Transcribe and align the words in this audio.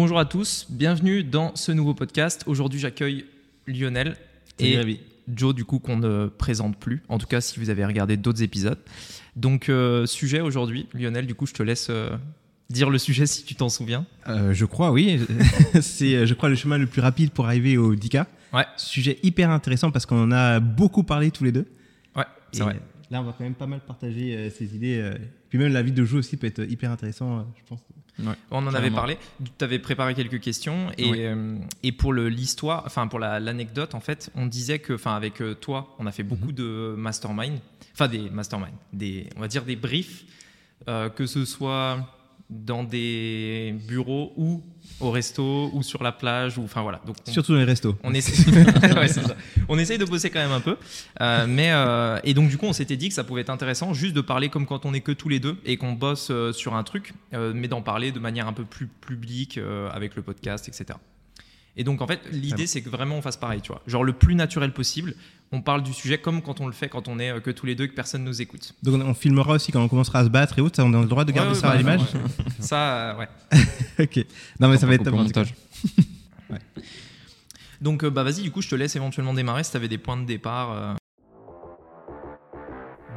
Bonjour 0.00 0.20
à 0.20 0.26
tous, 0.26 0.68
bienvenue 0.70 1.24
dans 1.24 1.56
ce 1.56 1.72
nouveau 1.72 1.92
podcast. 1.92 2.44
Aujourd'hui, 2.46 2.78
j'accueille 2.78 3.24
Lionel 3.66 4.16
et 4.60 5.00
Joe, 5.26 5.52
du 5.52 5.64
coup, 5.64 5.80
qu'on 5.80 5.96
ne 5.96 6.28
présente 6.28 6.78
plus. 6.78 7.02
En 7.08 7.18
tout 7.18 7.26
cas, 7.26 7.40
si 7.40 7.58
vous 7.58 7.68
avez 7.68 7.84
regardé 7.84 8.16
d'autres 8.16 8.44
épisodes. 8.44 8.78
Donc, 9.34 9.68
euh, 9.68 10.06
sujet 10.06 10.40
aujourd'hui, 10.40 10.86
Lionel, 10.94 11.26
du 11.26 11.34
coup, 11.34 11.46
je 11.46 11.52
te 11.52 11.64
laisse 11.64 11.88
euh, 11.90 12.16
dire 12.70 12.90
le 12.90 12.98
sujet 12.98 13.26
si 13.26 13.42
tu 13.42 13.56
t'en 13.56 13.68
souviens. 13.68 14.06
Euh, 14.28 14.54
je 14.54 14.66
crois, 14.66 14.92
oui. 14.92 15.18
c'est, 15.80 16.28
je 16.28 16.34
crois, 16.34 16.48
le 16.48 16.54
chemin 16.54 16.78
le 16.78 16.86
plus 16.86 17.02
rapide 17.02 17.32
pour 17.32 17.46
arriver 17.46 17.76
au 17.76 17.96
10K. 17.96 18.24
Ouais. 18.52 18.66
Sujet 18.76 19.18
hyper 19.24 19.50
intéressant 19.50 19.90
parce 19.90 20.06
qu'on 20.06 20.22
en 20.22 20.30
a 20.30 20.60
beaucoup 20.60 21.02
parlé 21.02 21.32
tous 21.32 21.42
les 21.42 21.50
deux. 21.50 21.66
Ouais, 22.14 22.26
c'est 22.52 22.62
vrai. 22.62 22.80
Là, 23.10 23.20
on 23.20 23.24
va 23.24 23.34
quand 23.36 23.42
même 23.42 23.56
pas 23.56 23.66
mal 23.66 23.80
partager 23.80 24.48
ces 24.50 24.76
idées. 24.76 25.10
Puis 25.48 25.58
même 25.58 25.72
la 25.72 25.82
vie 25.82 25.90
de 25.90 26.04
jeu 26.04 26.18
aussi 26.18 26.36
peut 26.36 26.46
être 26.46 26.62
hyper 26.70 26.92
intéressant, 26.92 27.52
je 27.56 27.62
pense. 27.68 27.80
On 28.50 28.66
en 28.66 28.74
avait 28.74 28.90
parlé. 28.90 29.16
Tu 29.58 29.64
avais 29.64 29.78
préparé 29.78 30.14
quelques 30.14 30.40
questions 30.40 30.90
et, 30.98 31.10
Oui. 31.10 31.18
euh, 31.20 31.56
et 31.82 31.92
pour 31.92 32.12
l'histoire, 32.12 32.82
enfin 32.86 33.06
pour 33.06 33.18
la- 33.18 33.38
l'anecdote, 33.40 33.94
en 33.94 34.00
fait, 34.00 34.30
on 34.34 34.46
disait 34.46 34.78
que, 34.80 34.92
enfin 34.94 35.14
avec 35.14 35.40
euh, 35.40 35.54
toi, 35.54 35.94
on 35.98 36.06
a 36.06 36.12
fait 36.12 36.24
beaucoup 36.24 36.52
de 36.52 36.94
mastermind, 36.96 37.58
enfin 37.92 38.08
des 38.08 38.28
mastermind, 38.30 38.72
des, 38.92 39.28
on 39.36 39.40
va 39.40 39.48
dire 39.48 39.64
des 39.64 39.76
briefs, 39.76 40.24
euh, 40.88 41.08
que 41.10 41.26
ce 41.26 41.44
soit 41.44 41.98
dans 42.50 42.82
des 42.82 43.74
bureaux 43.86 44.32
ou 44.36 44.62
au 45.00 45.10
resto 45.10 45.70
ou 45.72 45.82
sur 45.82 46.02
la 46.02 46.12
plage 46.12 46.58
ou 46.58 46.64
enfin 46.64 46.82
voilà. 46.82 47.00
Donc 47.06 47.16
on, 47.26 47.30
Surtout 47.30 47.52
dans 47.52 47.58
les 47.58 47.64
restos. 47.64 47.96
on 48.02 48.12
essaie, 48.14 48.50
Ouais, 48.94 49.08
c'est 49.08 49.22
ça. 49.22 49.36
on 49.68 49.78
essaye 49.78 49.98
de 49.98 50.04
bosser 50.04 50.30
quand 50.30 50.40
même 50.40 50.52
un 50.52 50.60
peu, 50.60 50.76
Euh, 51.20 51.46
mais 51.48 51.70
euh, 51.72 52.18
et 52.24 52.34
donc 52.34 52.48
du 52.48 52.58
coup 52.58 52.66
on 52.66 52.72
s'était 52.72 52.96
dit 52.96 53.08
que 53.08 53.14
ça 53.14 53.24
pouvait 53.24 53.42
être 53.42 53.50
intéressant 53.50 53.94
juste 53.94 54.14
de 54.14 54.20
parler 54.20 54.48
comme 54.48 54.66
quand 54.66 54.84
on 54.86 54.94
est 54.94 55.00
que 55.00 55.12
tous 55.12 55.28
les 55.28 55.40
deux 55.40 55.56
et 55.64 55.76
qu'on 55.76 55.92
bosse 55.92 56.28
euh, 56.30 56.52
sur 56.52 56.74
un 56.74 56.82
truc, 56.82 57.14
mais 57.32 57.68
d'en 57.68 57.82
parler 57.82 58.12
de 58.12 58.18
manière 58.18 58.48
un 58.48 58.52
peu 58.52 58.64
plus 58.64 58.86
publique 58.86 59.58
avec 59.92 60.16
le 60.16 60.22
podcast, 60.22 60.68
etc. 60.68 60.98
Et 61.78 61.84
donc 61.84 62.02
en 62.02 62.06
fait 62.08 62.20
l'idée 62.32 62.66
c'est 62.66 62.82
que 62.82 62.90
vraiment 62.90 63.16
on 63.16 63.22
fasse 63.22 63.36
pareil, 63.36 63.60
tu 63.62 63.68
vois, 63.68 63.80
genre 63.86 64.02
le 64.02 64.12
plus 64.12 64.34
naturel 64.34 64.72
possible. 64.72 65.14
On 65.52 65.62
parle 65.62 65.82
du 65.82 65.94
sujet 65.94 66.18
comme 66.18 66.42
quand 66.42 66.60
on 66.60 66.66
le 66.66 66.72
fait 66.72 66.90
quand 66.90 67.08
on 67.08 67.18
est 67.18 67.30
euh, 67.30 67.40
que 67.40 67.50
tous 67.50 67.64
les 67.64 67.74
deux 67.74 67.84
et 67.84 67.88
que 67.88 67.94
personne 67.94 68.24
nous 68.24 68.42
écoute. 68.42 68.74
Donc 68.82 69.00
on, 69.02 69.14
filmera 69.14 69.54
aussi 69.54 69.72
quand 69.72 69.80
on 69.80 69.88
commencera 69.88 70.18
à 70.18 70.24
se 70.24 70.28
battre 70.28 70.58
et 70.58 70.60
autres. 70.60 70.76
Ça, 70.76 70.84
on 70.84 70.92
a 70.92 71.00
le 71.00 71.06
droit 71.06 71.24
de 71.24 71.32
garder 71.32 71.52
Ouais, 71.52 71.58
ça 71.58 71.70
à 71.70 71.76
l'image. 71.76 72.00
ouais. 72.00 72.20
Ça, 72.58 73.12
euh, 73.12 73.18
ouais. 73.18 73.28
ok. 74.00 74.26
Non, 74.60 74.68
mais 74.68 74.76
ça 74.76 74.86
va 74.86 74.94
être 74.94 75.04
top. 75.04 75.14
montage. 75.14 75.54
Donc 77.80 78.02
euh, 78.02 78.10
bah 78.10 78.24
vas-y, 78.24 78.42
du 78.42 78.50
coup 78.50 78.60
je 78.60 78.68
te 78.68 78.74
laisse 78.74 78.96
éventuellement 78.96 79.32
démarrer 79.32 79.62
si 79.62 79.70
tu 79.70 79.76
avais 79.76 79.86
des 79.88 79.98
points 79.98 80.16
de 80.16 80.26
départ. 80.26 80.72
euh. 80.72 80.94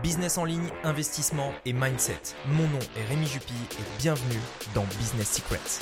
Business 0.04 0.38
en 0.38 0.46
ligne, 0.46 0.70
investissement 0.84 1.52
et 1.66 1.74
mindset. 1.74 2.22
Mon 2.48 2.68
nom 2.68 2.80
est 2.96 3.10
Rémi 3.10 3.26
Jupy 3.26 3.54
et 3.72 4.02
bienvenue 4.02 4.40
dans 4.76 4.86
Business 5.00 5.32
Secrets. 5.32 5.80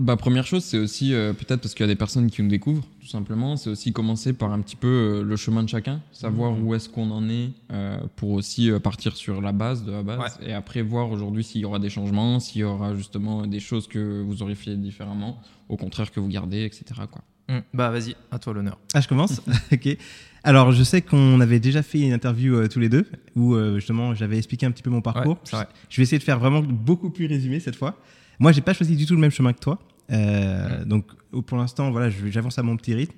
Bah, 0.00 0.16
première 0.16 0.46
chose, 0.46 0.64
c'est 0.64 0.78
aussi, 0.78 1.12
euh, 1.14 1.32
peut-être 1.32 1.60
parce 1.60 1.74
qu'il 1.74 1.84
y 1.84 1.88
a 1.88 1.92
des 1.92 1.96
personnes 1.96 2.30
qui 2.30 2.42
nous 2.42 2.48
découvrent, 2.48 2.84
tout 3.00 3.06
simplement, 3.06 3.56
c'est 3.56 3.68
aussi 3.70 3.92
commencer 3.92 4.32
par 4.32 4.50
un 4.52 4.60
petit 4.60 4.76
peu 4.76 4.88
euh, 4.88 5.22
le 5.22 5.36
chemin 5.36 5.62
de 5.62 5.68
chacun, 5.68 6.00
savoir 6.12 6.52
Mhm. 6.52 6.64
où 6.64 6.74
est-ce 6.74 6.88
qu'on 6.88 7.10
en 7.10 7.28
est 7.28 7.50
euh, 7.72 7.98
pour 8.16 8.30
aussi 8.30 8.70
euh, 8.70 8.78
partir 8.78 9.16
sur 9.16 9.40
la 9.40 9.52
base 9.52 9.84
de 9.84 9.92
la 9.92 10.02
base 10.02 10.18
Ouais. 10.40 10.48
et 10.48 10.52
après 10.54 10.82
voir 10.82 11.10
aujourd'hui 11.10 11.44
s'il 11.44 11.60
y 11.60 11.64
aura 11.64 11.78
des 11.78 11.90
changements, 11.90 12.40
s'il 12.40 12.62
y 12.62 12.64
aura 12.64 12.94
justement 12.96 13.46
des 13.46 13.60
choses 13.60 13.86
que 13.88 14.22
vous 14.22 14.42
auriez 14.42 14.54
fait 14.54 14.76
différemment, 14.76 15.40
au 15.68 15.76
contraire 15.76 16.10
que 16.10 16.18
vous 16.20 16.28
gardez, 16.28 16.64
etc. 16.64 16.84
Quoi. 17.10 17.22
Hum, 17.50 17.62
Bah 17.74 17.90
vas-y, 17.90 18.14
à 18.30 18.38
toi 18.38 18.54
l'honneur. 18.54 18.78
Ah, 18.94 19.00
je 19.00 19.08
commence 19.08 19.40
Ok. 19.72 19.96
Alors, 20.44 20.72
je 20.72 20.82
sais 20.82 21.02
qu'on 21.02 21.40
avait 21.40 21.60
déjà 21.60 21.82
fait 21.82 22.00
une 22.00 22.12
interview 22.14 22.54
euh, 22.54 22.68
tous 22.68 22.80
les 22.80 22.88
deux 22.88 23.06
où 23.36 23.54
euh, 23.54 23.74
justement 23.76 24.14
j'avais 24.14 24.38
expliqué 24.38 24.64
un 24.64 24.70
petit 24.70 24.82
peu 24.82 24.88
mon 24.90 25.02
parcours. 25.02 25.32
Ouais, 25.34 25.40
c'est 25.44 25.56
vrai. 25.56 25.68
Je 25.90 25.96
vais 25.98 26.04
essayer 26.04 26.18
de 26.18 26.22
faire 26.24 26.38
vraiment 26.38 26.62
beaucoup 26.62 27.10
plus 27.10 27.26
résumé 27.26 27.60
cette 27.60 27.76
fois. 27.76 27.98
Moi, 28.40 28.50
j'ai 28.52 28.60
pas 28.62 28.74
choisi 28.74 28.96
du 28.96 29.06
tout 29.06 29.14
le 29.14 29.20
même 29.20 29.30
chemin 29.30 29.52
que 29.52 29.60
toi. 29.60 29.78
Euh, 30.10 30.84
Donc, 30.84 31.04
pour 31.46 31.56
l'instant, 31.58 31.90
voilà, 31.92 32.10
j'avance 32.10 32.58
à 32.58 32.62
mon 32.64 32.76
petit 32.76 32.94
rythme. 32.94 33.14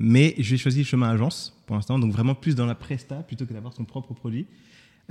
Mais 0.00 0.34
j'ai 0.38 0.56
choisi 0.56 0.78
le 0.80 0.84
chemin 0.84 1.10
agence 1.10 1.56
pour 1.66 1.76
l'instant, 1.76 1.96
donc 1.98 2.10
vraiment 2.12 2.34
plus 2.34 2.56
dans 2.56 2.66
la 2.66 2.74
presta 2.74 3.16
plutôt 3.16 3.46
que 3.46 3.52
d'avoir 3.52 3.72
son 3.72 3.84
propre 3.84 4.14
produit. 4.14 4.46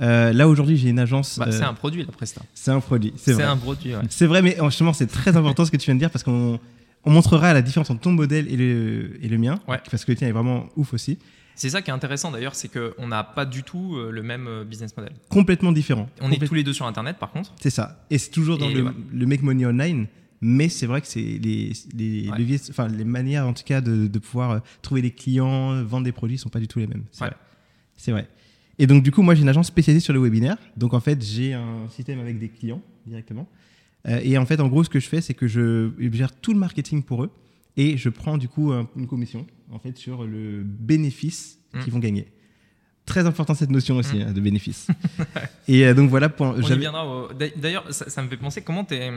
Euh, 0.00 0.32
là 0.34 0.48
aujourd'hui, 0.48 0.76
j'ai 0.76 0.90
une 0.90 0.98
agence. 0.98 1.38
Bah, 1.38 1.46
euh, 1.48 1.52
C'est 1.52 1.62
un 1.64 1.72
produit 1.72 2.02
la 2.04 2.12
Presta. 2.12 2.42
c'est 2.52 2.70
un 2.72 2.80
produit, 2.80 3.12
c'est 3.16 3.26
C'est 3.30 3.32
vrai. 3.34 3.44
un 3.44 3.56
produit, 3.56 3.94
ouais. 3.94 4.02
C'est 4.10 4.26
vrai, 4.26 4.42
mais 4.42 4.56
justement, 4.64 4.92
c'est 4.92 5.06
très 5.06 5.34
important 5.36 5.64
ce 5.64 5.70
que 5.70 5.76
tu 5.78 5.86
viens 5.86 5.94
de 5.94 6.00
dire 6.00 6.10
parce 6.10 6.24
qu'on 6.24 6.58
on 7.04 7.10
montrera 7.10 7.54
la 7.54 7.62
différence 7.62 7.88
entre 7.90 8.00
ton 8.00 8.12
modèle 8.12 8.48
et 8.52 8.56
le, 8.56 9.18
et 9.24 9.28
le 9.28 9.38
mien. 9.38 9.60
Ouais. 9.68 9.80
Parce 9.90 10.04
que 10.04 10.12
le 10.12 10.16
tien 10.16 10.28
est 10.28 10.32
vraiment 10.32 10.66
ouf 10.76 10.92
aussi. 10.92 11.18
C'est 11.54 11.70
ça 11.70 11.82
qui 11.82 11.90
est 11.90 11.92
intéressant 11.92 12.30
d'ailleurs, 12.30 12.54
c'est 12.54 12.68
qu'on 12.68 13.06
n'a 13.08 13.24
pas 13.24 13.44
du 13.44 13.62
tout 13.62 13.96
euh, 13.96 14.10
le 14.10 14.22
même 14.22 14.46
euh, 14.46 14.64
business 14.64 14.96
model. 14.96 15.12
Complètement 15.28 15.72
différent. 15.72 16.08
On 16.20 16.30
est 16.30 16.44
tous 16.46 16.54
les 16.54 16.64
deux 16.64 16.72
sur 16.72 16.86
Internet 16.86 17.18
par 17.18 17.30
contre. 17.30 17.52
C'est 17.60 17.70
ça. 17.70 18.04
Et 18.10 18.18
c'est 18.18 18.30
toujours 18.30 18.58
dans 18.58 18.68
le, 18.68 18.82
ouais. 18.82 18.90
le 19.12 19.26
make 19.26 19.42
money 19.42 19.66
online. 19.66 20.06
Mais 20.40 20.68
c'est 20.68 20.86
vrai 20.86 21.00
que 21.00 21.06
c'est 21.06 21.20
les, 21.20 21.72
les 21.94 22.28
Ouais. 22.30 22.38
leviers, 22.38 22.58
enfin 22.70 22.88
les 22.88 23.04
manières 23.04 23.46
en 23.46 23.52
tout 23.52 23.62
cas 23.64 23.80
de, 23.80 24.08
de 24.08 24.18
pouvoir 24.18 24.50
euh, 24.50 24.58
trouver 24.82 25.00
des 25.02 25.12
clients, 25.12 25.82
vendre 25.84 26.04
des 26.04 26.10
produits 26.12 26.36
sont 26.38 26.48
pas 26.48 26.58
du 26.58 26.66
tout 26.66 26.78
les 26.80 26.86
mêmes. 26.88 27.04
C'est 27.12 27.22
Ouais. 27.22 27.28
vrai. 27.28 27.36
C'est 27.96 28.10
vrai. 28.12 28.28
Et 28.78 28.86
donc 28.88 29.02
du 29.04 29.12
coup, 29.12 29.22
moi 29.22 29.34
j'ai 29.36 29.42
une 29.42 29.48
agence 29.48 29.68
spécialisée 29.68 30.02
sur 30.02 30.12
le 30.14 30.20
webinaire. 30.20 30.56
Donc 30.76 30.94
en 30.94 31.00
fait, 31.00 31.22
j'ai 31.22 31.52
un 31.54 31.88
système 31.90 32.18
avec 32.18 32.38
des 32.40 32.48
clients 32.48 32.82
directement. 33.06 33.46
Euh, 34.08 34.18
et 34.24 34.36
en 34.36 34.44
fait, 34.46 34.58
en 34.58 34.66
gros, 34.66 34.82
ce 34.82 34.90
que 34.90 34.98
je 34.98 35.06
fais, 35.08 35.20
c'est 35.20 35.34
que 35.34 35.46
je 35.46 35.90
gère 36.12 36.32
tout 36.34 36.52
le 36.52 36.58
marketing 36.58 37.04
pour 37.04 37.22
eux 37.22 37.30
et 37.76 37.96
je 37.96 38.08
prends 38.08 38.38
du 38.38 38.48
coup 38.48 38.72
un- 38.72 38.88
une 38.96 39.06
commission 39.06 39.46
en 39.70 39.78
fait 39.78 39.96
sur 39.96 40.24
le 40.24 40.62
bénéfice 40.64 41.58
Mm. 41.74 41.80
qu'ils 41.80 41.92
vont 41.92 41.98
gagner. 42.00 42.26
Très 43.06 43.26
important 43.26 43.54
cette 43.54 43.70
notion 43.70 43.96
aussi 43.96 44.20
hein, 44.22 44.32
de 44.32 44.40
bénéfice. 44.40 44.88
et 45.68 45.86
euh, 45.86 45.94
donc 45.94 46.10
voilà. 46.10 46.28
Pour, 46.28 46.46
On 46.48 46.58
y 46.60 46.62
j'avais- 46.62 46.80
viendra. 46.80 47.06
au- 47.06 47.32
d'a- 47.32 47.48
D'ailleurs, 47.56 47.92
ça, 47.92 48.08
ça 48.10 48.22
me 48.22 48.28
fait 48.28 48.36
penser 48.36 48.62
comment 48.62 48.84
t'es 48.84 49.10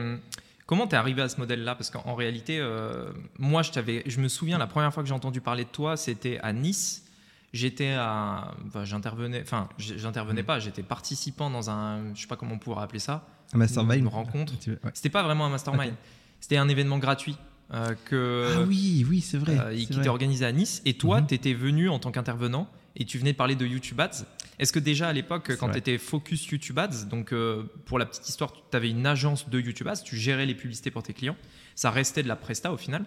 comment 0.66 0.86
t'es 0.88 0.96
arrivé 0.96 1.22
à 1.22 1.28
ce 1.28 1.38
modèle-là? 1.38 1.74
Parce 1.76 1.90
qu'en 1.90 2.02
en 2.06 2.14
réalité, 2.14 2.58
euh, 2.58 3.12
moi, 3.38 3.62
je 3.62 3.70
t'avais, 3.70 4.02
je 4.06 4.20
me 4.20 4.26
souviens 4.28 4.58
la 4.58 4.66
première 4.66 4.92
fois 4.92 5.02
que 5.02 5.08
j'ai 5.08 5.14
entendu 5.14 5.40
parler 5.40 5.64
de 5.64 5.68
toi, 5.68 5.96
c'était 5.96 6.38
à 6.42 6.52
Nice. 6.52 7.04
J'étais 7.52 7.92
à, 7.96 8.54
enfin, 8.66 8.84
j'intervenais, 8.84 9.40
enfin, 9.42 9.68
j'intervenais 9.78 10.42
Mm. 10.42 10.46
pas, 10.46 10.58
j'étais 10.58 10.82
participant 10.82 11.48
dans 11.48 11.70
un, 11.70 12.12
je 12.14 12.22
sais 12.22 12.26
pas 12.26 12.36
comment 12.36 12.54
on 12.54 12.58
pourrait 12.58 12.82
appeler 12.82 12.98
ça, 12.98 13.26
un 13.52 13.58
mastermind. 13.58 14.00
une 14.00 14.08
rencontre. 14.08 14.52
Ouais. 14.66 14.76
C'était 14.94 15.10
pas 15.10 15.22
vraiment 15.22 15.46
un 15.46 15.50
mastermind, 15.50 15.94
c'était 16.40 16.56
un 16.56 16.68
événement 16.68 16.98
gratuit 16.98 17.36
euh, 17.74 17.94
que 18.04 18.54
Ah 18.58 18.62
oui, 18.66 19.04
oui, 19.08 19.20
c'est 19.20 19.38
vrai. 19.38 19.58
euh, 19.58 19.74
qui 19.76 19.86
vrai. 19.86 19.98
était 20.00 20.08
organisé 20.08 20.44
à 20.44 20.52
Nice. 20.52 20.82
Et 20.84 20.94
toi, 20.94 21.20
Mhm. 21.20 21.26
tu 21.28 21.34
étais 21.34 21.54
venu 21.54 21.88
en 21.88 21.98
tant 21.98 22.10
qu'intervenant 22.12 22.68
et 22.96 23.04
tu 23.04 23.18
venais 23.18 23.32
de 23.32 23.36
parler 23.36 23.56
de 23.56 23.66
YouTube 23.66 24.00
Ads. 24.00 24.24
Est-ce 24.58 24.72
que 24.72 24.78
déjà 24.78 25.08
à 25.08 25.12
l'époque, 25.12 25.54
quand 25.58 25.68
tu 25.70 25.78
étais 25.78 25.98
focus 25.98 26.46
YouTube 26.48 26.78
Ads, 26.78 27.06
donc 27.10 27.32
euh, 27.32 27.64
pour 27.84 27.98
la 27.98 28.06
petite 28.06 28.28
histoire, 28.28 28.52
tu 28.70 28.76
avais 28.76 28.88
une 28.90 29.06
agence 29.06 29.48
de 29.50 29.60
YouTube 29.60 29.86
Ads, 29.88 30.02
tu 30.04 30.16
gérais 30.16 30.46
les 30.46 30.54
publicités 30.54 30.90
pour 30.90 31.02
tes 31.02 31.12
clients, 31.12 31.36
ça 31.74 31.90
restait 31.90 32.22
de 32.22 32.28
la 32.28 32.36
presta 32.36 32.72
au 32.72 32.76
final. 32.78 33.04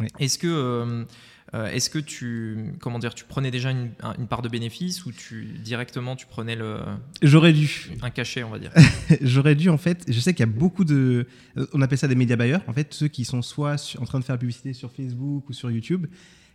Oui. 0.00 0.06
Est-ce 0.18 0.38
que, 0.38 1.06
est-ce 1.54 1.88
que 1.88 1.98
tu, 1.98 2.72
comment 2.80 2.98
dire, 2.98 3.14
tu 3.14 3.24
prenais 3.24 3.50
déjà 3.50 3.70
une, 3.70 3.90
un- 4.02 4.14
une 4.18 4.26
part 4.26 4.42
de 4.42 4.48
bénéfice 4.48 5.06
ou 5.06 5.12
tu 5.12 5.44
directement 5.64 6.14
tu 6.16 6.26
prenais 6.26 6.56
le, 6.56 6.78
J'aurais 7.22 7.52
dû. 7.52 7.90
un 8.02 8.10
cachet, 8.10 8.42
on 8.44 8.50
va 8.50 8.58
dire? 8.58 8.70
J'aurais 9.22 9.54
dû, 9.54 9.68
en 9.70 9.78
fait. 9.78 10.04
Je 10.08 10.20
sais 10.20 10.34
qu'il 10.34 10.40
y 10.40 10.48
a 10.48 10.52
beaucoup 10.52 10.84
de. 10.84 11.26
euh, 11.56 11.66
On 11.72 11.80
appelle 11.80 11.98
ça 11.98 12.08
des 12.08 12.14
média 12.14 12.36
buyers. 12.36 12.58
En 12.66 12.72
fait, 12.72 12.92
ceux 12.92 13.08
qui 13.08 13.24
sont 13.24 13.40
soit 13.42 13.96
en 13.98 14.04
train 14.04 14.18
de 14.20 14.24
faire 14.24 14.34
la 14.34 14.38
publicité 14.40 14.72
sur 14.74 14.92
Facebook 14.92 15.48
ou 15.48 15.52
sur 15.52 15.70
YouTube. 15.70 16.06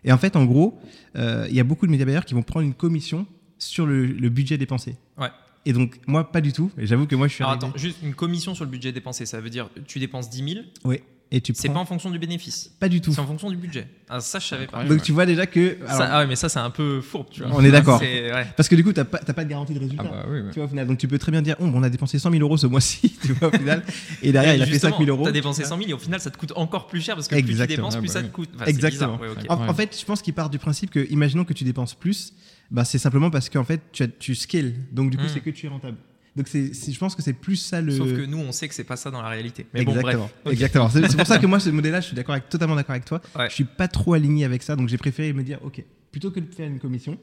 Et 0.04 0.12
en 0.12 0.18
fait, 0.18 0.36
en 0.36 0.46
gros, 0.46 0.80
euh, 1.16 1.48
il 1.50 1.56
y 1.56 1.60
a 1.60 1.64
beaucoup 1.64 1.86
de 1.88 1.92
média 1.92 2.06
buyers 2.06 2.22
qui 2.26 2.34
vont 2.34 2.44
prendre 2.44 2.66
une 2.66 2.74
commission 2.74 3.26
sur 3.58 3.86
le, 3.86 4.06
le 4.06 4.30
budget 4.30 4.58
dépensé. 4.58 4.98
Ouais. 5.18 5.30
Et 5.66 5.72
donc, 5.72 5.98
moi, 6.08 6.30
pas 6.30 6.42
du 6.42 6.52
tout. 6.52 6.70
Et 6.78 6.86
j'avoue 6.86 7.08
que 7.08 7.16
moi, 7.16 7.28
je 7.30 7.36
suis 7.36 7.44
Alors 7.44 7.56
attends, 7.56 7.72
juste 7.78 8.00
une 8.04 8.14
commission 8.14 8.54
sur 8.54 8.66
le 8.66 8.70
budget 8.70 8.92
dépensé, 8.92 9.26
ça 9.26 9.40
veut 9.40 9.50
dire 9.50 9.70
tu 9.88 9.98
dépenses 10.00 10.30
10 10.30 10.54
000, 10.56 10.66
Oui. 10.84 11.00
Et 11.36 11.42
tu 11.42 11.52
c'est 11.56 11.68
prends. 11.68 11.74
pas 11.74 11.80
en 11.82 11.86
fonction 11.86 12.12
du 12.12 12.20
bénéfice, 12.20 12.72
Pas 12.80 12.88
du 12.88 13.02
tout. 13.02 13.12
c'est 13.12 13.20
en 13.20 13.26
fonction 13.26 13.50
du 13.50 13.58
budget. 13.58 13.88
Ah, 14.08 14.20
ça, 14.20 14.38
je 14.38 14.46
savais 14.46 14.68
pas. 14.68 14.84
Donc, 14.84 15.02
tu 15.02 15.12
vois 15.14 15.26
déjà 15.26 15.48
que. 15.48 15.78
alors, 15.84 15.98
Ça- 15.98 16.10
ah 16.12 16.20
ouais, 16.20 16.28
mais 16.28 16.36
ça, 16.36 16.48
c'est 16.48 16.60
un 16.60 16.70
peu 16.70 17.02
fourbe, 17.02 17.26
tu 17.32 17.42
vois. 17.42 17.50
On 17.56 17.64
est 17.64 17.72
d'accord. 17.72 17.98
C'est- 18.00 18.32
ouais. 18.32 18.46
Parce 18.56 18.70
que 18.70 18.76
du 18.76 18.84
coup, 18.84 18.94
tu 18.94 19.00
n'as 19.00 19.06
pas, 19.06 19.18
t'as 19.18 19.34
pas 19.34 19.44
de 19.44 19.50
garantie 19.50 19.74
de 19.74 19.80
résultat. 19.80 20.04
Ah 20.06 20.12
bah 20.12 20.26
oui. 20.30 20.42
Tu 20.52 20.60
vois, 20.60 20.66
au 20.66 20.68
final. 20.68 20.86
Donc, 20.86 21.00
tu 21.00 21.08
peux 21.08 21.18
très 21.18 21.32
bien 21.32 21.42
dire, 21.42 21.56
oh, 21.60 21.66
on 21.74 21.82
a 21.82 21.90
dépensé 21.90 22.20
100 22.20 22.30
000 22.30 22.44
euros 22.44 22.58
ce 22.58 22.68
mois-ci, 22.68 23.18
tu 23.26 23.34
vois, 23.34 23.48
au 23.48 23.52
final. 23.58 23.82
Et 24.22 24.32
derrière, 24.32 24.54
Et 24.54 24.58
il 24.58 24.62
a 24.62 24.66
fait 24.68 24.74
justement, 24.74 24.92
5 24.98 25.06
000 25.06 25.10
euros. 25.18 25.26
T'as 25.26 25.32
dépensé 25.32 25.64
100 25.64 25.78
000 25.78 25.90
et 25.90 25.94
au 25.94 25.98
final, 25.98 26.20
ça 26.20 26.30
te 26.30 26.38
coûte 26.38 26.54
encore 26.56 26.86
plus 26.86 27.02
cher 27.02 27.16
parce 27.16 27.28
que 27.28 27.34
plus 27.34 27.44
tu 27.44 27.50
Exactement. 27.50 27.88
dépenses, 27.88 27.96
Ah 27.96 28.00
plus 28.00 28.08
bah 28.08 28.14
ça 28.14 28.20
oui. 28.20 28.28
te 28.28 28.32
coûte. 28.32 28.50
Enfin, 28.54 28.66
c'est 28.66 28.70
Exactement. 28.72 29.18
bizarre, 29.18 29.36
ouais, 29.36 29.44
ok. 29.44 29.46
En, 29.50 29.56
en 29.64 29.68
Ouais. 29.70 29.74
fait, 29.74 29.98
je 30.00 30.06
pense 30.06 30.22
qu'il 30.22 30.36
part 30.36 30.52
du 30.52 30.60
principe 30.60 30.92
que, 30.92 31.08
imaginons 31.12 31.46
que 31.46 31.54
tu 31.54 31.64
dépenses 31.64 31.96
plus, 31.96 32.34
bah, 32.70 32.86
c'est 32.86 33.00
simplement 33.00 33.32
parce 33.32 33.50
qu'en 33.50 33.64
fait, 33.64 33.82
tu, 33.92 34.04
as, 34.04 34.08
tu 34.08 34.36
scales. 34.36 34.74
Donc, 34.92 35.10
du 35.10 35.18
coup, 35.18 35.24
Mm. 35.24 35.30
c'est 35.34 35.40
que 35.40 35.50
tu 35.50 35.66
es 35.66 35.70
rentable. 35.70 35.98
Donc, 36.36 36.48
c'est, 36.48 36.74
je 36.74 36.98
pense 36.98 37.16
que 37.16 37.22
c'est 37.22 37.34
plus 37.34 37.58
ça 37.58 37.80
le. 37.82 37.92
Sauf 37.96 38.12
que 38.12 38.26
nous, 38.26 38.38
on 38.40 38.52
sait 38.52 38.68
que 38.68 38.74
c'est 38.74 38.84
pas 38.84 38.96
ça 38.96 39.12
dans 39.12 39.22
la 39.22 39.30
réalité. 39.30 39.68
Mais 39.74 39.84
bon, 39.86 39.92
Exactement. 39.92 40.24
bref. 40.24 40.34
Ok. 40.46 40.52
Exactement. 40.54 40.90
C'est, 40.90 41.16
pour 41.18 41.28
ça 41.28 41.38
que 41.38 41.46
moi, 41.46 41.60
ce 41.60 41.70
modèle-là, 41.72 42.02
je 42.02 42.08
suis 42.08 42.16
d'accord 42.16 42.34
avec, 42.34 42.50
totalement 42.50 42.76
d'accord 42.76 42.92
avec 42.96 43.06
toi. 43.06 43.22
Ouais. 43.36 43.50
Je 43.50 43.54
suis 43.56 43.66
pas 43.66 43.88
trop 43.88 44.14
aligné 44.14 44.44
avec 44.46 44.64
ça. 44.64 44.76
Donc, 44.76 44.90
j'ai 44.90 44.98
préféré 44.98 45.32
me 45.34 45.44
dire, 45.44 45.60
OK, 45.64 45.84
plutôt 46.12 46.32
que 46.32 46.40
de 46.40 46.52
faire 46.54 46.68
une 46.68 46.80
commission, 46.80 47.18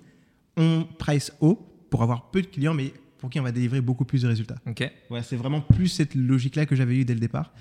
on 0.57 0.87
price 0.99 1.33
haut 1.41 1.59
pour 1.91 2.03
avoir 2.05 2.31
peu 2.31 2.41
de 2.43 2.47
clients, 2.47 2.75
mais 2.75 2.93
pour 3.19 3.31
qui 3.31 3.41
on 3.41 3.43
va 3.43 3.53
délivrer 3.53 3.81
beaucoup 3.81 4.05
plus 4.05 4.23
de 4.23 4.29
résultats. 4.29 4.57
Ok. 4.67 4.89
Ouais, 5.11 5.23
c'est 5.23 5.37
vraiment 5.37 5.61
plus 5.61 5.89
cette 5.89 6.15
logique-là 6.15 6.65
que 6.67 6.77
j'avais 6.77 6.95
eue 6.95 7.05
dès 7.05 7.15
le 7.15 7.21
départ. 7.21 7.53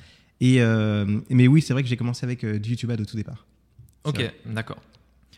Et, 0.42 0.62
euh, 0.62 1.20
mais 1.30 1.48
oui, 1.48 1.62
c'est 1.64 1.74
vrai 1.74 1.82
que 1.84 1.90
j'ai 1.90 1.98
commencé 1.98 2.26
avec 2.26 2.44
euh, 2.44 2.60
du 2.60 2.70
YouTube 2.70 2.92
Ad 2.92 3.02
au 3.02 3.06
tout 3.06 3.18
départ. 3.18 3.46
Ok, 4.06 4.24
d'accord. 4.46 4.78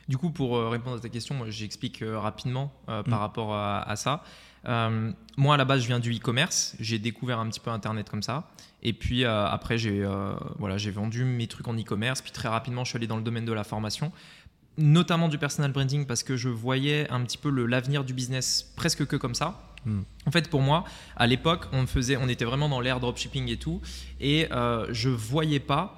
Du 0.07 0.17
coup, 0.17 0.29
pour 0.29 0.57
euh, 0.57 0.67
répondre 0.69 0.97
à 0.97 0.99
ta 0.99 1.09
question, 1.09 1.35
j'explique 1.49 2.01
euh, 2.01 2.19
rapidement 2.19 2.73
euh, 2.89 3.01
par 3.01 3.19
Mm. 3.19 3.21
rapport 3.21 3.53
à, 3.55 3.89
à 3.89 3.95
ça. 3.95 4.23
Euh, 4.67 5.11
moi, 5.37 5.55
à 5.55 5.57
la 5.57 5.65
base, 5.65 5.81
je 5.81 5.87
viens 5.87 5.99
du 5.99 6.15
e-commerce. 6.15 6.75
J'ai 6.79 6.99
découvert 6.99 7.39
un 7.39 7.49
petit 7.49 7.59
peu 7.59 7.71
Internet 7.71 8.09
comme 8.09 8.23
ça. 8.23 8.49
Et 8.83 8.93
puis 8.93 9.23
euh, 9.23 9.45
après, 9.45 9.77
j'ai 9.77 10.03
euh, 10.03 10.33
voilà, 10.57 10.77
j'ai 10.77 10.91
vendu 10.91 11.23
mes 11.23 11.47
trucs 11.47 11.67
en 11.67 11.77
e-commerce. 11.77 12.21
Puis 12.21 12.31
très 12.31 12.49
rapidement, 12.49 12.83
je 12.83 12.89
suis 12.89 12.97
allé 12.97 13.07
dans 13.07 13.17
le 13.17 13.23
domaine 13.23 13.45
de 13.45 13.53
la 13.53 13.63
formation, 13.63 14.11
notamment 14.77 15.29
du 15.29 15.37
personal 15.37 15.71
branding, 15.71 16.05
parce 16.05 16.23
que 16.23 16.35
je 16.35 16.49
voyais 16.49 17.09
un 17.09 17.21
petit 17.23 17.37
peu 17.37 17.49
l'avenir 17.49 18.03
du 18.03 18.13
business 18.13 18.73
presque 18.75 19.05
que 19.05 19.15
comme 19.15 19.35
ça. 19.35 19.61
Hmm. 19.85 20.01
En 20.25 20.31
fait, 20.31 20.49
pour 20.49 20.61
moi, 20.61 20.83
à 21.15 21.27
l'époque, 21.27 21.65
on 21.73 21.87
faisait, 21.87 22.17
on 22.17 22.27
était 22.27 22.45
vraiment 22.45 22.69
dans 22.69 22.81
l'ère 22.81 22.99
dropshipping 22.99 23.49
et 23.49 23.57
tout, 23.57 23.81
et 24.19 24.47
euh, 24.51 24.87
je 24.91 25.09
voyais 25.09 25.59
pas 25.59 25.97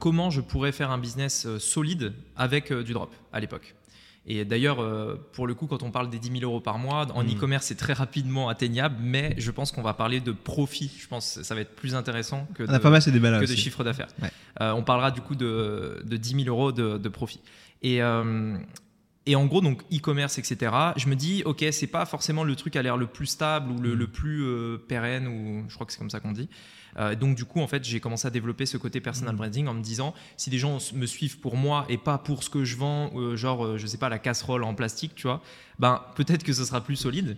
comment 0.00 0.30
je 0.30 0.40
pourrais 0.40 0.72
faire 0.72 0.90
un 0.90 0.98
business 0.98 1.46
solide 1.58 2.12
avec 2.34 2.72
du 2.72 2.92
drop 2.92 3.14
à 3.32 3.38
l'époque. 3.38 3.76
Et 4.32 4.44
d'ailleurs, 4.44 4.80
euh, 4.80 5.16
pour 5.32 5.46
le 5.48 5.54
coup, 5.54 5.66
quand 5.66 5.82
on 5.82 5.90
parle 5.90 6.08
des 6.08 6.18
10 6.20 6.40
000 6.40 6.44
euros 6.44 6.60
par 6.60 6.78
mois, 6.78 7.06
en 7.14 7.24
Mm. 7.24 7.30
e-commerce, 7.36 7.66
c'est 7.66 7.74
très 7.74 7.94
rapidement 7.94 8.48
atteignable, 8.48 8.96
mais 9.00 9.34
je 9.38 9.50
pense 9.50 9.72
qu'on 9.72 9.82
va 9.82 9.92
parler 9.94 10.20
de 10.20 10.30
profit. 10.30 10.90
Je 11.00 11.08
pense 11.08 11.36
que 11.38 11.42
ça 11.42 11.54
va 11.56 11.62
être 11.62 11.74
plus 11.74 11.94
intéressant 11.96 12.46
que, 12.54 12.62
On 12.68 12.72
de, 12.72 12.78
pas 12.78 12.90
mal 12.90 13.02
ces 13.02 13.10
débats-là 13.10 13.40
que 13.40 13.46
de 13.46 13.52
aussi. 13.52 13.60
chiffre 13.60 13.82
d'affaires. 13.82 14.08
Ouais. 14.22 14.30
Euh, 14.60 14.72
on 14.72 14.82
parlera 14.84 15.10
du 15.10 15.20
coup 15.20 15.34
de, 15.34 16.02
de 16.04 16.16
10 16.16 16.44
000 16.44 16.48
euros 16.48 16.70
de, 16.70 16.96
de 16.98 17.08
profit. 17.08 17.40
Et, 17.82 18.02
euh, 18.02 18.56
et 19.26 19.34
en 19.36 19.46
gros, 19.46 19.60
donc 19.62 19.82
e-commerce, 19.92 20.38
etc. 20.38 20.72
Je 20.96 21.08
me 21.08 21.16
dis, 21.16 21.42
ok, 21.44 21.64
c'est 21.72 21.86
pas 21.88 22.06
forcément 22.06 22.44
le 22.44 22.54
truc 22.54 22.76
à 22.76 22.82
l'air 22.82 22.96
le 22.96 23.06
plus 23.06 23.26
stable 23.26 23.72
ou 23.72 23.80
le, 23.80 23.94
Mm. 23.94 23.98
le 23.98 24.06
plus 24.06 24.42
euh, 24.44 24.76
pérenne, 24.88 25.26
ou 25.26 25.64
je 25.68 25.74
crois 25.74 25.86
que 25.86 25.92
c'est 25.92 25.98
comme 25.98 26.10
ça 26.10 26.20
qu'on 26.20 26.32
dit. 26.32 26.48
Euh, 26.98 27.14
donc 27.14 27.36
du 27.36 27.44
coup, 27.44 27.60
en 27.60 27.66
fait, 27.66 27.84
j'ai 27.84 28.00
commencé 28.00 28.26
à 28.26 28.30
développer 28.30 28.66
ce 28.66 28.76
côté 28.76 29.00
personal 29.00 29.34
Mm. 29.34 29.38
branding 29.38 29.66
en 29.68 29.74
me 29.74 29.82
disant, 29.82 30.14
si 30.36 30.50
des 30.50 30.58
gens 30.58 30.78
me 30.94 31.06
suivent 31.06 31.38
pour 31.38 31.56
moi 31.56 31.86
et 31.88 31.98
pas 31.98 32.18
pour 32.18 32.42
ce 32.42 32.50
que 32.50 32.64
je 32.64 32.76
vends, 32.76 33.10
euh, 33.14 33.36
genre, 33.36 33.64
euh, 33.64 33.78
je 33.78 33.86
sais 33.86 33.98
pas, 33.98 34.08
la 34.08 34.18
casserole 34.18 34.64
en 34.64 34.74
plastique, 34.74 35.12
tu 35.14 35.26
vois, 35.26 35.42
ben 35.78 36.02
peut-être 36.16 36.42
que 36.42 36.52
ce 36.52 36.64
sera 36.64 36.80
plus 36.82 36.96
solide. 36.96 37.36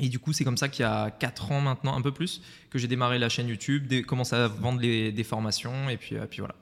Et 0.00 0.08
du 0.08 0.18
coup, 0.18 0.32
c'est 0.32 0.42
comme 0.44 0.56
ça 0.56 0.68
qu'il 0.68 0.82
y 0.82 0.86
a 0.86 1.10
4 1.10 1.52
ans 1.52 1.60
maintenant, 1.60 1.96
un 1.96 2.02
peu 2.02 2.10
plus, 2.12 2.42
que 2.68 2.78
j'ai 2.78 2.88
démarré 2.88 3.18
la 3.18 3.28
chaîne 3.28 3.46
YouTube, 3.48 3.92
commencé 4.06 4.34
à 4.34 4.48
vendre 4.48 4.80
les- 4.80 5.12
des 5.12 5.22
formations, 5.24 5.88
et 5.88 5.96
puis, 5.96 6.16
euh, 6.16 6.26
puis 6.28 6.40
voilà. 6.40 6.54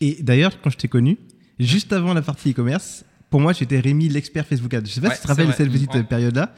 Et 0.00 0.22
d'ailleurs, 0.22 0.58
quand 0.60 0.70
je 0.70 0.78
t'ai 0.78 0.88
connu, 0.88 1.18
juste 1.60 1.92
avant 1.92 2.14
la 2.14 2.22
partie 2.22 2.50
e-commerce, 2.52 3.04
pour 3.30 3.40
moi, 3.40 3.52
j'étais 3.52 3.78
Rémi, 3.78 4.08
l'expert 4.08 4.46
Facebook 4.46 4.72
Ads. 4.74 4.80
Je 4.86 4.90
sais 4.92 5.00
pas 5.00 5.08
Ouais, 5.08 5.14
si 5.14 5.20
tu 5.20 5.26
te 5.26 5.32
rappelles 5.32 5.52
cette 5.54 5.70
petite 5.70 5.94
Ouais. 5.94 6.02
période-là. 6.02 6.54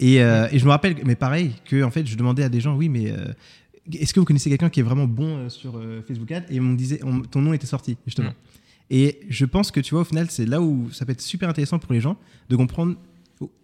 Et, 0.00 0.20
euh, 0.22 0.48
et 0.50 0.58
je 0.58 0.64
me 0.64 0.70
rappelle, 0.70 0.96
mais 1.04 1.14
pareil, 1.14 1.52
que 1.64 1.82
en 1.84 1.90
fait, 1.92 2.06
je 2.06 2.16
demandais 2.16 2.42
à 2.42 2.48
des 2.48 2.60
gens, 2.60 2.74
oui, 2.74 2.88
mais 2.88 3.10
euh, 3.12 3.32
est-ce 3.92 4.12
que 4.14 4.20
vous 4.20 4.26
connaissez 4.26 4.50
quelqu'un 4.50 4.70
qui 4.70 4.80
est 4.80 4.84
vraiment 4.84 5.06
bon 5.06 5.36
euh, 5.36 5.48
sur 5.48 5.76
euh, 5.76 6.02
Facebook 6.06 6.30
Ads 6.30 6.44
Et 6.50 6.60
on 6.60 6.64
me 6.64 6.76
disait, 6.76 7.00
on- 7.04 7.20
ton 7.22 7.40
nom 7.40 7.52
était 7.52 7.66
sorti, 7.66 7.96
justement. 8.06 8.30
Mm. 8.30 8.34
Et 8.90 9.20
je 9.28 9.44
pense 9.44 9.70
que 9.70 9.80
tu 9.80 9.94
vois, 9.94 10.02
au 10.02 10.04
final, 10.04 10.30
c'est 10.30 10.44
là 10.46 10.60
où 10.60 10.90
ça 10.92 11.06
peut 11.06 11.12
être 11.12 11.20
super 11.20 11.48
intéressant 11.48 11.78
pour 11.78 11.92
les 11.92 12.00
gens 12.00 12.16
de 12.48 12.56
comprendre 12.56 12.96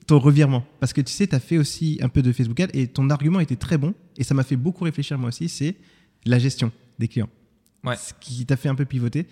ton 0.06 0.19
revirement. 0.19 0.65
Parce 0.81 0.93
que 0.93 1.00
tu 1.00 1.12
sais, 1.12 1.26
tu 1.26 1.35
as 1.35 1.41
fait 1.41 1.59
aussi 1.59 1.99
un 2.03 2.09
peu 2.09 2.23
de 2.23 2.32
Facebook 2.32 2.59
Ads 2.61 2.70
et 2.73 2.87
ton 2.88 3.11
argument 3.11 3.41
était 3.41 3.56
très 3.56 3.76
bon. 3.79 3.94
Et 4.17 4.25
ça 4.25 4.35
m'a 4.35 4.43
fait 4.43 4.56
beaucoup 4.56 4.85
réfléchir, 4.85 5.19
moi 5.19 5.29
aussi, 5.29 5.49
c'est 5.49 5.76
la 6.25 6.38
gestion 6.38 6.73
des 6.99 7.09
clients. 7.09 7.29
Ouais. 7.85 7.94
Ce 7.97 8.12
qui 8.19 8.44
t'a 8.47 8.56
fait 8.56 8.69
un 8.69 8.75
peu 8.75 8.85
pivoter. 8.87 9.26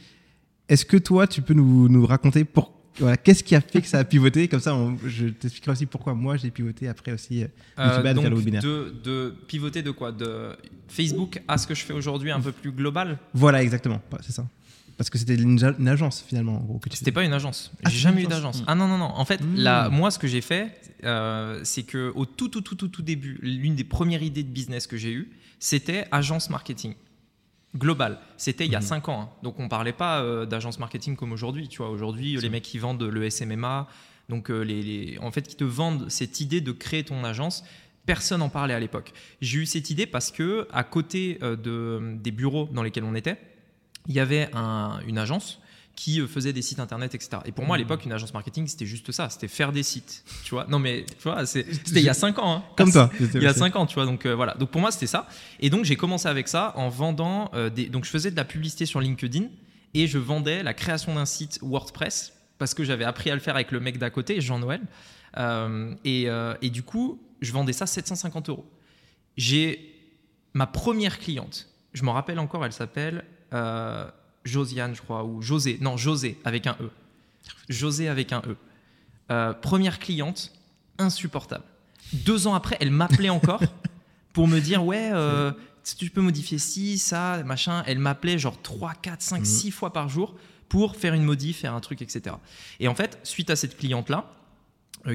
Est-ce 0.68 0.84
que 0.84 0.96
toi, 0.96 1.26
tu 1.26 1.42
peux 1.42 1.54
nous, 1.54 1.88
nous 1.88 2.06
raconter 2.06 2.44
pour, 2.44 2.72
voilà, 2.98 3.16
qu'est-ce 3.16 3.42
qui 3.44 3.54
a 3.54 3.60
fait 3.60 3.80
que 3.82 3.88
ça 3.88 3.98
a 3.98 4.04
pivoté? 4.04 4.48
Comme 4.48 4.60
ça, 4.60 4.74
on- 4.74 4.98
je 5.06 5.26
t'expliquerai 5.26 5.72
aussi 5.72 5.86
pourquoi 5.86 6.14
moi 6.14 6.36
j'ai 6.36 6.50
pivoté 6.50 6.88
après 6.88 7.12
aussi. 7.12 7.42
euh, 7.44 7.46
YouTube 7.86 8.06
Ads, 8.06 8.14
donc, 8.14 8.22
faire 8.22 8.30
le 8.30 8.36
webinaire. 8.36 8.62
de, 8.62 8.94
de 9.04 9.34
pivoter 9.46 9.82
de 9.82 9.90
quoi? 9.90 10.12
De 10.12 10.56
Facebook 10.88 11.42
à 11.48 11.58
ce 11.58 11.66
que 11.66 11.74
je 11.74 11.82
fais 11.84 11.92
aujourd'hui 11.92 12.30
un 12.30 12.40
peu 12.40 12.52
plus 12.52 12.72
global? 12.72 13.18
Voilà, 13.34 13.62
exactement. 13.62 14.00
C'est 14.22 14.32
ça. 14.32 14.46
Parce 14.96 15.10
que 15.10 15.18
c'était 15.18 15.34
une, 15.34 15.62
agence 15.88 16.24
finalement, 16.26 16.56
en 16.56 16.64
gros, 16.64 16.80
C'était 16.90 17.12
pas 17.12 17.22
une 17.24 17.34
agence. 17.34 17.70
Ah, 17.84 17.90
J'ai 17.90 17.98
jamais 17.98 18.22
eu 18.22 18.26
agence. 18.26 18.30
d'agence. 18.56 18.64
Ah 18.66 18.74
non, 18.74 18.88
non, 18.88 18.96
non. 18.96 19.04
En 19.14 19.24
fait, 19.26 19.42
Mm. 19.42 19.56
là, 19.56 19.90
moi, 19.90 20.10
ce 20.10 20.18
que 20.18 20.26
j'ai 20.26 20.40
fait, 20.40 20.72
euh, 21.04 21.60
c'est 21.64 21.82
que 21.82 22.10
au 22.14 22.24
tout, 22.24 22.48
tout, 22.48 22.62
tout, 22.62 22.76
tout, 22.76 22.88
tout 22.88 23.02
début, 23.02 23.38
l'une 23.42 23.74
des 23.74 23.84
premières 23.84 24.22
idées 24.22 24.42
de 24.42 24.48
business 24.48 24.86
que 24.86 24.96
j'ai 24.96 25.12
eues, 25.12 25.28
c'était 25.60 26.06
agence 26.12 26.48
marketing. 26.48 26.94
Global. 27.76 28.18
C'était 28.36 28.64
il 28.66 28.72
y 28.72 28.76
a 28.76 28.80
Mhm. 28.80 28.84
5 28.86 29.08
ans. 29.08 29.20
hein. 29.22 29.28
Donc, 29.42 29.58
on 29.60 29.68
parlait 29.68 29.92
pas 29.92 30.20
euh, 30.22 30.46
d'agence 30.46 30.78
marketing 30.78 31.16
comme 31.16 31.32
aujourd'hui. 31.32 31.68
Tu 31.68 31.78
vois, 31.78 31.90
aujourd'hui, 31.90 32.36
les 32.36 32.48
mecs 32.48 32.62
qui 32.64 32.78
vendent 32.78 33.02
le 33.02 33.28
SMMA, 33.30 33.86
donc 34.28 34.50
euh, 34.50 34.62
les, 34.62 34.82
les- 34.82 35.18
en 35.20 35.30
fait, 35.30 35.42
qui 35.46 35.56
te 35.56 35.64
vendent 35.64 36.08
cette 36.10 36.40
idée 36.40 36.60
de 36.60 36.72
créer 36.72 37.04
ton 37.04 37.22
agence. 37.24 37.64
Personne 38.06 38.38
n'en 38.38 38.48
parlait 38.48 38.74
à 38.74 38.78
l'époque. 38.80 39.12
J'ai 39.40 39.58
eu 39.58 39.66
cette 39.66 39.90
idée 39.90 40.06
parce 40.06 40.30
que 40.30 40.68
à 40.72 40.84
côté 40.84 41.38
euh, 41.42 41.56
de, 41.56 42.16
des 42.22 42.30
bureaux 42.30 42.68
dans 42.72 42.82
lesquels 42.84 43.04
on 43.04 43.14
était, 43.16 43.36
il 44.06 44.14
y 44.14 44.20
avait 44.20 44.48
un- 44.54 45.00
une 45.06 45.18
agence 45.18 45.60
qui 45.96 46.20
euh, 46.20 46.26
faisait 46.28 46.52
des 46.52 46.62
sites 46.62 46.78
internet, 46.78 47.14
etc. 47.14 47.38
Et 47.46 47.52
pour 47.52 47.64
moi, 47.64 47.74
à 47.74 47.78
Mhm. 47.78 47.84
l'époque, 47.84 48.04
une 48.04 48.12
agence 48.12 48.32
marketing, 48.34 48.66
c'était 48.68 48.86
juste 48.86 49.10
ça, 49.12 49.28
c'était 49.30 49.48
faire 49.48 49.72
des 49.72 49.82
sites. 49.82 50.22
Tu 50.44 50.50
vois 50.50 50.66
Non, 50.68 50.78
mais 50.78 51.04
tu 51.08 51.22
vois, 51.24 51.44
c'était 51.46 51.72
il 51.96 52.00
y 52.02 52.08
a 52.08 52.14
5 52.14 52.38
ans. 52.38 52.56
hein. 52.58 52.64
Comme 52.76 52.92
toi. 52.92 53.10
Il 53.34 53.42
y 53.42 53.46
a 53.46 53.54
5 53.54 53.74
ans, 53.76 53.86
tu 53.86 53.94
vois. 53.94 54.04
Donc 54.04 54.24
euh, 54.26 54.34
voilà. 54.34 54.54
Donc 54.54 54.70
pour 54.70 54.80
moi, 54.80 54.90
c'était 54.92 55.06
ça. 55.08 55.26
Et 55.58 55.70
donc 55.70 55.84
j'ai 55.84 55.96
commencé 55.96 56.28
avec 56.28 56.46
ça 56.48 56.72
en 56.76 56.88
vendant 56.90 57.50
euh, 57.54 57.70
des. 57.70 57.86
Donc 57.88 58.04
je 58.04 58.10
faisais 58.10 58.30
de 58.30 58.36
la 58.36 58.44
publicité 58.44 58.84
sur 58.86 59.00
LinkedIn 59.00 59.46
et 59.94 60.06
je 60.06 60.18
vendais 60.18 60.62
la 60.62 60.74
création 60.74 61.14
d'un 61.14 61.24
site 61.26 61.58
WordPress 61.62 62.34
parce 62.58 62.74
que 62.74 62.84
j'avais 62.84 63.04
appris 63.04 63.30
à 63.30 63.34
le 63.34 63.40
faire 63.40 63.54
avec 63.54 63.72
le 63.72 63.80
mec 63.80 63.98
d'à 63.98 64.10
côté, 64.10 64.40
Jean-Noël. 64.40 64.82
Euh, 65.38 65.94
et, 66.04 66.26
et 66.62 66.70
du 66.70 66.82
coup, 66.82 67.20
je 67.40 67.52
vendais 67.52 67.72
ça 67.72 67.86
750 67.86 68.48
euros. 68.50 68.66
J'ai 69.38 69.94
ma 70.54 70.66
première 70.66 71.18
cliente. 71.18 71.68
Je 71.94 72.02
m'en 72.02 72.12
rappelle 72.12 72.38
encore. 72.38 72.64
Elle 72.66 72.72
s'appelle 72.72 73.24
Josiane, 74.46 74.94
je 74.94 75.02
crois, 75.02 75.24
ou 75.24 75.42
José. 75.42 75.78
Non, 75.80 75.96
José 75.96 76.38
avec 76.44 76.66
un 76.66 76.76
E. 76.80 76.90
José 77.68 78.08
avec 78.08 78.32
un 78.32 78.42
E. 78.46 78.56
Euh, 79.30 79.52
première 79.52 79.98
cliente, 79.98 80.52
insupportable. 80.98 81.64
Deux 82.12 82.46
ans 82.46 82.54
après, 82.54 82.76
elle 82.80 82.90
m'appelait 82.90 83.28
encore 83.30 83.60
pour 84.32 84.46
me 84.48 84.60
dire 84.60 84.84
Ouais, 84.84 85.10
euh, 85.12 85.52
tu 85.98 86.10
peux 86.10 86.20
modifier 86.20 86.58
ci, 86.58 86.98
ça, 86.98 87.42
machin. 87.44 87.82
Elle 87.86 87.98
m'appelait 87.98 88.38
genre 88.38 88.60
3, 88.62 88.94
4, 88.94 89.22
5, 89.22 89.38
Mhm. 89.40 89.44
6 89.44 89.70
fois 89.72 89.92
par 89.92 90.08
jour 90.08 90.34
pour 90.68 90.96
faire 90.96 91.14
une 91.14 91.24
modif, 91.24 91.58
faire 91.60 91.74
un 91.74 91.80
truc, 91.80 92.02
etc. 92.02 92.36
Et 92.80 92.88
en 92.88 92.94
fait, 92.94 93.18
suite 93.22 93.50
à 93.50 93.56
cette 93.56 93.76
cliente-là, 93.76 94.30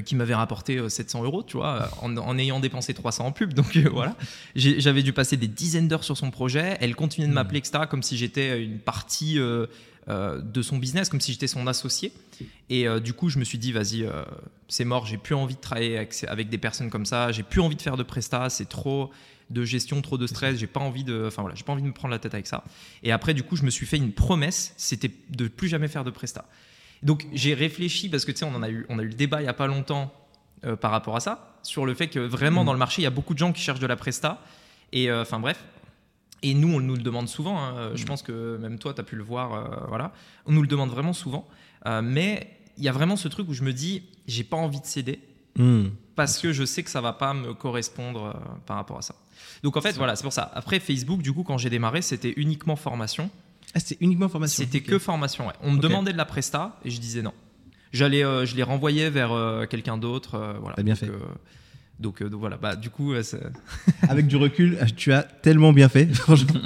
qui 0.04 0.14
m'avait 0.14 0.34
rapporté 0.34 0.78
euh, 0.78 0.88
700 0.88 1.24
euros, 1.24 1.42
tu 1.42 1.56
vois, 1.56 1.82
euh, 1.82 1.86
en, 2.00 2.16
en 2.16 2.38
ayant 2.38 2.60
dépensé 2.60 2.94
300 2.94 3.26
en 3.26 3.32
pub. 3.32 3.52
Donc 3.52 3.76
euh, 3.76 3.88
voilà, 3.92 4.16
j'avais 4.56 5.02
dû 5.02 5.12
passer 5.12 5.36
des 5.36 5.48
dizaines 5.48 5.88
d'heures 5.88 6.04
sur 6.04 6.16
son 6.16 6.30
projet. 6.30 6.76
Elle 6.80 6.94
continuait 6.94 7.28
de 7.28 7.32
m'appeler, 7.34 7.58
etc., 7.58 7.84
comme 7.88 8.02
si 8.02 8.16
j'étais 8.16 8.62
une 8.62 8.78
partie 8.78 9.38
euh, 9.38 9.66
euh, 10.08 10.40
de 10.40 10.62
son 10.62 10.78
business, 10.78 11.08
comme 11.08 11.20
si 11.20 11.32
j'étais 11.32 11.46
son 11.46 11.66
associé. 11.68 12.12
Et 12.70 12.88
euh, 12.88 12.98
du 12.98 13.12
coup, 13.12 13.28
je 13.28 13.38
me 13.38 13.44
suis 13.44 13.58
dit, 13.58 13.70
vas-y, 13.70 14.02
euh, 14.02 14.24
c'est 14.66 14.84
mort, 14.84 15.06
j'ai 15.06 15.16
plus 15.16 15.36
envie 15.36 15.54
de 15.54 15.60
travailler 15.60 15.96
avec, 15.96 16.24
avec 16.26 16.48
des 16.48 16.58
personnes 16.58 16.90
comme 16.90 17.06
ça, 17.06 17.30
j'ai 17.30 17.44
plus 17.44 17.60
envie 17.60 17.76
de 17.76 17.82
faire 17.82 17.96
de 17.96 18.02
prestat, 18.02 18.50
c'est 18.50 18.68
trop 18.68 19.10
de 19.50 19.64
gestion, 19.64 20.02
trop 20.02 20.18
de 20.18 20.26
stress, 20.26 20.58
j'ai 20.58 20.66
pas 20.66 20.80
envie 20.80 21.04
de, 21.04 21.26
enfin 21.28 21.42
voilà, 21.42 21.54
j'ai 21.54 21.62
pas 21.62 21.72
envie 21.72 21.82
de 21.82 21.86
me 21.86 21.92
prendre 21.92 22.10
la 22.10 22.18
tête 22.18 22.34
avec 22.34 22.48
ça. 22.48 22.64
Et 23.04 23.12
après, 23.12 23.32
du 23.32 23.44
coup, 23.44 23.54
je 23.54 23.62
me 23.62 23.70
suis 23.70 23.86
fait 23.86 23.96
une 23.96 24.12
promesse, 24.12 24.74
c'était 24.76 25.10
de 25.30 25.46
plus 25.46 25.68
jamais 25.68 25.86
faire 25.86 26.02
de 26.02 26.10
prestat. 26.10 26.46
Donc 27.02 27.26
j'ai 27.32 27.54
réfléchi 27.54 28.08
parce 28.08 28.24
que 28.24 28.32
tu 28.32 28.38
sais, 28.38 28.44
on 28.44 28.54
en 28.54 28.62
a 28.62 28.70
eu, 28.70 28.86
on 28.88 28.98
a 28.98 29.02
eu 29.02 29.08
le 29.08 29.14
débat 29.14 29.42
il 29.42 29.44
y 29.44 29.48
a 29.48 29.52
pas 29.54 29.66
longtemps 29.66 30.12
euh, 30.64 30.76
par 30.76 30.90
rapport 30.92 31.16
à 31.16 31.20
ça, 31.20 31.56
sur 31.62 31.84
le 31.86 31.94
fait 31.94 32.08
que 32.08 32.20
vraiment 32.20 32.62
Mm. 32.62 32.66
dans 32.66 32.72
le 32.72 32.78
marché, 32.78 33.02
il 33.02 33.04
y 33.04 33.08
a 33.08 33.10
beaucoup 33.10 33.34
de 33.34 33.38
gens 33.38 33.52
qui 33.52 33.60
cherchent 33.62 33.80
de 33.80 33.86
la 33.86 33.96
presta. 33.96 34.40
Et 34.92 35.10
euh, 35.10 35.22
enfin 35.22 35.40
bref. 35.40 35.64
Et 36.44 36.54
nous, 36.54 36.74
on 36.74 36.80
nous 36.80 36.96
le 36.96 37.02
demande 37.02 37.28
souvent. 37.28 37.58
hein. 37.58 37.92
Je 37.94 38.04
pense 38.04 38.22
que 38.22 38.56
même 38.58 38.78
toi, 38.78 38.92
tu 38.94 39.00
as 39.00 39.04
pu 39.04 39.14
le 39.16 39.22
voir. 39.22 39.54
euh, 39.54 39.86
voilà. 39.88 40.12
On 40.46 40.52
nous 40.52 40.60
le 40.62 40.66
demande 40.68 40.90
vraiment 40.90 41.12
souvent. 41.12 41.46
Euh, 41.86 42.02
mais 42.02 42.48
il 42.78 42.84
y 42.84 42.88
a 42.88 42.92
vraiment 42.92 43.16
ce 43.16 43.28
truc 43.28 43.48
où 43.48 43.54
je 43.54 43.62
me 43.62 43.72
dis, 43.72 44.02
j'ai 44.26 44.44
pas 44.44 44.56
envie 44.56 44.80
de 44.80 44.86
céder 44.86 45.20
Hmm. 45.58 45.88
parce 46.16 46.38
que 46.38 46.50
je 46.50 46.64
sais 46.64 46.82
que 46.82 46.88
ça 46.88 47.02
va 47.02 47.12
pas 47.12 47.34
me 47.34 47.52
correspondre 47.52 48.24
euh, 48.24 48.32
par 48.64 48.76
rapport 48.76 48.96
à 48.96 49.02
ça. 49.02 49.14
Donc 49.62 49.76
en 49.76 49.82
fait, 49.82 49.92
voilà, 49.92 50.16
c'est 50.16 50.22
pour 50.22 50.32
ça. 50.32 50.50
Après 50.54 50.80
Facebook, 50.80 51.20
du 51.20 51.30
coup, 51.30 51.42
quand 51.42 51.58
j'ai 51.58 51.68
démarré, 51.68 52.00
c'était 52.00 52.32
uniquement 52.38 52.74
formation. 52.74 53.28
Ah, 53.74 53.80
c'est 53.80 53.96
uniquement 54.00 54.28
formation. 54.28 54.62
C'était 54.64 54.80
que 54.80 54.98
formation. 54.98 55.46
ouais. 55.46 55.54
On 55.62 55.70
me 55.72 55.78
demandait 55.80 56.12
de 56.12 56.16
la 56.18 56.24
presta 56.24 56.78
et 56.84 56.90
je 56.90 57.00
disais 57.00 57.22
non. 57.22 57.32
J'allais, 57.92 58.24
euh, 58.24 58.46
je 58.46 58.56
les 58.56 58.62
renvoyais 58.62 59.10
vers 59.10 59.32
euh, 59.32 59.66
quelqu'un 59.66 59.98
d'autre. 59.98 60.34
euh, 60.36 60.54
voilà. 60.60 60.76
T'as 60.76 60.82
bien 60.82 60.94
donc, 60.94 61.00
fait. 61.00 61.10
donc, 61.98 62.22
donc 62.22 62.40
voilà. 62.40 62.56
Bah, 62.56 62.76
du 62.76 62.90
coup, 62.90 63.12
Avec 64.08 64.26
du 64.26 64.36
recul, 64.36 64.78
tu 64.96 65.12
as 65.12 65.22
tellement 65.22 65.72
bien 65.72 65.88
fait. 65.88 66.06
Franchement, 66.14 66.60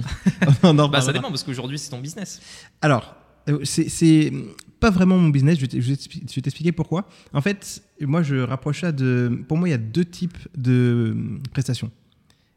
bah, 0.89 1.01
ça 1.01 1.13
dépend 1.13 1.29
parce 1.29 1.43
qu'aujourd'hui 1.43 1.79
c'est 1.79 1.91
ton 1.91 2.01
business. 2.01 2.41
Alors, 2.81 3.15
c'est- 3.65 3.89
c'est 3.89 4.33
pas 4.81 4.91
vraiment 4.91 5.17
mon 5.19 5.29
business. 5.31 5.59
Je 5.59 5.67
vais 5.67 5.97
t'expliquer 6.43 6.73
pourquoi. 6.73 7.09
En 7.33 7.41
fait, 7.41 7.83
moi, 8.01 8.23
je 8.23 8.37
rapproche 8.37 8.81
ça 8.83 8.93
de. 8.93 9.45
Pour 9.49 9.57
moi, 9.57 9.69
il 9.69 9.73
y 9.73 9.75
a 9.75 9.79
deux 9.79 10.05
types 10.05 10.39
de 10.57 11.11
hum, 11.13 11.43
prestations. 11.53 11.91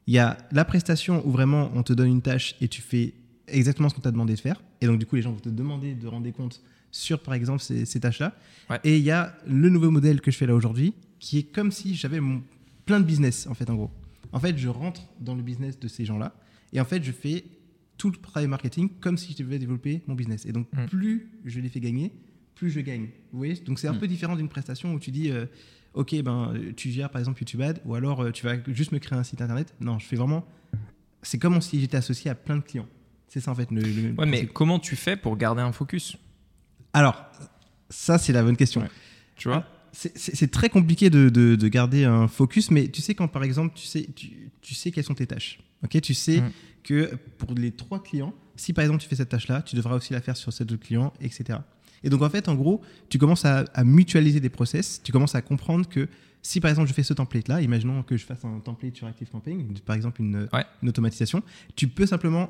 Il 0.07 0.13
y 0.13 0.19
a 0.19 0.37
la 0.51 0.65
prestation 0.65 1.21
où 1.25 1.31
vraiment 1.31 1.71
on 1.75 1.83
te 1.83 1.93
donne 1.93 2.09
une 2.09 2.21
tâche 2.21 2.55
et 2.61 2.67
tu 2.67 2.81
fais 2.81 3.13
exactement 3.51 3.89
ce 3.89 3.95
qu'on 3.95 4.01
t'a 4.01 4.11
demandé 4.11 4.33
de 4.35 4.39
faire. 4.39 4.61
Et 4.81 4.85
donc, 4.87 4.99
du 4.99 5.05
coup, 5.05 5.15
les 5.15 5.21
gens 5.21 5.31
vont 5.31 5.39
te 5.39 5.49
demander 5.49 5.93
de 5.95 6.07
rendre 6.07 6.23
des 6.23 6.31
comptes 6.31 6.61
sur, 6.91 7.19
par 7.21 7.33
exemple, 7.33 7.61
ces, 7.61 7.85
ces 7.85 7.99
tâches-là. 7.99 8.35
Ouais. 8.69 8.79
Et 8.83 8.97
il 8.97 9.03
y 9.03 9.11
a 9.11 9.35
le 9.47 9.69
nouveau 9.69 9.91
modèle 9.91 10.21
que 10.21 10.31
je 10.31 10.37
fais 10.37 10.47
là 10.47 10.55
aujourd'hui 10.55 10.93
qui 11.19 11.37
est 11.39 11.43
comme 11.43 11.71
si 11.71 11.95
j'avais 11.95 12.19
mon- 12.19 12.41
plein 12.85 12.99
de 12.99 13.05
business, 13.05 13.45
en 13.47 13.53
fait, 13.53 13.69
en 13.69 13.75
gros. 13.75 13.91
En 14.31 14.39
fait, 14.39 14.57
je 14.57 14.67
rentre 14.69 15.01
dans 15.19 15.35
le 15.35 15.41
business 15.43 15.79
de 15.79 15.87
ces 15.87 16.05
gens-là 16.05 16.33
et 16.73 16.79
en 16.81 16.85
fait, 16.85 17.03
je 17.03 17.11
fais 17.11 17.43
tout 17.97 18.09
le 18.09 18.15
travail 18.17 18.47
marketing 18.47 18.89
comme 19.01 19.17
si 19.17 19.33
je 19.33 19.43
devais 19.43 19.59
développer 19.59 20.01
mon 20.07 20.15
business. 20.15 20.45
Et 20.45 20.51
donc, 20.51 20.67
Mm. 20.73 20.85
plus 20.85 21.27
je 21.45 21.59
les 21.59 21.67
fais 21.69 21.79
gagner, 21.81 22.11
plus 22.55 22.69
je 22.71 22.79
gagne. 22.79 23.07
Vous 23.31 23.37
voyez? 23.39 23.55
Donc 23.55 23.77
c'est 23.79 23.87
un 23.87 23.93
Mm. 23.93 23.99
peu 23.99 24.07
différent 24.07 24.35
d'une 24.35 24.47
prestation 24.49 24.93
où 24.93 24.99
tu 24.99 25.11
dis, 25.11 25.29
euh, 25.31 25.45
ok, 25.93 26.21
ben 26.23 26.53
tu 26.77 26.89
gères 26.91 27.09
par 27.09 27.19
exemple 27.19 27.39
YouTube 27.41 27.61
Ad, 27.61 27.81
ou 27.85 27.95
alors 27.95 28.21
euh, 28.23 28.31
tu 28.31 28.45
vas 28.45 28.55
juste 28.71 28.91
me 28.93 28.99
créer 28.99 29.17
un 29.19 29.23
site 29.23 29.41
internet. 29.41 29.73
Non, 29.81 29.99
je 29.99 30.05
fais 30.05 30.15
vraiment. 30.15 30.45
C'est 31.21 31.37
comme 31.37 31.59
si 31.61 31.79
j'étais 31.81 31.97
associé 31.97 32.31
à 32.31 32.35
plein 32.35 32.55
de 32.57 32.61
clients. 32.61 32.87
C'est 33.29 33.39
ça 33.39 33.51
en 33.51 33.55
fait. 33.55 33.69
Le, 33.71 33.81
le 33.81 34.13
Ouais, 34.17 34.25
mais 34.25 34.45
comment 34.47 34.79
tu 34.79 34.95
fais 34.95 35.15
pour 35.15 35.37
garder 35.37 35.61
un 35.61 35.71
focus? 35.71 36.17
Alors, 36.93 37.23
ça 37.89 38.17
c'est 38.17 38.33
la 38.33 38.43
bonne 38.43 38.57
question. 38.57 38.81
Ouais. 38.81 38.87
Tu 39.35 39.47
vois? 39.47 39.65
C'est- 39.91 40.51
très 40.51 40.69
compliqué 40.69 41.09
de, 41.09 41.29
de- 41.29 41.55
de 41.55 41.67
garder 41.67 42.05
un 42.05 42.27
focus, 42.27 42.69
mais 42.71 42.87
tu 42.89 43.01
sais 43.01 43.15
quand 43.15 43.27
par 43.27 43.43
exemple 43.43 43.73
tu 43.75 43.85
sais, 43.87 44.07
tu, 44.15 44.51
tu 44.61 44.75
sais 44.75 44.91
quelles 44.91 45.03
sont 45.03 45.15
tes 45.15 45.25
tâches. 45.27 45.59
Ok, 45.83 45.99
tu 46.01 46.13
sais 46.13 46.41
Mm. 46.41 46.51
que 46.83 47.15
pour 47.37 47.53
les 47.55 47.71
trois 47.71 48.01
clients, 48.03 48.33
si 48.55 48.73
par 48.73 48.83
exemple 48.83 49.01
tu 49.01 49.09
fais 49.09 49.15
cette 49.15 49.29
tâche-là, 49.29 49.61
tu 49.61 49.75
devras 49.75 49.95
aussi 49.95 50.13
la 50.13 50.21
faire 50.21 50.35
sur 50.37 50.51
ces 50.53 50.65
deux 50.65 50.77
clients, 50.77 51.13
etc. 51.21 51.59
Et 52.03 52.09
donc 52.09 52.21
en 52.21 52.29
fait, 52.29 52.47
en 52.49 52.55
gros, 52.55 52.81
tu 53.09 53.17
commences 53.17 53.45
à, 53.45 53.65
à 53.73 53.83
mutualiser 53.83 54.39
des 54.39 54.49
process. 54.49 55.01
Tu 55.03 55.11
commences 55.11 55.35
à 55.35 55.41
comprendre 55.41 55.87
que 55.89 56.07
si 56.41 56.59
par 56.61 56.69
exemple 56.69 56.87
je 56.87 56.93
fais 56.93 57.03
ce 57.03 57.13
template-là, 57.13 57.61
imaginons 57.61 58.03
que 58.03 58.15
je 58.15 58.25
fasse 58.25 58.45
un 58.45 58.59
template 58.59 58.95
sur 58.95 59.07
ActiveCampaign, 59.07 59.73
par 59.85 59.95
exemple 59.95 60.21
une, 60.21 60.47
Ouais. 60.53 60.65
une 60.83 60.89
automatisation, 60.89 61.41
tu 61.75 61.87
peux 61.87 62.05
simplement 62.05 62.49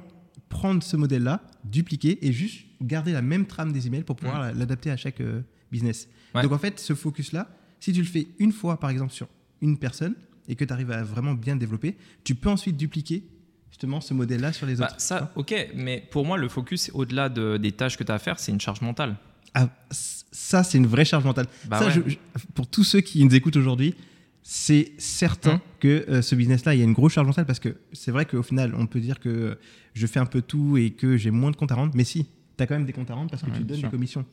prendre 0.50 0.81
ce 0.83 0.98
modèle-là, 0.98 1.41
dupliquer 1.63 2.25
et 2.25 2.31
juste 2.33 2.65
garder 2.81 3.12
la 3.12 3.21
même 3.21 3.45
trame 3.45 3.71
des 3.71 3.88
emails 3.88 4.03
pour 4.03 4.15
pouvoir 4.15 4.39
la- 4.39 4.53
l'adapter 4.53 4.89
à 4.91 4.98
chaque 4.98 5.21
euh, 5.21 5.41
business. 5.71 6.07
Ouais. 6.33 6.41
Donc 6.43 6.51
en 6.51 6.57
fait, 6.57 6.79
ce 6.79 6.93
focus-là, 6.95 7.50
si 7.79 7.93
tu 7.93 8.00
le 8.00 8.05
fais 8.07 8.27
une 8.39 8.51
fois 8.51 8.79
par 8.79 8.89
exemple 8.89 9.13
sur 9.13 9.27
une 9.62 9.77
personne 9.77 10.15
et 10.48 10.55
que 10.55 10.63
tu 10.65 10.74
arrives 10.74 10.91
à 10.91 11.03
vraiment 11.03 11.33
bien 11.33 11.53
le 11.53 11.59
développer, 11.59 11.95
tu 12.24 12.36
peux 12.36 12.50
ensuite 12.50 12.77
dupliquer 12.77 13.24
justement 13.69 14.01
ce 14.01 14.13
modèle-là 14.13 14.51
sur 14.53 14.65
les 14.65 14.75
Bah, 14.77 14.86
autres. 14.88 15.00
ça, 15.01 15.31
ok, 15.36 15.53
mais 15.75 16.03
pour 16.12 16.25
moi, 16.25 16.38
le 16.38 16.50
focus, 16.50 16.89
au-delà 16.93 17.29
de- 17.29 17.57
des 17.57 17.71
tâches 17.71 17.98
que 17.98 18.03
tu 18.03 18.12
as 18.12 18.15
à 18.15 18.19
faire, 18.19 18.39
c'est 18.39 18.51
une 18.51 18.59
charge 18.62 18.81
mentale. 18.81 19.15
Ah, 19.53 19.69
ça, 19.91 20.63
c'est 20.63 20.77
une 20.77 20.88
vraie 20.88 21.05
charge 21.05 21.24
mentale. 21.25 21.48
Bah 21.67 21.79
Ça, 21.79 21.86
ouais. 21.88 21.91
je- 21.91 22.09
je- 22.12 22.45
pour 22.53 22.67
tous 22.67 22.83
ceux 22.83 23.01
qui 23.01 23.24
nous 23.24 23.33
écoutent 23.36 23.55
aujourd'hui, 23.57 23.95
c'est 24.41 24.93
certain 24.98 25.53
Hum. 25.55 25.60
que 25.79 26.05
euh, 26.10 26.22
ce 26.22 26.36
business-là, 26.36 26.74
il 26.75 26.79
y 26.79 26.81
a 26.81 26.86
une 26.86 26.93
grosse 26.93 27.13
charge 27.13 27.27
mentale 27.27 27.46
parce 27.46 27.60
que 27.60 27.75
c'est 27.93 28.12
vrai 28.12 28.25
qu'au 28.25 28.43
final, 28.43 28.74
on 28.75 28.88
peut 28.88 29.00
dire 29.00 29.19
que 29.19 29.58
je 29.93 30.08
fais 30.08 30.19
un 30.19 30.25
peu 30.25 30.41
tout 30.41 30.77
et 30.77 30.91
que 30.91 31.17
j'ai 31.17 31.31
moins 31.31 31.51
de 31.51 31.55
comptes 31.55 31.72
à 31.72 31.75
rendre, 31.75 31.93
mais 31.96 32.03
si, 32.03 32.25
tu 32.58 32.63
as 32.63 32.67
quand 32.67 32.75
même 32.75 32.86
des 32.86 32.93
comptes 32.93 33.12
à 33.12 33.15
rendre 33.15 33.29
parce 33.29 33.43
que 33.43 33.50
Ouais, 33.50 33.58
tu 33.58 33.63
donnes 33.63 33.77
sûr. 33.79 33.88
des 33.89 33.91
commissions. 33.91 34.25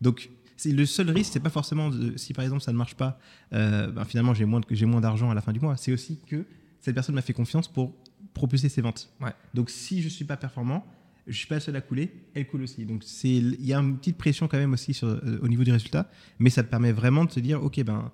Donc, 0.00 0.30
c'est 0.56 0.72
le 0.72 0.84
seul 0.86 1.10
risque, 1.10 1.32
c'est 1.32 1.40
pas 1.40 1.50
forcément 1.50 1.88
de- 1.90 2.16
si 2.16 2.32
par 2.34 2.44
exemple 2.44 2.62
ça 2.62 2.72
ne 2.72 2.76
marche 2.76 2.94
pas, 2.94 3.18
euh, 3.52 3.90
ben, 3.90 4.04
finalement 4.04 4.34
j'ai 4.34 4.44
moins, 4.44 4.60
j'ai 4.70 4.86
moins 4.86 5.00
d'argent 5.00 5.30
à 5.30 5.34
la 5.34 5.40
fin 5.40 5.52
du 5.52 5.60
mois. 5.60 5.76
C'est 5.76 5.92
aussi 5.92 6.18
que 6.26 6.44
cette 6.80 6.94
personne 6.94 7.14
m'a 7.14 7.22
fait 7.22 7.32
confiance 7.32 7.68
pour 7.68 7.94
propulser 8.34 8.68
ses 8.68 8.80
ventes. 8.82 9.10
Ouais. 9.20 9.32
Donc, 9.54 9.70
si 9.70 10.02
je 10.02 10.08
suis 10.08 10.24
pas 10.24 10.36
performant, 10.36 10.86
je 11.26 11.36
suis 11.36 11.46
pas 11.46 11.56
le 11.56 11.60
seul 11.60 11.76
à 11.76 11.80
couler, 11.80 12.10
elle 12.34 12.46
coule 12.46 12.62
aussi. 12.62 12.84
Donc 12.86 13.02
c'est 13.04 13.28
il 13.28 13.64
y 13.64 13.72
a 13.72 13.78
une 13.78 13.98
petite 13.98 14.16
pression 14.16 14.48
quand 14.48 14.56
même 14.58 14.72
aussi 14.72 14.94
sur, 14.94 15.06
euh, 15.08 15.38
au 15.42 15.48
niveau 15.48 15.62
du 15.64 15.70
résultat, 15.70 16.10
mais 16.38 16.50
ça 16.50 16.62
te 16.64 16.68
permet 16.70 16.92
vraiment 16.92 17.24
de 17.24 17.30
te 17.30 17.38
dire 17.40 17.62
ok 17.62 17.82
ben 17.84 18.10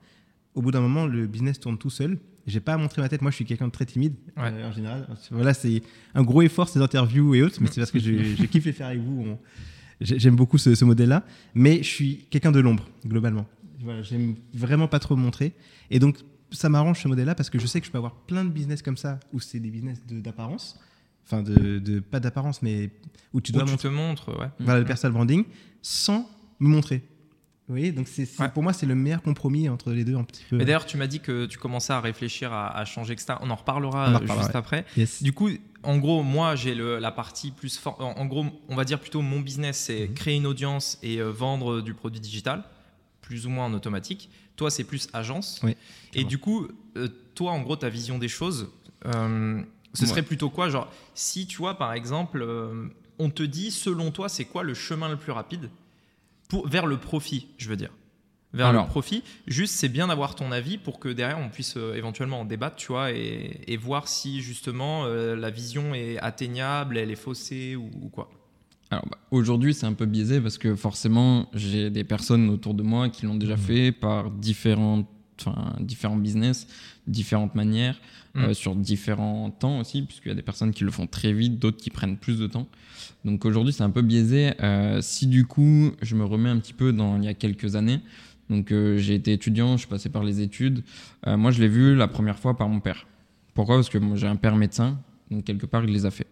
au 0.57 0.63
bout 0.63 0.71
d'un 0.73 0.81
moment 0.81 1.07
le 1.07 1.27
business 1.27 1.61
tourne 1.61 1.79
tout 1.79 1.91
seul. 1.91 2.19
J'ai 2.47 2.61
pas 2.61 2.75
à 2.75 2.77
montrer 2.77 3.03
ma 3.03 3.09
tête. 3.09 3.23
Moi 3.23 3.31
je 3.31 3.37
suis 3.37 3.45
quelqu'un 3.45 3.67
de 3.69 3.73
très 3.73 3.87
timide 3.87 4.15
Ouais. 4.37 4.51
euh, 4.53 4.69
en 4.69 4.73
général. 4.73 5.07
Voilà 5.31 5.55
c'est 5.55 5.83
un 6.15 6.23
gros 6.23 6.43
effort 6.43 6.69
ces 6.69 6.81
interviews 6.81 7.35
et 7.35 7.43
autres, 7.43 7.59
mais 7.61 7.69
c'est 7.71 7.81
parce 7.81 7.91
que 7.93 7.99
je, 8.01 8.13
je 8.37 8.45
kiffe 8.47 8.65
les 8.65 8.73
faire 8.73 8.89
avec 8.89 9.01
vous. 9.01 9.25
On- 9.29 9.39
J'aime 10.01 10.37
beaucoup 10.37 10.59
ce, 10.59 10.75
ce 10.75 10.85
modèle-là, 10.85 11.25
mais 11.55 11.79
je 11.79 11.89
suis 11.89 12.27
quelqu'un 12.29 12.53
de 12.53 12.61
l'ombre 12.61 12.87
globalement. 13.07 13.47
Voilà, 13.81 14.03
j'aime 14.03 14.35
vraiment 14.53 14.89
pas 14.89 14.99
trop 14.99 15.17
montrer, 15.17 15.55
et 15.91 15.99
donc 15.99 16.19
ça 16.51 16.69
m'arrange 16.69 17.01
ce 17.03 17.09
modèle-là 17.09 17.35
parce 17.35 17.49
que 17.51 17.59
je 17.59 17.67
sais 17.67 17.81
que 17.81 17.87
je 17.87 17.91
peux 17.91 17.97
avoir 17.99 18.15
plein 18.15 18.45
de 18.45 18.51
business 18.51 18.83
comme 18.83 18.97
ça 18.99 19.19
où 19.33 19.41
c'est 19.41 19.59
des 19.59 19.71
business 19.71 20.05
de- 20.07 20.21
d'apparence, 20.21 20.79
enfin 21.25 21.43
de, 21.43 21.79
de- 21.79 22.01
pas 22.01 22.21
d'apparence, 22.21 22.61
mais 22.61 22.91
où 23.33 23.41
tu 23.41 23.53
Où 23.53 23.55
dois 23.55 23.65
tu 23.65 23.71
montrer 23.71 23.89
te 23.89 23.95
montres, 23.95 24.39
ouais. 24.39 24.49
voilà, 24.61 24.81
le 24.81 24.87
personal 24.87 25.13
branding 25.15 25.45
sans 25.81 26.29
me 26.61 26.69
montrer. 26.69 27.03
Voyez, 27.69 27.91
donc 27.91 28.07
c'est 28.07 28.27
c'est- 28.27 28.41
Ouais. 28.43 28.49
pour 28.49 28.63
moi 28.63 28.73
c'est 28.73 28.87
le 28.87 28.95
meilleur 28.95 29.23
compromis 29.23 29.69
entre 29.69 29.91
les 29.91 30.05
deux 30.05 30.15
un 30.15 30.23
petit 30.23 30.45
peu. 30.49 30.57
Mais 30.57 30.65
d'ailleurs, 30.65 30.87
tu 30.87 30.97
m'as 30.97 31.09
dit 31.09 31.19
que 31.19 31.47
tu 31.47 31.59
commençais 31.59 31.93
à 31.93 32.01
réfléchir 32.01 32.53
à, 32.53 32.69
à 32.77 32.85
changer, 32.85 33.13
etc. 33.15 33.35
On 33.41 33.51
en 33.51 33.57
reparlera 33.57 34.07
On 34.11 34.15
en 34.15 34.19
reparlera, 34.21 34.37
juste 34.39 34.51
ouais. 34.51 34.57
après. 34.57 34.85
Yes. 34.97 35.21
Du 35.23 35.33
coup, 35.33 35.51
en 35.83 35.99
gros, 35.99 36.23
moi, 36.23 36.55
j'ai 36.55 36.77
le- 36.77 36.99
la 37.01 37.11
partie 37.11 37.51
plus 37.51 37.77
forte. 37.77 38.01
En, 38.01 38.13
en 38.17 38.27
gros, 38.27 38.47
on 38.69 38.77
va 38.77 38.85
dire 38.85 39.01
plutôt 39.01 39.21
mon 39.21 39.41
business, 39.41 39.79
c'est 39.79 40.07
Mhm. 40.09 40.15
créer 40.15 40.37
une 40.37 40.47
audience 40.47 40.99
et 41.03 41.17
euh, 41.21 41.31
vendre 41.31 41.81
du 41.81 41.93
produit 41.93 42.21
digital, 42.21 42.63
plus 43.21 43.47
ou 43.47 43.51
moins 43.51 43.65
en 43.67 43.75
automatique. 43.75 44.31
Toi, 44.55 44.71
c'est 44.71 44.85
plus 44.85 45.09
agence. 45.13 45.61
Oui, 45.65 45.77
et 46.15 46.23
du 46.23 46.39
coup, 46.39 46.69
euh, 46.97 47.09
toi, 47.35 47.51
en 47.51 47.61
gros, 47.63 47.75
ta 47.77 47.89
vision 47.89 48.19
des 48.19 48.29
choses, 48.29 48.69
euh, 49.07 49.61
ce 49.93 50.03
Ouais. 50.03 50.09
serait 50.09 50.23
plutôt 50.23 50.51
quoi? 50.51 50.69
Genre, 50.71 50.89
si 51.15 51.47
tu 51.49 51.57
vois, 51.59 51.77
par 51.77 51.93
exemple, 51.95 52.47
on 53.19 53.29
te 53.31 53.43
dit, 53.43 53.73
selon 53.73 54.13
toi, 54.13 54.29
c'est 54.29 54.45
quoi 54.45 54.63
le 54.63 54.73
chemin 54.75 55.09
le 55.09 55.17
plus 55.17 55.33
rapide? 55.33 55.69
Pour, 56.49 56.69
vers 56.69 56.87
le 56.87 56.97
profit, 56.99 57.49
je 57.59 57.69
veux 57.69 57.77
dire 57.77 57.91
vers 58.53 58.69
Alors. 58.69 58.85
le 58.85 58.89
profit. 58.89 59.23
Juste, 59.47 59.75
c'est 59.75 59.89
bien 59.91 60.07
d'avoir 60.07 60.35
ton 60.35 60.51
avis 60.51 60.79
pour 60.79 60.99
que 60.99 61.11
derrière 61.11 61.39
on 61.39 61.51
puisse 61.51 61.77
euh, 61.77 61.95
éventuellement 61.95 62.41
en 62.41 62.45
débattre, 62.47 62.77
tu 62.77 62.87
vois, 62.87 63.11
et, 63.13 63.61
et 63.67 63.77
voir 63.77 64.09
si 64.09 64.41
justement 64.41 65.05
euh, 65.05 65.37
la 65.37 65.51
vision 65.51 65.93
est 65.95 66.17
atteignable, 66.19 66.97
elle 66.97 67.11
est 67.11 67.17
faussée 67.17 67.77
ou, 67.77 67.91
ou 68.01 68.09
quoi. 68.09 68.31
Alors 68.91 69.05
bah, 69.11 69.19
aujourd'hui, 69.31 69.75
c'est 69.75 69.85
un 69.85 69.93
peu 69.93 70.07
biaisé 70.07 70.41
parce 70.41 70.57
que 70.57 70.75
forcément, 70.75 71.51
j'ai 71.53 71.91
des 71.91 72.05
personnes 72.05 72.49
autour 72.49 72.73
de 72.73 72.83
moi 72.83 73.11
qui 73.11 73.27
l'ont 73.27 73.35
déjà 73.35 73.57
Mhm. 73.57 73.63
fait 73.63 73.93
par 73.93 74.31
différentes, 74.31 75.07
enfin, 75.41 75.75
différents 75.81 76.17
business, 76.17 76.67
différentes 77.07 77.55
manières, 77.55 77.99
Mhm. 78.35 78.45
euh, 78.45 78.55
sur 78.55 78.75
différents 78.75 79.51
temps 79.51 79.79
aussi, 79.81 80.03
puisqu'il 80.03 80.29
y 80.29 80.33
a 80.33 80.35
des 80.35 80.43
personnes 80.43 80.73
qui 80.73 80.85
le 80.85 80.91
font 80.91 81.07
très 81.07 81.33
vite, 81.33 81.59
d'autres 81.59 81.79
qui 81.79 81.91
prennent 81.91 82.17
plus 82.19 82.39
de 82.39 82.47
temps. 82.47 82.67
Donc 83.25 83.45
aujourd'hui, 83.45 83.73
c'est 83.73 83.83
un 83.83 83.91
peu 83.91 84.03
biaisé. 84.03 84.53
Euh, 84.63 85.01
si 85.01 85.27
du 85.27 85.47
coup, 85.47 85.93
je 86.03 86.15
me 86.17 86.25
remets 86.25 86.51
un 86.51 86.59
petit 86.59 86.75
peu 86.75 86.93
dans 86.93 87.17
il 87.17 87.25
y 87.25 87.29
a 87.29 87.35
quelques 87.35 87.77
années, 87.77 88.01
donc 88.51 88.73
euh, 88.73 88.99
j'ai 88.99 89.15
été 89.15 89.33
étudiant, 89.33 89.73
je 89.73 89.79
suis 89.81 89.89
passé 89.89 90.09
par 90.11 90.23
les 90.23 90.41
études. 90.43 90.83
Moi, 91.27 91.51
je 91.51 91.61
l'ai 91.61 91.69
vu 91.69 91.95
la 91.97 92.09
première 92.09 92.39
fois 92.39 92.57
par 92.57 92.69
mon 92.69 92.81
père. 92.81 93.07
Pourquoi? 93.55 93.77
Parce 93.77 93.89
que 93.89 93.99
moi, 93.99 94.17
j'ai 94.17 94.27
un 94.27 94.37
père 94.37 94.55
médecin, 94.57 94.99
donc 95.31 95.45
quelque 95.45 95.65
part, 95.67 95.83
il 95.85 95.91
les 95.93 96.05
a 96.07 96.11
fait. 96.11 96.27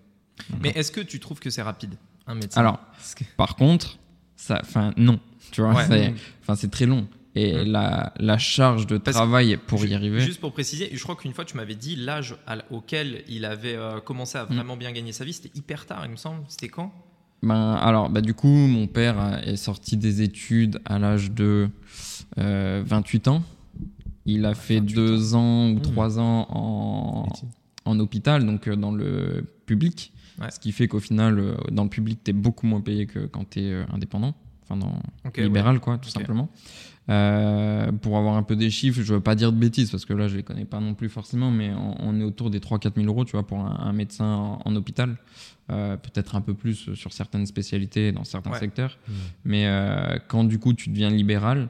Mais 0.61 0.71
est-ce 0.75 0.93
que 0.93 1.01
tu 1.01 1.19
trouves 1.21 1.41
que 1.41 1.49
c'est 1.49 1.63
rapide, 1.63 1.95
un 2.27 2.35
médecin? 2.35 2.61
Alors, 2.61 2.81
que- 3.17 3.25
par 3.37 3.57
contre, 3.57 3.99
ça, 4.37 4.61
enfin, 4.63 4.93
non, 4.99 5.19
tu 5.53 5.63
vois, 5.63 5.73
Ouais. 5.75 6.15
c'est 6.55 6.71
très 6.71 6.85
long. 6.87 7.07
Et 7.37 7.53
Mm. 7.65 7.73
la, 7.73 8.13
la 8.21 8.39
charge 8.39 8.87
de 8.87 8.97
Parce- 8.99 9.17
travail 9.17 9.57
pour 9.67 9.85
y 9.85 9.93
arriver. 9.95 10.21
Juste 10.21 10.41
pour 10.41 10.53
préciser, 10.53 10.91
je 10.93 11.03
crois 11.03 11.17
qu'une 11.17 11.33
fois 11.33 11.45
tu 11.45 11.57
m'avais 11.57 11.75
dit 11.75 11.97
l'âge 11.97 12.37
auquel 12.71 13.25
il 13.29 13.45
avait 13.45 13.75
euh, 13.75 14.01
commencé 14.01 14.39
à 14.39 14.45
vraiment 14.45 14.77
bien 14.77 14.93
gagner 14.93 15.11
sa 15.13 15.25
vie, 15.25 15.33
c'était 15.33 15.51
hyper 15.59 15.85
tard, 15.87 16.03
il 16.05 16.13
me 16.13 16.17
semble. 16.17 16.43
C'était 16.49 16.69
quand? 16.69 16.93
Ben, 17.43 17.73
alors, 17.75 18.09
bah, 18.09 18.21
du 18.23 18.33
coup, 18.35 18.49
mon 18.49 18.87
père 18.87 19.21
euh, 19.21 19.37
est 19.41 19.57
sorti 19.57 19.97
des 19.97 20.23
études 20.23 20.81
à 20.85 20.99
l'âge 20.99 21.31
de 21.33 21.69
euh, 22.39 22.83
28 22.87 23.29
ans. 23.29 23.43
Il 24.27 24.47
a 24.47 24.55
fait 24.55 24.79
28 24.81 24.95
deux 24.95 25.35
ans 25.35 25.69
ou 25.71 25.75
Mmh. 25.75 25.83
trois 25.83 26.19
ans 26.19 26.47
en, 26.51 27.29
en 27.85 27.99
hôpital, 28.01 28.47
donc 28.47 28.69
euh, 28.69 28.77
dans 28.77 28.93
le 28.93 29.45
public. 29.67 30.13
Ouais. 30.41 30.51
Ce 30.51 30.59
qui 30.59 30.73
fait 30.73 30.89
qu'au 30.89 31.01
final, 31.01 31.39
euh, 31.39 31.55
dans 31.71 31.85
le 31.85 31.91
public, 31.91 32.21
tu 32.25 32.31
es 32.31 32.35
beaucoup 32.35 32.67
moins 32.67 32.81
payé 32.81 33.07
que 33.07 33.27
quand 33.27 33.51
tu 33.51 33.61
es 33.61 33.85
indépendant. 33.93 34.35
Enfin, 34.65 34.77
dans, 34.77 34.99
libéral, 35.37 35.81
quoi, 35.81 35.99
tout 35.99 36.09
simplement. 36.09 36.49
Euh, 37.11 37.93
pour 37.93 38.17
avoir 38.17 38.37
un 38.37 38.43
peu 38.43 38.57
des 38.57 38.71
chiffres, 38.71 39.03
je 39.03 39.13
veux 39.13 39.21
pas 39.21 39.35
dire 39.35 39.53
de 39.53 39.59
bêtises 39.59 39.91
parce 39.91 40.07
que 40.07 40.15
là, 40.15 40.27
je 40.27 40.37
les 40.37 40.43
connais 40.43 40.65
pas 40.65 40.81
non 40.81 40.95
plus 40.95 41.11
forcément, 41.11 41.51
mais 41.51 41.71
on, 41.75 41.97
on 42.01 42.19
est 42.21 42.25
autour 42.25 42.49
des 42.49 42.61
3-4 42.61 42.95
000 42.97 43.07
euros, 43.07 43.27
tu 43.27 43.33
vois, 43.33 43.47
pour 43.47 43.59
un, 43.61 43.77
un 43.79 43.93
médecin 43.93 44.25
en, 44.25 44.63
en 44.65 44.75
hôpital. 44.77 45.17
Euh, 45.71 45.97
Peut-être 45.99 46.35
un 46.35 46.41
peu 46.41 46.55
plus 46.55 46.95
sur 46.95 47.13
certaines 47.13 47.45
spécialités, 47.47 48.11
dans 48.13 48.25
certains 48.25 48.53
Ouais. 48.53 48.59
secteurs. 48.59 48.99
Mmh. 49.07 49.13
Mais 49.45 49.67
euh, 49.67 50.19
quand 50.29 50.45
du 50.45 50.59
coup, 50.59 50.73
tu 50.73 50.89
deviens 50.89 51.11
libéral, 51.11 51.69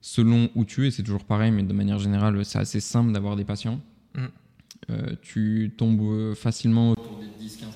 selon 0.00 0.48
où 0.54 0.64
tu 0.64 0.86
es, 0.86 0.90
c'est 0.92 1.02
toujours 1.02 1.24
pareil, 1.24 1.50
mais 1.50 1.62
de 1.64 1.72
manière 1.72 1.98
générale, 1.98 2.44
c'est 2.44 2.58
assez 2.58 2.80
simple 2.80 3.12
d'avoir 3.12 3.34
des 3.36 3.44
patients. 3.44 3.80
Mm. 4.14 4.20
Euh, 4.90 5.14
tu 5.22 5.72
tombes 5.76 6.34
facilement 6.34 6.90
autour 6.90 7.18
des 7.18 7.44
10-15 7.44 7.58
000. 7.58 7.70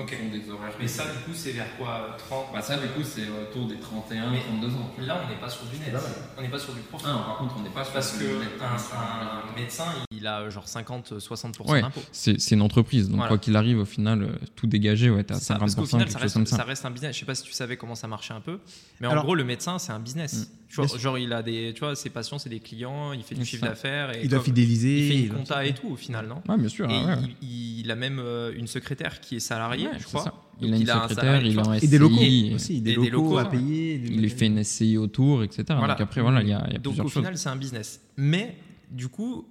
En 0.00 0.04
Ok. 0.04 0.10
fonction 0.10 0.30
des 0.30 0.50
horaires. 0.50 0.72
Mais 0.80 0.88
ça, 0.88 1.04
du 1.04 1.18
coup, 1.24 1.32
c'est 1.34 1.52
vers 1.52 1.76
quoi 1.76 2.16
30 2.18 2.46
Bah 2.52 2.62
ça, 2.62 2.76
du 2.78 2.86
coup, 2.88 3.02
c'est 3.02 3.28
autour 3.28 3.66
des 3.68 3.78
31, 3.78 4.30
Mais 4.30 4.40
32 4.40 4.68
ans. 4.74 4.90
Là, 4.98 5.20
on 5.24 5.28
n'est 5.28 5.38
pas 5.40 5.48
sur 5.48 5.64
du 5.66 5.78
net. 5.78 5.94
On 6.38 6.42
n'est 6.42 6.48
pas 6.48 6.58
sur 6.58 6.72
du 6.72 6.80
profit. 6.80 7.06
Ah, 7.08 7.22
par 7.26 7.38
contre, 7.38 7.54
on 7.58 7.62
n'est 7.62 7.70
pas 7.70 7.84
sur 7.84 7.92
Parce 7.92 8.16
du 8.18 8.24
que 8.24 8.30
net, 8.40 8.48
un, 8.60 8.72
on 8.72 8.76
est 8.76 8.78
sur 8.78 8.96
un- 8.98 9.50
un 9.50 9.60
médecin, 9.60 9.84
il 10.10 10.26
a 10.26 10.48
genre 10.50 10.66
50-60% 10.66 11.70
Ouais. 11.72 11.82
d'impôts. 11.82 12.02
C'est 12.12 12.40
c'est 12.40 12.54
une 12.54 12.62
entreprise, 12.62 13.08
donc 13.08 13.16
Voilà. 13.16 13.28
quoi 13.28 13.38
qu'il 13.38 13.56
arrive, 13.56 13.78
au 13.78 13.84
final, 13.84 14.22
euh, 14.22 14.28
tout 14.56 14.66
dégagé, 14.66 15.10
ouais, 15.10 15.24
t'as 15.24 15.34
C'est 15.34 15.44
ça, 15.44 15.54
50%, 15.54 15.58
parce 15.60 15.74
qu'au 15.74 15.86
final, 15.86 16.10
ça 16.10 16.18
reste, 16.18 16.34
comme 16.34 16.46
ça. 16.46 16.56
ça 16.56 16.64
reste 16.64 16.84
un 16.84 16.90
business. 16.90 17.14
Je 17.14 17.20
sais 17.20 17.26
pas 17.26 17.34
si 17.34 17.42
tu 17.42 17.52
savais 17.52 17.76
comment 17.76 17.94
ça 17.94 18.06
marchait 18.08 18.34
un 18.34 18.40
peu, 18.40 18.58
mais 19.00 19.06
en 19.06 19.16
gros, 19.22 19.34
le 19.34 19.44
médecin, 19.44 19.78
c'est 19.78 19.92
un 19.92 20.00
business. 20.00 20.34
Mm. 20.34 20.59
Vois, 20.76 20.86
genre, 20.98 21.18
il 21.18 21.32
a 21.32 21.42
des, 21.42 21.72
tu 21.74 21.80
vois, 21.80 21.96
ses 21.96 22.10
patients, 22.10 22.38
c'est 22.38 22.48
des 22.48 22.60
clients, 22.60 23.12
il 23.12 23.22
fait 23.22 23.34
du 23.34 23.44
chiffre 23.44 23.64
d'affaires. 23.66 24.16
et 24.16 24.20
Il 24.22 24.28
doit 24.28 24.38
comme- 24.38 24.44
fidéliser. 24.46 24.98
Il 24.98 25.08
fait 25.12 25.26
une 25.26 25.34
compta 25.34 25.66
et 25.66 25.74
tout 25.74 25.88
au 25.88 25.96
final, 25.96 26.28
non? 26.28 26.42
Ouais, 26.48 26.58
bien 26.58 26.68
sûr. 26.68 26.88
Et 26.88 26.92
ouais, 26.92 27.04
ouais. 27.06 27.16
il, 27.42 27.80
il 27.80 27.90
a 27.90 27.96
même 27.96 28.18
euh, 28.20 28.52
une 28.56 28.66
secrétaire 28.68 29.20
qui 29.20 29.36
est 29.36 29.40
salariée, 29.40 29.86
Ouais, 29.88 29.98
je 29.98 30.04
crois. 30.04 30.22
ça. 30.24 30.34
Il 30.60 30.66
Donc, 30.66 30.74
a 30.74 30.76
une 30.76 30.82
il 30.82 30.90
a 30.90 30.96
un 30.98 31.02
secrétaire, 31.08 31.24
salarié, 31.24 31.50
il 31.50 31.58
a 31.58 31.62
un 31.62 31.72
Et 31.74 31.86
des 31.86 31.98
locaux 31.98 32.16
SCI, 32.16 32.52
aussi, 32.54 32.76
et 32.76 32.80
des 32.82 32.96
des 32.96 33.10
locaux, 33.10 33.38
à 33.38 33.42
ouais. 33.44 33.50
payer. 33.50 33.98
des 33.98 34.14
Il 34.14 34.24
est 34.24 34.28
fait 34.28 34.46
une 34.46 34.62
SCI 34.62 34.96
autour, 34.96 35.42
etc. 35.42 35.64
Voilà. 35.70 35.88
Donc 35.94 36.00
après, 36.02 36.20
voilà, 36.20 36.42
il 36.42 36.48
y 36.48 36.52
a, 36.52 36.64
il 36.68 36.72
y 36.74 36.76
a 36.76 36.78
Donc 36.78 36.92
plusieurs 36.94 37.06
au 37.06 37.08
final, 37.08 37.36
c'est 37.36 37.48
un 37.48 37.56
business. 37.56 38.00
Mais 38.16 38.56
du 38.90 39.08
coup, 39.08 39.48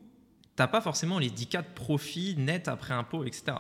t'as 0.55 0.67
pas 0.67 0.79
forcément 0.81 1.19
les 1.19 1.29
10 1.29 1.47
cas 1.47 1.61
de 1.63 1.67
profit 1.75 2.35
net 2.37 2.67
après 2.67 2.93
impôt, 2.93 3.23
etc. 3.25 3.57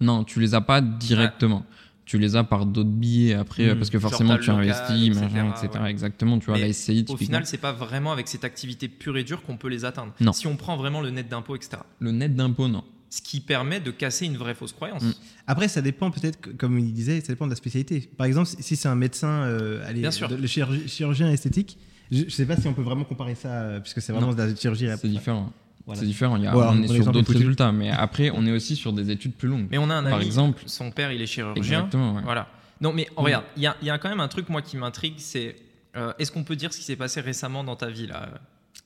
Non, 0.00 0.24
tu 0.24 0.40
les 0.40 0.54
as 0.54 0.60
pas 0.60 0.80
directement. 0.80 1.64
Tu 2.06 2.18
les 2.18 2.36
as 2.36 2.44
par 2.44 2.64
d'autres 2.64 2.88
billets 2.88 3.34
après, 3.34 3.74
Mm. 3.74 3.76
parce 3.78 3.90
que 3.90 3.98
forcément 3.98 4.38
tu 4.38 4.48
local, 4.50 4.54
investis, 4.62 5.08
etc., 5.08 5.20
machin, 5.20 5.50
etc. 5.50 5.82
ouais. 5.82 5.90
Exactement, 5.90 6.38
tu 6.38 6.46
vois, 6.46 6.54
Mais 6.54 6.60
la 6.62 6.72
SCI, 6.72 7.04
Au 7.08 7.16
final, 7.16 7.44
c'est 7.46 7.58
pas 7.58 7.72
vraiment 7.72 8.12
avec 8.12 8.28
cette 8.28 8.44
activité 8.44 8.88
pure 8.88 9.18
et 9.18 9.24
dure 9.24 9.42
qu'on 9.42 9.56
peut 9.56 9.68
les 9.68 9.84
atteindre. 9.84 10.12
Non. 10.20 10.32
Si 10.32 10.46
on 10.46 10.56
prend 10.56 10.76
vraiment 10.76 11.00
le 11.02 11.10
net 11.10 11.28
d'impôt, 11.28 11.56
etc. 11.56 11.78
Le 11.98 12.12
net 12.12 12.34
d'impôt, 12.34 12.68
non. 12.68 12.84
Ce 13.10 13.20
qui 13.22 13.40
permet 13.40 13.80
de 13.80 13.90
casser 13.90 14.26
une 14.26 14.36
vraie 14.36 14.54
fausse 14.54 14.72
croyance. 14.72 15.02
Mm. 15.02 15.12
Après, 15.46 15.68
ça 15.68 15.82
dépend 15.82 16.10
peut-être, 16.10 16.56
comme 16.56 16.78
il 16.78 16.92
disait, 16.92 17.20
ça 17.20 17.28
dépend 17.32 17.46
de 17.46 17.50
la 17.52 17.56
spécialité. 17.56 18.08
Par 18.16 18.26
exemple, 18.26 18.48
si- 18.60 18.76
c'est 18.76 18.88
un 18.88 18.94
médecin, 18.96 19.28
euh, 19.44 19.84
allez, 19.86 20.00
Bien 20.00 20.10
sûr. 20.10 20.28
de- 20.28 20.36
le 20.36 20.46
chirurgi- 20.46 20.88
chirurgien 20.88 21.30
esthétique, 21.30 21.78
je 22.10 22.24
ne 22.24 22.28
sais 22.30 22.46
pas 22.46 22.56
si 22.56 22.66
on 22.68 22.72
peut 22.74 22.82
vraiment 22.82 23.04
comparer 23.04 23.34
ça, 23.34 23.48
euh, 23.48 23.80
puisque 23.80 24.00
c'est 24.00 24.12
vraiment 24.12 24.28
Non. 24.28 24.34
de 24.34 24.42
la 24.42 24.54
chirurgie. 24.54 24.86
C'est 25.00 25.08
différent. 25.08 25.52
Voilà. 25.86 26.00
C'est 26.00 26.06
différent. 26.06 26.36
Il 26.36 26.42
y 26.42 26.46
a, 26.46 26.52
Bon, 26.52 26.60
alors, 26.60 26.74
on 26.76 26.82
est 26.82 26.88
sur 26.88 27.12
d'autres 27.12 27.32
résultats, 27.32 27.72
mais 27.72 27.90
après, 27.90 28.30
on 28.30 28.44
est 28.44 28.52
aussi 28.52 28.74
sur 28.76 28.92
des 28.92 29.10
études 29.10 29.34
plus 29.34 29.48
longues. 29.48 29.68
Mais 29.70 29.78
on 29.78 29.88
a 29.88 29.94
un 29.94 30.04
ami, 30.04 30.10
Par 30.10 30.20
exemple. 30.20 30.62
son 30.66 30.90
père, 30.90 31.12
il 31.12 31.22
est 31.22 31.26
chirurgien. 31.26 31.62
Exactement, 31.62 32.14
ouais. 32.14 32.22
Voilà. 32.24 32.48
Non, 32.80 32.92
mais 32.92 33.06
oh, 33.16 33.22
Mm. 33.22 33.24
regarde, 33.24 33.44
il 33.56 33.62
y 33.62 33.66
a, 33.66 33.76
il 33.80 33.86
y 33.86 33.90
a 33.90 33.98
quand 33.98 34.08
même 34.08 34.20
un 34.20 34.28
truc, 34.28 34.48
moi, 34.48 34.62
qui 34.62 34.76
m'intrigue, 34.76 35.14
c'est 35.18 35.56
euh, 35.96 36.12
est-ce 36.18 36.30
qu'on 36.32 36.44
peut 36.44 36.56
dire 36.56 36.72
ce 36.72 36.78
qui 36.78 36.84
s'est 36.84 36.96
passé 36.96 37.20
récemment 37.20 37.64
dans 37.64 37.76
ta 37.76 37.88
vie, 37.88 38.06
là? 38.06 38.28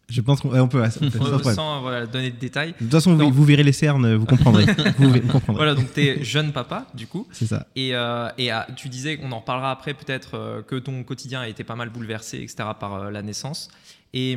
Je 0.08 0.20
pense 0.20 0.40
qu'on 0.40 0.50
ouais, 0.50 0.68
peut, 0.68 0.80
ouais, 0.80 1.54
sans 1.54 1.80
voilà, 1.82 2.04
donner 2.06 2.30
de 2.30 2.36
détails. 2.36 2.72
De 2.72 2.78
toute 2.78 2.90
façon, 2.90 3.14
vous, 3.16 3.30
vous 3.30 3.44
verrez 3.44 3.62
les 3.62 3.72
cernes, 3.72 4.14
vous 4.16 4.26
comprendrez. 4.26 4.66
vous, 4.98 5.08
vous 5.08 5.20
comprendrez. 5.20 5.54
Voilà, 5.64 5.74
donc 5.74 5.92
tu 5.94 6.00
es 6.00 6.24
jeune 6.24 6.52
papa, 6.52 6.86
du 6.94 7.06
coup. 7.06 7.26
C'est 7.30 7.46
ça. 7.46 7.66
Et, 7.76 7.94
euh, 7.94 8.28
et 8.36 8.50
ah, 8.50 8.66
tu 8.76 8.88
disais, 8.88 9.20
on 9.22 9.30
en 9.30 9.38
reparlera 9.38 9.70
après 9.70 9.94
peut-être, 9.94 10.34
euh, 10.34 10.62
que 10.62 10.76
ton 10.76 11.04
quotidien 11.04 11.40
a 11.42 11.48
été 11.48 11.62
pas 11.62 11.76
mal 11.76 11.90
bouleversé, 11.90 12.38
etc., 12.38 12.70
par 12.78 12.94
euh, 12.94 13.10
la 13.12 13.22
naissance. 13.22 13.68
Et 14.12 14.36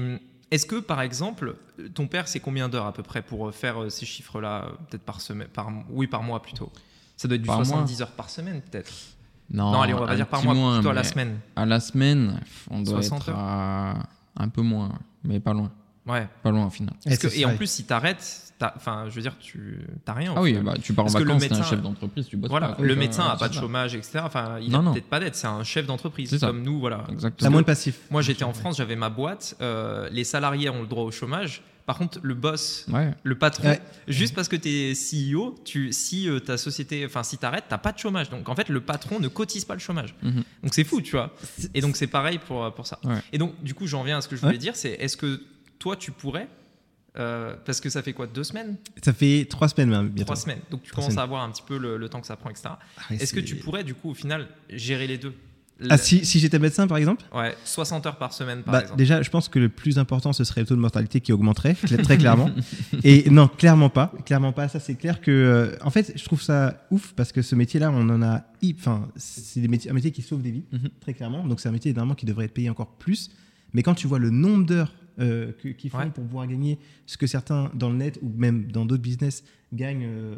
est-ce 0.53 0.67
que, 0.67 0.75
par 0.75 1.01
exemple, 1.01 1.55
ton 1.95 2.07
père, 2.07 2.27
c'est 2.27 2.39
combien 2.39 2.69
d'heures 2.69 2.86
à 2.86 2.93
peu 2.93 3.01
près 3.01 3.24
pour 3.24 3.48
euh, 3.48 3.51
faire 3.51 3.81
euh, 3.81 3.89
ces 3.89 4.05
chiffres-là, 4.05 4.65
euh, 4.65 4.69
peut-être 4.88 5.01
par 5.01 5.19
semaine, 5.19 5.48
par, 5.48 5.72
oui, 5.89 6.05
par 6.05 6.22
mois 6.22 6.43
plutôt? 6.43 6.72
Ça 7.17 7.27
doit 7.27 7.36
être 7.36 7.41
du 7.41 7.48
Par 7.48 7.57
mois 7.57 7.65
70 7.65 8.01
heures 8.03 8.12
par 8.12 8.29
semaine, 8.29 8.62
peut-être. 8.62 8.91
Non, 9.50 9.72
non, 9.72 9.81
allez, 9.81 9.95
on 9.95 10.00
va 10.00 10.07
pas 10.07 10.15
dire 10.15 10.27
par 10.27 10.43
mois, 10.43 10.53
moins, 10.53 10.75
plutôt 10.75 10.89
à 10.89 10.93
la 10.93 11.03
semaine. 11.03 11.39
À 11.55 11.65
la 11.65 11.79
semaine, 11.79 12.39
on 12.69 12.81
doit 12.81 13.01
60 13.01 13.22
être 13.22 13.36
à 13.36 13.95
un 14.38 14.50
peu 14.50 14.62
moins, 14.62 14.91
mais 15.24 15.39
pas 15.39 15.53
loin. 15.53 15.72
Ouais. 16.05 16.27
Pas 16.43 16.51
loin 16.51 16.65
au 16.65 16.69
final. 16.69 16.93
Parce 17.03 17.17
que- 17.17 17.29
c'est 17.29 17.39
et 17.39 17.45
en 17.45 17.55
plus, 17.55 17.67
si 17.69 17.86
t'arrêtes, 17.86 18.53
enfin, 18.75 19.05
je 19.10 19.15
veux 19.15 19.22
dire, 19.22 19.38
tu 19.39 19.79
t'as 20.05 20.13
rien. 20.13 20.33
Ah 20.36 20.41
oui, 20.41 20.53
bah, 20.53 20.74
tu 20.81 20.93
pars 20.93 21.05
en 21.05 21.07
Parce 21.07 21.15
que 21.15 21.19
le 21.19 21.25
vacances, 21.33 21.41
t'es 21.48 21.53
un 21.53 21.57
médecin- 21.57 21.69
chef 21.69 21.81
d'entreprise, 21.81 22.27
tu 22.27 22.38
bosses 22.38 22.50
Voilà, 22.50 22.69
pas. 22.69 22.74
quoi. 22.75 22.86
le 22.86 22.95
médecin 22.95 23.24
a 23.25 23.33
c'est 23.33 23.39
pas 23.39 23.50
de 23.50 23.53
chômage, 23.53 23.95
etc. 23.95 24.19
Enfin, 24.24 24.57
il 24.62 24.69
Non, 24.72 24.79
a 24.79 24.81
non. 24.83 24.93
peut-être 24.93 25.10
pas 25.10 25.19
d'aide, 25.19 25.36
c'est 25.36 25.48
un 25.48 25.63
chef 25.63 25.86
d'entreprise 25.86 26.38
comme 26.39 26.62
nous, 26.62 26.79
voilà. 26.79 27.03
T'as 27.07 27.13
Exactement. 27.13 27.51
moins 27.51 27.62
de 27.62 27.65
passif. 27.65 28.00
Moi, 28.12 28.22
j'étais 28.22 28.43
en 28.43 28.53
France, 28.53 28.77
j'avais 28.77 28.95
ma 28.95 29.10
boîte. 29.10 29.55
euh, 29.62 30.10
les 30.12 30.24
salariés 30.25 30.69
ont 30.69 30.81
le 30.81 30.88
droit 30.88 31.03
au 31.03 31.12
chômage. 31.12 31.62
Par 31.86 31.98
contre, 31.98 32.19
le 32.22 32.33
boss, 32.33 32.86
Ouais. 32.93 33.12
le 33.24 33.36
patron, 33.38 33.67
Ouais. 33.67 33.81
juste 34.07 34.33
parce 34.33 34.48
que 34.48 34.55
tu 34.55 34.69
es 34.69 34.93
CEO, 34.95 35.53
tu, 35.65 35.91
si 35.91 36.29
euh, 36.29 36.39
ta 36.39 36.57
société, 36.57 37.05
enfin, 37.05 37.24
si 37.24 37.38
t'arrêtes, 37.38 37.65
t'as 37.67 37.77
pas 37.77 37.91
de 37.91 37.98
chômage. 38.00 38.29
Donc, 38.29 38.48
en 38.48 38.55
fait, 38.55 38.69
le 38.69 38.79
patron 38.79 39.19
ne 39.19 39.27
cotise 39.27 39.65
pas 39.65 39.74
le 39.74 39.81
chômage. 39.81 40.15
Mhm. 40.24 40.43
Donc, 40.63 40.74
c'est 40.74 40.86
fou, 40.86 41.01
tu 41.01 41.12
vois. 41.12 41.36
Et 41.74 41.81
donc, 41.81 41.98
c'est 41.98 42.07
pareil 42.07 42.39
pour, 42.39 42.74
pour 42.74 42.88
ça. 42.88 43.00
Ouais. 43.03 43.15
Et 43.33 43.38
donc, 43.38 43.62
du 43.63 43.74
coup, 43.74 43.86
j'en 43.86 44.03
viens 44.03 44.19
à 44.19 44.22
ce 44.22 44.29
que 44.29 44.38
je 44.38 44.41
voulais 44.41 44.53
Ouais. 44.53 44.57
dire 44.60 44.77
c'est 44.77 44.91
est-ce 44.91 45.17
que 45.17 45.41
toi, 45.83 45.97
tu 45.97 46.11
pourrais, 46.11 46.47
euh, 47.17 47.55
parce 47.65 47.81
que 47.81 47.89
ça 47.89 48.01
fait 48.01 48.13
quoi, 48.13 48.25
deux 48.25 48.45
semaines 48.45 48.77
Ça 49.03 49.11
fait 49.11 49.45
trois 49.49 49.67
semaines 49.67 49.89
même, 49.89 50.07
bientôt. 50.07 50.27
Trois 50.33 50.35
semaines. 50.37 50.61
Donc, 50.71 50.81
tu 50.81 50.91
Trois 50.91 51.01
commences 51.01 51.11
semaines. 51.15 51.23
à 51.23 51.27
voir 51.27 51.43
un 51.43 51.51
petit 51.51 51.61
peu 51.67 51.77
le, 51.77 51.97
le 51.97 52.07
temps 52.07 52.21
que 52.21 52.27
ça 52.27 52.37
prend, 52.37 52.49
etc. 52.49 52.69
Ah 52.97 53.01
Est-ce 53.13 53.33
que 53.33 53.41
tu 53.41 53.57
pourrais, 53.57 53.83
du 53.83 53.93
coup, 53.93 54.11
au 54.11 54.13
final, 54.13 54.47
gérer 54.69 55.07
les 55.07 55.17
deux? 55.17 55.33
Ah, 55.89 55.97
si, 55.97 56.23
si 56.25 56.39
j'étais 56.39 56.57
médecin, 56.59 56.87
par 56.87 56.97
exemple? 56.97 57.25
Ouais, 57.35 57.53
60 57.65 58.05
heures 58.05 58.15
par 58.17 58.31
semaine, 58.31 58.63
par 58.63 58.71
bah, 58.71 58.81
exemple. 58.83 58.97
Déjà, 58.97 59.21
je 59.21 59.29
pense 59.29 59.49
que 59.49 59.59
le 59.59 59.67
plus 59.67 59.99
important, 59.99 60.31
ce 60.31 60.45
serait 60.45 60.61
le 60.61 60.67
taux 60.67 60.75
de 60.75 60.79
mortalité 60.79 61.19
qui 61.19 61.33
augmenterait, 61.33 61.73
très 61.73 62.17
clairement. 62.17 62.49
Et 63.03 63.29
non, 63.29 63.49
clairement 63.49 63.89
pas. 63.89 64.13
Clairement 64.25 64.53
pas. 64.53 64.69
Ça, 64.69 64.79
c'est 64.79 64.95
clair 64.95 65.19
que. 65.19 65.31
euh, 65.31 65.75
en 65.85 65.89
fait, 65.89 66.13
je 66.15 66.23
trouve 66.23 66.41
ça 66.41 66.85
ouf 66.91 67.11
parce 67.17 67.33
que 67.33 67.41
ce 67.41 67.55
métier-là, 67.55 67.91
on 67.91 68.07
en 68.09 68.21
a. 68.21 68.43
Enfin, 68.79 69.09
c'est 69.17 69.59
un 69.65 69.93
métier 69.93 70.11
qui 70.11 70.21
sauve 70.21 70.41
des 70.41 70.51
vies, 70.51 70.63
Mhm. 70.71 70.89
très 71.01 71.13
clairement. 71.13 71.45
Donc, 71.45 71.59
c'est 71.59 71.67
un 71.67 71.73
métier, 71.73 71.89
évidemment, 71.89 72.15
qui 72.15 72.25
devrait 72.25 72.45
être 72.45 72.53
payé 72.53 72.69
encore 72.69 72.93
plus. 72.93 73.29
Mais 73.73 73.83
quand 73.83 73.95
tu 73.95 74.07
vois 74.07 74.19
le 74.19 74.29
nombre 74.29 74.65
d'heures 74.65 74.93
euh, 75.20 75.51
qu'ils 75.77 75.89
font 75.89 76.00
Ouais. 76.00 76.10
pour 76.10 76.24
pouvoir 76.25 76.48
gagner 76.48 76.79
ce 77.05 77.17
que 77.17 77.27
certains 77.27 77.72
dans 77.74 77.89
le 77.89 77.96
net 77.98 78.20
ou 78.22 78.29
même 78.36 78.72
dans 78.72 78.86
d'autres 78.86 79.01
business 79.03 79.43
gagnent 79.74 80.05
euh, 80.05 80.36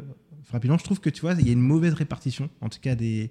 rapidement, 0.50 0.78
je 0.78 0.84
trouve 0.84 1.00
que 1.00 1.10
tu 1.10 1.20
vois, 1.22 1.34
il 1.34 1.46
y 1.46 1.50
a 1.50 1.52
une 1.52 1.60
mauvaise 1.60 1.94
répartition, 1.94 2.48
en 2.60 2.68
tout 2.68 2.80
cas 2.80 2.94
des, 2.94 3.30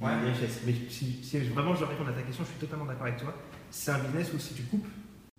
des 0.00 0.06
richesses. 0.06 0.62
Mais 0.66 0.74
si, 0.88 1.18
si 1.22 1.38
vraiment 1.38 1.74
je 1.74 1.80
dois 1.80 1.88
répondre 1.88 2.10
à 2.10 2.12
ta 2.12 2.22
question, 2.22 2.44
je 2.44 2.50
suis 2.50 2.58
totalement 2.60 2.86
d'accord 2.86 3.06
avec 3.06 3.18
toi. 3.18 3.36
C'est 3.70 3.90
un 3.92 4.02
business 4.02 4.32
où 4.34 4.38
si 4.38 4.54
tu 4.54 4.62
coupes, 4.64 4.86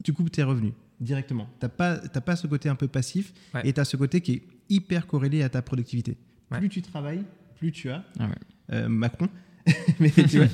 tu 0.03 0.13
coupes 0.13 0.31
tes 0.31 0.43
revenus 0.43 0.73
directement. 0.99 1.47
Tu 1.59 1.65
n'as 1.65 1.69
pas, 1.69 1.97
t'as 1.97 2.21
pas 2.21 2.35
ce 2.35 2.47
côté 2.47 2.69
un 2.69 2.75
peu 2.75 2.87
passif 2.87 3.33
Ouais. 3.53 3.61
et 3.67 3.73
tu 3.73 3.79
as 3.79 3.85
ce 3.85 3.97
côté 3.97 4.21
qui 4.21 4.33
est 4.33 4.41
hyper 4.69 5.07
corrélé 5.07 5.43
à 5.43 5.49
ta 5.49 5.61
productivité. 5.61 6.17
Ouais. 6.51 6.59
Plus 6.59 6.69
tu 6.69 6.81
travailles, 6.81 7.23
plus 7.57 7.71
tu 7.71 7.89
as. 7.89 8.03
Ah 8.19 8.25
ouais. 8.27 8.35
Euh, 8.71 8.87
Macron. 8.89 9.27
mais, 9.99 10.09
tu 10.11 10.37
vois, 10.37 10.47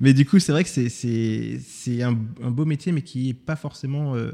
mais 0.00 0.12
du 0.12 0.26
coup, 0.26 0.38
c'est 0.38 0.52
vrai 0.52 0.64
que 0.64 0.70
c'est, 0.70 2.02
un, 2.02 2.18
un 2.42 2.50
beau 2.50 2.64
métier, 2.64 2.92
mais 2.92 3.02
qui 3.02 3.28
n'est 3.28 3.34
pas 3.34 3.56
forcément 3.56 4.14
euh, 4.16 4.32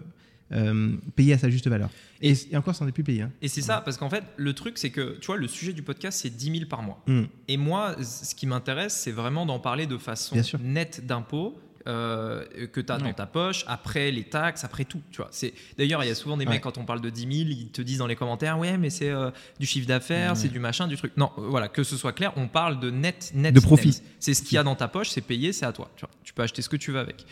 euh, 0.52 0.96
payé 1.16 1.34
à 1.34 1.38
sa 1.38 1.50
juste 1.50 1.66
valeur. 1.66 1.90
Et, 2.20 2.34
et 2.50 2.56
encore, 2.56 2.74
ça 2.74 2.84
n'en 2.84 2.88
est 2.88 2.92
plus 2.92 3.04
payé. 3.04 3.22
hein. 3.22 3.32
Et 3.42 3.48
c'est 3.48 3.62
ça, 3.62 3.80
parce 3.80 3.96
qu'en 3.96 4.08
fait, 4.10 4.24
le 4.36 4.52
truc, 4.52 4.78
c'est 4.78 4.90
que, 4.90 5.18
tu 5.20 5.26
vois, 5.26 5.36
le 5.36 5.48
sujet 5.48 5.72
du 5.72 5.82
podcast, 5.82 6.20
c'est 6.22 6.30
10 6.30 6.58
000 6.58 6.64
par 6.68 6.82
mois. 6.82 7.02
Mm. 7.06 7.22
Et 7.48 7.56
moi, 7.56 7.96
ce 8.02 8.34
qui 8.34 8.46
m'intéresse, 8.46 8.94
c'est 8.94 9.12
vraiment 9.12 9.44
d'en 9.44 9.58
parler 9.58 9.86
de 9.86 9.98
façon 9.98 10.36
nette 10.62 11.06
d'impôts. 11.06 11.58
Euh, 11.86 12.44
que 12.72 12.80
tu 12.80 12.92
as 12.92 12.98
dans 12.98 13.12
ta 13.12 13.26
poche, 13.26 13.64
après 13.66 14.10
les 14.10 14.24
taxes, 14.24 14.64
après 14.64 14.84
tout. 14.84 15.00
Tu 15.10 15.16
vois. 15.18 15.28
C'est 15.30 15.52
D'ailleurs, 15.78 16.02
il 16.04 16.08
y 16.08 16.10
a 16.10 16.14
souvent 16.14 16.36
des 16.36 16.44
Ouais. 16.46 16.52
mecs, 16.52 16.62
quand 16.62 16.78
on 16.78 16.84
parle 16.84 17.00
de 17.00 17.10
10 17.10 17.20
000, 17.22 17.32
ils 17.50 17.68
te 17.70 17.82
disent 17.82 17.98
dans 17.98 18.06
les 18.06 18.16
commentaires 18.16 18.58
Ouais, 18.58 18.76
mais 18.78 18.90
c'est 18.90 19.10
euh, 19.10 19.30
du 19.60 19.66
chiffre 19.66 19.86
d'affaires, 19.86 20.36
c'est 20.36 20.48
du 20.48 20.58
machin, 20.58 20.86
du 20.88 20.96
truc. 20.96 21.12
Non, 21.16 21.30
euh, 21.38 21.42
voilà, 21.48 21.68
que 21.68 21.82
ce 21.82 21.96
soit 21.96 22.12
clair, 22.12 22.32
on 22.36 22.48
parle 22.48 22.80
de 22.80 22.90
net, 22.90 23.32
net. 23.34 23.54
De 23.54 23.60
profit. 23.60 24.00
C'est 24.20 24.34
ce 24.34 24.42
qu'il 24.42 24.54
y 24.54 24.58
a 24.58 24.62
dans 24.62 24.76
ta 24.76 24.88
poche, 24.88 25.08
c'est 25.10 25.20
payé, 25.20 25.52
c'est 25.52 25.66
à 25.66 25.72
toi. 25.72 25.90
Tu, 25.96 26.00
vois. 26.06 26.10
tu 26.24 26.32
peux 26.32 26.42
acheter 26.42 26.62
ce 26.62 26.68
que 26.68 26.76
tu 26.76 26.92
veux 26.92 26.98
avec. 27.00 27.24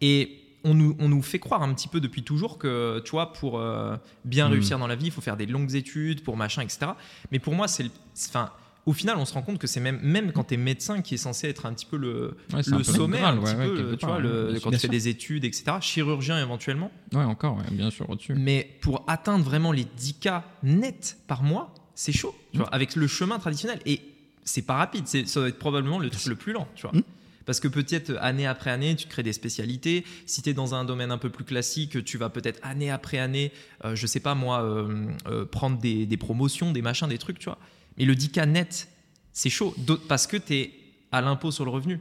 Et 0.00 0.40
on 0.64 0.74
nous, 0.74 0.96
on 0.98 1.08
nous 1.08 1.22
fait 1.22 1.38
croire 1.38 1.62
un 1.62 1.72
petit 1.72 1.88
peu 1.88 2.00
depuis 2.00 2.22
toujours 2.24 2.58
que, 2.58 3.00
tu 3.04 3.12
vois, 3.12 3.32
pour 3.32 3.58
euh, 3.60 3.96
bien 4.24 4.48
Mm. 4.48 4.52
réussir 4.52 4.78
dans 4.78 4.86
la 4.88 4.96
vie, 4.96 5.06
il 5.06 5.12
faut 5.12 5.20
faire 5.20 5.36
des 5.36 5.46
longues 5.46 5.74
études, 5.74 6.22
pour 6.24 6.36
machin, 6.36 6.62
etc. 6.62 6.92
Mais 7.30 7.38
pour 7.38 7.54
moi, 7.54 7.68
c'est- 7.68 7.90
Enfin, 8.28 8.50
au 8.88 8.92
final, 8.94 9.16
on 9.18 9.24
se 9.26 9.34
rend 9.34 9.42
compte 9.42 9.58
que 9.58 9.66
c'est 9.66 9.80
même, 9.80 10.00
même 10.02 10.32
quand 10.32 10.44
tu 10.44 10.54
es 10.54 10.56
médecin, 10.56 11.02
qui 11.02 11.14
est 11.14 11.18
censé 11.18 11.46
être 11.48 11.66
un 11.66 11.74
petit 11.74 11.84
peu 11.86 11.96
le, 11.98 12.36
Ouais, 12.52 12.60
le 12.66 12.82
sommet, 12.82 13.20
un 13.20 13.36
petit 13.36 13.54
peu, 13.54 13.96
tu 13.98 14.06
vois, 14.06 14.18
le- 14.18 14.58
quand 14.62 14.70
tu 14.70 14.78
fais 14.78 14.88
des 14.88 15.08
études, 15.08 15.44
etc. 15.44 15.64
Chirurgien 15.80 16.40
éventuellement. 16.40 16.90
Ouais, 17.12 17.22
encore, 17.24 17.58
bien 17.72 17.90
sûr, 17.90 18.08
au-dessus. 18.08 18.34
Mais 18.34 18.68
pour 18.80 19.04
atteindre 19.06 19.44
vraiment 19.44 19.72
les 19.72 19.84
10 19.84 20.14
cas 20.14 20.44
nets 20.62 21.18
par 21.26 21.42
mois, 21.42 21.74
c'est 21.94 22.12
chaud, 22.12 22.34
tu 22.52 22.58
vois, 22.58 22.68
avec 22.68 22.96
le 22.96 23.06
chemin 23.06 23.38
traditionnel. 23.38 23.78
Et 23.84 24.00
c'est 24.44 24.62
pas 24.62 24.76
rapide, 24.76 25.06
c'est- 25.06 25.26
ça 25.28 25.40
doit 25.40 25.48
être 25.50 25.58
probablement 25.58 25.98
le 25.98 26.08
truc 26.08 26.24
le 26.26 26.36
plus 26.36 26.52
lent, 26.54 26.66
tu 26.74 26.82
vois. 26.86 26.92
Mm. 26.98 27.02
Parce 27.44 27.60
que 27.60 27.68
peut-être 27.68 28.14
année 28.20 28.46
après 28.46 28.70
année, 28.70 28.94
tu 28.94 29.08
crées 29.08 29.22
des 29.22 29.32
spécialités. 29.32 30.04
Si 30.26 30.42
tu 30.42 30.50
es 30.50 30.54
dans 30.54 30.74
un 30.74 30.84
domaine 30.84 31.10
un 31.10 31.16
peu 31.16 31.30
plus 31.30 31.44
classique, 31.44 32.04
tu 32.04 32.18
vas 32.18 32.28
peut-être 32.28 32.58
année 32.62 32.90
après 32.90 33.18
année, 33.18 33.52
euh, 33.86 33.94
je 33.94 34.06
sais 34.06 34.20
pas 34.20 34.34
moi, 34.34 34.62
euh, 34.62 35.06
euh, 35.28 35.44
prendre 35.46 35.78
des, 35.78 36.04
des 36.04 36.16
promotions, 36.18 36.72
des 36.72 36.82
machins, 36.82 37.08
des 37.08 37.16
trucs, 37.18 37.38
tu 37.38 37.46
vois. 37.46 37.58
Mais 37.98 38.04
le 38.04 38.14
10K 38.14 38.46
net, 38.48 38.88
c'est 39.32 39.50
chaud, 39.50 39.74
parce 40.08 40.26
que 40.26 40.36
tu 40.36 40.54
es 40.54 40.72
à 41.12 41.20
l'impôt 41.20 41.50
sur 41.50 41.64
le 41.64 41.70
revenu. 41.70 42.00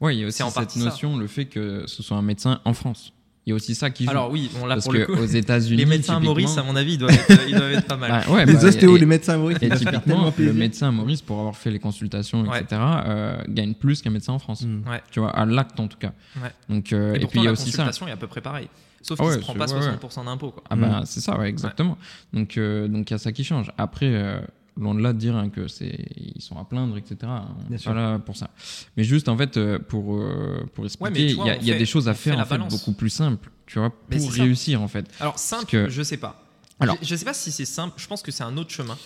Ouais, 0.00 0.14
il 0.16 0.20
y 0.20 0.24
a 0.24 0.26
aussi 0.28 0.42
en 0.42 0.50
cette 0.50 0.70
ça. 0.70 0.80
notion, 0.80 1.16
le 1.16 1.26
fait 1.26 1.46
que 1.46 1.84
ce 1.86 2.02
soit 2.02 2.16
un 2.16 2.22
médecin 2.22 2.60
en 2.64 2.72
France. 2.72 3.12
Il 3.46 3.50
y 3.50 3.52
a 3.52 3.54
aussi 3.56 3.74
ça 3.74 3.88
qui 3.88 4.04
joue. 4.04 4.10
Alors 4.10 4.30
oui, 4.30 4.50
là 4.62 4.74
Parce 4.74 4.84
pour 4.84 4.92
le 4.92 5.06
coup, 5.06 5.12
aux 5.14 5.24
États-Unis, 5.24 5.78
les 5.78 5.86
médecins 5.86 6.16
typiquement- 6.16 6.34
Maurice, 6.34 6.58
à 6.58 6.62
mon 6.62 6.76
avis, 6.76 6.92
ils 6.94 6.98
doivent 6.98 7.12
être, 7.14 7.48
ils 7.48 7.54
doivent 7.56 7.72
être 7.72 7.86
pas 7.86 7.96
mal. 7.96 8.10
Bah, 8.28 8.32
ouais, 8.34 8.44
les 8.44 8.52
bah, 8.52 8.64
ostéos, 8.64 8.96
et- 8.96 9.00
les 9.00 9.06
médecins 9.06 9.38
Maurice, 9.38 9.56
Et 9.62 9.70
typiquement, 9.70 10.30
le 10.38 10.52
médecin 10.52 10.90
Maurice, 10.92 11.22
pour 11.22 11.38
avoir 11.38 11.56
fait 11.56 11.70
les 11.70 11.78
consultations, 11.78 12.42
Ouais. 12.42 12.60
etc., 12.60 12.80
euh, 13.06 13.42
gagne 13.48 13.72
plus 13.72 14.02
qu'un 14.02 14.10
médecin 14.10 14.34
en 14.34 14.38
France. 14.38 14.62
Mm. 14.62 14.86
Ouais. 14.86 15.00
Tu 15.10 15.20
vois, 15.20 15.30
à 15.30 15.46
l'acte 15.46 15.80
en 15.80 15.88
tout 15.88 15.96
cas. 15.96 16.12
Ouais. 16.42 16.50
Donc, 16.68 16.92
euh, 16.92 17.14
Et, 17.14 17.20
puis 17.26 17.38
il 17.38 17.38
y 17.38 17.40
a 17.40 17.44
la 17.46 17.52
aussi 17.52 17.70
ça. 17.70 17.84
consultation 17.84 18.06
est 18.08 18.12
à 18.12 18.16
peu 18.18 18.26
près 18.26 18.42
pareil. 18.42 18.68
Sauf 19.00 19.18
Ah 19.18 19.22
qu'il 19.22 19.30
ouais, 19.30 19.36
se 19.36 19.40
prend 19.40 19.54
pas 19.54 19.66
ouais, 19.66 19.80
ouais. 19.80 19.96
60% 19.96 20.24
d'impôt. 20.26 20.54
Ah 20.68 20.76
bah 20.76 21.00
Mm. 21.00 21.06
c'est 21.06 21.20
ça, 21.20 21.38
ouais, 21.38 21.48
exactement. 21.48 21.96
Donc 22.34 22.58
euh, 22.58 22.86
donc 22.88 23.08
il 23.10 23.14
y 23.14 23.16
a 23.16 23.18
ça 23.18 23.32
qui 23.32 23.44
change. 23.44 23.72
Après, 23.78 24.06
euh, 24.12 24.40
loin 24.78 24.94
de 24.94 25.00
là 25.00 25.12
de 25.12 25.18
dire 25.18 25.36
hein, 25.36 25.48
que 25.50 25.68
c'est 25.68 26.06
ils 26.16 26.40
sont 26.40 26.56
à 26.58 26.64
plaindre, 26.64 26.96
etc. 26.96 27.16
On 27.24 27.68
Bien 27.68 27.78
sûr. 27.78 27.92
pas 27.92 27.96
là 28.00 28.18
pour 28.18 28.36
ça. 28.36 28.50
Mais 28.96 29.04
juste 29.04 29.28
en 29.28 29.36
fait 29.36 29.56
euh, 29.56 29.78
pour 29.78 30.16
euh, 30.16 30.64
pour 30.74 30.84
mais 30.84 30.88
expliquer, 30.88 31.26
il 31.26 31.36
y 31.36 31.40
a, 31.40 31.42
on 31.42 31.60
il 31.60 31.66
y 31.66 31.70
a 31.70 31.74
fait- 31.74 31.78
des 31.78 31.86
choses 31.86 32.08
à 32.08 32.14
faire 32.14 32.38
en 32.38 32.44
fait 32.44 32.50
balance. 32.50 32.72
beaucoup 32.72 32.92
plus 32.92 33.10
simples, 33.10 33.50
tu 33.66 33.78
vois, 33.78 33.92
Mais 34.10 34.18
pour 34.18 34.30
réussir 34.32 34.80
en 34.82 34.88
fait. 34.88 35.06
Alors 35.20 35.38
simple, 35.38 35.66
que- 35.66 35.88
je 35.88 36.02
sais 36.02 36.16
pas. 36.16 36.44
Alors- 36.80 36.96
je, 37.02 37.08
je 37.08 37.16
sais 37.16 37.24
pas 37.24 37.34
si 37.34 37.50
c'est 37.50 37.64
simple. 37.64 37.94
Je 37.96 38.06
pense 38.06 38.22
que 38.22 38.30
c'est 38.30 38.44
un 38.44 38.56
autre 38.56 38.70
chemin. 38.70 38.96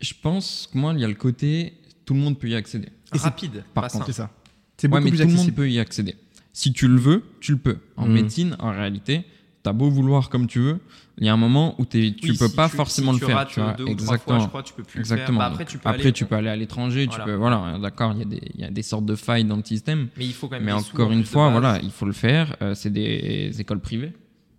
Je 0.00 0.12
pense 0.20 0.68
que 0.72 0.76
moi 0.78 0.92
il 0.94 1.00
y 1.00 1.04
a 1.04 1.08
le 1.08 1.14
côté 1.14 1.74
tout 2.04 2.14
le 2.14 2.20
monde 2.20 2.38
peut 2.38 2.48
y 2.48 2.54
accéder. 2.54 2.88
Et 3.14 3.18
c'est- 3.18 3.24
Rapide, 3.24 3.64
par 3.72 3.84
pas 3.84 3.88
contre, 3.88 3.92
simple. 3.92 4.06
C'est 4.06 4.12
ça. 4.12 4.30
C'est 4.76 4.88
Ouais, 4.88 4.90
beaucoup 4.98 5.04
mais 5.04 5.10
plus 5.10 5.20
tout 5.20 5.28
le 5.28 5.34
monde 5.36 5.54
peut 5.54 5.70
y 5.70 5.78
accéder. 5.78 6.16
Si 6.52 6.72
tu 6.72 6.86
le 6.88 6.96
veux, 6.98 7.22
tu 7.40 7.52
le 7.52 7.58
peux. 7.58 7.78
En 7.96 8.06
Mm. 8.06 8.12
médecine, 8.12 8.56
en 8.58 8.70
réalité, 8.72 9.24
t'as 9.64 9.72
beau 9.72 9.90
vouloir 9.90 10.28
comme 10.28 10.46
tu 10.46 10.60
veux, 10.60 10.78
il 11.18 11.26
y 11.26 11.28
a 11.28 11.32
un 11.32 11.36
moment 11.36 11.74
où 11.80 11.84
tu 11.86 11.98
Oui, 11.98 12.36
peux 12.38 12.46
si 12.48 12.54
pas 12.54 12.68
tu- 12.68 12.76
forcément 12.76 13.12
si 13.14 13.20
le 13.20 13.26
tu 13.26 13.32
faire. 13.32 13.46
tu 13.46 13.60
vois. 13.60 13.72
deux 13.72 13.82
ou 13.84 13.86
trois 13.86 13.92
Exactement. 14.14 14.36
fois, 14.36 14.44
je 14.44 14.48
crois, 14.48 14.62
tu 14.62 14.72
peux 14.74 14.82
plus. 14.84 15.00
Exactement. 15.00 15.38
Bah, 15.38 15.46
après, 15.46 15.64
tu 15.64 15.78
peux 15.78 15.88
Après, 15.88 16.02
aller. 16.02 16.12
tu 16.12 16.24
peux 16.26 16.34
aller 16.36 16.48
à 16.48 16.56
l'étranger, 16.56 17.06
Voilà. 17.06 17.24
tu 17.24 17.30
peux. 17.30 17.34
Voilà, 17.36 17.78
d'accord, 17.80 18.12
il 18.12 18.18
y, 18.18 18.22
a 18.22 18.24
des- 18.26 18.50
il 18.54 18.60
y 18.60 18.64
a 18.64 18.70
des 18.70 18.82
sortes 18.82 19.06
de 19.06 19.14
failles 19.16 19.44
dans 19.44 19.56
le 19.56 19.64
système. 19.64 20.08
Mais 20.16 20.26
il 20.26 20.32
faut 20.32 20.46
quand 20.48 20.56
même. 20.56 20.64
Mais 20.64 20.72
encore 20.72 21.08
en 21.08 21.12
une 21.12 21.24
fois, 21.24 21.50
voilà, 21.50 21.80
il 21.82 21.90
faut 21.90 22.06
le 22.06 22.12
faire. 22.12 22.56
Euh, 22.62 22.74
c'est 22.74 22.90
des 22.92 23.52
écoles 23.58 23.80
privées. 23.80 24.12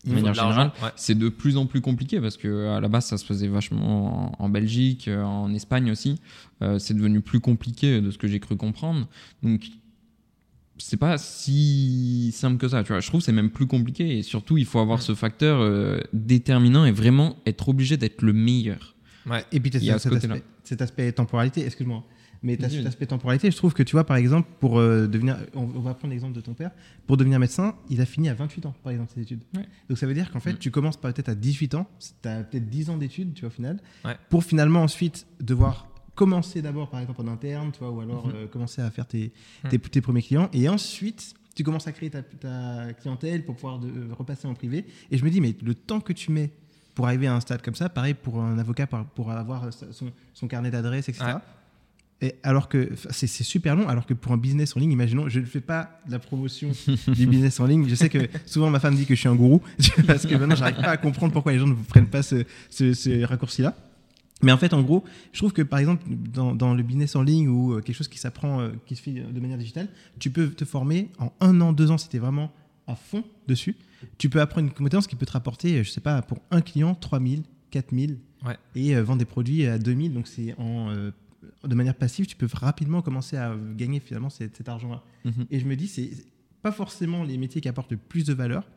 de 0.05 0.13
manière 0.13 0.33
de 0.33 0.37
générale, 0.37 0.71
ouais. 0.83 0.89
c'est 0.95 1.17
de 1.17 1.29
plus 1.29 1.57
en 1.57 1.65
plus 1.65 1.81
compliqué 1.81 2.21
parce 2.21 2.37
que 2.37 2.67
à 2.67 2.79
la 2.79 2.87
base 2.87 3.05
ça 3.05 3.17
se 3.17 3.25
faisait 3.25 3.47
vachement 3.47 4.35
en, 4.39 4.45
en 4.45 4.49
Belgique, 4.49 5.07
euh, 5.07 5.23
en 5.23 5.51
Espagne 5.51 5.89
aussi. 5.89 6.21
Euh, 6.61 6.77
c'est 6.77 6.93
devenu 6.93 7.21
plus 7.21 7.39
compliqué 7.39 8.01
de 8.01 8.11
ce 8.11 8.19
que 8.19 8.27
j'ai 8.27 8.39
cru 8.39 8.55
comprendre. 8.55 9.07
Donc 9.41 9.63
c'est 10.77 10.97
pas 10.97 11.17
si 11.17 12.31
simple 12.33 12.57
que 12.57 12.67
ça. 12.67 12.83
Tu 12.83 12.89
vois, 12.89 12.99
je 12.99 13.07
trouve 13.07 13.21
que 13.21 13.25
c'est 13.25 13.31
même 13.31 13.49
plus 13.49 13.67
compliqué 13.67 14.17
et 14.17 14.23
surtout 14.23 14.57
il 14.57 14.65
faut 14.65 14.79
avoir 14.79 14.99
Mm. 14.99 15.01
ce 15.01 15.15
facteur 15.15 15.59
euh, 15.61 15.99
déterminant 16.13 16.85
et 16.85 16.91
vraiment 16.91 17.37
être 17.45 17.69
obligé 17.69 17.97
d'être 17.97 18.21
le 18.21 18.33
meilleur. 18.33 18.95
Et 19.51 19.59
puis, 19.59 19.71
tu 19.71 19.77
as 19.77 19.97
cet, 19.99 20.13
aspect, 20.13 20.43
cet 20.63 20.81
aspect 20.81 21.11
temporalité, 21.11 21.65
excuse-moi. 21.65 22.03
Mais 22.43 22.57
tu 22.57 22.65
as 22.65 22.69
cet 22.69 22.85
aspect 22.85 23.07
temporalité, 23.07 23.49
je 23.49 23.57
trouve 23.57 23.73
que 23.73 23.81
tu 23.81 23.93
vois, 23.93 24.03
par 24.03 24.17
exemple, 24.17 24.47
pour 24.59 24.77
euh, 24.77 25.07
devenir. 25.07 25.35
On, 25.55 25.61
on 25.61 25.79
va 25.79 25.95
prendre 25.95 26.11
l'exemple 26.13 26.33
de 26.35 26.41
ton 26.41 26.53
père. 26.53 26.69
Pour 27.07 27.17
devenir 27.17 27.39
médecin, 27.39 27.75
il 27.89 28.01
a 28.01 28.05
fini 28.05 28.29
à 28.29 28.35
28 28.35 28.67
ans, 28.67 28.75
par 28.83 28.91
exemple, 28.91 29.11
ses 29.15 29.21
études. 29.21 29.41
Ouais. 29.55 29.65
Donc 29.89 29.97
ça 29.97 30.05
veut 30.05 30.13
dire 30.13 30.29
qu'en 30.29 30.39
fait, 30.39 30.53
Mm. 30.53 30.57
tu 30.59 30.69
commences 30.69 30.97
peut-être 30.97 31.29
à 31.29 31.33
18 31.33 31.73
ans, 31.73 31.87
tu 32.21 32.29
as 32.29 32.43
peut-être 32.43 32.69
10 32.69 32.91
ans 32.91 32.97
d'études, 32.97 33.33
tu 33.33 33.41
vois, 33.41 33.47
au 33.47 33.51
final, 33.51 33.79
pour 34.29 34.43
finalement 34.43 34.83
ensuite 34.83 35.25
devoir 35.41 35.87
commencer 36.15 36.61
d'abord, 36.61 36.89
par 36.89 36.99
exemple, 37.01 37.21
en 37.21 37.27
interne, 37.27 37.71
tu 37.71 37.79
vois, 37.79 37.91
ou 37.91 38.01
alors 38.01 38.27
Mhm. 38.27 38.33
euh, 38.35 38.47
commencer 38.47 38.81
à 38.81 38.89
faire 38.89 39.05
tes, 39.05 39.31
Mm. 39.63 39.69
tes, 39.69 39.79
tes 39.79 40.01
premiers 40.01 40.21
clients. 40.21 40.49
Et 40.53 40.67
ensuite, 40.69 41.33
tu 41.55 41.63
commences 41.63 41.87
à 41.87 41.91
créer 41.91 42.09
ta, 42.09 42.21
ta 42.23 42.93
clientèle 42.93 43.45
pour 43.45 43.55
pouvoir 43.55 43.79
de- 43.79 43.87
euh, 43.87 44.13
repasser 44.17 44.47
en 44.47 44.53
privé. 44.53 44.85
Et 45.11 45.17
je 45.17 45.23
me 45.25 45.29
dis, 45.29 45.41
mais 45.41 45.55
le 45.63 45.75
temps 45.75 45.99
que 45.99 46.13
tu 46.13 46.31
mets 46.31 46.51
pour 46.95 47.05
arriver 47.07 47.27
à 47.27 47.35
un 47.35 47.39
stade 47.41 47.61
comme 47.61 47.75
ça, 47.75 47.89
pareil 47.89 48.13
pour 48.13 48.41
un 48.41 48.57
avocat, 48.57 48.87
pour, 48.87 49.03
pour 49.05 49.31
avoir 49.31 49.71
son, 49.73 50.11
son 50.33 50.47
carnet 50.47 50.71
d'adresses, 50.71 51.09
etc. 51.09 51.25
Ouais. 51.25 51.33
Et 52.21 52.35
alors 52.43 52.69
que 52.69 52.91
c'est 53.09 53.27
super 53.27 53.75
long, 53.75 53.89
alors 53.89 54.05
que 54.05 54.13
pour 54.13 54.31
un 54.31 54.37
business 54.37 54.75
en 54.77 54.79
ligne, 54.79 54.93
imaginons, 54.93 55.27
je 55.27 55.41
ne 55.41 55.45
fais 55.45 55.59
pas 55.59 55.99
de 56.07 56.13
la 56.13 56.19
promotion 56.19 56.71
du 57.09 57.27
business 57.27 57.59
en 57.59 57.65
ligne. 57.65 57.87
Je 57.89 57.95
sais 57.95 58.07
que 58.07 58.19
souvent 58.45 58.69
ma 58.69 58.79
femme 58.79 58.95
dit 58.95 59.05
que 59.05 59.13
je 59.15 59.19
suis 59.19 59.27
un 59.27 59.35
gourou 59.35 59.61
parce 60.07 60.25
que 60.25 60.33
maintenant 60.35 60.55
j'arrive 60.55 60.77
pas 60.77 60.91
à 60.91 60.97
comprendre 60.97 61.33
pourquoi 61.33 61.51
les 61.51 61.59
gens 61.59 61.67
ne 61.67 61.73
prennent 61.75 62.07
pas 62.07 62.23
ce, 62.23 62.45
ce, 62.69 62.93
ce 62.93 63.23
raccourci-là. 63.25 63.75
Mais 64.43 64.51
en 64.51 64.57
fait, 64.57 64.73
en 64.73 64.81
gros, 64.83 65.03
je 65.31 65.39
trouve 65.39 65.53
que 65.53 65.61
par 65.61 65.79
exemple, 65.79 66.03
dans, 66.09 66.53
dans 66.55 66.73
le 66.73 66.83
business 66.83 67.15
en 67.15 67.23
ligne 67.23 67.47
ou 67.47 67.73
euh, 67.73 67.81
quelque 67.81 67.95
chose 67.95 68.07
qui 68.09 68.17
s'apprend, 68.19 68.59
euh, 68.59 68.71
qui 68.85 68.95
se 68.95 69.01
fait 69.01 69.11
de 69.11 69.39
manière 69.39 69.57
digitale, 69.57 69.87
tu 70.19 70.29
peux 70.29 70.49
te 70.49 70.65
former 70.65 71.09
en 71.19 71.31
un 71.39 71.61
an, 71.61 71.71
deux 71.73 71.89
ans, 71.91 71.97
si 71.97 72.09
tu 72.09 72.17
es 72.17 72.19
vraiment 72.19 72.51
à 72.87 72.95
fond 72.95 73.23
dessus. 73.47 73.75
Tu 74.17 74.29
peux 74.29 74.41
apprendre 74.41 74.67
une 74.67 74.73
compétence 74.73 75.07
qui 75.07 75.15
peut 75.15 75.25
te 75.25 75.31
rapporter, 75.31 75.79
euh, 75.79 75.83
je 75.83 75.89
sais 75.89 76.01
pas, 76.01 76.21
pour 76.21 76.39
un 76.51 76.61
client, 76.61 76.95
3000, 76.95 77.43
4000 77.71 78.19
Ouais. 78.45 78.57
et 78.75 78.95
euh, 78.95 79.01
vendre 79.03 79.19
des 79.19 79.25
produits 79.25 79.65
à 79.65 79.79
2000. 79.79 80.13
Donc 80.13 80.27
c'est 80.27 80.53
en, 80.59 80.91
euh, 80.91 81.09
de 81.63 81.73
manière 81.73 81.95
passive, 81.95 82.27
tu 82.27 82.35
peux 82.35 82.47
rapidement 82.53 83.01
commencer 83.01 83.37
à 83.37 83.55
gagner 83.75 83.99
finalement 83.99 84.29
cet, 84.29 84.57
cet 84.57 84.69
argent-là. 84.69 85.01
Mhm. 85.23 85.45
Et 85.49 85.59
je 85.59 85.65
me 85.65 85.75
dis, 85.75 85.87
c'est 85.87 86.11
pas 86.61 86.71
forcément 86.71 87.23
les 87.23 87.37
métiers 87.37 87.61
qui 87.61 87.69
apportent 87.69 87.91
le 87.91 87.97
plus 87.97 88.23
de 88.25 88.33
valeur 88.33 88.67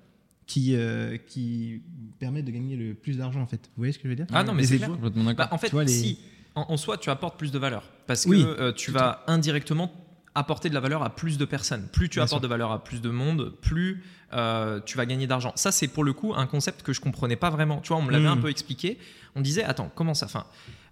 qui, 0.48 0.74
euh, 0.74 1.16
qui 1.28 1.82
permettent 2.18 2.46
de 2.46 2.50
gagner 2.50 2.74
le 2.74 2.94
plus 2.94 3.18
d'argent 3.18 3.40
en 3.40 3.46
fait. 3.46 3.61
Vous 3.76 3.82
voyez 3.82 3.92
ce 3.92 3.98
que 3.98 4.04
je 4.04 4.08
veux 4.08 4.16
dire 4.16 4.26
Ah 4.32 4.42
non, 4.42 4.54
mais 4.54 4.64
c'est 4.64 4.78
clair. 4.78 4.90
Bah, 5.37 5.48
en 5.52 5.58
fait, 5.58 5.68
Tu 5.68 5.72
vois, 5.74 5.84
les- 5.84 5.92
si, 5.92 6.18
en, 6.56 6.66
en 6.70 6.76
soi, 6.76 6.96
tu 6.98 7.11
apportes 7.11 7.38
plus 7.38 7.52
de 7.52 7.58
valeur. 7.58 7.84
Parce 8.08 8.24
que 8.24 8.30
Oui, 8.30 8.42
euh, 8.44 8.72
tu 8.72 8.90
vas 8.90 9.22
indirectement 9.28 9.92
apporter 10.34 10.68
de 10.68 10.74
la 10.74 10.80
valeur 10.80 11.02
à 11.02 11.14
plus 11.14 11.37
de 11.38 11.44
personnes. 11.44 11.87
Plus 11.92 12.08
tu 12.08 12.16
Bien 12.18 12.24
apportes 12.24 12.40
sûr. 12.40 12.48
de 12.48 12.48
valeur 12.48 12.72
à 12.72 12.82
plus 12.82 13.00
de 13.00 13.11
monde, 13.11 13.52
plus 13.61 14.02
euh, 14.32 14.80
tu 14.87 14.96
vas 14.96 15.04
gagner 15.04 15.26
d'argent. 15.26 15.52
Ça, 15.54 15.70
c'est 15.72 15.88
pour 15.88 16.02
le 16.04 16.12
coup 16.12 16.32
un 16.34 16.46
concept 16.46 16.82
que 16.82 16.92
je 16.92 17.00
comprenais 17.00 17.37
pas 17.37 17.50
vraiment. 17.50 17.80
Tu 17.80 17.88
vois, 17.88 17.96
on 17.98 18.02
me 18.02 18.11
l'avait 18.11 18.24
Mm. 18.28 18.32
un 18.32 18.37
peu 18.38 18.48
expliqué. 18.48 18.98
On 19.37 19.40
disait, 19.42 19.64
attends, 19.64 19.90
comment 19.94 20.14
ça 20.14 20.28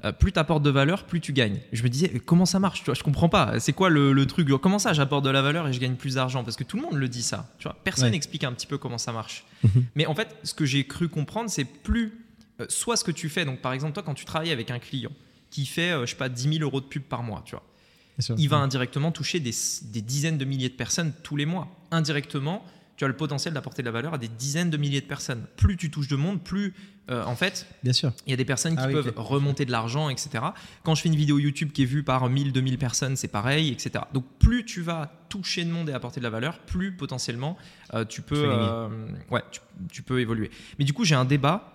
euh, 0.04 0.12
Plus 0.12 0.32
tu 0.32 0.38
apportes 0.38 0.62
de 0.62 0.70
valeur, 0.70 1.04
plus 1.04 1.20
tu 1.20 1.32
gagnes. 1.32 1.58
Je 1.72 1.82
me 1.82 1.88
disais, 1.88 2.08
comment 2.24 2.46
ça 2.46 2.58
marche 2.58 2.80
tu 2.80 2.86
vois, 2.86 2.94
Je 2.94 3.02
comprends 3.02 3.28
pas. 3.28 3.58
C'est 3.60 3.72
quoi 3.72 3.88
le, 3.88 4.12
le 4.12 4.26
truc 4.26 4.48
Comment 4.60 4.78
ça, 4.78 4.92
j'apporte 4.92 5.24
de 5.24 5.30
la 5.30 5.42
valeur 5.42 5.66
et 5.68 5.72
je 5.72 5.80
gagne 5.80 5.94
plus 5.96 6.14
d'argent? 6.14 6.44
Parce 6.44 6.56
que 6.56 6.64
tout 6.64 6.76
le 6.76 6.82
monde 6.82 6.94
le 6.96 7.08
dit 7.08 7.22
ça. 7.22 7.52
Tu 7.58 7.64
vois, 7.64 7.76
personne 7.84 8.04
Ouais. 8.06 8.10
n'explique 8.10 8.44
un 8.44 8.52
petit 8.52 8.66
peu 8.66 8.78
comment 8.78 8.98
ça 8.98 9.12
marche. 9.12 9.44
Mhm. 9.64 9.84
Mais 9.94 10.06
en 10.06 10.14
fait, 10.14 10.36
ce 10.42 10.54
que 10.54 10.64
j'ai 10.64 10.84
cru 10.86 11.08
comprendre, 11.08 11.48
c'est 11.50 11.64
plus 11.64 12.12
euh, 12.60 12.66
soit 12.68 12.96
ce 12.96 13.04
que 13.04 13.10
tu 13.10 13.28
fais. 13.28 13.44
Donc, 13.44 13.60
par 13.60 13.72
exemple, 13.72 13.92
toi, 13.94 14.02
quand 14.02 14.14
tu 14.14 14.24
travailles 14.24 14.52
avec 14.52 14.70
un 14.70 14.78
client 14.78 15.12
qui 15.50 15.66
fait, 15.66 15.90
euh, 15.92 16.06
je 16.06 16.10
sais 16.10 16.16
pas, 16.16 16.28
10 16.28 16.58
000 16.58 16.62
euros 16.62 16.80
de 16.80 16.86
pub 16.86 17.02
par 17.02 17.22
mois, 17.22 17.42
tu 17.44 17.52
vois, 17.54 17.62
sûr. 18.18 18.34
il 18.38 18.48
va 18.48 18.56
indirectement 18.56 19.12
toucher 19.12 19.40
des, 19.40 19.52
des 19.84 20.00
dizaines 20.02 20.38
de 20.38 20.44
milliers 20.44 20.68
de 20.70 20.74
personnes 20.74 21.12
tous 21.22 21.36
les 21.36 21.46
mois. 21.46 21.68
Indirectement, 21.90 22.64
tu 22.96 23.04
as 23.04 23.08
le 23.08 23.16
potentiel 23.16 23.52
d'apporter 23.54 23.82
de 23.82 23.86
la 23.86 23.92
valeur 23.92 24.14
à 24.14 24.18
des 24.18 24.28
dizaines 24.28 24.70
de 24.70 24.76
milliers 24.76 25.00
de 25.02 25.06
personnes. 25.06 25.44
Plus 25.56 25.76
tu 25.76 25.90
touches 25.90 26.08
de 26.08 26.16
monde, 26.16 26.42
plus, 26.42 26.72
euh, 27.08 27.24
en 27.24 27.36
fait, 27.36 27.66
Bien 27.84 27.92
sûr. 27.92 28.12
il 28.26 28.30
y 28.30 28.32
a 28.32 28.36
des 28.36 28.44
personnes 28.44 28.74
qui 28.74 28.82
Ah 28.82 28.88
oui, 28.88 28.92
peuvent 28.94 29.12
remonter 29.16 29.64
de 29.64 29.70
l'argent, 29.70 30.08
etc. 30.08 30.44
Quand 30.82 30.94
je 30.96 31.02
fais 31.02 31.08
une 31.08 31.14
vidéo 31.14 31.38
YouTube 31.38 31.70
qui 31.72 31.82
est 31.82 31.86
vue 31.86 32.02
par 32.02 32.28
1000, 32.28 32.52
2000 32.52 32.78
personnes, 32.78 33.14
c'est 33.16 33.28
pareil, 33.28 33.70
etc. 33.70 34.04
Donc 34.12 34.24
plus 34.40 34.64
tu 34.64 34.80
vas 34.82 35.12
toucher 35.28 35.64
de 35.64 35.70
monde 35.70 35.88
et 35.88 35.92
apporter 35.92 36.18
de 36.18 36.24
la 36.24 36.30
valeur, 36.30 36.58
plus 36.60 36.96
potentiellement 36.96 37.56
euh, 37.94 38.04
tu 38.04 38.22
peux, 38.22 38.42
Tu 38.42 38.48
euh, 38.48 38.88
ouais, 39.30 39.42
tu, 39.52 39.60
tu 39.92 40.02
peux 40.02 40.20
évoluer. 40.20 40.50
Mais 40.78 40.84
du 40.84 40.92
coup, 40.92 41.04
j'ai 41.04 41.14
un 41.14 41.24
débat 41.24 41.72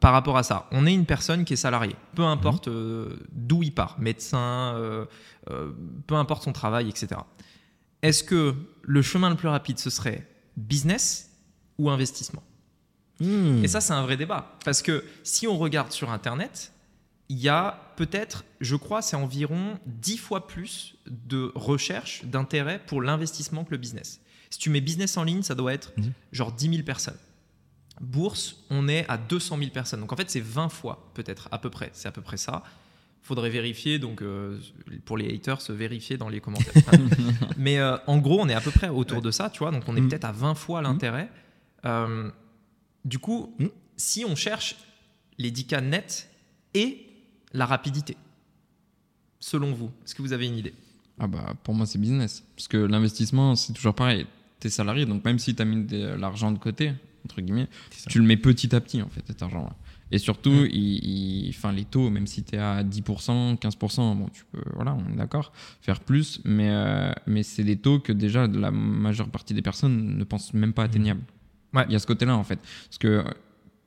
par 0.00 0.12
rapport 0.12 0.38
à 0.38 0.42
ça. 0.42 0.66
On 0.70 0.86
est 0.86 0.94
une 0.94 1.06
personne 1.06 1.44
qui 1.44 1.52
est 1.54 1.56
salariée, 1.56 1.96
peu 2.14 2.22
importe 2.22 2.68
euh, 2.68 3.16
d'où 3.32 3.62
il 3.62 3.74
part, 3.74 3.96
médecin, 3.98 5.06
peu 6.06 6.14
importe 6.14 6.44
son 6.44 6.52
travail, 6.52 6.88
etc. 6.88 7.20
Est-ce 8.02 8.22
que 8.24 8.54
le 8.82 9.02
chemin 9.02 9.28
le 9.28 9.36
plus 9.36 9.48
rapide, 9.48 9.78
ce 9.78 9.90
serait 9.90 10.26
business 10.56 11.30
ou 11.78 11.90
investissement? 11.90 12.42
Hmm. 13.20 13.64
et 13.64 13.68
ça, 13.68 13.80
c'est 13.80 13.92
un 13.92 14.02
vrai 14.02 14.16
débat. 14.16 14.56
Parce 14.64 14.80
que 14.82 15.04
si 15.24 15.46
on 15.46 15.58
regarde 15.58 15.90
sur 15.92 16.10
Internet, 16.10 16.72
il 17.28 17.38
y 17.38 17.48
a 17.48 17.92
peut-être, 17.96 18.44
je 18.60 18.76
crois, 18.76 19.02
c'est 19.02 19.16
environ 19.16 19.78
10 19.86 20.16
fois 20.18 20.46
plus 20.46 20.94
de 21.06 21.50
recherche, 21.54 22.24
d'intérêt 22.24 22.80
pour 22.86 23.02
l'investissement 23.02 23.64
que 23.64 23.70
le 23.72 23.76
business. 23.76 24.20
Si 24.50 24.58
tu 24.58 24.70
mets 24.70 24.80
business 24.80 25.16
en 25.16 25.24
ligne, 25.24 25.42
ça 25.42 25.54
doit 25.54 25.74
être 25.74 25.92
Mhm. 25.98 26.12
genre 26.32 26.52
10 26.52 26.70
000 26.70 26.82
personnes. 26.84 27.18
Bourse, 28.00 28.56
on 28.70 28.86
est 28.88 29.04
à 29.08 29.18
200 29.18 29.58
000 29.58 29.70
personnes. 29.70 30.00
Donc 30.00 30.12
en 30.12 30.16
fait, 30.16 30.30
c'est 30.30 30.40
20 30.40 30.68
fois 30.68 31.10
peut-être, 31.14 31.48
à 31.50 31.58
peu 31.58 31.68
près. 31.70 31.90
C'est 31.92 32.06
à 32.08 32.12
peu 32.12 32.22
près 32.22 32.36
ça. 32.36 32.62
Faudrait 33.22 33.50
vérifier, 33.50 33.98
donc 33.98 34.22
euh, 34.22 34.58
pour 35.04 35.18
les 35.18 35.34
haters, 35.34 35.60
se 35.60 35.72
vérifier 35.72 36.16
dans 36.16 36.28
les 36.28 36.40
commentaires. 36.40 36.72
Mais 37.58 37.78
euh, 37.78 37.96
en 38.06 38.18
gros, 38.18 38.40
on 38.40 38.48
est 38.48 38.54
à 38.54 38.60
peu 38.60 38.70
près 38.70 38.88
autour 38.88 39.20
de 39.20 39.30
ça, 39.32 39.50
tu 39.50 39.58
vois. 39.58 39.72
Donc 39.72 39.82
on 39.88 39.96
est 39.96 40.00
Mhm. 40.00 40.08
peut-être 40.08 40.24
à 40.24 40.32
20 40.32 40.54
fois 40.54 40.80
l'intérêt. 40.80 41.28
Euh, 41.84 42.30
du 43.08 43.18
coup, 43.18 43.52
Mhm. 43.58 43.70
si 43.96 44.24
on 44.24 44.36
cherche 44.36 44.76
les 45.38 45.50
10 45.50 45.64
cas 45.66 45.80
nets 45.80 46.28
et 46.74 47.06
la 47.52 47.66
rapidité, 47.66 48.16
selon 49.40 49.72
vous, 49.72 49.90
est-ce 50.04 50.14
que 50.14 50.22
vous 50.22 50.32
avez 50.32 50.46
une 50.46 50.56
idée? 50.58 50.74
Ah 51.18 51.26
bah 51.26 51.54
pour 51.64 51.74
moi 51.74 51.86
c'est 51.86 51.98
business. 51.98 52.44
Parce 52.56 52.68
que 52.68 52.76
l'investissement 52.76 53.56
c'est 53.56 53.72
toujours 53.72 53.94
pareil. 53.94 54.26
T'es 54.60 54.68
salarié 54.70 55.06
donc 55.06 55.24
même 55.24 55.38
si 55.38 55.54
t'as 55.54 55.64
mis 55.64 55.84
de 55.84 56.06
l'argent 56.14 56.52
de 56.52 56.58
côté, 56.58 56.92
entre 57.24 57.40
guillemets, 57.40 57.68
tu 58.08 58.18
le 58.18 58.24
mets 58.24 58.36
petit 58.36 58.74
à 58.74 58.80
petit 58.80 59.02
en 59.02 59.08
fait 59.08 59.22
cet 59.26 59.42
argent-là. 59.42 59.74
Et 60.10 60.16
surtout, 60.18 60.50
Mm. 60.50 60.68
il, 60.72 61.04
il- 61.04 61.50
enfin, 61.50 61.70
les 61.70 61.84
taux, 61.84 62.08
même 62.08 62.26
si 62.26 62.42
tu 62.42 62.54
es 62.54 62.58
à 62.58 62.82
10%, 62.82 63.56
15%, 63.56 64.14
bon, 64.16 64.28
tu 64.32 64.42
peux, 64.50 64.62
voilà, 64.74 64.94
on 64.94 65.12
est 65.12 65.16
d'accord, 65.16 65.52
faire 65.82 66.00
plus, 66.00 66.40
mais, 66.46 66.70
euh, 66.70 67.12
mais 67.26 67.42
c'est 67.42 67.62
des 67.64 67.76
taux 67.76 68.00
que 68.00 68.12
déjà 68.12 68.46
la 68.46 68.70
majeure 68.70 69.28
partie 69.28 69.52
des 69.52 69.60
personnes 69.60 70.16
ne 70.16 70.24
pensent 70.24 70.54
même 70.54 70.72
pas 70.72 70.84
atteignables. 70.84 71.20
Ouais. 71.74 71.84
Il 71.88 71.92
y 71.92 71.96
a 71.96 71.98
ce 71.98 72.06
côté-là 72.06 72.36
en 72.36 72.44
fait. 72.44 72.58
Parce 72.86 72.98
que 72.98 73.24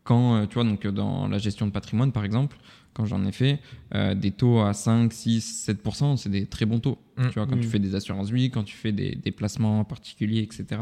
quand, 0.04 0.36
euh, 0.36 0.46
tu 0.46 0.56
vois, 0.56 0.63
donc 0.63 0.86
dans 0.88 1.28
la 1.28 1.38
gestion 1.38 1.65
de 1.67 1.72
patrimoine 1.72 2.12
par 2.12 2.24
exemple, 2.26 2.58
quand 2.94 3.06
j'en 3.06 3.24
ai 3.26 3.32
fait, 3.32 3.60
euh, 3.96 4.13
des 4.15 4.32
taux 4.32 4.60
à 4.60 4.74
5, 4.74 5.13
6, 5.13 5.39
7%, 5.70 6.17
c'est 6.17 6.30
des 6.30 6.46
très 6.46 6.65
bons 6.65 6.80
taux. 6.80 6.98
Mm. 7.17 7.28
Tu 7.30 7.34
vois, 7.36 7.48
quand 7.48 7.56
Mm. 7.56 7.62
tu 7.62 7.67
fais 7.67 7.80
des 7.80 7.96
assurances 7.96 8.30
vie, 8.32 8.50
quand 8.52 8.63
tu 8.63 8.76
fais 8.76 8.91
des, 8.91 9.15
des 9.15 9.32
placements 9.32 9.84
particuliers, 9.86 10.41
etc. 10.41 10.82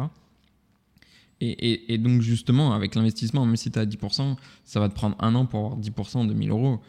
Et, 1.41 1.49
et- 1.71 1.93
et 1.93 1.97
donc, 1.97 2.21
justement, 2.21 2.73
avec 2.73 2.95
l'investissement, 2.95 3.45
même 3.45 3.55
si 3.55 3.71
tu 3.71 3.79
as 3.79 3.85
10%, 3.85 4.35
ça 4.65 4.79
va 4.79 4.89
te 4.89 4.93
prendre 4.95 5.15
un 5.19 5.35
an 5.35 5.45
pour 5.45 5.59
avoir 5.59 5.77
10% 5.77 6.25
de 6.27 6.33
1000 6.33 6.49
euros. 6.49 6.79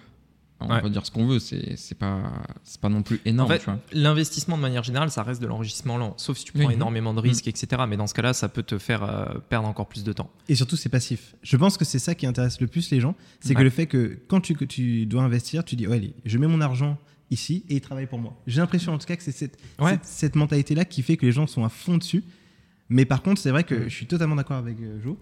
On 0.62 0.68
Ouais. 0.68 0.80
va 0.82 0.88
dire 0.90 1.06
ce 1.06 1.10
qu'on 1.10 1.26
veut, 1.26 1.38
c'est 1.38 1.76
c'est 1.76 1.94
pas, 1.96 2.30
c'est 2.64 2.80
pas 2.80 2.88
non 2.90 3.02
plus 3.02 3.20
énorme. 3.24 3.50
En 3.50 3.54
fait, 3.58 3.66
l'investissement 3.92 4.56
de 4.56 4.62
manière 4.62 4.82
générale, 4.82 5.10
ça 5.10 5.22
reste 5.22 5.40
de 5.40 5.46
l'enrichissement 5.46 5.96
lent, 5.96 6.14
sauf 6.18 6.36
si 6.38 6.44
tu 6.44 6.52
prends 6.52 6.66
Oui. 6.66 6.74
énormément 6.74 7.14
de 7.14 7.20
risques, 7.20 7.48
etc. 7.48 7.82
Mais 7.88 7.96
dans 7.96 8.06
ce 8.06 8.14
cas-là, 8.14 8.32
ça 8.34 8.48
peut 8.48 8.62
te 8.62 8.76
faire 8.78 9.02
euh, 9.02 9.38
perdre 9.48 9.66
encore 9.68 9.88
plus 9.88 10.04
de 10.04 10.12
temps. 10.12 10.30
Et 10.48 10.54
surtout, 10.54 10.76
c'est 10.76 10.88
passif. 10.90 11.34
Je 11.42 11.56
pense 11.56 11.76
que 11.78 11.84
c'est 11.84 11.98
ça 11.98 12.14
qui 12.14 12.26
intéresse 12.26 12.60
le 12.60 12.66
plus 12.66 12.90
les 12.90 13.00
gens. 13.00 13.14
C'est 13.40 13.54
que 13.54 13.62
le 13.62 13.70
fait 13.70 13.86
que 13.86 14.18
quand 14.28 14.40
tu, 14.40 14.54
que 14.54 14.64
tu 14.64 15.06
dois 15.06 15.22
investir, 15.22 15.64
tu 15.64 15.76
dis, 15.76 15.86
ouais, 15.86 15.96
allez, 15.96 16.14
je 16.24 16.36
mets 16.38 16.46
mon 16.46 16.60
argent 16.60 16.98
ici 17.30 17.64
et 17.68 17.76
il 17.76 17.80
travaille 17.80 18.06
pour 18.06 18.18
moi. 18.18 18.36
J'ai 18.46 18.60
l'impression 18.60 18.92
en 18.92 18.98
tout 18.98 19.06
cas 19.06 19.16
que 19.16 19.22
c'est 19.22 19.32
cette, 19.32 19.56
Ouais. 19.78 19.92
cette, 19.92 20.04
cette 20.04 20.36
mentalité-là 20.36 20.84
qui 20.84 21.02
fait 21.02 21.16
que 21.16 21.24
les 21.24 21.32
gens 21.32 21.46
sont 21.46 21.64
à 21.64 21.68
fond 21.68 21.96
dessus. 21.96 22.22
Mais 22.88 23.04
par 23.04 23.22
contre, 23.22 23.40
c'est 23.40 23.50
vrai 23.50 23.62
que 23.64 23.74
Mm. 23.76 23.84
je 23.84 23.94
suis 23.94 24.06
totalement 24.06 24.34
d'accord 24.36 24.56
avec 24.56 24.76
euh, 24.80 25.00
Joe. 25.02 25.16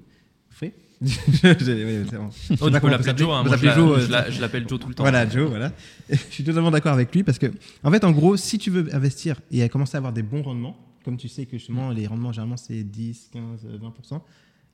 Ouais, 1.00 1.54
bon. 1.54 2.30
Je 2.30 2.54
Oh, 2.60 2.66
on. 2.66 3.16
Joe. 3.16 3.30
hein. 3.32 3.44
Moi, 3.44 3.56
euh, 3.64 4.30
l'appelle 4.40 4.68
Joe 4.68 4.80
tout 4.80 4.88
le 4.88 4.94
temps. 4.94 5.04
Voilà, 5.04 5.28
Joe, 5.28 5.48
voilà. 5.48 5.72
je 6.10 6.16
suis 6.16 6.44
totalement 6.44 6.70
d'accord 6.70 6.92
avec 6.92 7.14
lui 7.14 7.22
parce 7.22 7.38
que, 7.38 7.46
en 7.84 7.90
fait, 7.90 8.04
en 8.04 8.10
gros, 8.12 8.36
si 8.36 8.58
tu 8.58 8.70
veux 8.70 8.92
investir 8.94 9.40
et 9.50 9.62
à 9.62 9.68
commencer 9.68 9.96
à 9.96 9.98
avoir 9.98 10.12
des 10.12 10.22
bons 10.22 10.42
rendements, 10.42 10.76
comme 11.04 11.16
tu 11.16 11.28
sais 11.28 11.46
que 11.46 11.56
justement, 11.58 11.90
les 11.90 12.06
rendements, 12.06 12.32
généralement, 12.32 12.56
c'est 12.56 12.82
10, 12.82 13.30
15, 13.32 13.42
euh, 13.66 13.78
20%, 13.78 14.20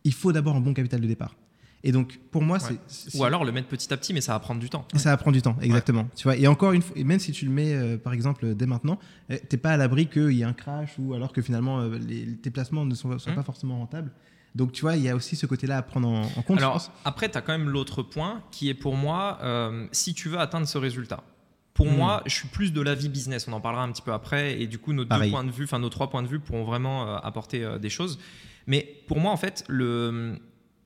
il 0.04 0.12
faut 0.12 0.32
d'abord 0.32 0.56
un 0.56 0.60
bon 0.60 0.72
capital 0.74 1.00
de 1.00 1.06
départ. 1.06 1.36
Et 1.86 1.92
donc, 1.92 2.18
pour 2.30 2.40
moi, 2.40 2.56
Ouais. 2.56 2.76
c'est- 2.88 3.10
c'est. 3.10 3.18
Ou 3.18 3.24
alors 3.24 3.44
le 3.44 3.52
mettre 3.52 3.68
petit 3.68 3.92
à 3.92 3.96
petit, 3.98 4.14
mais 4.14 4.22
ça 4.22 4.32
va 4.32 4.38
prendre 4.40 4.58
du 4.58 4.70
temps. 4.70 4.86
Et 4.94 4.98
ça 4.98 5.10
va 5.10 5.18
prendre 5.18 5.34
du 5.34 5.42
temps, 5.42 5.56
exactement. 5.60 6.08
Tu 6.16 6.22
vois, 6.24 6.34
et 6.38 6.46
encore 6.46 6.72
une 6.72 6.80
fois, 6.80 6.96
et 6.96 7.04
même 7.04 7.18
si 7.18 7.30
tu 7.32 7.44
le 7.44 7.50
mets, 7.50 7.74
euh, 7.74 7.98
par 7.98 8.14
exemple, 8.14 8.54
dès 8.54 8.64
maintenant, 8.64 8.98
euh, 9.30 9.36
t'es 9.50 9.58
pas 9.58 9.72
à 9.72 9.76
l'abri 9.76 10.06
qu'il 10.06 10.32
y 10.32 10.40
ait 10.40 10.44
un 10.44 10.54
crash 10.54 10.94
ou 10.98 11.12
alors 11.12 11.34
que 11.34 11.42
finalement 11.42 11.80
euh, 11.80 11.98
les, 11.98 12.36
tes 12.36 12.48
placements 12.50 12.86
ne 12.86 12.94
sont, 12.94 13.08
Mhm. 13.10 13.34
pas 13.34 13.42
forcément 13.42 13.76
rentables. 13.78 14.10
Donc, 14.54 14.72
tu 14.72 14.82
vois, 14.82 14.96
il 14.96 15.02
y 15.02 15.08
a 15.08 15.16
aussi 15.16 15.34
ce 15.36 15.46
côté-là 15.46 15.78
à 15.78 15.82
prendre 15.82 16.08
en, 16.08 16.22
en 16.22 16.42
compte, 16.42 16.58
Alors, 16.58 16.80
après, 17.04 17.28
tu 17.30 17.36
as 17.36 17.40
quand 17.40 17.52
même 17.52 17.68
l'autre 17.68 18.02
point 18.02 18.42
qui 18.52 18.68
est 18.68 18.74
pour 18.74 18.94
moi, 18.96 19.38
euh, 19.42 19.86
si 19.90 20.14
tu 20.14 20.28
veux 20.28 20.38
atteindre 20.38 20.66
ce 20.68 20.78
résultat. 20.78 21.22
Pour 21.72 21.86
Hmm. 21.86 21.96
moi, 21.96 22.22
je 22.26 22.34
suis 22.34 22.46
plus 22.46 22.72
de 22.72 22.80
l'avis 22.80 23.08
business. 23.08 23.48
On 23.48 23.52
en 23.52 23.60
parlera 23.60 23.82
un 23.82 23.90
petit 23.90 24.02
peu 24.02 24.12
après. 24.12 24.60
Et 24.60 24.68
du 24.68 24.78
coup, 24.78 24.92
nos 24.92 25.04
deux 25.04 25.28
points 25.30 25.42
de 25.42 25.50
vue, 25.50 25.64
enfin 25.64 25.80
nos 25.80 25.88
trois 25.88 26.08
points 26.08 26.22
de 26.22 26.28
vue 26.28 26.38
pourront 26.38 26.62
vraiment 26.64 27.08
euh, 27.08 27.16
apporter 27.16 27.64
euh, 27.64 27.78
des 27.78 27.90
choses. 27.90 28.20
Mais 28.68 29.02
pour 29.08 29.18
moi, 29.18 29.32
en 29.32 29.36
fait, 29.36 29.64
le, 29.66 30.38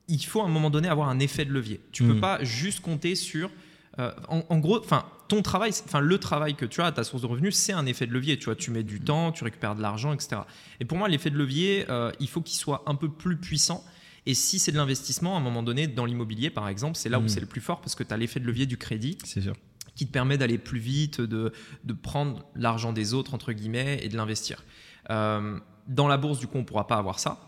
il 0.08 0.18
faut 0.24 0.40
à 0.40 0.46
un 0.46 0.48
moment 0.48 0.70
donné 0.70 0.88
avoir 0.88 1.10
un 1.10 1.18
effet 1.18 1.44
de 1.44 1.52
levier. 1.52 1.80
Tu 1.92 2.04
peux 2.04 2.14
Hmm. 2.14 2.20
pas 2.20 2.42
juste 2.42 2.80
compter 2.80 3.14
sur. 3.16 3.50
en, 3.98 4.42
en 4.48 4.58
gros, 4.58 4.78
enfin, 4.78 5.04
ton 5.28 5.42
travail, 5.42 5.72
enfin, 5.84 6.00
le 6.00 6.18
travail 6.18 6.54
que 6.54 6.64
tu 6.64 6.80
as, 6.80 6.90
ta 6.92 7.04
source 7.04 7.22
de 7.22 7.26
revenus, 7.26 7.54
c'est 7.54 7.72
un 7.72 7.86
effet 7.86 8.06
de 8.06 8.12
levier. 8.12 8.38
Tu 8.38 8.46
vois, 8.46 8.56
tu 8.56 8.70
mets 8.70 8.82
du 8.82 9.00
temps, 9.00 9.30
tu 9.32 9.44
récupères 9.44 9.74
de 9.74 9.82
l'argent, 9.82 10.12
etc. 10.12 10.40
Et 10.80 10.84
pour 10.84 10.96
moi, 10.98 11.08
l'effet 11.08 11.30
de 11.30 11.36
levier, 11.36 11.84
euh, 11.90 12.10
il 12.20 12.28
faut 12.28 12.40
qu'il 12.40 12.58
soit 12.58 12.82
un 12.86 12.94
peu 12.94 13.10
plus 13.10 13.36
puissant. 13.36 13.84
Et 14.26 14.34
si 14.34 14.58
c'est 14.58 14.72
de 14.72 14.76
l'investissement, 14.76 15.34
à 15.36 15.38
un 15.38 15.42
moment 15.42 15.62
donné, 15.62 15.86
dans 15.86 16.04
l'immobilier, 16.04 16.50
par 16.50 16.68
exemple, 16.68 16.96
c'est 16.96 17.08
là 17.08 17.18
où 17.18 17.22
Mhm. 17.22 17.28
c'est 17.28 17.40
le 17.40 17.46
plus 17.46 17.60
fort 17.60 17.80
parce 17.80 17.94
que 17.94 18.02
tu 18.02 18.12
as 18.12 18.16
l'effet 18.16 18.40
de 18.40 18.46
levier 18.46 18.66
du 18.66 18.76
crédit 18.76 19.16
C'est 19.24 19.40
sûr. 19.40 19.54
qui 19.94 20.06
te 20.06 20.12
permet 20.12 20.36
d'aller 20.38 20.58
plus 20.58 20.78
vite, 20.80 21.20
de, 21.20 21.52
de 21.84 21.92
prendre 21.92 22.44
l'argent 22.54 22.92
des 22.92 23.14
autres, 23.14 23.34
entre 23.34 23.52
guillemets, 23.52 24.00
et 24.02 24.08
de 24.08 24.16
l'investir. 24.16 24.64
Euh, 25.10 25.58
dans 25.86 26.08
la 26.08 26.16
bourse, 26.18 26.38
du 26.38 26.46
coup, 26.46 26.56
on 26.58 26.60
ne 26.60 26.66
pourra 26.66 26.86
pas 26.86 26.96
avoir 26.96 27.18
ça. 27.18 27.40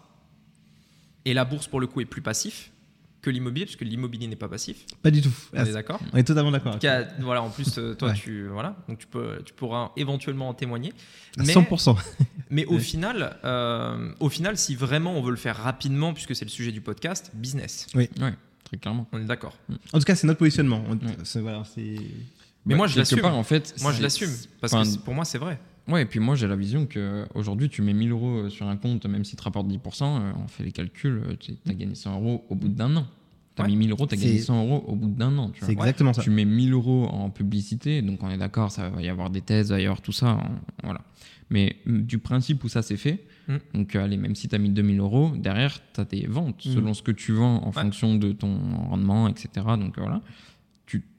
Et 1.24 1.34
la 1.34 1.44
bourse, 1.44 1.66
pour 1.66 1.80
le 1.80 1.86
coup, 1.86 2.00
est 2.00 2.06
plus 2.06 2.22
passif 2.22 2.72
que 3.22 3.30
l'immobilier, 3.30 3.66
puisque 3.66 3.82
l'immobilier 3.82 4.26
n'est 4.28 4.36
pas 4.36 4.48
passif. 4.48 4.86
Pas 5.02 5.10
du 5.10 5.20
tout. 5.20 5.32
On 5.52 5.58
Ah, 5.58 5.64
est 5.64 5.72
d'accord 5.72 6.00
on 6.12 6.16
est 6.16 6.24
totalement 6.24 6.50
d'accord. 6.50 6.70
En 6.72 6.74
tout 6.74 6.80
cas, 6.80 7.04
voilà, 7.20 7.42
en 7.42 7.50
plus, 7.50 7.76
euh, 7.78 7.94
toi, 7.94 8.08
Ouais. 8.08 8.14
tu, 8.14 8.46
voilà, 8.48 8.76
donc 8.88 8.98
tu, 8.98 9.06
peux, 9.06 9.42
tu 9.44 9.52
pourras 9.52 9.90
éventuellement 9.96 10.48
en 10.48 10.54
témoigner. 10.54 10.92
À 11.38 11.42
Mais- 11.42 11.52
100%. 11.52 11.96
mais 12.50 12.64
au 12.66 12.78
final, 12.78 13.36
euh, 13.44 14.12
au 14.20 14.28
final, 14.30 14.56
si 14.56 14.74
vraiment 14.74 15.12
on 15.12 15.22
veut 15.22 15.30
le 15.32 15.36
faire 15.36 15.56
rapidement, 15.56 16.12
puisque 16.14 16.34
c'est 16.34 16.44
le 16.46 16.50
sujet 16.50 16.72
du 16.72 16.80
podcast, 16.80 17.30
business. 17.34 17.86
Ouais, 17.94 18.08
très 18.64 18.78
clairement. 18.78 19.06
On 19.12 19.20
est 19.20 19.24
d'accord. 19.26 19.56
En 19.92 19.98
tout 19.98 20.04
cas, 20.04 20.14
c'est 20.14 20.26
notre 20.26 20.38
positionnement. 20.38 20.82
On- 20.88 20.94
Ouais. 20.94 21.16
c'est- 21.24 21.40
voilà, 21.40 21.62
c'est- 21.64 21.96
Mais 22.66 22.74
moi, 22.74 22.86
je 22.86 22.98
l'assume. 22.98 23.24
en 23.24 23.42
fait. 23.42 23.74
Moi, 23.82 23.92
je 23.92 24.02
l'assume. 24.02 24.30
Parce 24.60 24.72
enfin, 24.74 24.90
que 24.90 24.98
pour 24.98 25.14
moi, 25.14 25.24
c'est 25.24 25.38
vrai. 25.38 25.58
Ouais, 25.90 26.02
et 26.02 26.06
puis 26.06 26.20
moi 26.20 26.34
j'ai 26.36 26.46
la 26.46 26.56
vision 26.56 26.86
que 26.86 27.26
aujourd'hui 27.34 27.68
tu 27.68 27.82
mets 27.82 27.92
1000 27.94 28.12
euros 28.12 28.48
sur 28.48 28.68
un 28.68 28.76
compte, 28.76 29.04
même 29.06 29.24
si 29.24 29.36
tu 29.36 29.42
rapportes 29.42 29.66
10%, 29.68 30.04
euh, 30.04 30.32
on 30.42 30.48
fait 30.48 30.62
les 30.64 30.72
calculs, 30.72 31.22
tu 31.40 31.52
as 31.68 31.74
gagné 31.74 31.94
100 31.94 32.14
euros 32.20 32.44
au 32.48 32.54
bout 32.54 32.68
d'un 32.68 32.96
an. 32.96 33.06
Tu 33.56 33.62
as 33.62 33.64
Ouais. 33.64 33.70
mis 33.72 33.76
1000 33.76 33.90
euros, 33.90 34.06
tu 34.06 34.14
as 34.14 34.18
C'est- 34.18 34.26
gagné 34.26 34.38
100 34.38 34.62
euros 34.64 34.84
au 34.86 34.94
bout 34.94 35.08
d'un 35.08 35.36
an. 35.36 35.50
Tu 35.50 35.60
c'est 35.64 35.74
vois. 35.74 35.84
exactement 35.84 36.12
ça. 36.12 36.22
Tu 36.22 36.30
mets 36.30 36.44
1000 36.44 36.72
euros 36.72 37.06
en 37.10 37.30
publicité, 37.30 38.00
donc 38.02 38.22
on 38.22 38.30
est 38.30 38.38
d'accord, 38.38 38.70
ça 38.70 38.88
va 38.88 39.02
y 39.02 39.08
avoir 39.08 39.30
des 39.30 39.40
thèses, 39.40 39.68
il 39.68 39.72
va 39.72 39.80
y 39.80 39.84
avoir 39.84 40.00
tout 40.00 40.12
ça. 40.12 40.38
on- 40.40 40.84
voilà. 40.86 41.00
Mais 41.52 41.76
mm, 41.84 42.02
du 42.02 42.18
principe 42.18 42.62
où 42.62 42.68
ça 42.68 42.80
s'est 42.82 42.96
fait, 42.96 43.24
Mm. 43.48 43.56
donc 43.74 43.96
euh, 43.96 44.04
allez, 44.04 44.16
même 44.16 44.36
si 44.36 44.46
tu 44.48 44.54
as 44.54 44.58
mis 44.58 44.70
2000 44.70 45.00
euros, 45.00 45.32
derrière 45.36 45.76
tu 45.92 46.00
as 46.00 46.04
des 46.04 46.26
ventes 46.28 46.64
Mm. 46.64 46.72
selon 46.74 46.94
ce 46.94 47.02
que 47.02 47.10
tu 47.10 47.32
vends 47.32 47.56
en 47.64 47.66
Ouais. 47.66 47.72
fonction 47.82 48.14
de 48.14 48.30
ton 48.30 48.56
rendement, 48.90 49.26
etc. 49.26 49.48
Donc 49.76 49.98
euh, 49.98 50.02
voilà. 50.02 50.22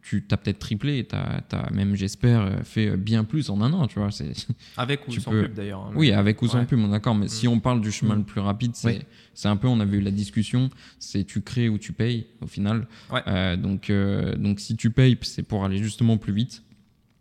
Tu, 0.04 0.26
as 0.32 0.38
peut-être 0.38 0.58
triplé, 0.60 0.98
et 0.98 1.06
tu 1.08 1.16
as, 1.16 1.70
même, 1.72 1.96
j'espère, 1.96 2.42
euh, 2.42 2.64
fait 2.64 2.88
euh, 2.90 2.98
bien 2.98 3.24
plus 3.24 3.50
en 3.52 3.62
un 3.62 3.72
an, 3.72 3.86
tu 3.88 4.00
vois. 4.00 4.10
C'est, 4.12 4.34
Avec 4.78 5.08
ou 5.08 5.12
sans 5.14 5.30
peux- 5.32 5.44
pub 5.44 5.54
d'ailleurs. 5.54 5.82
hein. 5.82 5.92
oui, 5.96 6.12
avec 6.12 6.42
ou 6.42 6.48
sans 6.48 6.60
Ouais. 6.60 6.66
pub, 6.66 6.80
on 6.80 6.88
est 6.88 6.92
d'accord. 6.92 7.14
Mais 7.16 7.28
si 7.28 7.48
on 7.48 7.60
parle 7.60 7.82
du 7.82 7.92
chemin 7.92 8.16
Mm. 8.16 8.20
le 8.20 8.24
plus 8.26 8.42
rapide, 8.42 8.72
c'est 8.76 8.88
Oui. 8.88 9.00
c'est 9.36 9.48
un 9.48 9.56
peu, 9.58 9.68
on 9.68 9.80
avait 9.80 9.98
eu 9.98 10.02
la 10.02 10.12
discussion, 10.12 10.70
c'est 11.00 11.24
tu 11.24 11.42
crées 11.42 11.70
ou 11.70 11.78
tu 11.78 11.94
payes 11.94 12.26
au 12.42 12.48
final. 12.48 12.88
Ouais. 13.12 13.22
Euh, 13.28 13.56
donc, 13.56 13.90
euh, 13.90 14.36
donc 14.36 14.60
si 14.60 14.76
tu 14.76 14.90
payes, 14.90 15.18
c'est 15.22 15.44
pour 15.44 15.64
aller 15.66 15.78
justement 15.78 16.18
plus 16.18 16.34
vite. 16.34 16.64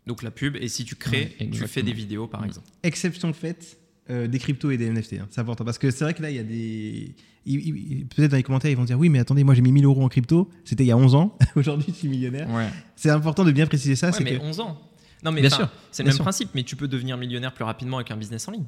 Donc 0.07 0.23
la 0.23 0.31
pub, 0.31 0.55
et 0.55 0.67
si 0.67 0.83
tu 0.83 0.95
crées, 0.95 1.35
Ouais, 1.39 1.49
tu 1.51 1.67
fais 1.67 1.83
des 1.83 1.93
vidéos 1.93 2.25
par 2.27 2.41
Mm. 2.41 2.45
exemple. 2.45 2.67
Exception 2.83 3.31
faite 3.33 3.77
euh, 4.11 4.27
des 4.27 4.37
cryptos 4.39 4.69
et 4.71 4.77
des 4.77 4.89
NFT. 4.89 5.13
hein. 5.13 5.27
C'est 5.31 5.41
important 5.41 5.63
parce 5.65 5.77
que 5.79 5.89
c'est 5.89 6.03
vrai 6.03 6.13
que 6.13 6.21
là, 6.21 6.29
il 6.29 6.35
y 6.35 6.39
a 6.39 6.43
des. 6.43 7.15
Peut-être 8.15 8.29
dans 8.31 8.37
les 8.37 8.43
commentaires, 8.43 8.69
ils 8.69 8.77
vont 8.77 8.83
dire 8.83 8.99
Oui, 8.99 9.09
mais 9.09 9.17
attendez, 9.19 9.43
moi 9.43 9.55
j'ai 9.55 9.61
mis 9.61 9.71
1000 9.71 9.85
euros 9.85 10.03
en 10.03 10.09
crypto, 10.09 10.49
c'était 10.63 10.83
il 10.83 10.87
y 10.87 10.91
a 10.91 10.97
11 10.97 11.15
ans, 11.15 11.37
aujourd'hui 11.55 11.87
je 11.89 11.93
suis 11.93 12.07
millionnaire. 12.07 12.47
Ouais. 12.51 12.67
C'est 12.95 13.09
important 13.09 13.43
de 13.43 13.51
bien 13.51 13.65
préciser 13.65 13.95
ça. 13.95 14.07
Ouais, 14.07 14.13
c'est 14.13 14.23
mais 14.23 14.37
que... 14.37 14.43
11 14.43 14.59
ans. 14.59 14.79
Non, 15.23 15.31
mais 15.31 15.41
Bien 15.41 15.49
sûr, 15.51 15.69
c'est 15.91 16.01
le 16.03 16.07
même 16.07 16.15
sûr. 16.15 16.23
principe, 16.23 16.49
mais 16.55 16.63
tu 16.63 16.75
peux 16.75 16.87
devenir 16.87 17.15
millionnaire 17.17 17.53
plus 17.53 17.63
rapidement 17.63 17.97
avec 17.97 18.09
un 18.11 18.17
business 18.17 18.47
en 18.47 18.51
ligne 18.51 18.65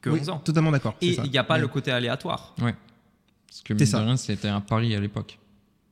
que 0.00 0.10
Oui, 0.10 0.18
11 0.20 0.28
ans. 0.30 0.38
Totalement 0.38 0.70
d'accord. 0.72 0.96
Et 1.00 1.16
il 1.24 1.30
n'y 1.30 1.38
a 1.38 1.44
pas 1.44 1.58
le 1.58 1.68
côté 1.68 1.90
aléatoire. 1.92 2.54
Parce 2.58 3.62
que 3.64 3.74
C'est 3.74 3.74
mine 3.74 3.86
ça. 3.86 3.98
de 4.00 4.04
rien, 4.04 4.16
c'était 4.16 4.48
un 4.48 4.60
pari 4.60 4.94
à 4.94 5.00
l'époque. 5.00 5.38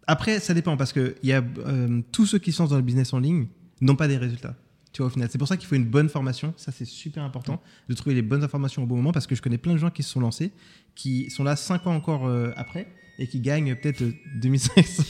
Après, 0.06 0.40
ça 0.40 0.54
dépend 0.54 0.76
parce 0.76 0.92
que 0.92 1.16
il 1.22 1.28
y 1.28 1.32
a, 1.32 1.42
euh, 1.66 2.00
tous 2.12 2.24
ceux 2.26 2.38
qui 2.38 2.50
lancent 2.58 2.70
dans 2.70 2.76
le 2.76 2.82
business 2.82 3.12
en 3.12 3.18
ligne 3.18 3.46
n'ont 3.80 3.94
pas 3.96 4.08
des 4.08 4.16
résultats. 4.16 4.54
Tu 4.98 5.02
vois, 5.02 5.06
au 5.06 5.10
final, 5.10 5.28
c'est 5.30 5.38
pour 5.38 5.46
ça 5.46 5.56
qu'il 5.56 5.68
faut 5.68 5.76
une 5.76 5.84
bonne 5.84 6.08
formation. 6.08 6.52
Ça, 6.56 6.72
c'est 6.72 6.84
super 6.84 7.22
important 7.22 7.62
de 7.88 7.94
trouver 7.94 8.16
les 8.16 8.22
bonnes 8.22 8.42
informations 8.42 8.82
au 8.82 8.86
bon 8.86 8.96
moment 8.96 9.12
parce 9.12 9.28
que 9.28 9.36
je 9.36 9.40
connais 9.40 9.56
plein 9.56 9.72
de 9.74 9.78
gens 9.78 9.90
qui 9.90 10.02
se 10.02 10.10
sont 10.10 10.18
lancés, 10.18 10.50
qui 10.96 11.30
sont 11.30 11.44
là 11.44 11.54
5 11.54 11.86
ans 11.86 11.94
encore 11.94 12.26
euh, 12.26 12.50
après 12.56 12.88
et 13.20 13.28
qui 13.28 13.38
gagnent 13.38 13.76
peut-être 13.76 14.02
euh, 14.02 14.12
2500. 14.40 15.04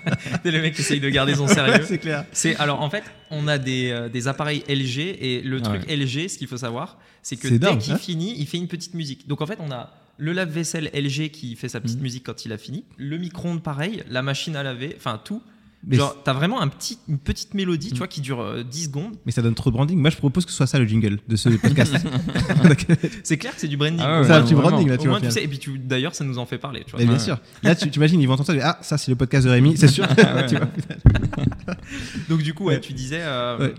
C'est 0.42 0.50
le 0.50 0.60
mec 0.60 0.74
qui 0.74 0.80
essaye 0.80 0.98
de 0.98 1.08
garder 1.08 1.36
son 1.36 1.46
sérieux. 1.46 1.84
c'est 1.86 1.98
clair. 1.98 2.24
C'est 2.32 2.56
alors 2.56 2.80
en 2.80 2.90
fait, 2.90 3.04
on 3.30 3.46
a 3.46 3.58
des, 3.58 3.92
euh, 3.92 4.08
des 4.08 4.26
appareils 4.26 4.64
LG 4.68 4.98
et 5.20 5.40
le 5.42 5.60
truc 5.60 5.86
Ouais. 5.88 5.96
LG, 5.96 6.26
ce 6.28 6.36
qu'il 6.36 6.48
faut 6.48 6.56
savoir, 6.56 6.98
c'est 7.22 7.36
que 7.36 7.46
C'est 7.48 7.60
dès 7.60 7.78
qu'il 7.78 7.92
hein 7.92 7.98
finit, 7.98 8.34
il 8.40 8.46
fait 8.48 8.58
une 8.58 8.66
petite 8.66 8.94
musique. 8.94 9.28
Donc 9.28 9.40
en 9.40 9.46
fait, 9.46 9.58
on 9.60 9.70
a 9.70 9.92
le 10.16 10.32
lave-vaisselle 10.32 10.90
LG 10.92 11.30
qui 11.30 11.54
fait 11.54 11.68
sa 11.68 11.80
petite 11.80 11.98
Mhm. 11.98 12.02
musique 12.02 12.24
quand 12.26 12.44
il 12.44 12.52
a 12.52 12.58
fini, 12.58 12.82
le 12.96 13.16
micro-ondes 13.18 13.62
pareil, 13.62 14.02
la 14.10 14.22
machine 14.22 14.56
à 14.56 14.64
laver, 14.64 14.94
enfin 14.96 15.20
tout. 15.24 15.40
Mais, 15.86 15.96
Genre, 15.96 16.14
t'as 16.24 16.32
vraiment 16.32 16.60
un 16.60 16.66
petit, 16.68 16.98
une 17.08 17.18
petite 17.18 17.54
mélodie, 17.54 17.88
tu 17.88 17.92
Mhm. 17.94 17.98
vois, 17.98 18.08
qui 18.08 18.20
dure 18.20 18.40
euh, 18.40 18.62
10 18.64 18.84
secondes. 18.86 19.14
mais 19.24 19.32
ça 19.32 19.42
donne 19.42 19.54
trop 19.54 19.70
de 19.70 19.76
branding. 19.76 19.96
Moi, 19.98 20.10
je 20.10 20.16
propose 20.16 20.44
que 20.44 20.50
ce 20.50 20.56
soit 20.56 20.66
ça 20.66 20.78
le 20.78 20.86
jingle 20.86 21.18
de 21.28 21.36
ce 21.36 21.48
podcast. 21.50 21.94
C'est 23.22 23.38
clair 23.38 23.54
que 23.54 23.60
c'est 23.60 23.68
du 23.68 23.76
branding. 23.76 24.00
Ah 24.02 24.14
ouais, 24.14 24.20
Au 24.20 24.24
c'est 24.24 24.30
un 24.32 24.34
moins- 24.38 24.42
petit 24.44 24.54
vraiment. 24.54 24.68
branding 24.70 24.88
là, 24.88 24.94
Au 24.94 24.96
tu 24.98 25.08
vois. 25.08 25.18
moins, 25.20 25.28
tu 25.28 25.32
sais, 25.32 25.44
et 25.44 25.48
puis 25.48 25.58
tu- 25.58 25.78
d'ailleurs, 25.78 26.14
ça 26.14 26.24
nous 26.24 26.38
en 26.38 26.46
fait 26.46 26.58
parler. 26.58 26.82
Tu 26.84 26.90
vois. 26.90 27.00
Mais 27.00 27.06
bien 27.06 27.14
Ouais. 27.14 27.20
sûr. 27.20 27.38
Là, 27.62 27.74
tu 27.76 27.88
imagines, 27.88 28.20
ils 28.20 28.26
vont 28.26 28.34
entendre 28.34 28.58
ça. 28.60 28.68
Ah, 28.70 28.78
ça, 28.82 28.98
c'est 28.98 29.10
le 29.10 29.16
podcast 29.16 29.46
de 29.46 29.50
Rémi, 29.50 29.76
c'est 29.76 29.88
sûr. 29.88 30.06
tu 30.48 30.56
vois. 30.56 30.68
Donc 32.28 32.42
du 32.42 32.54
coup, 32.54 32.64
ouais, 32.64 32.74
Ouais. 32.74 32.80
tu 32.80 32.92
disais, 32.92 33.20
euh, 33.22 33.58
Ouais. 33.58 33.74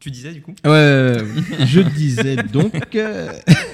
Tu 0.00 0.10
disais 0.10 0.32
du 0.32 0.40
coup. 0.42 0.54
Ouais, 0.64 1.16
je 1.66 1.80
disais 1.80 2.36
donc. 2.36 2.72
euh, 2.94 3.32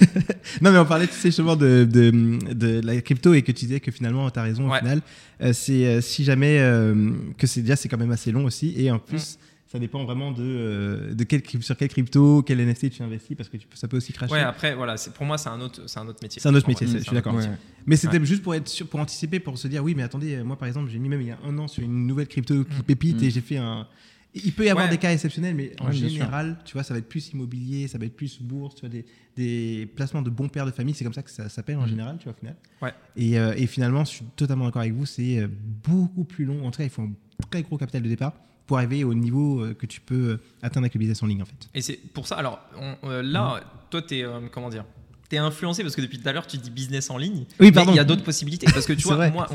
non, 0.62 0.72
mais 0.72 0.78
on 0.78 0.84
parlait 0.86 1.06
tu 1.06 1.12
sais, 1.14 1.28
justement 1.28 1.56
de, 1.56 1.84
de, 1.90 2.38
de 2.54 2.80
la 2.84 3.00
crypto 3.00 3.34
et 3.34 3.42
que 3.42 3.52
tu 3.52 3.66
disais 3.66 3.80
que 3.80 3.90
finalement, 3.90 4.30
tu 4.30 4.38
as 4.38 4.42
raison 4.42 4.66
au 4.68 4.70
Ouais. 4.72 4.78
final. 4.78 5.00
Euh, 5.42 5.52
c'est 5.52 5.86
euh, 5.86 6.00
si 6.00 6.24
jamais 6.24 6.58
euh, 6.60 7.10
que 7.38 7.46
c'est 7.46 7.60
déjà, 7.60 7.76
c'est 7.76 7.88
quand 7.88 7.98
même 7.98 8.10
assez 8.12 8.32
long 8.32 8.44
aussi. 8.44 8.72
Et 8.76 8.90
en 8.90 8.98
plus, 8.98 9.38
ça 9.66 9.78
dépend 9.78 10.04
vraiment 10.04 10.30
de, 10.30 10.42
euh, 10.42 11.14
de 11.14 11.24
quel, 11.24 11.42
sur 11.60 11.76
quel 11.76 11.88
crypto, 11.88 12.42
quel 12.42 12.58
NFT 12.64 12.90
tu 12.90 13.02
investis 13.02 13.36
parce 13.36 13.48
que 13.48 13.56
tu 13.56 13.66
ça 13.74 13.88
peut 13.88 13.96
aussi 13.96 14.12
cracher. 14.12 14.32
Ouais, 14.32 14.40
après, 14.40 14.74
voilà, 14.74 14.96
c'est- 14.96 15.12
pour 15.12 15.26
moi, 15.26 15.36
c'est 15.36 15.48
un 15.48 15.60
autre, 15.60 15.82
c'est 15.86 15.98
un 15.98 16.06
autre 16.06 16.20
métier. 16.22 16.40
C'est 16.40 16.48
un 16.48 16.54
autre 16.54 16.68
métier, 16.68 16.86
je 16.86 16.98
suis 16.98 17.12
d'accord. 17.12 17.34
Ouais. 17.34 17.44
Mais 17.86 17.96
c'était 17.96 18.24
juste 18.24 18.42
pour 18.42 18.54
être 18.54 18.68
sûr, 18.68 18.86
pour 18.86 19.00
anticiper, 19.00 19.40
pour 19.40 19.58
se 19.58 19.66
dire 19.68 19.82
oui, 19.84 19.94
mais 19.96 20.04
attendez, 20.04 20.42
moi 20.44 20.56
par 20.56 20.68
exemple, 20.68 20.88
j'ai 20.90 20.98
mis 20.98 21.08
même 21.08 21.20
il 21.20 21.26
y 21.28 21.32
a 21.32 21.38
un 21.44 21.58
an 21.58 21.66
sur 21.68 21.82
une 21.82 22.06
nouvelle 22.06 22.28
crypto 22.28 22.64
qui 22.64 22.82
pépite 22.82 23.20
Mm. 23.20 23.24
et 23.24 23.30
j'ai 23.30 23.40
fait 23.40 23.56
un. 23.58 23.86
Il 24.34 24.52
peut 24.52 24.64
y 24.64 24.68
avoir 24.70 24.86
Ouais. 24.86 24.90
des 24.90 24.98
cas 24.98 25.12
exceptionnels, 25.12 25.54
mais 25.54 25.72
en 25.80 25.86
Ouais, 25.86 25.92
général, 25.92 26.58
tu 26.64 26.72
vois, 26.72 26.82
ça 26.82 26.92
va 26.92 26.98
être 26.98 27.08
plus 27.08 27.30
immobilier, 27.30 27.86
ça 27.86 27.98
va 27.98 28.06
être 28.06 28.16
plus 28.16 28.40
bourse, 28.42 28.74
tu 28.74 28.80
vois, 28.80 28.88
des, 28.88 29.04
des 29.36 29.86
placements 29.94 30.22
de 30.22 30.30
bons 30.30 30.48
pères 30.48 30.66
de 30.66 30.72
famille, 30.72 30.92
c'est 30.94 31.04
comme 31.04 31.12
ça 31.12 31.22
que 31.22 31.30
ça 31.30 31.48
s'appelle 31.48 31.76
en 31.76 31.82
Mm. 31.84 31.88
général, 31.88 32.16
tu 32.18 32.24
vois, 32.24 32.32
au 32.32 32.36
final. 32.38 32.56
Ouais. 32.82 32.92
Et, 33.16 33.38
euh, 33.38 33.54
et 33.56 33.66
finalement, 33.68 34.04
je 34.04 34.10
suis 34.10 34.24
totalement 34.36 34.64
d'accord 34.64 34.80
avec 34.82 34.92
vous, 34.94 35.06
c'est 35.06 35.38
euh, 35.38 35.48
beaucoup 35.84 36.24
plus 36.24 36.44
long. 36.44 36.66
En 36.66 36.70
tout 36.72 36.78
cas, 36.78 36.84
il 36.84 36.90
faut 36.90 37.02
un 37.02 37.12
très 37.50 37.62
gros 37.62 37.78
capital 37.78 38.02
de 38.02 38.08
départ 38.08 38.32
pour 38.66 38.78
arriver 38.78 39.04
au 39.04 39.14
niveau 39.14 39.60
euh, 39.62 39.74
que 39.74 39.86
tu 39.86 40.00
peux 40.00 40.38
atteindre 40.62 40.84
avec 40.84 40.94
le 40.94 40.98
business 40.98 41.22
en 41.22 41.26
ligne, 41.26 41.42
en 41.42 41.46
fait. 41.46 41.68
Et 41.74 41.80
c'est 41.82 41.96
pour 42.12 42.26
ça. 42.26 42.34
Alors 42.36 42.60
on- 42.80 43.08
euh, 43.10 43.22
là, 43.22 43.60
toi, 43.90 44.02
t'es 44.02 44.24
euh, 44.24 44.40
comment 44.50 44.68
dire 44.70 44.84
T'es 45.28 45.38
influencé 45.38 45.82
parce 45.82 45.94
que 45.96 46.02
depuis 46.02 46.18
tout 46.20 46.28
à 46.28 46.32
l'heure, 46.32 46.46
tu 46.46 46.58
dis 46.58 46.70
business 46.70 47.08
en 47.08 47.16
ligne. 47.18 47.44
Oui, 47.60 47.66
Mais 47.66 47.72
pardon. 47.72 47.92
il 47.92 47.96
y 47.96 47.98
a 48.00 48.04
d'autres 48.04 48.22
possibilités 48.24 48.66
parce 48.72 48.84
que 48.86 48.92
tu 48.92 49.02
vois, 49.08 49.16
vrai, 49.16 49.30
moi, 49.30 49.46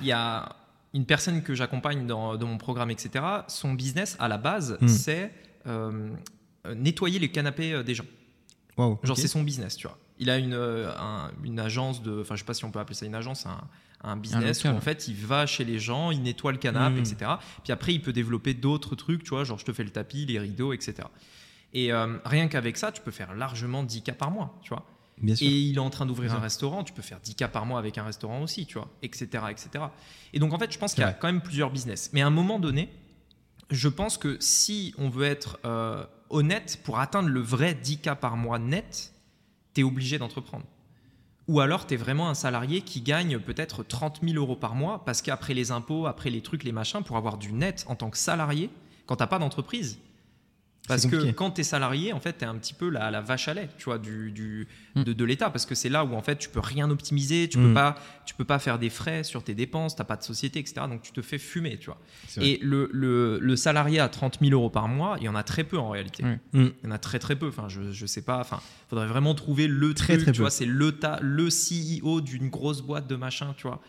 il 0.00 0.06
y 0.08 0.12
a 0.12 0.56
une 0.94 1.04
personne 1.06 1.42
que 1.42 1.54
j'accompagne 1.54 2.06
dans, 2.06 2.36
dans 2.36 2.46
mon 2.46 2.56
programme, 2.58 2.90
etc. 2.90 3.24
Son 3.48 3.74
business 3.74 4.16
à 4.20 4.28
la 4.28 4.38
base, 4.38 4.78
Mm. 4.80 4.88
c'est 4.88 5.32
euh, 5.66 6.10
euh, 6.66 6.74
nettoyer 6.74 7.18
les 7.18 7.30
canapés 7.30 7.72
euh, 7.72 7.82
des 7.82 7.94
gens. 7.94 8.04
Wow, 8.76 8.98
Genre 9.02 9.16
c'est 9.16 9.28
son 9.28 9.42
business, 9.42 9.76
tu 9.76 9.86
vois. 9.86 9.98
Il 10.18 10.30
a 10.30 10.38
une, 10.38 10.54
un- 10.54 11.30
une 11.44 11.58
agence 11.60 12.02
de, 12.02 12.20
enfin 12.20 12.34
je 12.36 12.40
sais 12.40 12.44
pas 12.46 12.54
si 12.54 12.64
on 12.64 12.70
peut 12.70 12.78
appeler 12.78 12.94
ça 12.94 13.06
une 13.06 13.14
agence, 13.14 13.46
un, 13.46 13.60
un 14.02 14.16
business 14.16 14.64
où 14.64 14.68
en 14.68 14.80
fait 14.80 15.08
il 15.08 15.16
va 15.16 15.46
chez 15.46 15.64
les 15.64 15.78
gens, 15.78 16.10
il 16.12 16.22
nettoie 16.22 16.52
le 16.52 16.58
canapé, 16.58 16.96
Mm. 16.96 16.98
etc. 17.00 17.30
Puis 17.64 17.72
après 17.72 17.92
il 17.94 18.00
peut 18.02 18.12
développer 18.12 18.54
d'autres 18.54 18.94
trucs, 18.94 19.24
tu 19.24 19.30
vois, 19.30 19.44
genre 19.44 19.58
je 19.58 19.64
te 19.64 19.72
fais 19.72 19.84
le 19.84 19.90
tapis, 19.90 20.24
les 20.26 20.38
rideaux, 20.38 20.72
etc. 20.72 20.94
Et 21.72 21.92
euh, 21.92 22.18
rien 22.24 22.46
qu'avec 22.48 22.76
ça, 22.76 22.92
tu 22.92 23.02
peux 23.02 23.10
faire 23.10 23.34
largement 23.34 23.82
10 23.82 24.02
cas 24.02 24.12
par 24.12 24.30
mois, 24.30 24.56
tu 24.62 24.68
vois. 24.70 24.86
Bien 25.18 25.36
sûr. 25.36 25.46
Et 25.46 25.50
il 25.50 25.76
est 25.76 25.80
en 25.80 25.90
train 25.90 26.06
d'ouvrir 26.06 26.34
un 26.34 26.40
restaurant, 26.40 26.84
tu 26.84 26.92
peux 26.92 27.02
faire 27.02 27.20
10 27.20 27.34
cas 27.34 27.48
par 27.48 27.66
mois 27.66 27.78
avec 27.78 27.98
un 27.98 28.04
restaurant 28.04 28.42
aussi, 28.42 28.66
tu 28.66 28.74
vois, 28.74 28.88
etc. 29.02 29.44
etc. 29.50 29.84
Et 30.32 30.38
donc 30.38 30.52
en 30.52 30.58
fait, 30.58 30.72
je 30.72 30.78
pense 30.78 30.94
qu'il 30.94 31.02
y 31.02 31.06
a 31.06 31.12
quand 31.12 31.28
même 31.28 31.40
plusieurs 31.40 31.70
business. 31.70 32.10
Mais 32.12 32.22
à 32.22 32.26
un 32.26 32.30
moment 32.30 32.58
donné, 32.58 32.90
je 33.70 33.88
pense 33.88 34.18
que 34.18 34.36
si 34.40 34.94
on 34.98 35.08
veut 35.08 35.26
être 35.26 35.58
euh, 35.64 36.04
honnête, 36.30 36.80
pour 36.84 36.98
atteindre 36.98 37.28
le 37.28 37.40
vrai 37.40 37.74
10 37.74 37.98
cas 37.98 38.14
par 38.14 38.36
mois 38.36 38.58
net, 38.58 39.12
tu 39.74 39.80
es 39.80 39.84
obligé 39.84 40.18
d'entreprendre. 40.18 40.64
Ou 41.46 41.60
alors 41.60 41.86
tu 41.86 41.94
es 41.94 41.96
vraiment 41.96 42.28
un 42.28 42.34
salarié 42.34 42.80
qui 42.80 43.00
gagne 43.00 43.38
peut-être 43.38 43.82
30 43.82 44.20
000 44.22 44.36
euros 44.36 44.56
par 44.56 44.74
mois, 44.74 45.04
parce 45.04 45.22
qu'après 45.22 45.54
les 45.54 45.70
impôts, 45.70 46.06
après 46.06 46.30
les 46.30 46.40
trucs, 46.40 46.64
les 46.64 46.72
machins, 46.72 47.02
pour 47.02 47.16
avoir 47.16 47.38
du 47.38 47.52
net 47.52 47.84
en 47.88 47.94
tant 47.94 48.10
que 48.10 48.18
salarié, 48.18 48.70
quand 49.06 49.16
tu 49.16 49.26
pas 49.26 49.38
d'entreprise, 49.38 49.98
Parce 50.86 51.06
que 51.06 51.30
quand 51.32 51.52
tu 51.52 51.62
es 51.62 51.64
salarié, 51.64 52.12
en 52.12 52.20
fait, 52.20 52.36
tu 52.36 52.44
es 52.44 52.46
un 52.46 52.56
petit 52.56 52.74
peu 52.74 52.90
la, 52.90 53.10
la 53.10 53.22
vache 53.22 53.48
à 53.48 53.54
lait, 53.54 53.70
tu 53.78 53.84
vois, 53.84 53.98
du, 53.98 54.30
du- 54.32 54.68
Mm. 54.94 55.02
de, 55.04 55.12
de 55.14 55.24
l'État. 55.24 55.48
Parce 55.50 55.64
que 55.66 55.74
c'est 55.74 55.88
là 55.88 56.04
où, 56.04 56.14
en 56.14 56.20
fait, 56.22 56.36
tu 56.36 56.48
peux 56.50 56.60
rien 56.60 56.90
optimiser, 56.90 57.48
tu 57.48 57.56
Mm. 57.58 57.68
peux 57.68 57.74
pas, 57.74 57.94
tu 58.26 58.34
peux 58.34 58.44
pas 58.44 58.58
faire 58.58 58.78
des 58.78 58.90
frais 58.90 59.24
sur 59.24 59.42
tes 59.42 59.54
dépenses, 59.54 59.96
t'as 59.96 60.04
pas 60.04 60.16
de 60.16 60.22
société, 60.22 60.58
etc. 60.60 60.82
Donc, 60.88 61.00
tu 61.02 61.10
te 61.12 61.22
fais 61.22 61.38
fumer, 61.38 61.78
tu 61.78 61.86
vois. 61.86 61.98
Et 62.40 62.58
le, 62.62 62.90
le, 62.92 63.38
le 63.40 63.56
salarié 63.56 63.98
à 63.98 64.08
30 64.10 64.38
000 64.40 64.52
euros 64.52 64.68
par 64.70 64.86
mois, 64.88 65.16
il 65.20 65.24
y 65.24 65.28
en 65.28 65.34
a 65.34 65.42
très 65.42 65.64
peu 65.64 65.78
en 65.78 65.88
réalité. 65.88 66.22
Mm. 66.22 66.38
Il 66.52 66.72
y 66.84 66.86
en 66.86 66.90
a 66.90 66.98
très 66.98 67.18
très 67.18 67.34
peu. 67.36 67.48
Enfin, 67.48 67.68
je, 67.68 67.90
je 67.90 68.04
sais 68.06 68.22
pas. 68.22 68.38
Enfin, 68.40 68.60
faudrait 68.90 69.06
vraiment 69.06 69.34
trouver 69.34 69.66
le 69.66 69.94
Très, 69.94 70.14
truc. 70.14 70.24
très 70.26 70.32
tu 70.32 70.36
peu. 70.38 70.42
vois, 70.42 70.50
c'est 70.50 70.66
le, 70.66 70.92
ta- 70.92 71.18
le 71.22 71.48
CEO 71.48 72.20
d'une 72.20 72.50
grosse 72.50 72.82
boîte 72.82 73.06
de 73.08 73.16
machin, 73.16 73.54
tu 73.56 73.66
vois. 73.66 73.80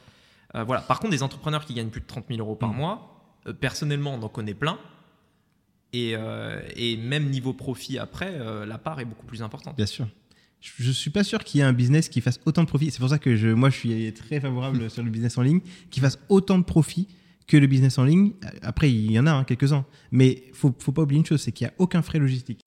Euh, 0.55 0.63
voilà. 0.63 0.81
Par 0.81 0.99
contre, 1.01 1.11
des 1.11 1.23
entrepreneurs 1.23 1.65
qui 1.65 1.73
gagnent 1.73 1.89
plus 1.89 2.01
de 2.01 2.07
30 2.07 2.25
000 2.29 2.39
euros 2.39 2.55
par 2.55 2.69
Mm. 2.73 2.77
mois, 2.77 3.21
euh, 3.47 3.53
personnellement, 3.53 4.13
on 4.15 4.23
en 4.23 4.29
connaît 4.29 4.53
plein. 4.53 4.79
Et, 5.95 6.13
euh, 6.13 6.59
et 6.75 6.97
même 6.97 7.29
niveau 7.29 7.53
profit 7.53 7.97
après, 7.99 8.33
euh, 8.33 8.65
la 8.65 8.77
part 8.77 8.99
est 8.99 9.05
beaucoup 9.05 9.25
plus 9.25 9.41
importante. 9.41 9.77
Bien 9.77 9.85
sûr. 9.85 10.05
Je, 10.59 10.71
je 10.79 10.91
suis 10.91 11.09
pas 11.09 11.23
sûr 11.23 11.41
qu'il 11.41 11.59
y 11.59 11.61
ait 11.61 11.65
un 11.65 11.71
business 11.71 12.09
qui 12.09 12.19
fasse 12.19 12.41
autant 12.45 12.63
de 12.63 12.67
profit. 12.67 12.91
C'est 12.91 12.99
pour 12.99 13.07
ça 13.07 13.17
que 13.17 13.37
je, 13.37 13.47
moi, 13.47 13.69
je 13.69 13.77
suis 13.77 14.13
très 14.13 14.41
favorable 14.41 14.89
sur 14.89 15.03
le 15.03 15.09
business 15.09 15.37
en 15.37 15.41
ligne, 15.41 15.61
qui 15.91 16.01
fasse 16.01 16.19
autant 16.27 16.59
de 16.59 16.65
profit 16.65 17.07
que 17.47 17.55
le 17.55 17.67
business 17.67 17.97
en 17.97 18.03
ligne. 18.03 18.33
Après, 18.61 18.91
il 18.91 19.09
y 19.09 19.17
en 19.17 19.25
a 19.25 19.31
hein, 19.31 19.43
quelques-uns. 19.45 19.85
Mais 20.11 20.43
faut, 20.51 20.75
faut 20.79 20.91
pas 20.91 21.03
oublier 21.03 21.19
une 21.19 21.25
chose, 21.25 21.41
c'est 21.41 21.53
qu'il 21.53 21.65
n'y 21.65 21.71
a 21.71 21.75
aucun 21.77 22.01
frais 22.01 22.19
logistique. 22.19 22.59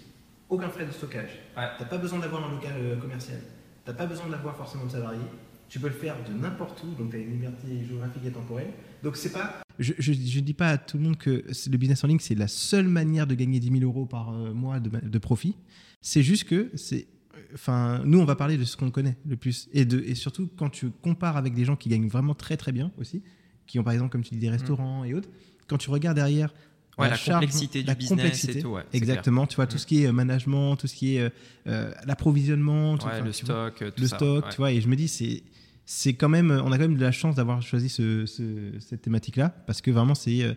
Aucun 0.48 0.70
frais 0.70 0.86
de 0.86 0.90
stockage. 0.90 1.30
Ouais. 1.54 1.68
T'as 1.78 1.84
pas 1.84 1.98
besoin 1.98 2.20
d'avoir 2.20 2.48
un 2.48 2.54
local 2.54 2.72
euh, 2.78 2.96
commercial. 2.96 3.40
T'as 3.84 3.92
pas 3.92 4.06
besoin 4.06 4.28
d'avoir 4.28 4.56
forcément 4.56 4.86
de 4.86 4.90
salariés. 4.92 5.20
Tu 5.68 5.78
peux 5.78 5.88
le 5.88 5.94
faire 5.94 6.16
de 6.26 6.32
n'importe 6.32 6.82
où, 6.82 6.94
donc 6.94 7.10
tu 7.10 7.16
as 7.16 7.18
une 7.18 7.32
liberté 7.32 7.66
géographique 7.86 8.24
et 8.24 8.30
temporelle. 8.30 8.72
Donc 9.02 9.16
c'est 9.16 9.32
pas. 9.32 9.60
Je, 9.78 9.92
je 9.98 10.40
dis 10.40 10.54
pas 10.54 10.70
à 10.70 10.78
tout 10.78 10.96
le 10.98 11.04
monde 11.04 11.16
que 11.16 11.44
le 11.70 11.76
business 11.76 12.02
en 12.02 12.08
ligne 12.08 12.18
c'est 12.20 12.34
la 12.34 12.48
seule 12.48 12.88
manière 12.88 13.26
de 13.28 13.34
gagner 13.34 13.60
10 13.60 13.78
000 13.78 13.82
euros 13.84 14.06
par 14.06 14.32
euh, 14.34 14.52
mois 14.52 14.80
de, 14.80 14.90
de 15.06 15.18
profit. 15.18 15.54
C'est 16.00 16.22
juste 16.22 16.44
que 16.44 16.70
c'est. 16.74 17.06
Enfin, 17.54 18.02
nous 18.04 18.18
on 18.18 18.24
va 18.24 18.34
parler 18.34 18.56
de 18.56 18.64
ce 18.64 18.76
qu'on 18.76 18.90
connaît 18.90 19.16
le 19.26 19.36
plus 19.36 19.68
et 19.72 19.84
de 19.84 20.00
et 20.00 20.14
surtout 20.14 20.48
quand 20.56 20.68
tu 20.68 20.90
compares 20.90 21.36
avec 21.36 21.54
des 21.54 21.64
gens 21.64 21.76
qui 21.76 21.88
gagnent 21.88 22.08
vraiment 22.08 22.34
très 22.34 22.56
très 22.56 22.72
bien 22.72 22.90
aussi, 22.98 23.22
qui 23.66 23.78
ont 23.78 23.84
par 23.84 23.92
exemple 23.92 24.10
comme 24.10 24.22
tu 24.24 24.34
dis 24.34 24.40
des 24.40 24.50
restaurants 24.50 25.04
et 25.04 25.14
autres. 25.14 25.28
Quand 25.68 25.78
tu 25.78 25.90
regardes 25.90 26.16
derrière 26.16 26.52
Ouais, 26.98 27.08
la 27.08 27.14
charge- 27.14 27.42
complexité 27.44 27.82
du 27.82 27.86
la 27.86 27.94
business 27.94 28.08
complexité, 28.08 28.58
et 28.58 28.62
tout. 28.62 28.70
ouais, 28.70 28.82
c'est 28.90 28.96
Exactement, 28.96 29.46
tu 29.46 29.54
vois, 29.54 29.68
tout 29.68 29.76
Mm. 29.76 29.78
ce 29.78 29.86
qui 29.86 30.02
est 30.02 30.06
euh, 30.08 30.12
management, 30.12 30.74
tout 30.74 30.88
ce 30.88 30.96
qui 30.96 31.14
est 31.14 31.30
euh, 31.68 31.92
l'approvisionnement. 32.04 32.94
Ouais, 32.94 33.22
le 33.22 33.30
stock, 33.32 33.76
tout 33.78 34.02
le 34.02 34.06
ça, 34.08 34.16
stock, 34.16 34.44
ouais. 34.46 34.50
tu 34.50 34.56
vois, 34.56 34.72
et 34.72 34.80
je 34.80 34.88
me 34.88 34.96
dis, 34.96 35.06
c'est, 35.06 35.44
c'est 35.90 36.12
quand 36.12 36.28
même, 36.28 36.50
on 36.50 36.70
a 36.70 36.76
quand 36.76 36.82
même 36.88 36.96
de 36.98 37.02
la 37.02 37.12
chance 37.12 37.34
d'avoir 37.34 37.62
choisi 37.62 37.88
ce, 37.88 38.26
ce- 38.26 38.78
cette 38.78 39.00
thématique-là, 39.00 39.48
parce 39.66 39.80
que 39.80 39.90
vraiment, 39.90 40.14
c'est, 40.14 40.42
euh, 40.42 40.52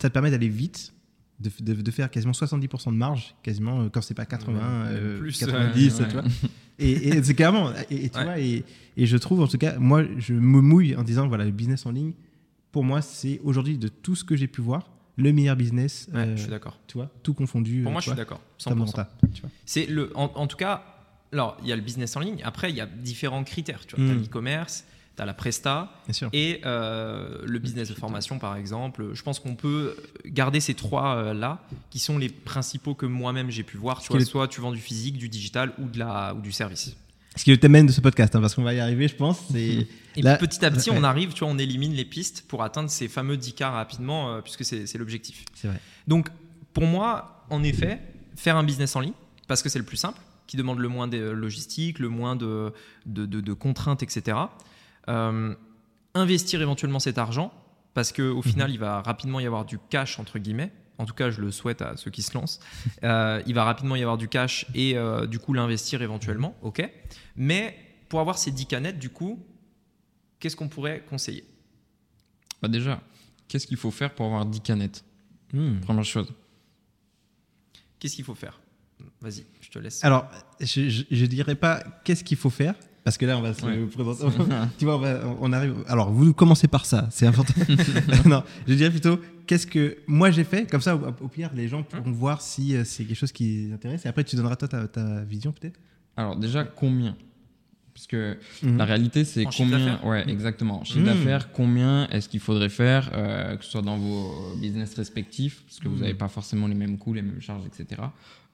ça 0.00 0.08
te 0.08 0.12
permet 0.14 0.30
d'aller 0.30 0.48
vite, 0.48 0.92
de, 1.40 1.50
de- 1.60 1.82
de 1.82 1.90
faire 1.90 2.08
quasiment 2.08 2.32
70% 2.32 2.92
de 2.92 2.96
marge, 2.96 3.34
quasiment, 3.42 3.80
euh, 3.80 3.88
quand 3.88 4.00
c'est 4.00 4.14
pas 4.14 4.26
80, 4.26 4.52
Ouais, 4.54 4.60
euh, 4.92 5.18
plus, 5.18 5.36
90, 5.40 5.98
ouais, 6.00 6.06
tu 6.06 6.12
vois. 6.12 6.22
ouais. 6.22 6.28
Et, 6.78 7.08
et 7.08 7.22
c'est 7.24 7.34
clairement, 7.34 7.72
et, 7.90 8.04
et 8.04 8.10
tu 8.10 8.18
Ouais. 8.18 8.24
vois, 8.24 8.38
et, 8.38 8.64
et 8.96 9.06
je 9.06 9.16
trouve, 9.16 9.40
en 9.40 9.48
tout 9.48 9.58
cas, 9.58 9.76
moi, 9.78 10.04
je 10.18 10.34
me 10.34 10.60
mouille 10.60 10.94
en 10.94 11.02
disant, 11.02 11.26
voilà, 11.26 11.44
le 11.44 11.50
business 11.50 11.84
en 11.84 11.90
ligne, 11.90 12.12
pour 12.70 12.84
moi, 12.84 13.02
c'est 13.02 13.40
aujourd'hui, 13.42 13.78
de 13.78 13.88
tout 13.88 14.14
ce 14.14 14.22
que 14.22 14.36
j'ai 14.36 14.46
pu 14.46 14.60
voir, 14.60 14.88
le 15.16 15.32
meilleur 15.32 15.56
business, 15.56 16.08
euh, 16.14 16.36
je 16.36 16.42
suis 16.42 16.50
d'accord. 16.50 16.78
tu 16.86 16.96
vois, 16.98 17.10
tout 17.24 17.34
confondu. 17.34 17.82
Pour 17.82 17.88
euh, 17.90 17.92
moi, 17.92 18.00
je 18.02 18.10
suis 18.10 18.16
d'accord. 18.16 18.40
comme 18.64 18.78
100%. 18.82 18.84
renta, 18.84 19.10
tu 19.34 19.40
vois. 19.40 19.50
C'est 19.64 19.86
le, 19.86 20.12
en, 20.14 20.30
en 20.34 20.46
tout 20.46 20.56
cas, 20.58 20.95
alors 21.32 21.56
il 21.62 21.68
y 21.68 21.72
a 21.72 21.76
le 21.76 21.82
business 21.82 22.16
en 22.16 22.20
ligne. 22.20 22.40
Après, 22.44 22.70
il 22.70 22.76
y 22.76 22.80
a 22.80 22.86
différents 22.86 23.44
critères. 23.44 23.86
Tu 23.86 23.96
vois, 23.96 24.04
Mm. 24.04 24.10
as 24.10 24.14
l'e-commerce, 24.14 24.84
tu 25.16 25.22
as 25.22 25.26
la 25.26 25.34
presta 25.34 25.90
et 26.32 26.60
euh, 26.66 27.38
le 27.44 27.58
business 27.58 27.88
de 27.88 27.94
formation, 27.94 28.38
par 28.38 28.56
exemple. 28.56 29.10
Je 29.14 29.22
pense 29.22 29.38
qu'on 29.40 29.54
peut 29.54 29.96
garder 30.26 30.60
ces 30.60 30.74
trois 30.74 31.16
euh, 31.16 31.54
qui 31.90 31.98
sont 31.98 32.18
les 32.18 32.28
principaux 32.28 32.94
que 32.94 33.06
moi-même 33.06 33.50
j'ai 33.50 33.62
pu 33.62 33.76
voir. 33.76 34.00
Tu 34.02 34.12
vois, 34.12 34.24
soit 34.24 34.48
tu 34.48 34.60
vends 34.60 34.72
du 34.72 34.80
physique, 34.80 35.16
du 35.18 35.28
digital 35.28 35.72
ou 35.78 35.88
de 35.88 35.98
la 35.98 36.34
ou 36.34 36.40
du 36.40 36.52
service. 36.52 36.94
Ce 37.34 37.44
qui 37.44 37.50
est 37.50 37.54
le 37.54 37.60
thème 37.60 37.72
même 37.72 37.86
de 37.86 37.92
ce 37.92 38.00
podcast, 38.00 38.34
hein, 38.34 38.40
parce 38.40 38.54
qu'on 38.54 38.62
va 38.62 38.72
y 38.72 38.80
arriver, 38.80 39.08
je 39.08 39.14
pense. 39.14 39.40
C'est 39.52 39.86
Et 40.16 40.22
Là- 40.22 40.38
petit 40.38 40.64
à 40.64 40.70
petit, 40.70 40.90
on 40.90 41.04
arrive, 41.04 41.34
tu 41.34 41.40
vois, 41.40 41.48
on 41.52 41.58
élimine 41.58 41.92
les 41.92 42.06
pistes 42.06 42.46
pour 42.48 42.62
atteindre 42.62 42.88
ces 42.88 43.08
fameux 43.08 43.36
10 43.36 43.52
cas 43.52 43.68
rapidement, 43.70 44.32
euh, 44.32 44.40
puisque 44.40 44.64
c'est 44.64 44.86
c'est 44.86 44.96
l'objectif. 44.96 45.44
c'est 45.54 45.68
vrai. 45.68 45.78
Donc, 46.08 46.30
pour 46.72 46.86
moi, 46.86 47.44
en 47.50 47.62
effet, 47.62 48.00
faire 48.36 48.56
un 48.56 48.64
business 48.64 48.96
en 48.96 49.00
ligne, 49.00 49.12
parce 49.48 49.62
que 49.62 49.68
c'est 49.68 49.78
le 49.78 49.84
plus 49.84 49.98
simple, 49.98 50.18
qui 50.46 50.56
demande 50.56 50.78
le 50.78 50.88
moins 50.88 51.08
de 51.08 51.18
logistique, 51.18 51.98
le 51.98 52.08
moins 52.08 52.36
de, 52.36 52.72
de, 53.06 53.26
de- 53.26 53.40
de 53.40 53.52
contraintes, 53.52 54.02
etc. 54.02 54.38
Euh, 55.08 55.54
investir 56.14 56.62
éventuellement 56.62 56.98
cet 57.00 57.18
argent, 57.18 57.52
parce 57.94 58.12
qu'au 58.12 58.42
final, 58.42 58.70
il 58.70 58.78
va 58.78 59.02
rapidement 59.02 59.40
y 59.40 59.46
avoir 59.46 59.64
du 59.64 59.78
cash, 59.90 60.18
entre 60.18 60.38
guillemets. 60.38 60.72
En 60.98 61.04
tout 61.04 61.14
cas, 61.14 61.28
je 61.30 61.40
le 61.42 61.50
souhaite 61.50 61.82
à 61.82 61.96
ceux 61.96 62.10
qui 62.10 62.22
se 62.22 62.32
lancent. 62.34 62.58
Euh, 63.04 63.42
il 63.46 63.54
va 63.54 63.64
rapidement 63.64 63.96
y 63.96 64.02
avoir 64.02 64.16
du 64.16 64.28
cash 64.28 64.66
et 64.74 64.96
euh, 64.96 65.26
du 65.26 65.38
coup 65.38 65.52
l'investir 65.52 66.00
éventuellement, 66.00 66.56
ok. 66.62 66.90
Mais 67.36 67.76
pour 68.08 68.20
avoir 68.20 68.38
ces 68.38 68.50
10 68.50 68.66
canettes, 68.66 68.98
du 68.98 69.10
coup, 69.10 69.44
qu'est-ce 70.40 70.56
qu'on 70.56 70.68
pourrait 70.68 71.04
conseiller? 71.08 71.44
Bah 72.62 72.68
déjà, 72.68 73.02
qu'est-ce 73.48 73.66
qu'il 73.66 73.76
faut 73.76 73.90
faire 73.90 74.14
pour 74.14 74.24
avoir 74.26 74.46
10 74.46 74.60
canettes? 74.62 75.04
Hmm. 75.52 75.80
Première 75.80 76.04
chose. 76.04 76.32
Qu'est-ce 77.98 78.16
qu'il 78.16 78.24
faut 78.24 78.34
faire? 78.34 78.58
Vas-y, 79.20 79.44
je 79.60 79.70
te 79.70 79.78
laisse. 79.78 80.04
Alors, 80.04 80.28
je, 80.60 81.04
je 81.10 81.26
dirais 81.26 81.54
pas 81.54 81.82
qu'est-ce 82.04 82.22
qu'il 82.22 82.36
faut 82.36 82.50
faire, 82.50 82.74
parce 83.02 83.16
que 83.16 83.24
là, 83.26 83.38
on 83.38 83.42
va 83.42 83.54
se 83.54 83.64
Ouais. 83.64 83.86
présenter. 83.86 84.24
tu 84.78 84.84
vois, 84.84 84.96
on, 84.96 85.00
va- 85.00 85.20
on 85.40 85.52
arrive. 85.52 85.74
Alors, 85.88 86.12
vous 86.12 86.32
commencez 86.34 86.68
par 86.68 86.84
ça, 86.86 87.08
c'est 87.10 87.26
important. 87.26 87.54
non, 88.26 88.42
je 88.68 88.74
dirais 88.74 88.90
plutôt 88.90 89.18
qu'est-ce 89.46 89.66
que 89.66 89.98
moi 90.06 90.30
j'ai 90.30 90.44
fait, 90.44 90.68
comme 90.70 90.80
ça, 90.80 90.96
au, 90.96 91.00
au 91.20 91.28
pire, 91.28 91.50
les 91.54 91.68
gens 91.68 91.82
pourront 91.82 92.12
voir 92.12 92.40
si 92.42 92.76
euh, 92.76 92.84
c'est 92.84 93.04
quelque 93.04 93.16
chose 93.16 93.32
qui 93.32 93.66
les 93.68 93.72
intéresse, 93.72 94.04
et 94.04 94.08
après, 94.08 94.24
tu 94.24 94.36
donneras 94.36 94.56
toi 94.56 94.68
ta, 94.68 94.86
ta 94.88 95.22
vision 95.24 95.52
peut-être? 95.52 95.78
Alors 96.16 96.36
déjà, 96.36 96.64
combien? 96.64 97.16
Parce 97.96 98.06
que 98.08 98.36
Mhm. 98.62 98.76
la 98.76 98.84
réalité, 98.84 99.24
c'est 99.24 99.46
combien. 99.56 99.98
Ouais, 100.04 100.28
exactement. 100.28 100.84
Chiffre 100.84 100.98
Mhm. 101.00 101.06
d'affaires, 101.06 101.50
combien 101.50 102.06
est-ce 102.10 102.28
qu'il 102.28 102.40
faudrait 102.40 102.68
faire, 102.68 103.10
euh, 103.14 103.56
que 103.56 103.64
ce 103.64 103.70
soit 103.70 103.80
dans 103.80 103.96
vos 103.96 104.54
business 104.60 104.94
respectifs, 104.94 105.62
parce 105.66 105.78
que 105.80 105.88
vous 105.88 105.94
Mhm. 105.96 106.00
n'avez 106.02 106.14
pas 106.14 106.28
forcément 106.28 106.66
les 106.66 106.74
mêmes 106.74 106.98
coûts, 106.98 107.14
les 107.14 107.22
mêmes 107.22 107.40
charges, 107.40 107.64
etc., 107.64 108.02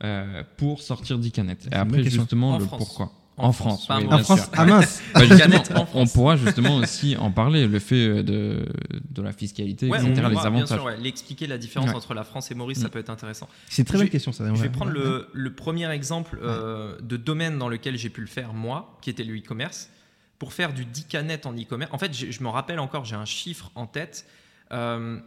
euh, 0.05 0.45
pour 0.57 0.81
sortir 0.81 1.19
10 1.19 1.33
canettes. 1.33 1.63
C'est 1.65 1.73
Et 1.73 1.77
après, 1.77 2.05
justement, 2.05 2.53
En 2.55 2.59
le 2.59 2.65
France. 2.67 2.79
pourquoi. 2.79 3.13
En 3.39 3.49
En, 3.49 3.53
France, 3.53 3.87
France, 3.87 3.87
pas 3.87 3.97
oui, 3.99 4.05
à 4.05 4.07
bien 4.09 4.17
En 4.17 4.23
France, 4.23 4.41
sûr. 4.41 4.49
ah 4.53 4.65
mince 4.67 5.03
Bah, 5.15 5.87
on 5.95 6.07
pourra 6.07 6.37
justement 6.37 6.77
aussi 6.77 7.17
en 7.17 7.31
parler, 7.31 7.67
le 7.67 7.79
fait 7.79 8.23
de, 8.23 8.67
de 9.11 9.23
la 9.23 9.33
fiscalité, 9.33 9.89
Ouais, 9.89 9.99
etc., 9.99 10.11
les 10.15 10.21
bien 10.31 10.39
avantages. 10.45 10.69
sûr, 10.69 10.85
ouais, 10.85 10.97
l'expliquer 10.99 11.47
la 11.47 11.57
différence 11.57 11.89
Ouais. 11.91 11.97
entre 11.97 12.13
la 12.15 12.25
France 12.25 12.51
et 12.51 12.55
Maurice, 12.55 12.79
Mm. 12.79 12.83
ça 12.83 12.89
peut 12.91 12.99
être 12.99 13.09
intéressant. 13.11 13.49
C'est 13.69 13.83
une 13.83 13.87
très 13.87 13.95
Je 13.95 13.99
bonne 14.01 14.07
vais- 14.07 14.11
question, 14.11 14.33
ça. 14.33 14.45
Je 14.47 14.53
vais 14.53 14.61
ouais, 14.61 14.69
prendre 14.69 14.93
ouais. 14.93 14.99
le, 14.99 15.29
le 15.33 15.53
premier 15.55 15.91
exemple 15.91 16.39
euh, 16.43 16.99
de 17.01 17.17
domaine 17.17 17.59
dans 17.59 17.69
lequel 17.69 17.97
j'ai 17.97 18.11
pu 18.11 18.21
le 18.21 18.27
faire 18.27 18.53
moi, 18.53 18.99
qui 19.01 19.09
était 19.09 19.25
le 19.25 19.35
e-commerce. 19.37 19.89
Pour 20.39 20.53
faire 20.53 20.73
du 20.75 20.85
10 20.85 21.05
canettes 21.05 21.47
en 21.47 21.53
e-commerce, 21.55 21.91
en 21.95 21.99
fait, 21.99 22.13
je 22.13 22.43
me 22.43 22.49
rappelle 22.49 22.81
encore, 22.81 23.05
j'ai 23.07 23.17
un 23.17 23.25
chiffre 23.25 23.71
en 23.77 23.87
tête. 23.87 24.27
Euh, 24.73 25.19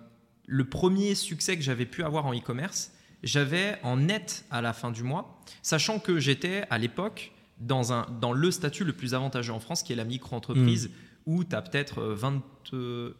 le 0.46 0.66
premier 0.66 1.16
succès 1.16 1.56
que 1.58 1.64
j'avais 1.64 1.86
pu 1.86 2.04
avoir 2.04 2.26
en 2.28 2.34
e-commerce, 2.36 2.92
j'avais 3.24 3.78
en 3.82 3.98
net 3.98 4.46
à 4.52 4.62
la 4.62 4.74
fin 4.74 4.92
du 4.92 5.02
mois, 5.04 5.40
sachant 5.64 5.98
que 6.00 6.20
j'étais 6.20 6.66
à 6.70 6.78
l'époque 6.78 7.32
dans, 7.60 7.94
un, 7.94 8.06
dans 8.22 8.34
le 8.34 8.52
statut 8.52 8.84
le 8.84 8.94
plus 8.94 9.14
avantageux 9.14 9.54
en 9.54 9.60
France, 9.60 9.84
qui 9.84 9.94
est 9.94 9.96
la 9.96 10.06
micro-entreprise, 10.06 10.90
où 11.26 11.44
tu 11.44 11.56
as 11.56 11.62
peut-être 11.62 12.00
euh, 12.00 12.16
20, 12.16 12.44
euh, 12.74 13.14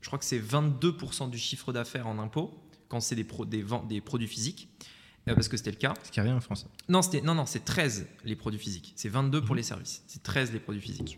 je 0.00 0.06
crois 0.06 0.18
que 0.18 0.24
c'est 0.24 0.38
22% 0.40 1.30
du 1.30 1.38
chiffre 1.38 1.72
d'affaires 1.72 2.06
en 2.06 2.18
impôts 2.18 2.58
quand 2.88 3.00
c'est 3.00 3.16
des, 3.16 3.24
pro- 3.24 3.44
des, 3.44 3.64
des 3.88 4.00
produits 4.00 4.28
physiques, 4.28 4.68
euh, 5.28 5.34
parce 5.34 5.48
que 5.48 5.56
c'était 5.56 5.70
le 5.72 5.76
cas. 5.76 5.94
Ce 6.04 6.10
qui 6.10 6.20
rien 6.20 6.36
en 6.36 6.40
France. 6.40 6.66
Non, 6.88 7.00
non, 7.24 7.34
non, 7.34 7.46
c'est 7.46 7.64
13 7.64 8.06
les 8.24 8.36
produits 8.36 8.60
physiques. 8.60 8.92
C'est 8.96 9.08
22 9.08 9.42
pour 9.42 9.54
les 9.54 9.62
services. 9.62 10.02
C'est 10.06 10.22
13 10.22 10.52
les 10.52 10.60
produits 10.60 10.80
physiques. 10.82 11.16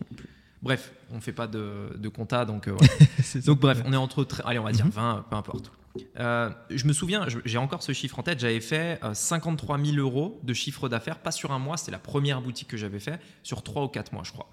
Bref, 0.61 0.91
on 1.11 1.19
fait 1.19 1.31
pas 1.33 1.47
de, 1.47 1.95
de 1.97 2.09
compta, 2.09 2.45
donc 2.45 2.67
euh. 2.67 2.75
Donc 3.45 3.59
bref, 3.59 3.81
on 3.85 3.93
est 3.93 3.97
entre, 3.97 4.23
tre- 4.23 4.41
allez, 4.45 4.59
on 4.59 4.63
va 4.63 4.71
dire 4.71 4.85
Mhm. 4.85 4.91
20, 4.91 5.25
peu 5.29 5.35
importe. 5.35 5.71
Euh, 6.19 6.49
je 6.69 6.85
me 6.87 6.93
souviens, 6.93 7.25
j'ai 7.43 7.57
encore 7.57 7.83
ce 7.83 7.91
chiffre 7.91 8.17
en 8.19 8.23
tête, 8.23 8.39
j'avais 8.39 8.61
fait 8.61 8.99
euh, 9.03 9.13
53 9.13 9.77
000 9.77 9.97
euros 9.97 10.39
de 10.43 10.53
chiffre 10.53 10.87
d'affaires, 10.87 11.19
pas 11.19 11.31
sur 11.31 11.51
un 11.51 11.59
mois, 11.59 11.75
c'était 11.77 11.91
la 11.91 11.99
première 11.99 12.41
boutique 12.41 12.67
que 12.69 12.77
j'avais 12.77 12.99
fait, 12.99 13.19
sur 13.43 13.61
3 13.63 13.83
ou 13.83 13.87
4 13.89 14.13
mois, 14.13 14.23
je 14.23 14.31
crois. 14.31 14.49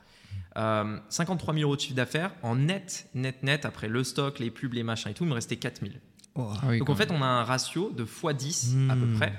Euh, 0.57 0.99
53 1.11 1.55
000 1.55 1.65
euros 1.65 1.77
de 1.77 1.81
chiffre 1.81 1.95
d'affaires, 1.95 2.33
en 2.43 2.57
net, 2.57 3.09
net, 3.15 3.43
net, 3.45 3.65
après 3.67 3.87
le 3.89 4.03
stock, 4.03 4.39
les 4.41 4.51
pubs, 4.51 4.73
les 4.73 4.83
machins 4.83 5.11
et 5.11 5.15
tout, 5.15 5.25
il 5.25 5.29
me 5.29 5.35
restait 5.35 5.57
4 5.57 5.81
000. 5.83 5.93
Oh. 6.35 6.51
Ah 6.63 6.67
oui, 6.69 6.79
Donc 6.79 6.89
en 6.91 6.95
fait, 6.97 7.11
on 7.13 7.23
a 7.23 7.27
un 7.27 7.45
ratio 7.45 7.91
de 7.91 8.05
x10 8.05 8.91
à 8.91 8.95
peu 8.95 9.01
Hmm. 9.07 9.15
près. 9.17 9.33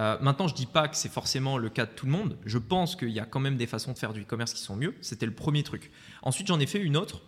Euh, 0.00 0.16
maintenant, 0.20 0.46
je 0.48 0.54
dis 0.54 0.66
pas 0.66 0.86
que 0.88 0.96
c'est 0.96 1.08
forcément 1.10 1.58
le 1.58 1.68
cas 1.70 1.86
de 1.86 1.90
tout 1.90 2.06
le 2.06 2.12
monde. 2.12 2.36
Je 2.46 2.58
pense 2.58 2.94
qu'il 2.94 3.10
y 3.10 3.18
a 3.20 3.24
quand 3.24 3.40
même 3.40 3.56
des 3.56 3.66
façons 3.66 3.92
de 3.92 3.98
faire 3.98 4.12
du 4.12 4.22
e-commerce 4.22 4.54
qui 4.54 4.62
sont 4.62 4.76
mieux. 4.76 4.94
C'était 5.00 5.26
le 5.26 5.34
premier 5.34 5.62
truc. 5.64 5.90
Ensuite, 6.22 6.46
j'en 6.46 6.60
ai 6.60 6.66
fait 6.66 6.80
une 6.80 6.96
autre 6.96 7.22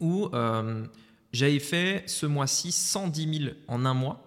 où 0.00 0.28
euh, 0.32 0.84
j'avais 1.32 1.58
fait 1.58 2.04
ce 2.06 2.24
mois-ci 2.26 2.72
110 2.72 3.38
000 3.44 3.54
en 3.68 3.84
un 3.84 3.94
mois 3.94 4.26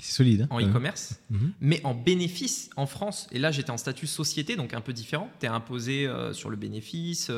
C'est 0.00 0.12
solide. 0.12 0.42
hein. 0.42 0.46
en 0.50 0.60
e-commerce, 0.60 1.18
Mhm. 1.30 1.52
mais 1.60 1.80
en 1.84 1.94
bénéfice 1.94 2.68
en 2.76 2.86
France. 2.86 3.26
Et 3.32 3.38
là, 3.38 3.50
j'étais 3.50 3.70
en 3.70 3.78
statut 3.78 4.06
société, 4.06 4.54
donc 4.56 4.74
un 4.74 4.80
peu 4.82 4.92
différent. 4.92 5.30
Tu 5.40 5.46
es 5.46 5.48
imposé 5.48 6.06
euh, 6.06 6.32
sur 6.34 6.50
le 6.50 6.56
bénéfice, 6.56 7.32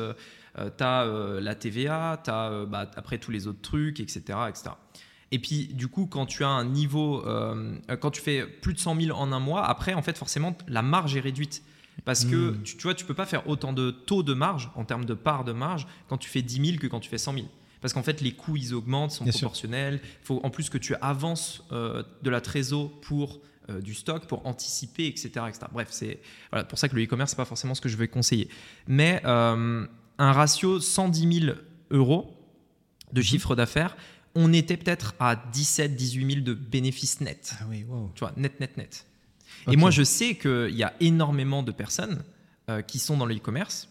tu 0.55 0.83
as 0.83 1.05
la 1.39 1.55
TVA, 1.55 2.21
tu 2.23 2.29
as 2.29 2.65
après 2.97 3.17
tous 3.19 3.31
les 3.31 3.47
autres 3.47 3.61
trucs, 3.61 3.99
etc. 4.01 4.21
etc. 4.49 4.71
Et 5.31 5.39
puis, 5.39 5.67
du 5.73 5.87
coup, 5.87 6.07
quand 6.07 6.25
tu 6.25 6.43
as 6.43 6.49
un 6.49 6.65
niveau, 6.65 7.25
euh, 7.25 7.77
quand 8.01 8.11
tu 8.11 8.21
fais 8.21 8.45
plus 8.45 8.73
de 8.73 8.79
100 8.79 8.99
000 8.99 9.17
en 9.17 9.31
un 9.31 9.39
mois, 9.39 9.65
après, 9.65 9.93
en 9.93 10.01
fait, 10.01 10.17
forcément, 10.17 10.57
la 10.67 10.81
marge 10.81 11.15
est 11.15 11.21
réduite. 11.21 11.63
Parce 12.05 12.25
que, 12.25 12.51
Mm. 12.51 12.63
tu, 12.63 12.77
tu 12.77 12.83
vois, 12.83 12.93
tu 12.95 13.05
peux 13.05 13.13
pas 13.13 13.25
faire 13.25 13.47
autant 13.47 13.73
de 13.73 13.91
taux 13.91 14.23
de 14.23 14.33
marge, 14.33 14.69
en 14.75 14.83
termes 14.85 15.05
de 15.05 15.13
part 15.13 15.43
de 15.43 15.51
marge, 15.51 15.87
quand 16.09 16.17
tu 16.17 16.29
fais 16.29 16.41
10 16.41 16.65
000 16.65 16.77
que 16.79 16.87
quand 16.87 16.99
tu 16.99 17.09
fais 17.09 17.17
100 17.17 17.33
000. 17.33 17.45
Parce 17.81 17.93
qu'en 17.93 18.03
fait, 18.03 18.21
les 18.21 18.31
coûts, 18.33 18.57
ils 18.57 18.73
augmentent, 18.73 19.11
sont 19.11 19.23
Bien 19.23 19.31
proportionnels. 19.33 19.99
Il 20.03 20.25
faut 20.25 20.39
en 20.43 20.49
plus 20.49 20.69
que 20.69 20.77
tu 20.77 20.95
avances 21.01 21.63
euh, 21.71 22.03
de 22.23 22.29
la 22.29 22.39
trésor 22.41 22.91
pour 23.01 23.39
euh, 23.69 23.79
du 23.81 23.93
stock, 23.93 24.25
pour 24.27 24.45
anticiper, 24.47 25.07
etc. 25.07 25.29
etc. 25.47 25.59
Bref, 25.71 25.87
c'est 25.91 26.19
voilà, 26.51 26.63
pour 26.65 26.77
ça 26.79 26.89
que 26.89 26.95
le 26.95 27.03
e-commerce, 27.03 27.31
c'est 27.31 27.37
pas 27.37 27.45
forcément 27.45 27.73
ce 27.75 27.81
que 27.81 27.89
je 27.89 27.97
vais 27.97 28.07
conseiller. 28.07 28.49
Mais 28.87 29.21
euh, 29.25 29.85
un 30.17 30.31
ratio 30.31 30.79
110 30.79 31.39
000 31.45 31.55
euros 31.91 32.25
Mhm. 33.07 33.13
de 33.13 33.21
chiffre 33.21 33.55
d'affaires, 33.55 33.97
on 34.35 34.53
était 34.53 34.77
peut-être 34.77 35.13
à 35.19 35.35
17 35.35 35.95
18 35.95 36.33
000 36.35 36.45
de 36.45 36.53
bénéfices 36.53 37.19
nets. 37.21 37.53
Ah 37.59 37.65
oui, 37.69 37.83
wow. 37.87 38.11
Tu 38.15 38.19
vois, 38.21 38.33
net, 38.37 38.59
net, 38.59 38.77
net. 38.77 39.05
Et 39.69 39.75
moi, 39.75 39.91
je 39.91 40.03
sais 40.03 40.35
qu'il 40.35 40.75
y 40.75 40.83
a 40.83 40.93
énormément 40.99 41.61
de 41.63 41.71
personnes 41.71 42.23
euh, 42.69 42.81
qui 42.81 42.99
sont 42.99 43.17
dans 43.17 43.25
le 43.25 43.35
e-commerce. 43.35 43.87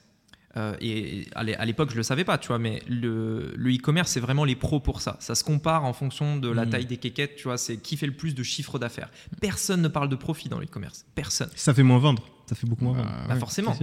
Euh, 0.56 0.74
et 0.80 1.26
à 1.36 1.44
l'é- 1.44 1.54
à 1.54 1.64
l'époque, 1.64 1.90
je 1.92 1.96
le 1.96 2.02
savais 2.02 2.24
pas, 2.24 2.36
tu 2.36 2.48
vois, 2.48 2.58
mais 2.58 2.82
le, 2.88 3.52
e-commerce, 3.56 4.10
c'est 4.10 4.18
vraiment 4.20 4.44
les 4.44 4.56
pros 4.56 4.80
pour 4.80 5.00
ça. 5.00 5.16
Ça 5.20 5.36
se 5.36 5.44
compare 5.44 5.84
en 5.84 5.92
fonction 5.92 6.38
de 6.38 6.48
la 6.50 6.66
Mm. 6.66 6.70
taille 6.70 6.86
des 6.86 6.96
quéquettes, 6.96 7.36
tu 7.36 7.44
vois, 7.44 7.56
c'est 7.56 7.76
qui 7.76 7.96
fait 7.96 8.06
le 8.06 8.14
plus 8.16 8.34
de 8.34 8.42
chiffre 8.42 8.78
d'affaires. 8.80 9.10
Personne 9.40 9.80
ne 9.80 9.86
parle 9.88 10.08
de 10.08 10.16
profit 10.16 10.48
dans 10.48 10.58
le 10.58 10.64
e-commerce. 10.64 11.06
Personne. 11.14 11.50
Ça 11.54 11.72
fait 11.72 11.84
moins 11.84 11.98
vendre. 12.00 12.26
Ça 12.46 12.56
fait 12.56 12.66
beaucoup 12.66 12.82
moins 12.82 12.94
vendre. 12.94 13.08
Bah, 13.10 13.24
Bah, 13.28 13.34
ouais. 13.34 13.40
forcément. 13.40 13.76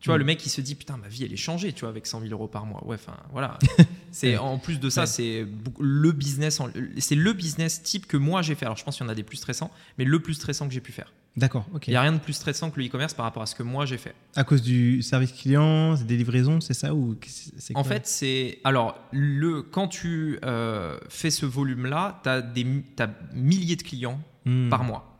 Tu 0.00 0.08
vois, 0.08 0.16
Mm. 0.16 0.20
le 0.20 0.24
mec, 0.26 0.46
il 0.46 0.50
se 0.50 0.60
dit, 0.60 0.74
putain, 0.76 0.96
ma 0.96 1.08
vie, 1.08 1.24
elle 1.24 1.32
est 1.32 1.36
changée, 1.36 1.72
tu 1.72 1.80
vois, 1.80 1.88
avec 1.88 2.06
100 2.06 2.20
000 2.20 2.32
euros 2.32 2.46
par 2.46 2.66
mois. 2.66 2.84
Ouais, 2.86 2.94
enfin, 2.94 3.16
voilà. 3.32 3.58
c'est, 4.12 4.32
Ouais. 4.32 4.38
en 4.38 4.58
plus 4.58 4.78
de 4.78 4.90
ça, 4.90 5.02
Ouais. 5.02 5.06
c'est 5.08 5.46
le 5.80 6.12
business, 6.12 6.60
c'est 6.98 7.14
le 7.16 7.32
business 7.32 7.82
type 7.82 8.06
que 8.06 8.16
moi 8.16 8.42
j'ai 8.42 8.54
fait. 8.54 8.64
Alors, 8.66 8.76
je 8.76 8.84
pense 8.84 8.96
qu'il 8.96 9.04
y 9.04 9.08
en 9.08 9.12
a 9.12 9.14
des 9.16 9.24
plus 9.24 9.38
stressants, 9.38 9.70
mais 9.98 10.04
le 10.04 10.20
plus 10.20 10.34
stressant 10.34 10.68
que 10.68 10.74
j'ai 10.74 10.80
pu 10.80 10.92
faire. 10.92 11.12
D'accord, 11.36 11.66
ok. 11.72 11.86
Il 11.86 11.90
n'y 11.90 11.96
a 11.96 12.00
rien 12.02 12.12
de 12.12 12.18
plus 12.18 12.32
stressant 12.32 12.70
que 12.70 12.80
le 12.80 12.86
e-commerce 12.86 13.14
par 13.14 13.24
rapport 13.24 13.42
à 13.42 13.46
ce 13.46 13.54
que 13.54 13.62
moi 13.62 13.86
j'ai 13.86 13.98
fait. 13.98 14.14
À 14.34 14.42
cause 14.44 14.60
du 14.62 15.02
service 15.02 15.32
client, 15.32 15.94
des 15.94 16.16
livraisons, 16.16 16.60
c'est 16.60 16.74
ça 16.74 16.94
ou 16.94 17.16
c'est 17.58 17.76
En 17.76 17.84
fait, 17.84 18.06
c'est. 18.08 18.58
Alors, 18.64 18.98
le, 19.12 19.62
quand 19.62 19.86
tu 19.88 20.38
euh, 20.44 20.98
fais 21.08 21.30
ce 21.30 21.46
volume-là, 21.46 22.20
tu 22.24 22.28
as 22.28 22.40
des 22.42 22.66
t'as 22.96 23.08
milliers 23.34 23.76
de 23.76 23.82
clients 23.82 24.20
Hmm. 24.44 24.68
par 24.68 24.82
mois. 24.84 25.16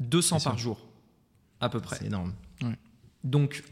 200 0.00 0.36
Bien 0.36 0.44
par 0.44 0.58
jour, 0.58 0.86
à 1.60 1.68
peu 1.68 1.80
près. 1.80 1.96
C'est 2.00 2.06
énorme. 2.06 2.32
Donc, 3.24 3.62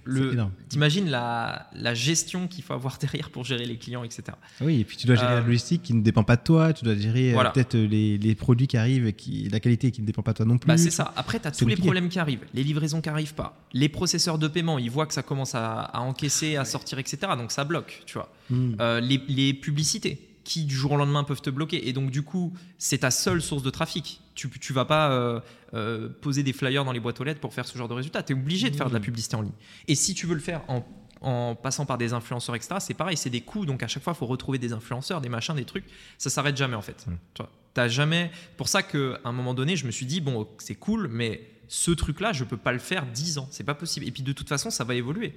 t'imagines 0.68 1.10
la, 1.10 1.68
la 1.74 1.92
gestion 1.92 2.46
qu'il 2.46 2.62
faut 2.62 2.72
avoir 2.72 2.98
derrière 3.00 3.30
pour 3.30 3.44
gérer 3.44 3.64
les 3.64 3.76
clients, 3.78 4.04
etc. 4.04 4.22
Oui, 4.60 4.80
et 4.80 4.84
puis 4.84 4.96
tu 4.96 5.06
dois 5.08 5.16
gérer 5.16 5.32
Euh, 5.32 5.40
la 5.40 5.46
logistique 5.46 5.82
qui 5.82 5.92
ne 5.94 6.02
dépend 6.02 6.22
pas 6.22 6.36
de 6.36 6.42
toi, 6.42 6.72
tu 6.72 6.84
dois 6.84 6.94
gérer 6.94 7.30
euh, 7.30 7.34
Voilà. 7.34 7.50
peut-être 7.50 7.74
euh, 7.74 7.86
les, 7.86 8.16
les 8.16 8.34
produits 8.36 8.68
qui 8.68 8.76
arrivent, 8.76 9.06
et 9.08 9.12
qui, 9.12 9.48
la 9.48 9.58
qualité 9.58 9.90
qui 9.90 10.02
ne 10.02 10.06
dépend 10.06 10.22
pas 10.22 10.32
de 10.32 10.36
toi 10.38 10.46
non 10.46 10.56
plus. 10.58 10.68
Bah, 10.68 10.76
c'est 10.78 10.90
ça. 10.90 11.12
Après, 11.16 11.40
tu 11.40 11.48
as 11.48 11.50
tous 11.50 11.66
les 11.66 11.76
problèmes 11.76 12.08
qui 12.08 12.20
arrivent. 12.20 12.44
Les 12.54 12.62
livraisons 12.62 13.00
qui 13.00 13.08
n'arrivent 13.08 13.34
pas. 13.34 13.56
Les 13.72 13.88
processeurs 13.88 14.38
de 14.38 14.46
paiement, 14.46 14.78
ils 14.78 14.90
voient 14.90 15.06
que 15.06 15.14
ça 15.14 15.22
commence 15.24 15.56
à, 15.56 15.80
à 15.80 15.98
encaisser, 16.00 16.56
à 16.56 16.64
sortir, 16.64 16.98
etc. 17.00 17.18
Donc, 17.36 17.50
ça 17.50 17.64
bloque, 17.64 18.02
tu 18.06 18.14
vois. 18.14 18.32
Hmm. 18.50 18.74
Euh, 18.80 19.00
les, 19.00 19.20
les 19.28 19.52
publicités 19.52 20.28
qui 20.50 20.64
du 20.64 20.74
jour 20.74 20.90
au 20.92 20.96
lendemain 20.96 21.22
peuvent 21.22 21.40
te 21.40 21.48
bloquer. 21.48 21.88
Et 21.88 21.92
donc 21.92 22.10
du 22.10 22.22
coup 22.22 22.52
c'est 22.76 22.98
ta 22.98 23.12
seule 23.12 23.40
source 23.40 23.62
de 23.62 23.70
trafic. 23.70 24.20
Tu, 24.34 24.50
tu 24.50 24.72
vas 24.72 24.84
pas 24.84 25.12
euh, 25.12 25.40
euh, 25.74 26.08
poser 26.08 26.42
des 26.42 26.52
flyers 26.52 26.84
dans 26.84 26.90
les 26.90 26.98
boîtes 26.98 27.20
aux 27.20 27.24
lettres 27.24 27.40
pour 27.40 27.54
faire 27.54 27.66
ce 27.66 27.78
genre 27.78 27.88
de 27.88 27.94
résultat 27.94 28.22
tu 28.24 28.32
es 28.32 28.36
obligé 28.36 28.68
de 28.68 28.76
faire 28.76 28.88
de 28.88 28.94
la 28.94 28.98
Mmh. 28.98 29.02
publicité 29.02 29.36
en 29.36 29.42
ligne. 29.42 29.52
Et 29.86 29.94
si 29.94 30.12
tu 30.12 30.26
veux 30.26 30.34
le 30.34 30.40
faire 30.40 30.62
en, 30.66 30.84
en 31.20 31.54
passant 31.54 31.86
par 31.86 31.98
des 31.98 32.12
influenceurs 32.14 32.56
etc 32.56 32.76
c'est 32.80 32.94
pareil 32.94 33.16
c'est 33.16 33.30
des 33.30 33.42
coûts 33.42 33.64
donc 33.64 33.82
à 33.84 33.86
chaque 33.86 34.02
fois 34.02 34.12
il 34.14 34.18
faut 34.18 34.26
retrouver 34.26 34.58
des 34.58 34.72
influenceurs 34.72 35.20
des 35.20 35.28
machins 35.28 35.54
des 35.54 35.64
trucs. 35.64 35.84
Ça 36.18 36.30
s'arrête 36.30 36.56
jamais 36.56 36.74
en 36.74 36.82
fait. 36.82 37.06
Mmh. 37.06 37.44
t'as 37.74 37.88
jamais 37.88 38.32
pour 38.56 38.68
ça 38.68 38.82
qu'à 38.82 39.20
un 39.24 39.32
moment 39.32 39.54
donné 39.54 39.76
je 39.76 39.86
me 39.86 39.92
suis 39.92 40.06
dit 40.06 40.20
bon 40.20 40.48
c'est 40.58 40.74
cool 40.74 41.06
mais 41.08 41.48
ce 41.68 41.92
truc 41.92 42.18
là 42.18 42.32
je 42.32 42.42
peux 42.42 42.56
pas 42.56 42.72
le 42.72 42.80
faire 42.80 43.06
10 43.06 43.38
ans. 43.38 43.48
C'est 43.52 43.62
pas 43.62 43.74
possible. 43.74 44.04
Et 44.06 44.10
puis 44.10 44.24
de 44.24 44.32
toute 44.32 44.48
façon 44.48 44.70
ça 44.70 44.82
va 44.82 44.96
évoluer. 44.96 45.32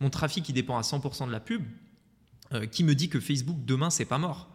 Mon 0.00 0.08
trafic 0.08 0.48
il 0.48 0.54
dépend 0.54 0.78
à 0.78 0.80
100% 0.80 1.26
de 1.26 1.32
la 1.32 1.40
pub. 1.40 1.62
Euh, 2.52 2.66
qui 2.66 2.84
me 2.84 2.94
dit 2.94 3.08
que 3.08 3.20
Facebook 3.20 3.56
demain 3.64 3.90
c'est 3.90 4.04
pas 4.04 4.18
mort? 4.18 4.53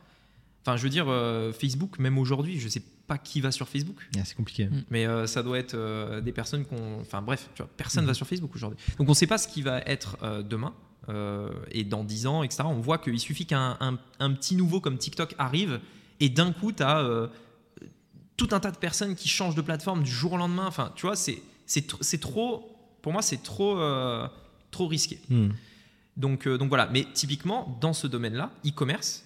Enfin, 0.62 0.76
je 0.78 0.84
veux 0.84 0.90
dire, 0.90 1.06
euh, 1.08 1.52
Facebook, 1.54 2.00
même 2.00 2.18
aujourd'hui, 2.18 2.60
je 2.60 2.68
sais 2.68 2.82
pas 3.08 3.18
qui 3.18 3.42
va 3.42 3.52
sur 3.52 3.68
Facebook, 3.68 4.08
Ah, 4.18 4.22
c'est 4.26 4.36
compliqué. 4.36 4.66
Mm. 4.68 4.84
mais 4.90 5.06
euh, 5.08 5.26
ça 5.26 5.42
doit 5.42 5.58
être 5.58 5.74
euh, 5.74 6.22
des 6.22 6.32
personnes 6.32 6.66
qu'on. 6.66 7.00
Enfin, 7.02 7.22
bref, 7.22 7.50
tu 7.56 7.62
vois, 7.64 7.70
personne 7.78 8.04
Mhm. 8.04 8.08
va 8.10 8.14
sur 8.14 8.28
Facebook 8.28 8.54
aujourd'hui. 8.56 8.78
Donc, 8.98 9.10
on 9.10 9.14
sait 9.14 9.26
pas 9.28 9.38
ce 9.38 9.48
qui 9.48 9.62
va 9.62 9.80
être 9.82 10.18
euh, 10.22 10.44
demain 10.44 10.74
euh, 11.08 11.50
et 11.72 11.84
dans 11.84 12.04
10 12.04 12.28
ans, 12.28 12.44
etc. 12.44 12.64
On 12.66 12.82
voit 12.82 12.98
qu'il 13.00 13.20
suffit 13.20 13.46
qu'un 13.46 13.78
un, 13.80 13.98
un 14.20 14.34
petit 14.34 14.56
nouveau 14.56 14.80
comme 14.82 14.98
TikTok 14.98 15.34
arrive 15.40 15.80
et 16.20 16.30
d'un 16.30 16.52
coup, 16.52 16.72
tu 16.72 16.84
as 16.84 17.30
tout 18.38 18.50
un 18.52 18.60
tas 18.60 18.72
de 18.72 18.78
personnes 18.78 19.16
qui 19.16 19.28
changent 19.28 19.56
de 19.56 19.62
plateforme 19.62 20.04
du 20.04 20.12
jour 20.12 20.34
au 20.34 20.38
lendemain. 20.38 20.66
Enfin, 20.68 20.92
tu 20.96 21.06
vois, 21.06 21.16
c'est 21.16 21.42
c'est 21.66 21.90
tr- 21.92 21.98
c'est 22.02 22.20
trop. 22.20 22.76
Pour 23.02 23.14
moi, 23.14 23.22
c'est 23.22 23.42
trop, 23.42 23.78
euh, 23.80 24.28
trop 24.72 24.88
risqué. 24.88 25.20
Hmm. 25.30 25.50
Donc, 26.18 26.48
euh, 26.48 26.58
donc 26.58 26.68
voilà, 26.70 26.88
mais 26.92 27.06
typiquement, 27.14 27.78
dans 27.80 27.94
ce 27.94 28.08
domaine-là, 28.08 28.52
e-commerce, 28.68 29.24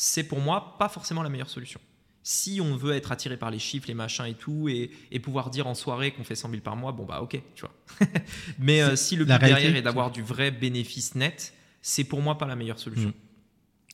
c'est 0.00 0.22
pour 0.22 0.38
moi 0.38 0.76
pas 0.78 0.88
forcément 0.88 1.24
la 1.24 1.28
meilleure 1.28 1.50
solution. 1.50 1.80
Si 2.22 2.60
on 2.60 2.76
veut 2.76 2.92
être 2.94 3.10
attiré 3.10 3.36
par 3.36 3.50
les 3.50 3.58
chiffres, 3.58 3.88
les 3.88 3.94
machins 3.94 4.26
et 4.26 4.34
tout, 4.34 4.68
et, 4.68 4.92
et 5.10 5.18
pouvoir 5.18 5.50
dire 5.50 5.66
en 5.66 5.74
soirée 5.74 6.12
qu'on 6.12 6.22
fait 6.22 6.36
100 6.36 6.50
000 6.50 6.62
par 6.62 6.76
mois, 6.76 6.92
bon 6.92 7.04
bah 7.04 7.20
ok, 7.20 7.40
tu 7.56 7.62
vois. 7.62 8.08
mais 8.60 8.80
euh, 8.80 8.94
si 8.94 9.16
le 9.16 9.24
but 9.24 9.32
réalité, 9.32 9.54
derrière 9.62 9.76
est 9.76 9.82
d'avoir 9.82 10.12
du 10.12 10.22
vrai 10.22 10.52
bénéfice 10.52 11.16
net, 11.16 11.52
c'est 11.82 12.04
pour 12.04 12.22
moi 12.22 12.38
pas 12.38 12.46
la 12.46 12.54
meilleure 12.54 12.78
solution. 12.78 13.08
Mm. 13.08 13.12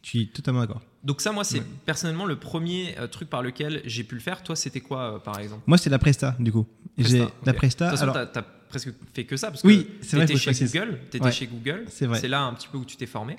Je 0.02 0.08
suis 0.10 0.28
totalement 0.28 0.60
d'accord. 0.60 0.82
Donc 1.04 1.22
ça, 1.22 1.32
moi, 1.32 1.42
c'est 1.42 1.60
Ouais. 1.60 1.66
personnellement 1.86 2.26
le 2.26 2.38
premier 2.38 2.94
euh, 2.98 3.06
truc 3.06 3.30
par 3.30 3.40
lequel 3.42 3.80
j'ai 3.86 4.04
pu 4.04 4.14
le 4.14 4.20
faire. 4.20 4.42
Toi, 4.42 4.56
c'était 4.56 4.80
quoi, 4.80 5.14
euh, 5.14 5.18
par 5.18 5.38
exemple? 5.38 5.62
Moi, 5.66 5.78
c'est 5.78 5.88
la 5.88 5.98
Presta, 5.98 6.36
du 6.38 6.52
coup. 6.52 6.66
J'ai 6.98 7.24
la 7.46 7.54
Presta. 7.54 7.86
De 7.86 7.90
toute 7.92 7.98
façon, 8.00 8.12
alors, 8.12 8.30
t'as 8.30 8.40
as 8.40 8.44
presque 8.68 8.90
fait 9.14 9.24
que 9.24 9.38
ça, 9.38 9.50
parce 9.50 9.62
que 9.62 9.66
Oui, 9.68 9.88
c'est 10.02 10.16
vrai, 10.18 10.26
chez. 10.36 10.52
Google, 10.66 11.00
t'étais 11.10 11.24
Ouais. 11.24 11.32
chez 11.32 11.46
Google, 11.46 11.86
C'est 11.88 12.04
vrai. 12.04 12.20
c'est 12.20 12.28
là 12.28 12.42
un 12.42 12.52
petit 12.52 12.68
peu 12.68 12.76
où 12.76 12.84
tu 12.84 12.98
t'es 12.98 13.06
formé, 13.06 13.36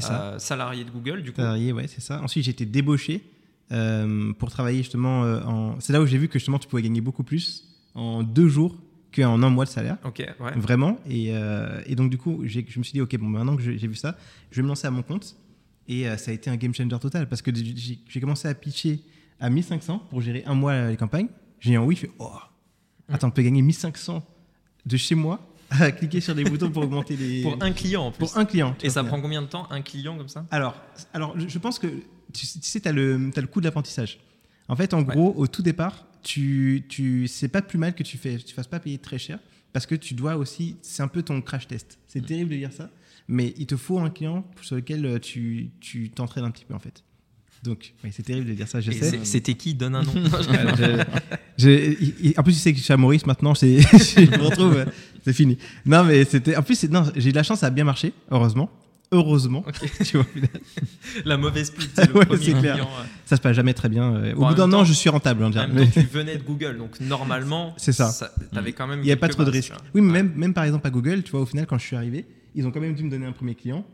ça. 0.00 0.22
Euh, 0.22 0.38
salarié 0.38 0.84
de 0.84 0.90
Google, 0.90 1.22
du 1.22 1.32
coup. 1.32 1.36
Salarié, 1.36 1.72
ouais, 1.72 1.86
c'est 1.86 2.00
ça. 2.00 2.22
Ensuite, 2.22 2.44
j'ai 2.44 2.52
été 2.52 2.64
débauché 2.64 3.22
euh, 3.72 4.32
pour 4.34 4.50
travailler 4.50 4.78
justement 4.78 5.24
euh, 5.24 5.42
en. 5.42 5.80
C'est 5.80 5.92
là 5.92 6.00
où 6.00 6.06
j'ai 6.06 6.18
vu 6.18 6.28
que 6.28 6.38
justement 6.38 6.58
tu 6.58 6.68
pouvais 6.68 6.82
gagner 6.82 7.00
beaucoup 7.00 7.24
plus 7.24 7.64
en 7.94 8.22
deux 8.22 8.48
jours 8.48 8.76
qu'en 9.14 9.42
un 9.42 9.50
mois 9.50 9.64
de 9.64 9.70
salaire. 9.70 9.98
Ok, 10.04 10.18
ouais. 10.18 10.52
Vraiment. 10.56 10.98
Et, 11.08 11.28
euh, 11.34 11.80
et 11.86 11.94
donc, 11.94 12.10
du 12.10 12.18
coup, 12.18 12.42
je 12.44 12.60
me 12.60 12.82
suis 12.82 12.92
dit, 12.92 13.00
OK, 13.00 13.16
bon, 13.18 13.26
maintenant 13.26 13.56
que 13.56 13.62
j'ai 13.62 13.86
vu 13.86 13.94
ça, 13.94 14.16
je 14.50 14.56
vais 14.56 14.62
me 14.62 14.68
lancer 14.68 14.86
à 14.86 14.90
mon 14.90 15.02
compte. 15.02 15.36
Et 15.88 16.08
euh, 16.08 16.16
ça 16.16 16.30
a 16.30 16.34
été 16.34 16.48
un 16.48 16.56
game 16.56 16.74
changer 16.74 16.98
total 16.98 17.28
parce 17.28 17.42
que 17.42 17.50
j'ai 17.54 18.20
commencé 18.20 18.48
à 18.48 18.54
pitcher 18.54 19.00
à 19.40 19.50
1500 19.50 20.06
pour 20.10 20.20
gérer 20.20 20.42
un 20.46 20.54
mois 20.54 20.88
les 20.88 20.96
campagnes. 20.96 21.28
J'ai 21.60 21.76
en 21.76 21.84
oui, 21.84 21.96
je 21.96 22.02
fais, 22.02 22.10
oh, 22.18 22.30
attends, 23.08 23.28
on 23.28 23.30
peut 23.30 23.42
gagner 23.42 23.62
1500 23.62 24.22
de 24.86 24.96
chez 24.96 25.14
moi 25.14 25.51
à 25.80 25.92
cliquer 25.92 26.20
sur 26.20 26.34
des 26.34 26.44
boutons 26.44 26.70
pour 26.70 26.82
augmenter 26.84 27.16
les. 27.16 27.42
Pour 27.42 27.56
un 27.62 27.72
client 27.72 28.06
en 28.06 28.10
plus. 28.12 28.18
pour 28.26 28.36
un 28.38 28.44
client. 28.44 28.76
Et 28.82 28.90
ça 28.90 29.02
prend 29.04 29.20
combien 29.20 29.42
de 29.42 29.46
temps 29.46 29.66
un 29.70 29.82
client 29.82 30.16
comme 30.16 30.28
ça 30.28 30.46
Alors, 30.50 30.74
alors, 31.14 31.34
je 31.38 31.58
pense 31.58 31.78
que 31.78 31.88
tu, 32.32 32.46
sais- 32.46 32.80
tu 32.80 32.88
as 32.88 32.92
le, 32.92 33.30
t'as 33.34 33.40
le 33.40 33.46
coût 33.46 33.60
de 33.60 33.66
l'apprentissage. 33.66 34.18
En 34.68 34.76
fait, 34.76 34.94
en 34.94 35.02
gros, 35.02 35.34
au 35.36 35.46
tout 35.46 35.62
départ, 35.62 36.06
tu, 36.22 36.84
tu, 36.88 37.26
c'est 37.28 37.48
pas 37.48 37.62
plus 37.62 37.78
mal 37.78 37.94
que 37.94 38.02
tu 38.02 38.16
fais, 38.16 38.36
tu 38.38 38.54
fasses 38.54 38.68
pas 38.68 38.78
payer 38.80 38.98
très 38.98 39.18
cher 39.18 39.38
parce 39.72 39.86
que 39.86 39.94
tu 39.94 40.14
dois 40.14 40.36
aussi, 40.36 40.76
c'est 40.82 41.02
un 41.02 41.08
peu 41.08 41.22
ton 41.22 41.40
crash 41.42 41.66
test. 41.66 41.98
C'est 42.06 42.20
Mm. 42.20 42.26
terrible 42.26 42.50
de 42.50 42.56
dire 42.56 42.72
ça, 42.72 42.90
mais 43.28 43.54
il 43.56 43.66
te 43.66 43.76
faut 43.76 43.98
un 43.98 44.10
client 44.10 44.46
sur 44.60 44.76
lequel 44.76 45.04
euh, 45.06 45.18
tu, 45.18 45.70
tu 45.80 46.10
t'entraînes 46.10 46.44
un 46.44 46.50
petit 46.50 46.64
peu 46.64 46.74
en 46.74 46.78
fait. 46.78 47.02
Donc, 47.62 47.94
oui, 48.02 48.10
c'est 48.12 48.24
terrible 48.24 48.48
de 48.48 48.54
dire 48.54 48.66
ça, 48.66 48.80
je 48.80 48.90
Et 48.90 48.94
sais. 48.94 49.10
c'est- 49.10 49.24
C'était 49.24 49.54
qui 49.54 49.74
Donne 49.74 49.94
un 49.94 50.02
nom. 50.02 50.12
Euh, 50.80 51.04
je- 51.58 51.94
je- 52.24 52.38
en 52.38 52.42
plus, 52.42 52.54
tu 52.54 52.58
sais 52.58 52.72
que 52.72 52.78
je 52.78 52.82
suis 52.82 52.92
à 52.92 52.96
Maurice 52.96 53.24
maintenant, 53.26 53.54
c'est, 53.54 53.80
je 53.82 54.20
me 54.38 54.42
retrouve, 54.44 54.76
euh, 54.78 54.84
c'est 55.24 55.32
fini. 55.32 55.56
Non, 55.86 56.02
mais 56.04 56.24
c'était, 56.24 56.56
en 56.56 56.62
plus, 56.62 56.74
c'est- 56.74 56.90
non, 56.90 57.04
j'ai 57.14 57.30
eu 57.30 57.32
la 57.32 57.42
chance, 57.44 57.60
ça 57.60 57.66
a 57.66 57.70
bien 57.70 57.84
marché, 57.84 58.12
heureusement. 58.30 58.68
Heureusement, 59.14 59.62
tu 60.06 60.16
vois. 60.16 60.26
La 61.26 61.36
mauvaise 61.36 61.70
c'est 61.94 62.10
Ouais, 62.14 62.24
c'est 62.30 62.52
clair. 62.58 62.72
client. 62.76 62.88
euh. 62.98 63.04
Ça 63.26 63.36
se 63.36 63.42
passe 63.42 63.54
jamais 63.54 63.74
très 63.74 63.90
bien. 63.90 64.14
euh, 64.14 64.32
Au 64.32 64.40
Bon, 64.40 64.48
bout 64.48 64.54
d'un 64.54 64.72
an, 64.72 64.84
je 64.86 64.94
suis 64.94 65.10
rentable. 65.10 65.44
En 65.44 65.50
même 65.50 65.70
Mais 65.74 65.84
temps, 65.84 66.00
tu 66.00 66.06
venais 66.06 66.38
de 66.38 66.42
Google, 66.42 66.78
donc 66.78 66.98
normalement, 66.98 67.74
C'est 67.76 67.92
ça. 67.92 68.10
T'avais 68.54 68.72
quand 68.72 68.86
même. 68.86 69.00
Il 69.00 69.04
n'y 69.04 69.12
a 69.12 69.16
pas 69.18 69.28
trop 69.28 69.44
de 69.44 69.50
risques. 69.50 69.74
Oui, 69.94 70.00
mais 70.00 70.06
Ouais. 70.06 70.22
même, 70.22 70.32
même 70.34 70.54
par 70.54 70.64
exemple 70.64 70.86
à 70.86 70.90
Google, 70.90 71.22
tu 71.22 71.30
vois, 71.32 71.42
au 71.42 71.46
final, 71.46 71.66
quand 71.66 71.76
je 71.76 71.84
suis 71.84 71.94
arrivé, 71.94 72.24
ils 72.54 72.66
ont 72.66 72.70
quand 72.70 72.80
même 72.80 72.94
dû 72.94 73.02
me 73.04 73.10
donner 73.10 73.26
un 73.26 73.32
premier 73.32 73.54
client 73.54 73.84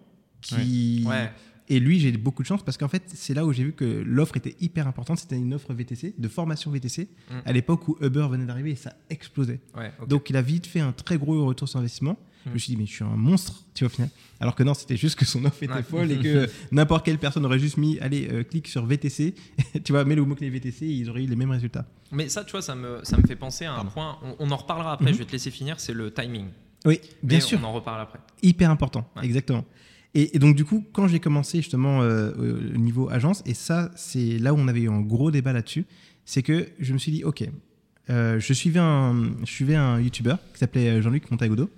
qui. 0.41 1.03
Ouais. 1.05 1.33
Et 1.71 1.81
lui, 1.81 2.01
j'ai 2.01 2.13
beaucoup 2.13 2.43
de 2.43 2.49
chance 2.49 2.63
parce 2.65 2.79
qu'en 2.79 2.89
fait, 2.89 3.03
c'est 3.07 3.35
là 3.35 3.45
où 3.45 3.53
j'ai 3.53 3.65
vu 3.65 3.73
que 3.73 3.85
l'offre 3.85 4.37
était 4.39 4.57
hyper 4.61 4.87
importante. 4.89 5.19
C'était 5.19 5.37
une 5.37 5.53
offre 5.53 5.75
VTC, 5.75 6.15
de 6.17 6.29
formation 6.29 6.71
VTC, 6.71 7.09
Mm. 7.31 7.35
à 7.45 7.53
l'époque 7.53 7.87
où 7.89 7.97
Uber 8.01 8.27
venait 8.31 8.47
d'arriver 8.47 8.71
et 8.71 8.77
ça 8.77 8.95
explosait. 9.11 9.61
Ouais. 9.77 9.93
Donc, 10.09 10.31
il 10.31 10.37
a 10.37 10.43
vite 10.43 10.67
fait 10.67 10.81
un 10.81 10.93
très 10.93 11.19
gros 11.19 11.45
retour 11.47 11.69
sur 11.69 11.79
investissement. 11.79 12.17
Je 12.47 12.51
Mm. 12.51 12.53
me 12.55 12.59
suis 12.59 12.73
dit, 12.73 12.77
mais 12.79 12.87
je 12.87 12.93
suis 12.93 13.05
un 13.05 13.09
monstre, 13.17 13.65
tu 13.75 13.85
vois, 13.85 13.93
au 13.93 13.95
final. 13.95 14.09
Alors 14.41 14.55
que 14.55 14.63
non, 14.63 14.73
c'était 14.73 14.97
juste 14.97 15.19
que 15.19 15.27
son 15.27 15.45
offre 15.45 15.63
était 15.63 15.73
Ouais. 15.75 15.83
folle 15.83 16.11
et 16.11 16.19
que 16.19 16.49
n'importe 16.73 17.05
quelle 17.05 17.19
personne 17.19 17.45
aurait 17.45 17.59
juste 17.59 17.77
mis, 17.77 17.99
allez, 17.99 18.29
euh, 18.31 18.45
clique 18.45 18.69
sur 18.69 18.87
VTC, 18.87 19.35
tu 19.85 19.93
vois, 19.93 20.05
mets 20.07 20.15
le 20.15 20.25
mot-clé 20.25 20.49
VTC 20.49 20.87
et 20.87 20.91
ils 20.93 21.11
auraient 21.11 21.25
eu 21.25 21.27
les 21.27 21.37
mêmes 21.37 21.51
résultats. 21.51 21.85
Mais 22.13 22.31
ça, 22.31 22.45
tu 22.45 22.53
vois, 22.53 22.63
ça 22.63 22.75
me, 22.75 23.01
ça 23.03 23.19
me 23.19 23.27
fait 23.27 23.37
penser 23.37 23.67
à 23.67 23.73
un 23.73 23.77
Pardon. 23.77 23.91
point. 23.91 24.19
On, 24.23 24.37
on 24.47 24.51
en 24.53 24.57
reparlera 24.57 24.93
après. 24.95 25.07
Mhm. 25.11 25.13
Je 25.13 25.19
vais 25.19 25.25
te 25.27 25.33
laisser 25.33 25.51
finir. 25.51 25.79
C'est 25.81 25.93
le 25.93 26.11
timing. 26.15 26.47
Oui, 26.87 27.01
bien 27.23 27.39
Mais 27.39 27.41
sûr. 27.43 27.59
On 27.61 27.67
en 27.67 27.73
reparle 27.75 28.01
après. 28.01 28.21
Hyper 28.43 28.71
important, 28.71 29.11
Ouais. 29.17 29.25
exactement. 29.27 29.65
Et, 30.15 30.37
et 30.37 30.39
donc, 30.39 30.57
du 30.57 30.65
coup, 30.65 30.85
quand 30.93 31.07
j'ai 31.07 31.21
commencé 31.21 31.59
justement 31.59 32.03
euh, 32.03 32.33
au 32.75 32.79
niveau 32.79 33.09
agence, 33.11 33.43
et 33.47 33.55
ça, 33.55 33.91
c'est 33.97 34.39
là 34.39 34.55
où 34.55 34.57
on 34.59 34.69
avait 34.69 34.81
eu 34.83 34.89
un 34.89 35.01
gros 35.01 35.31
débat 35.31 35.53
là-dessus, 35.53 35.85
c'est 36.25 36.43
que 36.43 36.67
je 36.79 36.93
me 36.93 36.99
suis 36.99 37.13
dit, 37.13 37.25
OK, 37.25 37.45
euh, 38.11 38.41
je 38.41 38.53
suivais 38.53 38.81
un, 38.81 39.33
je 39.45 39.51
suivais 39.51 39.75
un 39.77 40.01
YouTuber 40.01 40.37
qui 40.55 40.59
s'appelait 40.61 41.03
Jean-Luc 41.03 41.31
Montagudo, 41.31 41.69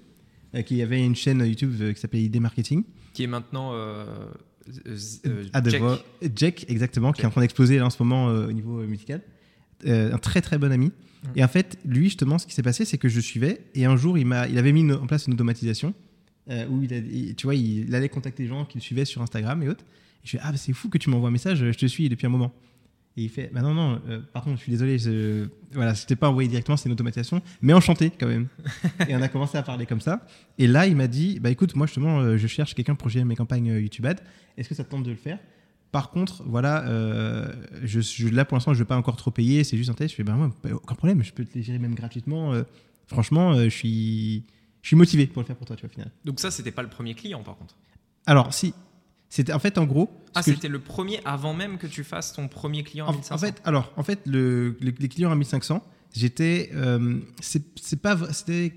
euh, 0.55 0.63
qui 0.63 0.81
avait 0.83 1.05
une 1.05 1.17
chaîne 1.17 1.41
YouTube 1.45 1.73
euh, 1.81 1.93
qui 1.93 2.01
s'appelait 2.01 2.23
ID 2.23 2.41
Marketing. 2.41 2.85
Qui 3.13 3.25
est 3.25 3.27
maintenant. 3.27 3.73
euh, 3.75 4.05
euh, 4.87 4.97
euh, 5.27 5.45
Jack. 5.71 5.81
Jack, 6.37 6.65
exactement, 6.69 7.13
qui 7.13 7.23
est 7.23 7.27
en 7.27 7.31
train 7.31 7.41
d'exploser 7.41 7.79
là 7.79 7.87
en 7.87 7.91
ce 7.91 8.01
moment 8.03 8.29
euh, 8.29 8.47
au 8.49 8.53
niveau 8.53 8.81
euh, 8.81 8.87
musical. 8.87 9.23
Euh, 9.87 10.13
un 10.15 10.19
très 10.19 10.41
très 10.41 10.59
bon 10.59 10.71
ami. 10.71 10.93
Et 11.37 11.43
en 11.45 11.49
fait, 11.49 11.79
lui, 11.85 12.05
justement, 12.05 12.39
ce 12.39 12.47
qui 12.47 12.55
s'est 12.55 12.63
passé, 12.63 12.85
c'est 12.85 12.97
que 12.99 13.09
je 13.09 13.19
suivais 13.21 13.63
et 13.75 13.85
un 13.87 13.97
jour, 13.97 14.17
il, 14.17 14.27
il 14.51 14.59
avait 14.59 14.73
mis 14.73 14.81
une- 14.81 14.93
en 14.95 15.07
place 15.07 15.27
une 15.27 15.35
automatisation 15.35 15.95
euh, 16.51 16.67
où 16.69 16.83
il, 16.83 16.93
a, 16.93 16.99
il- 16.99 17.35
tu 17.37 17.47
vois, 17.47 17.55
il, 17.55 17.95
allait 17.95 18.09
contacter 18.09 18.43
les 18.43 18.49
gens 18.49 18.65
qui 18.65 18.79
le 18.79 18.83
suivaient 18.83 19.05
sur 19.05 19.23
Instagram 19.23 19.63
et 19.63 19.69
autres. 19.69 19.85
Et 20.25 20.27
je 20.27 20.31
fais 20.33 20.39
Ah, 20.43 20.55
c'est 20.57 20.73
fou 20.73 20.89
que 20.89 20.99
tu 20.99 21.09
m'envoies 21.11 21.29
un 21.29 21.33
message, 21.33 21.59
je 21.59 21.79
te 21.79 21.87
suis 21.87 22.09
depuis 22.09 22.27
un 22.27 22.31
moment. 22.31 22.53
Et 23.17 23.25
il 23.25 23.29
fait 23.29 23.51
Bah 23.53 23.61
non, 23.63 23.75
non, 23.75 24.01
euh, 24.09 24.21
par 24.33 24.45
contre, 24.45 24.59
je 24.59 24.63
suis 24.63 24.71
désolé, 24.73 24.99
je, 24.99 25.49
voilà, 25.73 25.95
je 25.95 26.07
t'ai 26.07 26.15
pas 26.17 26.29
envoyé 26.29 26.49
directement, 26.49 26.77
c'est 26.77 26.89
une 26.89 26.93
automatisation, 26.93 27.43
mais 27.61 27.73
enchanté 27.73 28.11
quand 28.11 28.29
même. 28.29 28.47
et 29.09 29.17
on 29.17 29.23
a 29.23 29.29
commencé 29.29 29.59
à 29.59 29.63
parler 29.63 29.85
comme 29.87 30.01
ça. 30.01 30.27
Et 30.59 30.67
là, 30.67 30.87
il 30.87 30.95
m'a 30.97 31.09
dit 31.09 31.41
Bah 31.41 31.51
écoute, 31.51 31.75
moi 31.75 31.87
justement, 31.87 32.21
euh, 32.21 32.37
je 32.37 32.47
cherche 32.47 32.75
quelqu'un 32.75 32.95
pour 32.95 33.09
gérer 33.09 33.25
mes 33.25 33.37
campagnes 33.37 33.67
YouTube 33.81 34.07
Ads. 34.07 34.23
Est-ce 34.57 34.69
que 34.69 34.75
ça 34.75 34.85
te 34.85 34.91
tente 34.91 35.03
de 35.05 35.11
le 35.11 35.17
faire? 35.17 35.39
Par 35.93 36.11
contre, 36.11 36.45
voilà, 36.47 36.87
euh, 36.87 37.53
je, 37.83 38.01
je- 38.01 38.29
là 38.29 38.45
pour 38.45 38.57
l'instant, 38.57 38.73
je 38.75 38.79
ne 38.79 38.85
vais 38.85 38.89
pas 38.89 38.97
encore 38.97 39.17
trop 39.17 39.33
payer, 39.33 39.65
c'est 39.65 39.77
juste 39.77 39.91
un 39.91 39.95
test. 39.95 40.11
Je 40.13 40.17
fais 40.17 40.23
Bah 40.23 40.35
moi, 40.35 40.55
bah, 40.63 40.71
aucun 40.75 40.95
problème, 40.95 41.21
je 41.25 41.33
peux 41.33 41.45
te 41.45 41.55
les 41.57 41.65
gérer 41.65 41.81
même 41.81 41.97
gratuitement. 41.97 42.53
euh, 42.55 42.63
franchement, 43.09 43.55
euh, 43.55 43.65
je 43.65 43.69
suis. 43.71 44.45
Je 44.83 44.89
suis 44.89 44.97
motivé 44.97 45.27
pour 45.27 45.43
le 45.43 45.47
faire 45.47 45.57
pour 45.57 45.67
toi, 45.67 45.77
tu 45.77 45.83
vois, 45.83 45.91
au 45.91 45.93
final. 45.93 46.11
Donc, 46.25 46.41
ça, 46.41 46.51
c'était 46.51 46.71
pas 46.73 46.83
le 46.83 46.89
premier 46.89 47.15
client, 47.15 47.43
par 47.43 47.57
contre. 47.57 47.77
Alors, 48.27 48.53
si. 48.55 48.75
C'était 49.33 49.53
en 49.53 49.61
fait, 49.61 49.79
en 49.79 49.85
gros. 49.87 50.11
Ah, 50.35 50.43
c'était 50.43 50.67
le 50.69 50.81
premier 50.81 51.21
avant 51.25 51.55
même 51.55 51.79
que 51.79 51.87
tu 51.87 52.03
fasses 52.03 52.33
ton 52.33 52.49
premier 52.49 52.83
client 52.83 53.07
à 53.07 53.11
en, 53.11 53.13
1500 53.13 53.35
en 53.35 53.39
fait, 53.39 53.61
alors, 53.65 53.93
en 53.97 54.03
fait, 54.03 54.19
le, 54.27 54.77
le- 54.81 54.93
les 54.99 55.09
clients 55.09 55.31
à 55.31 55.37
1500, 55.37 55.85
j'étais. 56.17 56.71
euh, 56.75 57.21
c'est 57.41 58.01
pas, 58.03 58.19
c'était 58.33 58.73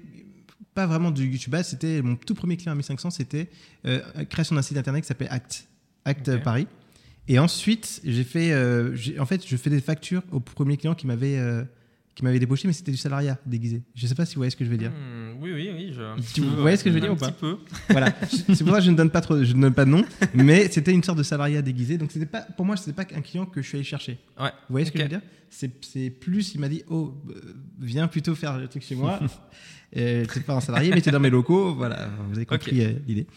pas 0.75 0.85
vraiment 0.87 1.09
du 1.11 1.25
YouTube 1.25 1.55
c'était 1.63 2.01
mon 2.01 2.15
tout 2.15 2.33
premier 2.35 2.55
client 2.57 2.71
à 2.71 2.75
1500, 2.75 3.09
c'était 3.11 3.49
euh, 3.85 3.99
création 4.25 4.55
d'un 4.55 4.61
site 4.63 4.77
internet 4.77 5.03
qui 5.03 5.07
s'appelait 5.07 5.29
Act, 5.29 5.67
Act 6.05 6.29
euh, 6.29 6.37
Paris. 6.39 6.67
Et 7.27 7.39
ensuite, 7.39 8.01
j'ai 8.03 8.23
fait, 8.23 8.51
euh, 8.51 8.95
en 9.19 9.25
fait, 9.25 9.47
je 9.47 9.55
fais 9.57 9.69
des 9.71 9.81
factures 9.81 10.21
au 10.31 10.39
premier 10.39 10.77
client 10.77 10.93
qui 10.93 11.07
m'avait, 11.07 11.37
qui 12.15 12.23
m'avait 12.23 12.39
débauché, 12.39 12.67
mais 12.67 12.73
c'était 12.73 12.91
du 12.91 12.97
salariat 12.97 13.39
déguisé. 13.45 13.81
Je 13.95 14.05
sais 14.05 14.13
pas 14.15 14.25
si 14.25 14.35
vous 14.35 14.39
voyez 14.39 14.51
ce 14.51 14.55
que 14.55 14.63
je 14.63 14.69
veux 14.69 14.77
dire. 14.77 14.91
Hmm, 14.91 15.41
oui, 15.41 15.51
oui, 15.53 15.71
oui. 15.73 15.93
Je, 15.93 16.01
un 16.01 16.15
Tu 16.17 16.21
petit 16.21 16.41
peu, 16.41 16.47
voyez 16.61 16.77
ce 16.77 16.83
que 16.83 16.91
je 16.91 16.95
veux 16.95 17.01
un 17.01 17.05
dire 17.05 17.13
ou 17.13 17.15
petit 17.15 17.31
pas 17.31 17.37
peu. 17.37 17.57
Voilà, 17.89 18.13
c'est 18.29 18.63
pour 18.63 18.73
ça 18.73 18.79
que 18.79 18.85
je 18.85 18.91
ne 18.91 18.95
donne 18.95 19.09
pas 19.09 19.21
trop, 19.21 19.43
je 19.43 19.53
ne 19.53 19.61
donne 19.61 19.73
pas 19.73 19.85
de 19.85 19.89
nom, 19.89 20.05
mais 20.33 20.69
c'était 20.69 20.91
une 20.91 21.03
sorte 21.03 21.17
de 21.17 21.23
salariat 21.23 21.61
déguisé. 21.61 21.97
Donc 21.97 22.11
c'était 22.11 22.27
pas, 22.27 22.41
pour 22.41 22.65
moi, 22.65 22.77
c'était 22.77 22.93
pas 22.93 23.05
un 23.15 23.21
client 23.21 23.45
que 23.45 23.61
je 23.61 23.67
suis 23.67 23.77
allé 23.77 23.83
chercher. 23.83 24.19
Ouais. 24.39 24.49
Vous 24.49 24.73
voyez 24.73 24.85
ce 24.85 24.91
que 24.91 24.99
je 24.99 25.03
veux 25.03 25.09
dire? 25.09 25.21
C'est, 25.49 26.09
plus, 26.09 26.55
il 26.55 26.61
m'a 26.61 26.69
dit, 26.69 26.83
oh, 26.89 27.13
euh, 27.29 27.53
viens 27.79 28.07
plutôt 28.07 28.33
faire 28.33 28.57
le 28.57 28.67
truc 28.67 28.83
chez 28.83 28.95
moi. 28.95 29.19
t'es 29.91 30.25
pas 30.45 30.55
un 30.55 30.61
salarié, 30.61 30.91
mais 30.91 31.01
t'es 31.01 31.11
dans 31.11 31.19
mes 31.19 31.29
locaux. 31.29 31.73
Voilà, 31.75 32.09
vous 32.29 32.37
avez 32.37 32.45
compris 32.45 32.83
euh, 32.83 32.93
l'idée. 33.07 33.27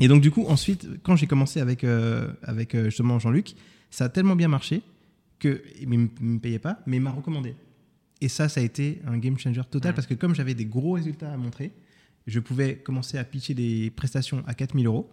Et 0.00 0.06
donc 0.06 0.20
du 0.20 0.30
coup, 0.30 0.44
ensuite, 0.48 0.86
quand 1.02 1.16
j'ai 1.16 1.26
commencé 1.26 1.60
avec, 1.60 1.82
euh, 1.82 2.28
avec 2.42 2.76
justement 2.84 3.18
Jean-Luc, 3.18 3.54
ça 3.90 4.04
a 4.04 4.08
tellement 4.08 4.36
bien 4.36 4.48
marché 4.48 4.82
que 5.40 5.62
il 5.80 5.88
ne 5.88 6.08
me 6.20 6.38
payait 6.38 6.58
pas, 6.58 6.78
mais 6.86 6.96
il 6.96 7.00
m'a 7.02 7.10
recommandé. 7.10 7.54
Et 8.20 8.28
ça, 8.28 8.48
ça 8.48 8.60
a 8.60 8.64
été 8.64 9.00
un 9.06 9.16
game 9.18 9.38
changer 9.38 9.62
total 9.70 9.94
parce 9.94 10.06
que 10.06 10.14
comme 10.14 10.34
j'avais 10.34 10.54
des 10.54 10.66
gros 10.66 10.92
résultats 10.92 11.32
à 11.32 11.36
montrer, 11.36 11.72
je 12.26 12.40
pouvais 12.40 12.76
commencer 12.76 13.16
à 13.16 13.24
pitcher 13.24 13.54
des 13.54 13.90
prestations 13.90 14.42
à 14.46 14.54
4000 14.54 14.86
euros. 14.86 15.08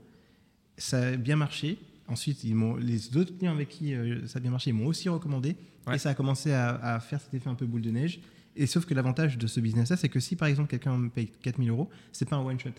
Ça 0.78 1.00
a 1.10 1.16
bien 1.16 1.36
marché. 1.36 1.78
Ensuite, 2.08 2.44
ils 2.44 2.56
les 2.82 3.16
autres 3.18 3.36
clients 3.38 3.54
avec 3.54 3.70
qui 3.70 3.94
euh, 3.94 4.26
ça 4.28 4.38
a 4.38 4.40
bien 4.40 4.52
marché, 4.52 4.70
ils 4.72 4.74
m'ont 4.74 4.86
aussi 4.88 5.08
recommandé. 5.10 5.56
Ouais. 5.88 5.96
Et 5.96 6.00
ça 6.00 6.10
a 6.10 6.14
commencé 6.14 6.52
à, 6.52 6.76
à 6.76 7.00
faire 7.00 7.22
cet 7.22 7.34
effet 7.34 7.50
un 7.50 7.56
peu 7.56 7.66
boule 7.66 7.82
de 7.82 7.92
neige. 7.92 8.20
Et 8.56 8.68
sauf 8.68 8.86
que 8.86 8.94
l'avantage 8.94 9.38
de 9.38 9.48
ce 9.48 9.60
business-là, 9.60 9.98
c'est 9.98 10.10
que 10.10 10.20
si 10.20 10.36
par 10.36 10.48
exemple 10.48 10.70
quelqu'un 10.70 10.98
me 10.98 11.10
paye 11.10 11.28
4000 11.42 11.70
euros, 11.70 11.90
c'est 12.12 12.28
pas 12.28 12.36
un 12.38 12.44
one-shot. 12.46 12.70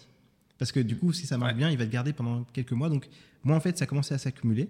Parce 0.59 0.73
que 0.73 0.81
du 0.81 0.97
coup, 0.97 1.13
si 1.13 1.27
ça 1.27 1.37
marche 1.39 1.53
Ouais. 1.53 1.59
bien, 1.59 1.71
il 1.71 1.77
va 1.79 1.87
te 1.87 1.93
garder 1.93 2.13
pendant 2.13 2.45
quelques 2.53 2.73
mois. 2.73 2.89
Donc, 2.89 3.09
moi, 3.45 3.57
en 3.57 3.61
fait, 3.61 3.77
ça 3.77 3.85
a 3.85 3.87
commencé 3.87 4.15
à 4.15 4.19
s'accumuler. 4.19 4.69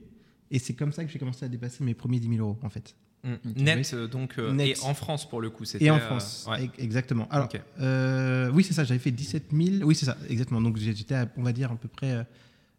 Et 0.50 0.58
c'est 0.58 0.74
comme 0.74 0.92
ça 0.92 1.04
que 1.04 1.10
j'ai 1.10 1.18
commencé 1.18 1.44
à 1.44 1.48
dépasser 1.48 1.84
mes 1.84 1.94
premiers 1.94 2.18
10 2.20 2.28
000 2.28 2.40
euros, 2.40 2.58
en 2.62 2.68
fait. 2.70 2.96
Ok. 3.34 3.56
Net, 3.56 3.90
euh, 3.94 4.06
donc. 4.06 4.34
euh, 4.38 4.52
Net. 4.52 4.78
Et 4.78 4.82
en 4.84 4.94
France, 4.94 5.28
pour 5.28 5.40
le 5.40 5.50
coup. 5.50 5.64
c'était, 5.64 5.84
Et 5.86 5.90
en 5.90 5.96
euh, 5.96 6.00
France, 6.00 6.46
ouais. 6.48 6.66
e- 6.66 6.70
exactement. 6.82 7.26
Alors, 7.30 7.48
euh, 7.80 8.50
oui, 8.52 8.62
c'est 8.64 8.72
ça, 8.74 8.84
j'avais 8.84 9.00
fait 9.00 9.10
17 9.10 9.46
000. 9.52 9.84
Oui, 9.84 9.94
c'est 9.94 10.06
ça, 10.06 10.16
exactement. 10.28 10.60
Donc, 10.60 10.76
j'étais, 10.76 11.14
à, 11.14 11.28
on 11.36 11.42
va 11.42 11.52
dire, 11.52 11.72
à 11.72 11.76
peu 11.76 11.88
près 11.88 12.12
euh, 12.12 12.22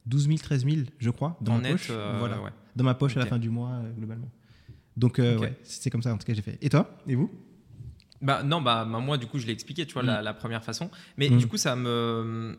12 0.06 0.28
000, 0.28 0.38
13 0.38 0.64
000, 0.66 0.78
je 1.00 1.10
crois, 1.10 1.38
dans 1.42 1.54
en 1.54 1.56
ma 1.58 1.62
net, 1.64 1.72
poche. 1.74 1.88
euh, 1.90 2.16
voilà. 2.20 2.42
ouais. 2.42 2.52
Dans 2.76 2.84
ma 2.84 2.94
poche 2.94 3.18
à 3.18 3.20
la 3.20 3.26
fin 3.26 3.38
du 3.40 3.50
mois, 3.50 3.72
euh, 3.72 3.92
globalement. 3.98 4.30
Donc, 4.96 5.20
euh, 5.20 5.38
ouais, 5.38 5.54
c'est 5.64 5.90
comme 5.90 6.02
ça, 6.02 6.14
en 6.14 6.18
tout 6.18 6.26
cas, 6.26 6.34
j'ai 6.34 6.42
fait. 6.42 6.58
Et 6.62 6.70
toi? 6.70 6.98
Et 7.08 7.16
vous? 7.16 7.30
Bah 8.22 8.42
non, 8.42 8.62
bah, 8.62 8.84
bah, 8.84 8.98
moi 9.00 9.18
du 9.20 9.28
coup 9.28 9.38
je 9.38 9.46
l'ai 9.46 9.54
expliqué, 9.54 9.86
tu 9.86 9.94
vois, 9.94 10.02
la, 10.02 10.22
Mm. 10.22 10.26
la 10.26 10.34
première 10.34 10.64
façon. 10.64 10.90
Mais 11.18 11.30
Mm. 11.30 11.38
du 11.38 11.46
coup 11.46 11.58
ça 11.58 11.76
me 11.76 12.58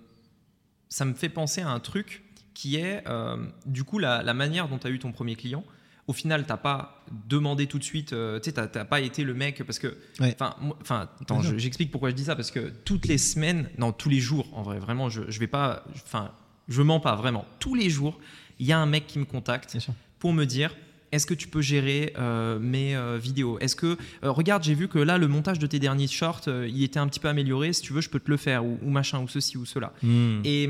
ça 0.88 1.04
me 1.04 1.14
fait 1.14 1.28
penser 1.28 1.62
à 1.62 1.68
un 1.70 1.80
truc 1.80 2.22
qui 2.54 2.76
est 2.76 3.02
euh, 3.08 3.36
du 3.66 3.82
coup 3.82 3.98
la, 3.98 4.22
la 4.22 4.34
manière 4.34 4.68
dont 4.68 4.78
tu 4.78 4.86
as 4.86 4.90
eu 4.90 5.00
ton 5.00 5.10
premier 5.10 5.34
client. 5.34 5.64
Au 6.08 6.12
final, 6.12 6.44
t'as 6.46 6.56
pas 6.56 7.04
demandé 7.28 7.66
tout 7.66 7.78
de 7.78 7.84
suite, 7.84 8.12
euh, 8.12 8.40
tu 8.40 8.50
sais, 8.50 8.52
t'as 8.68 8.84
pas 8.84 9.00
été 9.00 9.22
le 9.24 9.34
mec 9.34 9.62
parce 9.64 9.78
que, 9.78 9.96
enfin, 10.32 10.54
moi- 10.60 10.76
enfin, 10.80 11.08
attends, 11.20 11.38
Bien 11.40 11.50
je- 11.52 11.58
j'explique 11.58 11.90
pourquoi 11.90 12.08
je 12.10 12.14
dis 12.14 12.24
ça 12.24 12.34
parce 12.34 12.50
que 12.50 12.72
toutes 12.84 13.06
les 13.06 13.18
semaines, 13.18 13.68
non, 13.78 13.92
tous 13.92 14.08
les 14.08 14.18
jours, 14.18 14.48
en 14.54 14.62
vrai, 14.62 14.78
vraiment, 14.78 15.08
je, 15.10 15.22
je 15.28 15.38
vais 15.38 15.46
pas, 15.46 15.84
enfin, 15.94 16.32
je 16.68 16.82
mens 16.82 16.98
pas 16.98 17.14
vraiment. 17.14 17.44
Tous 17.60 17.74
les 17.74 17.90
jours, 17.90 18.18
il 18.58 18.66
y 18.66 18.72
a 18.72 18.78
un 18.78 18.86
mec 18.86 19.06
qui 19.06 19.18
me 19.18 19.24
contacte 19.26 19.76
pour 20.18 20.32
me 20.32 20.44
dire 20.46 20.74
est-ce 21.12 21.26
que 21.26 21.32
tu 21.34 21.48
peux 21.48 21.62
gérer 21.62 22.12
euh, 22.18 22.58
mes 22.58 22.94
euh, 22.96 23.16
vidéos? 23.18 23.58
Est-ce 23.60 23.76
que 23.76 23.96
regarde, 24.22 24.62
j'ai 24.62 24.74
vu 24.74 24.88
que 24.88 24.98
là 24.98 25.16
le 25.18 25.28
montage 25.28 25.58
de 25.58 25.66
tes 25.66 25.78
derniers 25.78 26.06
shorts, 26.08 26.42
il 26.48 26.82
était 26.82 26.98
un 26.98 27.06
petit 27.08 27.20
peu 27.20 27.28
amélioré. 27.28 27.72
Si 27.72 27.80
tu 27.82 27.92
veux, 27.94 28.00
je 28.02 28.10
peux 28.10 28.20
te 28.20 28.30
le 28.30 28.36
faire 28.36 28.64
ou, 28.64 28.78
ou 28.82 28.90
machin 28.90 29.20
ou 29.22 29.28
ceci 29.28 29.56
ou 29.56 29.64
cela. 29.64 29.92
Hmm. 30.02 30.40
Et, 30.44 30.68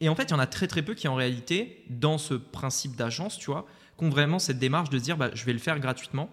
et 0.00 0.08
en 0.10 0.14
fait, 0.14 0.24
il 0.24 0.30
y 0.30 0.34
en 0.34 0.38
a 0.38 0.46
très 0.46 0.66
très 0.66 0.82
peu 0.82 0.94
qui 0.94 1.08
en 1.08 1.14
réalité, 1.14 1.84
dans 1.90 2.18
ce 2.18 2.34
principe 2.34 2.96
d'agence, 2.96 3.38
tu 3.38 3.46
vois, 3.50 3.66
qui 3.98 4.04
ont 4.04 4.10
vraiment 4.10 4.38
cette 4.38 4.58
démarche 4.58 4.90
de 4.90 4.98
dire 4.98 5.16
bah, 5.16 5.30
je 5.34 5.44
vais 5.44 5.52
le 5.52 5.58
faire 5.58 5.78
gratuitement 5.80 6.30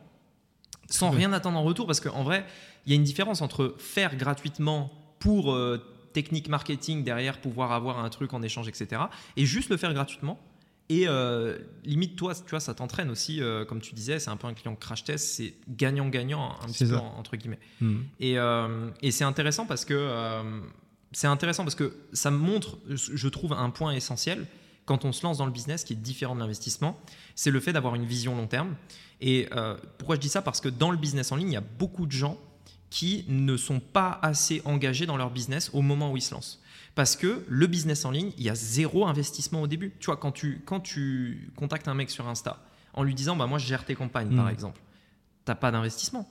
sans 0.89 1.09
rien 1.09 1.33
attendre 1.33 1.57
en 1.57 1.63
retour 1.63 1.87
parce 1.87 1.99
qu'en 1.99 2.23
vrai, 2.23 2.45
il 2.85 2.91
y 2.91 2.93
a 2.93 2.95
une 2.95 3.03
différence 3.03 3.41
entre 3.41 3.75
faire 3.77 4.15
gratuitement 4.15 4.91
pour 5.19 5.53
euh, 5.53 5.81
technique 6.13 6.49
marketing 6.49 7.03
derrière 7.03 7.41
pouvoir 7.41 7.71
avoir 7.71 7.99
un 7.99 8.09
truc 8.09 8.33
en 8.33 8.41
échange, 8.41 8.67
etc. 8.67 9.03
et 9.35 9.45
juste 9.45 9.69
le 9.69 9.77
faire 9.77 9.93
gratuitement. 9.93 10.39
Et 10.87 11.07
euh, 11.07 11.57
limite, 11.83 12.15
toi, 12.15 12.35
tu 12.35 12.51
vois, 12.51 12.59
ça 12.59 12.75
t'entraîne 12.75 13.09
aussi, 13.09 13.41
euh, 13.41 13.65
comme 13.65 13.81
tu 13.81 13.95
disais, 13.95 14.19
c'est 14.19 14.29
un 14.29 14.37
peu 14.37 14.45
un 14.45 14.53
client 14.53 14.75
crash 14.75 15.03
test, 15.03 15.27
c'est 15.27 15.55
gagnant-gagnant, 15.67 16.55
un 16.61 16.67
petit 16.67 16.85
peu 16.85 16.95
entre 16.95 17.35
guillemets. 17.37 17.59
Hmm. 17.81 18.01
Et, 18.19 18.35
et 19.01 19.11
c'est 19.11 19.23
intéressant 19.23 19.65
parce 19.65 19.83
que 19.83 20.43
c'est 21.11 21.27
intéressant 21.27 21.63
parce 21.63 21.75
que 21.75 21.95
ça 22.13 22.29
montre, 22.29 22.77
je 22.87 23.27
trouve, 23.27 23.53
un 23.53 23.71
point 23.71 23.93
essentiel 23.93 24.45
quand 24.85 25.05
on 25.05 25.11
se 25.11 25.23
lance 25.23 25.37
dans 25.37 25.45
le 25.45 25.51
business 25.51 25.83
qui 25.83 25.93
est 25.93 25.97
différent 25.97 26.35
de 26.35 26.39
l'investissement, 26.39 26.97
c'est 27.35 27.51
le 27.51 27.59
fait 27.59 27.73
d'avoir 27.73 27.95
une 27.95 28.05
vision 28.05 28.35
long 28.35 28.47
terme. 28.47 28.75
Et 29.21 29.47
euh, 29.53 29.75
pourquoi 29.97 30.15
je 30.15 30.21
dis 30.21 30.29
ça? 30.29 30.41
Parce 30.41 30.61
que 30.61 30.69
dans 30.69 30.91
le 30.91 30.97
business 30.97 31.31
en 31.31 31.35
ligne, 31.37 31.49
il 31.49 31.53
y 31.53 31.57
a 31.57 31.61
beaucoup 31.61 32.05
de 32.05 32.11
gens 32.11 32.37
qui 32.89 33.25
ne 33.27 33.57
sont 33.57 33.79
pas 33.79 34.19
assez 34.21 34.61
engagés 34.65 35.05
dans 35.05 35.17
leur 35.17 35.31
business 35.31 35.69
au 35.73 35.81
moment 35.81 36.11
où 36.11 36.17
ils 36.17 36.21
se 36.21 36.33
lancent. 36.33 36.61
Parce 36.93 37.15
que 37.17 37.43
le 37.49 37.67
business 37.67 38.05
en 38.05 38.11
ligne, 38.11 38.31
il 38.37 38.43
y 38.43 38.49
a 38.49 38.55
zéro 38.55 39.05
investissement 39.05 39.61
au 39.61 39.67
début. 39.67 39.93
Tu 39.99 40.05
vois, 40.05 40.15
quand 40.17 40.31
tu, 40.31 40.61
quand 40.65 40.79
tu 40.79 41.51
contactes 41.57 41.87
un 41.89 41.93
mec 41.93 42.09
sur 42.09 42.27
Insta 42.27 42.61
en 42.93 43.03
lui 43.03 43.13
disant, 43.15 43.35
bah, 43.35 43.47
moi 43.47 43.57
je 43.57 43.67
gère 43.67 43.83
tes 43.83 43.95
campagnes, 43.95 44.33
par 44.35 44.45
Mm. 44.45 44.49
exemple, 44.49 44.81
t'as 45.43 45.55
pas 45.55 45.71
d'investissement. 45.71 46.29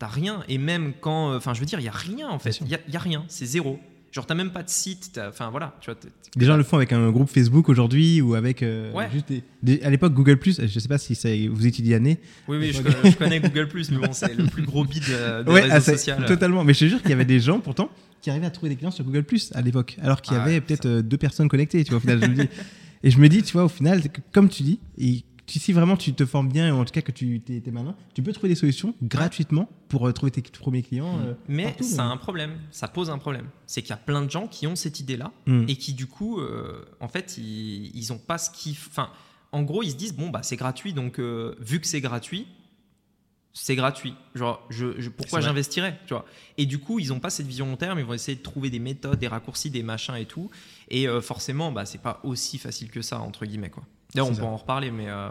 T'as 0.00 0.08
rien. 0.08 0.42
Et 0.48 0.58
même 0.58 0.92
quand. 1.00 1.30
euh, 1.30 1.36
Enfin, 1.36 1.54
je 1.54 1.60
veux 1.60 1.66
dire, 1.66 1.78
il 1.78 1.84
y 1.84 1.88
a 1.88 1.92
rien 1.92 2.28
en 2.28 2.40
fait. 2.40 2.58
Il 2.62 2.68
y, 2.68 2.74
a- 2.74 2.80
il 2.88 2.92
y 2.92 2.96
a 2.96 3.00
rien. 3.00 3.24
C'est 3.28 3.46
zéro. 3.46 3.78
Genre, 4.12 4.26
t'as 4.26 4.34
même 4.34 4.50
pas 4.50 4.62
de 4.62 4.68
site. 4.68 5.10
t'as- 5.14 5.30
Enfin, 5.30 5.50
voilà. 5.50 5.74
Tu 5.80 5.90
vois, 5.90 5.98
Des 6.36 6.44
gens 6.46 6.56
le 6.56 6.62
font 6.62 6.76
avec 6.76 6.92
un 6.92 7.10
groupe 7.10 7.30
Facebook 7.30 7.68
aujourd'hui 7.70 8.20
ou 8.20 8.34
avec 8.34 8.62
euh, 8.62 8.92
Ouais. 8.92 9.08
juste 9.12 9.28
des, 9.28 9.42
des- 9.62 9.82
à 9.82 9.88
l'époque 9.90 10.12
Google 10.12 10.38
Je 10.66 10.78
sais 10.78 10.88
pas 10.88 10.98
si 10.98 11.14
ça, 11.14 11.28
vous 11.50 11.66
étiez 11.66 11.82
Diané. 11.82 12.18
Oui, 12.46 12.58
oui, 12.58 12.72
je, 12.72 12.82
connais- 12.82 13.10
je 13.10 13.16
connais 13.16 13.40
Google, 13.40 13.68
mais 13.90 13.98
bon, 14.06 14.12
c'est 14.12 14.34
le 14.34 14.44
plus 14.44 14.62
gros 14.62 14.84
bid 14.84 15.02
euh, 15.10 15.42
des 15.44 15.50
Ouais, 15.50 15.60
réseaux 15.62 15.74
ah, 15.76 15.80
sociaux. 15.80 16.14
totalement. 16.26 16.62
Mais 16.62 16.74
je 16.74 16.80
te 16.80 16.84
jure 16.86 17.00
qu'il 17.00 17.10
y 17.10 17.14
avait 17.14 17.24
des 17.24 17.40
gens 17.40 17.58
pourtant 17.58 17.90
qui 18.20 18.30
arrivaient 18.30 18.46
à 18.46 18.50
trouver 18.50 18.68
des 18.70 18.76
clients 18.76 18.90
sur 18.92 19.04
Google 19.04 19.24
à 19.54 19.62
l'époque, 19.62 19.96
alors 20.00 20.20
qu'il 20.22 20.34
y 20.34 20.36
Ah 20.36 20.42
avait 20.44 20.60
peut-être 20.60 20.86
euh, 20.86 21.02
deux 21.02 21.16
personnes 21.16 21.48
connectées. 21.48 21.82
Tu 21.82 21.90
vois, 21.90 21.96
au 21.96 22.00
final, 22.00 22.20
je 22.22 22.26
me 22.28 22.34
dis. 22.34 22.48
Et 23.04 23.10
je 23.10 23.18
me 23.18 23.28
dis, 23.28 23.42
tu 23.42 23.52
vois, 23.54 23.64
au 23.64 23.68
final, 23.68 24.00
comme 24.30 24.48
tu 24.48 24.62
dis, 24.62 24.78
et 24.98 25.24
si 25.46 25.72
vraiment 25.72 25.96
tu 25.96 26.14
te 26.14 26.24
formes 26.24 26.48
bien, 26.48 26.74
ou 26.74 26.78
en 26.80 26.84
tout 26.84 26.92
cas 26.92 27.02
que 27.02 27.12
tu 27.12 27.42
es, 27.48 27.70
malin, 27.70 27.94
tu 28.14 28.22
peux 28.22 28.32
trouver 28.32 28.48
des 28.48 28.54
solutions 28.54 28.94
gratuitement 29.02 29.68
pour 29.88 30.06
euh, 30.08 30.12
trouver 30.12 30.30
tes 30.32 30.42
premiers 30.42 30.82
clients. 30.82 31.18
euh, 31.20 31.34
Mais 31.48 31.64
partout, 31.64 31.84
ça 31.84 32.02
a 32.04 32.06
un 32.06 32.16
problème. 32.16 32.58
Ça 32.70 32.88
pose 32.88 33.10
un 33.10 33.18
problème. 33.18 33.46
C'est 33.66 33.82
qu'il 33.82 33.90
y 33.90 33.94
a 33.94 33.96
plein 33.98 34.22
de 34.22 34.30
gens 34.30 34.46
qui 34.46 34.66
ont 34.66 34.76
cette 34.76 35.00
idée-là 35.00 35.30
Mm. 35.46 35.64
et 35.68 35.76
qui, 35.76 35.92
du 35.94 36.06
coup, 36.06 36.40
euh, 36.40 36.84
en 37.00 37.08
fait, 37.08 37.36
ils, 37.38 37.90
ils 37.94 38.12
ont 38.12 38.18
pas 38.18 38.38
ce 38.38 38.50
qu'ils. 38.50 38.76
Enfin, 38.88 39.10
en 39.52 39.62
gros, 39.62 39.82
ils 39.82 39.90
se 39.90 39.96
disent 39.96 40.14
bon, 40.14 40.30
bah, 40.30 40.42
c'est 40.42 40.56
gratuit, 40.56 40.92
donc 40.94 41.18
euh, 41.18 41.54
vu 41.60 41.80
que 41.80 41.86
c'est 41.86 42.00
gratuit, 42.00 42.46
c'est 43.52 43.76
gratuit. 43.76 44.14
Genre, 44.34 44.64
je, 44.70 44.98
je- 44.98 45.10
pourquoi 45.10 45.40
j'investirais, 45.46 45.98
tu 46.06 46.14
vois? 46.14 46.24
Et 46.56 46.64
du 46.64 46.78
coup, 46.78 46.98
ils 46.98 47.08
n'ont 47.08 47.20
pas 47.20 47.28
cette 47.28 47.46
vision 47.46 47.66
long 47.66 47.76
terme. 47.76 47.98
Ils 47.98 48.04
vont 48.06 48.14
essayer 48.14 48.36
de 48.36 48.42
trouver 48.42 48.70
des 48.70 48.78
méthodes, 48.78 49.18
des 49.18 49.28
raccourcis, 49.28 49.68
des 49.68 49.82
machins 49.82 50.14
et 50.14 50.24
tout. 50.24 50.50
Et 50.88 51.06
forcément, 51.20 51.70
bah, 51.72 51.84
c'est 51.84 52.00
pas 52.00 52.20
aussi 52.24 52.56
facile 52.56 52.88
que 52.90 53.02
ça 53.02 53.20
entre 53.20 53.44
guillemets, 53.44 53.68
quoi. 53.70 53.84
D'ailleurs, 54.14 54.28
on 54.28 54.34
C'est 54.34 54.40
peut 54.40 54.46
ça. 54.46 54.50
en 54.52 54.56
reparler, 54.56 54.90
mais 54.90 55.08
euh, 55.08 55.28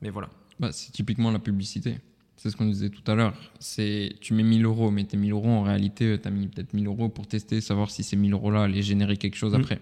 mais 0.00 0.10
voilà. 0.10 0.28
Bah, 0.58 0.70
c'est 0.72 0.92
typiquement 0.92 1.30
la 1.30 1.38
publicité. 1.38 1.96
C'est 2.36 2.48
ce 2.50 2.56
qu'on 2.56 2.66
disait 2.66 2.88
tout 2.90 3.02
à 3.10 3.14
l'heure. 3.14 3.34
C'est 3.58 4.14
tu 4.20 4.32
mets 4.34 4.42
1000 4.42 4.64
euros, 4.64 4.90
mais 4.90 5.04
tes 5.04 5.16
1000 5.16 5.32
euros, 5.32 5.48
en 5.50 5.62
réalité, 5.62 6.18
tu 6.20 6.26
as 6.26 6.30
mis 6.30 6.48
peut-être 6.48 6.72
1000 6.72 6.86
euros 6.86 7.08
pour 7.08 7.26
tester, 7.26 7.60
savoir 7.60 7.90
si 7.90 8.02
ces 8.02 8.16
1000 8.16 8.32
euros-là 8.32 8.62
allaient 8.62 8.82
générer 8.82 9.16
quelque 9.16 9.36
chose 9.36 9.52
Mm. 9.52 9.60
après. 9.60 9.80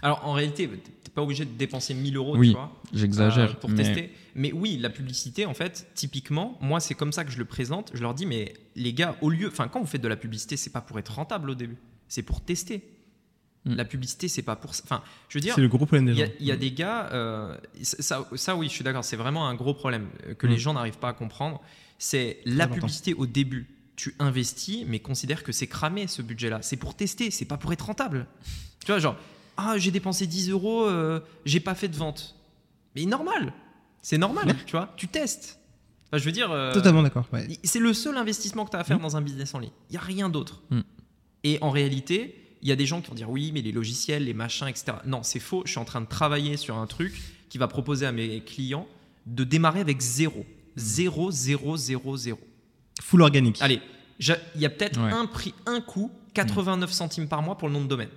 Alors, 0.00 0.24
en 0.24 0.32
réalité, 0.32 0.68
t'es 0.68 1.10
pas 1.10 1.22
obligé 1.22 1.44
de 1.44 1.50
dépenser 1.50 1.92
1000 1.92 2.16
euros, 2.16 2.36
Oui, 2.36 2.48
tu 2.50 2.54
vois. 2.54 2.72
J'exagère. 2.94 3.50
euh, 3.50 3.54
pour 3.54 3.68
mais 3.68 3.76
tester. 3.82 4.12
Mais 4.36 4.52
oui, 4.52 4.78
la 4.78 4.90
publicité, 4.90 5.44
en 5.44 5.54
fait, 5.54 5.88
typiquement, 5.94 6.56
moi, 6.60 6.78
c'est 6.80 6.94
comme 6.94 7.10
ça 7.12 7.24
que 7.24 7.32
je 7.32 7.38
le 7.38 7.44
présente. 7.44 7.90
Je 7.94 8.00
leur 8.00 8.14
dis, 8.14 8.24
mais 8.24 8.54
les 8.76 8.92
gars, 8.94 9.16
au 9.20 9.28
lieu, 9.28 9.48
enfin, 9.48 9.66
quand 9.68 9.80
vous 9.80 9.86
faites 9.86 10.00
de 10.02 10.08
la 10.08 10.16
publicité, 10.16 10.56
c'est 10.56 10.70
pas 10.70 10.80
pour 10.80 10.98
être 11.00 11.12
rentable 11.14 11.50
au 11.50 11.54
début, 11.56 11.76
c'est 12.06 12.22
pour 12.22 12.40
tester. 12.40 12.82
Mm. 13.64 13.74
La 13.74 13.84
publicité, 13.84 14.28
c'est 14.28 14.42
pas 14.42 14.56
pour, 14.56 14.70
enfin, 14.70 15.02
je 15.28 15.36
veux 15.38 15.40
dire, 15.42 15.54
C'est 15.54 15.60
le 15.60 15.68
gros 15.68 15.78
problème 15.78 16.06
des 16.06 16.12
il 16.12 16.18
y, 16.18 16.20
gens. 16.20 16.26
a- 16.26 16.34
il 16.40 16.46
y 16.46 16.52
a 16.52 16.56
des 16.56 16.72
gars, 16.72 17.08
euh, 17.12 17.56
ça, 17.82 18.26
ça, 18.36 18.54
oui, 18.56 18.68
je 18.68 18.72
suis 18.72 18.84
d'accord, 18.84 19.04
c'est 19.04 19.16
vraiment 19.16 19.48
un 19.48 19.54
gros 19.54 19.74
problème 19.74 20.08
que 20.38 20.46
Mm. 20.46 20.50
les 20.50 20.58
gens 20.58 20.72
n'arrivent 20.74 20.98
pas 20.98 21.08
à 21.08 21.12
comprendre. 21.12 21.60
C'est 21.98 22.38
la 22.44 22.64
important. 22.64 22.80
publicité 22.82 23.14
au 23.14 23.26
début. 23.26 23.66
Tu 23.96 24.14
investis, 24.20 24.84
mais 24.86 25.00
considère 25.00 25.42
que 25.42 25.50
c'est 25.50 25.66
cramé 25.66 26.06
ce 26.06 26.22
budget-là. 26.22 26.60
C'est 26.62 26.76
pour 26.76 26.94
tester, 26.94 27.32
c'est 27.32 27.44
pas 27.46 27.56
pour 27.56 27.72
être 27.72 27.86
rentable. 27.86 28.26
Tu 28.84 28.92
vois, 28.92 29.00
genre, 29.00 29.16
ah, 29.56 29.74
j'ai 29.76 29.90
dépensé 29.90 30.28
10 30.28 30.50
euros, 30.50 30.84
euh, 30.84 31.18
j'ai 31.44 31.58
pas 31.58 31.74
fait 31.74 31.88
de 31.88 31.96
vente. 31.96 32.36
Mais 32.94 33.04
normal, 33.06 33.52
c'est 34.02 34.18
normal, 34.18 34.54
tu 34.66 34.72
vois, 34.72 34.94
tu 34.96 35.08
testes. 35.08 35.58
Enfin, 36.06 36.18
je 36.18 36.24
veux 36.24 36.30
dire, 36.32 36.52
euh, 36.52 36.72
Totalement 36.72 37.02
d'accord. 37.02 37.26
ouais. 37.32 37.48
c'est 37.64 37.80
le 37.80 37.92
seul 37.92 38.16
investissement 38.16 38.64
que 38.64 38.70
tu 38.70 38.76
as 38.76 38.80
à 38.80 38.84
faire 38.84 38.98
Mm. 38.98 39.02
dans 39.02 39.16
un 39.16 39.20
business 39.20 39.52
en 39.54 39.58
ligne. 39.58 39.72
Il 39.90 39.94
n'y 39.94 39.98
a 39.98 40.02
rien 40.02 40.28
d'autre. 40.28 40.62
Et 41.42 41.58
en 41.60 41.70
réalité, 41.70 42.47
il 42.62 42.68
y 42.68 42.72
a 42.72 42.76
des 42.76 42.86
gens 42.86 43.00
qui 43.00 43.08
vont 43.08 43.14
dire 43.14 43.30
oui, 43.30 43.50
mais 43.52 43.60
les 43.62 43.72
logiciels, 43.72 44.24
les 44.24 44.34
machins, 44.34 44.66
etc. 44.68 44.98
Non, 45.06 45.22
c'est 45.22 45.40
faux. 45.40 45.62
Je 45.64 45.70
suis 45.70 45.78
en 45.80 45.84
train 45.84 46.00
de 46.00 46.06
travailler 46.06 46.56
sur 46.56 46.76
un 46.76 46.86
truc 46.86 47.14
qui 47.48 47.58
va 47.58 47.68
proposer 47.68 48.06
à 48.06 48.12
mes 48.12 48.40
clients 48.40 48.86
de 49.26 49.44
démarrer 49.44 49.80
avec 49.80 50.00
zéro. 50.00 50.44
Zéro, 50.76 51.30
zéro, 51.30 51.76
zéro, 51.76 52.16
zéro. 52.16 52.40
Full 53.02 53.22
organique. 53.22 53.58
Allez, 53.60 53.80
il 54.20 54.60
y 54.60 54.66
a 54.66 54.70
peut-être 54.70 55.00
Ouais. 55.00 55.12
un 55.12 55.26
prix, 55.26 55.54
un 55.66 55.80
coût, 55.80 56.10
89 56.34 56.90
centimes 56.92 57.28
par 57.28 57.42
mois 57.42 57.56
pour 57.58 57.68
le 57.68 57.74
nom 57.74 57.80
de 57.82 57.86
domaine. 57.88 58.08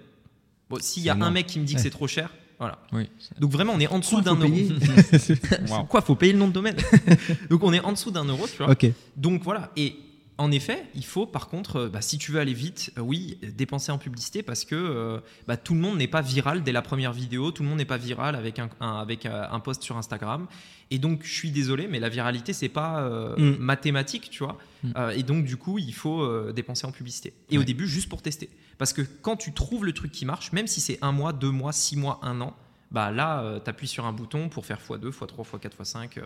Bon, 0.70 0.78
s'il 0.80 1.04
y 1.04 1.10
a 1.10 1.14
un 1.16 1.32
mec 1.32 1.48
qui 1.48 1.60
me 1.60 1.66
dit 1.66 1.74
que 1.74 1.80
Ouais. 1.80 1.84
c'est 1.84 1.90
trop 1.90 2.08
cher, 2.08 2.32
voilà. 2.60 2.80
Oui. 2.94 3.10
Donc 3.40 3.52
vraiment, 3.52 3.74
on 3.76 3.80
est 3.80 3.88
en 3.88 4.00
dessous 4.00 4.22
d'un 4.22 4.36
euro. 4.36 4.52
Waouh. 5.70 5.86
Quoi, 5.86 6.02
faut 6.02 6.16
payer 6.16 6.34
le 6.34 6.40
nom 6.40 6.48
de 6.48 6.54
domaine 6.54 6.76
Donc 7.50 7.64
on 7.64 7.74
est 7.74 7.80
en 7.82 7.92
dessous 7.92 8.12
d'un 8.12 8.26
euro, 8.26 8.48
tu 8.48 8.64
vois. 8.64 8.76
Donc 9.16 9.44
voilà, 9.44 9.72
et 9.76 9.96
en 10.42 10.52
effet, 10.52 10.86
il 10.96 11.06
faut 11.06 11.26
par 11.26 11.48
contre, 11.48 11.76
euh, 11.78 11.90
bah, 11.90 12.02
si 12.02 12.18
tu 12.18 12.32
veux 12.32 12.40
aller 12.40 12.54
vite, 12.54 12.92
euh, 12.98 13.02
oui, 13.02 13.38
dépenser 13.56 13.92
en 13.92 13.98
publicité 13.98 14.44
parce 14.44 14.66
que 14.66 14.76
euh, 14.76 15.20
bah, 15.48 15.56
tout 15.58 15.74
le 15.74 15.80
monde 15.80 15.98
n'est 15.98 16.08
pas 16.08 16.22
viral 16.22 16.64
dès 16.64 16.72
la 16.72 16.82
première 16.82 17.14
vidéo, 17.14 17.52
tout 17.52 17.64
le 17.64 17.70
monde 17.70 17.78
n'est 17.78 17.86
pas 17.86 17.98
viral 17.98 18.36
avec 18.36 18.60
un, 18.60 18.70
un- 18.80 18.98
avec 18.98 19.26
un 19.26 19.60
post 19.60 19.84
sur 19.84 19.98
Instagram. 19.98 20.48
Et 20.90 21.00
donc, 21.00 21.24
je 21.24 21.34
suis 21.34 21.52
désolé, 21.52 21.88
mais 21.88 22.00
la 22.00 22.10
viralité, 22.10 22.52
c'est 22.54 22.68
pas 22.70 23.02
euh, 23.02 23.36
Mm. 23.38 23.58
mathématique, 23.60 24.30
tu 24.30 24.44
vois. 24.44 24.58
Mm. 24.84 24.92
Euh, 24.98 25.10
et 25.12 25.24
donc, 25.24 25.46
du 25.46 25.56
coup, 25.58 25.78
il 25.80 25.94
faut 25.94 26.52
dépenser 26.52 26.86
en 26.88 26.92
publicité. 26.92 27.34
Et 27.50 27.58
au 27.58 27.64
début, 27.64 27.88
juste 27.88 28.10
pour 28.10 28.22
tester. 28.22 28.50
Parce 28.78 28.92
que 28.94 29.02
quand 29.22 29.38
tu 29.38 29.54
trouves 29.54 29.86
le 29.86 29.94
truc 29.94 30.12
qui 30.12 30.26
marche, 30.26 30.52
même 30.52 30.68
si 30.68 30.82
c'est 30.82 30.98
un 31.02 31.12
mois, 31.12 31.32
deux 31.34 31.52
mois, 31.52 31.72
six 31.72 31.96
mois, 31.98 32.20
un 32.24 32.42
an, 32.42 32.56
bah 32.92 33.10
là, 33.12 33.60
tu 33.64 33.70
appuies 33.70 33.88
sur 33.88 34.06
un 34.06 34.12
bouton 34.12 34.50
pour 34.50 34.66
faire 34.66 34.80
x2, 34.80 35.12
x3, 35.12 35.46
x4, 35.46 35.70
x5. 35.82 36.22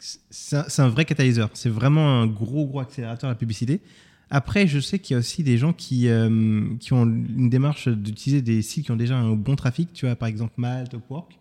C'est 0.00 0.80
un, 0.80 0.88
vrai 0.88 1.04
catalyseur. 1.04 1.50
C'est 1.54 1.68
vraiment 1.68 2.20
un 2.22 2.26
gros, 2.26 2.66
gros 2.66 2.80
accélérateur 2.80 3.28
la 3.28 3.36
publicité. 3.36 3.80
Après, 4.30 4.66
je 4.66 4.78
sais 4.80 4.98
qu'il 4.98 5.14
y 5.14 5.16
a 5.16 5.18
aussi 5.18 5.42
des 5.42 5.58
gens 5.58 5.72
qui, 5.72 6.08
euh, 6.08 6.64
qui 6.78 6.92
ont 6.92 7.02
une 7.04 7.50
démarche 7.50 7.88
d'utiliser 7.88 8.42
des 8.42 8.62
sites 8.62 8.84
qui 8.86 8.90
ont 8.92 8.96
déjà 8.96 9.16
un 9.16 9.32
bon 9.32 9.56
trafic, 9.56 9.92
tu 9.92 10.06
vois, 10.06 10.14
par 10.16 10.28
exemple 10.28 10.54
Malte, 10.56 10.94
Upwork. 10.94 11.36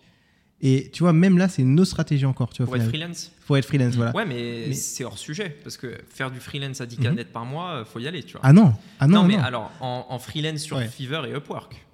Et 0.62 0.90
tu 0.92 1.04
vois, 1.04 1.14
même 1.14 1.38
là, 1.38 1.48
c'est 1.48 1.62
une 1.62 1.80
autre 1.80 1.90
stratégie 1.92 2.26
encore. 2.26 2.50
Tu 2.52 2.58
vois, 2.64 2.66
pour 2.66 2.76
être 2.76 2.92
finalement. 2.92 3.14
freelance. 3.14 3.32
Faut 3.46 3.56
être 3.56 3.66
freelance, 3.66 3.96
voilà. 3.96 4.14
Ouais, 4.14 4.26
mais, 4.26 4.66
Mais- 4.68 4.74
c'est 4.74 5.06
hors 5.06 5.18
sujet. 5.18 5.56
Parce 5.64 5.78
que 5.78 5.98
faire 6.10 6.32
du 6.32 6.40
freelance 6.42 6.82
à 6.82 6.86
10K 6.86 7.06
Mhm. 7.12 7.16
net 7.16 7.32
par 7.32 7.46
mois, 7.46 7.76
euh, 7.76 7.86
faut 7.86 8.00
y 8.00 8.08
aller, 8.08 8.24
tu 8.24 8.34
vois. 8.34 8.42
Ah 8.44 8.52
non, 8.52 8.74
ah 9.00 9.08
non, 9.08 9.22
non, 9.22 9.28
mais 9.28 9.38
non. 9.38 9.44
alors, 9.44 9.72
en, 9.80 10.06
en 10.10 10.20
freelance 10.20 10.60
sur 10.60 10.76
Ouais. 10.78 10.88
Fiverr 10.90 11.26
et 11.28 11.32
Upwork. 11.34 11.86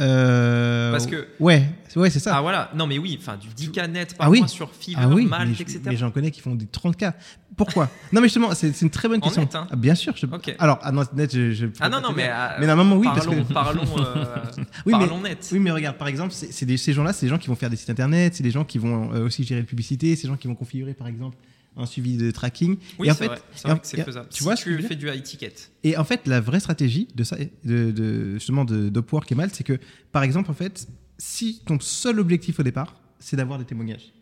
Euh, 0.00 0.90
Parce 0.90 1.06
que- 1.06 1.28
Ouais, 1.38 1.62
ouais 1.94 2.10
c'est 2.10 2.18
ça. 2.18 2.36
Ah 2.36 2.40
voilà, 2.42 2.70
non 2.74 2.86
mais 2.88 2.98
oui, 2.98 3.16
enfin 3.20 3.36
du 3.36 3.46
10K 3.48 3.86
net 3.88 4.16
par 4.16 4.26
Ah 4.26 4.30
oui. 4.30 4.40
mois 4.40 4.48
sur 4.48 4.72
Fiverr, 4.72 5.04
Ah 5.08 5.14
oui, 5.14 5.24
Malte, 5.26 5.50
mais, 5.50 5.54
etc. 5.62 5.80
mais 5.86 5.96
j'en 5.96 6.10
connais 6.10 6.32
qui 6.32 6.40
font 6.40 6.56
des 6.56 6.66
30K. 6.66 7.12
Pourquoi? 7.56 7.88
Non, 8.12 8.20
mais 8.20 8.26
justement, 8.26 8.52
c'est 8.54 8.80
une 8.82 8.90
très 8.90 9.06
bonne 9.08 9.18
En 9.18 9.20
question. 9.26 9.42
net, 9.42 9.54
hein 9.54 9.68
Ah, 9.70 9.76
bien 9.76 9.94
sûr. 9.94 10.12
je- 10.16 10.26
Ok. 10.26 10.52
Alors, 10.58 10.80
ah 10.82 10.90
non, 10.90 11.04
net, 11.14 11.32
je. 11.32 11.52
je 11.52 11.66
Ah 11.78 11.88
non, 11.88 12.00
non, 12.00 12.08
te 12.10 12.16
mais, 12.16 12.24
dire. 12.24 12.32
euh, 12.34 12.56
Mais 12.58 12.66
normalement, 12.66 12.96
oui, 12.96 13.06
parce 13.06 13.24
parlons, 13.24 13.44
que. 13.44 13.52
parlons, 13.52 13.82
euh, 13.98 14.24
Oui, 14.86 14.92
mais- 14.94 15.06
parlons 15.06 15.20
net. 15.20 15.48
Oui, 15.52 15.60
mais 15.60 15.70
regarde, 15.70 15.96
par 15.96 16.08
exemple, 16.08 16.34
des- 16.62 16.76
ces 16.76 16.92
gens-là, 16.92 17.12
c'est 17.12 17.26
des 17.26 17.30
gens 17.30 17.38
qui 17.38 17.46
vont 17.48 17.54
faire 17.54 17.70
des 17.70 17.76
sites 17.76 17.90
internet, 17.90 18.34
c'est 18.34 18.42
des 18.42 18.50
gens 18.50 18.64
qui 18.64 18.78
vont 18.78 19.12
euh, 19.14 19.24
aussi 19.26 19.44
gérer 19.44 19.60
la 19.60 19.66
publicité, 19.66 20.16
c'est 20.16 20.22
des 20.22 20.28
gens 20.32 20.36
qui 20.36 20.48
vont 20.48 20.56
configurer, 20.56 20.94
par 20.94 21.06
exemple, 21.06 21.36
un 21.76 21.86
suivi 21.86 22.16
de 22.16 22.30
tracking. 22.30 22.76
Oui, 22.98 23.08
et 23.08 23.10
en 23.10 23.14
c'est 23.14 23.20
fait, 23.24 23.26
vrai, 23.28 23.38
et 23.64 23.70
en- 23.70 23.76
faisable. 24.04 24.28
Tu 24.30 24.38
si 24.38 24.44
vois 24.44 24.54
tu 24.56 24.82
fais 24.82 24.94
du 24.96 25.08
high 25.08 25.22
ticket. 25.22 25.52
Et 25.82 25.96
en 25.96 26.04
fait, 26.04 26.26
la 26.26 26.40
vraie 26.40 26.60
stratégie 26.60 27.08
de 27.14 27.24
ça, 27.24 27.36
de, 27.64 27.90
de- 27.90 28.34
justement 28.34 28.64
de 28.64 28.88
d'Upwork 28.88 29.30
et 29.32 29.34
Malte, 29.34 29.54
c'est 29.54 29.64
que, 29.64 29.78
par 30.12 30.22
exemple, 30.22 30.50
en 30.50 30.54
fait, 30.54 30.86
si 31.18 31.62
ton 31.66 31.78
seul 31.80 32.20
objectif 32.20 32.60
au 32.60 32.62
départ, 32.62 33.00
c'est 33.18 33.36
d'avoir 33.36 33.58
des 33.58 33.64
témoignages. 33.64 34.12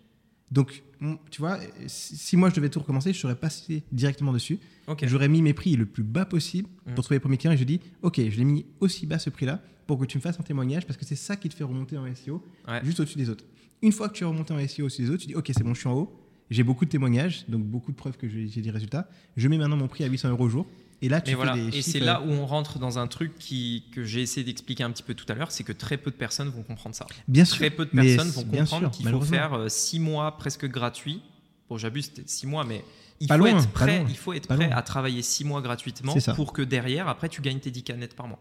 Donc, 0.50 0.82
on- 1.00 1.18
tu 1.30 1.40
vois, 1.40 1.58
si, 1.86 2.36
moi 2.36 2.50
je 2.50 2.54
devais 2.54 2.68
tout 2.68 2.80
recommencer, 2.80 3.12
je 3.12 3.18
serais 3.18 3.34
passé 3.34 3.82
directement 3.90 4.32
dessus. 4.32 4.58
J'aurais 5.02 5.28
mis 5.28 5.40
mes 5.42 5.54
prix 5.54 5.76
le 5.76 5.86
plus 5.86 6.02
bas 6.02 6.26
possible 6.26 6.68
Mm. 6.86 6.94
pour 6.94 7.04
trouver 7.04 7.16
les 7.16 7.20
premiers 7.20 7.38
clients 7.38 7.52
et 7.52 7.56
je 7.56 7.64
dis, 7.64 7.80
ok, 8.02 8.16
je 8.28 8.36
l'ai 8.36 8.44
mis 8.44 8.66
aussi 8.80 9.06
bas 9.06 9.18
ce 9.18 9.30
prix-là 9.30 9.62
pour 9.86 9.98
que 9.98 10.04
tu 10.04 10.18
me 10.18 10.22
fasses 10.22 10.38
un 10.38 10.42
témoignage 10.42 10.86
parce 10.86 10.98
que 10.98 11.04
c'est 11.06 11.16
ça 11.16 11.36
qui 11.36 11.48
te 11.48 11.54
fait 11.54 11.64
remonter 11.64 11.96
en 11.96 12.06
SEO 12.14 12.44
Ouais. 12.68 12.80
juste 12.84 13.00
au-dessus 13.00 13.16
des 13.18 13.30
autres. 13.30 13.44
Une 13.80 13.92
fois 13.92 14.08
que 14.10 14.14
tu 14.14 14.24
es 14.24 14.26
remonté 14.26 14.52
en 14.52 14.58
SEO 14.68 14.84
au-dessus 14.84 15.02
des 15.02 15.08
autres, 15.10 15.22
tu 15.22 15.28
dis, 15.28 15.34
ok, 15.34 15.46
c'est 15.56 15.64
bon, 15.64 15.72
je 15.74 15.80
suis 15.80 15.88
en 15.88 15.94
haut, 15.94 16.21
j'ai 16.52 16.62
beaucoup 16.62 16.84
de 16.84 16.90
témoignages, 16.90 17.44
donc 17.48 17.62
beaucoup 17.62 17.92
de 17.92 17.96
preuves 17.96 18.16
que 18.16 18.28
j'ai 18.28 18.60
des 18.60 18.70
résultats. 18.70 19.08
Je 19.36 19.48
mets 19.48 19.58
maintenant 19.58 19.76
mon 19.76 19.88
prix 19.88 20.04
à 20.04 20.06
800 20.06 20.30
euros 20.30 20.44
au 20.44 20.48
jour. 20.48 20.66
Et 21.04 21.08
là, 21.08 21.20
tu 21.20 21.26
Mais 21.26 21.32
fais 21.32 21.36
voilà, 21.36 21.54
des 21.54 21.78
et 21.78 21.82
c'est 21.82 21.98
là 21.98 22.22
où 22.22 22.30
on 22.30 22.46
rentre 22.46 22.78
dans 22.78 22.98
un 23.00 23.08
truc 23.08 23.36
qui, 23.36 23.84
que 23.90 24.04
j'ai 24.04 24.22
essayé 24.22 24.44
d'expliquer 24.44 24.84
un 24.84 24.90
petit 24.92 25.02
peu 25.02 25.14
tout 25.14 25.24
à 25.28 25.34
l'heure, 25.34 25.50
c'est 25.50 25.64
que 25.64 25.72
très 25.72 25.96
peu 25.96 26.12
de 26.12 26.16
personnes 26.16 26.48
vont 26.48 26.62
comprendre 26.62 26.94
ça. 26.94 27.06
Bien 27.26 27.44
sûr. 27.44 27.56
Très 27.56 27.70
peu 27.70 27.86
de 27.86 27.90
personnes 27.90 28.28
vont 28.28 28.44
comprendre 28.44 28.90
qu'il 28.90 29.08
faut 29.08 29.20
faire 29.20 29.64
6 29.68 29.98
mois 29.98 30.38
presque 30.38 30.66
gratuits. 30.66 31.20
Bon, 31.68 31.76
j'abuse, 31.76 32.04
c'était 32.04 32.22
6 32.24 32.46
mois, 32.46 32.64
mais 32.64 32.84
il 33.18 33.26
Pas 33.26 33.36
faut 33.36 33.40
loin, 33.40 33.58
être 33.58 33.68
prêt, 33.70 34.04
il 34.08 34.16
faut 34.16 34.32
être 34.32 34.46
prêt 34.46 34.70
à 34.70 34.82
travailler 34.82 35.22
6 35.22 35.44
mois 35.44 35.60
gratuitement 35.60 36.14
pour 36.36 36.52
que 36.52 36.62
derrière, 36.62 37.08
après, 37.08 37.28
tu 37.28 37.40
gagnes 37.40 37.58
tes 37.58 37.72
10 37.72 37.82
canettes 37.82 38.14
par 38.14 38.28
mois. 38.28 38.40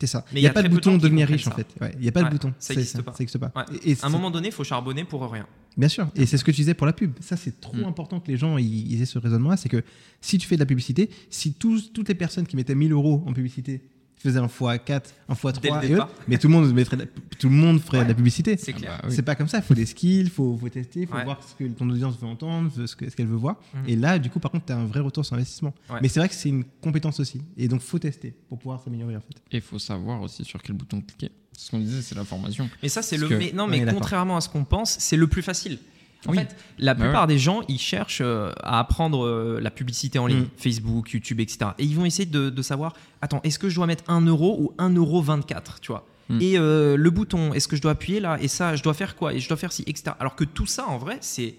C'est 0.00 0.06
ça. 0.06 0.24
Mais 0.32 0.40
Il 0.40 0.42
n'y 0.44 0.48
a, 0.48 0.52
pas 0.52 0.62
de 0.62 0.68
de 0.68 0.72
bouton 0.74 0.92
qui 0.96 1.02
devenir 1.02 1.26
riche 1.26 1.46
en 1.48 1.50
fait. 1.50 1.66
Ouais, 1.80 1.92
Il 1.96 2.02
n'y 2.02 2.08
a 2.08 2.12
pas 2.12 2.20
Ouais, 2.20 2.26
de 2.26 2.30
bouton. 2.32 2.50
ça 2.60 2.72
C'est- 2.72 2.80
existe 2.80 3.02
pas. 3.02 3.12
Ça 3.12 3.18
n'existe 3.18 3.38
pas. 3.38 3.52
Ouais. 3.56 3.64
Et, 3.84 3.92
et 3.92 3.96
À 4.00 4.06
un 4.06 4.10
moment 4.10 4.30
donné, 4.30 4.48
il 4.48 4.52
faut 4.54 4.62
charbonner 4.64 5.02
pour 5.04 5.28
rien. 5.30 5.44
Bien 5.76 5.88
sûr. 5.88 6.08
Et 6.14 6.24
c'est 6.26 6.36
ce 6.38 6.44
que 6.44 6.50
tu 6.52 6.60
disais 6.60 6.74
pour 6.74 6.86
la 6.86 6.92
pub. 6.92 7.12
Ça, 7.20 7.36
c'est 7.36 7.60
trop 7.60 7.76
Mm. 7.76 7.84
important 7.84 8.20
que 8.20 8.28
les 8.30 8.36
gens 8.36 8.58
ils, 8.58 8.92
ils 8.92 9.02
aient 9.02 9.06
ce 9.06 9.18
raisonnement-là. 9.18 9.56
C'est 9.56 9.68
que 9.68 9.82
si 10.20 10.38
tu 10.38 10.46
fais 10.46 10.54
de 10.56 10.60
la 10.60 10.66
publicité, 10.66 11.10
si 11.30 11.52
tous- 11.52 11.92
toutes 11.92 12.08
les 12.08 12.14
personnes 12.14 12.46
qui 12.46 12.54
mettaient 12.56 12.74
1000 12.76 12.92
euros 12.92 13.24
en 13.26 13.32
publicité 13.32 13.82
faisaient 14.22 14.38
un 14.38 14.46
x4, 14.46 15.02
un 15.28 15.34
x3, 15.34 15.60
Dès 15.60 15.70
le 15.70 15.90
et 15.90 15.94
autres, 16.00 16.08
mais 16.26 16.38
tout 16.38 16.48
le 16.48 16.52
monde, 16.54 16.72
mettrait 16.74 16.96
tout 17.38 17.48
le 17.48 17.54
monde 17.54 17.80
ferait 17.80 17.98
Ouais. 17.98 18.04
de 18.04 18.08
la 18.08 18.14
publicité. 18.14 18.56
C'est 18.56 18.72
Ah 18.74 18.78
clair. 18.78 18.98
bah 19.02 19.08
oui. 19.08 19.14
C'est 19.14 19.22
pas 19.22 19.34
comme 19.34 19.48
ça. 19.48 19.58
Il 19.58 19.62
faut 19.64 19.74
des 19.74 19.86
skills, 19.86 20.20
il 20.22 20.30
faut, 20.30 20.56
faut 20.60 20.68
tester, 20.68 21.00
il 21.02 21.06
faut 21.06 21.14
Ouais. 21.14 21.24
voir 21.24 21.40
ce 21.42 21.54
que 21.54 21.68
ton 21.70 21.88
audience 21.88 22.18
veut 22.20 22.26
entendre, 22.26 22.70
ce 22.86 22.96
que- 22.96 23.08
ce 23.08 23.14
qu'elle 23.14 23.26
veut 23.28 23.36
voir. 23.36 23.56
Mhm. 23.74 23.80
Et 23.88 23.96
là, 23.96 24.18
du 24.18 24.30
coup, 24.30 24.40
par 24.40 24.50
contre, 24.50 24.66
tu 24.66 24.72
as 24.72 24.76
un 24.78 24.86
vrai 24.86 25.00
retour 25.00 25.24
sur 25.24 25.34
investissement. 25.34 25.72
Ouais. 25.90 25.98
Mais 26.02 26.08
c'est 26.08 26.20
vrai 26.20 26.28
que 26.28 26.34
c'est 26.34 26.48
une 26.48 26.64
compétence 26.80 27.20
aussi. 27.20 27.40
Et 27.56 27.68
donc, 27.68 27.80
faut 27.80 27.98
tester 27.98 28.34
pour 28.48 28.58
pouvoir 28.58 28.80
s'améliorer 28.82 29.16
en 29.16 29.20
fait. 29.20 29.36
Et 29.52 29.56
il 29.56 29.60
faut 29.62 29.78
savoir 29.78 30.20
aussi 30.22 30.44
sur 30.44 30.60
quel 30.62 30.74
bouton 30.76 31.00
cliquer. 31.00 31.30
Ce 31.56 31.70
qu'on 31.70 31.78
disait, 31.80 32.02
c'est 32.02 32.14
la 32.14 32.24
formation. 32.24 32.68
Mais 32.82 32.88
ça, 32.88 33.02
c'est 33.02 33.16
le. 33.16 33.28
que- 33.28 33.34
Mais, 33.34 33.52
non, 33.52 33.64
on 33.64 33.68
mais 33.68 33.84
contrairement 33.84 34.36
à 34.36 34.40
ce 34.40 34.48
qu'on 34.48 34.64
pense, 34.64 34.96
c'est 35.00 35.16
le 35.16 35.26
plus 35.26 35.42
facile. 35.42 35.78
En 36.26 36.32
Oui. 36.32 36.38
fait, 36.38 36.56
la 36.78 36.94
plupart 36.96 37.26
des 37.28 37.38
gens, 37.38 37.60
ils 37.68 37.78
cherchent 37.78 38.22
euh, 38.24 38.50
à 38.62 38.80
apprendre 38.80 39.24
euh, 39.24 39.60
la 39.62 39.70
publicité 39.70 40.18
en 40.18 40.26
ligne, 40.26 40.40
Mm. 40.42 40.48
Facebook, 40.56 41.10
YouTube, 41.12 41.38
etc. 41.40 41.70
Et 41.78 41.84
ils 41.84 41.94
vont 41.94 42.04
essayer 42.04 42.26
de, 42.26 42.50
de 42.50 42.62
savoir, 42.62 42.94
attends, 43.22 43.40
est-ce 43.44 43.58
que 43.58 43.68
je 43.68 43.76
dois 43.76 43.86
mettre 43.86 44.02
1 44.08 44.22
euro 44.26 44.56
ou 44.60 44.72
1 44.78 44.90
euro 44.94 45.22
24, 45.22 45.80
tu 45.80 45.92
vois? 45.92 46.06
Mm. 46.28 46.38
Et 46.42 46.58
euh, 46.58 46.96
le 46.96 47.10
bouton, 47.10 47.54
est-ce 47.54 47.68
que 47.68 47.76
je 47.76 47.82
dois 47.82 47.92
appuyer 47.92 48.18
là? 48.20 48.36
Et 48.40 48.48
ça, 48.48 48.74
je 48.74 48.82
dois 48.82 48.94
faire 48.94 49.14
quoi? 49.14 49.32
Et 49.32 49.38
je 49.40 49.46
dois 49.48 49.56
faire 49.56 49.72
ci, 49.72 49.84
etc. 49.86 50.16
Alors 50.18 50.34
que 50.34 50.44
tout 50.44 50.66
ça, 50.66 50.86
en 50.88 50.98
vrai, 50.98 51.18
c'est, 51.20 51.54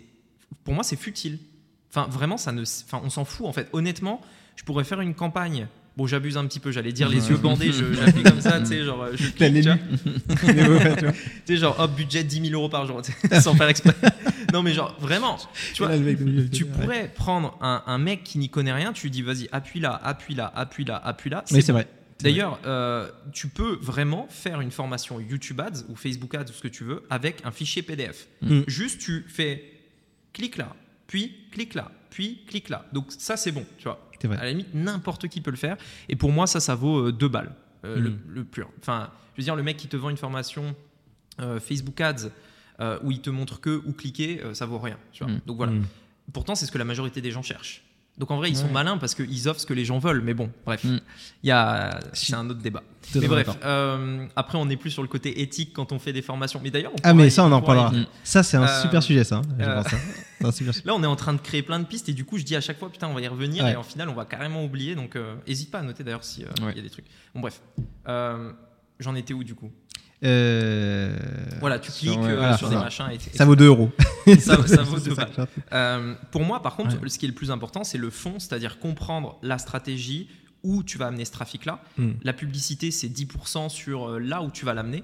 pour 0.65 0.73
moi, 0.73 0.83
c'est 0.83 0.97
futile. 0.99 1.39
Enfin, 1.89 2.07
vraiment, 2.11 2.37
ça 2.37 2.51
ne, 2.51 2.61
enfin, 2.63 3.01
on 3.03 3.09
s'en 3.09 3.23
fout 3.25 3.47
en 3.47 3.53
fait. 3.53 3.67
Honnêtement, 3.73 4.19
je 4.57 4.63
pourrais 4.63 4.83
faire 4.83 4.99
une 5.01 5.15
campagne. 5.15 5.67
Bon, 5.97 6.05
j'abuse 6.05 6.37
un 6.37 6.45
petit 6.45 6.59
peu, 6.59 6.71
j'allais 6.71 6.93
dire 6.93 7.09
les 7.09 7.29
yeux 7.29 7.35
bandés, 7.37 7.71
je- 7.73 7.91
j'appuie 7.93 8.23
comme 8.23 8.39
ça, 8.39 8.59
tu 8.59 8.67
sais, 8.67 8.83
genre, 8.85 9.05
je 9.15 9.29
clique, 9.31 9.67
tu 10.39 11.13
sais, 11.45 11.57
genre, 11.57 11.77
hop, 11.79 11.91
budget 11.95 12.23
10 12.23 12.41
000 12.49 12.53
euros 12.53 12.69
par 12.69 12.85
jour, 12.85 13.01
sans 13.41 13.55
faire 13.55 13.67
exprès. 13.67 13.95
Non, 14.53 14.63
mais 14.63 14.73
genre, 14.73 14.95
vraiment, 14.99 15.37
tu 15.73 15.83
vois, 15.83 15.97
tu 15.97 16.63
ouais. 16.63 16.69
pourrais 16.69 17.07
prendre 17.09 17.57
un, 17.61 17.83
un 17.85 17.97
mec 17.97 18.23
qui 18.23 18.37
n'y 18.37 18.49
connaît 18.49 18.73
rien, 18.73 18.93
tu 18.93 19.03
lui 19.03 19.11
dis, 19.11 19.21
vas-y, 19.21 19.47
appuie 19.51 19.79
là, 19.79 19.99
appuie 20.03 20.35
là, 20.35 20.51
appuie 20.55 20.85
là, 20.85 20.97
appuie 21.03 21.29
là. 21.29 21.43
Oui, 21.51 21.61
c'est 21.61 21.71
vrai. 21.71 21.87
D'ailleurs, 22.21 22.59
euh, 22.65 23.09
tu 23.31 23.47
peux 23.47 23.77
vraiment 23.81 24.27
faire 24.29 24.59
une 24.59 24.71
formation 24.71 25.21
YouTube 25.21 25.61
Ads 25.61 25.85
ou 25.87 25.95
Facebook 25.95 26.35
Ads 26.35 26.49
ou 26.49 26.53
ce 26.53 26.61
que 26.61 26.67
tu 26.67 26.83
veux 26.83 27.03
avec 27.09 27.37
un 27.45 27.51
fichier 27.51 27.81
PDF. 27.81 28.27
Mm. 28.41 28.61
Juste, 28.67 28.99
tu 28.99 29.25
fais 29.29 29.63
clique 30.33 30.57
là, 30.57 30.75
puis 31.07 31.33
clique 31.51 31.75
là, 31.75 31.91
puis 32.09 32.41
clique 32.45 32.67
là. 32.67 32.85
Donc 32.91 33.05
ça, 33.09 33.37
c'est 33.37 33.53
bon, 33.53 33.65
tu 33.77 33.85
vois. 33.85 34.09
C'est 34.21 34.27
vrai. 34.27 34.37
À 34.37 34.43
la 34.43 34.49
limite, 34.49 34.73
n'importe 34.73 35.29
qui 35.29 35.39
peut 35.39 35.51
le 35.51 35.55
faire. 35.57 35.77
Et 36.09 36.17
pour 36.17 36.33
moi, 36.33 36.45
ça, 36.45 36.59
ça 36.59 36.75
vaut 36.75 37.07
euh, 37.07 37.11
deux 37.13 37.29
balles, 37.29 37.55
euh, 37.85 37.97
le, 37.97 38.09
Mm. 38.09 38.19
le 38.27 38.43
pur. 38.43 38.69
Enfin, 38.81 39.09
je 39.35 39.41
veux 39.41 39.45
dire, 39.45 39.55
le 39.55 39.63
mec 39.63 39.77
qui 39.77 39.87
te 39.87 39.95
vend 39.95 40.09
une 40.09 40.17
formation 40.17 40.75
euh, 41.39 41.57
Facebook 41.61 42.01
Ads 42.01 42.31
euh, 42.79 42.99
où 43.03 43.11
il 43.11 43.21
te 43.21 43.29
montre 43.29 43.59
que 43.61 43.81
où 43.85 43.93
cliquer, 43.93 44.41
euh, 44.43 44.53
ça 44.53 44.65
vaut 44.65 44.79
rien. 44.79 44.97
Tu 45.11 45.23
vois. 45.23 45.33
Mm. 45.33 45.41
Donc 45.45 45.57
voilà. 45.57 45.71
Mm. 45.73 45.85
Pourtant, 46.33 46.55
c'est 46.55 46.65
ce 46.65 46.71
que 46.71 46.77
la 46.77 46.85
majorité 46.85 47.21
des 47.21 47.31
gens 47.31 47.41
cherchent. 47.41 47.83
Donc 48.17 48.31
en 48.31 48.37
vrai, 48.37 48.49
ils 48.49 48.57
sont 48.57 48.65
Ouais. 48.65 48.73
malins 48.73 48.97
parce 48.97 49.15
qu'ils 49.15 49.47
offrent 49.47 49.61
ce 49.61 49.65
que 49.65 49.73
les 49.73 49.85
gens 49.85 49.97
veulent. 49.97 50.21
Mais 50.21 50.33
bon, 50.33 50.51
bref, 50.65 50.81
il 50.83 50.91
Mm. 50.91 50.99
y 51.43 51.51
a, 51.51 51.99
c'est 52.11 52.33
un 52.33 52.49
autre 52.49 52.59
débat. 52.59 52.83
Mais 53.15 53.27
bref, 53.29 53.47
euh, 53.63 54.25
après, 54.35 54.57
on 54.57 54.69
est 54.69 54.75
plus 54.75 54.91
sur 54.91 55.01
le 55.01 55.07
côté 55.07 55.41
éthique 55.41 55.71
quand 55.73 55.93
on 55.93 55.99
fait 55.99 56.11
des 56.11 56.21
formations. 56.21 56.59
Mais 56.61 56.69
d'ailleurs, 56.69 56.91
on 56.93 56.97
Ah, 57.03 57.13
mais 57.13 57.29
ça, 57.29 57.45
on 57.45 57.51
en 57.53 57.61
parlera. 57.61 57.93
Ça, 58.25 58.43
c'est 58.43 58.57
un 58.57 58.63
Euh, 58.63 58.81
super 58.81 59.01
sujet, 59.01 59.23
ça. 59.23 59.37
hein, 59.37 59.41
euh, 59.61 59.79
hein. 59.79 59.83
C'est 59.87 60.45
un 60.45 60.51
super 60.51 60.73
sujet. 60.73 60.81
Là, 60.85 60.95
on 60.95 61.01
est 61.03 61.07
en 61.07 61.15
train 61.15 61.33
de 61.33 61.39
créer 61.39 61.63
plein 61.63 61.79
de 61.79 61.85
pistes 61.85 62.09
et 62.09 62.13
du 62.13 62.25
coup, 62.25 62.37
je 62.37 62.43
dis 62.43 62.57
à 62.57 62.61
chaque 62.61 62.77
fois, 62.77 62.89
putain, 62.91 63.07
on 63.07 63.13
va 63.13 63.21
y 63.21 63.27
revenir 63.29 63.63
Ouais. 63.63 63.71
et 63.71 63.75
en 63.77 63.83
final, 63.83 64.09
on 64.09 64.13
va 64.15 64.25
carrément 64.25 64.65
oublier. 64.65 64.95
Donc, 64.95 65.15
euh, 65.15 65.35
hésite 65.47 65.71
pas 65.71 65.79
à 65.79 65.83
noter 65.83 66.03
d'ailleurs 66.03 66.25
si 66.25 66.41
il 66.57 66.63
Ouais. 66.65 66.75
y 66.75 66.79
a 66.79 66.81
des 66.81 66.89
trucs. 66.89 67.05
Bon, 67.33 67.39
bref, 67.39 67.61
Euh, 68.07 68.51
j'en 68.99 69.15
étais 69.15 69.33
où 69.33 69.45
du 69.45 69.55
coup? 69.55 69.71
Euh, 70.23 71.15
Voilà, 71.59 71.79
tu 71.79 71.91
cliques 71.91 72.17
euh, 72.17 72.35
voilà, 72.37 72.57
sur 72.57 72.69
des 72.69 72.75
ça. 72.75 72.81
machins. 72.81 73.05
Et, 73.11 73.37
Ça 73.37 73.45
vaut 73.45 73.55
2 73.55 73.65
euros. 73.67 73.91
ça, 74.39 74.67
ça 74.67 74.83
vaut 74.83 74.99
deux 74.99 75.09
C'est 75.15 75.15
ça. 75.15 75.25
balles. 75.25 75.47
Euh, 75.73 76.15
pour 76.31 76.43
moi, 76.43 76.61
par 76.61 76.75
contre, 76.75 77.01
Ouais. 77.01 77.09
ce 77.09 77.17
qui 77.17 77.25
est 77.25 77.29
le 77.29 77.35
plus 77.35 77.51
important, 77.51 77.83
c'est 77.83 77.97
le 77.97 78.09
fond, 78.09 78.33
c'est-à-dire 78.39 78.79
comprendre 78.79 79.37
la 79.41 79.57
stratégie 79.57 80.27
où 80.63 80.83
tu 80.83 80.97
vas 80.97 81.07
amener 81.07 81.23
ce 81.23 81.31
trafic-là. 81.31 81.81
Mm. 81.97 82.09
La 82.23 82.33
publicité, 82.33 82.91
c'est 82.91 83.07
10% 83.07 83.69
sur 83.69 84.19
là 84.19 84.41
où 84.41 84.51
tu 84.51 84.65
vas 84.65 84.73
l'amener. 84.73 85.03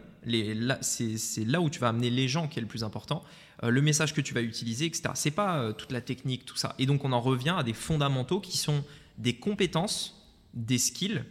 C'est 0.82 1.46
là 1.46 1.62
où 1.62 1.70
tu 1.70 1.80
vas 1.80 1.90
amener 1.90 2.10
les 2.10 2.28
gens 2.28 2.48
qui 2.48 2.60
est 2.60 2.62
le 2.62 2.68
plus 2.68 2.84
important. 2.84 3.24
Le 3.64 3.82
message 3.82 4.14
que 4.14 4.20
tu 4.22 4.34
vas 4.34 4.42
utiliser, 4.42 4.86
etc. 4.86 5.12
C'est 5.14 5.32
pas 5.32 5.72
toute 5.72 5.94
la 5.94 6.02
technique, 6.02 6.44
tout 6.46 6.58
ça. 6.58 6.76
Et 6.78 6.86
donc, 6.86 7.06
on 7.06 7.14
en 7.14 7.22
revient 7.22 7.56
à 7.58 7.64
des 7.64 7.72
fondamentaux 7.74 8.42
qui 8.42 8.58
sont 8.58 8.84
des 9.18 9.36
compétences, 9.38 10.22
des 10.54 10.78
skills 10.78 11.24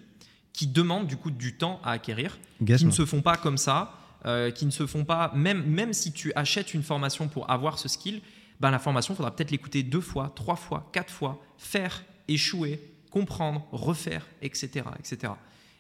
qui 0.55 0.68
demandent 0.68 1.07
du 1.07 1.18
coup 1.18 1.30
du 1.30 1.57
temps 1.57 1.80
à 1.84 1.90
acquérir 1.90 2.38
qui 2.64 2.86
ne 2.86 2.90
se 2.90 3.05
font 3.05 3.20
pas 3.20 3.36
comme 3.36 3.59
ça, 3.59 3.92
euh, 4.24 4.50
qui 4.50 4.64
ne 4.64 4.70
se 4.70 4.86
font 4.86 5.05
pas, 5.05 5.30
même, 5.34 5.62
même 5.64 5.92
si 5.92 6.12
tu 6.12 6.32
achètes 6.34 6.72
une 6.72 6.82
formation 6.82 7.28
pour 7.28 7.50
avoir 7.50 7.78
ce 7.78 7.88
skill, 7.88 8.22
ben 8.61 8.70
la 8.70 8.78
formation, 8.78 9.12
il 9.12 9.16
faudra 9.16 9.34
peut-être 9.34 9.50
l'écouter 9.50 9.82
deux 9.82 10.00
fois, 10.00 10.32
trois 10.34 10.57
fois, 10.57 10.88
quatre 10.92 11.12
fois, 11.12 11.42
faire, 11.59 12.05
échouer, 12.28 12.80
comprendre, 13.11 13.66
refaire, 13.72 14.24
etc. 14.40 14.86
etc. 14.98 15.34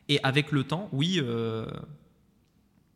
Et 0.08 0.20
avec 0.22 0.52
le 0.52 0.64
temps, 0.64 0.88
oui, 0.92 1.20
euh, 1.22 1.66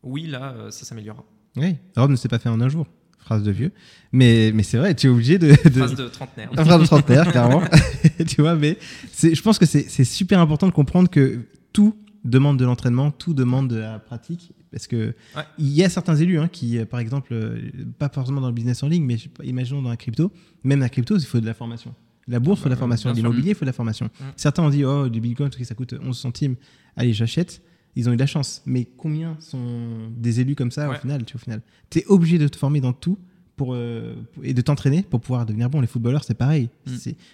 oui 0.03 0.27
là, 0.27 0.51
euh, 0.51 0.71
ça 0.71 0.85
s'améliorera. 0.85 1.23
Oui, 1.55 1.77
Rome 1.95 2.11
ne 2.11 2.15
s'est 2.15 2.27
pas 2.27 2.39
fait 2.39 2.49
en 2.49 2.61
un 2.61 2.69
jour. 2.69 2.85
Phrase 3.19 3.43
de 3.43 3.51
vieux. 3.51 3.71
Mais, 4.11 4.51
mais 4.53 4.63
c'est 4.63 4.77
vrai, 4.77 4.95
tu 4.95 5.07
es 5.07 5.09
obligé 5.09 5.37
de. 5.37 5.49
de... 5.69 5.69
Phrase 5.69 5.95
de 5.95 6.07
trentenaire. 6.07 6.49
Phrase 6.53 6.81
de 6.81 6.85
trentenaire, 6.85 7.31
clairement. 7.31 7.63
tu 8.27 8.41
vois, 8.41 8.55
mais 8.55 8.77
je 9.21 9.41
pense 9.41 9.57
que 9.57 9.65
c'est 9.65 10.03
super 10.03 10.39
important 10.39 10.67
de 10.67 10.71
comprendre 10.71 11.09
que 11.09 11.45
tout 11.73 11.95
demande 12.25 12.57
de 12.57 12.65
l'entraînement, 12.65 13.11
tout 13.11 13.33
demande 13.33 13.69
de 13.69 13.77
la 13.77 13.99
pratique. 13.99 14.51
Parce 14.71 14.85
que 14.87 15.15
Ouais. 15.35 15.43
il 15.57 15.69
y 15.69 15.83
a 15.83 15.89
certains 15.89 16.15
élus 16.15 16.37
hein, 16.37 16.47
qui, 16.47 16.77
euh, 16.77 16.85
par 16.85 16.99
exemple, 16.99 17.33
euh, 17.33 17.71
pas 17.97 18.09
forcément 18.09 18.41
dans 18.41 18.47
le 18.49 18.53
business 18.53 18.83
en 18.83 18.87
ligne, 18.87 19.03
mais 19.03 19.17
imaginons 19.43 19.81
dans 19.81 19.89
la 19.89 19.97
crypto, 19.97 20.31
même 20.63 20.79
la 20.79 20.89
crypto, 20.89 21.17
il 21.17 21.25
faut 21.25 21.39
de 21.39 21.45
la 21.45 21.53
formation. 21.55 21.95
La 22.27 22.39
bourse, 22.39 22.59
il 22.59 22.63
faut 22.63 22.69
de 22.69 22.71
la 22.71 22.75
Bah, 22.75 22.79
formation. 22.81 23.11
L'immobilier, 23.11 23.49
il 23.51 23.55
faut 23.55 23.61
de 23.65 23.69
la 23.69 23.73
formation. 23.73 24.09
Certains 24.35 24.61
ont 24.63 24.69
dit, 24.69 24.85
oh, 24.85 25.09
du 25.09 25.19
bitcoin, 25.21 25.49
ça 25.63 25.73
coûte 25.73 25.95
11 25.99 26.15
centimes. 26.15 26.55
Allez, 26.95 27.13
j'achète. 27.13 27.63
Ils 27.95 28.07
ont 28.07 28.11
eu 28.13 28.15
de 28.15 28.19
la 28.21 28.27
chance. 28.27 28.61
Mais 28.67 28.85
combien 28.85 29.35
sont 29.39 30.11
des 30.15 30.39
élus 30.39 30.53
comme 30.55 30.69
ça 30.69 30.91
au 30.91 30.93
final 30.93 31.25
Tu 31.25 31.35
au 31.35 31.39
final, 31.39 31.61
es 31.95 32.05
obligé 32.05 32.37
de 32.37 32.47
te 32.47 32.55
former 32.55 32.81
dans 32.81 32.93
tout 32.93 33.17
pour, 33.59 33.73
euh, 33.73 34.15
et 34.41 34.53
de 34.53 34.61
t'entraîner 34.61 35.03
pour 35.03 35.19
pouvoir 35.19 35.45
devenir 35.45 35.69
bon. 35.69 35.81
Les 35.81 35.87
footballeurs, 35.87 36.23
c'est 36.23 36.33
pareil. 36.33 36.69
Mm. 36.87 36.91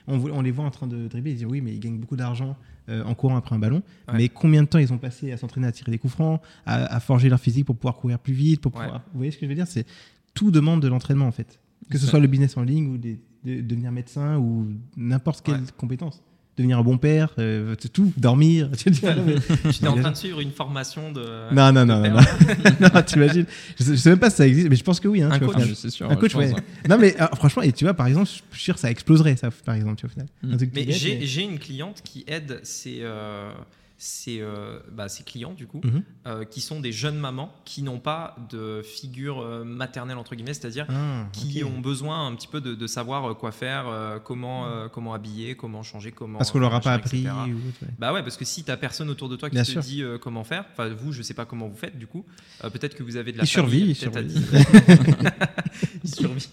On, 0.08 0.42
les 0.42 0.50
voit 0.50 0.66
en 0.66 0.72
train 0.72 0.88
de 0.88 1.08
dribbler, 1.08 1.32
ils 1.34 1.38
disent 1.38 1.46
oui, 1.46 1.62
mais 1.62 1.72
ils 1.72 1.80
gagnent 1.80 2.00
beaucoup 2.00 2.16
d'argent 2.16 2.58
euh, 2.90 3.04
en 3.04 3.14
courant 3.14 3.38
après 3.38 3.56
un 3.56 3.60
ballon. 3.60 3.84
Ouais. 4.08 4.16
Mais 4.18 4.30
combien 4.30 4.64
de 4.64 4.68
temps 4.68 4.80
ils 4.80 4.92
ont 4.92 4.98
passé 4.98 5.32
à 5.32 5.38
s'entraîner 5.38 5.68
à 5.68 5.72
tirer 5.72 5.92
des 5.92 6.00
coups 6.00 6.14
francs, 6.14 6.42
à, 6.66 6.86
à 6.96 7.00
forger 7.00 7.30
leur 7.30 7.40
physique 7.40 7.66
pour 7.66 7.76
pouvoir 7.76 7.96
courir 7.96 8.18
plus 8.18 8.34
vite, 8.34 8.60
pour 8.60 8.74
Ouais. 8.76 8.82
pouvoir. 8.86 9.04
Vous 9.14 9.20
voyez 9.20 9.30
ce 9.32 9.38
que 9.38 9.46
je 9.46 9.50
veux 9.50 9.56
dire? 9.56 9.68
C'est 9.68 9.86
tout 10.34 10.50
demande 10.50 10.82
de 10.82 10.88
l'entraînement 10.88 11.28
en 11.28 11.32
fait. 11.32 11.60
Que 11.92 12.00
ce 12.00 12.08
soit 12.08 12.20
le 12.20 12.28
business 12.28 12.58
en 12.58 12.64
ligne 12.64 12.88
ou 12.88 12.98
des- 12.98 13.20
de, 13.44 13.62
devenir 13.62 13.92
médecin 13.92 14.38
ou 14.40 14.68
n'importe 14.98 15.46
quelle 15.46 15.62
Ouais. 15.62 15.68
compétence. 15.78 16.24
Devenir 16.58 16.80
un 16.80 16.84
bon 16.84 16.98
père, 16.98 17.34
euh, 17.38 17.76
c'est 17.80 17.92
tout, 17.92 18.14
dormir. 18.16 18.70
tu 18.78 18.90
ah 19.06 19.14
es 19.84 19.88
en 19.88 19.98
train 19.98 20.12
de 20.12 20.16
suivre 20.16 20.40
une 20.40 20.52
formation 20.52 21.12
de. 21.12 21.54
non, 21.54 21.74
non, 21.74 21.86
non, 21.86 22.02
de 22.02 22.08
non, 22.08 22.16
non. 22.16 22.90
non, 22.96 23.02
t'imagines. 23.02 23.46
Je, 23.78 23.84
sais- 23.84 23.92
je 23.92 23.96
sais 23.98 24.10
même 24.10 24.20
pas 24.20 24.30
si 24.30 24.38
ça 24.38 24.48
existe, 24.48 24.70
mais 24.70 24.78
je 24.78 24.84
pense 24.86 25.02
que 25.02 25.10
oui. 25.10 25.22
Hein, 25.22 25.32
Un 25.32 25.38
tu 25.40 25.44
vois, 25.44 25.54
coach. 25.54 25.64
final. 25.64 25.76
Ah, 25.78 25.82
c'est 25.82 25.90
sûr. 25.90 26.10
Un 26.10 26.16
coach, 26.16 26.32
je 26.32 26.38
pense, 26.38 26.52
ouais. 26.54 26.64
Non, 26.90 26.98
mais 26.98 27.14
euh, 27.22 27.28
franchement, 27.36 27.62
et 27.62 27.74
tu 27.74 27.84
vois, 27.84 27.94
par 27.94 28.08
exemple, 28.08 28.30
je 28.52 28.56
suis 28.56 28.64
sûr 28.64 28.74
que 28.76 28.80
ça 28.80 28.90
exploserait, 28.90 29.36
ça, 29.36 29.50
par 29.66 29.76
exemple, 29.76 29.96
tu 29.98 30.06
vois, 30.08 30.12
au 30.12 30.14
final. 30.14 30.28
Mm. 30.44 30.54
Un 30.54 30.58
truc 30.58 30.72
tout 30.72 30.80
Mais 30.80 30.86
bête, 30.86 30.96
j'ai 30.96 31.18
mais- 31.20 31.26
j'ai 31.26 31.42
une 31.44 31.60
cliente 31.60 32.02
qui 32.06 32.24
aide 32.28 32.62
ses, 32.64 33.00
euh, 33.02 33.52
ses, 33.98 34.42
euh, 34.42 34.80
bah, 34.92 35.08
ses 35.08 35.24
clients, 35.24 35.54
du 35.54 35.68
coup, 35.68 35.80
Mhm. 35.84 36.04
euh, 36.28 36.44
qui 36.44 36.60
sont 36.60 36.82
des 36.82 36.92
jeunes 36.92 37.18
mamans 37.18 37.54
qui 37.64 37.82
n'ont 37.82 38.00
pas 38.00 38.36
de 38.50 38.82
figure 38.84 39.40
euh, 39.42 39.64
maternelle, 39.64 40.18
entre 40.18 40.36
guillemets, 40.36 40.54
c'est-à-dire 40.54 40.86
Ah, 40.90 41.28
qui 41.32 41.64
ont 41.64 41.80
besoin 41.80 42.28
un 42.28 42.36
petit 42.36 42.48
peu 42.50 42.60
de, 42.60 42.76
de 42.76 42.88
savoir 42.88 43.38
quoi 43.38 43.52
faire, 43.54 43.86
comment, 44.26 44.68
euh, 44.68 44.90
comment 44.90 45.14
habiller, 45.14 45.56
comment 45.56 45.82
changer, 45.82 46.12
comment. 46.12 46.38
Parce 46.40 46.52
qu'on 46.52 46.60
leur 46.60 46.74
a 46.76 46.82
pas 46.82 46.94
appris. 46.94 47.22
etc. 47.22 47.34
ou 47.48 47.68
autre, 47.70 47.78
ouais. 47.84 47.88
Bah 47.98 48.12
ouais, 48.14 48.22
parce 48.22 48.36
que 48.36 48.44
si 48.46 48.64
t'as 48.64 48.76
personne 48.78 49.10
autour 49.10 49.30
de 49.30 49.38
toi 49.38 49.50
qui 49.50 49.56
Bien 49.56 49.64
te 49.64 49.70
sûr. 49.72 49.82
dit 49.82 50.04
comment 50.22 50.44
faire, 50.44 50.66
enfin 50.74 50.90
vous, 50.90 51.14
je 51.14 51.22
sais 51.22 51.34
pas 51.34 51.46
comment 51.46 51.68
vous 51.70 51.78
faites 51.78 51.98
du 51.98 52.08
coup, 52.08 52.26
peut-être 52.62 52.96
que 52.96 53.04
vous 53.04 53.16
avez 53.16 53.32
de 53.32 53.38
la 53.38 53.44
Il 53.46 53.48
survit, 53.48 53.80
famille, 53.80 53.96
survit. 53.96 54.26
10. 54.26 54.50
il 56.04 56.10
survit. 56.16 56.50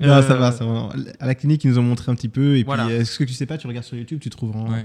Non, 0.00 0.20
ça 0.22 0.34
va, 0.34 0.52
ça 0.52 0.64
va. 0.64 0.90
À 1.20 1.26
la 1.26 1.34
clinique, 1.34 1.64
ils 1.64 1.70
nous 1.70 1.78
ont 1.78 1.82
montré 1.82 2.10
un 2.10 2.14
petit 2.14 2.28
peu. 2.28 2.56
Et 2.58 2.62
Voilà. 2.64 2.86
puis, 2.86 3.06
ce 3.06 3.18
que 3.18 3.24
tu 3.24 3.32
sais 3.32 3.46
pas, 3.46 3.58
tu 3.58 3.66
regardes 3.66 3.86
sur 3.86 3.96
YouTube, 3.96 4.20
tu 4.20 4.30
trouves 4.30 4.54
en, 4.56 4.70
Ouais. 4.70 4.84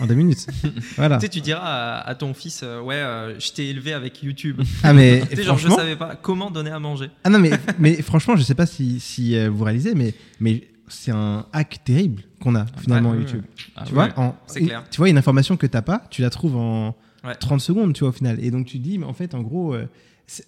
en 0.00 0.06
deux 0.06 0.14
minutes. 0.14 0.46
voilà. 0.96 1.16
Tu 1.18 1.22
sais, 1.22 1.28
tu 1.32 1.40
diras 1.40 1.60
à, 1.98 2.08
à 2.08 2.14
ton 2.14 2.34
fils, 2.34 2.60
euh, 2.62 2.80
ouais, 2.80 2.94
euh, 2.94 3.38
je 3.40 3.50
t'ai 3.52 3.68
élevé 3.68 3.92
avec 3.92 4.22
YouTube. 4.22 4.60
Ah, 4.82 4.92
mais 4.92 5.22
tu 5.30 5.36
sais, 5.36 5.42
genre, 5.42 5.56
je 5.58 5.66
franchement. 5.66 5.76
savais 5.84 5.96
pas 5.96 6.14
comment 6.16 6.50
donner 6.50 6.70
à 6.70 6.78
manger. 6.78 7.10
Ah, 7.24 7.30
non, 7.30 7.38
mais, 7.38 7.50
mais 7.78 8.00
franchement, 8.02 8.36
je 8.36 8.42
sais 8.42 8.54
pas 8.54 8.66
si, 8.66 9.00
si 9.00 9.36
euh, 9.36 9.50
vous 9.50 9.64
réalisez, 9.64 9.94
mais, 9.94 10.14
mais 10.40 10.62
c'est 10.88 11.10
un 11.10 11.46
hack 11.52 11.80
terrible 11.84 12.22
qu'on 12.40 12.54
a 12.54 12.66
finalement 12.80 13.10
ouais, 13.12 13.18
YouTube. 13.18 13.42
Ah, 13.76 13.84
tu 13.86 13.94
ouais. 13.94 14.10
vois, 14.10 14.18
en- 14.24 14.36
c'est 14.46 14.60
une- 14.60 14.66
clair. 14.66 14.84
Tu 14.90 14.98
vois, 14.98 15.08
une 15.08 15.18
information 15.18 15.56
que 15.56 15.66
t'as 15.66 15.82
pas, 15.82 16.04
tu 16.10 16.22
la 16.22 16.30
trouves 16.30 16.56
en 16.56 16.94
Ouais. 17.24 17.34
30 17.36 17.60
secondes, 17.60 17.92
tu 17.94 18.00
vois, 18.00 18.08
au 18.08 18.12
final. 18.12 18.44
Et 18.44 18.50
donc, 18.50 18.66
tu 18.66 18.78
te 18.78 18.82
dis, 18.82 18.98
mais 18.98 19.06
en 19.06 19.12
fait, 19.12 19.34
en 19.36 19.42
gros, 19.42 19.74
euh, 19.74 19.86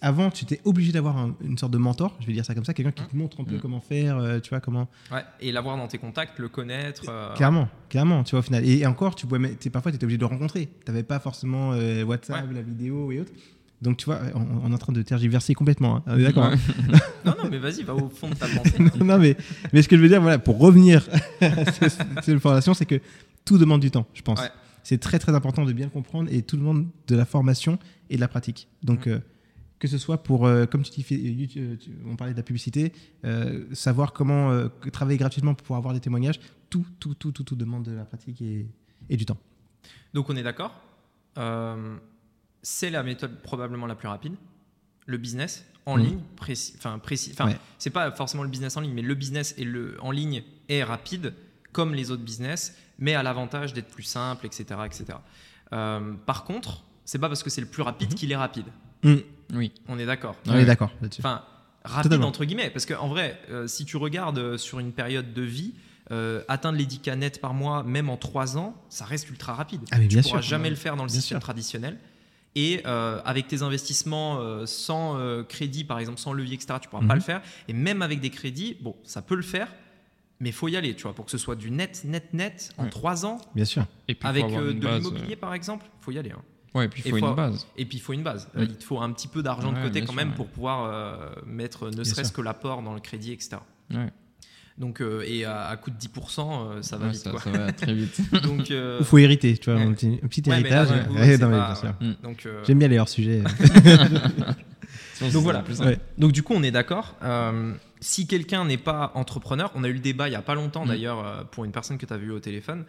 avant, 0.01 0.31
tu 0.31 0.43
étais 0.45 0.61
obligé 0.63 0.91
d'avoir 0.91 1.17
un- 1.17 1.35
une 1.43 1.57
sorte 1.57 1.71
de 1.73 1.77
mentor, 1.77 2.15
je 2.19 2.25
vais 2.27 2.33
dire 2.33 2.45
ça 2.45 2.53
comme 2.55 2.65
ça, 2.65 2.73
quelqu'un 2.73 2.91
qui 2.91 3.03
te 3.03 3.15
montre 3.15 3.39
un 3.41 3.43
peu 3.43 3.55
Mm. 3.57 3.59
comment 3.59 3.79
faire, 3.81 4.17
euh, 4.17 4.39
tu 4.39 4.49
vois, 4.49 4.59
comment. 4.59 4.87
Ouais, 5.11 5.23
et 5.41 5.51
l'avoir 5.51 5.77
dans 5.77 5.87
tes 5.87 5.97
contacts, 5.97 6.39
le 6.39 6.49
connaître. 6.49 7.03
euh, 7.09 7.33
Clairement, 7.35 7.67
clairement, 7.89 8.23
tu 8.23 8.31
vois, 8.31 8.39
au 8.39 8.43
final. 8.43 8.65
Et, 8.65 8.79
et 8.79 8.85
encore, 8.85 9.15
tu 9.15 9.27
pouvais, 9.27 9.49
t'es- 9.55 9.69
parfois, 9.69 9.91
tu 9.91 9.95
étais 9.97 10.05
obligé 10.05 10.17
de 10.17 10.23
le 10.23 10.27
rencontrer. 10.27 10.69
Tu 10.85 10.91
n'avais 10.91 11.03
pas 11.03 11.19
forcément 11.19 11.71
euh, 11.73 12.03
WhatsApp, 12.03 12.45
la 12.53 12.61
vidéo 12.61 13.11
et 13.11 13.19
autres. 13.21 13.31
Donc, 13.81 13.97
tu 13.97 14.05
vois, 14.05 14.19
on, 14.33 14.45
on 14.67 14.71
est 14.71 14.73
en 14.73 14.77
train 14.77 14.93
de 14.93 15.01
tergiverser 15.01 15.53
complètement. 15.53 15.97
hein. 15.97 16.03
On 16.07 16.17
est 16.17 16.23
D'accord. 16.23 16.49
Ouais. 16.49 16.55
hein 16.93 16.97
Non, 17.25 17.33
non, 17.43 17.49
mais 17.51 17.57
vas-y, 17.59 17.83
va 17.83 17.93
au 17.93 18.07
fond 18.09 18.29
de 18.29 18.35
ta 18.35 18.47
pensée. 18.47 18.77
non, 19.03 19.17
mais, 19.19 19.35
mais 19.73 19.81
ce 19.81 19.87
que 19.89 19.97
je 19.97 20.01
veux 20.01 20.07
dire, 20.07 20.21
voilà, 20.21 20.39
pour 20.39 20.57
revenir 20.59 21.07
à 21.41 21.71
cette 22.21 22.39
formation, 22.39 22.73
c'est 22.73 22.85
que 22.85 22.99
tout 23.43 23.57
demande 23.57 23.81
du 23.81 23.91
temps, 23.91 24.07
je 24.13 24.21
pense. 24.21 24.39
Ouais. 24.39 24.49
C'est 24.83 24.99
très, 24.99 25.19
très 25.19 25.33
important 25.35 25.65
de 25.65 25.73
bien 25.73 25.87
le 25.87 25.91
comprendre 25.91 26.29
et 26.31 26.41
tout 26.41 26.57
demande 26.57 26.87
de 27.07 27.15
la 27.15 27.25
formation 27.25 27.77
et 28.09 28.15
de 28.15 28.21
la 28.21 28.27
pratique. 28.27 28.67
Donc, 28.83 29.07
Mm. 29.07 29.11
euh, 29.11 29.19
que 29.79 29.87
ce 29.87 29.97
soit 29.97 30.23
pour, 30.23 30.45
euh, 30.45 30.65
comme 30.65 30.83
tu 30.83 30.91
dis, 31.01 31.79
on 32.05 32.15
parlait 32.15 32.33
de 32.33 32.37
la 32.37 32.43
publicité, 32.43 32.93
euh, 33.25 33.65
savoir 33.73 34.13
comment 34.13 34.51
euh, 34.51 34.69
travailler 34.91 35.17
gratuitement 35.17 35.53
pour 35.53 35.63
pouvoir 35.63 35.79
avoir 35.79 35.93
des 35.93 35.99
témoignages, 35.99 36.39
tout, 36.69 36.85
tout, 36.99 37.13
tout, 37.13 37.31
tout, 37.31 37.43
tout 37.43 37.55
demande 37.55 37.83
de 37.83 37.91
la 37.91 38.05
pratique 38.05 38.41
et, 38.41 38.65
et 39.09 39.17
du 39.17 39.25
temps. 39.25 39.37
Donc 40.13 40.29
on 40.29 40.35
est 40.35 40.43
d'accord. 40.43 40.73
C'est 42.61 42.89
la 42.89 43.03
méthode 43.03 43.41
probablement 43.41 43.85
la 43.85 43.95
plus 43.95 44.07
rapide. 44.07 44.33
Le 45.05 45.17
business 45.17 45.65
en 45.85 45.97
Mhm. 45.97 46.03
ligne, 46.03 46.19
précis, 46.35 46.73
enfin 46.77 46.97
précis, 46.97 47.29
enfin 47.33 47.45
Ouais. 47.47 47.57
c'est 47.77 47.91
pas 47.91 48.11
forcément 48.11 48.41
le 48.41 48.49
business 48.49 48.75
en 48.75 48.81
ligne, 48.81 48.93
mais 48.93 49.03
le 49.03 49.13
business 49.13 49.53
et 49.57 49.63
le 49.63 49.97
en 50.01 50.09
ligne 50.09 50.41
est 50.67 50.83
rapide 50.83 51.33
comme 51.73 51.93
les 51.93 52.09
autres 52.09 52.23
business, 52.23 52.75
mais 52.97 53.13
à 53.13 53.21
l'avantage 53.21 53.73
d'être 53.73 53.89
plus 53.89 54.01
simple, 54.03 54.47
etc., 54.47 54.63
etc. 54.85 55.05
Par 56.25 56.43
contre, 56.45 56.83
c'est 57.03 57.19
pas 57.19 57.27
parce 57.27 57.43
que 57.43 57.51
c'est 57.51 57.61
le 57.61 57.67
plus 57.67 57.83
rapide 57.83 58.09
Mhm. 58.11 58.15
qu'il 58.15 58.31
est 58.31 58.35
rapide. 58.35 58.65
Oui. 59.53 59.71
On 59.87 59.97
est 59.99 60.05
d'accord. 60.05 60.35
On 60.47 60.55
est 60.55 60.65
d'accord 60.65 60.91
là-dessus. 61.01 61.21
Enfin, 61.21 61.43
rapide 61.83 62.03
Totalement. 62.03 62.27
entre 62.27 62.45
guillemets, 62.45 62.69
parce 62.69 62.85
qu'en 62.85 63.07
vrai, 63.07 63.39
euh, 63.49 63.67
si 63.67 63.85
tu 63.85 63.97
regardes 63.97 64.39
euh, 64.39 64.57
sur 64.57 64.79
une 64.79 64.91
période 64.91 65.33
de 65.33 65.41
vie, 65.41 65.73
euh, 66.11 66.43
atteindre 66.47 66.77
les 66.77 66.85
10 66.85 66.99
K 66.99 67.07
net 67.15 67.41
par 67.41 67.53
mois, 67.53 67.83
même 67.83 68.09
en 68.09 68.17
3 68.17 68.57
ans, 68.57 68.75
ça 68.89 69.05
reste 69.05 69.29
ultra 69.29 69.53
rapide. 69.53 69.81
Ah, 69.91 69.97
mais 69.97 70.03
tu 70.07 70.15
bien 70.15 70.21
pourras 70.21 70.41
sûr. 70.41 70.49
jamais 70.49 70.69
le 70.69 70.75
faire 70.75 70.95
dans 70.95 71.03
le 71.03 71.09
Bien 71.09 71.15
système 71.19 71.37
sûr. 71.37 71.43
traditionnel. 71.43 71.97
Et 72.57 72.81
euh, 72.85 73.19
avec 73.25 73.47
tes 73.47 73.63
investissements 73.63 74.39
euh, 74.39 74.65
sans 74.65 75.17
euh, 75.19 75.43
crédit, 75.43 75.83
par 75.83 75.99
exemple, 75.99 76.19
sans 76.19 76.31
levier, 76.31 76.55
etc., 76.55 76.75
tu 76.81 76.87
pourras 76.89 77.01
pas 77.01 77.13
Mhm. 77.13 77.15
le 77.15 77.21
faire. 77.21 77.41
Et 77.67 77.73
même 77.73 78.01
avec 78.01 78.19
des 78.21 78.29
crédits, 78.29 78.77
bon, 78.81 78.95
ça 79.03 79.21
peut 79.21 79.35
le 79.35 79.41
faire, 79.41 79.67
mais 80.39 80.51
faut 80.53 80.67
y 80.69 80.77
aller, 80.77 80.95
tu 80.95 81.03
vois, 81.03 81.13
pour 81.13 81.25
que 81.25 81.31
ce 81.31 81.37
soit 81.37 81.55
du 81.55 81.69
net, 81.69 82.03
net, 82.05 82.33
net 82.33 82.69
en 82.77 82.83
Ouais. 82.85 82.89
3 82.89 83.25
ans. 83.25 83.37
Bien 83.55 83.65
sûr. 83.65 83.85
Et 84.07 84.15
puis, 84.15 84.21
faut 84.21 84.27
Avec 84.27 84.45
euh, 84.45 84.73
de 84.73 84.79
base, 84.79 84.97
l'immobilier, 85.03 85.35
par 85.35 85.53
exemple, 85.53 85.85
faut 86.01 86.11
y 86.11 86.17
aller. 86.17 86.31
hein. 86.31 86.41
Euh, 86.75 86.79
Ouais, 86.79 86.85
et 86.85 86.89
puis 86.89 87.01
il 87.05 87.11
faut 87.11 87.17
faut- 87.17 87.27
une 87.29 87.35
base. 87.35 87.67
Et 87.77 87.85
puis 87.85 87.97
il 87.97 88.01
faut 88.01 88.13
une 88.13 88.23
base. 88.23 88.49
Mm. 88.53 88.59
Euh, 88.59 88.65
il 88.69 88.75
te 88.77 88.83
faut 88.83 88.99
un 89.01 89.11
petit 89.11 89.27
peu 89.27 89.41
d'argent 89.41 89.71
de 89.71 89.81
côté 89.81 90.01
quand 90.01 90.07
sûr, 90.07 90.15
même 90.15 90.29
ouais. 90.29 90.35
pour 90.35 90.47
pouvoir 90.47 90.83
euh, 90.91 91.29
mettre 91.45 91.85
ne 91.87 91.91
Bien 91.91 92.03
serait-ce 92.03 92.31
que 92.31 92.41
l'apport 92.41 92.81
dans 92.81 92.93
le 92.93 92.99
crédit, 92.99 93.31
etc. 93.31 93.57
Ouais. 93.93 94.11
Donc, 94.77 94.99
euh, 94.99 95.23
et 95.25 95.45
à, 95.45 95.67
à 95.67 95.77
coût 95.77 95.89
de 95.89 95.95
10%, 95.95 96.49
euh, 96.75 96.81
ça 96.81 96.97
va 96.97 97.05
Ouais, 97.05 97.11
vite. 97.13 97.21
ça, 97.21 97.31
quoi. 97.31 97.39
ça 97.39 97.49
va 97.49 97.71
très 97.71 97.93
vite. 97.93 98.19
Donc, 98.43 98.71
euh, 98.71 98.97
Il 98.99 99.05
faut 99.05 99.17
hériter, 99.17 99.57
tu 99.57 99.69
vois, 99.71 99.79
ouais. 99.79 99.85
un 99.85 99.93
petit, 99.93 100.19
un 100.21 100.27
petit 100.27 100.43
héritage. 100.49 100.89
euh, 100.91 102.63
J'aime 102.65 102.79
bien 102.79 102.89
les 102.89 102.99
hors-sujets. 102.99 103.41
Donc 105.21 105.43
voilà. 105.43 105.61
Plus 105.61 105.79
Ouais. 105.79 105.97
Donc 106.17 106.31
du 106.33 106.43
coup, 106.43 106.53
on 106.55 106.63
est 106.63 106.71
d'accord. 106.71 107.15
Euh, 107.23 107.73
si 108.01 108.27
quelqu'un 108.27 108.65
n'est 108.65 108.77
pas 108.77 109.11
entrepreneur, 109.15 109.71
on 109.75 109.83
a 109.83 109.87
eu 109.87 109.93
le 109.93 109.99
débat 109.99 110.27
il 110.27 110.33
y 110.33 110.35
a 110.35 110.41
pas 110.41 110.55
longtemps 110.55 110.83
Mm. 110.85 110.89
d'ailleurs 110.89 111.25
euh, 111.25 111.43
pour 111.49 111.63
une 111.65 111.71
personne 111.71 111.97
que 111.97 112.05
tu 112.05 112.13
as 112.13 112.17
vue 112.17 112.31
au 112.31 112.39
téléphone, 112.39 112.83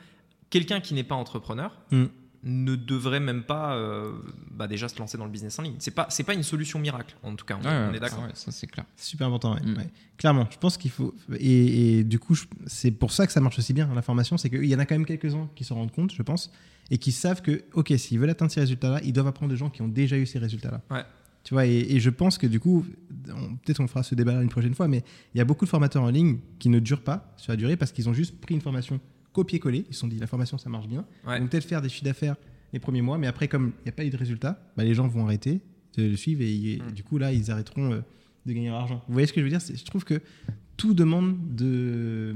quelqu'un 0.50 0.80
qui 0.80 0.92
n'est 0.94 1.04
pas 1.04 1.14
entrepreneur 1.14 1.70
Mm. 1.92 2.04
Ne 2.44 2.76
devrait 2.76 3.20
même 3.20 3.42
pas 3.42 3.74
euh, 3.76 4.12
bah, 4.50 4.66
déjà 4.68 4.88
se 4.88 4.98
lancer 4.98 5.18
dans 5.18 5.24
le 5.24 5.30
business 5.30 5.58
en 5.58 5.62
ligne. 5.62 5.74
C'est 5.78 5.90
pas 5.94 6.06
c'est 6.10 6.22
pas 6.22 6.34
une 6.34 6.42
solution 6.42 6.78
miracle 6.78 7.16
en 7.22 7.34
tout 7.34 7.44
cas. 7.44 7.56
On, 7.60 7.64
Ouais, 7.64 7.70
ouais, 7.70 7.86
on 7.90 7.94
est 7.94 8.00
d'accord. 8.00 8.22
ouais, 8.22 8.30
ça 8.34 8.52
c'est 8.52 8.66
clair. 8.66 8.86
Super 8.96 9.26
important, 9.28 9.54
ouais. 9.54 9.62
Mm. 9.62 9.76
Ouais. 9.78 9.88
Clairement, 10.18 10.46
je 10.50 10.58
pense 10.58 10.76
qu'il 10.76 10.90
faut. 10.90 11.14
Et, 11.38 11.98
et 11.98 12.04
du 12.04 12.18
coup, 12.18 12.36
c'est 12.66 12.90
pour 12.90 13.10
ça 13.12 13.26
que 13.26 13.32
ça 13.32 13.40
marche 13.40 13.58
aussi 13.58 13.72
bien, 13.72 13.88
la 13.94 14.02
formation, 14.02 14.36
c'est 14.36 14.50
qu'il 14.50 14.64
y 14.66 14.74
en 14.74 14.78
a 14.78 14.86
quand 14.86 14.94
même 14.94 15.06
quelques-uns 15.06 15.48
qui 15.54 15.64
s'en 15.64 15.74
rendent 15.76 15.92
compte, 15.92 16.12
je 16.12 16.22
pense, 16.22 16.50
et 16.90 16.98
qui 16.98 17.12
savent 17.12 17.42
que, 17.42 17.64
ok, 17.74 17.92
s'ils 17.98 18.18
veulent 18.18 18.30
atteindre 18.30 18.50
ces 18.52 18.60
résultats-là, 18.60 19.00
ils 19.04 19.12
doivent 19.12 19.26
apprendre 19.26 19.50
de 19.50 19.56
gens 19.56 19.70
qui 19.70 19.82
ont 19.82 19.88
déjà 19.88 20.16
eu 20.16 20.26
ces 20.26 20.38
résultats-là. 20.38 20.82
Ouais. 20.90 21.04
Tu 21.44 21.54
vois, 21.54 21.64
et, 21.66 21.76
et 21.78 22.00
je 22.00 22.10
pense 22.10 22.38
que 22.38 22.46
du 22.48 22.58
coup, 22.58 22.84
on- 23.28 23.54
peut-être 23.56 23.78
on 23.80 23.86
fera 23.86 24.02
ce 24.02 24.14
débat 24.16 24.42
une 24.42 24.48
prochaine 24.48 24.74
fois, 24.74 24.88
mais 24.88 25.04
il 25.34 25.38
y 25.38 25.40
a 25.40 25.44
beaucoup 25.44 25.64
de 25.64 25.70
formateurs 25.70 26.02
en 26.02 26.10
ligne 26.10 26.38
qui 26.58 26.68
ne 26.68 26.80
durent 26.80 27.04
pas 27.04 27.32
sur 27.36 27.52
la 27.52 27.56
durée 27.56 27.76
parce 27.76 27.92
qu'ils 27.92 28.08
ont 28.08 28.12
juste 28.14 28.40
pris 28.40 28.54
une 28.54 28.60
formation 28.60 28.98
copier-coller. 29.36 29.84
Ils 29.88 29.94
se 29.94 30.00
sont 30.00 30.08
dit, 30.08 30.18
la 30.18 30.26
formation, 30.26 30.58
ça 30.58 30.68
marche 30.70 30.88
bien. 30.88 31.04
Ouais. 31.26 31.36
Ils 31.36 31.42
vont 31.42 31.48
peut-être 31.48 31.64
faire 31.66 31.82
des 31.82 31.88
chiffres 31.88 32.04
d'affaires 32.04 32.36
les 32.72 32.80
premiers 32.80 33.02
mois, 33.02 33.18
mais 33.18 33.26
après, 33.28 33.46
comme 33.48 33.72
il 33.80 33.84
n'y 33.84 33.88
a 33.90 33.92
pas 33.92 34.04
eu 34.04 34.10
de 34.10 34.16
résultat, 34.16 34.58
bah, 34.76 34.82
les 34.84 34.94
gens 34.94 35.06
vont 35.08 35.24
arrêter 35.24 35.60
de 35.96 36.02
le 36.04 36.16
suivre 36.16 36.42
et, 36.42 36.52
et 36.74 36.80
Mm. 36.80 36.92
du 36.92 37.02
coup, 37.04 37.18
là, 37.18 37.32
ils 37.32 37.50
arrêteront 37.50 37.92
euh, 37.92 38.00
de 38.46 38.52
gagner 38.52 38.68
leur 38.68 38.80
argent. 38.80 39.02
Vous 39.06 39.12
voyez 39.12 39.26
ce 39.26 39.32
que 39.32 39.40
je 39.40 39.44
veux 39.44 39.50
dire? 39.50 39.60
Je 39.60 39.84
trouve 39.84 40.04
que 40.04 40.20
tout 40.76 40.92
demande 40.94 41.36
de. 41.54 42.34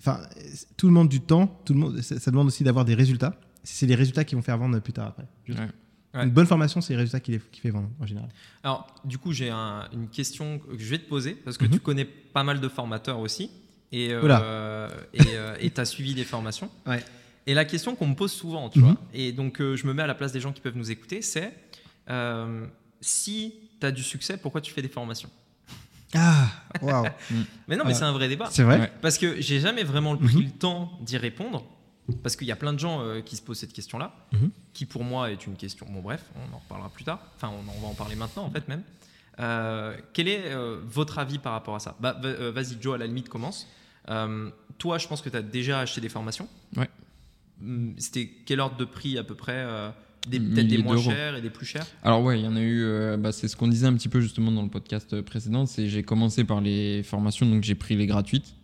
Enfin, 0.00 0.20
tout 0.76 0.88
demande 0.88 1.08
du 1.08 1.20
temps, 1.20 1.46
tout 1.64 1.72
le 1.72 1.78
monde, 1.80 2.00
ça, 2.02 2.18
ça 2.20 2.30
demande 2.30 2.48
aussi 2.48 2.64
d'avoir 2.64 2.84
des 2.84 2.94
résultats. 2.94 3.38
C'est 3.62 3.86
les 3.86 3.94
résultats 3.94 4.24
qui 4.24 4.34
vont 4.34 4.42
faire 4.42 4.58
vendre 4.58 4.78
plus 4.80 4.92
tard 4.92 5.06
après. 5.08 5.26
Ouais. 5.48 5.54
Ouais. 6.14 6.24
Une 6.24 6.30
bonne 6.30 6.46
formation, 6.46 6.80
c'est 6.80 6.92
les 6.92 6.98
résultats 6.98 7.20
qui, 7.20 7.32
les, 7.32 7.40
qui 7.50 7.60
fait 7.60 7.70
vendre 7.70 7.88
en 7.98 8.06
général. 8.06 8.28
Alors 8.62 8.94
du 9.04 9.16
coup, 9.18 9.32
j'ai 9.32 9.48
un- 9.50 9.88
une 9.92 10.08
question 10.08 10.58
que 10.58 10.76
je 10.78 10.90
vais 10.90 10.98
te 10.98 11.08
poser 11.08 11.32
parce 11.34 11.56
que 11.58 11.64
Mhm. 11.64 11.70
tu 11.72 11.80
connais 11.80 12.04
pas 12.04 12.44
mal 12.44 12.60
de 12.60 12.68
formateurs 12.68 13.18
aussi 13.18 13.50
et 14.02 14.08
euh, 14.12 14.88
tu 15.74 15.80
as 15.80 15.84
suivi 15.84 16.14
des 16.14 16.24
formations. 16.24 16.70
Ouais. 16.86 17.04
Et 17.46 17.54
la 17.54 17.64
question 17.64 17.94
qu'on 17.94 18.06
me 18.06 18.14
pose 18.14 18.32
souvent, 18.32 18.68
tu 18.70 18.78
Mhm. 18.78 18.84
vois, 18.86 18.96
et 19.12 19.32
donc 19.32 19.60
euh, 19.60 19.76
je 19.76 19.86
me 19.86 19.92
mets 19.92 20.02
à 20.02 20.06
la 20.06 20.14
place 20.14 20.32
des 20.32 20.40
gens 20.40 20.52
qui 20.52 20.60
peuvent 20.60 20.76
nous 20.76 20.90
écouter, 20.90 21.20
c'est 21.22 21.52
euh, 22.10 22.66
si 23.00 23.54
tu 23.80 23.86
as 23.86 23.90
du 23.92 24.02
succès, 24.02 24.36
pourquoi 24.36 24.60
tu 24.60 24.72
fais 24.72 24.82
des 24.82 24.88
formations? 24.88 25.30
Ah, 26.14 26.46
waouh 26.82 27.04
Mais 27.68 27.76
non, 27.76 27.84
mais 27.84 27.90
Ah. 27.92 27.94
c'est 27.94 28.04
un 28.04 28.12
vrai 28.12 28.28
débat. 28.28 28.48
C'est 28.50 28.62
vrai? 28.62 28.80
Ouais. 28.80 28.92
Parce 29.02 29.18
que 29.18 29.40
j'ai 29.40 29.60
jamais 29.60 29.82
vraiment 29.84 30.16
pris 30.16 30.36
Mhm. 30.36 30.44
le 30.44 30.50
temps 30.50 30.98
d'y 31.02 31.16
répondre. 31.16 31.64
Parce 32.22 32.36
qu'il 32.36 32.46
y 32.46 32.52
a 32.52 32.56
plein 32.56 32.72
de 32.74 32.78
gens 32.78 33.00
euh, 33.00 33.20
qui 33.22 33.34
se 33.34 33.40
posent 33.42 33.58
cette 33.58 33.72
question-là, 33.72 34.14
Mhm. 34.32 34.50
qui 34.74 34.84
pour 34.84 35.02
moi 35.04 35.30
est 35.30 35.46
une 35.46 35.56
question. 35.56 35.86
Bon, 35.90 36.00
bref, 36.02 36.22
on 36.36 36.54
en 36.54 36.58
reparlera 36.58 36.90
plus 36.90 37.04
tard. 37.04 37.18
Enfin, 37.36 37.50
on, 37.50 37.80
va 37.80 37.88
en 37.88 37.94
parler 37.94 38.14
maintenant, 38.14 38.44
en 38.44 38.50
fait, 38.50 38.68
même. 38.68 38.82
Euh, 39.40 39.96
quel 40.12 40.28
est 40.28 40.42
euh, 40.52 40.78
votre 40.84 41.18
avis 41.18 41.38
par 41.38 41.52
rapport 41.52 41.74
à 41.74 41.80
ça? 41.80 41.96
Bah, 42.00 42.16
va- 42.22 42.28
euh, 42.28 42.52
Vas-y, 42.52 42.76
Joe, 42.80 42.94
à 42.94 42.98
la 42.98 43.06
limite, 43.06 43.28
commence. 43.30 43.66
Euh, 44.10 44.50
toi, 44.78 44.98
je 44.98 45.06
pense 45.08 45.22
que 45.22 45.28
tu 45.28 45.36
as 45.36 45.42
déjà 45.42 45.80
acheté 45.80 46.00
des 46.00 46.08
formations. 46.08 46.48
Ouais. 46.76 46.88
Hum, 47.62 47.94
C'était 47.98 48.28
quel 48.46 48.60
ordre 48.60 48.76
de 48.76 48.84
prix 48.84 49.16
à 49.18 49.24
peu 49.24 49.34
près 49.34 49.54
euh, 49.56 49.90
des- 50.28 50.40
Peut-être 50.40 50.66
des 50.68 50.78
moins 50.78 50.98
chers 50.98 51.36
et 51.36 51.40
des 51.42 51.50
plus 51.50 51.66
chers? 51.66 51.86
Alors 52.02 52.22
ouais, 52.22 52.38
il 52.40 52.44
y 52.44 52.48
en 52.48 52.56
a 52.56 52.60
eu, 52.60 52.82
euh, 52.82 53.16
bah, 53.16 53.30
c'est 53.32 53.46
ce 53.48 53.56
qu'on 53.56 53.68
disait 53.68 53.86
un 53.86 53.94
petit 53.94 54.08
peu 54.08 54.20
justement 54.20 54.50
dans 54.50 54.62
le 54.62 54.68
podcast 54.68 55.20
précédent, 55.22 55.66
c'est 55.66 55.88
j'ai 55.88 56.02
commencé 56.02 56.44
par 56.44 56.60
les 56.60 57.02
formations, 57.02 57.46
donc 57.46 57.62
j'ai 57.62 57.74
pris 57.74 57.94
les 57.96 58.06
gratuites. 58.06 58.54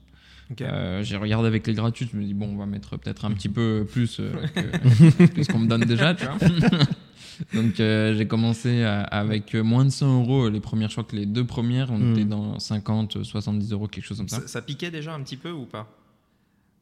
Ok. 0.50 0.62
Euh, 0.62 1.02
j'ai 1.04 1.16
regardé 1.16 1.46
avec 1.46 1.64
les 1.66 1.74
gratuites, 1.74 2.10
je 2.12 2.16
me 2.18 2.24
dis 2.24 2.34
bon, 2.34 2.48
on 2.48 2.56
va 2.56 2.66
mettre 2.66 2.96
peut-être 2.96 3.24
un 3.24 3.30
petit 3.30 3.48
peu 3.58 3.86
plus 3.90 4.18
euh, 4.18 4.32
que, 4.54 5.26
que 5.26 5.42
ce 5.44 5.48
qu'on 5.52 5.60
me 5.60 5.68
donne 5.68 5.84
déjà, 5.84 6.14
tu 6.14 6.24
vois. 6.24 6.36
Donc 7.54 7.80
euh, 7.80 8.14
j'ai 8.16 8.26
commencé 8.26 8.82
à- 8.82 9.02
avec 9.02 9.54
moins 9.54 9.84
de 9.84 9.90
100 9.90 10.20
euros 10.22 10.48
les 10.48 10.60
premières, 10.60 10.88
je 10.88 10.94
crois 10.94 11.04
que 11.04 11.16
les 11.16 11.26
deux 11.26 11.44
premières, 11.44 11.90
on 11.90 11.98
Mm. 11.98 12.12
était 12.12 12.24
dans 12.24 12.58
50, 12.58 13.22
70 13.22 13.72
euros, 13.72 13.86
quelque 13.88 14.04
chose 14.04 14.18
comme 14.18 14.28
ça. 14.28 14.40
ça, 14.40 14.48
ça 14.48 14.62
piquait 14.62 14.90
déjà 14.90 15.14
un 15.14 15.20
petit 15.22 15.36
peu 15.36 15.50
ou 15.50 15.64
pas? 15.66 15.88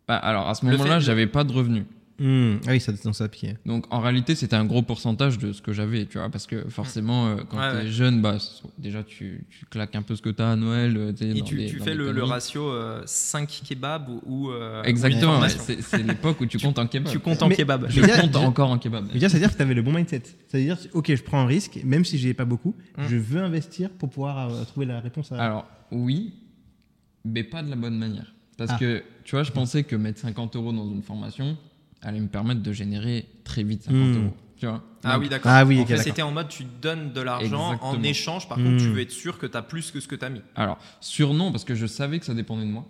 Bah, 0.07 0.17
alors 0.17 0.49
à 0.49 0.55
ce 0.55 0.65
moment-là, 0.65 1.01
j'avais 1.01 1.27
pas 1.27 1.45
de 1.45 1.53
revenus. 1.53 1.85
Hmm, 2.21 2.57
Ah 2.67 2.71
oui, 2.73 2.81
ça, 2.81 2.91
donc 2.93 3.15
ça 3.15 3.25
a 3.25 3.29
piqué. 3.29 3.55
Donc 3.65 3.87
en 3.91 4.01
réalité, 4.01 4.35
c'était 4.35 4.57
un 4.57 4.65
gros 4.65 4.83
pourcentage 4.83 5.39
de 5.39 5.53
ce 5.53 5.63
que 5.63 5.73
j'avais, 5.73 6.05
tu 6.07 6.19
vois, 6.19 6.29
parce 6.31 6.47
que 6.49 6.69
forcément, 6.69 7.29
euh, 7.29 7.37
quand 7.49 7.59
Ouais, 7.59 7.71
t'es 7.71 7.77
ouais. 7.85 7.87
jeune, 7.87 8.21
bah, 8.21 8.39
déjà 8.77 9.05
tu, 9.05 9.47
tu 9.49 9.67
claques 9.67 9.95
un 9.95 10.03
peu 10.03 10.17
ce 10.17 10.23
que 10.23 10.31
t'as 10.31 10.51
à 10.53 10.57
Noël. 10.57 10.97
euh, 10.97 11.13
Et 11.21 11.35
dans 11.35 11.45
tu, 11.45 11.55
des- 11.57 11.67
tu 11.67 11.79
dans 11.79 11.85
fais 11.85 11.95
le, 11.95 12.23
ratio 12.25 12.71
euh, 12.71 13.03
5 13.07 13.63
kebabs 13.69 14.09
ou, 14.27 14.51
euh, 14.51 14.83
Exactement, 14.83 15.39
ouais, 15.41 15.49
c'est 15.49 16.03
l'époque 16.03 16.41
où 16.41 16.47
tu 16.47 16.59
comptes 16.59 16.79
en 16.81 16.89
kebab. 16.89 17.13
Tu 17.13 17.21
comptes 17.21 17.43
en 17.43 17.49
Mais- 17.49 17.55
kebab. 17.57 17.87
Je 17.89 18.01
Mais 18.01 18.09
compte 18.09 18.37
encore 18.37 18.71
en 18.71 18.79
kebab. 18.79 19.07
C'est-à-dire 19.13 19.53
que 19.53 19.57
tu 19.57 19.63
avais 19.63 19.75
le 19.75 19.83
bon 19.83 19.93
mindset. 19.93 20.23
C'est-à-dire, 20.49 20.77
ok, 20.95 21.15
je 21.15 21.23
prends 21.23 21.41
un 21.41 21.47
risque, 21.47 21.79
même 21.85 22.05
si 22.05 22.19
j'ai 22.19 22.35
pas 22.35 22.45
beaucoup, 22.45 22.75
Mm. 22.97 23.03
je 23.09 23.17
veux 23.17 23.41
investir 23.41 23.91
pour 23.91 24.11
pouvoir 24.11 24.51
euh, 24.53 24.65
trouver 24.65 24.87
la 24.87 24.99
réponse 24.99 25.31
à. 25.31 25.37
Alors 25.41 25.67
oui, 25.93 26.35
mais 27.25 27.45
pas 27.45 27.63
de 27.63 27.71
la 27.71 27.77
bonne 27.77 27.97
manière. 27.97 28.35
Parce 28.57 28.73
Ah. 28.75 28.79
que 28.79 29.05
tu 29.23 29.37
vois, 29.37 29.45
je 29.45 29.53
pensais 29.53 29.85
que 29.85 29.95
mettre 29.95 30.19
50 30.19 30.57
euros 30.57 30.73
dans 30.73 30.91
une 30.91 31.03
formation 31.05 31.57
allait 32.03 32.21
me 32.21 32.29
permettre 32.29 32.63
de 32.63 32.73
générer 32.73 33.27
très 33.45 33.63
vite 33.63 33.83
50 33.85 33.97
Hmm. 34.01 34.15
euros. 34.25 34.37
Tu 34.57 34.67
vois 34.67 34.83
Ah 35.05 35.13
Donc, 35.15 35.23
oui, 35.23 35.29
d'accord. 35.29 35.51
Ah 35.55 35.65
oui, 35.65 35.81
en 35.81 35.87
fait, 35.87 35.99
c'était 35.99 36.23
en 36.23 36.33
mode 36.33 36.49
tu 36.49 36.65
donnes 36.83 37.13
de 37.13 37.21
l'argent 37.21 37.79
en 37.81 38.03
échange. 38.03 38.49
Par 38.49 38.59
Hmm. 38.59 38.65
contre, 38.65 38.83
tu 38.83 38.91
veux 38.91 39.01
être 39.01 39.11
sûr 39.13 39.39
que 39.39 39.47
tu 39.47 39.57
as 39.57 39.63
plus 39.63 39.91
que 39.93 40.01
ce 40.01 40.09
que 40.09 40.17
tu 40.17 40.25
as 40.25 40.31
mis. 40.31 40.43
Alors, 40.57 40.79
sur 41.01 41.33
non, 41.35 41.53
parce 41.53 41.65
que 41.65 41.75
je 41.77 41.87
savais 41.87 42.19
que 42.19 42.25
ça 42.27 42.35
dépendait 42.35 42.65
de 42.67 42.71
moi. 42.71 42.87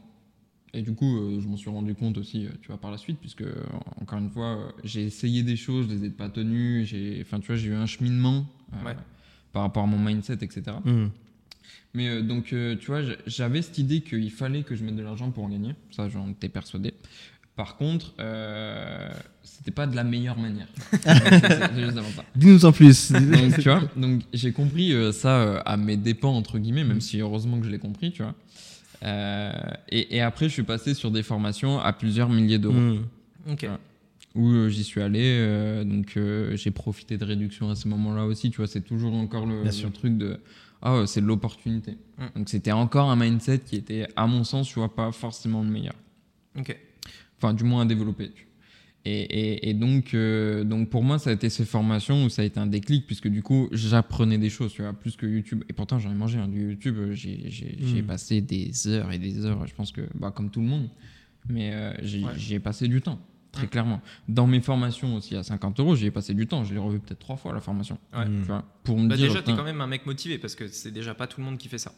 Et 0.74 0.82
du 0.82 0.94
coup, 0.94 1.16
euh, 1.18 1.40
je 1.40 1.46
m'en 1.48 1.56
suis 1.56 1.70
rendu 1.70 1.94
compte 1.94 2.18
aussi, 2.18 2.46
euh, 2.46 2.50
tu 2.60 2.68
vois, 2.68 2.76
par 2.78 2.90
la 2.90 2.98
suite, 2.98 3.18
puisque, 3.20 3.40
euh, 3.42 3.54
encore 4.00 4.18
une 4.18 4.30
fois, 4.30 4.46
euh, 4.56 4.68
j'ai 4.84 5.02
essayé 5.02 5.42
des 5.42 5.56
choses, 5.56 5.86
je 5.88 5.94
les 5.94 6.04
ai 6.06 6.10
pas 6.10 6.28
tenues, 6.28 6.84
j'ai, 6.84 7.18
enfin, 7.22 7.40
tu 7.40 7.46
vois, 7.46 7.56
j'ai 7.56 7.68
eu 7.68 7.74
un 7.74 7.86
cheminement 7.86 8.46
euh, 8.74 8.86
Ouais. 8.86 8.96
par 9.52 9.62
rapport 9.62 9.84
à 9.84 9.86
mon 9.86 9.98
mindset, 9.98 10.34
etc. 10.42 10.62
Hmm. 10.84 11.06
Mais 11.94 12.08
euh, 12.08 12.22
donc, 12.22 12.52
euh, 12.52 12.76
tu 12.76 12.86
vois, 12.88 13.00
j'avais 13.26 13.62
cette 13.62 13.78
idée 13.78 14.02
qu'il 14.02 14.30
fallait 14.30 14.62
que 14.62 14.74
je 14.74 14.84
mette 14.84 14.96
de 14.96 15.02
l'argent 15.02 15.30
pour 15.30 15.44
en 15.44 15.48
gagner. 15.48 15.74
Ça, 15.90 16.08
j'en 16.10 16.28
étais 16.28 16.50
persuadé. 16.50 16.92
Par 17.58 17.74
contre, 17.76 18.14
euh, 18.20 19.10
c'était 19.42 19.72
pas 19.72 19.88
de 19.88 19.96
la 19.96 20.04
meilleure 20.04 20.38
manière. 20.38 20.68
Dis-nous 22.36 22.64
en 22.64 22.70
plus. 22.70 23.10
Donc, 23.10 23.58
tu 23.58 23.62
vois, 23.68 23.82
donc 23.96 24.22
j'ai 24.32 24.52
compris 24.52 24.92
euh, 24.92 25.10
ça 25.10 25.40
euh, 25.40 25.60
à 25.64 25.76
mes 25.76 25.96
dépens, 25.96 26.36
entre 26.36 26.60
guillemets, 26.60 26.84
même 26.84 27.00
si 27.00 27.18
heureusement 27.18 27.58
que 27.58 27.66
je 27.66 27.70
l'ai 27.70 27.80
compris, 27.80 28.12
tu 28.12 28.22
vois. 28.22 28.36
Euh, 29.02 29.50
et, 29.88 30.18
et 30.18 30.20
après, 30.20 30.46
je 30.48 30.52
suis 30.52 30.62
passé 30.62 30.94
sur 30.94 31.10
des 31.10 31.24
formations 31.24 31.80
à 31.80 31.92
plusieurs 31.92 32.28
milliers 32.28 32.60
d'euros 32.60 32.76
Hmm. 32.76 33.02
Ok. 33.50 33.68
Où 34.36 34.68
j'y 34.68 34.84
suis 34.84 35.02
allé. 35.02 35.22
euh, 35.24 35.82
donc, 35.82 36.16
euh, 36.16 36.54
j'ai 36.54 36.70
profité 36.70 37.18
de 37.18 37.24
réduction 37.24 37.70
à 37.70 37.74
ce 37.74 37.88
moment-là 37.88 38.24
aussi, 38.24 38.52
tu 38.52 38.58
vois. 38.58 38.68
C'est 38.68 38.82
toujours 38.82 39.14
encore 39.14 39.46
le, 39.46 39.64
truc 39.90 40.16
de 40.16 40.38
ah, 40.80 41.02
c'est 41.06 41.22
de 41.22 41.26
l'opportunité. 41.26 41.98
Mm. 42.18 42.24
Donc, 42.36 42.48
c'était 42.50 42.70
encore 42.70 43.10
un 43.10 43.16
mindset 43.16 43.58
qui 43.66 43.74
était, 43.74 44.06
à 44.14 44.28
mon 44.28 44.44
sens, 44.44 44.68
tu 44.68 44.78
vois, 44.78 44.94
pas 44.94 45.10
forcément 45.10 45.64
le 45.64 45.70
meilleur. 45.70 45.94
Ok. 46.56 46.78
Enfin, 47.38 47.54
du 47.54 47.64
moins 47.64 47.82
à 47.82 47.84
développer. 47.86 48.30
Et, 49.04 49.12
et- 49.22 49.70
et 49.70 49.74
donc, 49.74 50.12
euh, 50.12 50.64
donc, 50.64 50.90
pour 50.90 51.02
moi, 51.04 51.18
ça 51.18 51.30
a 51.30 51.32
été 51.32 51.48
ces 51.50 51.64
formations 51.64 52.24
où 52.24 52.28
ça 52.28 52.42
a 52.42 52.44
été 52.44 52.58
un 52.60 52.66
déclic, 52.66 53.06
puisque 53.06 53.28
du 53.28 53.42
coup, 53.42 53.68
j'apprenais 53.72 54.38
des 54.38 54.50
choses, 54.50 54.72
tu 54.72 54.82
vois, 54.82 54.92
plus 54.92 55.16
que 55.16 55.24
YouTube. 55.24 55.62
Et 55.68 55.72
pourtant, 55.72 55.98
j'en 55.98 56.10
ai 56.10 56.14
mangé 56.16 56.38
hein, 56.38 56.48
du 56.48 56.70
YouTube. 56.70 56.96
euh, 56.98 57.12
J'ai 57.14 57.48
j'ai- 57.48 57.76
j'ai 57.80 58.02
passé 58.02 58.40
des 58.40 58.88
heures 58.88 59.12
et 59.12 59.18
des 59.18 59.44
heures, 59.46 59.66
je 59.66 59.74
pense 59.74 59.92
que, 59.92 60.02
bah, 60.14 60.32
comme 60.34 60.50
tout 60.50 60.60
le 60.60 60.66
monde. 60.66 60.88
Mais 61.48 61.72
euh, 61.72 61.92
j'ai 62.02 62.24
Ouais. 62.24 62.58
passé 62.60 62.88
du 62.88 63.00
temps, 63.00 63.18
très 63.52 63.66
Mm. 63.66 63.70
clairement. 63.70 64.00
Dans 64.28 64.46
mes 64.46 64.60
formations 64.60 65.14
aussi 65.14 65.36
à 65.36 65.42
50 65.44 65.78
euros, 65.80 65.94
j'y 65.96 66.06
ai 66.06 66.10
passé 66.10 66.34
du 66.34 66.46
temps. 66.46 66.64
Je 66.64 66.74
l'ai 66.74 66.80
revu 66.80 66.98
peut-être 66.98 67.20
trois 67.20 67.36
fois, 67.36 67.54
la 67.54 67.60
formation. 67.60 67.96
Ouais. 68.14 68.26
Hmm. 68.26 68.40
Tu 68.40 68.46
vois, 68.48 68.64
pour 68.82 68.98
me 68.98 69.08
Bah, 69.08 69.16
dire. 69.16 69.28
déjà, 69.28 69.42
tu 69.42 69.52
es 69.52 69.56
quand 69.56 69.64
même 69.64 69.80
un 69.80 69.86
mec 69.86 70.04
motivé 70.04 70.36
parce 70.38 70.54
que 70.56 70.66
c'est 70.68 70.90
déjà 70.90 71.14
pas 71.14 71.26
tout 71.28 71.40
le 71.40 71.46
monde 71.46 71.56
qui 71.56 71.68
fait 71.68 71.78
ça. 71.78 71.94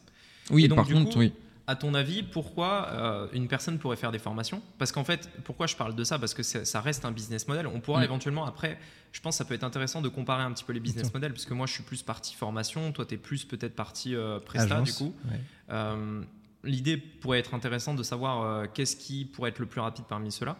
Oui, 0.50 0.66
Et 0.66 0.68
donc, 0.68 0.76
par 0.76 0.86
du 0.86 0.92
contre, 0.94 1.12
coup, 1.14 1.18
oui. 1.20 1.32
À 1.70 1.76
ton 1.76 1.94
avis, 1.94 2.24
pourquoi 2.24 2.88
euh, 2.90 3.28
une 3.32 3.46
personne 3.46 3.78
pourrait 3.78 3.96
faire 3.96 4.10
des 4.10 4.18
formations? 4.18 4.60
Parce 4.78 4.90
qu'en 4.90 5.04
fait, 5.04 5.30
pourquoi 5.44 5.68
je 5.68 5.76
parle 5.76 5.94
de 5.94 6.02
ça? 6.02 6.18
Parce 6.18 6.34
que 6.34 6.42
ça 6.42 6.80
reste 6.80 7.04
un 7.04 7.12
business 7.12 7.46
model. 7.46 7.68
On 7.68 7.78
pourra 7.80 8.00
Mm. 8.00 8.04
éventuellement, 8.04 8.44
après, 8.44 8.76
je 9.12 9.20
pense 9.20 9.34
que 9.34 9.38
ça 9.38 9.44
peut 9.44 9.54
être 9.54 9.62
intéressant 9.62 10.02
de 10.02 10.08
comparer 10.08 10.42
un 10.42 10.52
petit 10.52 10.64
peu 10.64 10.72
les 10.72 10.80
business 10.80 11.14
models, 11.14 11.32
parce 11.32 11.44
que 11.44 11.54
moi, 11.54 11.66
je 11.66 11.72
suis 11.72 11.84
plus 11.84 12.02
partie 12.02 12.34
formation, 12.34 12.90
toi, 12.90 13.06
tu 13.06 13.14
es 13.14 13.18
plus 13.18 13.44
peut-être 13.44 13.76
partie 13.76 14.16
euh, 14.16 14.40
Presta, 14.40 14.74
Agence. 14.74 14.88
du 14.88 14.92
coup. 14.94 15.14
Ouais. 15.30 15.40
Euh, 15.70 16.22
L'idée 16.64 16.96
pourrait 16.96 17.38
être 17.38 17.54
intéressante 17.54 17.96
de 17.96 18.02
savoir 18.02 18.42
euh, 18.42 18.66
qu'est-ce 18.74 18.96
qui 18.96 19.24
pourrait 19.24 19.50
être 19.50 19.60
le 19.60 19.66
plus 19.66 19.80
rapide 19.80 20.04
parmi 20.08 20.30
ceux-là. 20.32 20.56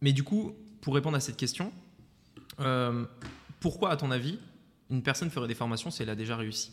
Mais 0.00 0.12
du 0.12 0.24
coup, 0.24 0.54
pour 0.80 0.94
répondre 0.94 1.16
à 1.16 1.20
cette 1.20 1.36
question, 1.36 1.72
pourquoi, 3.60 3.90
à 3.90 3.96
ton 3.96 4.10
avis, 4.10 4.38
une 4.90 5.02
personne 5.02 5.30
ferait 5.30 5.48
des 5.48 5.54
formations 5.54 5.90
si 5.90 6.02
elle 6.02 6.10
a 6.10 6.14
déjà 6.14 6.36
réussi? 6.36 6.72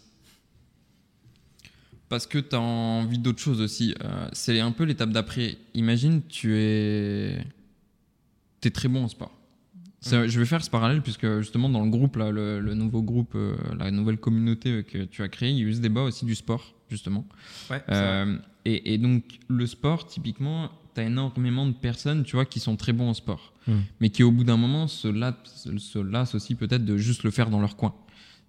Parce 2.14 2.28
que 2.28 2.38
tu 2.38 2.56
as 2.56 2.62
envie 2.62 3.18
d'autre 3.18 3.40
chose 3.40 3.60
aussi. 3.60 3.96
Euh, 4.04 4.28
c'est 4.34 4.60
un 4.60 4.70
peu 4.72 4.84
l'étape 4.84 5.10
d'après. 5.10 5.58
Imagine, 5.74 6.22
tu 6.30 6.56
es. 6.56 7.44
Es 8.64 8.70
très 8.70 8.88
bon 8.88 9.06
en 9.06 9.08
sport. 9.08 9.32
C'est- 10.00 10.28
Je 10.30 10.40
vais 10.40 10.46
faire 10.46 10.64
ce 10.64 10.70
parallèle 10.70 11.02
puisque 11.02 11.40
justement 11.40 11.70
dans 11.70 11.84
le 11.84 11.90
groupe, 11.90 12.18
là, 12.18 12.30
le, 12.30 12.60
le 12.60 12.76
nouveau 12.76 13.02
groupe, 13.02 13.34
euh, 13.36 13.56
la 13.80 13.90
nouvelle 13.90 14.18
communauté 14.18 14.70
euh, 14.70 14.82
que 14.84 15.06
tu 15.06 15.24
as 15.24 15.28
créée, 15.28 15.50
il 15.50 15.58
y 15.58 15.62
a 15.62 15.66
eu 15.66 15.74
ce 15.74 15.80
débat 15.80 16.02
aussi 16.04 16.24
du 16.26 16.36
sport, 16.36 16.76
justement. 16.88 17.26
Ouais. 17.72 17.82
Euh, 17.90 18.38
et 18.66 18.98
donc, 19.00 19.40
le 19.48 19.66
sport, 19.66 20.06
typiquement, 20.06 20.70
tu 20.94 21.02
as 21.02 21.06
énormément 21.06 21.66
de 21.66 21.74
personnes, 21.74 22.24
tu 22.24 22.36
vois, 22.36 22.46
qui 22.46 22.60
sont 22.60 22.76
très 22.76 22.94
bons 22.94 23.10
en 23.10 23.14
sport, 23.16 23.54
Mm. 23.68 23.72
mais 24.02 24.10
qui, 24.12 24.22
au 24.24 24.32
bout 24.32 24.44
d'un 24.44 24.58
moment, 24.58 24.88
se 24.88 25.08
lassent, 25.08 25.68
se 25.78 26.00
lassent 26.00 26.36
aussi 26.36 26.54
peut-être 26.56 26.86
de 26.86 26.96
juste 26.98 27.24
le 27.24 27.32
faire 27.32 27.50
dans 27.50 27.60
leur 27.60 27.76
coin. 27.76 27.96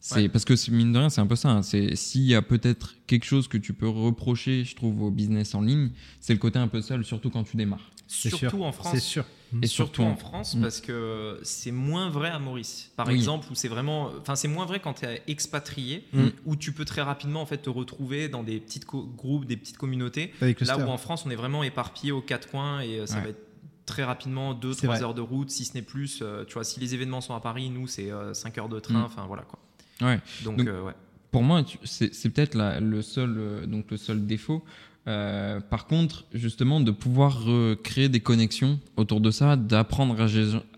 C'est 0.07 0.17
Ouais. 0.17 0.29
parce 0.29 0.45
que 0.45 0.53
mine 0.71 0.93
de 0.93 0.99
rien, 0.99 1.09
c'est 1.09 1.23
un 1.23 1.27
peu 1.27 1.35
ça. 1.35 1.49
hein. 1.51 1.63
C'est 1.63 1.97
s'il 1.97 2.25
y 2.27 2.35
a 2.35 2.43
peut-être 2.43 2.95
quelque 3.07 3.25
chose 3.25 3.49
que 3.49 3.57
tu 3.57 3.73
peux 3.73 3.89
reprocher, 3.89 4.63
je 4.63 4.77
trouve, 4.77 5.01
au 5.01 5.11
business 5.11 5.55
en 5.55 5.63
ligne, 5.63 5.93
c'est 6.21 6.35
le 6.35 6.39
côté 6.39 6.59
un 6.59 6.69
peu 6.69 6.83
seul, 6.83 7.07
surtout 7.07 7.31
quand 7.31 7.43
tu 7.45 7.57
démarres. 7.57 7.91
Surtout 8.07 8.37
sûr. 8.37 8.63
en 8.63 8.71
France. 8.73 8.93
C'est 8.93 9.01
sûr. 9.01 9.25
Et 9.63 9.67
surtout 9.67 10.03
surtout 10.03 10.03
en 10.03 10.17
France 10.17 10.57
Mm. 10.57 10.61
parce 10.61 10.83
que 10.83 11.41
c'est 11.43 11.71
moins 11.71 12.11
vrai 12.11 12.29
à 12.29 12.39
Maurice 12.39 12.91
par 12.97 13.07
Oui. 13.09 13.15
exemple 13.15 13.47
où 13.51 13.55
c'est 13.55 13.69
vraiment 13.69 14.11
enfin 14.21 14.35
c'est 14.37 14.49
moins 14.49 14.67
vrai 14.67 14.79
quand 14.81 14.93
tu 14.95 15.07
es 15.07 15.23
expatrié 15.27 16.05
Mm. 16.13 16.27
où 16.45 16.55
tu 16.57 16.73
peux 16.73 16.85
très 16.85 17.01
rapidement 17.01 17.41
en 17.41 17.47
fait 17.47 17.59
te 17.63 17.71
retrouver 17.71 18.29
dans 18.29 18.43
des 18.43 18.61
petits 18.61 18.81
groupes 18.81 19.47
des 19.47 19.57
petites 19.57 19.79
communautés 19.79 20.33
Avec 20.43 20.61
là 20.61 20.77
où 20.77 20.83
en 20.91 20.99
France 20.99 21.25
on 21.25 21.31
est 21.31 21.37
vraiment 21.37 21.63
éparpillé 21.63 22.13
aux 22.13 22.21
quatre 22.21 22.51
coins 22.51 22.81
et 22.81 22.99
euh, 22.99 23.07
ça 23.07 23.17
Ouais. 23.19 23.23
va 23.23 23.29
être 23.31 23.41
très 23.87 24.03
rapidement 24.05 24.53
2 24.55 24.73
C'est 24.75 24.83
3 24.87 24.97
vrai. 24.97 25.05
heures 25.05 25.15
de 25.15 25.21
route 25.23 25.51
si 25.51 25.65
ce 25.65 25.73
n'est 25.75 25.83
plus 25.83 26.19
euh, 26.21 26.45
tu 26.45 26.55
vois 26.55 26.65
si 26.65 26.79
les 26.81 26.93
événements 26.95 27.21
sont 27.23 27.35
à 27.35 27.41
Paris 27.41 27.71
nous 27.71 27.87
c'est 27.87 28.11
5 28.35 28.59
heures 28.59 28.69
de 28.69 28.81
train 28.81 29.01
Mm. 29.01 29.05
enfin 29.05 29.25
voilà 29.27 29.43
quoi 29.45 29.61
Ouais. 30.01 30.21
donc, 30.45 30.59
Donc- 30.59 30.69
euh, 30.69 30.83
ouais 30.83 30.93
Pour 31.31 31.43
moi, 31.43 31.63
c'est 31.85 32.29
peut-être 32.31 32.57
le 32.81 33.03
seul, 33.03 33.35
euh, 33.37 33.67
donc 33.67 33.91
le 33.91 33.97
seul 33.97 34.27
défaut. 34.27 34.65
Euh, 35.07 35.61
par 35.61 35.87
contre, 35.87 36.25
justement, 36.33 36.81
de 36.81 36.91
pouvoir 36.91 37.43
créer 37.83 38.09
des 38.09 38.21
connexions 38.21 38.79
autour 38.97 39.21
de 39.21 39.31
ça, 39.31 39.57
d'apprendre 39.57 40.17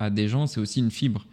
à 0.00 0.10
des 0.10 0.28
gens, 0.28 0.46
c'est 0.46 0.60
aussi 0.60 0.80
une 0.80 0.90
fibre. 0.90 1.26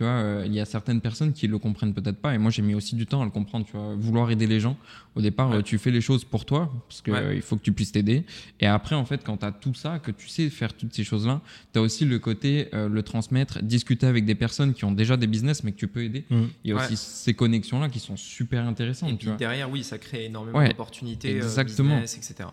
Tu 0.00 0.04
vois, 0.04 0.12
euh, 0.14 0.44
il 0.46 0.54
y 0.54 0.60
a 0.60 0.64
certaines 0.64 1.02
personnes 1.02 1.34
qui 1.34 1.46
le 1.46 1.58
comprennent 1.58 1.92
peut-être 1.92 2.16
pas, 2.16 2.34
et 2.34 2.38
moi 2.38 2.50
j'ai 2.50 2.62
mis 2.62 2.74
aussi 2.74 2.94
du 2.96 3.04
temps 3.04 3.20
à 3.20 3.24
le 3.26 3.30
comprendre. 3.30 3.66
Tu 3.66 3.72
vois, 3.76 3.94
vouloir 3.98 4.30
aider 4.30 4.46
les 4.46 4.58
gens. 4.58 4.78
Au 5.14 5.20
départ, 5.20 5.50
Ouais. 5.50 5.56
euh, 5.56 5.62
tu 5.62 5.76
fais 5.76 5.90
les 5.90 6.00
choses 6.00 6.24
pour 6.24 6.46
toi, 6.46 6.72
parce 6.88 7.02
Ouais. 7.06 7.12
euh, 7.22 7.34
il 7.34 7.42
faut 7.42 7.56
que 7.58 7.62
tu 7.62 7.70
puisses 7.72 7.92
t'aider. 7.92 8.24
Et 8.60 8.66
après, 8.66 8.94
en 8.94 9.04
fait, 9.04 9.22
quand 9.22 9.36
tu 9.36 9.44
as 9.44 9.52
tout 9.52 9.74
ça, 9.74 9.98
que 9.98 10.10
tu 10.10 10.26
sais 10.28 10.48
faire 10.48 10.72
toutes 10.72 10.94
ces 10.94 11.04
choses-là, 11.04 11.42
tu 11.74 11.78
as 11.78 11.82
aussi 11.82 12.06
le 12.06 12.18
côté 12.18 12.68
le 12.72 13.02
transmettre, 13.02 13.62
discuter 13.62 14.06
avec 14.06 14.24
des 14.24 14.34
personnes 14.34 14.72
qui 14.72 14.86
ont 14.86 14.92
déjà 14.92 15.18
des 15.18 15.26
business, 15.26 15.64
mais 15.64 15.72
que 15.72 15.76
tu 15.76 15.86
peux 15.86 16.02
aider. 16.02 16.24
Mm. 16.30 16.44
Il 16.64 16.70
y 16.70 16.72
a 16.72 16.76
Ouais. 16.76 16.84
aussi 16.86 16.96
ces 16.96 17.34
connexions-là 17.34 17.90
qui 17.90 17.98
sont 18.00 18.16
super 18.16 18.66
intéressantes. 18.66 19.10
et 19.10 19.12
tu 19.12 19.18
puis 19.18 19.26
vois. 19.28 19.36
derrière 19.36 19.70
oui 19.70 19.84
ça 19.84 19.98
crée 19.98 20.24
énormément 20.24 20.66
d'opportunités 20.66 21.34
business, 21.34 22.16
etc 22.16 22.48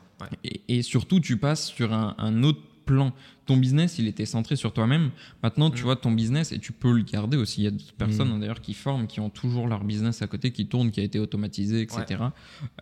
et 0.68 0.82
surtout, 0.82 1.20
tu 1.20 1.38
passes 1.38 1.68
sur 1.68 1.94
un, 1.94 2.16
un 2.18 2.44
autre 2.44 2.60
plan. 2.88 3.14
Ton 3.46 3.56
business, 3.58 4.00
il 4.00 4.08
était 4.08 4.26
centré 4.26 4.56
sur 4.56 4.74
toi-même. 4.74 5.12
Maintenant, 5.44 5.70
tu 5.70 5.82
Mm. 5.82 5.86
vois 5.86 5.96
ton 5.98 6.12
business 6.12 6.52
et 6.52 6.60
tu 6.60 6.72
peux 6.72 6.92
le 6.92 7.04
garder 7.04 7.38
aussi. 7.38 7.62
Il 7.62 7.64
y 7.66 7.68
a 7.68 7.72
d'autres 7.72 7.94
personnes 7.94 8.30
Mm. 8.30 8.32
hein, 8.32 8.40
d'ailleurs 8.40 8.62
qui 8.62 8.74
forment, 8.74 9.06
qui 9.06 9.20
ont 9.20 9.30
toujours 9.30 9.68
leur 9.68 9.84
business 9.84 10.22
à 10.24 10.28
côté, 10.28 10.52
qui 10.52 10.66
tourne, 10.68 10.90
qui 10.92 11.00
a 11.00 11.04
été 11.04 11.20
automatisé, 11.20 11.82
etc. 11.82 12.24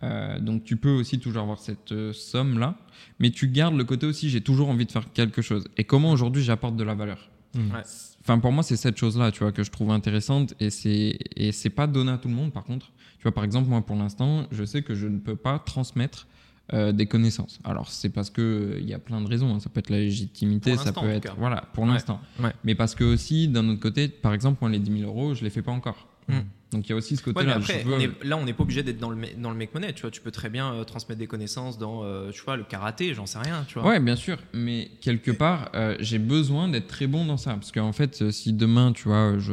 Euh, 0.02 0.38
donc 0.40 0.64
tu 0.64 0.76
peux 0.76 0.90
aussi 0.90 1.18
toujours 1.18 1.42
avoir 1.42 1.58
cette 1.58 1.92
euh, 1.92 2.12
somme-là. 2.14 2.78
Mais 3.18 3.30
tu 3.30 3.48
gardes 3.48 3.76
le 3.76 3.84
côté 3.84 4.06
aussi, 4.06 4.30
j'ai 4.30 4.40
toujours 4.40 4.70
envie 4.70 4.86
de 4.86 4.92
faire 4.92 5.12
quelque 5.12 5.42
chose. 5.42 5.68
Et 5.76 5.84
comment 5.84 6.10
aujourd'hui 6.10 6.42
j'apporte 6.42 6.76
de 6.76 6.84
la 6.84 6.94
valeur? 6.94 7.28
Mm. 7.54 7.70
Ouais. 7.72 7.82
Enfin, 8.22 8.38
pour 8.40 8.50
moi, 8.50 8.62
c'est 8.64 8.76
cette 8.76 8.96
chose-là, 8.96 9.30
tu 9.30 9.40
vois, 9.44 9.52
que 9.52 9.62
je 9.62 9.70
trouve 9.70 9.90
intéressante 9.92 10.54
et 10.58 10.70
c'est 10.70 11.16
et 11.36 11.52
c'est 11.52 11.70
pas 11.70 11.86
donné 11.86 12.10
à 12.10 12.18
tout 12.18 12.28
le 12.28 12.34
monde. 12.34 12.52
Par 12.52 12.64
contre, 12.64 12.86
tu 13.18 13.22
vois, 13.22 13.32
par 13.32 13.44
exemple, 13.44 13.68
moi, 13.68 13.80
pour 13.86 13.94
l'instant, 13.96 14.46
je 14.50 14.64
sais 14.64 14.82
que 14.82 14.94
je 14.96 15.06
ne 15.06 15.18
peux 15.18 15.36
pas 15.36 15.58
transmettre 15.60 16.26
euh, 16.72 16.92
des 16.92 17.06
connaissances. 17.06 17.58
Alors, 17.64 17.88
c'est 17.90 18.08
parce 18.08 18.28
que 18.30 18.40
euh, 18.42 18.78
il 18.80 18.88
y 18.88 18.94
a 18.94 18.98
plein 18.98 19.20
de 19.20 19.28
raisons. 19.28 19.54
hein. 19.54 19.60
Ça 19.60 19.68
peut 19.70 19.78
être 19.80 19.90
la 19.90 19.98
légitimité, 19.98 20.74
Pour 20.74 20.82
ça 20.82 20.92
peut 20.92 21.08
être 21.08 21.34
voilà, 21.38 21.62
pour 21.72 21.84
Ouais. 21.84 21.90
l'instant. 21.90 22.20
Ouais. 22.40 22.52
Mais 22.64 22.74
parce 22.74 22.94
que 22.94 23.04
aussi, 23.04 23.46
d'un 23.48 23.68
autre 23.68 23.80
côté, 23.80 24.08
par 24.08 24.32
exemple, 24.34 24.58
moi, 24.60 24.70
les 24.70 24.78
10 24.80 24.98
000 25.00 25.08
euros, 25.10 25.34
je 25.34 25.44
les 25.44 25.50
fais 25.50 25.62
pas 25.62 25.72
encore. 25.72 26.08
Mm. 26.28 26.38
Donc, 26.72 26.86
il 26.88 26.90
y 26.90 26.92
a 26.92 26.96
aussi 26.96 27.14
ce 27.16 27.22
Ouais, 27.22 27.26
mais 27.28 27.32
côté-là. 27.34 27.56
après, 27.56 27.84
veux- 27.84 27.94
on 27.94 28.00
est- 28.00 28.24
là, 28.24 28.36
on 28.36 28.44
n'est 28.44 28.52
pas 28.52 28.64
obligé 28.64 28.82
d'être 28.82 28.98
dans 28.98 29.10
le, 29.10 29.16
dans 29.38 29.50
le 29.50 29.56
make 29.56 29.72
money, 29.72 29.92
tu 29.92 30.02
vois. 30.02 30.10
Tu 30.10 30.20
peux 30.20 30.32
très 30.32 30.50
bien 30.50 30.74
euh, 30.74 30.82
transmettre 30.84 31.20
des 31.20 31.28
connaissances 31.28 31.78
dans, 31.78 32.02
euh, 32.02 32.30
tu 32.32 32.42
vois, 32.42 32.56
le 32.56 32.64
karaté, 32.64 33.14
j'en 33.14 33.24
sais 33.24 33.38
rien, 33.38 33.64
tu 33.68 33.78
vois. 33.78 33.88
Ouais, 33.88 34.00
bien 34.00 34.16
sûr, 34.16 34.36
mais 34.52 34.90
quelque 35.00 35.30
part, 35.30 35.70
euh, 35.76 35.96
j'ai 36.00 36.18
besoin 36.18 36.66
d'être 36.68 36.88
très 36.88 37.06
bon 37.06 37.24
dans 37.24 37.36
ça. 37.36 37.52
Parce 37.54 37.70
qu'en 37.70 37.92
fait, 37.92 38.20
euh, 38.20 38.30
si 38.32 38.52
demain, 38.52 38.92
tu 38.92 39.04
vois, 39.04 39.38
je, 39.38 39.52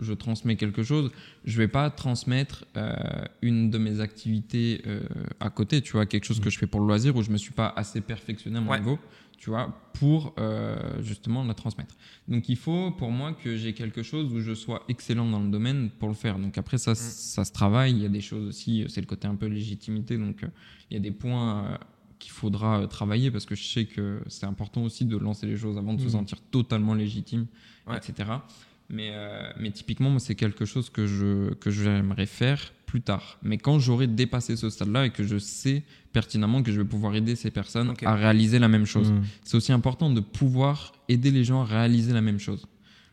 je 0.00 0.12
transmets 0.12 0.56
quelque 0.56 0.82
chose, 0.82 1.12
je 1.44 1.58
vais 1.58 1.68
pas 1.68 1.90
transmettre 1.90 2.64
euh, 2.76 2.92
une 3.40 3.70
de 3.70 3.78
mes 3.78 4.00
activités 4.00 4.82
euh, 4.88 5.00
à 5.38 5.50
côté, 5.50 5.80
tu 5.80 5.92
vois, 5.92 6.06
quelque 6.06 6.24
chose 6.24 6.40
que 6.40 6.50
je 6.50 6.58
fais 6.58 6.66
pour 6.66 6.80
le 6.80 6.86
loisir 6.88 7.14
où 7.14 7.22
je 7.22 7.30
me 7.30 7.38
suis 7.38 7.52
pas 7.52 7.72
assez 7.76 8.00
perfectionné 8.00 8.58
à 8.58 8.60
mon 8.60 8.70
Ouais. 8.72 8.80
niveau, 8.80 8.98
tu 9.38 9.50
vois, 9.50 9.72
pour 9.94 10.34
euh, 10.38 11.00
justement 11.00 11.44
la 11.44 11.54
transmettre. 11.54 11.94
Donc 12.26 12.48
il 12.48 12.56
faut 12.56 12.90
pour 12.90 13.10
moi 13.12 13.32
que 13.32 13.56
j'ai 13.56 13.72
quelque 13.72 14.02
chose 14.02 14.32
où 14.32 14.40
je 14.40 14.52
sois 14.52 14.82
excellent 14.88 15.30
dans 15.30 15.40
le 15.40 15.48
domaine 15.48 15.90
pour 15.90 16.08
le 16.08 16.14
faire. 16.14 16.38
Donc 16.38 16.58
après, 16.58 16.76
ça, 16.76 16.94
ça 16.96 17.44
se 17.44 17.52
travaille. 17.52 17.92
Il 17.92 18.02
y 18.02 18.06
a 18.06 18.08
des 18.10 18.20
choses 18.20 18.46
aussi, 18.48 18.82
euh, 18.82 18.88
c'est 18.88 19.00
le 19.00 19.06
côté 19.06 19.28
un 19.28 19.36
peu 19.36 19.46
légitimité. 19.46 20.18
Donc 20.18 20.42
euh, 20.42 20.48
il 20.90 20.94
y 20.94 20.96
a 20.96 21.00
des 21.00 21.12
points 21.12 21.64
euh, 21.64 21.76
qu'il 22.18 22.32
faudra 22.32 22.86
travailler 22.88 23.30
parce 23.30 23.46
que 23.46 23.54
je 23.54 23.62
sais 23.64 23.84
que 23.86 24.20
c'est 24.26 24.46
important 24.46 24.82
aussi 24.82 25.04
de 25.04 25.16
lancer 25.16 25.46
les 25.46 25.56
choses 25.56 25.78
avant 25.78 25.94
de 25.94 26.00
se 26.00 26.06
Mhm. 26.06 26.10
sentir 26.10 26.38
totalement 26.50 26.94
légitime, 26.94 27.46
Ouais. 27.86 27.96
etc. 27.96 28.28
Mais, 28.90 29.12
mais 29.60 29.70
typiquement, 29.70 30.08
moi, 30.10 30.18
c'est 30.18 30.34
quelque 30.34 30.64
chose 30.64 30.88
que 30.90 31.06
je 31.06 31.52
que 31.54 31.70
j'aimerais 31.70 32.24
faire 32.26 32.72
plus 32.86 33.02
tard. 33.02 33.38
Mais 33.42 33.58
quand 33.58 33.78
j'aurai 33.78 34.06
dépassé 34.06 34.56
ce 34.56 34.70
stade-là 34.70 35.04
et 35.06 35.10
que 35.10 35.22
je 35.22 35.36
sais 35.38 35.82
pertinemment 36.12 36.62
que 36.62 36.72
je 36.72 36.80
vais 36.80 36.86
pouvoir 36.86 37.14
aider 37.14 37.36
ces 37.36 37.50
personnes 37.50 37.94
à 38.04 38.14
réaliser 38.14 38.58
la 38.58 38.68
même 38.68 38.86
chose. 38.86 39.12
Mm. 39.12 39.22
C'est 39.44 39.56
aussi 39.56 39.72
important 39.72 40.10
de 40.10 40.20
pouvoir 40.20 40.92
aider 41.08 41.30
les 41.30 41.44
gens 41.44 41.62
à 41.62 41.64
réaliser 41.64 42.12
la 42.12 42.20
même 42.20 42.40
chose. 42.40 42.66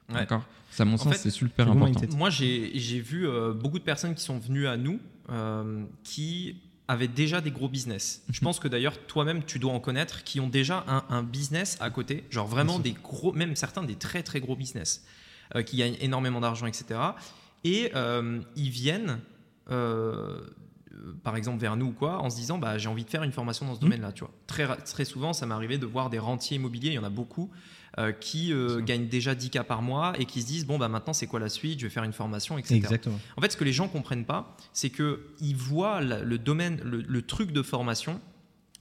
Ouais. 0.09 0.15
D'accord? 0.15 0.43
Ça, 0.71 0.83
à 0.83 0.85
mon 0.85 0.97
sens, 0.97 1.15
c'est 1.15 1.29
super 1.29 1.69
important. 1.69 2.01
Moi, 2.17 2.29
j'ai 2.29 2.99
vu 2.99 3.27
euh, 3.27 3.53
beaucoup 3.53 3.79
de 3.79 3.83
personnes 3.83 4.13
qui 4.13 4.23
sont 4.23 4.39
venues 4.39 4.67
à 4.67 4.77
nous 4.77 4.99
euh, 5.29 5.83
qui 6.03 6.57
avaient 6.87 7.07
déjà 7.07 7.41
des 7.41 7.49
gros 7.49 7.69
business. 7.69 8.23
Je 8.29 8.41
pense 8.41 8.59
que 8.59 8.67
d'ailleurs, 8.67 8.97
toi-même, 9.07 9.43
tu 9.43 9.57
dois 9.57 9.71
en 9.71 9.79
connaître, 9.79 10.23
qui 10.23 10.39
ont 10.39 10.49
déjà 10.49 10.83
un, 10.87 11.03
un 11.09 11.23
business 11.23 11.77
à 11.79 11.89
côté, 11.89 12.25
genre 12.29 12.45
vraiment 12.45 12.77
des 12.77 12.91
gros, 12.91 13.31
même 13.31 13.55
certains 13.55 13.83
des 13.83 13.95
très 13.95 14.21
très 14.21 14.39
gros 14.39 14.55
business, 14.55 15.05
euh, 15.55 15.63
qui 15.63 15.77
gagnent 15.77 15.97
énormément 15.99 16.41
d'argent, 16.41 16.67
etc. 16.67 16.99
Et 17.63 17.91
euh, 17.95 18.41
ils 18.55 18.69
viennent, 18.69 19.19
par 21.23 21.35
exemple, 21.35 21.59
vers 21.59 21.75
nous 21.77 21.87
ou 21.87 21.91
quoi, 21.91 22.19
en 22.21 22.29
se 22.29 22.35
disant, 22.35 22.57
bah, 22.57 22.77
j'ai 22.77 22.87
envie 22.89 23.03
de 23.03 23.09
faire 23.09 23.23
une 23.23 23.31
formation 23.31 23.65
dans 23.65 23.75
ce 23.75 23.79
domaine-là, 23.79 24.11
tu 24.11 24.21
vois. 24.21 24.31
Très, 24.47 24.67
très 24.77 25.05
souvent, 25.05 25.33
ça 25.33 25.45
m'est 25.45 25.53
arrivé 25.53 25.77
de 25.77 25.85
voir 25.85 26.09
des 26.09 26.19
rentiers 26.19 26.55
immobiliers, 26.57 26.89
il 26.89 26.93
y 26.95 26.99
en 26.99 27.03
a 27.03 27.09
beaucoup, 27.09 27.49
euh, 27.97 28.11
qui 28.11 28.51
euh, 28.51 28.81
gagnent 28.81 29.07
déjà 29.07 29.35
10 29.35 29.49
k 29.51 29.63
par 29.63 29.81
mois 29.81 30.13
et 30.19 30.25
qui 30.25 30.41
se 30.41 30.47
disent, 30.47 30.65
bon, 30.65 30.77
bah, 30.77 30.87
maintenant, 30.89 31.13
c'est 31.13 31.27
quoi 31.27 31.39
la 31.39 31.49
suite? 31.49 31.79
Je 31.79 31.85
vais 31.85 31.89
faire 31.89 32.03
une 32.03 32.13
formation, 32.13 32.57
etc. 32.57 32.75
Exactement. 32.75 33.19
En 33.37 33.41
fait, 33.41 33.51
ce 33.51 33.57
que 33.57 33.63
les 33.63 33.73
gens 33.73 33.87
comprennent 33.87 34.25
pas, 34.25 34.55
c'est 34.73 34.89
que 34.89 35.21
ils 35.39 35.55
voient 35.55 36.01
la- 36.01 36.21
le 36.21 36.37
domaine, 36.37 36.81
le, 36.83 37.01
le 37.01 37.21
truc 37.21 37.51
de 37.51 37.61
formation, 37.61 38.19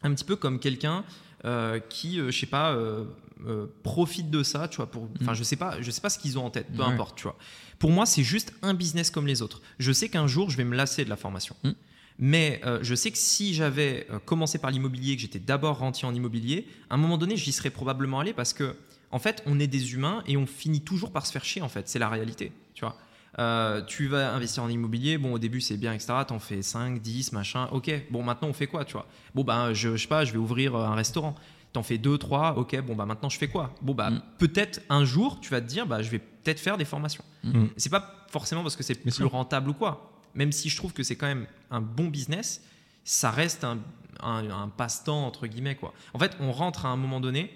un 0.02 0.12
petit 0.14 0.24
peu 0.24 0.36
comme 0.36 0.58
quelqu'un 0.58 1.04
euh, 1.44 1.78
qui, 1.78 2.18
euh, 2.20 2.30
je 2.30 2.38
sais 2.40 2.46
pas, 2.46 2.72
euh, 2.72 3.04
euh, 3.46 3.66
profite 3.82 4.30
de 4.30 4.42
ça, 4.42 4.66
tu 4.68 4.76
vois. 4.76 4.86
Pour, 4.90 5.08
enfin, 5.20 5.34
je 5.34 5.42
sais 5.44 5.56
pas, 5.56 5.80
je 5.82 5.90
sais 5.90 6.00
pas 6.00 6.08
ce 6.10 6.18
qu'ils 6.18 6.38
ont 6.38 6.46
en 6.46 6.50
tête, 6.50 6.68
peu 6.74 6.82
Ouais. 6.82 6.88
importe, 6.88 7.16
tu 7.18 7.24
vois. 7.24 7.36
Pour 7.78 7.90
moi, 7.90 8.06
c'est 8.06 8.22
juste 8.22 8.54
un 8.62 8.72
business 8.74 9.10
comme 9.10 9.26
les 9.26 9.42
autres. 9.42 9.60
Je 9.78 9.92
sais 9.92 10.08
qu'un 10.08 10.26
jour, 10.26 10.48
je 10.50 10.56
vais 10.56 10.64
me 10.64 10.74
lasser 10.74 11.04
de 11.04 11.10
la 11.10 11.16
formation. 11.16 11.54
Mm. 11.64 11.70
Mais 12.18 12.60
euh, 12.64 12.78
je 12.82 12.94
sais 12.94 13.10
que 13.10 13.18
si 13.18 13.54
j'avais 13.54 14.06
euh, 14.10 14.18
commencé 14.24 14.58
par 14.58 14.70
l'immobilier, 14.70 15.16
que 15.16 15.22
j'étais 15.22 15.40
d'abord 15.40 15.78
rentier 15.78 16.06
en 16.06 16.14
immobilier, 16.14 16.66
à 16.90 16.94
un 16.94 16.96
moment 16.96 17.18
donné, 17.18 17.36
j'y 17.36 17.52
serais 17.52 17.70
probablement 17.70 18.20
allé 18.20 18.32
parce 18.32 18.52
que, 18.52 18.76
en 19.10 19.18
fait, 19.18 19.42
on 19.46 19.58
est 19.58 19.66
des 19.66 19.94
humains 19.94 20.22
et 20.26 20.36
on 20.36 20.46
finit 20.46 20.80
toujours 20.82 21.10
par 21.10 21.26
se 21.26 21.32
faire 21.32 21.44
chier, 21.44 21.62
en 21.62 21.68
fait. 21.68 21.88
C'est 21.88 21.98
la 21.98 22.08
réalité, 22.08 22.52
tu 22.74 22.84
vois. 22.84 22.96
Euh, 23.40 23.82
tu 23.82 24.06
vas 24.06 24.32
investir 24.32 24.62
en 24.62 24.68
immobilier, 24.68 25.18
bon 25.18 25.32
au 25.32 25.40
début 25.40 25.60
c'est 25.60 25.76
bien, 25.76 25.92
etc. 25.92 26.14
T'en 26.28 26.38
fais 26.38 26.62
5, 26.62 27.02
10, 27.02 27.32
machin, 27.32 27.68
ok. 27.72 27.90
Bon 28.12 28.22
maintenant 28.22 28.46
on 28.46 28.52
fait 28.52 28.68
quoi, 28.68 28.84
tu 28.84 28.92
vois? 28.92 29.08
Bon 29.34 29.42
ben 29.42 29.72
je, 29.74 29.96
je 29.96 30.02
sais 30.02 30.06
pas, 30.06 30.24
je 30.24 30.30
vais 30.30 30.38
ouvrir 30.38 30.76
un 30.76 30.94
restaurant. 30.94 31.34
T'en 31.72 31.82
fais 31.82 31.98
2, 31.98 32.16
3, 32.16 32.56
ok, 32.58 32.80
bon 32.82 32.94
bah 32.94 33.06
maintenant 33.06 33.28
je 33.28 33.36
fais 33.36 33.48
quoi? 33.48 33.74
Bon 33.82 33.92
bah 33.92 34.10
Mm. 34.10 34.22
peut-être 34.38 34.82
un 34.88 35.04
jour 35.04 35.40
tu 35.40 35.50
vas 35.50 35.60
te 35.60 35.66
dire, 35.66 35.84
bah 35.84 36.00
je 36.00 36.10
vais 36.10 36.20
peut-être 36.20 36.60
faire 36.60 36.76
des 36.76 36.84
formations. 36.84 37.24
Mm. 37.42 37.64
C'est 37.76 37.90
pas 37.90 38.24
forcément 38.30 38.62
parce 38.62 38.76
que 38.76 38.84
c'est 38.84 38.94
plus 38.94 39.10
sûr. 39.10 39.28
rentable 39.32 39.70
ou 39.70 39.74
quoi. 39.74 40.12
Même 40.34 40.52
si 40.52 40.68
je 40.68 40.76
trouve 40.76 40.92
que 40.92 41.02
c'est 41.02 41.16
quand 41.16 41.26
même 41.26 41.46
un 41.70 41.80
bon 41.80 42.06
business, 42.08 42.62
ça 43.04 43.30
reste 43.30 43.64
un, 43.64 43.78
un- 44.20 44.50
un 44.50 44.68
passe-temps 44.68 45.26
entre 45.26 45.46
guillemets 45.46 45.74
quoi. 45.76 45.92
En 46.14 46.18
fait 46.18 46.32
on 46.40 46.52
rentre 46.52 46.86
à 46.86 46.88
un 46.88 46.96
moment 46.96 47.20
donné 47.20 47.50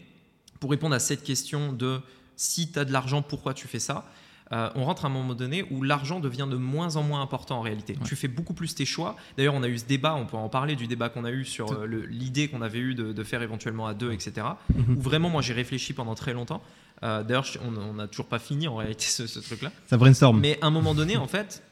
pour 0.60 0.70
répondre 0.70 0.94
à 0.94 0.98
cette 1.00 1.22
question 1.22 1.72
de 1.72 2.00
si 2.36 2.70
tu 2.70 2.78
as 2.78 2.84
de 2.84 2.92
l'argent, 2.92 3.22
pourquoi 3.22 3.54
tu 3.54 3.66
fais 3.68 3.78
ça? 3.80 4.04
Euh, 4.50 4.70
on 4.76 4.84
rentre 4.84 5.04
à 5.04 5.08
un 5.08 5.10
moment 5.10 5.34
donné 5.34 5.64
où 5.70 5.82
l'argent 5.82 6.20
devient 6.20 6.46
de 6.50 6.56
moins 6.56 6.96
en 6.96 7.02
moins 7.02 7.20
important 7.20 7.58
en 7.58 7.60
réalité. 7.60 7.92
Ouais. 7.94 8.06
Tu 8.06 8.16
fais 8.16 8.28
beaucoup 8.28 8.54
plus 8.54 8.74
tes 8.74 8.86
choix. 8.86 9.14
D'ailleurs, 9.36 9.52
on 9.54 9.62
a 9.62 9.68
eu 9.68 9.76
ce 9.76 9.84
débat, 9.84 10.14
on 10.14 10.24
peut 10.24 10.38
en 10.38 10.48
parler 10.48 10.74
du 10.74 10.86
débat 10.86 11.10
qu'on 11.10 11.24
a 11.26 11.30
eu 11.30 11.44
sur 11.44 11.70
euh, 11.72 11.86
l'idée 12.08 12.48
qu'on 12.48 12.62
avait 12.62 12.78
eue 12.78 12.94
de, 12.94 13.12
de 13.12 13.24
faire 13.24 13.42
éventuellement 13.42 13.86
à 13.86 13.92
deux, 13.92 14.10
etc. 14.10 14.46
Mhm. 14.74 14.96
Où 14.96 15.00
vraiment, 15.02 15.28
moi, 15.28 15.42
j'ai 15.42 15.52
réfléchi 15.52 15.92
pendant 15.92 16.14
très 16.14 16.32
longtemps. 16.32 16.62
Euh, 17.02 17.22
D'ailleurs, 17.24 17.44
on 17.62 17.92
n'a 17.92 18.08
toujours 18.08 18.24
pas 18.26 18.38
fini 18.38 18.66
en 18.68 18.76
réalité 18.76 19.04
ce, 19.04 19.26
ce 19.26 19.38
truc-là. 19.38 19.70
Ça 19.86 19.98
brainstorm. 19.98 20.40
Mais 20.40 20.58
à 20.62 20.66
un 20.68 20.70
moment 20.70 20.94
donné, 20.94 21.18
en 21.18 21.26
fait, 21.28 21.62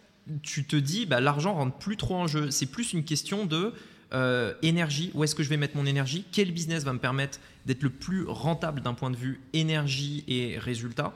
tu 0.42 0.64
te 0.64 0.76
dis, 0.76 1.06
bah, 1.06 1.20
l'argent 1.20 1.54
rentre 1.54 1.76
plus 1.78 1.96
trop 1.96 2.16
en 2.16 2.26
jeu. 2.26 2.50
C'est 2.50 2.66
plus 2.66 2.92
une 2.92 3.04
question 3.04 3.46
de 3.46 3.72
euh, 4.12 4.54
énergie. 4.62 5.10
Où 5.14 5.24
est-ce 5.24 5.34
que 5.34 5.42
je 5.42 5.48
vais 5.48 5.56
mettre 5.56 5.76
mon 5.76 5.86
énergie? 5.86 6.24
Quel 6.32 6.52
business 6.52 6.84
va 6.84 6.92
me 6.92 6.98
permettre 6.98 7.38
d'être 7.64 7.82
le 7.82 7.90
plus 7.90 8.24
rentable 8.26 8.80
d'un 8.80 8.94
point 8.94 9.10
de 9.10 9.16
vue 9.16 9.40
énergie 9.52 10.24
et 10.28 10.58
résultat? 10.58 11.12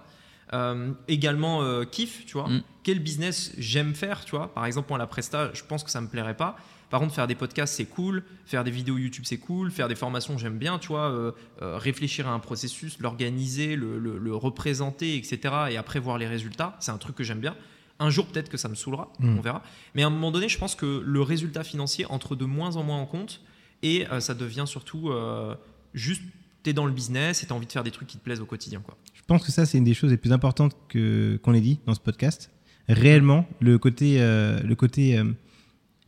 Euh, 0.52 0.92
également 1.06 1.62
euh, 1.62 1.84
kiff, 1.84 2.24
tu 2.26 2.32
vois? 2.32 2.48
Mm. 2.48 2.62
Quel 2.82 2.98
business 2.98 3.52
j'aime 3.58 3.94
faire, 3.94 4.24
tu 4.24 4.32
vois? 4.32 4.52
Par 4.52 4.66
exemple, 4.66 4.88
moi, 4.88 4.98
la 4.98 5.06
presta, 5.06 5.50
je 5.54 5.62
pense 5.62 5.84
que 5.84 5.90
ça 5.90 6.00
me 6.00 6.08
plairait 6.08 6.36
pas. 6.36 6.56
Par 6.90 6.98
contre, 6.98 7.14
faire 7.14 7.28
des 7.28 7.36
podcasts, 7.36 7.74
c'est 7.76 7.84
cool. 7.84 8.24
Faire 8.46 8.64
des 8.64 8.72
vidéos 8.72 8.98
YouTube, 8.98 9.22
c'est 9.24 9.38
cool. 9.38 9.70
Faire 9.70 9.86
des 9.86 9.94
formations, 9.94 10.36
j'aime 10.38 10.58
bien, 10.58 10.80
tu 10.80 10.88
vois? 10.88 11.08
euh, 11.12 11.32
réfléchir 11.78 12.26
à 12.26 12.32
un 12.32 12.40
processus, 12.40 12.98
l'organiser, 12.98 13.76
le, 13.76 14.00
le- 14.00 14.18
le 14.18 14.34
représenter, 14.34 15.16
etc. 15.16 15.38
Et 15.70 15.76
après 15.76 16.00
voir 16.00 16.18
les 16.18 16.26
résultats, 16.26 16.76
c'est 16.80 16.90
un 16.90 16.98
truc 16.98 17.14
que 17.14 17.22
j'aime 17.22 17.38
bien. 17.40 17.54
Un 18.00 18.10
jour, 18.10 18.26
peut-être 18.26 18.48
que 18.48 18.56
ça 18.56 18.68
me 18.68 18.74
saoulera, 18.74 19.12
Mm. 19.20 19.38
on 19.38 19.40
verra. 19.40 19.62
Mais 19.94 20.02
à 20.02 20.06
un 20.08 20.10
moment 20.10 20.30
donné, 20.32 20.48
je 20.48 20.58
pense 20.58 20.74
que 20.74 21.02
le 21.04 21.22
résultat 21.22 21.62
financier 21.62 22.06
entre 22.06 22.34
de 22.34 22.44
moins 22.44 22.74
en 22.76 22.82
moins 22.82 22.98
en 22.98 23.06
compte 23.06 23.40
et 23.82 24.06
euh, 24.10 24.18
ça 24.20 24.34
devient 24.34 24.64
surtout 24.66 25.10
euh, 25.10 25.54
juste, 25.94 26.22
t'es 26.62 26.72
dans 26.72 26.86
le 26.86 26.92
business 26.92 27.42
et 27.42 27.46
t'as 27.46 27.54
envie 27.54 27.66
de 27.66 27.72
faire 27.72 27.84
des 27.84 27.90
trucs 27.92 28.08
qui 28.08 28.18
te 28.18 28.24
plaisent 28.24 28.40
au 28.40 28.46
quotidien, 28.46 28.80
quoi. 28.80 28.96
Je 29.14 29.22
pense 29.26 29.44
que 29.44 29.52
ça, 29.52 29.64
c'est 29.66 29.78
une 29.78 29.84
des 29.84 29.94
choses 29.94 30.10
les 30.10 30.16
plus 30.16 30.32
importantes 30.32 30.76
que, 30.88 31.38
qu'on 31.42 31.54
ait 31.54 31.60
dit 31.60 31.78
dans 31.86 31.94
ce 31.94 32.00
podcast. 32.00 32.50
Réellement, 32.88 33.46
le 33.60 33.78
côté, 33.78 34.20
euh, 34.20 34.58
le 34.60 34.74
côté 34.74 35.22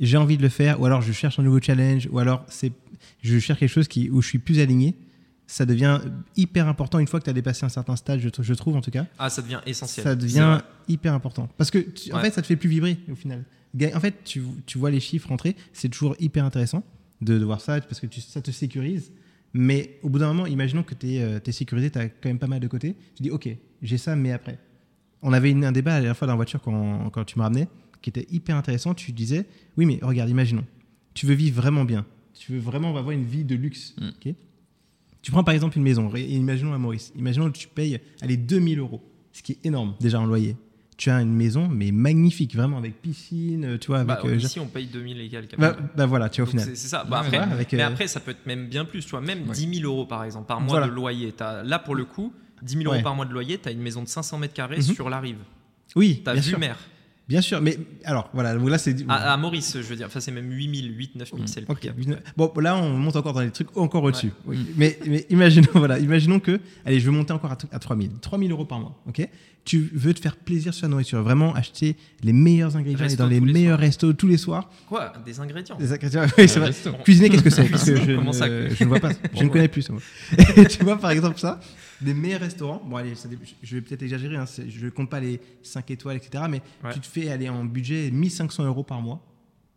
j'ai 0.00 0.16
envie 0.16 0.36
de 0.36 0.42
le 0.42 0.48
faire, 0.48 0.80
ou 0.80 0.86
alors 0.86 1.00
je 1.02 1.12
cherche 1.12 1.38
un 1.38 1.42
nouveau 1.44 1.60
challenge, 1.60 2.08
ou 2.10 2.18
alors 2.18 2.44
c'est, 2.48 2.72
je 3.22 3.38
cherche 3.38 3.60
quelque 3.60 3.68
chose 3.70 3.86
qui, 3.86 4.10
où 4.10 4.20
je 4.20 4.26
suis 4.26 4.38
plus 4.38 4.58
aligné, 4.58 4.94
ça 5.52 5.66
devient 5.66 6.00
hyper 6.36 6.66
important 6.66 6.98
une 6.98 7.06
fois 7.06 7.20
que 7.20 7.24
tu 7.24 7.30
as 7.30 7.34
dépassé 7.34 7.66
un 7.66 7.68
certain 7.68 7.94
stade, 7.96 8.20
je, 8.20 8.28
tr- 8.30 8.42
je 8.42 8.54
trouve 8.54 8.74
en 8.76 8.80
tout 8.80 8.90
cas. 8.90 9.06
Ah, 9.18 9.28
ça 9.28 9.42
devient 9.42 9.60
essentiel. 9.66 10.04
Ça 10.04 10.14
devient 10.16 10.60
hyper 10.88 11.12
important. 11.12 11.48
Parce 11.58 11.70
que, 11.70 11.78
tu- 11.78 12.12
en 12.12 12.20
fait, 12.20 12.30
ça 12.30 12.40
te 12.40 12.46
fait 12.46 12.56
plus 12.56 12.70
vibrer 12.70 12.96
au 13.10 13.14
final. 13.14 13.44
En 13.94 14.00
fait, 14.00 14.14
tu, 14.24 14.42
tu 14.66 14.78
vois 14.78 14.90
les 14.90 15.00
chiffres 15.00 15.28
rentrer, 15.28 15.54
c'est 15.74 15.88
toujours 15.90 16.16
hyper 16.18 16.44
intéressant 16.44 16.82
de, 17.20 17.38
de 17.38 17.44
voir 17.44 17.60
ça, 17.60 17.80
parce 17.82 18.00
que 18.00 18.06
tu- 18.06 18.20
ça 18.22 18.40
te 18.40 18.50
sécurise. 18.50 19.12
Mais 19.52 19.98
au 20.02 20.08
bout 20.08 20.18
d'un 20.18 20.28
moment, 20.28 20.46
imaginons 20.46 20.82
que 20.82 20.94
tu 20.94 21.16
es, 21.16 21.52
sécurisé, 21.52 21.90
tu 21.90 21.98
as 21.98 22.08
quand 22.08 22.30
même 22.30 22.38
pas 22.38 22.46
mal 22.46 22.60
de 22.60 22.68
côté. 22.68 22.96
Tu 23.16 23.22
dis, 23.22 23.30
OK, 23.30 23.48
j'ai 23.82 23.98
ça, 23.98 24.16
mais 24.16 24.32
après. 24.32 24.58
On 25.20 25.32
avait 25.34 25.50
une- 25.50 25.64
un 25.66 25.72
débat 25.72 25.92
la 25.92 26.00
dernière 26.00 26.16
fois 26.16 26.26
dans 26.26 26.32
la 26.32 26.36
voiture 26.36 26.62
quand, 26.62 27.10
quand 27.10 27.24
tu 27.24 27.38
me 27.38 27.42
ramenais, 27.44 27.68
qui 28.00 28.08
était 28.10 28.26
hyper 28.30 28.56
intéressant. 28.56 28.94
Tu 28.94 29.12
disais, 29.12 29.44
oui, 29.76 29.84
mais 29.84 29.98
regarde, 30.02 30.30
imaginons, 30.30 30.64
tu 31.14 31.26
veux 31.26 31.34
vivre 31.34 31.60
vraiment 31.60 31.84
bien. 31.84 32.06
Tu 32.34 32.52
veux 32.52 32.58
vraiment 32.58 32.88
avoir 32.96 33.10
une 33.10 33.24
vie 33.24 33.44
de 33.44 33.54
luxe. 33.54 33.94
Mm. 34.00 34.08
ok? 34.08 34.34
Tu 35.22 35.30
prends 35.30 35.44
par 35.44 35.54
exemple 35.54 35.76
une 35.78 35.84
maison, 35.84 36.12
imaginons 36.14 36.74
à 36.74 36.78
Maurice, 36.78 37.12
imaginons 37.16 37.50
que 37.50 37.56
tu 37.56 37.68
payes 37.68 38.00
allez, 38.20 38.36
2000 38.36 38.78
euros, 38.80 39.00
ce 39.32 39.42
qui 39.42 39.52
est 39.52 39.66
énorme 39.66 39.94
déjà 40.00 40.20
en 40.20 40.26
loyer. 40.26 40.56
Tu 40.98 41.10
as 41.10 41.20
une 41.20 41.32
maison, 41.34 41.68
mais 41.68 41.90
magnifique, 41.90 42.54
vraiment 42.54 42.76
avec 42.78 43.00
piscine, 43.00 43.64
euh, 43.64 43.78
tu 43.78 43.88
vois, 43.88 44.00
avec. 44.00 44.08
Bah, 44.08 44.20
euh, 44.24 44.36
ici, 44.36 44.60
on 44.60 44.66
paye 44.66 44.86
2000 44.86 45.20
et 45.20 45.28
quelques. 45.28 45.58
bah, 45.58 45.76
bah 45.96 46.06
voilà, 46.06 46.28
tu 46.28 46.42
vois, 46.42 46.50
au 46.50 46.52
Donc, 46.52 46.60
final. 46.60 46.76
c'est 46.76 46.86
ça. 46.88 47.02
Bah, 47.02 47.20
Ouais, 47.22 47.26
après, 47.26 47.38
voilà, 47.38 47.52
avec, 47.52 47.72
mais 47.72 47.82
euh, 47.82 47.86
après, 47.88 48.06
ça 48.06 48.20
peut 48.20 48.30
être 48.32 48.46
même 48.46 48.68
bien 48.68 48.84
plus. 48.84 49.02
Tu 49.04 49.10
vois, 49.10 49.20
même 49.22 49.48
Ouais. 49.48 49.54
10 49.54 49.80
000 49.80 49.90
euros 49.90 50.06
par 50.06 50.22
exemple 50.22 50.46
par 50.46 50.60
mois 50.60 50.68
Voilà. 50.70 50.86
de 50.86 50.92
loyer. 50.92 51.32
T'as- 51.32 51.64
là, 51.64 51.78
pour 51.80 51.94
le 51.96 52.04
coup, 52.04 52.32
10 52.62 52.74
000 52.74 52.84
euros 52.84 52.94
Ouais. 52.96 53.02
par 53.02 53.16
mois 53.16 53.24
de 53.24 53.32
loyer, 53.32 53.58
tu 53.58 53.68
as 53.68 53.72
une 53.72 53.80
maison 53.80 54.02
de 54.02 54.08
500 54.08 54.38
mètres 54.38 54.54
carrés 54.54 54.76
Mhm. 54.76 54.82
sur 54.82 55.08
la 55.10 55.18
rive. 55.18 55.38
Oui, 55.96 56.20
T'as 56.24 56.34
vue 56.34 56.42
sûr. 56.42 56.58
mer. 56.58 56.76
Bien 57.28 57.40
sûr, 57.40 57.60
mais 57.62 57.78
alors 58.04 58.28
voilà, 58.34 58.54
là 58.54 58.78
c'est. 58.78 58.96
À, 59.08 59.32
à 59.32 59.36
Maurice, 59.36 59.74
je 59.76 59.82
veux 59.86 59.96
dire. 59.96 60.06
Enfin, 60.06 60.20
c'est 60.20 60.32
même 60.32 60.50
8 60.50 60.82
000, 60.82 60.94
8 60.94 61.16
9 61.16 61.30
000, 61.30 61.42
c'est 61.46 61.60
le 61.60 61.66
prix. 61.66 61.90
Bon, 62.36 62.52
là, 62.60 62.76
on 62.76 62.90
monte 62.98 63.16
encore 63.16 63.32
dans 63.32 63.40
les 63.40 63.50
trucs 63.50 63.74
encore 63.76 64.02
au-dessus. 64.02 64.32
Oui. 64.44 64.58
Mais, 64.76 64.98
mais 65.06 65.24
imaginons, 65.30 65.68
voilà, 65.74 65.98
imaginons 65.98 66.40
que, 66.40 66.60
allez, 66.84 66.98
je 66.98 67.08
vais 67.08 67.16
monter 67.16 67.32
encore 67.32 67.52
à, 67.52 67.58
à 67.70 67.78
3000. 67.78 68.10
3000 68.20 68.50
euros 68.50 68.64
par 68.64 68.80
mois, 68.80 69.00
ok 69.08 69.26
Tu 69.64 69.90
veux 69.94 70.12
te 70.12 70.20
faire 70.20 70.36
plaisir 70.36 70.74
sur 70.74 70.86
la 70.86 70.90
nourriture, 70.90 71.22
vraiment 71.22 71.54
acheter 71.54 71.96
les 72.24 72.32
meilleurs 72.32 72.76
ingrédients, 72.76 73.06
aller 73.06 73.16
dans 73.16 73.28
les 73.28 73.40
meilleurs 73.40 73.78
restos 73.78 74.12
tous 74.14 74.26
les 74.26 74.36
soirs. 74.36 74.68
Quoi? 74.88 75.12
Des 75.24 75.38
ingrédients 75.38 75.76
Des 75.76 75.92
ingrédients, 75.92 76.24
oui, 76.36 76.48
c'est 76.48 76.58
vrai. 76.58 76.72
Cuisiner, 77.04 77.30
qu'est-ce 77.30 77.44
que 77.44 77.50
c'est? 77.50 77.64
Parce 77.68 77.84
que 77.86 77.92
Cuisiner, 77.92 78.12
je, 78.14 78.16
comment 78.16 78.32
ça, 78.32 78.46
je 78.48 78.82
ne 78.82 78.88
vois 78.88 79.00
pas. 79.00 79.10
Je 79.34 79.44
ne 79.44 79.48
connais 79.48 79.68
plus 79.68 79.82
ça. 79.82 79.94
Et 80.56 80.66
tu 80.66 80.82
vois, 80.82 80.98
par 80.98 81.12
exemple, 81.12 81.38
ça, 81.38 81.60
des 82.04 82.14
meilleurs 82.14 82.40
restaurants. 82.40 82.82
Bon, 82.84 82.96
allez, 82.96 83.14
ça 83.14 83.28
je 83.62 83.74
vais 83.76 83.80
peut-être 83.82 84.02
exagérer. 84.02 84.36
Hein, 84.36 84.44
je 84.68 84.84
ne 84.84 84.90
compte 84.90 85.10
pas 85.10 85.20
les 85.20 85.40
5 85.62 85.90
étoiles, 85.90 86.16
etc. 86.16 86.44
Mais 86.50 86.62
Ouais. 86.84 86.92
tu 86.94 87.00
te 87.00 87.06
fais 87.06 87.30
aller 87.30 87.48
en 87.48 87.64
budget 87.64 88.10
1500 88.10 88.64
euros 88.64 88.82
par 88.84 89.00
mois, 89.00 89.20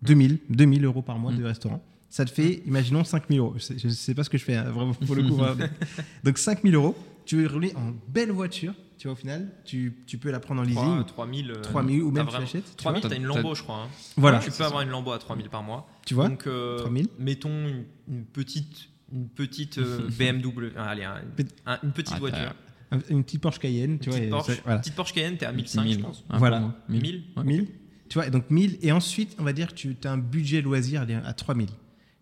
2000, 0.01 0.39
2000 0.49 0.85
euros 0.85 1.01
par 1.01 1.17
mois 1.17 1.31
Mm. 1.31 1.37
de 1.37 1.43
restaurant. 1.45 1.83
Ça 2.09 2.23
te 2.25 2.31
fait, 2.31 2.61
imaginons, 2.65 3.03
5000 3.03 3.39
euros. 3.39 3.55
Je 3.57 3.87
ne 3.87 3.91
sais 3.93 4.13
pas 4.13 4.23
ce 4.23 4.29
que 4.29 4.37
je 4.37 4.43
fais, 4.45 4.55
hein, 4.55 4.71
vraiment, 4.71 4.93
pour 4.93 5.15
le 5.15 5.23
coup. 5.23 5.35
vraiment. 5.35 5.65
Donc 6.23 6.37
5000 6.37 6.73
euros, 6.75 6.95
tu 7.25 7.35
veux 7.37 7.47
rouler 7.47 7.73
en 7.75 7.93
belle 8.07 8.31
voiture. 8.31 8.73
Tu 8.97 9.07
vois, 9.07 9.13
au 9.13 9.17
final, 9.17 9.49
tu, 9.65 9.93
tu 10.07 10.17
peux 10.17 10.31
la 10.31 10.39
prendre 10.39 10.61
en 10.61 10.63
leasing. 10.63 11.03
3 11.05 11.27
000. 11.29 11.47
3000 11.61 12.01
ou 12.03 12.11
même 12.11 12.27
tu 12.27 12.33
l'achètes. 12.39 12.63
tu 12.69 12.75
3 12.77 12.93
000, 12.93 13.01
vois. 13.01 13.09
t'as 13.09 13.15
une 13.17 13.25
Lambo, 13.25 13.53
je 13.53 13.61
crois. 13.63 13.75
hein. 13.83 13.87
Voilà, 14.15 14.39
Tu 14.39 14.45
peux 14.45 14.51
ça. 14.55 14.67
avoir 14.67 14.81
une 14.83 14.89
Lambo 14.89 15.11
à 15.11 15.19
3 15.19 15.35
000 15.35 15.49
par 15.49 15.61
mois. 15.63 15.85
tu 16.05 16.13
vois. 16.13 16.29
Donc, 16.29 16.47
euh, 16.47 16.77
3000. 16.77 17.09
mettons 17.19 17.49
une, 17.67 17.83
une 18.07 18.23
petite, 18.23 18.87
une 19.15 19.27
petite 19.29 19.77
euh, 19.79 20.07
BMW. 20.19 20.71
ah, 20.77 20.89
allez, 20.89 21.03
un- 21.03 21.21
Pe- 21.35 21.43
un- 21.65 21.79
une 21.83 21.91
petite 21.91 22.13
Ah, 22.15 22.19
voiture. 22.19 22.55
Un- 22.91 22.99
Une 23.09 23.23
petite 23.23 23.41
Porsche 23.41 23.59
Cayenne, 23.59 23.97
tu 23.99 24.09
Une 24.09 24.11
vois. 24.11 24.19
petite 24.19 24.27
et 24.27 24.29
Porsche, 24.29 24.55
ça- 24.55 24.61
voilà. 24.63 24.79
petite 24.79 24.95
Porsche 24.95 25.13
Cayenne, 25.13 25.37
t'es 25.37 25.45
à 25.45 25.51
1500, 25.51 25.81
je 25.83 25.87
1000, 25.87 26.01
pense. 26.01 26.23
un 26.29 26.37
Voilà. 26.37 26.57
par 26.57 26.61
mois. 26.67 26.75
1000. 26.89 27.01
1000 27.01 27.23
Ouais. 27.37 27.43
1000 27.43 27.67
tu 28.07 28.13
vois 28.19 28.29
donc 28.29 28.51
1000 28.51 28.77
et 28.83 28.91
ensuite 28.91 29.35
on 29.39 29.43
va 29.43 29.51
dire 29.51 29.69
que 29.73 29.73
tu 29.73 29.95
as 30.03 30.11
un 30.11 30.19
budget 30.19 30.61
loisir 30.61 31.01
à 31.25 31.33
3000 31.33 31.69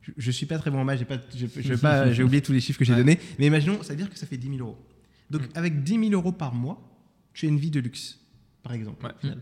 je, 0.01 0.11
je 0.15 0.31
suis 0.31 0.45
pas 0.45 0.57
très 0.57 0.71
bon 0.71 0.79
en 0.79 0.85
maths 0.85 0.97
j'ai 0.99 1.03
pas 1.05 1.17
je, 1.35 1.45
je 1.45 1.67
vais 1.73 1.77
pas 1.77 2.09
j'ai 2.13 2.23
oublié 2.23 2.41
tous 2.41 2.53
les 2.53 2.61
chiffres 2.61 2.79
que 2.79 2.85
j'ai 2.85 2.93
Ouais. 2.93 2.99
donnés 2.99 3.19
mais 3.37 3.47
imaginons 3.47 3.83
ça 3.83 3.89
veut 3.89 3.97
dire 3.97 4.09
que 4.09 4.17
ça 4.17 4.25
fait 4.25 4.37
10 4.37 4.47
000 4.47 4.59
euros 4.59 4.77
donc 5.29 5.41
Mm. 5.41 5.47
avec 5.55 5.83
10 5.83 5.99
000 5.99 6.13
euros 6.13 6.31
par 6.31 6.53
mois 6.55 6.81
tu 7.33 7.47
as 7.47 7.49
une 7.49 7.57
vie 7.59 7.69
de 7.69 7.81
luxe 7.81 8.17
par 8.63 8.71
exemple 8.71 9.05
Ouais, 9.05 9.11
au 9.13 9.19
final. 9.19 9.41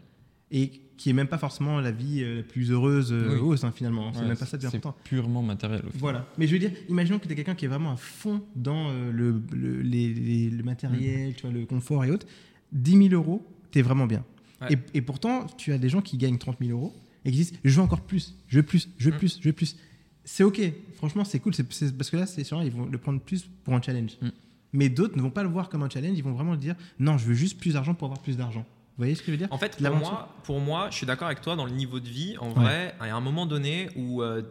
et 0.50 0.82
qui 1.02 1.10
est 1.10 1.14
même 1.14 1.28
pas 1.28 1.38
forcément 1.40 1.80
la 1.82 1.92
vie 1.92 2.22
euh, 2.22 2.38
la 2.38 2.44
plus 2.44 2.70
heureuse 2.72 3.12
euh, 3.12 3.34
Oui. 3.36 3.40
hausse, 3.40 3.64
hein, 3.64 3.72
finalement 3.76 4.14
c'est 4.14 4.20
Ouais, 4.22 4.28
même 4.28 4.38
pas 4.38 4.46
ça 4.46 4.58
le 4.58 4.62
plus 4.62 4.70
c'est 4.70 4.78
important 4.78 4.96
purement 5.04 5.42
matériel. 5.42 5.80
au 5.80 5.88
final. 5.88 6.00
voilà 6.00 6.28
mais 6.38 6.46
je 6.48 6.54
veux 6.54 6.60
dire 6.60 6.72
imaginons 6.90 7.18
que 7.18 7.26
tu 7.28 7.34
es 7.34 7.36
quelqu'un 7.36 7.56
qui 7.56 7.66
est 7.66 7.68
vraiment 7.68 7.94
à 7.94 7.98
fond 7.98 8.44
dans 8.56 8.90
euh, 8.90 9.12
le, 9.12 9.42
le, 9.52 9.82
les- 9.82 10.14
les- 10.14 10.50
le 10.50 10.64
matériel 10.64 11.34
tu 11.36 11.42
vois 11.48 11.52
le 11.52 11.66
confort 11.66 12.06
et 12.06 12.12
autres 12.12 12.28
10 12.72 13.10
000 13.10 13.14
euros 13.16 13.46
t'es 13.72 13.82
vraiment 13.82 14.06
bien 14.08 14.24
Ouais. 14.62 14.74
et, 14.94 14.98
et 15.00 15.02
pourtant, 15.02 15.48
tu 15.58 15.74
as 15.74 15.80
des 15.80 15.90
gens 15.90 16.02
qui 16.02 16.18
gagnent 16.18 16.38
30 16.38 16.58
000 16.62 16.72
euros 16.78 16.94
et 17.26 17.32
qui 17.32 17.38
disent 17.38 17.54
Je 17.64 17.76
veux 17.76 17.82
encore 17.82 18.02
plus, 18.02 18.36
je 18.48 18.58
veux 18.58 18.64
plus, 18.64 18.90
je 19.00 19.10
veux 19.10 19.16
Mm. 19.16 19.18
plus, 19.18 19.40
je 19.42 19.50
veux 19.50 19.54
plus. 19.54 19.76
C'est 20.24 20.44
OK. 20.44 20.62
Franchement, 20.98 21.24
c'est 21.24 21.40
cool. 21.40 21.56
c'est- 21.56 21.98
parce 21.98 22.12
que 22.12 22.18
là, 22.18 22.28
c'est 22.28 22.44
sûr, 22.44 22.62
ils 22.62 22.70
vont 22.72 22.86
le 22.86 22.98
prendre 23.00 23.20
plus 23.20 23.50
pour 23.64 23.74
un 23.74 23.82
challenge. 23.82 24.12
Mm. 24.22 24.28
Mais 24.74 24.90
d'autres 24.90 25.18
ne 25.18 25.22
vont 25.24 25.32
pas 25.32 25.42
le 25.42 25.50
voir 25.50 25.68
comme 25.70 25.82
un 25.82 25.90
challenge. 25.90 26.16
Ils 26.16 26.24
vont 26.24 26.34
vraiment 26.34 26.56
dire 26.56 26.76
Non, 27.00 27.18
je 27.18 27.26
veux 27.26 27.34
juste 27.34 27.60
plus 27.60 27.74
d'argent 27.74 27.96
pour 27.96 28.06
avoir 28.06 28.22
plus 28.22 28.38
d'argent. 28.38 28.64
Vous 28.98 29.04
voyez 29.06 29.16
ce 29.16 29.22
que 29.22 29.28
je 29.28 29.32
veux 29.32 29.38
dire 29.38 29.48
En 29.52 29.58
fait, 29.58 29.78
pour 29.78 29.96
moi, 29.96 30.30
pour 30.44 30.60
moi, 30.60 30.88
je 30.92 30.96
suis 30.98 31.06
d'accord 31.06 31.28
avec 31.28 31.42
toi 31.42 31.56
dans 31.56 31.66
le 31.66 31.72
niveau 31.72 32.00
de 32.00 32.08
vie. 32.08 32.38
En 32.40 32.50
Ouais. 32.50 32.54
vrai, 32.54 32.96
a 33.00 33.06
un 33.16 33.22
moment 33.22 33.46
donné 33.46 33.90
où 33.96 34.22
euh, 34.22 34.42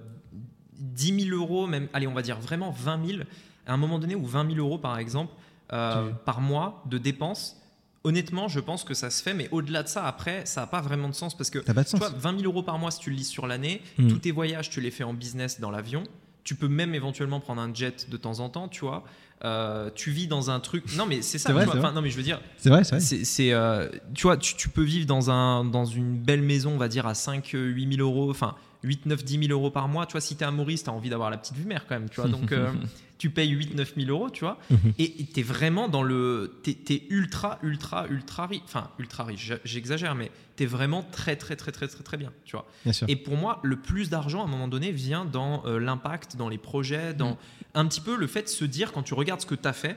10 0.79 1.27
000 1.29 1.37
euros, 1.37 1.67
même, 1.67 1.89
allez, 1.93 2.07
on 2.07 2.15
va 2.15 2.23
dire 2.23 2.41
vraiment 2.41 2.71
20 2.71 3.07
000, 3.07 3.23
à 3.67 3.73
un 3.75 3.77
moment 3.77 3.99
donné 3.99 4.15
où 4.15 4.25
20 4.27 4.47
000 4.55 4.59
euros, 4.59 4.79
par 4.79 4.99
exemple, 4.99 5.33
euh, 5.73 6.11
par 6.25 6.41
mois 6.41 6.83
de 6.87 6.99
dépenses, 6.99 7.57
honnêtement, 8.03 8.49
je 8.49 8.61
pense 8.61 8.83
que 8.83 8.95
ça 8.95 9.11
se 9.11 9.23
fait, 9.23 9.35
mais 9.35 9.49
au-delà 9.53 9.83
de 9.83 9.89
ça, 9.89 10.07
après, 10.07 10.47
ça 10.47 10.63
n'a 10.63 10.67
pas 10.67 10.81
vraiment 10.81 11.09
de 11.09 11.15
sens 11.15 11.37
parce 11.37 11.51
que 11.51 11.59
pas 11.59 11.75
de 11.75 11.83
tu 11.83 11.91
sens. 11.91 12.01
vois, 12.01 12.09
20 12.09 12.41
000 12.41 12.51
euros 12.51 12.63
par 12.63 12.79
mois, 12.79 12.91
si 12.91 12.99
tu 12.99 13.11
le 13.11 13.17
lis 13.17 13.25
sur 13.25 13.47
l'année, 13.47 13.83
Mm. 13.99 14.09
tous 14.09 14.19
tes 14.21 14.31
voyages, 14.33 14.71
tu 14.71 14.81
les 14.81 14.91
fais 14.91 15.05
en 15.05 15.13
business 15.13 15.61
dans 15.61 15.71
l'avion. 15.71 16.03
Tu 16.51 16.57
peux 16.57 16.67
même 16.67 16.97
éventuellement 16.97 17.39
prendre 17.39 17.63
un 17.63 17.73
jet 17.73 18.11
de 18.11 18.17
temps 18.17 18.41
en 18.41 18.49
temps, 18.49 18.67
tu 18.67 18.81
vois. 18.81 19.05
Euh, 19.45 19.89
tu 19.95 20.11
vis 20.11 20.27
dans 20.27 20.51
un 20.51 20.59
truc. 20.59 20.83
Non, 20.97 21.07
mais 21.07 21.23
c'est 21.23 21.39
ça. 21.39 21.53
Vrai, 21.53 21.63
tu 21.65 21.71
vois. 21.71 21.79
Enfin, 21.79 21.93
non, 21.93 22.03
mais 22.03 22.11
je 22.11 22.17
veux 22.17 22.25
dire, 22.25 22.41
C'est 22.57 22.71
vrai, 22.71 22.83
c'est 22.83 23.53
euh, 23.53 23.89
tu 24.15 24.23
vois, 24.23 24.37
tu, 24.37 24.57
tu 24.57 24.69
peux 24.69 24.83
vivre 24.83 25.07
dans, 25.07 25.31
un, 25.31 25.65
dans 25.65 25.85
une 25.85 26.19
belle 26.19 26.43
maison, 26.43 26.73
on 26.73 26.77
va 26.77 26.89
dire, 26.89 27.07
à 27.07 27.15
5, 27.15 27.51
8 27.53 27.95
000 27.95 28.03
euros, 28.05 28.31
enfin 28.31 28.57
8, 28.83 29.07
9, 29.07 29.23
10 29.23 29.47
000 29.47 29.53
euros 29.53 29.71
par 29.71 29.87
mois. 29.87 30.07
Tu 30.07 30.13
vois, 30.13 30.21
si 30.21 30.35
tu 30.35 30.43
es 30.43 30.45
à 30.45 30.51
Maurice, 30.51 30.83
tu 30.83 30.91
as 30.91 30.93
envie 30.93 31.09
d'avoir 31.09 31.31
la 31.31 31.39
petite 31.39 31.55
vue 31.55 31.67
mer 31.67 31.85
quand 31.89 31.95
même, 31.95 32.09
tu 32.09 32.21
vois. 32.21 32.29
Donc, 32.29 32.51
euh, 32.51 32.73
tu 33.21 33.29
payes 33.29 33.51
8, 33.51 33.75
9 33.75 33.93
000 33.97 34.09
euros, 34.09 34.31
tu 34.31 34.45
vois. 34.45 34.59
Mhm. 34.71 34.95
Et 34.99 35.27
tu 35.27 35.41
es 35.41 35.43
vraiment 35.43 35.89
dans 35.91 36.03
le. 36.03 36.59
Tu 36.65 36.71
es, 36.71 37.03
ultra, 37.11 37.59
ultra, 37.63 38.07
ultra 38.09 38.47
riche. 38.47 38.63
Enfin, 38.65 38.91
ultra 38.99 39.25
riche, 39.25 39.53
j'exagère, 39.63 40.15
mais 40.15 40.31
tu 40.57 40.63
es 40.63 40.67
vraiment 40.67 41.03
très, 41.03 41.37
très, 41.37 41.55
très, 41.55 41.71
très, 41.71 41.87
très, 41.87 42.03
très 42.03 42.17
bien, 42.17 42.33
tu 42.47 42.53
vois. 42.57 42.67
Bien 42.85 42.95
sûr. 42.95 43.07
Et 43.11 43.17
pour 43.17 43.37
moi, 43.37 43.61
le 43.63 43.77
plus 43.77 44.09
d'argent 44.09 44.41
à 44.41 44.45
un 44.45 44.51
moment 44.51 44.69
donné 44.69 44.91
vient 44.91 45.27
dans 45.27 45.63
euh, 45.67 45.79
l'impact, 45.79 46.37
dans 46.37 46.49
les 46.49 46.59
projets, 46.59 47.13
dans 47.13 47.33
Mm. 47.33 47.37
un 47.75 47.87
petit 47.87 48.01
peu 48.01 48.17
le 48.17 48.27
fait 48.27 48.43
de 48.45 48.49
se 48.49 48.65
dire 48.65 48.91
quand 48.93 49.03
tu 49.03 49.13
regardes 49.13 49.43
ce 49.43 49.47
que 49.47 49.55
tu 49.55 49.69
as 49.69 49.75
fait, 49.75 49.97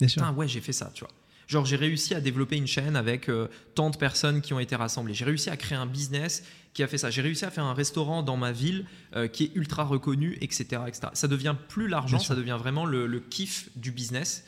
Bien 0.00 0.08
sûr. 0.08 0.22
Ouais, 0.36 0.48
j'ai 0.48 0.60
fait 0.60 0.72
ça, 0.72 0.90
tu 0.92 1.04
vois. 1.04 1.12
Genre, 1.50 1.66
j'ai 1.66 1.74
réussi 1.74 2.14
à 2.14 2.20
développer 2.20 2.56
une 2.56 2.68
chaîne 2.68 2.94
avec 2.94 3.28
euh, 3.28 3.48
tant 3.74 3.90
de 3.90 3.96
personnes 3.96 4.40
qui 4.40 4.54
ont 4.54 4.60
été 4.60 4.76
rassemblées. 4.76 5.14
J'ai 5.14 5.24
réussi 5.24 5.50
à 5.50 5.56
créer 5.56 5.76
un 5.76 5.86
business 5.86 6.44
qui 6.74 6.84
a 6.84 6.86
fait 6.86 6.96
ça. 6.96 7.10
J'ai 7.10 7.22
réussi 7.22 7.44
à 7.44 7.50
faire 7.50 7.64
un 7.64 7.74
restaurant 7.74 8.22
dans 8.22 8.36
ma 8.36 8.52
ville 8.52 8.86
euh, 9.16 9.26
qui 9.26 9.44
est 9.44 9.50
ultra 9.56 9.82
reconnu, 9.82 10.38
etc., 10.42 10.82
etc. 10.86 11.08
Ça 11.14 11.26
devient 11.26 11.56
plus 11.68 11.88
l'argent, 11.88 12.20
ça 12.20 12.36
devient 12.36 12.56
vraiment 12.56 12.86
le, 12.86 13.08
le 13.08 13.18
kiff 13.18 13.68
du 13.74 13.90
business. 13.90 14.44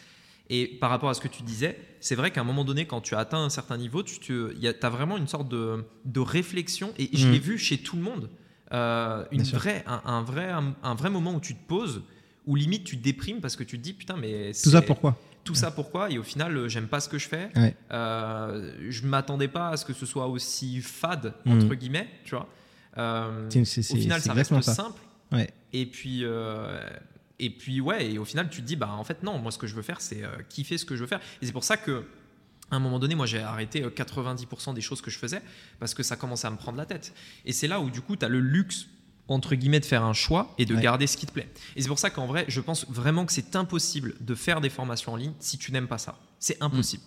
Et 0.49 0.69
par 0.69 0.91
rapport 0.91 1.11
à 1.11 1.15
ce 1.15 1.21
que 1.21 1.27
tu 1.27 1.43
disais, 1.43 1.77
c'est 1.99 2.15
vrai 2.15 2.31
qu'à 2.31 2.43
un 2.43 2.45
moment 2.45 2.65
donné, 2.65 2.87
quand 2.87 3.01
tu 3.01 3.17
as 3.17 3.19
atteint 3.19 3.43
un 3.43 3.51
certain 3.51 3.79
niveau, 3.79 4.05
tu 4.05 4.33
as 4.63 4.89
vraiment 4.89 5.17
une 5.17 5.27
sorte 5.27 5.49
de, 5.49 5.85
de 6.05 6.21
réflexion. 6.21 6.93
Et 6.99 7.11
je 7.13 7.27
l'ai 7.29 7.41
vu 7.41 7.59
chez 7.59 7.79
tout 7.79 7.97
le 7.97 8.03
monde. 8.03 8.31
Euh, 8.73 9.25
une 9.33 9.43
vraie, 9.43 9.83
un, 9.89 10.03
un 10.05 10.23
vrai, 10.23 10.51
un, 10.51 10.77
un 10.85 10.95
vrai 10.95 11.11
moment 11.11 11.35
où 11.35 11.41
tu 11.41 11.57
te 11.57 11.67
poses, 11.67 12.03
où 12.47 12.55
limite 12.55 12.85
tu 12.85 12.97
te 12.97 13.03
déprimes 13.03 13.41
parce 13.41 13.57
que 13.57 13.65
tu 13.65 13.77
te 13.77 13.83
dis 13.83 13.93
putain, 13.93 14.17
mais 14.17 14.53
Tout 14.53 14.71
ça 14.71 14.83
pourquoi? 14.83 15.19
Tout 15.45 15.55
ça 15.55 15.71
pourquoi 15.71 16.11
et 16.11 16.19
au 16.19 16.23
final 16.23 16.57
euh, 16.57 16.69
j'aime 16.69 16.87
pas 16.87 17.01
ce 17.01 17.09
que 17.09 17.19
je 17.19 17.29
fais 17.29 17.51
Ouais. 17.57 17.75
Euh, 17.91 18.73
je 18.89 19.07
m'attendais 19.07 19.49
pas 19.49 19.71
à 19.71 19.77
ce 19.77 19.85
que 19.85 19.93
ce 19.93 20.07
soit 20.07 20.27
aussi 20.29 20.81
fade 20.81 21.35
Mhm. 21.45 21.53
entre 21.65 21.75
guillemets 21.75 22.09
tu 22.25 22.35
vois 22.35 22.49
Euh, 22.99 23.49
au 23.49 23.65
final 23.97 24.21
ça 24.21 24.33
reste 24.35 24.61
simple 24.63 25.01
Ouais. 25.33 25.51
et 25.73 25.87
puis 25.87 26.21
euh, 26.25 26.79
et 27.39 27.49
puis 27.51 27.81
ouais 27.81 28.13
et 28.13 28.19
au 28.19 28.25
final 28.25 28.49
tu 28.51 28.61
te 28.61 28.67
dis 28.67 28.77
bah 28.77 28.91
en 28.93 29.03
fait 29.05 29.23
non 29.23 29.39
moi 29.39 29.51
ce 29.51 29.59
que 29.59 29.67
je 29.67 29.75
veux 29.75 29.83
faire 29.83 30.01
c'est 30.01 30.23
kiffer 30.51 30.77
ce 30.79 30.85
que 30.85 30.95
je 30.95 31.01
veux 31.01 31.07
faire 31.07 31.21
et 31.41 31.47
c'est 31.47 31.53
pour 31.53 31.65
ça 31.65 31.77
que 31.77 32.05
à 32.71 32.77
un 32.77 32.79
moment 32.79 32.99
donné, 32.99 33.15
moi 33.15 33.27
j'ai 33.27 33.41
arrêté 33.43 33.83
euh, 33.83 33.91
90% 33.91 34.73
des 34.73 34.81
choses 34.81 35.03
que 35.03 35.11
je 35.11 35.19
faisais 35.19 35.43
parce 35.79 35.93
que 35.93 36.03
ça 36.03 36.17
commençait 36.17 36.47
à 36.47 36.51
me 36.51 36.57
prendre 36.57 36.79
la 36.79 36.87
tête. 36.87 37.13
Et 37.45 37.53
c'est 37.53 37.69
là 37.69 37.81
où 37.81 37.91
du 37.91 38.01
coup 38.01 38.17
tu 38.17 38.25
as 38.25 38.31
le 38.31 38.41
luxe 38.41 38.87
entre 39.33 39.55
guillemets, 39.55 39.81
de 39.81 39.85
faire 39.85 40.03
un 40.05 40.13
choix 40.13 40.55
et 40.59 40.65
de 40.67 40.75
Ouais. 40.75 40.83
garder 40.83 41.07
ce 41.07 41.17
qui 41.17 41.27
te 41.27 41.33
plaît. 41.33 41.49
Et 41.77 41.83
c'est 41.83 41.89
pour 41.89 41.99
ça 41.99 42.11
qu'en 42.11 42.27
vrai, 42.27 42.45
je 42.49 42.61
pense 42.61 42.87
vraiment 42.89 43.25
que 43.27 43.33
c'est 43.33 43.57
impossible 43.57 44.15
de 44.21 44.35
faire 44.35 44.61
des 44.61 44.71
formations 44.71 45.13
en 45.13 45.17
ligne 45.17 45.33
si 45.41 45.59
tu 45.59 45.73
n'aimes 45.73 45.89
pas 45.89 45.99
ça. 45.99 46.19
C'est 46.39 46.63
impossible. 46.63 47.03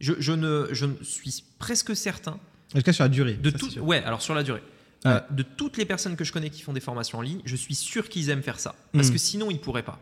Je, 0.00 0.14
je 0.18 0.32
ne, 0.32 0.68
je 0.72 0.86
ne 0.86 0.94
suis 1.04 1.44
presque 1.58 1.94
certain 1.94 2.38
En 2.74 2.78
tout 2.78 2.82
cas, 2.82 2.92
sur 2.92 3.04
la 3.04 3.08
durée. 3.08 3.34
de 3.34 3.50
ça, 3.50 3.58
tout, 3.58 3.78
ouais, 3.80 4.02
alors 4.04 4.22
sur 4.22 4.34
la 4.34 4.42
durée. 4.42 4.62
Ouais. 5.04 5.12
Euh, 5.12 5.20
de 5.30 5.42
toutes 5.42 5.76
les 5.78 5.84
personnes 5.86 6.16
que 6.16 6.24
je 6.24 6.32
connais 6.32 6.50
qui 6.50 6.62
font 6.62 6.72
des 6.72 6.80
formations 6.80 7.18
en 7.18 7.22
ligne, 7.22 7.40
je 7.44 7.56
suis 7.56 7.74
sûr 7.74 8.08
qu'ils 8.08 8.28
aiment 8.30 8.42
faire 8.42 8.60
ça. 8.60 8.74
Parce 8.92 9.08
Mm. 9.08 9.12
que 9.12 9.18
sinon, 9.18 9.50
ils 9.50 9.60
pourraient 9.60 9.82
pas. 9.82 9.98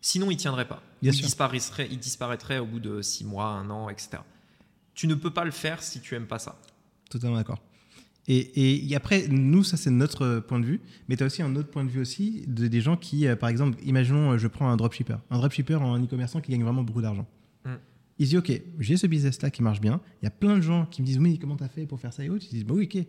Sinon, 0.00 0.30
ils 0.30 0.36
tiendraient 0.36 0.68
pas. 0.68 0.80
Ils 1.02 1.10
disparaîtraient, 1.10 1.88
ils 1.90 1.98
disparaîtraient 1.98 2.58
au 2.58 2.66
bout 2.66 2.80
de 2.80 3.02
six 3.02 3.24
mois, 3.24 3.46
un 3.46 3.68
an, 3.70 3.88
etc. 3.88 4.18
Tu 4.94 5.06
ne 5.06 5.14
peux 5.14 5.30
pas 5.32 5.44
le 5.44 5.50
faire 5.50 5.82
si 5.82 6.00
tu 6.00 6.14
aimes 6.14 6.26
pas 6.26 6.38
ça. 6.38 6.58
Totalement 7.10 7.36
d'accord. 7.36 7.58
Et, 8.30 8.90
et 8.90 8.94
après, 8.94 9.26
nous, 9.28 9.64
ça 9.64 9.76
c'est 9.78 9.90
notre 9.90 10.40
point 10.40 10.60
de 10.60 10.66
vue, 10.66 10.80
mais 11.08 11.16
tu 11.16 11.22
as 11.22 11.26
aussi 11.26 11.40
un 11.42 11.56
autre 11.56 11.70
point 11.70 11.82
de 11.84 11.90
vue 11.90 12.00
aussi 12.00 12.44
de, 12.46 12.66
des 12.68 12.80
gens 12.82 12.96
qui, 12.96 13.26
euh, 13.26 13.36
par 13.36 13.48
exemple, 13.48 13.78
imaginons, 13.84 14.32
euh, 14.32 14.38
je 14.38 14.46
prends 14.48 14.68
un 14.68 14.76
dropshipper, 14.76 15.16
un 15.30 15.38
dropshipper 15.38 15.76
en 15.76 15.98
e-commerçant 16.02 16.40
qui 16.42 16.52
gagne 16.52 16.62
vraiment 16.62 16.82
beaucoup 16.82 17.00
d'argent. 17.00 17.26
Mm. 17.64 17.70
Il 18.18 18.26
se 18.26 18.30
dit, 18.30 18.36
OK, 18.38 18.62
j'ai 18.80 18.96
ce 18.98 19.06
business-là 19.06 19.48
qui 19.50 19.62
marche 19.62 19.80
bien. 19.80 20.00
Il 20.20 20.26
y 20.26 20.28
a 20.28 20.30
plein 20.30 20.56
de 20.56 20.60
gens 20.60 20.84
qui 20.86 21.00
me 21.00 21.06
disent, 21.06 21.18
oui, 21.18 21.38
comment 21.38 21.56
tu 21.56 21.64
as 21.64 21.68
fait 21.68 21.86
pour 21.86 22.00
faire 22.00 22.12
ça 22.12 22.22
et 22.22 22.28
autres? 22.28 22.44
Ils 22.50 22.54
disent, 22.56 22.64
bah 22.66 22.74
oui, 22.76 22.84
OK, 22.92 23.02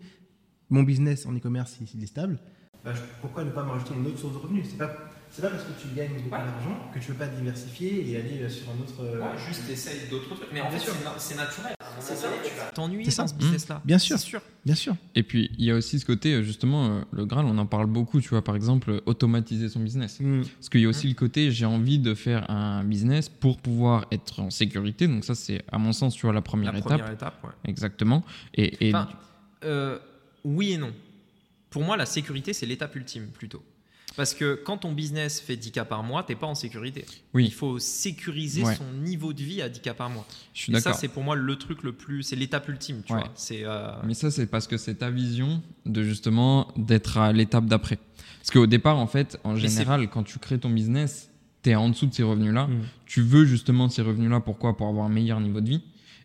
mon 0.69 0.83
business 0.83 1.25
en 1.25 1.35
e-commerce, 1.35 1.77
il, 1.81 1.87
il 1.97 2.03
est 2.03 2.07
stable. 2.07 2.39
Bah, 2.85 2.93
je- 2.93 3.01
pourquoi 3.19 3.43
ne 3.43 3.49
pas 3.49 3.63
me 3.65 3.71
rajouter 3.71 3.95
une 3.95 4.07
autre 4.07 4.19
source 4.19 4.33
de 4.33 4.37
revenus? 4.37 4.67
C'est 4.71 4.77
pas, 4.77 4.95
c'est 5.31 5.41
pas 5.41 5.49
parce 5.49 5.63
que 5.63 5.81
tu 5.81 5.93
gagnes 5.95 6.13
beaucoup 6.13 6.29
Ouais. 6.35 6.37
d'argent 6.45 6.91
que 6.93 6.99
tu 6.99 7.07
peux 7.11 7.17
pas 7.17 7.27
diversifier 7.27 8.09
et 8.09 8.15
aller 8.15 8.39
euh, 8.43 8.49
sur 8.49 8.67
un 8.69 8.79
autre. 8.79 9.03
juste 9.49 9.69
essaye 9.69 10.07
d'autres 10.09 10.33
trucs. 10.33 10.47
Mais 10.53 10.61
en 10.61 10.69
fait, 10.71 10.79
c'est 11.17 11.35
naturel. 11.35 11.73
C'est 11.99 12.15
ça, 12.15 12.27
tu 12.43 12.55
vas 12.57 12.71
t'ennuyer 12.71 13.05
C'est 13.05 13.11
ça. 13.11 13.23
dans 13.23 13.27
ce 13.29 13.33
business-là. 13.35 13.81
Bien 13.85 13.97
sûr. 13.97 14.17
Bien 14.65 14.75
sûr. 14.75 14.95
Et 15.15 15.23
puis, 15.23 15.51
il 15.57 15.65
y 15.65 15.71
a 15.71 15.75
aussi 15.75 15.99
ce 15.99 16.05
côté, 16.05 16.33
euh, 16.33 16.43
justement, 16.43 16.85
euh, 16.87 17.01
le 17.11 17.25
Graal, 17.25 17.45
on 17.45 17.57
en 17.57 17.65
parle 17.65 17.87
beaucoup, 17.87 18.19
tu 18.21 18.29
vois, 18.29 18.43
par 18.43 18.55
exemple, 18.55 18.91
euh, 18.91 19.01
automatiser 19.05 19.69
son 19.69 19.79
business. 19.79 20.19
Mm. 20.19 20.41
Parce 20.57 20.69
qu'il 20.69 20.81
y 20.81 20.85
a 20.85 20.89
aussi 20.89 21.07
le 21.07 21.13
côté, 21.13 21.51
j'ai 21.51 21.65
envie 21.65 21.99
de 21.99 22.13
faire 22.13 22.49
un 22.49 22.83
business 22.83 23.29
pour 23.29 23.57
pouvoir 23.57 24.05
être 24.11 24.39
en 24.41 24.49
sécurité. 24.49 25.07
Donc 25.07 25.23
ça, 25.25 25.35
c'est, 25.35 25.63
à 25.71 25.77
mon 25.77 25.93
sens, 25.93 26.15
tu 26.15 26.25
vois, 26.25 26.33
la 26.33 26.41
première 26.41 26.71
La 26.73 26.79
étape. 26.79 26.89
première 26.91 27.11
étape, 27.11 27.43
ouais. 27.43 27.51
Exactement. 27.65 28.23
Et, 28.53 28.87
et 28.87 28.93
Enfin, 28.93 29.09
euh, 29.63 29.97
oui 30.43 30.73
et 30.73 30.77
non. 30.77 30.91
Pour 31.69 31.83
moi, 31.83 31.95
la 31.97 32.05
sécurité, 32.05 32.53
c'est 32.53 32.65
l'étape 32.65 32.95
ultime 32.95 33.27
plutôt. 33.27 33.63
Parce 34.15 34.33
que 34.33 34.59
quand 34.65 34.79
ton 34.79 34.91
business 34.91 35.39
fait 35.39 35.55
10K 35.55 35.85
par 35.85 36.03
mois, 36.03 36.23
t'es 36.23 36.35
pas 36.35 36.47
en 36.47 36.55
sécurité. 36.55 37.05
Oui. 37.33 37.45
Il 37.45 37.53
faut 37.53 37.79
sécuriser 37.79 38.63
Ouais. 38.63 38.75
son 38.75 38.91
niveau 39.01 39.31
de 39.33 39.41
vie 39.43 39.61
à 39.61 39.69
10K 39.69 39.93
par 39.93 40.09
mois. 40.09 40.25
je 40.53 40.63
suis 40.63 40.71
Et 40.73 40.75
ça, 40.75 40.81
d'accord. 40.89 40.99
c'est 40.99 41.07
pour 41.07 41.23
moi 41.23 41.35
le 41.35 41.55
truc 41.55 41.83
le 41.83 41.93
plus. 41.93 42.23
C'est 42.23 42.35
l'étape 42.35 42.67
ultime, 42.67 43.01
tu 43.05 43.13
Ouais. 43.13 43.19
vois. 43.19 43.31
Euh, 43.51 43.91
Mais 44.03 44.13
ça, 44.13 44.29
c'est 44.31 44.47
parce 44.47 44.67
que 44.67 44.77
c'est 44.77 44.95
ta 44.95 45.09
vision 45.09 45.61
de 45.85 46.03
justement 46.03 46.67
d'être 46.75 47.17
à 47.17 47.31
l'étape 47.31 47.65
d'après. 47.65 47.97
Parce 48.39 48.51
qu'au 48.51 48.67
départ, 48.67 48.97
en 48.97 49.07
fait, 49.07 49.39
en 49.43 49.53
Mais 49.53 49.59
général, 49.59 50.09
quand 50.09 50.23
tu 50.23 50.39
crées 50.39 50.59
ton 50.59 50.69
business, 50.69 51.29
tu 51.63 51.69
es 51.69 51.75
en 51.75 51.89
dessous 51.89 52.07
de 52.07 52.13
ces 52.13 52.23
revenus-là. 52.23 52.67
Mm. 52.67 52.81
Tu 53.05 53.21
veux 53.21 53.45
justement 53.45 53.87
ces 53.89 54.01
revenus-là. 54.01 54.39
Pourquoi? 54.41 54.75
Pour 54.75 54.87
avoir 54.87 55.05
un 55.05 55.09
meilleur 55.09 55.39
niveau 55.39 55.61
de 55.61 55.69
vie. 55.69 55.81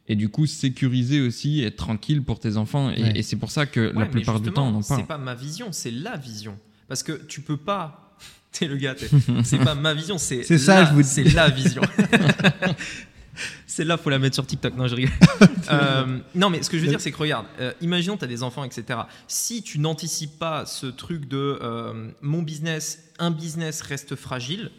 Et 0.09 0.17
du 0.17 0.29
coup, 0.29 0.47
sécuriser 0.47 1.21
aussi, 1.21 1.63
être 1.63 1.77
tranquille 1.77 2.23
pour 2.23 2.39
tes 2.41 2.57
enfants. 2.57 2.91
Et, 2.91 3.03
Ouais. 3.03 3.13
et 3.19 3.23
c'est 3.23 3.37
pour 3.37 3.51
ça 3.51 3.67
que 3.67 3.93
ouais, 3.93 4.01
la 4.01 4.07
plupart 4.07 4.41
du 4.41 4.51
temps, 4.53 4.67
on 4.67 4.75
en 4.77 4.83
parle. 4.83 5.01
C'est 5.01 5.07
pas 5.07 5.19
ma 5.19 5.35
vision, 5.35 5.69
c'est 5.71 5.91
la 5.91 6.17
vision. 6.17 6.59
Parce 6.89 7.03
que 7.03 7.13
tu 7.13 7.41
peux 7.41 7.57
pas. 7.57 8.17
T'es 8.53 8.69
le 8.69 8.77
gars, 8.77 8.95
c'est 9.43 9.59
pas 9.59 9.75
ma 9.75 9.95
vision, 9.95 10.17
c'est. 10.17 10.45
C'est 10.45 10.59
ça, 10.59 10.85
je 10.85 10.93
vous 10.93 11.03
dis. 11.03 11.09
C'est 11.09 11.25
la 11.25 11.49
vision. 11.49 11.83
Celle-là, 13.67 13.97
faut 13.97 14.11
la 14.11 14.21
mettre 14.21 14.35
sur 14.35 14.47
TikTok. 14.47 14.77
Non, 14.77 14.87
je 14.87 14.95
rigole. 14.95 15.13
Euh, 15.73 16.19
non, 16.35 16.51
mais 16.51 16.63
ce 16.63 16.69
que 16.69 16.77
je 16.77 16.83
veux 16.83 16.89
dire, 16.89 17.01
c'est 17.01 17.11
que 17.11 17.17
regarde, 17.17 17.47
euh, 17.59 17.73
imaginons 17.81 18.19
tu 18.19 18.25
as 18.25 18.29
des 18.29 18.43
enfants, 18.43 18.65
etc. 18.65 19.01
Si 19.29 19.63
tu 19.63 19.79
n'anticipes 19.79 20.39
pas 20.39 20.67
ce 20.67 20.85
truc 20.87 21.27
de 21.27 21.59
euh, 21.63 22.11
mon 22.21 22.43
business, 22.43 23.03
un 23.19 23.31
business 23.31 23.81
reste 23.81 24.15
fragile, 24.15 24.71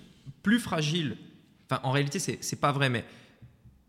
plus 0.43 0.59
fragile. 0.59 1.17
Enfin, 1.67 1.81
en 1.83 1.89
réalité, 1.89 2.19
c'est 2.19 2.37
c'est 2.41 2.59
pas 2.61 2.71
vrai, 2.71 2.89
mais 2.89 3.03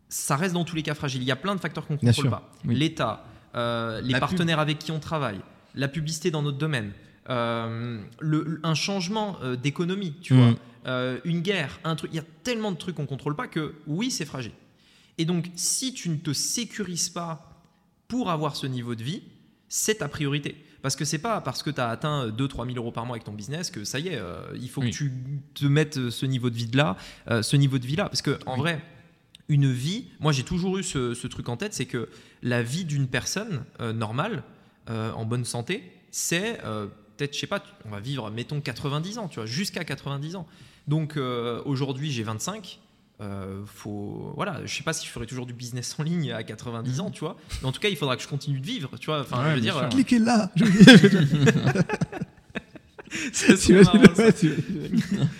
ça 0.09 0.35
reste 0.35 0.55
dans 0.55 0.63
tous 0.63 0.75
les 0.75 0.81
cas 0.81 0.95
fragile. 0.95 1.21
Il 1.21 1.27
y 1.27 1.31
a 1.31 1.35
plein 1.35 1.53
de 1.53 1.59
facteurs 1.59 1.85
qu'on 1.85 1.97
contrôle 1.97 2.13
sûr. 2.25 2.31
pas. 2.31 2.49
Oui. 2.65 2.75
L'État, 2.75 3.23
euh, 3.55 4.01
les 4.01 4.13
La 4.13 4.19
pub. 4.19 4.29
partenaires 4.29 4.59
avec 4.59 4.79
qui 4.79 4.91
on 4.91 4.99
travaille, 4.99 5.39
la 5.75 5.87
publicité 5.87 6.31
dans 6.31 6.41
notre 6.41 6.57
domaine, 6.57 6.93
euh, 7.29 7.99
le- 8.19 8.59
un 8.63 8.73
changement 8.73 9.37
euh, 9.43 9.55
d'économie, 9.55 10.13
tu 10.21 10.33
Mm. 10.33 10.37
vois, 10.37 10.53
euh, 10.87 11.19
une 11.25 11.41
guerre, 11.41 11.79
un 11.83 11.95
truc. 11.95 12.09
Il 12.13 12.15
y 12.15 12.19
a 12.19 12.25
tellement 12.43 12.71
de 12.71 12.77
trucs 12.77 12.95
qu'on 12.95 13.05
contrôle 13.05 13.35
pas 13.35 13.47
que 13.47 13.75
oui, 13.87 14.11
c'est 14.11 14.25
fragile. 14.25 14.53
Et 15.17 15.25
donc, 15.25 15.49
si 15.55 15.93
tu 15.93 16.09
ne 16.09 16.15
te 16.17 16.31
sécurises 16.33 17.09
pas 17.09 17.63
pour 18.07 18.29
avoir 18.29 18.55
ce 18.55 18.67
niveau 18.67 18.95
de 18.95 19.03
vie, 19.03 19.23
c'est 19.67 19.95
ta 19.95 20.07
priorité. 20.07 20.55
Parce 20.81 20.95
que 20.95 21.03
c'est 21.05 21.17
pas 21.17 21.41
parce 21.41 21.63
que 21.63 21.71
tu 21.71 21.81
as 21.81 21.89
atteint 21.89 22.29
2-3 22.29 22.65
000 22.65 22.77
euros 22.77 22.91
par 22.91 23.05
mois 23.05 23.15
avec 23.15 23.23
ton 23.25 23.33
business 23.33 23.71
que 23.71 23.83
ça 23.83 23.99
y 23.99 24.09
est, 24.09 24.15
euh, 24.17 24.39
il 24.55 24.69
faut 24.69 24.81
Oui. 24.81 24.91
que 24.91 24.95
tu 24.95 25.11
te 25.55 25.65
mettes 25.65 26.09
ce 26.09 26.25
niveau 26.25 26.49
de 26.49 26.55
vie 26.55 26.69
là, 26.71 26.95
euh, 27.29 27.41
ce 27.41 27.57
niveau 27.57 27.77
de 27.79 27.85
vie 27.85 27.95
là. 27.97 28.05
Parce 28.05 28.21
que 28.21 28.37
en 28.45 28.53
Oui. 28.53 28.59
vrai, 28.59 28.81
une 29.49 29.69
vie, 29.71 30.05
moi 30.19 30.31
j'ai 30.31 30.43
toujours 30.43 30.77
eu 30.77 30.83
ce, 30.83 31.13
ce 31.15 31.27
truc 31.27 31.49
en 31.49 31.57
tête, 31.57 31.73
c'est 31.73 31.87
que 31.87 32.07
la 32.43 32.61
vie 32.63 32.85
d'une 32.85 33.07
personne 33.07 33.65
normale, 33.79 34.43
en 34.89 35.25
bonne 35.25 35.43
santé, 35.45 35.83
c'est 36.11 36.59
peut-être, 37.17 37.33
je 37.33 37.39
sais 37.39 37.47
pas, 37.47 37.63
on 37.85 37.89
va 37.89 37.99
vivre, 37.99 38.29
mettons 38.31 38.61
90 38.61 39.17
ans, 39.17 39.27
tu 39.27 39.35
vois, 39.39 39.45
jusqu'à 39.45 39.83
90 39.83 40.35
ans. 40.35 40.47
Donc 40.87 41.17
euh, 41.17 41.61
aujourd'hui 41.65 42.11
j'ai 42.11 42.23
25. 42.23 42.79
Euh, 43.19 43.63
faut 43.65 44.31
voilà 44.35 44.61
je 44.63 44.71
sais 44.77 44.83
pas 44.83 44.93
si 44.93 45.07
je 45.07 45.11
ferai 45.11 45.25
toujours 45.25 45.47
du 45.47 45.53
business 45.53 45.95
en 45.97 46.03
ligne 46.03 46.31
à 46.31 46.43
90 46.43 46.99
ans 46.99 47.09
tu 47.09 47.21
vois 47.21 47.35
mais 47.63 47.67
en 47.67 47.71
tout 47.71 47.79
cas 47.79 47.89
il 47.89 47.97
faudra 47.97 48.15
que 48.15 48.21
je 48.21 48.27
continue 48.27 48.59
de 48.59 48.65
vivre 48.67 48.91
tu 48.99 49.07
vois 49.07 49.21
enfin 49.21 49.41
Ouais, 49.43 49.49
je 49.49 49.55
veux 49.55 49.61
dire 49.61 49.75
euh, 49.75 49.87
Cliquez 49.87 50.19
là. 50.19 50.51
T'imagines- 53.31 53.81
marrant, 54.01 54.03
ouais, 54.17 54.33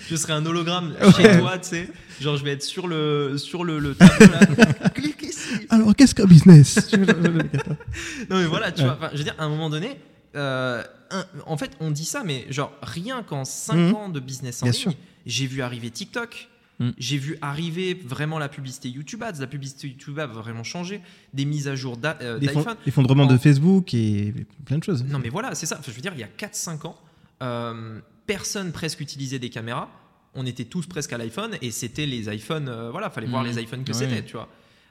je 0.09 0.15
serai 0.15 0.33
un 0.33 0.45
hologramme 0.45 0.95
Ouais. 1.01 1.11
chez 1.11 1.37
toi 1.39 1.57
tu 1.59 1.67
sais 1.69 1.89
genre 2.21 2.37
je 2.37 2.43
vais 2.45 2.53
être 2.53 2.63
sur 2.63 2.87
le 2.87 3.37
sur 3.37 3.63
le, 3.65 3.77
le 3.77 3.93
tableau 3.93 4.25
là 4.33 4.89
clique 4.89 5.21
ici 5.21 5.67
Alors, 5.69 5.93
qu'est-ce 5.95 6.15
qu'un 6.15 6.25
business 6.25 6.91
non 6.93 8.37
mais 8.37 8.45
voilà 8.45 8.71
tu 8.71 8.81
Ouais. 8.83 8.87
vois 8.87 9.09
je 9.11 9.17
veux 9.17 9.23
dire 9.23 9.35
à 9.37 9.43
un 9.43 9.49
moment 9.49 9.69
donné 9.69 9.99
euh, 10.37 10.83
un- 11.11 11.25
en 11.45 11.57
fait 11.57 11.71
on 11.79 11.91
dit 11.91 12.05
ça 12.05 12.23
mais 12.23 12.45
genre 12.49 12.71
rien 12.81 13.23
qu'en 13.23 13.43
5 13.45 13.75
Mhm. 13.75 13.95
ans 13.95 14.09
de 14.09 14.19
business 14.19 14.61
en 14.63 14.67
Bien 14.69 14.73
ligne 14.79 14.93
j'ai 15.25 15.47
vu 15.47 15.61
arriver 15.61 15.89
TikTok 15.89 16.49
Mhm. 16.79 16.93
j'ai 16.99 17.17
vu 17.17 17.37
arriver 17.41 17.95
vraiment 18.05 18.37
la 18.37 18.49
publicité 18.49 18.87
YouTube 18.89 19.23
Ads 19.23 19.39
la 19.39 19.47
publicité 19.47 19.87
YouTube 19.87 20.19
Ads 20.19 20.27
va 20.27 20.41
vraiment 20.41 20.63
changer 20.63 21.01
des 21.33 21.45
mises 21.45 21.67
à 21.67 21.75
jour 21.75 21.97
euh, 22.05 22.37
d'iPhone 22.39 22.75
L'effondrement 22.85 23.25
de 23.25 23.37
Facebook 23.37 23.93
et 23.95 24.33
plein 24.65 24.77
de 24.77 24.83
choses. 24.83 25.03
Non, 25.05 25.17
mais 25.19 25.29
voilà, 25.29 25.55
c'est 25.55 25.65
ça. 25.65 25.77
Enfin, 25.79 25.91
je 25.91 25.95
veux 25.95 26.01
dire, 26.03 26.13
il 26.13 26.19
y 26.19 26.23
a 26.23 26.27
4-5 26.27 26.85
ans, 26.85 26.95
euh, 27.41 27.99
personne 28.27 28.71
presque 28.71 28.99
utilisait 29.01 29.39
des 29.39 29.49
caméras. 29.49 29.89
On 30.35 30.45
était 30.45 30.65
tous 30.65 30.85
presque 30.85 31.13
à 31.13 31.17
l'iPhone 31.17 31.57
et 31.63 31.71
c'était 31.71 32.05
les 32.05 32.29
iPhones. 32.31 32.69
euh, 32.69 32.91
voilà, 32.91 33.09
fallait 33.09 33.25
voir 33.27 33.43
Mhm. 33.43 33.49
les 33.55 33.63
iPhones 33.63 33.83
que 33.83 33.93
Ouais. 33.93 33.97
c'était, 33.97 34.23
tu 34.23 34.33
vois. 34.33 34.47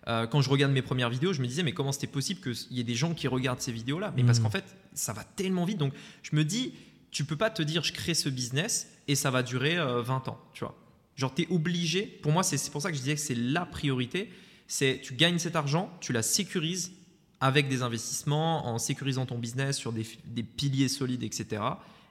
Euh, 0.08 0.26
quand 0.26 0.40
je 0.40 0.48
regarde 0.50 0.72
mes 0.72 0.82
premières 0.82 1.10
vidéos, 1.10 1.32
je 1.32 1.42
me 1.42 1.46
disais, 1.46 1.62
mais 1.62 1.72
comment 1.72 1.90
c'était 1.92 2.06
possible 2.06 2.40
qu'il 2.40 2.76
y 2.76 2.80
ait 2.80 2.84
des 2.84 2.94
gens 2.94 3.12
qui 3.14 3.26
regardent 3.28 3.60
ces 3.60 3.72
vidéos-là? 3.72 4.12
Mais 4.16 4.22
parce 4.24 4.38
Mhm. 4.38 4.44
qu'en 4.44 4.50
fait, 4.50 4.64
ça 4.94 5.12
va 5.12 5.24
tellement 5.24 5.64
vite. 5.64 5.78
Donc, 5.78 5.92
je 6.22 6.36
me 6.36 6.44
dis, 6.44 6.74
tu 7.10 7.24
peux 7.24 7.36
pas 7.36 7.50
te 7.50 7.62
dire, 7.62 7.82
je 7.82 7.92
crée 7.92 8.14
ce 8.14 8.28
business 8.28 8.88
et 9.08 9.14
ça 9.16 9.30
va 9.30 9.42
durer 9.42 9.76
euh, 9.78 10.02
20 10.02 10.28
ans, 10.28 10.38
tu 10.52 10.64
vois. 10.64 10.76
Genre, 11.16 11.34
tu 11.34 11.42
es 11.42 11.46
obligé. 11.50 12.02
Pour 12.22 12.30
moi, 12.32 12.42
c'est 12.42 12.70
pour 12.70 12.82
ça 12.82 12.90
que 12.90 12.96
je 12.96 13.00
disais 13.02 13.14
que 13.14 13.20
c'est 13.20 13.34
la 13.34 13.64
priorité. 13.66 14.30
C'est 14.68 15.00
tu 15.02 15.14
gagnes 15.14 15.38
cet 15.38 15.56
argent, 15.56 15.90
tu 16.00 16.12
la 16.12 16.22
sécurises 16.22 16.92
avec 17.40 17.68
des 17.68 17.82
investissements, 17.82 18.66
en 18.66 18.78
sécurisant 18.78 19.26
ton 19.26 19.38
business 19.38 19.76
sur 19.76 19.92
des, 19.92 20.06
des 20.26 20.42
piliers 20.42 20.88
solides, 20.88 21.22
etc. 21.22 21.62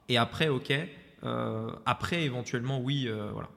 Et 0.09 0.17
après, 0.17 0.47
ok. 0.49 0.73
euh, 1.23 1.71
après, 1.85 2.23
éventuellement, 2.23 2.79
oui, 2.79 3.07
euh, 3.07 3.29
voilà. 3.31 3.49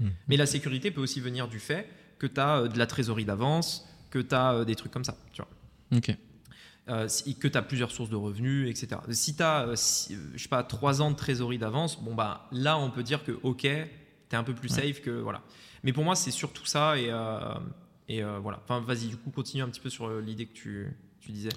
Hmm. 0.00 0.08
Mais 0.28 0.36
la 0.36 0.46
sécurité 0.46 0.90
peut 0.90 1.00
aussi 1.00 1.20
venir 1.20 1.46
du 1.48 1.58
fait 1.60 1.88
que 2.28 2.32
tu 2.34 2.40
as 2.40 2.68
de 2.68 2.78
la 2.78 2.86
trésorerie 2.86 3.24
d'avance, 3.24 3.86
que 4.10 4.18
tu 4.18 4.34
as 4.34 4.64
des 4.64 4.74
trucs 4.74 4.92
comme 4.92 5.04
ça, 5.04 5.16
tu 5.32 5.42
vois. 5.42 5.98
Ok. 5.98 6.16
Euh, 6.88 7.08
si- 7.08 7.34
que 7.38 7.48
tu 7.48 7.56
as 7.56 7.62
plusieurs 7.62 7.90
sources 7.90 8.10
de 8.10 8.16
revenus, 8.16 8.68
etc. 8.68 9.00
Si 9.10 9.34
tu 9.36 9.42
as, 9.42 9.66
je 9.70 10.38
sais 10.42 10.48
pas, 10.48 10.62
trois 10.62 11.00
ans 11.00 11.10
de 11.10 11.16
trésorerie 11.16 11.58
d'avance, 11.58 12.02
bon, 12.02 12.14
bah 12.14 12.46
là, 12.52 12.78
on 12.78 12.90
peut 12.90 13.02
dire 13.02 13.24
que, 13.24 13.32
ok, 13.42 13.60
tu 13.62 13.68
es 13.68 14.34
un 14.36 14.44
peu 14.44 14.54
plus 14.54 14.68
safe 14.68 15.00
que. 15.00 15.10
Voilà. 15.10 15.42
Mais 15.82 15.92
pour 15.92 16.04
moi, 16.04 16.14
c'est 16.14 16.30
surtout 16.30 16.66
ça. 16.66 16.98
Et, 16.98 17.06
euh, 17.10 17.38
et 18.08 18.22
euh, 18.22 18.38
voilà. 18.38 18.60
Enfin, 18.64 18.80
vas-y, 18.80 19.06
du 19.08 19.16
coup, 19.16 19.30
continue 19.30 19.62
un 19.62 19.68
petit 19.68 19.80
peu 19.80 19.88
sur 19.90 20.06
euh, 20.08 20.20
l'idée 20.20 20.46
que 20.46 20.52
tu, 20.54 20.94
tu 21.20 21.32
disais. 21.32 21.48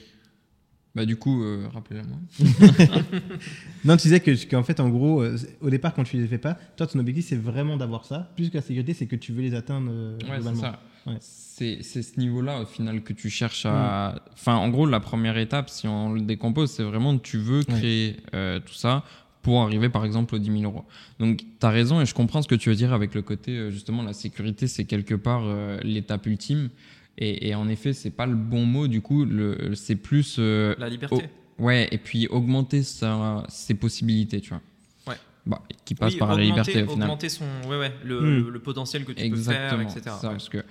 Bah, 0.98 1.06
du 1.06 1.16
coup, 1.16 1.44
euh, 1.44 1.68
rappelez-la-moi. 1.72 2.18
Non, 3.86 3.96
tu 3.98 4.04
disais 4.08 4.20
que- 4.20 4.46
qu'en 4.50 4.64
fait, 4.64 4.80
en 4.80 4.90
gros, 4.90 5.22
euh, 5.22 5.38
au 5.62 5.70
départ, 5.70 5.94
quand 5.94 6.04
tu 6.04 6.18
les 6.18 6.26
fais 6.26 6.40
pas, 6.40 6.58
toi, 6.76 6.88
ton 6.88 6.98
objectif, 6.98 7.28
c'est 7.28 7.36
vraiment 7.36 7.78
d'avoir 7.78 8.04
ça. 8.04 8.32
Plus 8.36 8.50
que 8.50 8.56
la 8.56 8.62
sécurité, 8.64 8.94
c'est 8.96 9.06
que 9.06 9.16
tu 9.16 9.32
veux 9.32 9.44
les 9.44 9.54
atteindre 9.54 9.90
euh, 9.92 10.16
Ouais, 10.16 10.20
c'est 10.30 10.36
globalement. 10.42 10.62
Ouais. 11.06 11.18
C'est 11.20 11.84
ce 11.84 12.20
niveau-là, 12.20 12.62
au 12.62 12.66
final, 12.66 13.04
que 13.04 13.14
tu 13.14 13.30
cherches 13.30 13.66
à. 13.68 14.24
Enfin, 14.34 14.56
en 14.56 14.70
gros, 14.70 14.88
la 14.88 15.00
première 15.00 15.38
étape, 15.38 15.70
si 15.70 15.88
on 15.88 16.14
le 16.14 16.22
décompose, 16.22 16.72
c'est 16.72 16.84
vraiment 16.84 17.16
tu 17.20 17.38
veux 17.38 17.64
créer 17.64 18.18
tout 18.66 18.74
ça 18.74 19.04
pour 19.44 19.62
arriver, 19.62 19.88
par 19.90 20.04
exemple, 20.04 20.34
aux 20.36 20.40
10 20.40 20.52
000 20.60 20.64
euros. 20.64 20.84
Donc, 21.20 21.38
tu 21.60 21.66
as 21.66 21.70
raison 21.70 22.02
et 22.02 22.06
je 22.08 22.14
comprends 22.16 22.42
ce 22.42 22.48
que 22.48 22.56
tu 22.56 22.70
veux 22.70 22.76
dire 22.76 22.92
avec 22.92 23.14
le 23.16 23.22
côté, 23.22 23.72
justement, 23.72 24.02
la 24.04 24.14
sécurité, 24.14 24.66
c'est 24.68 24.84
quelque 24.86 25.16
part 25.16 25.44
euh, 25.46 25.80
l'étape 25.84 26.26
ultime. 26.26 26.70
Et, 27.18 27.50
et 27.50 27.56
en 27.56 27.68
effet, 27.68 27.94
c'est 27.94 28.12
pas 28.12 28.26
le 28.26 28.36
bon 28.36 28.66
mot, 28.66 28.88
du 28.88 29.02
coup, 29.02 29.26
c'est 29.76 29.96
plus. 29.96 30.36
euh, 30.40 30.76
La 30.78 30.90
liberté. 30.90 31.30
Ouais, 31.60 31.88
et 31.92 31.98
puis 31.98 32.28
augmenter 32.28 32.84
sa, 32.84 33.44
ses 33.50 33.74
possibilités, 33.74 34.40
tu 34.42 34.50
vois. 34.50 34.62
bah, 35.48 35.64
qui 35.86 35.96
passe 35.96 36.14
Oui, 36.14 36.20
par 36.20 36.36
la 36.36 36.44
liberté 36.44 36.84
au 36.84 36.88
final. 36.90 37.04
augmenter 37.08 37.30
son, 37.30 37.46
ouais, 37.70 37.80
ouais, 37.80 37.94
le, 38.04 38.20
Hmm. 38.20 38.44
le- 38.44 38.50
le 38.50 38.60
potentiel 38.60 39.06
que 39.06 39.14
tu 39.14 39.24
Exactement, 39.24 39.84
peux 39.86 39.90
faire, 39.90 39.98
etc. 39.98 40.02
c'est 40.04 40.10
ça, 40.22 40.28
Ouais. 40.28 40.34
parce 40.34 40.50
que 40.50 40.64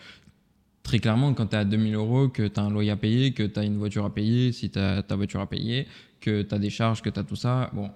très 0.82 0.98
clairement, 0.98 1.32
quand 1.35 1.47
tu 1.47 1.56
as 1.56 1.64
2000 1.64 1.94
euros, 1.94 2.28
que 2.28 2.47
tu 2.47 2.60
as 2.60 2.62
un 2.62 2.70
loyer 2.70 2.90
à 2.90 2.97
payer, 2.97 3.32
que 3.32 3.43
tu 3.43 3.59
as 3.59 3.64
une 3.64 3.78
voiture 3.78 4.05
à 4.05 4.12
payer, 4.14 4.52
si 4.52 4.70
tu 4.70 4.78
as 4.78 5.02
ta 5.02 5.16
voiture 5.16 5.40
à 5.40 5.48
payer, 5.48 5.89
que 6.20 6.43
tu 6.43 6.55
as 6.55 6.59
des 6.59 6.70
charges, 6.70 7.01
que 7.02 7.09
tu 7.10 7.18
as 7.18 7.24
tout 7.24 7.36
ça, 7.36 7.70
bon, 7.73 7.90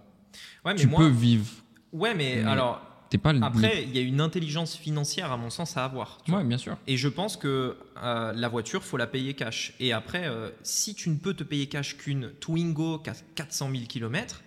Ouais, 0.64 0.72
mais 0.72 0.76
tu 0.76 0.86
moi, 0.88 1.00
peux 1.00 1.08
vivre. 1.08 1.46
ouais, 1.92 2.14
mais, 2.14 2.36
mais 2.42 2.50
alors 2.50 2.80
T'es 3.10 3.18
pas 3.18 3.32
le- 3.32 3.42
après, 3.42 3.82
il 3.82 3.94
y 3.94 3.98
a 3.98 4.02
une 4.02 4.20
intelligence 4.20 4.76
financière 4.76 5.32
à 5.32 5.36
mon 5.36 5.50
sens 5.50 5.76
à 5.76 5.84
avoir. 5.84 6.18
tu 6.24 6.30
vois. 6.30 6.44
Bien 6.44 6.58
sûr. 6.58 6.76
Et 6.86 6.96
je 6.96 7.08
pense 7.08 7.36
que 7.36 7.76
euh, 8.02 8.32
la 8.32 8.48
voiture, 8.48 8.84
faut 8.84 8.96
la 8.96 9.08
payer 9.08 9.34
cash. 9.34 9.74
Et 9.80 9.92
après, 9.92 10.28
euh, 10.28 10.50
si 10.62 10.94
tu 10.94 11.10
ne 11.10 11.16
peux 11.16 11.34
te 11.34 11.42
payer 11.42 11.66
cash 11.66 11.96
qu'une 11.96 12.30
Twingo 12.40 13.00
qui 13.00 13.10
a 13.10 13.14
400 13.34 13.70
000 13.72 13.84
km, 13.88 14.42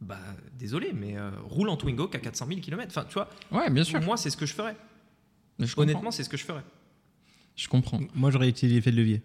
bah 0.00 0.18
désolé, 0.58 0.92
mais 0.94 1.16
euh, 1.18 1.30
roule 1.44 1.68
en 1.68 1.76
Twingo 1.76 2.08
qui 2.08 2.16
a 2.16 2.20
400 2.20 2.46
000 2.48 2.60
km. 2.60 2.86
Enfin, 2.88 3.04
tu 3.06 3.14
vois, 3.14 3.28
Ouais, 3.50 3.68
bien 3.70 3.84
sûr. 3.84 4.00
moi, 4.00 4.16
c'est 4.16 4.30
ce 4.30 4.36
que 4.38 4.46
je 4.46 4.54
ferais. 4.54 4.74
Je. 5.58 5.74
Honnêtement, 5.76 6.10
c'est 6.10 6.24
ce 6.24 6.28
que 6.30 6.36
je 6.38 6.44
ferais. 6.44 6.64
je 7.54 7.68
comprends. 7.68 8.00
Moi, 8.14 8.30
j'aurais 8.30 8.48
utilisé 8.48 8.76
l'effet 8.76 8.90
de 8.90 8.96
levier. 8.96 9.22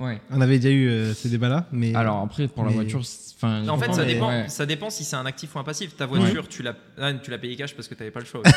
Ouais. 0.00 0.20
On 0.30 0.40
avait 0.40 0.58
déjà 0.58 0.70
eu 0.74 0.88
euh, 0.88 1.14
ces 1.14 1.28
débats-là, 1.28 1.66
mais. 1.72 1.94
Alors 1.94 2.20
après, 2.22 2.48
pour 2.48 2.64
la 2.64 2.70
mais- 2.70 2.74
voiture, 2.76 3.00
enfin, 3.36 3.66
En 3.68 3.78
fait, 3.78 3.92
ça 3.92 4.02
mais- 4.04 4.14
dépend, 4.14 4.28
ouais. 4.28 4.48
ça 4.48 4.66
dépend 4.66 4.90
si 4.90 5.04
c'est 5.04 5.14
un 5.14 5.24
actif 5.24 5.54
ou 5.54 5.58
un 5.60 5.64
passif. 5.64 5.94
Ta 5.96 6.06
voiture, 6.06 6.48
tu 6.48 6.62
l'as 6.64 6.74
ah, 6.98 7.12
tu 7.14 7.30
l'as 7.30 7.38
payé 7.38 7.54
cash 7.54 7.74
parce 7.76 7.86
que 7.86 7.94
tu 7.94 8.00
n'avais 8.00 8.10
pas 8.10 8.18
le 8.20 8.26
choix. 8.26 8.42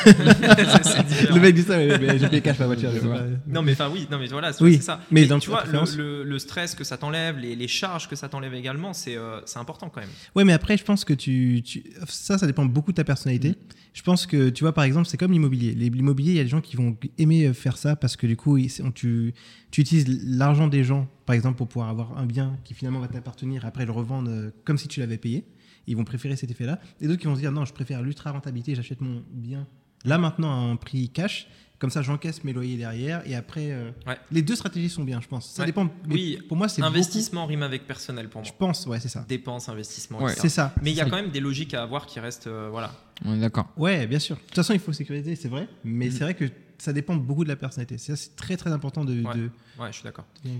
Le 1.30 1.40
mec 1.40 1.54
dit 1.54 1.62
ça, 1.62 1.76
mais, 1.76 1.96
mais 1.98 2.18
j'ai 2.18 2.28
payé 2.28 2.42
cash 2.42 2.58
ma 2.58 2.66
voiture. 2.66 2.90
pas. 2.90 3.22
Non, 3.46 3.62
mais 3.62 3.72
enfin, 3.72 3.88
oui, 3.92 4.06
non, 4.10 4.18
mais 4.18 4.26
voilà, 4.26 4.52
c'est 4.52 4.64
Oui, 4.64 4.78
ça. 4.80 5.00
mais 5.10 5.22
Mais 5.22 5.26
dans 5.26 5.38
tu 5.38 5.50
vois, 5.50 5.64
le, 5.64 5.96
le- 5.96 6.24
le 6.24 6.38
stress 6.38 6.74
que 6.74 6.84
ça 6.84 6.96
t'enlève, 6.96 7.38
les, 7.38 7.54
les 7.54 7.68
charges 7.68 8.08
que 8.08 8.16
ça 8.16 8.28
t'enlève 8.28 8.54
également, 8.54 8.92
c'est 8.92 9.16
euh, 9.16 9.40
c'est 9.46 9.58
important 9.58 9.88
quand 9.88 10.00
même. 10.00 10.10
Ouais, 10.34 10.44
mais 10.44 10.52
après, 10.52 10.76
je 10.76 10.84
pense 10.84 11.04
que 11.04 11.12
tu, 11.14 11.62
tu- 11.64 11.84
ça, 12.08 12.38
ça 12.38 12.46
dépend 12.46 12.64
beaucoup 12.64 12.92
de 12.92 12.96
ta 12.96 13.04
personnalité. 13.04 13.54
Je 13.94 14.02
pense 14.02 14.26
que, 14.26 14.48
tu 14.50 14.64
vois, 14.64 14.72
par 14.72 14.84
exemple, 14.84 15.08
c'est 15.08 15.16
comme 15.16 15.32
l'immobilier. 15.32 15.72
L'immobilier, 15.74 16.32
il 16.32 16.36
y 16.36 16.40
a 16.40 16.44
des 16.44 16.48
gens 16.48 16.60
qui 16.60 16.76
vont 16.76 16.96
aimer 17.18 17.46
euh, 17.46 17.52
faire 17.52 17.76
ça 17.76 17.96
parce 17.96 18.16
que 18.16 18.26
du 18.26 18.36
coup, 18.36 18.58
tu, 18.94 19.34
tu 19.70 19.80
utilises 19.80 20.06
l'argent 20.24 20.68
des 20.68 20.84
gens, 20.84 21.08
par 21.26 21.34
exemple, 21.34 21.56
pour 21.56 21.68
pouvoir 21.68 21.88
avoir 21.88 22.16
un 22.16 22.26
bien 22.26 22.56
qui 22.64 22.74
finalement 22.74 23.00
va 23.00 23.08
t'appartenir, 23.08 23.64
après 23.64 23.86
le 23.86 23.92
revendre 23.92 24.30
euh, 24.30 24.50
comme 24.64 24.78
si 24.78 24.88
tu 24.88 25.00
l'avais 25.00 25.18
payé. 25.18 25.44
Ils 25.86 25.96
vont 25.96 26.04
préférer 26.04 26.36
cet 26.36 26.50
effet-là. 26.50 26.80
Et 27.00 27.06
d'autres 27.06 27.20
qui 27.20 27.26
vont 27.26 27.34
se 27.34 27.40
dire, 27.40 27.50
non, 27.50 27.64
je 27.64 27.72
préfère 27.72 28.02
l'ultra 28.02 28.30
rentabilité, 28.30 28.74
j'achète 28.74 29.00
mon 29.00 29.22
bien 29.32 29.66
là 30.04 30.18
maintenant 30.18 30.50
à 30.50 30.70
un 30.70 30.76
prix 30.76 31.08
cash. 31.08 31.48
Comme 31.78 31.90
ça, 31.90 32.02
j'encaisse 32.02 32.42
mes 32.42 32.52
loyers 32.52 32.76
derrière. 32.76 33.22
Et 33.24 33.36
après, 33.36 33.70
euh, 33.70 33.90
Ouais. 34.06 34.16
les 34.32 34.42
deux 34.42 34.56
stratégies 34.56 34.88
sont 34.88 35.04
bien, 35.04 35.20
je 35.20 35.28
pense. 35.28 35.48
Ça 35.50 35.62
Ouais. 35.62 35.66
dépend. 35.66 35.88
Oui, 36.08 36.38
pour 36.48 36.56
moi, 36.56 36.68
c'est 36.68 36.82
Investissement 36.82 37.46
rime 37.46 37.62
avec 37.62 37.86
personnel 37.86 38.28
pour 38.28 38.40
moi. 38.40 38.50
Je 38.50 38.56
pense, 38.58 38.84
ouais, 38.86 38.98
c'est 38.98 39.08
ça. 39.08 39.24
Dépenses, 39.28 39.68
investissement, 39.68 40.20
Ouais. 40.22 40.34
C'est 40.36 40.48
ça. 40.48 40.74
Mais 40.82 40.90
il 40.90 40.96
y 40.96 41.00
a 41.00 41.04
quand 41.08 41.16
même 41.16 41.30
des 41.30 41.40
logiques 41.40 41.74
à 41.74 41.82
avoir 41.84 42.06
qui 42.06 42.18
restent. 42.18 42.48
euh, 42.48 42.68
voilà. 42.70 42.92
On 43.24 43.34
est 43.36 43.40
d'accord. 43.40 43.68
Ouais, 43.76 44.06
bien 44.08 44.18
sûr. 44.18 44.36
De 44.36 44.40
toute 44.42 44.54
façon, 44.56 44.72
il 44.72 44.80
faut 44.80 44.92
sécuriser, 44.92 45.36
c'est 45.36 45.48
vrai. 45.48 45.68
Mais 45.84 46.08
Mm. 46.08 46.10
c'est 46.10 46.24
vrai 46.24 46.34
que 46.34 46.44
ça 46.78 46.92
dépend 46.92 47.14
beaucoup 47.16 47.44
de 47.44 47.48
la 47.48 47.56
personnalité. 47.56 47.96
Ça, 47.98 48.16
c'est 48.16 48.34
très 48.34 48.56
très 48.56 48.70
important 48.72 49.04
de, 49.04 49.22
Ouais. 49.22 49.34
de- 49.34 49.50
Ouais, 49.78 49.88
je 49.88 49.92
suis 49.94 50.04
d'accord. 50.04 50.24
Mais- 50.44 50.50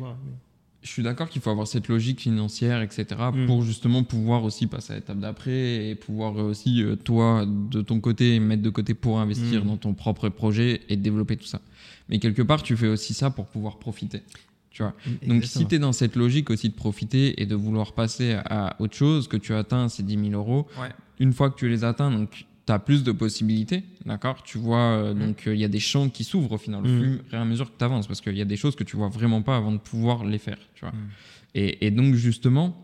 Je 0.83 0.89
suis 0.89 1.03
d'accord 1.03 1.29
qu'il 1.29 1.43
faut 1.43 1.51
avoir 1.51 1.67
cette 1.67 1.89
logique 1.89 2.21
financière, 2.21 2.83
etc., 2.83 3.07
Mm. 3.35 3.47
pour 3.47 3.63
justement 3.63 4.05
pouvoir 4.05 4.45
aussi 4.45 4.67
passer 4.69 4.93
à 4.93 4.97
l'étape 4.97 5.19
d'après 5.19 5.89
et 5.89 5.95
pouvoir 5.97 6.37
aussi, 6.37 6.83
euh, 6.85 6.95
toi, 6.95 7.45
de 7.47 7.81
ton 7.83 7.99
côté, 8.01 8.39
mettre 8.39 8.63
de 8.63 8.71
côté 8.71 8.95
pour 8.95 9.19
investir 9.19 9.65
Mm. 9.65 9.69
dans 9.69 9.77
ton 9.77 9.95
propre 9.95 10.29
projet 10.29 10.83
et 10.89 10.97
développer 10.97 11.37
tout 11.37 11.47
ça. 11.47 11.61
Mais 12.09 12.19
quelque 12.21 12.43
part, 12.43 12.63
tu 12.63 12.77
fais 12.77 12.87
aussi 12.89 13.13
ça 13.13 13.31
pour 13.31 13.47
pouvoir 13.47 13.79
profiter. 13.79 14.23
Tu 14.71 14.83
vois 14.85 14.95
Donc, 15.27 15.45
si 15.45 15.67
tu 15.67 15.75
es 15.75 15.79
dans 15.81 15.93
cette 15.93 16.15
logique 16.15 16.49
aussi 16.51 16.69
de 16.69 16.75
profiter 16.75 17.43
et 17.43 17.47
de 17.47 17.57
vouloir 17.57 17.93
passer 17.93 18.37
à 18.45 18.77
autre 18.79 18.95
chose, 18.95 19.27
que 19.27 19.37
tu 19.37 19.53
atteins 19.55 19.89
ces 19.89 20.05
10 20.05 20.31
000 20.31 20.41
euros, 20.41 20.69
Ouais. 20.81 20.91
une 21.19 21.33
fois 21.33 21.51
que 21.51 21.59
tu 21.59 21.69
les 21.69 21.83
atteins, 21.83 22.13
donc 22.13 22.45
tu 22.69 22.73
as 22.73 22.79
plus 22.79 23.03
de 23.03 23.13
possibilités, 23.13 23.83
d'accord 24.07 24.43
Tu 24.43 24.59
vois, 24.59 24.79
euh, 24.79 25.15
Mm. 25.15 25.19
donc 25.19 25.47
euh, 25.47 25.55
il 25.55 25.61
y 25.61 25.65
a 25.65 25.69
des 25.69 25.81
champs 25.81 26.09
qui 26.11 26.23
s'ouvrent 26.23 26.53
au 26.53 26.59
final, 26.59 26.81
au 26.85 26.89
Mm. 26.89 27.01
fur 27.01 27.21
et 27.33 27.37
à 27.37 27.45
mesure 27.45 27.73
que 27.73 27.79
tu 27.79 27.85
avances, 27.85 28.07
parce 28.07 28.21
qu'il 28.21 28.37
y 28.37 28.43
a 28.43 28.45
des 28.45 28.57
choses 28.57 28.77
que 28.77 28.85
tu 28.85 28.97
vois 28.97 29.09
vraiment 29.09 29.43
pas 29.43 29.57
avant 29.57 29.73
de 29.73 29.79
pouvoir 29.79 30.25
les 30.25 30.39
faire, 30.39 30.59
tu 30.75 30.81
vois. 30.85 30.93
Mm. 30.93 31.09
Et, 31.55 31.87
et 31.87 31.91
donc, 31.91 32.15
justement, 32.15 32.77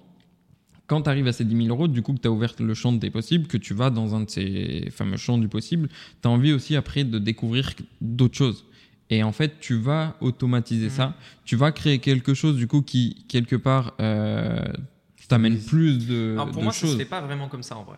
quand 0.86 1.02
tu 1.02 1.10
arrives 1.10 1.26
à 1.28 1.32
ces 1.32 1.44
10 1.44 1.56
000 1.66 1.68
euros, 1.68 1.86
du 1.88 2.02
coup, 2.02 2.12
que 2.14 2.20
tu 2.20 2.28
as 2.28 2.30
ouvert 2.30 2.54
le 2.58 2.74
champ 2.74 2.92
des 2.92 3.10
possibles, 3.10 3.46
que 3.46 3.56
tu 3.58 3.74
vas 3.74 3.90
dans 3.90 4.14
un 4.14 4.20
de 4.22 4.30
ces 4.30 4.88
fameux 4.90 5.16
champs 5.18 5.38
du 5.38 5.48
possible, 5.48 5.88
tu 6.22 6.28
as 6.28 6.30
envie 6.30 6.52
aussi 6.52 6.76
après 6.76 7.04
de 7.04 7.18
découvrir 7.18 7.72
d'autres 8.00 8.36
choses. 8.36 8.64
Et 9.10 9.22
en 9.22 9.32
fait, 9.32 9.60
tu 9.60 9.74
vas 9.76 10.16
automatiser 10.22 10.88
ça. 10.88 11.14
Tu 11.44 11.56
vas 11.56 11.72
créer 11.72 11.98
quelque 11.98 12.32
chose, 12.34 12.56
du 12.56 12.66
coup, 12.66 12.80
qui, 12.82 13.24
quelque 13.28 13.56
part, 13.56 13.92
euh, 14.00 14.62
t'amène 15.28 15.58
plus 15.58 16.06
de, 16.06 16.32
Alors 16.34 16.50
pour 16.50 16.58
de 16.60 16.64
moi, 16.64 16.72
ça 16.72 16.80
se 16.80 16.86
choses. 16.86 16.96
fait 16.96 17.04
pas 17.04 17.20
vraiment 17.20 17.48
comme 17.48 17.62
ça 17.62 17.76
en 17.76 17.84
vrai. 17.84 17.96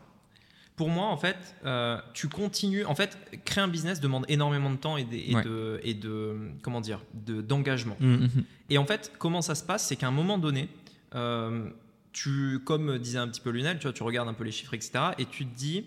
Pour 0.77 0.90
moi, 0.90 1.07
en 1.07 1.16
fait, 1.16 1.36
euh, 1.65 1.98
tu 2.12 2.28
continues. 2.28 2.85
En 2.85 2.94
fait, 2.94 3.16
créer 3.47 3.65
un 3.65 3.69
business 3.69 3.98
demande 4.01 4.27
énormément 4.28 4.70
de 4.70 4.77
temps 4.77 4.97
et, 4.98 5.05
des- 5.05 5.24
et 5.28 5.35
Ouais. 5.35 5.43
de, 5.43 5.81
et 5.82 5.94
de 5.94 6.36
comment 6.62 6.82
dire, 6.82 7.01
de- 7.15 7.40
d'engagement. 7.40 7.97
Mm. 7.98 8.07
Mhm. 8.15 8.44
Et 8.70 8.77
en 8.78 8.85
fait, 8.85 9.12
comment 9.19 9.40
ça 9.43 9.55
se 9.55 9.65
passe 9.65 9.86
C'est 9.86 9.97
qu'à 9.97 10.09
un 10.09 10.11
moment 10.12 10.36
donné, 10.36 10.69
euh, 11.15 11.69
tu, 12.12 12.61
comme 12.65 12.98
disait 12.98 13.19
un 13.19 13.28
petit 13.28 13.40
peu 13.40 13.51
Lunel, 13.51 13.78
tu 13.78 13.85
vois, 13.85 13.93
tu 13.94 14.03
regardes 14.03 14.28
un 14.28 14.35
peu 14.35 14.44
les 14.44 14.51
chiffres, 14.53 14.74
etc. 14.74 14.93
Et 15.19 15.24
tu 15.27 15.47
te 15.47 15.57
dis, 15.57 15.85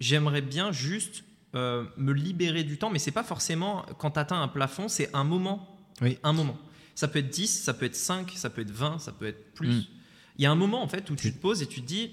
j'aimerais 0.00 0.42
bien 0.42 0.70
juste 0.72 1.24
euh, 1.54 1.84
me 1.96 2.12
libérer 2.12 2.62
du 2.62 2.78
temps, 2.78 2.90
mais 2.90 2.98
c'est 2.98 3.10
pas 3.10 3.22
forcément 3.24 3.84
quand 3.98 4.12
tu 4.12 4.20
atteins 4.20 4.40
un 4.40 4.48
plafond, 4.48 4.86
c'est 4.88 5.10
un 5.14 5.24
moment. 5.24 5.76
Oui. 6.00 6.18
Un 6.22 6.32
moment. 6.32 6.56
Ça 6.94 7.08
peut 7.08 7.18
être 7.20 7.30
10, 7.30 7.48
ça 7.48 7.74
peut 7.74 7.86
être 7.86 7.96
5, 7.96 8.30
ça 8.36 8.50
peut 8.50 8.60
être 8.60 8.70
20, 8.70 8.98
ça 8.98 9.12
peut 9.12 9.26
être 9.26 9.54
plus. 9.54 9.88
Il 10.36 10.42
y 10.42 10.46
a 10.46 10.50
un 10.50 10.54
moment 10.56 10.82
en 10.82 10.88
fait 10.88 11.08
où 11.10 11.16
tu 11.16 11.32
te 11.32 11.38
poses 11.40 11.62
et 11.62 11.66
tu 11.66 11.80
te 11.80 11.86
dis, 11.86 12.12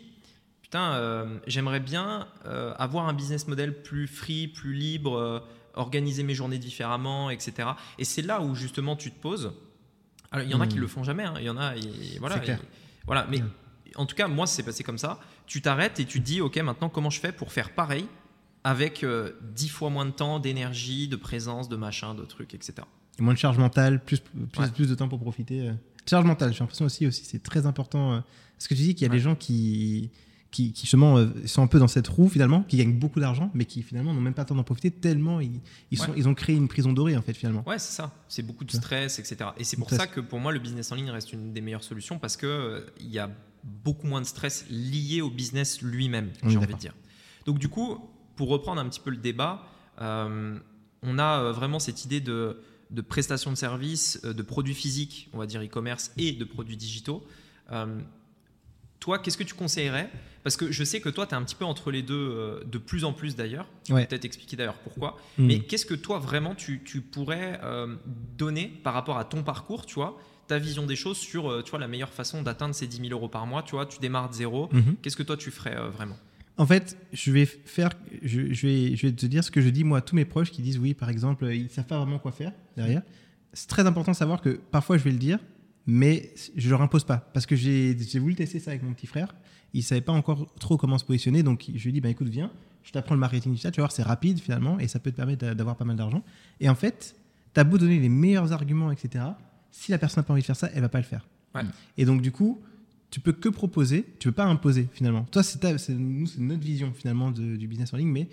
putain, 0.65 0.93
euh, 0.93 1.37
j'aimerais 1.45 1.79
bien 1.79 2.27
euh, 2.47 2.73
avoir 2.79 3.07
un 3.07 3.13
business 3.13 3.47
model 3.47 3.83
plus 3.83 4.07
free, 4.07 4.47
plus 4.47 4.73
libre, 4.73 5.15
euh, 5.15 5.39
organiser 5.75 6.23
mes 6.23 6.33
journées 6.33 6.57
différemment, 6.57 7.29
etc. 7.29 7.69
Et 7.99 8.03
c'est 8.03 8.23
là 8.23 8.41
où 8.41 8.55
justement 8.55 8.95
tu 8.95 9.11
te 9.11 9.19
poses. 9.21 9.53
Alors, 10.31 10.43
il 10.43 10.51
y 10.51 10.55
en 10.55 10.61
a 10.61 10.65
qui 10.67 10.77
le 10.77 10.87
font 10.87 11.03
jamais, 11.03 11.23
hein. 11.23 11.35
il 11.37 11.45
y 11.45 11.49
en 11.51 11.57
a, 11.57 11.75
et 11.75 12.17
voilà. 12.19 12.35
C'est 12.37 12.41
clair. 12.41 12.59
et- 12.63 12.67
voilà, 13.05 13.27
mais 13.29 13.37
Mm. 13.41 13.49
en 13.97 14.07
tout 14.07 14.15
cas, 14.15 14.27
moi, 14.27 14.47
c'est 14.47 14.63
passé 14.63 14.83
comme 14.83 14.97
ça. 14.97 15.19
Tu 15.45 15.61
t'arrêtes 15.61 15.99
et 15.99 16.05
tu 16.05 16.19
te 16.19 16.25
dis, 16.25 16.41
ok, 16.41 16.57
maintenant, 16.57 16.89
comment 16.89 17.11
je 17.11 17.19
fais 17.19 17.31
pour 17.31 17.51
faire 17.51 17.75
pareil 17.75 18.07
avec 18.63 19.05
10 19.53 19.69
fois 19.69 19.91
moins 19.91 20.07
de 20.07 20.11
temps, 20.11 20.39
d'énergie, 20.39 21.07
de 21.07 21.15
présence, 21.15 21.69
de 21.69 21.75
machin, 21.75 22.15
de 22.15 22.25
trucs, 22.25 22.55
etc. 22.55 22.73
Et 23.19 23.21
Moins 23.21 23.35
de 23.35 23.37
charge 23.39 23.59
mentale, 23.59 24.03
plus, 24.03 24.19
plus, 24.19 24.59
Ouais. 24.59 24.71
plus 24.71 24.89
de 24.89 24.95
temps 24.95 25.07
pour 25.07 25.19
profiter. 25.19 25.69
Charge 26.09 26.25
mentale, 26.25 26.51
j'ai 26.53 26.59
l'impression 26.61 26.85
aussi, 26.85 27.05
aussi 27.05 27.23
c'est 27.23 27.43
très 27.43 27.67
important. 27.67 28.23
Parce 28.57 28.67
que 28.67 28.73
tu 28.73 28.81
dis 28.81 28.95
qu'il 28.95 29.03
y 29.03 29.05
a 29.05 29.11
Ouais. 29.11 29.17
des 29.17 29.21
gens 29.23 29.35
qui, 29.35 30.09
qui, 30.55 30.71
qui 30.71 30.81
justement 30.81 31.17
euh, 31.17 31.27
sont 31.45 31.61
un 31.61 31.67
peu 31.67 31.79
dans 31.79 31.87
cette 31.89 32.07
roue 32.07 32.29
finalement, 32.29 32.63
qui 32.63 32.77
gagnent 32.77 32.97
beaucoup 32.97 33.19
d'argent, 33.19 33.51
mais 33.53 33.65
qui 33.65 33.83
finalement 33.83 34.13
n'ont 34.13 34.21
même 34.21 34.33
pas 34.33 34.43
le 34.43 34.47
temps 34.47 34.55
d'en 34.55 34.63
profiter 34.63 34.89
tellement 34.89 35.41
ils, 35.41 35.59
ils, 35.91 35.97
sont, 35.97 36.11
Ouais. 36.11 36.17
ils 36.17 36.27
ont 36.29 36.33
créé 36.33 36.55
une 36.55 36.69
prison 36.69 36.93
dorée 36.93 37.17
en 37.17 37.21
fait 37.21 37.33
finalement. 37.33 37.63
Ouais, 37.67 37.77
c'est 37.77 37.91
ça. 37.93 38.13
C'est 38.29 38.41
beaucoup 38.43 38.63
de 38.63 38.71
stress, 38.71 39.19
etc. 39.19 39.49
Et 39.57 39.65
c'est 39.65 39.75
pour 39.75 39.89
ça, 39.89 39.97
ça 39.97 40.07
que 40.07 40.21
pour 40.21 40.39
moi, 40.39 40.53
le 40.53 40.59
business 40.59 40.91
en 40.91 40.95
ligne 40.95 41.09
reste 41.09 41.33
une 41.33 41.51
des 41.51 41.59
meilleures 41.61 41.83
solutions 41.83 42.19
parce 42.19 42.37
que 42.37 42.45
euh, 42.45 42.85
il 43.01 43.09
y 43.11 43.19
a 43.19 43.29
beaucoup 43.83 44.07
moins 44.07 44.21
de 44.21 44.25
stress 44.25 44.65
lié 44.69 45.21
au 45.21 45.29
business 45.29 45.81
lui-même, 45.81 46.29
j'ai 46.45 46.57
envie 46.57 46.73
de 46.73 46.79
dire. 46.79 46.95
Donc 47.45 47.59
du 47.59 47.67
coup, 47.67 47.99
pour 48.37 48.47
reprendre 48.47 48.79
un 48.79 48.87
petit 48.87 48.99
peu 49.01 49.09
le 49.09 49.17
débat, 49.17 49.63
euh, 50.01 50.57
on 51.01 51.19
a 51.19 51.39
euh, 51.41 51.51
vraiment 51.51 51.79
cette 51.79 52.05
idée 52.05 52.21
de, 52.21 52.61
de 52.91 53.01
prestation 53.01 53.51
de 53.51 53.57
services, 53.57 54.21
euh, 54.23 54.33
de 54.33 54.41
produits 54.41 54.73
physiques, 54.75 55.29
on 55.33 55.37
va 55.39 55.47
dire 55.47 55.61
e-commerce, 55.61 56.11
et 56.17 56.31
de 56.31 56.45
produits 56.45 56.77
digitaux. 56.77 57.25
Euh, 57.71 57.99
toi, 58.99 59.19
qu'est-ce 59.19 59.37
que 59.37 59.43
tu 59.43 59.53
conseillerais 59.53 60.09
Parce 60.45 60.55
que 60.55 60.71
je 60.71 60.83
sais 60.83 61.01
que 61.01 61.09
toi, 61.09 61.25
tu 61.25 61.33
es 61.33 61.35
un 61.35 61.43
petit 61.43 61.55
peu 61.55 61.65
entre 61.65 61.91
les 61.91 62.03
deux, 62.03 62.13
euh, 62.15 62.63
de 62.65 62.77
plus 62.77 63.03
en 63.03 63.11
plus 63.11 63.35
d'ailleurs. 63.35 63.67
Ouais. 63.89 64.05
peut-être 64.05 64.25
expliquer 64.25 64.55
d'ailleurs 64.55 64.77
pourquoi. 64.77 65.17
Mm. 65.37 65.45
Mais 65.45 65.59
qu'est-ce 65.59 65.85
que 65.85 65.95
toi 65.95 66.19
vraiment 66.19 66.55
tu, 66.55 66.81
tu 66.85 67.01
pourrais 67.01 67.59
euh, 67.63 67.95
donner 68.37 68.71
par 68.83 68.93
rapport 68.93 69.17
à 69.17 69.25
ton 69.25 69.43
parcours, 69.43 69.85
tu 69.85 69.95
vois, 69.95 70.17
ta 70.47 70.59
vision 70.59 70.85
des 70.85 70.95
choses 70.95 71.17
sur, 71.17 71.49
euh, 71.49 71.61
tu 71.63 71.71
vois, 71.71 71.79
la 71.79 71.87
meilleure 71.87 72.13
façon 72.13 72.41
d'atteindre 72.41 72.75
ces 72.75 72.87
10 72.87 72.97
000 72.97 73.09
euros 73.11 73.27
par 73.27 73.47
mois, 73.47 73.63
tu 73.63 73.71
vois, 73.71 73.85
tu 73.85 73.99
démarres 73.99 74.29
de 74.29 74.35
zéro. 74.35 74.69
Mhm. 74.71 74.97
Qu'est-ce 75.01 75.17
que 75.17 75.23
toi 75.23 75.37
tu 75.37 75.51
ferais 75.51 75.75
euh, 75.75 75.89
vraiment? 75.89 76.17
En 76.57 76.65
fait, 76.65 76.97
je 77.11 77.31
vais 77.31 77.45
faire, 77.45 77.89
je, 78.21 78.53
je 78.53 78.67
vais, 78.67 78.95
je 78.95 79.07
vais 79.07 79.13
te 79.13 79.25
dire 79.25 79.43
ce 79.43 79.51
que 79.51 79.61
je 79.61 79.69
dis 79.69 79.83
moi 79.83 79.97
à 79.97 80.01
tous 80.01 80.15
mes 80.15 80.25
proches 80.25 80.51
qui 80.51 80.61
disent 80.61 80.77
oui, 80.77 80.93
par 80.93 81.09
exemple, 81.09 81.45
ils 81.51 81.69
savent 81.69 81.87
pas 81.87 81.97
vraiment 81.97 82.19
quoi 82.19 82.31
faire 82.31 82.53
derrière. 82.77 83.01
C'est 83.51 83.67
très 83.67 83.85
important 83.85 84.11
de 84.11 84.17
savoir 84.17 84.41
que 84.41 84.59
parfois 84.71 84.97
je 84.97 85.03
vais 85.03 85.11
le 85.11 85.17
dire, 85.17 85.39
mais 85.87 86.33
je 86.55 86.69
leur 86.69 86.81
impose 86.81 87.03
pas 87.03 87.17
parce 87.17 87.45
que 87.45 87.55
j'ai 87.55 87.95
voulu 88.19 88.35
tester 88.35 88.59
ça 88.59 88.71
avec 88.71 88.83
mon 88.83 88.93
petit 88.93 89.07
frère. 89.07 89.35
Il 89.73 89.83
savait 89.83 90.01
pas 90.01 90.13
encore 90.13 90.53
trop 90.59 90.77
comment 90.77 90.97
se 90.97 91.05
positionner, 91.05 91.43
donc 91.43 91.65
je 91.73 91.81
lui 91.83 91.89
ai 91.89 91.93
dit 91.93 92.01
bah 92.01 92.09
écoute 92.09 92.27
viens, 92.29 92.51
je 92.83 92.91
t'apprends 92.91 93.15
le 93.15 93.19
marketing 93.19 93.51
digital, 93.51 93.71
tu 93.71 93.77
vas 93.81 93.83
voir 93.83 93.91
c'est 93.91 94.03
rapide 94.03 94.39
finalement 94.39 94.79
et 94.79 94.87
ça 94.87 94.99
peut 94.99 95.11
te 95.11 95.15
permettre 95.17 95.45
d'a- 95.45 95.53
d'avoir 95.55 95.75
pas 95.75 95.85
mal 95.85 95.95
d'argent. 95.97 96.23
Et 96.59 96.69
en 96.69 96.75
fait, 96.75 97.15
t'as 97.53 97.63
beau 97.63 97.77
donner 97.77 97.99
les 97.99 98.09
meilleurs 98.09 98.53
arguments, 98.53 98.91
etc. 98.91 99.25
Si 99.71 99.91
la 99.91 99.97
personne 99.97 100.21
n'a 100.21 100.25
pas 100.25 100.33
envie 100.33 100.41
de 100.41 100.45
faire 100.45 100.55
ça, 100.55 100.69
elle 100.73 100.81
va 100.81 100.89
pas 100.89 100.99
le 100.99 101.03
faire. 101.05 101.27
Ouais. 101.53 101.61
Et 101.97 102.05
donc 102.05 102.21
du 102.21 102.31
coup, 102.31 102.61
tu 103.11 103.19
peux 103.19 103.33
que 103.33 103.49
proposer, 103.49 104.05
tu 104.19 104.29
peux 104.29 104.33
pas 104.33 104.45
imposer 104.45 104.87
finalement. 104.93 105.23
Toi, 105.31 105.43
c'est 105.43 105.61
nous, 105.89 106.25
c'est 106.27 106.39
notre 106.39 106.63
vision 106.63 106.93
finalement 106.93 107.31
de- 107.31 107.55
du 107.57 107.67
business 107.67 107.93
en 107.93 107.97
ligne, 107.97 108.11
mais 108.11 108.27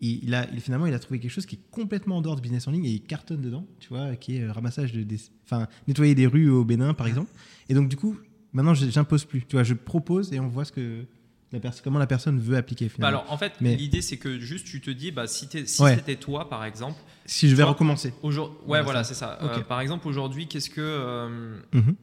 il, 0.00 0.24
il 0.24 0.34
a, 0.34 0.46
il- 0.52 0.60
finalement, 0.60 0.86
il 0.86 0.94
a 0.94 0.98
trouvé 0.98 1.18
quelque 1.20 1.30
chose 1.30 1.46
qui 1.46 1.56
est 1.56 1.70
complètement 1.70 2.18
en 2.18 2.22
dehors 2.22 2.36
du 2.36 2.42
business 2.42 2.66
en 2.68 2.70
ligne 2.70 2.84
et 2.84 2.90
il 2.90 3.02
cartonne 3.02 3.40
dedans, 3.40 3.66
tu 3.80 3.88
vois, 3.88 4.14
qui 4.16 4.36
est 4.36 4.42
euh, 4.42 4.52
ramassage 4.52 4.92
de, 4.92 5.02
des, 5.02 5.18
enfin, 5.44 5.66
nettoyer 5.86 6.14
des 6.14 6.26
rues 6.26 6.48
au 6.50 6.64
Bénin, 6.64 6.94
par 6.94 7.06
exemple. 7.06 7.30
Et 7.68 7.74
donc 7.74 7.88
du 7.88 7.96
coup, 7.96 8.16
maintenant, 8.52 8.74
je- 8.74 8.88
j'impose 8.88 9.24
plus, 9.24 9.42
tu 9.46 9.56
vois, 9.56 9.64
je 9.64 9.74
propose 9.74 10.32
et 10.32 10.40
on 10.40 10.48
voit 10.48 10.64
ce 10.64 10.72
que, 10.72 11.04
la 11.52 11.60
comment 11.82 11.98
la 11.98 12.06
personne 12.06 12.38
veut 12.38 12.56
appliquer 12.56 12.86
Bah 12.86 12.92
finalement. 12.94 13.18
alors, 13.20 13.32
en 13.32 13.38
fait, 13.38 13.54
Mais- 13.60 13.74
l'idée, 13.74 14.02
c'est 14.02 14.18
que 14.18 14.38
juste 14.38 14.66
tu 14.66 14.80
te 14.80 14.90
dis, 14.90 15.10
bah, 15.10 15.26
si, 15.26 15.48
si 15.66 15.82
Ouais. 15.82 15.94
c'était 15.96 16.16
toi, 16.16 16.48
par 16.48 16.64
exemple, 16.64 16.98
si 17.24 17.48
je 17.48 17.54
vais 17.56 17.62
toi- 17.62 17.72
recommencer. 17.72 18.12
aujourd'hui, 18.22 18.58
ouais, 18.66 18.82
Voilà, 18.82 19.02
c'est 19.04 19.14
ça. 19.14 19.38
Euh, 19.42 19.60
par 19.62 19.80
exemple, 19.80 20.06
aujourd'hui, 20.08 20.46
qu'est-ce 20.46 20.70
que 20.70 20.80
euh, 20.80 21.58
Mhm. 21.72 21.96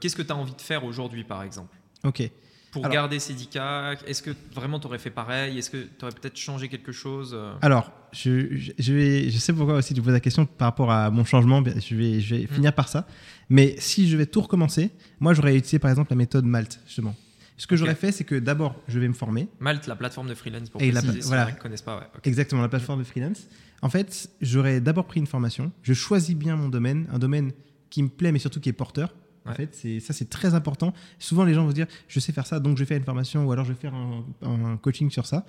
qu'est-ce 0.00 0.14
que 0.16 0.22
tu 0.22 0.30
as 0.32 0.36
envie 0.36 0.54
de 0.54 0.60
faire 0.60 0.84
aujourd'hui, 0.84 1.24
par 1.24 1.42
exemple? 1.42 1.74
Ok. 2.04 2.30
Pour 2.74 2.84
Alors- 2.84 2.94
garder 2.94 3.18
10K, 3.18 3.98
est-ce 4.06 4.22
que 4.22 4.30
vraiment 4.54 4.78
tu 4.78 4.86
aurais 4.86 4.98
fait 4.98 5.08
pareil? 5.10 5.56
Est-ce 5.58 5.70
que 5.70 5.78
tu 5.78 6.04
aurais 6.04 6.12
peut-être 6.12 6.36
changé 6.36 6.68
quelque 6.68 6.92
chose 6.92 7.32
euh? 7.34 7.52
Alors, 7.62 7.90
je, 8.12 8.54
je, 8.56 8.72
je 8.78 8.92
vais, 8.92 9.30
je 9.30 9.38
sais 9.38 9.52
pourquoi 9.52 9.76
aussi 9.76 9.94
tu 9.94 10.02
poses 10.02 10.12
la 10.12 10.20
question 10.20 10.44
par 10.44 10.66
rapport 10.68 10.90
à 10.90 11.10
mon 11.10 11.24
changement. 11.24 11.62
Je 11.64 11.94
vais, 11.94 12.20
je 12.20 12.34
Mm. 12.34 12.38
vais 12.38 12.46
finir 12.46 12.72
par 12.74 12.88
ça. 12.88 13.06
Mais 13.48 13.76
si 13.78 14.08
je 14.08 14.16
vais 14.16 14.26
tout 14.26 14.40
recommencer, 14.40 14.90
moi 15.20 15.34
j'aurais 15.34 15.54
utilisé 15.56 15.78
par 15.78 15.90
exemple 15.90 16.10
la 16.10 16.16
méthode 16.16 16.44
Malte 16.44 16.80
justement. 16.86 17.14
Ce 17.56 17.66
que 17.68 17.76
j'aurais 17.76 17.94
fait, 17.94 18.10
c'est 18.10 18.24
que 18.24 18.34
d'abord 18.34 18.74
je 18.88 18.98
vais 18.98 19.06
me 19.06 19.14
former. 19.14 19.48
Malte, 19.60 19.86
la 19.86 19.94
plateforme 19.96 20.28
de 20.28 20.34
freelance, 20.34 20.68
pour 20.68 20.82
Et 20.82 20.90
la 20.90 21.00
préciser, 21.00 21.22
si 21.22 21.28
voilà. 21.28 21.46
gens 21.48 21.54
ne 21.54 21.60
connaissent 21.60 21.82
pas. 21.82 21.98
Ouais. 21.98 22.04
Exactement, 22.24 22.60
la 22.62 22.68
plateforme 22.68 22.98
de 22.98 23.04
freelance. 23.04 23.46
En 23.82 23.88
fait, 23.88 24.28
j'aurais 24.40 24.80
d'abord 24.80 25.06
pris 25.06 25.20
une 25.20 25.26
formation. 25.28 25.70
Je 25.82 25.92
choisis 25.94 26.34
bien 26.34 26.56
mon 26.56 26.68
domaine, 26.68 27.06
un 27.12 27.18
domaine 27.20 27.52
qui 27.90 28.02
me 28.02 28.08
plaît, 28.08 28.32
mais 28.32 28.40
surtout 28.40 28.58
qui 28.58 28.70
est 28.70 28.72
porteur. 28.72 29.14
En 29.46 29.50
Ouais. 29.50 29.56
fait, 29.56 29.74
c'est 29.74 30.00
ça, 30.00 30.12
c'est 30.14 30.30
très 30.30 30.54
important. 30.54 30.92
Souvent, 31.18 31.44
les 31.44 31.52
gens 31.54 31.64
vont 31.64 31.70
se 31.70 31.74
dire, 31.74 31.86
je 32.08 32.18
sais 32.20 32.32
faire 32.32 32.46
ça, 32.46 32.60
donc 32.60 32.76
je 32.78 32.82
vais 32.82 32.86
faire 32.86 32.96
une 32.98 33.04
formation, 33.04 33.44
ou 33.46 33.52
alors 33.52 33.64
je 33.64 33.72
vais 33.72 33.78
faire 33.78 33.94
un, 33.94 34.24
un 34.42 34.76
coaching 34.78 35.10
sur 35.10 35.26
ça, 35.26 35.44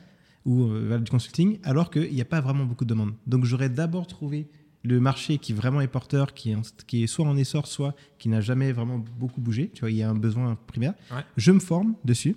ou 0.46 0.66
euh, 0.66 0.98
du 1.00 1.10
consulting, 1.10 1.60
alors 1.64 1.90
qu'il 1.90 2.12
n'y 2.14 2.22
a 2.22 2.26
pas 2.26 2.42
vraiment 2.42 2.66
beaucoup 2.66 2.84
de 2.86 2.90
demandes. 2.90 3.14
Donc, 3.26 3.46
j'aurais 3.46 3.70
d'abord 3.70 4.06
trouvé 4.08 4.48
le 4.84 5.00
marché 5.00 5.38
qui 5.40 5.54
vraiment 5.54 5.82
est 5.82 5.88
porteur, 5.88 6.34
qui 6.34 6.52
est, 6.52 6.56
en- 6.56 6.62
qui 6.86 7.04
est 7.04 7.08
soit 7.08 7.26
en 7.26 7.36
essor, 7.38 7.66
soit 7.68 7.96
qui 8.20 8.30
n'a 8.30 8.42
jamais 8.42 8.72
vraiment 8.72 9.04
beaucoup 9.18 9.42
bougé. 9.42 9.70
Tu 9.74 9.80
vois, 9.80 9.90
il 9.90 9.98
y 9.98 10.04
a 10.04 10.10
un 10.10 10.14
besoin 10.14 10.56
primaire. 10.68 10.94
Ouais. 11.12 11.24
Je 11.38 11.52
me 11.52 11.60
forme 11.60 11.96
dessus, 12.04 12.36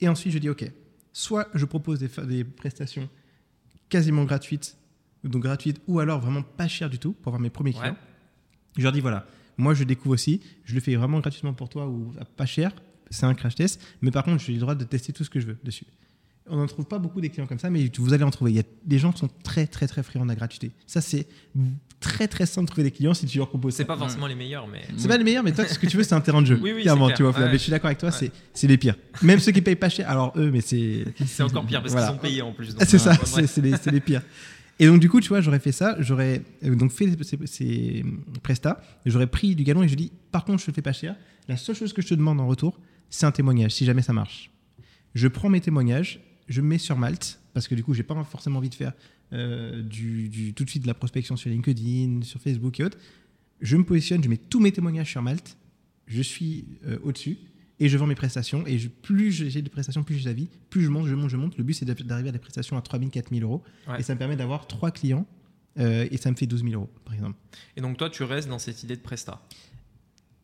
et 0.00 0.08
ensuite 0.08 0.32
je 0.32 0.38
dis, 0.38 0.48
ok, 0.48 0.70
soit 1.12 1.48
je 1.54 1.64
propose 1.64 1.98
des, 1.98 2.44
prestations 2.44 3.08
quasiment 3.88 4.24
gratuites, 4.24 4.76
donc 5.24 5.42
gratuites, 5.42 5.80
ou 5.88 5.98
alors 6.00 6.20
vraiment 6.20 6.42
pas 6.42 6.68
chères 6.68 6.90
du 6.90 6.98
tout 6.98 7.12
pour 7.12 7.30
avoir 7.30 7.40
mes 7.40 7.50
premiers 7.50 7.72
clients. 7.72 7.92
Ouais. 7.92 7.96
Je 8.76 8.82
leur 8.84 8.92
dis 8.92 9.00
voilà, 9.00 9.26
moi 9.58 9.74
je 9.74 9.84
découvre 9.84 10.14
aussi, 10.14 10.40
je 10.64 10.74
le 10.74 10.80
fais 10.80 10.94
vraiment 10.96 11.20
gratuitement 11.20 11.52
pour 11.52 11.68
toi 11.68 11.86
ou 11.86 12.12
pas 12.36 12.46
cher, 12.46 12.72
c'est 13.10 13.26
un 13.26 13.34
crash 13.34 13.54
test, 13.56 13.80
mais 14.00 14.10
par 14.10 14.24
contre 14.24 14.42
j'ai 14.42 14.52
le 14.54 14.58
droit 14.60 14.74
de 14.74 14.84
tester 14.84 15.12
tout 15.12 15.24
ce 15.24 15.30
que 15.30 15.40
je 15.40 15.46
veux 15.48 15.58
dessus. 15.64 15.84
On 16.50 16.56
n'en 16.56 16.66
trouve 16.66 16.86
pas 16.86 16.98
beaucoup 16.98 17.20
des 17.20 17.28
clients 17.28 17.46
comme 17.46 17.58
ça, 17.58 17.68
mais 17.68 17.90
vous 17.98 18.14
allez 18.14 18.24
en 18.24 18.30
trouver. 18.30 18.52
Il 18.52 18.56
y 18.56 18.60
a 18.60 18.64
des 18.86 18.98
gens 18.98 19.12
qui 19.12 19.18
sont 19.18 19.28
très 19.42 19.66
très 19.66 19.86
très 19.86 20.02
friands 20.02 20.24
de 20.24 20.30
la 20.30 20.34
gratuité. 20.34 20.70
Ça 20.86 21.02
c'est 21.02 21.26
très 22.00 22.26
très 22.28 22.46
simple 22.46 22.64
de 22.66 22.70
trouver 22.70 22.84
des 22.84 22.90
clients 22.90 23.12
si 23.12 23.26
tu 23.26 23.36
leur 23.38 23.48
proposes. 23.48 23.74
C'est 23.74 23.82
ça. 23.82 23.86
pas 23.88 23.98
forcément 23.98 24.26
les 24.28 24.34
meilleurs, 24.34 24.66
mais. 24.66 24.82
C'est 24.96 25.08
pas 25.08 25.18
les 25.18 25.24
meilleurs, 25.24 25.42
mais 25.42 25.52
toi, 25.52 25.66
ce 25.66 25.78
que 25.78 25.86
tu 25.86 25.96
veux, 25.96 26.04
c'est 26.04 26.14
un 26.14 26.20
terrain 26.20 26.40
de 26.40 26.46
jeu. 26.46 26.58
Oui, 26.62 26.72
oui, 26.74 26.82
clairement, 26.82 27.10
tu 27.10 27.22
vois. 27.24 27.32
Ouais. 27.32 27.46
Mais 27.46 27.52
je 27.54 27.56
suis 27.58 27.70
d'accord 27.70 27.86
avec 27.88 27.98
toi, 27.98 28.10
Ouais. 28.10 28.30
c'est 28.54 28.66
les 28.68 28.78
pires. 28.78 28.94
Même 29.20 29.40
ceux 29.40 29.50
qui 29.52 29.60
payent 29.62 29.74
pas 29.76 29.88
cher. 29.88 30.08
Alors 30.08 30.32
eux, 30.36 30.50
mais 30.50 30.60
c'est 30.60 31.04
C'est 31.26 31.42
encore 31.42 31.66
pire 31.66 31.80
parce 31.82 31.92
Voilà. 31.92 32.06
qu'ils 32.08 32.16
ont 32.16 32.18
payé 32.20 32.42
en 32.42 32.52
plus. 32.52 32.74
c'est 32.86 32.98
ça, 32.98 33.10
euh, 33.10 33.14
c'est 33.24 33.30
bref. 33.42 33.50
c'est 33.52 33.60
les, 33.60 33.76
c'est 33.76 33.90
les 33.90 34.00
pires. 34.00 34.22
Et 34.78 34.86
donc, 34.86 35.00
du 35.00 35.08
coup, 35.08 35.20
tu 35.20 35.28
vois, 35.28 35.40
j'aurais 35.40 35.58
fait 35.58 35.72
ça, 35.72 35.96
j'aurais 35.98 36.42
euh, 36.64 36.74
donc 36.74 36.92
fait 36.92 37.08
ces, 37.46 38.04
prestats, 38.42 38.80
j'aurais 39.06 39.26
pris 39.26 39.54
du 39.54 39.64
galon 39.64 39.82
et 39.82 39.88
je 39.88 39.96
dis, 39.96 40.12
par 40.30 40.44
contre, 40.44 40.60
je 40.60 40.66
te 40.66 40.72
fais 40.72 40.82
pas 40.82 40.92
cher. 40.92 41.16
La 41.48 41.56
seule 41.56 41.74
chose 41.74 41.92
que 41.92 42.02
je 42.02 42.08
te 42.08 42.14
demande 42.14 42.40
en 42.40 42.46
retour, 42.46 42.78
c'est 43.10 43.26
un 43.26 43.32
témoignage, 43.32 43.72
si 43.72 43.84
jamais 43.84 44.02
ça 44.02 44.12
marche. 44.12 44.50
Je 45.14 45.26
prends 45.26 45.48
mes 45.48 45.60
témoignages, 45.60 46.20
je 46.48 46.60
me 46.60 46.68
mets 46.68 46.78
sur 46.78 46.96
Malte, 46.96 47.40
parce 47.54 47.66
que 47.66 47.74
du 47.74 47.82
coup, 47.82 47.94
j'ai 47.94 48.02
pas 48.02 48.22
forcément 48.24 48.58
envie 48.58 48.68
de 48.68 48.74
faire 48.74 48.92
euh, 49.32 49.82
tout 50.54 50.64
de 50.64 50.70
suite 50.70 50.82
de 50.82 50.86
la 50.86 50.94
prospection 50.94 51.36
sur 51.36 51.50
LinkedIn, 51.50 52.22
sur 52.22 52.40
Facebook 52.40 52.78
et 52.78 52.84
autres. 52.84 52.98
Je 53.60 53.76
me 53.76 53.84
positionne, 53.84 54.22
je 54.22 54.28
mets 54.28 54.36
tous 54.36 54.60
mes 54.60 54.70
témoignages 54.70 55.10
sur 55.10 55.22
Malte, 55.22 55.56
je 56.06 56.22
suis 56.22 56.66
euh, 56.86 56.98
au-dessus 57.02 57.36
et 57.80 57.88
je 57.88 57.96
vends 57.98 58.06
mes 58.06 58.14
prestations. 58.14 58.66
Et 58.66 58.78
je- 58.78 58.88
plus 58.88 59.30
j'ai 59.32 59.62
de 59.62 59.68
prestations, 59.68 60.02
plus 60.02 60.16
j'ai 60.16 60.24
la 60.28 60.32
vie, 60.32 60.48
plus 60.70 60.82
je 60.82 60.88
monte, 60.88 61.06
je 61.06 61.14
monte, 61.14 61.30
je 61.30 61.36
monte. 61.36 61.56
Le 61.58 61.64
but, 61.64 61.74
c'est 61.74 61.84
d'a- 61.84 61.94
d'arriver 61.94 62.28
à 62.30 62.32
des 62.32 62.38
prestations 62.38 62.76
à 62.76 62.82
3000, 62.82 63.10
4000 63.10 63.42
euros. 63.42 63.62
Ouais. 63.88 64.00
Et 64.00 64.02
ça 64.02 64.14
me 64.14 64.18
permet 64.18 64.36
d'avoir 64.36 64.66
trois 64.66 64.90
clients 64.90 65.26
euh, 65.78 66.06
et 66.10 66.16
ça 66.16 66.30
me 66.30 66.36
fait 66.36 66.46
12 66.46 66.62
000 66.64 66.74
euros, 66.74 66.90
par 67.04 67.14
exemple. 67.14 67.36
Et 67.76 67.80
donc 67.80 67.96
toi, 67.96 68.10
tu 68.10 68.22
restes 68.24 68.48
dans 68.48 68.58
cette 68.58 68.82
idée 68.82 68.96
de 68.96 69.00
Presta? 69.02 69.40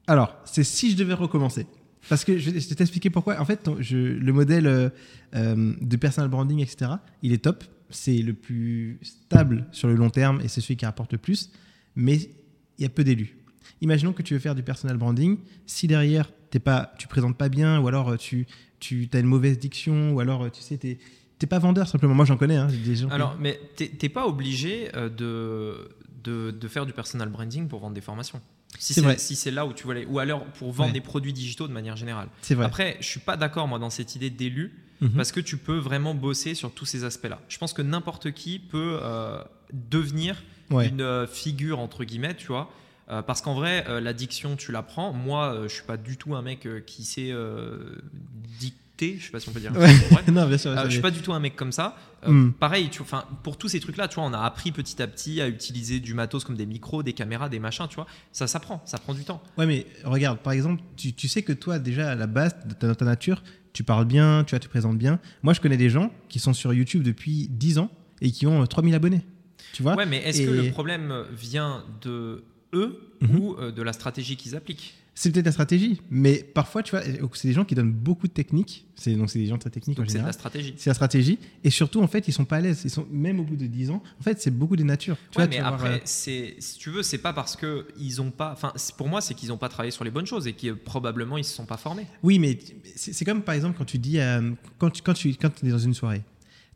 Alors, 0.07 0.37
c'est 0.45 0.65
si 0.65 0.91
je 0.91 0.97
devais 0.97 1.15
recommencer. 1.15 1.67
Parce 2.09 2.25
que 2.25 2.37
je 2.39 2.51
vais 2.51 2.61
je 2.61 2.75
t'expliquer 2.75 3.09
pourquoi. 3.09 3.41
En 3.41 3.45
fait, 3.47 3.63
ton- 3.63 3.81
je- 3.81 3.97
le 3.97 4.33
modèle 4.33 4.67
euh, 4.67 4.91
euh, 5.35 5.75
de 5.81 5.97
personal 5.97 6.29
branding, 6.29 6.61
etc., 6.61 6.91
il 7.23 7.33
est 7.33 7.39
top. 7.43 7.65
C'est 7.91 8.19
le 8.19 8.35
plus 8.35 8.99
stable 9.03 9.67
sur 9.73 9.89
le 9.89 9.95
long 9.95 10.11
terme 10.11 10.41
et 10.43 10.49
c'est 10.49 10.61
celui 10.61 10.77
qui 10.77 10.85
rapporte 10.85 11.13
le 11.13 11.19
plus. 11.19 11.51
Mais 11.97 12.17
il 12.79 12.83
y 12.83 12.85
a 12.85 12.89
peu 12.91 13.05
d'élus. 13.05 13.39
Imaginons 13.81 14.13
que 14.13 14.23
tu 14.23 14.35
veux 14.35 14.41
faire 14.41 14.55
du 14.55 14.63
personal 14.63 14.97
branding. 14.99 15.39
Si 15.67 15.87
derrière, 15.87 16.31
t'es 16.55 16.61
pas, 16.61 16.93
tu 16.99 17.09
présentes 17.09 17.37
pas 17.37 17.49
bien, 17.49 17.81
ou 17.81 17.89
alors 17.89 18.11
euh, 18.11 18.17
tu, 18.17 18.47
tu 18.79 19.09
as 19.13 19.19
une 19.19 19.27
mauvaise 19.27 19.59
diction, 19.59 20.13
ou 20.13 20.21
alors 20.21 20.45
euh, 20.45 20.51
tu 20.51 20.63
sais, 20.63 20.77
t'es 20.77 20.99
t'es 21.41 21.49
pas 21.49 21.59
vendeur 21.59 21.89
simplement. 21.89 22.15
Moi, 22.15 22.25
j'en 22.27 22.37
connais. 22.37 22.55
hein, 22.55 22.69
des 22.85 22.95
gens 22.95 23.09
qui- 23.09 23.13
Alors, 23.15 23.37
mais 23.41 23.59
t'es 23.75 23.89
t'es 23.89 24.09
pas 24.09 24.25
obligé 24.29 24.89
euh, 24.95 25.09
de, 25.09 25.89
de, 26.23 26.53
de 26.53 26.69
faire 26.69 26.87
du 26.87 26.93
personal 26.93 27.29
branding 27.29 27.67
pour 27.67 27.81
vendre 27.81 27.95
des 27.95 28.01
formations. 28.01 28.41
Si 28.79 28.95
C'est 28.95 29.19
si 29.19 29.35
c'est 29.35 29.51
là 29.51 29.67
où 29.67 29.73
tu 29.73 29.85
veux 29.89 29.91
aller, 29.97 30.07
ou 30.07 30.21
alors 30.21 30.45
pour 30.45 30.71
vendre 30.71 30.91
Ouais. 30.91 30.93
des 30.93 31.01
produits 31.01 31.33
digitaux 31.33 31.67
de 31.67 31.73
manière 31.73 31.97
générale. 31.97 32.29
c'est 32.43 32.55
vrai. 32.55 32.67
Après, 32.67 32.97
je 33.01 33.07
suis 33.09 33.21
pas 33.21 33.37
d'accord 33.37 33.67
moi 33.67 33.81
dans 33.81 33.91
cette 33.91 34.15
idée 34.15 34.31
d'élu 34.31 34.73
Mhm. 35.01 35.11
parce 35.17 35.33
que 35.33 35.41
tu 35.41 35.57
peux 35.57 35.77
vraiment 35.79 36.15
bosser 36.15 36.55
sur 36.55 36.71
tous 36.73 36.85
ces 36.87 37.03
aspects-là. 37.03 37.41
Je 37.49 37.59
pense 37.59 37.73
que 37.73 37.83
n'importe 37.83 38.31
qui 38.31 38.61
peut 38.61 38.99
euh, 39.03 39.43
devenir 39.73 40.43
Ouais. 40.71 40.89
une 40.89 41.27
figure 41.27 41.79
entre 41.81 42.05
guillemets, 42.05 42.35
tu 42.37 42.47
vois. 42.47 42.71
Euh, 43.11 43.23
parce 43.23 43.43
qu'en 43.43 43.55
vrai, 43.55 43.85
euh, 43.89 44.01
l'addiction, 44.01 44.57
tu 44.57 44.73
l'apprends. 44.73 45.13
Moi, 45.13 45.53
euh, 45.53 45.69
je 45.69 45.75
suis 45.75 45.85
pas 45.85 45.97
du 45.97 46.17
tout 46.17 46.35
un 46.35 46.43
mec 46.43 46.67
euh, 46.67 46.81
qui 46.81 47.05
sait 47.05 47.31
euh, 47.31 47.97
dicter. 48.59 49.19
Je 49.19 49.27
sais 49.27 49.31
pas 49.31 49.41
si 49.41 49.49
on 49.49 49.53
peut 49.53 49.61
dire. 49.61 49.77
Ouais. 49.77 49.93
non, 50.33 50.47
bien 50.47 50.57
sûr. 50.57 50.71
Euh, 50.71 50.77
ça 50.77 50.85
je 50.85 50.91
suis 50.91 51.01
pas 51.01 51.11
du 51.11 51.21
tout 51.21 51.33
un 51.33 51.41
mec 51.41 51.57
comme 51.57 51.73
ça. 51.73 51.97
Euh, 52.27 52.31
Mm. 52.31 52.53
Pareil, 52.55 52.89
tu, 52.89 53.03
pour 53.43 53.59
tous 53.59 53.69
ces 53.69 53.81
trucs-là, 53.81 54.09
tu 54.09 54.15
vois, 54.15 54.25
on 54.25 54.33
a 54.33 54.41
appris 54.41 54.73
petit 54.73 55.03
à 55.03 55.07
petit 55.07 55.43
à 55.43 55.49
utiliser 55.49 56.01
du 56.01 56.15
matos 56.15 56.43
comme 56.43 56.57
des 56.57 56.65
micros, 56.65 57.03
des 57.03 57.13
caméras, 57.13 57.51
des 57.51 57.59
machins, 57.59 57.87
tu 57.89 57.97
vois. 57.97 58.07
Ça 58.33 58.47
s'apprend, 58.47 58.83
ça 58.87 58.97
prend 58.97 59.13
du 59.13 59.25
temps. 59.25 59.43
Ouais, 59.59 59.67
mais 59.67 59.87
regarde, 60.05 60.39
par 60.39 60.55
exemple, 60.55 60.83
tu, 60.97 61.13
tu 61.13 61.29
sais 61.29 61.43
que 61.43 61.53
toi, 61.53 61.79
déjà, 61.79 62.13
à 62.13 62.15
la 62.15 62.27
base 62.27 62.57
de 62.67 62.73
ta, 62.73 62.95
ta 62.95 63.05
nature, 63.05 63.43
tu 63.75 63.85
parles 63.85 64.07
bien, 64.07 64.45
tu 64.45 64.51
vois, 64.53 64.59
tu 64.61 64.69
te 64.69 64.71
présentes 64.71 64.97
bien. 64.97 65.21
Moi, 65.43 65.53
je 65.53 65.61
connais 65.61 65.77
des 65.77 65.91
gens 65.91 66.11
qui 66.31 66.39
sont 66.39 66.55
sur 66.55 66.73
YouTube 66.73 67.03
depuis 67.03 67.49
10 67.51 67.79
ans 67.79 67.91
et 68.23 68.31
qui 68.31 68.47
ont 68.47 68.63
euh, 68.63 68.67
3000 68.67 68.95
abonnés. 68.95 69.23
Tu 69.75 69.83
vois 69.83 69.95
Ouais, 69.97 70.07
mais 70.07 70.19
est-ce 70.19 70.43
que 70.43 70.51
le 70.51 70.71
problème 70.71 71.25
vient 71.33 71.85
de 72.01 72.45
eux 72.75 73.01
Mhm. 73.23 73.39
ou 73.41 73.55
euh, 73.55 73.71
de 73.73 73.81
la 73.83 73.93
stratégie 73.95 74.37
qu'ils 74.37 74.55
appliquent 74.57 74.95
C'est 75.15 75.31
peut-être 75.33 75.47
la 75.47 75.53
stratégie, 75.53 76.01
mais 76.11 76.43
parfois, 76.43 76.83
tu 76.83 76.91
vois, 76.91 77.03
c'est 77.35 77.47
des 77.49 77.55
gens 77.55 77.65
qui 77.65 77.75
donnent 77.77 77.93
beaucoup 77.93 78.27
de 78.27 78.33
techniques. 78.33 78.85
C'est 78.97 79.15
donc 79.15 79.31
c'est 79.31 79.39
des 79.39 79.47
gens 79.47 79.57
très 79.57 79.71
techniques 79.71 79.99
en 79.99 80.03
Donc 80.03 80.11
c'est 80.11 80.15
la 80.19 80.23
général. 80.25 80.35
stratégie. 80.35 80.75
C'est 80.77 80.91
la 80.91 80.95
stratégie. 80.95 81.39
Et 81.63 81.71
surtout, 81.71 82.03
en 82.03 82.09
fait, 82.09 82.27
ils 82.27 82.33
sont 82.33 82.45
pas 82.45 82.57
à 82.57 82.61
l'aise. 82.61 82.83
Ils 82.85 82.91
sont 82.91 83.07
même 83.13 83.39
au 83.39 83.45
bout 83.45 83.55
de 83.57 83.67
10 83.67 83.91
ans. 83.91 84.03
En 84.19 84.23
fait, 84.25 84.43
c'est 84.43 84.51
beaucoup 84.51 84.75
de 84.77 84.83
nature. 84.83 85.17
Tu 85.31 85.39
Ouais, 85.39 85.45
vois, 85.47 85.51
mais 85.51 85.57
tu 85.59 85.63
après, 85.63 85.89
euh, 85.95 85.99
c'est, 86.05 86.57
si 86.59 86.79
tu 86.79 86.91
veux, 86.91 87.05
c'est 87.05 87.19
pas 87.19 87.33
parce 87.33 87.55
que 87.55 87.87
ils 87.99 88.21
ont 88.21 88.33
pas. 88.33 88.51
Enfin, 88.53 88.73
pour 88.99 89.09
moi, 89.09 89.21
c'est 89.21 89.35
qu'ils 89.35 89.53
ont 89.53 89.57
pas 89.59 89.69
travaillé 89.69 89.93
sur 89.93 90.03
les 90.05 90.11
bonnes 90.11 90.27
choses 90.27 90.49
et 90.49 90.53
que 90.53 90.73
probablement 90.73 91.39
ils 91.39 91.45
se 91.45 91.55
sont 91.55 91.67
pas 91.67 91.77
formés. 91.77 92.07
Oui, 92.25 92.39
mais 92.41 92.59
c'est 92.97 93.25
comme 93.25 93.43
par 93.43 93.55
exemple 93.55 93.79
quand 93.79 93.85
tu 93.85 93.99
dis, 93.99 94.19
euh, 94.19 94.51
quand 94.79 94.91
tu 94.91 95.01
quand 95.03 95.15
tu 95.15 95.33
quand 95.37 95.63
es 95.65 95.69
dans 95.71 95.79
une 95.79 95.95
soirée, 95.95 96.23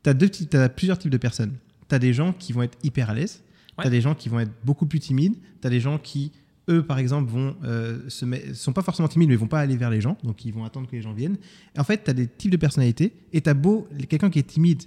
tu 0.04 0.10
as, 0.10 0.62
as 0.62 0.68
plusieurs 0.68 0.98
types 0.98 1.10
de 1.10 1.16
personnes. 1.18 1.54
Tu 1.88 1.94
as 1.94 1.98
des 1.98 2.12
gens 2.14 2.32
qui 2.32 2.52
vont 2.52 2.62
être 2.62 2.78
hyper 2.84 3.10
à 3.10 3.14
l'aise, 3.14 3.42
tu 3.78 3.82
Ouais. 3.82 3.86
as 3.86 3.90
des 3.90 4.00
gens 4.00 4.14
qui 4.14 4.28
vont 4.28 4.40
être 4.40 4.52
beaucoup 4.64 4.86
plus 4.86 5.00
timides, 5.00 5.34
tu 5.60 5.66
as 5.66 5.70
des 5.70 5.80
gens 5.80 5.98
qui, 5.98 6.32
eux, 6.68 6.82
par 6.84 6.98
exemple, 6.98 7.30
vont 7.30 7.56
euh, 7.64 8.00
se 8.08 8.24
met- 8.24 8.52
sont 8.54 8.72
pas 8.72 8.82
forcément 8.82 9.08
timides, 9.08 9.28
mais 9.30 9.36
vont 9.36 9.46
pas 9.46 9.60
aller 9.60 9.76
vers 9.76 9.90
les 9.90 10.00
gens, 10.00 10.16
donc 10.24 10.44
ils 10.44 10.52
vont 10.52 10.64
attendre 10.64 10.86
que 10.88 10.96
les 10.96 11.02
gens 11.02 11.12
viennent. 11.12 11.38
Et 11.76 11.80
en 11.80 11.84
fait, 11.84 12.04
tu 12.04 12.10
as 12.10 12.14
des 12.14 12.26
types 12.26 12.50
de 12.50 12.56
personnalités, 12.56 13.12
et 13.32 13.40
tu 13.40 13.48
as 13.48 13.54
beau, 13.54 13.88
quelqu'un 14.08 14.30
qui 14.30 14.38
est 14.38 14.42
timide, 14.46 14.82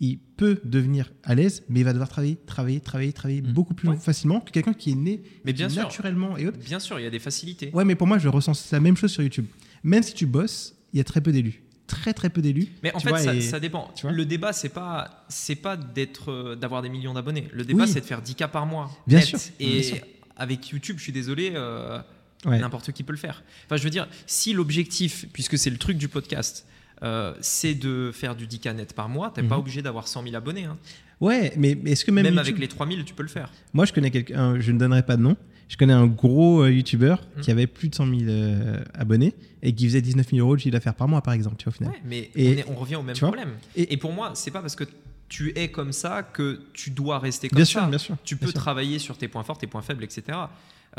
il 0.00 0.18
peut 0.18 0.60
devenir 0.64 1.10
à 1.24 1.34
l'aise, 1.34 1.62
mais 1.70 1.80
il 1.80 1.84
va 1.84 1.92
devoir 1.92 2.08
travailler, 2.10 2.36
travailler, 2.46 2.80
travailler, 2.80 3.12
travailler 3.12 3.40
Mm. 3.42 3.52
beaucoup 3.52 3.72
plus 3.74 3.88
Ouais. 3.88 3.96
facilement 3.96 4.40
que 4.40 4.50
quelqu'un 4.50 4.74
qui 4.74 4.90
est 4.92 4.94
né 4.94 5.22
Mais 5.44 5.52
bien 5.54 5.68
sûr. 5.70 5.82
naturellement 5.82 6.36
et 6.36 6.46
autres. 6.46 6.58
Bien 6.58 6.78
sûr, 6.80 6.98
il 7.00 7.02
y 7.04 7.06
a 7.06 7.10
des 7.10 7.18
facilités. 7.18 7.70
Ouais, 7.72 7.84
mais 7.84 7.94
pour 7.94 8.06
moi, 8.06 8.18
je 8.18 8.28
ressens 8.28 8.70
la 8.72 8.80
même 8.80 8.96
chose 8.96 9.10
sur 9.10 9.22
YouTube. 9.22 9.46
Même 9.84 10.02
si 10.02 10.12
tu 10.14 10.26
bosses, 10.26 10.74
il 10.92 10.98
y 10.98 11.00
a 11.00 11.04
très 11.04 11.20
peu 11.22 11.32
d'élus. 11.32 11.62
Très, 11.86 12.12
très 12.14 12.30
peu 12.30 12.42
d'élus. 12.42 12.68
Mais 12.82 12.92
en 12.94 13.00
fait, 13.00 13.08
vois, 13.10 13.18
ça, 13.18 13.34
et- 13.34 13.40
ça 13.40 13.60
dépend. 13.60 13.90
tu 13.94 14.02
vois 14.02 14.12
le 14.12 14.24
débat, 14.24 14.52
c'est 14.52 14.68
pas, 14.70 15.24
c'est 15.28 15.54
pas 15.54 15.76
d'être, 15.76 16.30
euh, 16.32 16.56
d'avoir 16.56 16.82
des 16.82 16.88
millions 16.88 17.14
d'abonnés. 17.14 17.48
Le 17.52 17.64
débat, 17.64 17.84
Oui. 17.84 17.88
c'est 17.88 18.00
de 18.00 18.06
faire 18.06 18.22
10K 18.22 18.48
par 18.48 18.66
mois. 18.66 18.90
Bien 19.06 19.18
net. 19.20 19.26
sûr, 19.28 19.38
Et 19.60 19.66
bien 19.74 19.82
sûr. 19.82 19.96
avec 20.36 20.68
YouTube, 20.70 20.96
je 20.98 21.02
suis 21.04 21.12
désolé, 21.12 21.52
euh, 21.54 21.98
Ouais. 22.44 22.58
n'importe 22.58 22.90
qui 22.92 23.02
peut 23.02 23.12
le 23.12 23.18
faire. 23.18 23.42
Enfin, 23.66 23.76
je 23.76 23.82
veux 23.84 23.90
dire, 23.90 24.08
si 24.26 24.52
l'objectif, 24.52 25.26
puisque 25.32 25.56
c'est 25.58 25.70
le 25.70 25.78
truc 25.78 25.96
du 25.96 26.08
podcast, 26.08 26.66
euh, 27.02 27.34
c'est 27.40 27.74
de 27.74 28.10
faire 28.12 28.34
du 28.36 28.46
10K 28.46 28.74
net 28.74 28.92
par 28.94 29.08
mois, 29.08 29.30
t'es 29.34 29.42
pas 29.42 29.54
Mhm. 29.54 29.60
obligé 29.60 29.82
d'avoir 29.82 30.08
100 30.08 30.22
000 30.22 30.34
abonnés. 30.34 30.64
hein. 30.64 30.76
Ouais, 31.20 31.52
mais, 31.56 31.78
est-ce 31.86 32.04
que 32.04 32.10
même, 32.10 32.24
Même, 32.24 32.34
YouTube- 32.34 32.46
avec 32.48 32.58
les 32.58 32.68
3000, 32.68 33.04
tu 33.04 33.14
peux 33.14 33.22
le 33.22 33.28
faire. 33.28 33.50
Moi, 33.72 33.84
je 33.86 33.92
connais 33.92 34.10
quelqu'un, 34.10 34.60
je 34.60 34.70
ne 34.72 34.78
donnerai 34.78 35.02
pas 35.02 35.16
de 35.16 35.22
nom. 35.22 35.36
Je 35.68 35.76
connais 35.76 35.92
un 35.94 36.06
gros 36.06 36.66
YouTuber 36.66 37.16
Mm. 37.36 37.40
qui 37.40 37.50
avait 37.50 37.66
plus 37.66 37.88
de 37.88 37.94
100 37.94 38.06
000 38.06 38.20
euh, 38.28 38.78
abonnés 38.94 39.34
et 39.66 39.72
qui 39.74 39.86
faisait 39.86 40.00
19 40.00 40.28
000 40.30 40.40
euros 40.46 40.54
de 40.56 40.60
chiffre 40.60 40.72
d'affaires 40.72 40.94
par 40.94 41.08
mois, 41.08 41.20
par 41.22 41.34
exemple, 41.34 41.56
tu 41.56 41.64
vois, 41.64 41.72
au 41.72 41.76
final. 41.76 41.92
Ouais, 41.92 42.00
mais 42.04 42.30
Et- 42.36 42.48
on, 42.48 42.58
est- 42.58 42.66
on 42.70 42.74
revient 42.76 42.96
au 42.96 43.02
même 43.02 43.16
problème. 43.16 43.50
Et- 43.74 43.92
Et, 43.92 43.96
pour 43.96 44.12
moi, 44.12 44.30
c'est 44.34 44.50
pas 44.50 44.60
parce 44.60 44.76
que 44.76 44.84
tu 45.28 45.52
es 45.58 45.68
comme 45.72 45.92
ça 45.92 46.22
que 46.22 46.60
tu 46.72 46.90
dois 46.90 47.18
rester 47.18 47.48
comme 47.48 47.56
Bien 47.56 47.64
ça. 47.64 47.70
sûr, 47.80 47.86
bien 47.88 47.98
sûr. 47.98 48.16
Tu 48.24 48.36
bien 48.36 48.46
peux 48.46 48.52
sûr. 48.52 48.60
travailler 48.60 48.98
sur 49.00 49.18
tes 49.18 49.26
points 49.28 49.42
forts, 49.42 49.58
tes 49.58 49.66
points 49.66 49.82
faibles, 49.82 50.04
etc. 50.04 50.38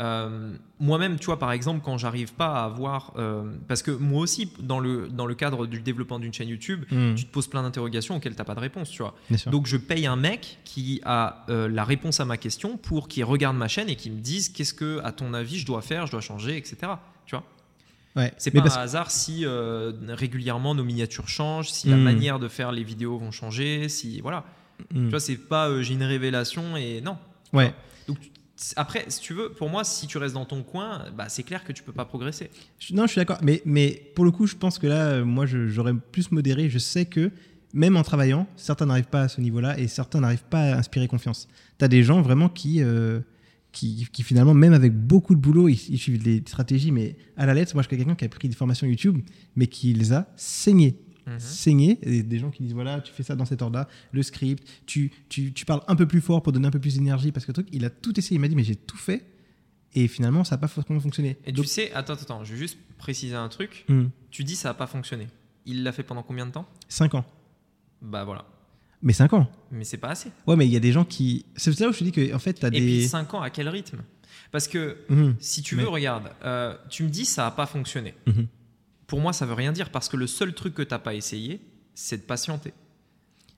Euh, 0.00 0.52
Moi-même, 0.78 1.18
tu 1.18 1.26
vois, 1.26 1.38
par 1.40 1.50
exemple, 1.50 1.80
quand 1.84 1.98
j'arrive 1.98 2.32
pas 2.34 2.60
à 2.60 2.64
avoir, 2.66 3.12
euh, 3.16 3.50
parce 3.66 3.82
que 3.82 3.90
moi 3.90 4.20
aussi, 4.20 4.52
dans 4.60 4.78
le 4.78 5.08
dans 5.08 5.26
le 5.26 5.34
cadre 5.34 5.66
du 5.66 5.80
développement 5.80 6.20
d'une 6.20 6.32
chaîne 6.32 6.48
YouTube, 6.48 6.84
Mm, 6.90 7.14
tu 7.16 7.24
te 7.24 7.32
poses 7.32 7.48
plein 7.48 7.62
d'interrogations 7.62 8.14
auxquelles 8.16 8.36
t'as 8.36 8.44
pas 8.44 8.54
de 8.54 8.60
réponse, 8.60 8.90
tu 8.90 9.02
vois. 9.02 9.14
bien 9.28 9.38
sûr. 9.38 9.50
Donc 9.50 9.66
je 9.66 9.76
paye 9.76 10.06
un 10.06 10.14
mec 10.14 10.58
qui 10.64 11.00
a 11.04 11.44
euh, 11.48 11.68
la 11.68 11.82
réponse 11.84 12.20
à 12.20 12.24
ma 12.24 12.36
question 12.36 12.76
pour 12.76 13.08
qu'il 13.08 13.24
regarde 13.24 13.56
ma 13.56 13.66
chaîne 13.66 13.88
et 13.88 13.96
qu'il 13.96 14.12
me 14.12 14.20
dise 14.20 14.50
qu'est-ce 14.50 14.74
que, 14.74 15.00
à 15.02 15.10
ton 15.10 15.34
avis, 15.34 15.58
je 15.58 15.66
dois 15.66 15.82
faire, 15.82 16.06
je 16.06 16.12
dois 16.12 16.20
changer, 16.20 16.56
etc. 16.56 16.76
Ouais. 18.18 18.32
C'est 18.36 18.50
pas 18.50 18.60
parce- 18.62 18.76
un 18.76 18.80
hasard 18.80 19.10
si 19.10 19.46
euh, 19.46 19.92
régulièrement 20.08 20.74
nos 20.74 20.84
miniatures 20.84 21.28
changent, 21.28 21.70
si 21.70 21.88
la 21.88 21.96
Mm. 21.96 22.02
manière 22.02 22.38
de 22.38 22.48
faire 22.48 22.72
les 22.72 22.84
vidéos 22.84 23.16
vont 23.16 23.30
changer, 23.30 23.88
si 23.88 24.20
voilà. 24.20 24.44
Mm. 24.92 25.04
Tu 25.04 25.10
vois, 25.10 25.20
c'est 25.20 25.36
pas 25.36 25.68
euh, 25.68 25.82
j'ai 25.82 25.94
une 25.94 26.02
révélation 26.02 26.76
et 26.76 27.00
non. 27.00 27.16
Ouais. 27.52 27.72
Donc 28.08 28.18
après, 28.76 29.04
si 29.08 29.20
tu 29.20 29.34
veux, 29.34 29.50
pour 29.50 29.70
moi, 29.70 29.84
si 29.84 30.06
tu 30.08 30.18
restes 30.18 30.34
dans 30.34 30.44
ton 30.44 30.62
coin, 30.64 31.04
bah, 31.16 31.28
c'est 31.28 31.44
clair 31.44 31.62
que 31.64 31.72
tu 31.72 31.82
peux 31.84 31.92
pas 31.92 32.04
progresser. 32.04 32.50
Non, 32.90 33.06
je 33.06 33.12
suis 33.12 33.20
d'accord. 33.20 33.38
Mais, 33.40 33.62
mais 33.64 34.10
pour 34.16 34.24
le 34.24 34.32
coup, 34.32 34.46
je 34.48 34.56
pense 34.56 34.78
que 34.80 34.86
là, 34.88 35.06
euh, 35.10 35.24
moi, 35.24 35.46
j'aurais 35.46 35.94
plus 35.94 36.32
modéré. 36.32 36.68
Je 36.68 36.78
sais 36.78 37.04
que 37.06 37.30
même 37.72 37.96
en 37.96 38.02
travaillant, 38.02 38.48
certains 38.56 38.86
n'arrivent 38.86 39.04
pas 39.06 39.22
à 39.22 39.28
ce 39.28 39.40
niveau-là 39.40 39.78
et 39.78 39.86
certains 39.86 40.20
n'arrivent 40.20 40.42
pas 40.50 40.60
à 40.72 40.76
inspirer 40.78 41.06
confiance. 41.06 41.46
Tu 41.78 41.84
as 41.84 41.88
des 41.88 42.02
gens 42.02 42.20
vraiment 42.20 42.48
qui, 42.48 42.82
euh, 42.82 43.20
qui, 43.78 44.08
qui, 44.12 44.22
finalement, 44.24 44.54
même 44.54 44.72
avec 44.72 44.92
beaucoup 44.92 45.36
de 45.36 45.40
boulot, 45.40 45.68
ils, 45.68 45.78
ils 45.90 45.98
suivent 45.98 46.20
des 46.22 46.42
stratégies, 46.44 46.90
mais 46.90 47.16
à 47.36 47.46
la 47.46 47.54
lettre, 47.54 47.74
moi, 47.74 47.82
je 47.84 47.88
connais 47.88 48.02
quelqu'un 48.02 48.16
qui 48.16 48.24
a 48.24 48.28
pris 48.28 48.48
des 48.48 48.56
formations 48.56 48.88
YouTube, 48.88 49.18
mais 49.54 49.68
qui 49.68 49.92
les 49.94 50.12
a 50.12 50.32
saignées. 50.36 50.98
Mhm. 51.26 51.38
saignées. 51.38 51.98
Et 52.02 52.22
des 52.24 52.38
gens 52.40 52.50
qui 52.50 52.64
disent 52.64 52.72
voilà, 52.74 53.00
tu 53.00 53.12
fais 53.12 53.22
ça 53.22 53.36
dans 53.36 53.44
cet 53.44 53.62
ordre-là, 53.62 53.86
le 54.10 54.22
script, 54.24 54.66
tu, 54.86 55.12
tu, 55.28 55.52
tu 55.52 55.64
parles 55.64 55.82
un 55.86 55.94
peu 55.94 56.06
plus 56.08 56.20
fort 56.20 56.42
pour 56.42 56.52
donner 56.52 56.66
un 56.66 56.70
peu 56.72 56.80
plus 56.80 56.94
d'énergie 56.96 57.30
parce 57.30 57.46
que 57.46 57.50
le 57.50 57.54
truc, 57.54 57.68
il 57.70 57.84
a 57.84 57.90
tout 57.90 58.18
essayé. 58.18 58.36
Il 58.36 58.40
m'a 58.40 58.48
dit 58.48 58.56
mais 58.56 58.64
j'ai 58.64 58.76
tout 58.76 58.96
fait. 58.96 59.24
Et 59.94 60.08
finalement, 60.08 60.42
ça 60.42 60.56
n'a 60.56 60.58
pas 60.58 60.68
forcément 60.68 60.98
fonctionné. 61.00 61.36
Et 61.46 61.52
Donc- 61.52 61.66
tu 61.66 61.70
sais, 61.70 61.92
attends, 61.92 62.14
attends, 62.14 62.44
je 62.44 62.52
vais 62.54 62.58
juste 62.58 62.78
préciser 62.98 63.34
un 63.36 63.48
truc. 63.48 63.84
Hmm. 63.88 64.06
Tu 64.30 64.42
dis 64.42 64.56
ça 64.56 64.70
a 64.70 64.74
pas 64.74 64.86
fonctionné. 64.86 65.28
Il 65.66 65.82
l'a 65.84 65.92
fait 65.92 66.02
pendant 66.02 66.22
combien 66.22 66.46
de 66.46 66.50
temps? 66.52 66.66
Cinq 66.88 67.14
ans. 67.14 67.24
Bah 68.02 68.24
voilà. 68.24 68.46
Mais 69.02 69.12
5 69.12 69.32
ans. 69.32 69.46
Mais 69.70 69.84
c'est 69.84 69.96
pas 69.96 70.08
assez. 70.08 70.30
Ouais, 70.46 70.56
mais 70.56 70.66
il 70.66 70.72
y 70.72 70.76
a 70.76 70.80
des 70.80 70.90
gens 70.92 71.04
qui. 71.04 71.46
C'est 71.56 71.78
là 71.80 71.88
où 71.88 71.92
je 71.92 71.98
te 72.00 72.04
dis 72.04 72.12
que 72.12 72.34
en 72.34 72.38
fait, 72.38 72.54
tu 72.54 72.64
as 72.64 72.68
Et 72.68 72.72
des. 72.72 72.78
puis 72.80 73.08
5 73.08 73.32
ans, 73.34 73.40
à 73.42 73.50
quel 73.50 73.68
rythme? 73.68 73.98
Parce 74.50 74.66
que 74.66 74.96
Mhm. 75.08 75.36
si 75.38 75.62
tu 75.62 75.76
veux, 75.76 75.82
Mais- 75.84 75.88
regarde, 75.88 76.30
euh, 76.44 76.74
tu 76.88 77.04
me 77.04 77.08
dis 77.08 77.24
ça 77.24 77.46
a 77.46 77.50
pas 77.50 77.66
fonctionné. 77.66 78.14
Mhm. 78.26 78.46
Pour 79.06 79.20
moi, 79.20 79.32
ça 79.32 79.46
veut 79.46 79.54
rien 79.54 79.72
dire 79.72 79.90
parce 79.90 80.08
que 80.08 80.16
le 80.16 80.26
seul 80.26 80.52
truc 80.54 80.74
que 80.74 80.82
t'as 80.82 80.98
pas 80.98 81.14
essayé, 81.14 81.60
c'est 81.94 82.16
de 82.16 82.22
patienter. 82.22 82.72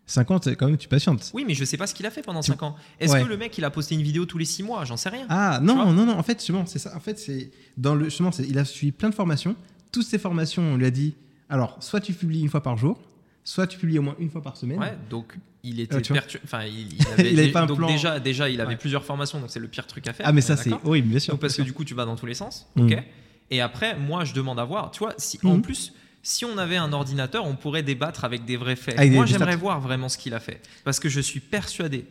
50, 0.06 0.44
c'est 0.44 0.56
quand 0.56 0.66
même, 0.66 0.76
tu 0.76 0.88
patientes. 0.88 1.30
Oui, 1.34 1.44
mais 1.46 1.54
je 1.54 1.64
sais 1.64 1.76
pas 1.76 1.86
ce 1.86 1.94
qu'il 1.94 2.04
a 2.04 2.10
fait 2.10 2.22
pendant 2.22 2.40
Tu- 2.40 2.50
5 2.50 2.62
ans. 2.64 2.74
Est-ce 2.98 3.12
Ouais. 3.12 3.22
que 3.22 3.28
le 3.28 3.36
mec, 3.36 3.56
il 3.56 3.64
a 3.64 3.70
posté 3.70 3.94
une 3.94 4.02
vidéo 4.02 4.26
tous 4.26 4.38
les 4.38 4.44
6 4.44 4.64
mois? 4.64 4.84
J'en 4.84 4.96
sais 4.96 5.08
rien. 5.08 5.24
Ah 5.28 5.60
non, 5.62 5.92
non, 5.92 6.04
non. 6.04 6.18
En 6.18 6.22
fait, 6.24 6.38
justement, 6.38 6.66
c'est 6.66 6.80
ça. 6.80 6.94
En 6.96 7.00
fait, 7.00 7.18
c'est 7.18 7.52
dans 7.76 7.94
le. 7.94 8.06
Justement, 8.06 8.30
il 8.30 8.58
a 8.58 8.64
suivi 8.64 8.90
plein 8.92 9.08
de 9.10 9.14
formations. 9.14 9.54
Toutes 9.92 10.06
ces 10.06 10.18
formations, 10.18 10.62
on 10.62 10.76
lui 10.76 10.86
a 10.86 10.90
dit 10.90 11.14
alors, 11.48 11.76
soit 11.80 12.00
tu 12.00 12.12
publies 12.12 12.40
une 12.42 12.48
fois 12.48 12.62
par 12.62 12.76
jour, 12.76 13.00
soit 13.44 13.66
tu 13.66 13.78
publies 13.78 13.98
au 13.98 14.02
moins 14.02 14.16
une 14.18 14.30
fois 14.30 14.42
par 14.42 14.56
semaine. 14.56 14.78
Ouais, 14.78 14.96
donc 15.08 15.36
il 15.62 15.80
était 15.80 16.00
tu 16.00 16.12
vois. 16.12 16.22
pertu- 16.22 16.40
Enfin, 16.44 16.64
il, 16.64 16.92
il 16.98 17.06
avait, 17.08 17.32
Il 17.32 17.38
avait 17.40 17.52
pas 17.52 17.62
un 17.62 17.66
donc 17.66 17.78
plan. 17.78 17.88
déjà, 17.88 18.20
déjà, 18.20 18.48
il 18.48 18.60
avait 18.60 18.70
Ouais. 18.72 18.76
plusieurs 18.76 19.04
formations, 19.04 19.40
donc 19.40 19.50
c'est 19.50 19.60
le 19.60 19.68
pire 19.68 19.86
truc 19.86 20.06
à 20.06 20.12
faire. 20.12 20.26
Ah, 20.28 20.32
mais 20.32 20.40
ça, 20.40 20.54
est 20.54 20.56
c'est 20.56 20.72
horrible, 20.84 21.08
bien 21.08 21.18
sûr. 21.18 21.34
Donc 21.34 21.40
parce 21.40 21.56
que 21.56 21.62
du 21.62 21.72
coup, 21.72 21.84
tu 21.84 21.94
vas 21.94 22.04
dans 22.04 22.16
tous 22.16 22.26
les 22.26 22.34
sens. 22.34 22.66
Mm. 22.76 22.82
Ok. 22.92 23.02
Et 23.50 23.60
après, 23.60 23.96
moi, 23.98 24.24
je 24.24 24.32
demande 24.32 24.58
à 24.60 24.64
voir. 24.64 24.90
Tu 24.92 25.00
vois, 25.00 25.14
si 25.18 25.38
en 25.44 25.56
Mhm. 25.56 25.62
plus, 25.62 25.92
si 26.22 26.44
on 26.44 26.56
avait 26.58 26.76
un 26.76 26.92
ordinateur, 26.92 27.44
on 27.46 27.56
pourrait 27.56 27.82
débattre 27.82 28.24
avec 28.24 28.44
des 28.44 28.56
vrais 28.56 28.76
faits. 28.76 28.98
Avec 28.98 29.12
moi, 29.12 29.26
j'aimerais 29.26 29.56
voir 29.56 29.80
vraiment 29.80 30.08
ce 30.08 30.18
qu'il 30.18 30.34
a 30.34 30.40
fait, 30.40 30.60
parce 30.84 31.00
que 31.00 31.08
je 31.08 31.20
suis 31.20 31.40
persuadé 31.40 32.04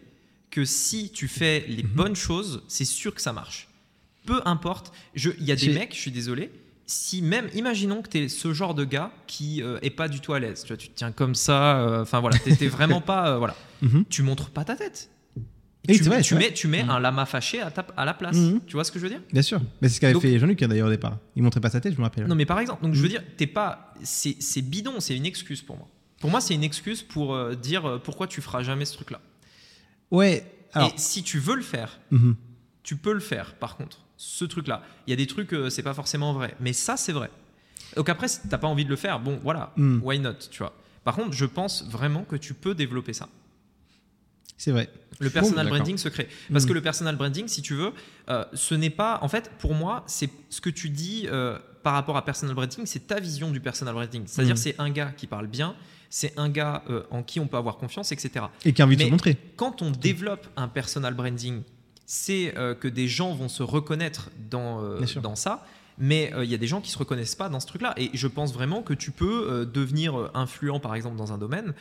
que 0.52 0.66
si 0.66 1.12
tu 1.12 1.28
fais 1.28 1.64
les 1.68 1.84
Mhm. 1.84 1.90
bonnes 1.90 2.16
choses, 2.16 2.64
c'est 2.68 2.86
sûr 2.86 3.14
que 3.16 3.22
ça 3.22 3.34
marche. 3.34 3.68
Peu 4.26 4.42
importe. 4.46 4.92
Je- 5.16 5.30
Il 5.40 5.46
y 5.46 5.52
a 5.52 5.56
des 5.56 5.70
mecs, 5.70 5.94
je 5.96 6.00
suis 6.00 6.12
désolé. 6.12 6.52
Si 6.92 7.22
même, 7.22 7.50
imaginons 7.54 8.02
que 8.02 8.10
tu 8.10 8.18
es 8.18 8.30
ce 8.30 8.52
genre 8.52 8.74
de 8.74 8.84
gars 8.84 9.12
qui 9.28 9.62
euh, 9.62 9.78
est 9.84 9.92
pas 9.92 10.08
du 10.08 10.22
tout 10.22 10.34
à 10.34 10.40
l'aise. 10.40 10.64
Tu 10.64 10.70
vois, 10.70 10.78
tu 10.78 10.90
te 10.90 10.96
tiens 10.96 11.12
comme 11.12 11.36
ça. 11.36 11.78
euh, 11.82 12.02
Enfin 12.02 12.20
voilà, 12.20 12.40
t'es 12.40 12.68
vraiment 12.68 13.00
pas. 13.00 13.30
euh, 13.30 13.38
voilà. 13.38 13.56
Mhm. 13.84 14.06
Tu 14.10 14.24
montres 14.24 14.50
pas 14.50 14.66
ta 14.66 14.76
tête. 14.76 15.10
Tu 15.88 16.04
vrai, 16.04 16.22
tu 16.22 16.34
mets, 16.36 16.52
tu 16.52 16.68
mets 16.68 16.84
Mhm. 16.84 16.90
un 16.90 17.00
lama 17.00 17.26
fâché 17.28 17.62
à, 17.62 17.70
ta- 17.72 17.86
à 17.96 18.06
la 18.06 18.14
place. 18.16 18.36
Mhm. 18.36 18.62
Tu 18.66 18.74
vois 18.74 18.84
ce 18.84 18.92
que 18.92 18.98
je 19.00 19.04
veux 19.04 19.10
dire? 19.10 19.22
Bien 19.32 19.42
sûr. 19.44 19.62
Mais 19.82 19.88
c'est 19.88 19.96
ce 19.96 20.02
qu'avait 20.02 20.20
fait 20.20 20.38
Jean-Luc 20.40 20.62
hein, 20.64 20.68
d'ailleurs 20.68 20.88
au 20.88 20.92
départ. 20.92 21.18
Il 21.36 21.44
montrait 21.44 21.62
pas 21.62 21.70
sa 21.70 21.80
tête, 21.80 21.94
je 21.94 21.98
me 22.00 22.04
rappelle. 22.04 22.26
Non, 22.28 22.34
mais 22.36 22.46
par 22.48 22.60
exemple, 22.60 22.82
donc 22.84 22.94
je 22.96 23.02
veux 23.02 23.08
dire, 23.08 23.24
t'es 23.38 23.48
pas, 23.48 23.94
c'est 24.04 24.62
bidon, 24.64 25.00
c'est 25.00 25.16
une 25.16 25.26
excuse 25.28 25.62
pour 25.62 25.78
moi. 25.78 25.88
Pour 26.20 26.30
moi, 26.32 26.42
c'est 26.42 26.56
une 26.56 26.64
excuse 26.64 27.04
pour 27.04 27.34
euh, 27.36 27.54
dire 27.56 28.02
pourquoi 28.04 28.26
tu 28.28 28.42
feras 28.42 28.64
jamais 28.64 28.84
ce 28.86 28.96
truc-là. 28.96 29.22
Ouais. 30.12 30.44
Alors. 30.74 30.90
Et 30.90 30.92
si 30.98 31.22
tu 31.24 31.38
veux 31.40 31.56
le 31.56 31.62
faire, 31.62 32.00
tu 32.84 32.96
peux 32.98 33.14
le 33.14 33.20
faire. 33.22 33.54
Par 33.56 33.78
contre, 33.78 34.00
ce 34.22 34.44
truc-là, 34.44 34.82
il 35.08 35.12
y 35.12 35.14
a 35.14 35.16
des 35.16 35.28
trucs, 35.28 35.54
euh, 35.54 35.70
c'est 35.70 35.82
pas 35.82 35.94
forcément 35.94 36.34
vrai, 36.34 36.54
mais 36.60 36.74
ça, 36.74 36.98
c'est 36.98 37.14
vrai. 37.14 37.30
Donc 37.96 38.10
après, 38.10 38.28
si 38.28 38.42
t'as 38.50 38.58
pas 38.58 38.68
envie 38.68 38.84
de 38.84 38.90
le 38.90 38.98
faire, 38.98 39.18
bon, 39.22 39.40
voilà, 39.42 39.72
Mhm. 39.78 40.02
why 40.04 40.20
not, 40.20 40.34
tu 40.52 40.58
vois? 40.60 40.74
Par 41.06 41.16
contre, 41.16 41.32
je 41.32 41.46
pense 41.46 41.86
vraiment 41.90 42.24
que 42.26 42.36
tu 42.36 42.54
peux 42.54 42.76
développer 42.76 43.14
ça. 43.14 43.30
C'est 44.58 44.72
vrai. 44.72 44.90
Le 45.20 45.30
personal 45.30 45.68
branding 45.70 45.98
se 45.98 46.10
crée. 46.10 46.28
Parce 46.52 46.66
que 46.66 46.74
le 46.74 46.82
personal 46.82 47.16
branding, 47.16 47.48
si 47.48 47.62
tu 47.62 47.76
veux, 47.76 47.94
euh, 48.30 48.44
ce 48.54 48.76
n'est 48.76 48.90
pas. 48.90 49.20
En 49.22 49.30
fait, 49.30 49.50
pour 49.60 49.74
moi, 49.74 50.04
c'est 50.06 50.30
ce 50.50 50.60
que 50.60 50.70
tu 50.70 50.90
dis 50.90 51.28
euh, 51.32 51.58
par 51.82 51.94
rapport 51.94 52.18
à 52.18 52.26
personal 52.26 52.54
branding, 52.56 52.86
c'est 52.86 53.08
ta 53.08 53.22
vision 53.22 53.52
du 53.52 53.62
personal 53.62 53.94
branding. 53.94 54.24
C'est-à-dire, 54.28 54.56
Mhm. 54.56 54.62
c'est 54.62 54.76
un 54.80 54.90
gars 54.90 55.14
qui 55.16 55.28
parle 55.28 55.48
bien, 55.48 55.76
c'est 56.10 56.38
un 56.38 56.50
gars 56.50 56.84
euh, 56.90 57.04
en 57.10 57.24
qui 57.24 57.40
on 57.40 57.48
peut 57.48 57.56
avoir 57.58 57.78
confiance, 57.78 58.12
etc. 58.12 58.46
Et 58.66 58.74
qui 58.74 58.82
a 58.82 58.86
envie 58.86 58.98
de 58.98 59.04
se 59.04 59.08
montrer. 59.10 59.38
Quand 59.56 59.82
on 59.82 59.92
développe 59.92 60.46
un 60.58 60.68
personal 60.68 61.14
branding, 61.14 61.62
c'est 62.12 62.58
euh, 62.58 62.74
que 62.74 62.88
des 62.88 63.08
gens 63.08 63.36
vont 63.36 63.50
se 63.50 63.62
reconnaître 63.62 64.32
dans, 64.50 64.84
euh, 64.84 65.00
dans 65.22 65.36
ça. 65.36 65.64
Mais 66.00 66.34
euh, 66.34 66.44
il 66.44 66.50
y 66.50 66.56
a 66.56 66.58
des 66.58 66.66
gens 66.66 66.82
qui 66.82 66.90
se 66.90 66.98
reconnaissent 66.98 67.36
pas 67.36 67.50
dans 67.50 67.60
ce 67.60 67.68
truc-là. 67.68 67.94
Et 67.98 68.10
je 68.16 68.28
pense 68.28 68.52
vraiment 68.52 68.82
que 68.82 68.96
tu 68.96 69.12
peux 69.12 69.70
devenir 69.72 70.32
influent, 70.34 70.80
par 70.80 70.96
exemple, 70.96 71.18
dans 71.18 71.34
un 71.34 71.38
domaine, 71.38 71.74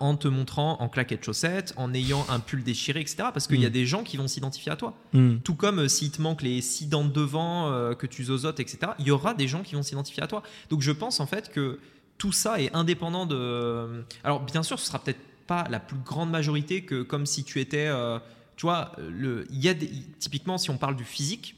en 0.00 0.16
te 0.16 0.26
montrant 0.26 0.80
en 0.80 0.88
claquettes 0.88 1.24
chaussettes, 1.24 1.74
en 1.76 1.94
ayant 1.94 2.26
un 2.30 2.40
pull 2.40 2.64
déchiré, 2.64 3.00
etc. 3.00 3.28
Parce 3.32 3.46
qu'il 3.46 3.60
y 3.60 3.66
a 3.66 3.68
Mm. 3.68 3.72
des 3.72 3.86
gens 3.86 4.02
qui 4.02 4.16
vont 4.16 4.26
s'identifier 4.26 4.72
à 4.72 4.76
toi. 4.76 4.94
Mhm. 5.12 5.40
Tout 5.44 5.54
comme 5.54 5.86
s'il 5.88 6.10
te 6.10 6.20
manque 6.20 6.42
les 6.42 6.60
six 6.62 6.86
dents 6.86 7.04
de 7.04 7.12
devant, 7.12 7.70
que 7.94 8.06
tu 8.06 8.24
zozotes, 8.24 8.58
etc., 8.58 8.78
il 8.98 9.06
y 9.06 9.10
aura 9.12 9.34
des 9.34 9.46
gens 9.46 9.62
qui 9.62 9.74
vont 9.76 9.82
s'identifier 9.82 10.22
à 10.24 10.26
toi. 10.26 10.42
Donc 10.70 10.80
je 10.80 10.90
pense 10.90 11.20
en 11.20 11.26
fait 11.26 11.52
que 11.52 11.78
tout 12.16 12.32
ça 12.32 12.60
est 12.60 12.74
indépendant 12.74 13.26
de. 13.26 14.02
Alors 14.24 14.40
bien 14.40 14.62
sûr, 14.64 14.78
ce 14.80 14.86
sera 14.86 14.98
peut-être 14.98 15.20
pas 15.46 15.66
la 15.70 15.78
plus 15.78 15.98
grande 16.04 16.30
majorité 16.30 16.82
que 16.82 17.02
comme 17.02 17.26
si 17.26 17.44
tu 17.44 17.60
étais. 17.60 17.86
euh, 17.86 18.18
tu 18.58 18.66
vois, 18.66 18.92
le, 18.98 19.46
il 19.50 19.60
y 19.64 19.68
a 19.70 19.74
des- 19.74 19.88
typiquement, 20.18 20.58
si 20.58 20.68
on 20.68 20.76
parle 20.76 20.96
du 20.96 21.04
physique, 21.04 21.54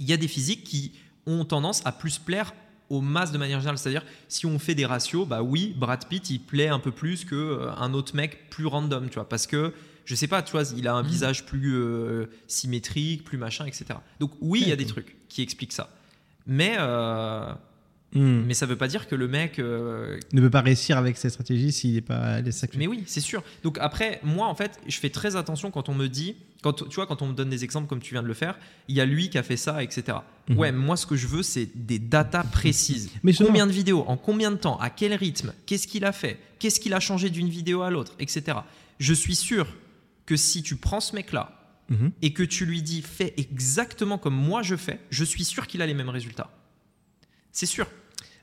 il 0.00 0.06
y 0.08 0.12
a 0.12 0.16
des 0.16 0.26
physiques 0.28 0.64
qui 0.64 0.92
ont 1.26 1.44
tendance 1.44 1.82
à 1.86 1.92
plus 1.92 2.18
plaire 2.18 2.52
aux 2.90 3.00
masses 3.02 3.30
de 3.32 3.38
manière 3.38 3.60
générale. 3.60 3.78
C'est-à-dire, 3.78 4.04
si 4.28 4.44
on 4.46 4.58
fait 4.58 4.74
des 4.74 4.86
ratios, 4.86 5.28
bah 5.28 5.42
oui, 5.42 5.72
Brad 5.76 6.06
Pitt, 6.08 6.28
il 6.30 6.40
plaît 6.40 6.68
un 6.68 6.78
peu 6.80 6.90
plus 6.90 7.24
qu'un 7.24 7.92
autre 7.94 8.16
mec 8.16 8.50
plus 8.50 8.66
random, 8.66 9.08
tu 9.08 9.14
vois, 9.14 9.28
parce 9.28 9.46
que 9.46 9.72
je 10.04 10.14
sais 10.14 10.26
pas, 10.26 10.42
tu 10.42 10.52
vois, 10.52 10.64
il 10.76 10.88
a 10.88 10.94
un 10.94 11.02
Mhm. 11.02 11.08
visage 11.08 11.46
plus 11.46 11.74
euh, 11.76 12.26
symétrique, 12.48 13.22
plus 13.24 13.38
machin, 13.38 13.66
etc. 13.66 13.84
Donc 14.18 14.32
oui, 14.40 14.60
il 14.62 14.68
y 14.68 14.72
a 14.72 14.76
des 14.76 14.86
trucs 14.86 15.16
qui 15.28 15.42
expliquent 15.42 15.72
ça. 15.72 15.90
Mais, 16.46 16.74
euh, 16.78 17.52
Mhm. 18.14 18.44
mais 18.46 18.54
ça 18.54 18.66
veut 18.66 18.76
pas 18.76 18.88
dire 18.88 19.08
que 19.08 19.14
le 19.14 19.26
mec. 19.28 19.58
euh, 19.58 20.18
Ne 20.32 20.40
peut 20.40 20.50
pas 20.50 20.60
réussir 20.60 20.98
avec 20.98 21.16
cette 21.16 21.30
stratégie 21.32 21.72
s'il 21.72 21.94
n'est 21.94 22.00
pas. 22.02 22.40
les 22.40 22.52
sacs- 22.52 22.74
mais 22.76 22.86
oui, 22.86 23.04
c'est 23.06 23.20
sûr. 23.20 23.42
Donc 23.62 23.78
après, 23.80 24.20
moi, 24.22 24.46
en 24.48 24.54
fait, 24.54 24.78
je 24.86 24.98
fais 24.98 25.08
très 25.10 25.36
attention 25.36 25.70
quand 25.70 25.88
on 25.88 25.94
me 25.94 26.08
dit, 26.08 26.36
quand 26.62 26.74
tu 26.88 26.94
vois, 26.94 27.06
quand 27.06 27.22
on 27.22 27.26
me 27.28 27.32
donne 27.32 27.48
des 27.50 27.64
exemples 27.64 27.88
comme 27.88 28.00
tu 28.00 28.12
viens 28.14 28.22
de 28.22 28.28
le 28.28 28.34
faire, 28.34 28.58
il 28.88 28.94
y 28.96 29.00
a 29.00 29.04
lui 29.06 29.30
qui 29.30 29.38
a 29.38 29.42
fait 29.42 29.56
ça, 29.56 29.82
etc. 29.82 30.18
Mhm. 30.48 30.58
Ouais, 30.58 30.72
moi, 30.72 30.96
ce 30.96 31.06
que 31.06 31.16
je 31.16 31.26
veux, 31.26 31.42
c'est 31.42 31.68
des 31.74 31.98
datas 31.98 32.44
précises. 32.44 33.10
Mais 33.22 33.32
justement- 33.32 33.48
Combien 33.48 33.66
de 33.66 33.72
vidéos, 33.72 34.04
en 34.06 34.16
combien 34.16 34.50
de 34.50 34.56
temps, 34.56 34.78
à 34.78 34.90
quel 34.90 35.14
rythme, 35.14 35.52
qu'est-ce 35.66 35.86
qu'il 35.86 36.04
a 36.04 36.12
fait, 36.12 36.38
qu'est-ce 36.58 36.80
qu'il 36.80 36.94
a 36.94 37.00
changé 37.00 37.30
d'une 37.30 37.48
vidéo 37.48 37.82
à 37.82 37.90
l'autre, 37.90 38.12
etc. 38.20 38.58
Je 39.00 39.14
suis 39.14 39.34
sûr 39.36 39.66
que 40.26 40.36
si 40.36 40.62
tu 40.62 40.76
prends 40.76 41.00
ce 41.00 41.14
mec-là 41.16 41.58
Mhm. 41.88 42.12
et 42.22 42.32
que 42.32 42.42
tu 42.44 42.64
lui 42.64 42.82
dis 42.82 43.02
fais 43.02 43.34
exactement 43.38 44.16
comme 44.18 44.34
moi 44.36 44.62
je 44.62 44.76
fais, 44.76 45.00
je 45.10 45.24
suis 45.24 45.44
sûr 45.44 45.66
qu'il 45.66 45.82
a 45.82 45.86
les 45.86 45.94
mêmes 45.94 46.08
résultats. 46.10 46.50
C'est 47.50 47.66
sûr. 47.66 47.86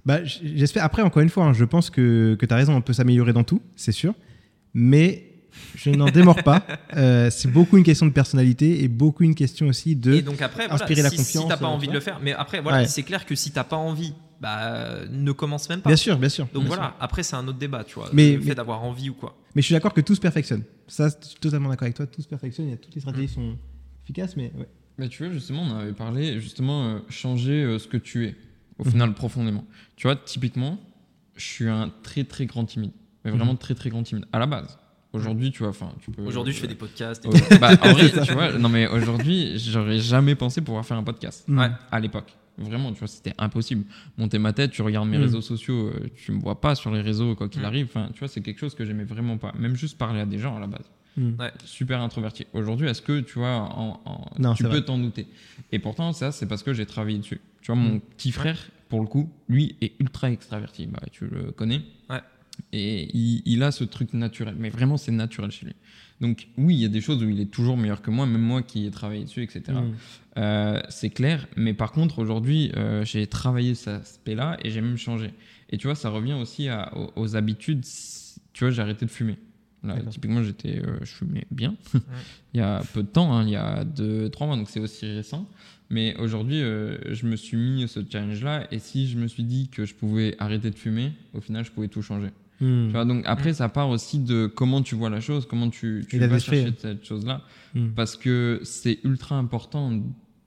Bah, 0.06 0.24
j'espère. 0.24 0.84
Après, 0.84 1.02
encore 1.02 1.22
une 1.22 1.30
fois, 1.30 1.46
hein, 1.46 1.54
je 1.54 1.66
pense 1.66 1.90
que, 1.90 2.36
que 2.40 2.46
tu 2.46 2.54
as 2.54 2.58
raison, 2.58 2.76
on 2.76 2.82
peut 2.82 2.94
s'améliorer 2.94 3.34
dans 3.34 3.44
tout, 3.44 3.62
c'est 3.76 3.92
sûr. 3.92 4.14
Mais 4.74 5.26
je 5.76 5.90
n'en 5.92 6.10
démords 6.10 6.44
pas. 6.44 6.66
Euh, 6.98 7.30
c'est 7.30 7.48
beaucoup 7.52 7.78
une 7.78 7.84
question 7.84 8.08
de 8.08 8.12
personnalité 8.12 8.84
et 8.84 8.88
beaucoup 8.88 9.24
une 9.24 9.36
question 9.36 9.68
aussi 9.68 9.96
de. 9.96 10.14
Et 10.14 10.22
donc 10.24 10.42
après, 10.42 10.68
voilà, 10.68 10.74
inspirer 10.84 11.04
la 11.04 11.12
si, 11.12 11.18
confiance, 11.18 11.44
si 11.44 11.48
t'as 11.50 11.56
pas 11.58 11.68
euh, 11.68 11.70
envie 11.70 11.88
de 11.88 11.94
le 11.94 12.00
faire, 12.00 12.20
mais 12.22 12.34
après, 12.34 12.62
voilà, 12.62 12.80
Ouais. 12.80 12.88
c'est 12.88 13.04
clair 13.04 13.28
que 13.28 13.36
si 13.36 13.52
t'as 13.52 13.64
pas 13.64 13.76
envie, 13.76 14.14
bah, 14.42 15.02
ne 15.12 15.32
commence 15.32 15.70
même 15.70 15.82
pas. 15.82 15.90
Bien 15.92 15.96
sûr, 15.96 16.18
bien 16.18 16.30
sûr. 16.30 16.46
Donc 16.52 16.64
bien 16.64 16.70
voilà, 16.74 16.84
sûr. 16.86 16.96
après 17.00 17.22
c'est 17.22 17.36
un 17.36 17.48
autre 17.48 17.60
débat, 17.60 17.84
tu 17.84 17.94
vois, 17.94 18.10
Mais- 18.12 18.34
le 18.38 18.42
fait 18.42 18.56
d'avoir 18.56 18.84
envie 18.84 19.10
ou 19.12 19.14
quoi. 19.14 19.38
Mais 19.54 19.62
je 19.62 19.68
suis 19.68 19.74
d'accord 19.74 19.94
que 19.94 20.02
tout 20.02 20.16
se 20.16 20.20
perfectionne. 20.20 20.64
Ça, 20.88 21.10
je 21.22 21.28
suis 21.28 21.40
totalement 21.40 21.70
d'accord 21.70 21.84
avec 21.86 21.96
toi. 21.96 22.08
Tout 22.08 22.24
se 22.24 22.28
perfectionne. 22.28 22.66
Il 22.68 22.72
y 22.72 22.74
a, 22.74 22.78
toutes 22.78 22.96
les 22.96 23.02
stratégies 23.02 23.28
Mm. 23.28 23.36
sont 23.36 23.58
efficaces, 24.04 24.36
mais 24.36 24.52
ouais. 24.58 24.68
Mais 24.98 25.08
tu 25.10 25.24
vois, 25.24 25.32
justement, 25.32 25.62
on 25.62 25.76
avait 25.78 25.94
parlé, 25.94 26.42
justement, 26.42 26.86
euh, 26.88 27.00
changer 27.10 27.64
euh, 27.64 27.78
ce 27.78 27.88
que 27.88 27.98
tu 27.98 28.26
es, 28.26 28.36
au 28.80 28.86
Mhm. 28.86 28.92
final, 28.92 29.14
profondément. 29.14 29.66
Tu 29.96 30.08
vois, 30.08 30.16
typiquement, 30.16 30.80
je 31.36 31.44
suis 31.46 31.68
un 31.70 31.92
très, 32.04 32.24
très 32.24 32.46
grand 32.46 32.66
timide. 32.66 32.92
Mais 33.26 33.32
vraiment 33.32 33.52
Mhm. 33.54 33.58
très, 33.60 33.76
très 33.76 33.90
grand 33.90 34.02
timide, 34.04 34.26
à 34.32 34.40
la 34.40 34.46
base. 34.46 34.78
Aujourd'hui, 35.12 35.52
tu 35.52 35.60
vois, 35.60 35.70
enfin, 35.70 35.92
tu 36.02 36.12
peux. 36.12 36.22
Aujourd'hui, 36.24 36.54
je 36.54 36.60
fais 36.60 36.68
des 36.68 36.76
podcasts. 36.76 37.26
et 37.26 37.30
Oh, 37.30 37.32
bah, 37.60 37.72
en 37.82 37.94
vrai, 37.94 38.10
tu 38.26 38.34
vois, 38.34 38.52
non 38.54 38.70
mais 38.70 38.88
aujourd'hui, 38.88 39.58
j'aurais 39.58 39.98
jamais 40.00 40.36
pensé 40.36 40.62
pouvoir 40.62 40.86
faire 40.86 40.98
un 40.98 41.04
podcast. 41.04 41.46
Mm. 41.48 41.60
Ouais. 41.60 41.70
À 41.92 42.00
l'époque. 42.00 42.32
Vraiment, 42.58 42.92
tu 42.92 43.00
vois, 43.00 43.08
c'était 43.08 43.34
impossible. 43.38 43.86
Monter 44.18 44.38
ma 44.38 44.52
tête, 44.54 44.72
tu 44.72 44.82
regardes 44.82 45.08
mes 45.08 45.18
réseaux 45.18 45.42
sociaux, 45.42 45.88
euh, 45.88 46.10
tu 46.16 46.32
me 46.34 46.40
vois 46.42 46.60
pas 46.60 46.76
sur 46.76 46.92
les 46.92 47.00
réseaux, 47.02 47.34
quoi 47.36 47.48
qu'il 47.48 47.64
arrive. 47.64 47.86
Enfin, 47.90 48.10
tu 48.14 48.20
vois, 48.20 48.28
c'est 48.28 48.42
quelque 48.42 48.60
chose 48.60 48.76
que 48.76 48.84
j'aimais 48.86 49.06
vraiment 49.06 49.38
pas. 49.38 49.54
Même 49.58 49.76
juste 49.78 49.98
parler 49.98 50.20
à 50.20 50.26
des 50.26 50.38
gens 50.40 50.58
à 50.58 50.60
la 50.60 50.68
base. 50.68 50.92
Mm. 51.18 51.32
Ouais. 51.40 51.52
Super 51.66 52.02
introverti. 52.02 52.46
Aujourd'hui, 52.54 52.88
est-ce 52.88 53.02
que 53.02 53.20
tu 53.22 53.40
vois, 53.40 53.56
en, 53.56 54.00
en- 54.06 54.26
Non, 54.40 54.54
tu 54.54 54.64
peux 54.64 54.82
t'en 54.82 54.98
douter 54.98 55.28
Et 55.72 55.80
pourtant, 55.80 56.14
ça, 56.14 56.32
c'est 56.32 56.46
parce 56.48 56.64
que 56.64 56.74
j'ai 56.74 56.86
travaillé 56.86 57.18
dessus. 57.18 57.42
Tu 57.62 57.68
vois, 57.72 57.76
mon 57.82 57.96
Mm. 57.96 58.02
petit 58.18 58.32
frère, 58.32 58.58
pour 58.90 59.02
le 59.02 59.08
coup, 59.08 59.30
lui, 59.48 59.76
est 59.82 59.94
ultra 60.00 60.32
extraverti. 60.32 60.88
Bah, 60.88 61.02
tu 61.12 61.26
le 61.28 61.52
connais. 61.52 61.82
Ouais. 62.10 62.22
Et 62.74 63.10
il, 63.16 63.42
il 63.46 63.64
a 63.64 63.72
ce 63.72 63.84
truc 63.86 64.14
naturel. 64.14 64.56
Mais 64.58 64.70
vraiment, 64.70 64.98
c'est 64.98 65.12
naturel 65.12 65.52
chez 65.52 65.66
lui. 65.66 65.76
Donc, 66.22 66.48
oui, 66.58 66.76
il 66.76 66.82
y 66.82 66.86
a 66.86 66.90
des 66.90 67.00
choses 67.02 67.24
où 67.24 67.30
il 67.30 67.40
est 67.40 67.50
toujours 67.52 67.78
meilleur 67.78 68.02
que 68.02 68.12
moi, 68.12 68.26
même 68.26 68.42
moi 68.42 68.62
qui 68.62 68.86
ai 68.86 68.92
travaillé 68.92 69.24
dessus, 69.24 69.42
etc. 69.44 69.64
Mm. 69.72 69.94
Euh, 70.38 70.82
c'est 70.90 71.10
clair, 71.10 71.48
mais 71.56 71.74
par 71.74 71.92
contre, 71.92 72.20
aujourd'hui, 72.20 72.72
euh, 72.76 73.04
j'ai 73.06 73.26
travaillé 73.28 73.74
cet 73.76 74.02
aspect-là 74.02 74.58
et 74.64 74.70
j'ai 74.70 74.82
même 74.82 74.98
changé. 74.98 75.32
Et 75.70 75.78
tu 75.78 75.88
vois, 75.88 75.96
ça 75.96 76.10
revient 76.10 76.34
aussi 76.34 76.68
à- 76.68 76.92
aux, 76.98 77.12
aux 77.16 77.36
habitudes. 77.36 77.86
Tu 78.54 78.64
vois, 78.64 78.72
j'ai 78.72 78.82
arrêté 78.82 79.06
de 79.06 79.12
fumer. 79.12 79.38
Là, 79.84 79.96
typiquement, 80.10 80.44
j'étais, 80.44 80.80
euh, 80.80 80.98
je 81.02 81.12
fumais 81.12 81.46
bien 81.52 81.76
il 82.54 82.60
y 82.60 82.64
a 82.64 82.82
peu 82.94 83.02
de 83.02 83.08
temps, 83.08 83.34
hein, 83.34 83.44
il 83.44 83.52
y 83.52 83.56
a 83.56 83.86
2-3 83.86 84.46
mois, 84.48 84.58
donc 84.58 84.70
c'est 84.70 84.80
aussi 84.80 85.06
récent. 85.06 85.48
Mais 85.90 86.16
aujourd'hui, 86.18 86.62
euh, 86.62 86.98
je 87.14 87.26
me 87.26 87.36
suis 87.36 87.58
mis 87.58 87.88
ce 87.88 88.02
challenge-là 88.08 88.68
et 88.72 88.80
si 88.80 89.08
je 89.08 89.18
me 89.18 89.28
suis 89.28 89.44
dit 89.44 89.70
que 89.70 89.86
je 89.86 89.96
pouvais 89.96 90.36
arrêter 90.38 90.70
de 90.70 90.76
fumer, 90.76 91.14
au 91.34 91.42
final, 91.42 91.66
je 91.66 91.72
pouvais 91.72 91.88
tout 91.88 92.02
changer. 92.02 92.30
Mm. 92.62 92.88
Tu 92.88 92.92
vois, 92.92 93.06
donc 93.06 93.24
après, 93.26 93.54
ça 93.54 93.70
part 93.70 93.90
aussi 93.90 94.20
de 94.20 94.46
comment 94.48 94.82
tu 94.82 94.96
vois 94.96 95.10
la 95.10 95.22
chose, 95.22 95.48
comment 95.48 95.70
tu, 95.70 96.06
tu 96.08 96.20
vas 96.20 96.40
chercher 96.40 96.74
cette 96.78 97.06
chose-là. 97.06 97.42
Mm. 97.74 97.90
Parce 97.96 98.18
que 98.18 98.60
c'est 98.64 99.00
ultra 99.04 99.36
important 99.36 100.02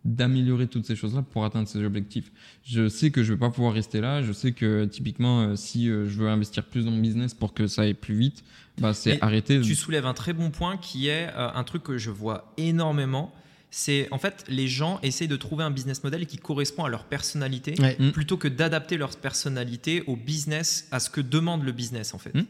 d'améliorer 0.04 0.66
toutes 0.66 0.84
ces 0.84 0.96
choses-là 0.96 1.22
pour 1.22 1.44
atteindre 1.44 1.68
ces 1.68 1.84
objectifs. 1.84 2.32
Je 2.64 2.88
sais 2.88 3.10
que 3.10 3.22
je 3.22 3.32
vais 3.32 3.38
pas 3.38 3.50
pouvoir 3.50 3.72
rester 3.72 4.00
là. 4.00 4.22
Je 4.22 4.32
sais 4.32 4.52
que 4.52 4.84
typiquement, 4.84 5.42
euh, 5.42 5.56
si 5.56 5.88
euh, 5.88 6.08
je 6.08 6.18
veux 6.18 6.28
investir 6.28 6.64
plus 6.64 6.84
dans 6.84 6.90
mon 6.90 7.00
business 7.00 7.34
pour 7.34 7.54
que 7.54 7.66
ça 7.66 7.82
aille 7.82 7.94
plus 7.94 8.16
vite, 8.16 8.42
bah, 8.78 8.94
c'est 8.94 9.22
arrêter. 9.22 9.60
Tu 9.60 9.74
soulèves 9.74 10.06
un 10.06 10.14
très 10.14 10.32
bon 10.32 10.50
point 10.50 10.76
qui 10.76 11.08
est 11.08 11.28
euh, 11.36 11.50
un 11.54 11.64
truc 11.64 11.82
que 11.82 11.98
je 11.98 12.10
vois 12.10 12.52
énormément. 12.56 13.32
C'est 13.70 14.08
en 14.10 14.18
fait 14.18 14.44
les 14.48 14.68
gens 14.68 14.98
essayent 15.02 15.28
de 15.28 15.36
trouver 15.36 15.64
un 15.64 15.70
business 15.70 16.04
model 16.04 16.26
qui 16.26 16.36
correspond 16.36 16.84
à 16.84 16.88
leur 16.90 17.04
personnalité 17.04 17.74
Ouais. 17.80 17.96
Mm. 17.98 18.10
plutôt 18.10 18.36
que 18.36 18.48
d'adapter 18.48 18.98
leur 18.98 19.16
personnalité 19.16 20.02
au 20.06 20.16
business, 20.16 20.88
à 20.90 21.00
ce 21.00 21.08
que 21.08 21.20
demande 21.20 21.64
le 21.64 21.72
business 21.72 22.12
en 22.12 22.18
fait. 22.18 22.34
Mm. 22.34 22.44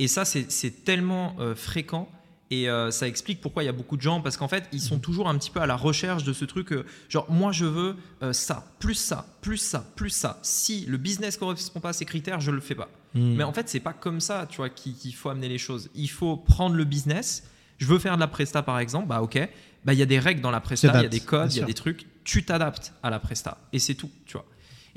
Et 0.00 0.08
ça, 0.08 0.24
c'est 0.24 0.84
tellement 0.84 1.36
euh, 1.40 1.54
fréquent. 1.54 2.08
Et 2.52 2.68
euh, 2.68 2.90
ça 2.90 3.06
explique 3.06 3.40
pourquoi 3.40 3.62
il 3.62 3.66
y 3.66 3.68
a 3.68 3.72
beaucoup 3.72 3.96
de 3.96 4.02
gens, 4.02 4.20
parce 4.20 4.36
qu'en 4.36 4.48
fait, 4.48 4.68
ils 4.72 4.80
sont 4.80 4.98
toujours 4.98 5.28
un 5.28 5.38
petit 5.38 5.50
peu 5.50 5.60
à 5.60 5.66
la 5.66 5.76
recherche 5.76 6.24
de 6.24 6.32
ce 6.32 6.44
truc, 6.44 6.72
euh, 6.72 6.84
genre, 7.08 7.30
moi 7.30 7.52
je 7.52 7.64
veux 7.64 7.96
euh, 8.24 8.32
ça, 8.32 8.66
plus 8.80 8.94
ça, 8.94 9.24
plus 9.40 9.56
ça, 9.56 9.86
plus 9.94 10.10
ça. 10.10 10.40
Si 10.42 10.84
le 10.86 10.96
business 10.96 11.36
correspond 11.36 11.78
pas 11.78 11.90
à 11.90 11.92
ces 11.92 12.04
critères, 12.04 12.40
je 12.40 12.50
le 12.50 12.60
fais 12.60 12.74
pas. 12.74 12.88
Mm. 13.14 13.36
Mais 13.36 13.44
en 13.44 13.52
fait, 13.52 13.68
c'est 13.68 13.78
pas 13.78 13.92
comme 13.92 14.20
ça, 14.20 14.48
tu 14.50 14.56
vois, 14.56 14.68
qu'il 14.68 15.14
faut 15.14 15.28
amener 15.28 15.48
les 15.48 15.58
choses. 15.58 15.90
Il 15.94 16.10
faut 16.10 16.36
prendre 16.36 16.74
le 16.74 16.84
business. 16.84 17.44
Je 17.78 17.86
veux 17.86 18.00
faire 18.00 18.16
de 18.16 18.20
la 18.20 18.28
presta, 18.28 18.62
par 18.62 18.80
exemple. 18.80 19.06
Bah, 19.06 19.22
ok. 19.22 19.48
Bah, 19.84 19.94
il 19.94 19.98
y 19.98 20.02
a 20.02 20.06
des 20.06 20.18
règles 20.18 20.40
dans 20.40 20.50
la 20.50 20.60
presta, 20.60 20.88
il 20.94 21.02
y 21.02 21.06
a 21.06 21.08
des 21.08 21.20
codes, 21.20 21.54
il 21.54 21.60
y 21.60 21.62
a 21.62 21.66
des 21.66 21.74
trucs. 21.74 22.06
Tu 22.24 22.44
t'adaptes 22.44 22.92
à 23.02 23.10
la 23.10 23.20
presta. 23.20 23.58
Et 23.72 23.78
c'est 23.78 23.94
tout, 23.94 24.10
tu 24.26 24.32
vois. 24.32 24.44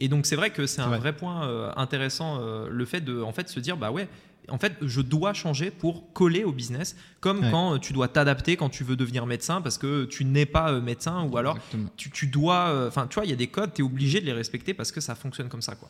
Et 0.03 0.07
donc, 0.09 0.25
c'est 0.25 0.35
vrai 0.35 0.49
que 0.49 0.65
c'est 0.67 0.81
un 0.81 0.87
vrai. 0.87 0.99
vrai 0.99 1.13
point 1.15 1.47
euh, 1.47 1.71
intéressant, 1.77 2.39
euh, 2.41 2.67
le 2.69 2.85
fait 2.85 3.01
de, 3.01 3.21
en 3.21 3.31
fait, 3.31 3.47
se 3.49 3.59
dire, 3.59 3.77
bah 3.77 3.91
ouais, 3.91 4.07
en 4.49 4.57
fait, 4.57 4.73
je 4.81 4.99
dois 4.99 5.33
changer 5.33 5.71
pour 5.71 6.11
coller 6.11 6.43
au 6.43 6.51
business, 6.51 6.97
comme 7.21 7.39
Ouais. 7.39 7.51
quand 7.51 7.75
euh, 7.75 7.77
tu 7.77 7.93
dois 7.93 8.09
t'adapter 8.09 8.57
quand 8.57 8.67
tu 8.69 8.83
veux 8.83 8.97
devenir 8.97 9.25
médecin 9.25 9.61
parce 9.61 9.77
que 9.77 10.03
tu 10.03 10.25
n'es 10.25 10.45
pas 10.45 10.79
médecin 10.81 11.23
ou 11.23 11.37
alors 11.37 11.57
tu, 11.95 12.09
tu 12.11 12.27
dois, 12.27 12.85
enfin, 12.89 13.07
tu 13.07 13.15
vois, 13.15 13.25
il 13.25 13.29
y 13.29 13.33
a 13.33 13.37
des 13.37 13.47
codes, 13.47 13.73
tu 13.73 13.81
es 13.81 13.85
obligé 13.85 14.19
de 14.19 14.25
les 14.25 14.33
respecter 14.33 14.73
parce 14.73 14.91
que 14.91 14.99
ça 14.99 15.15
fonctionne 15.15 15.47
comme 15.47 15.61
ça, 15.61 15.75
quoi. 15.75 15.89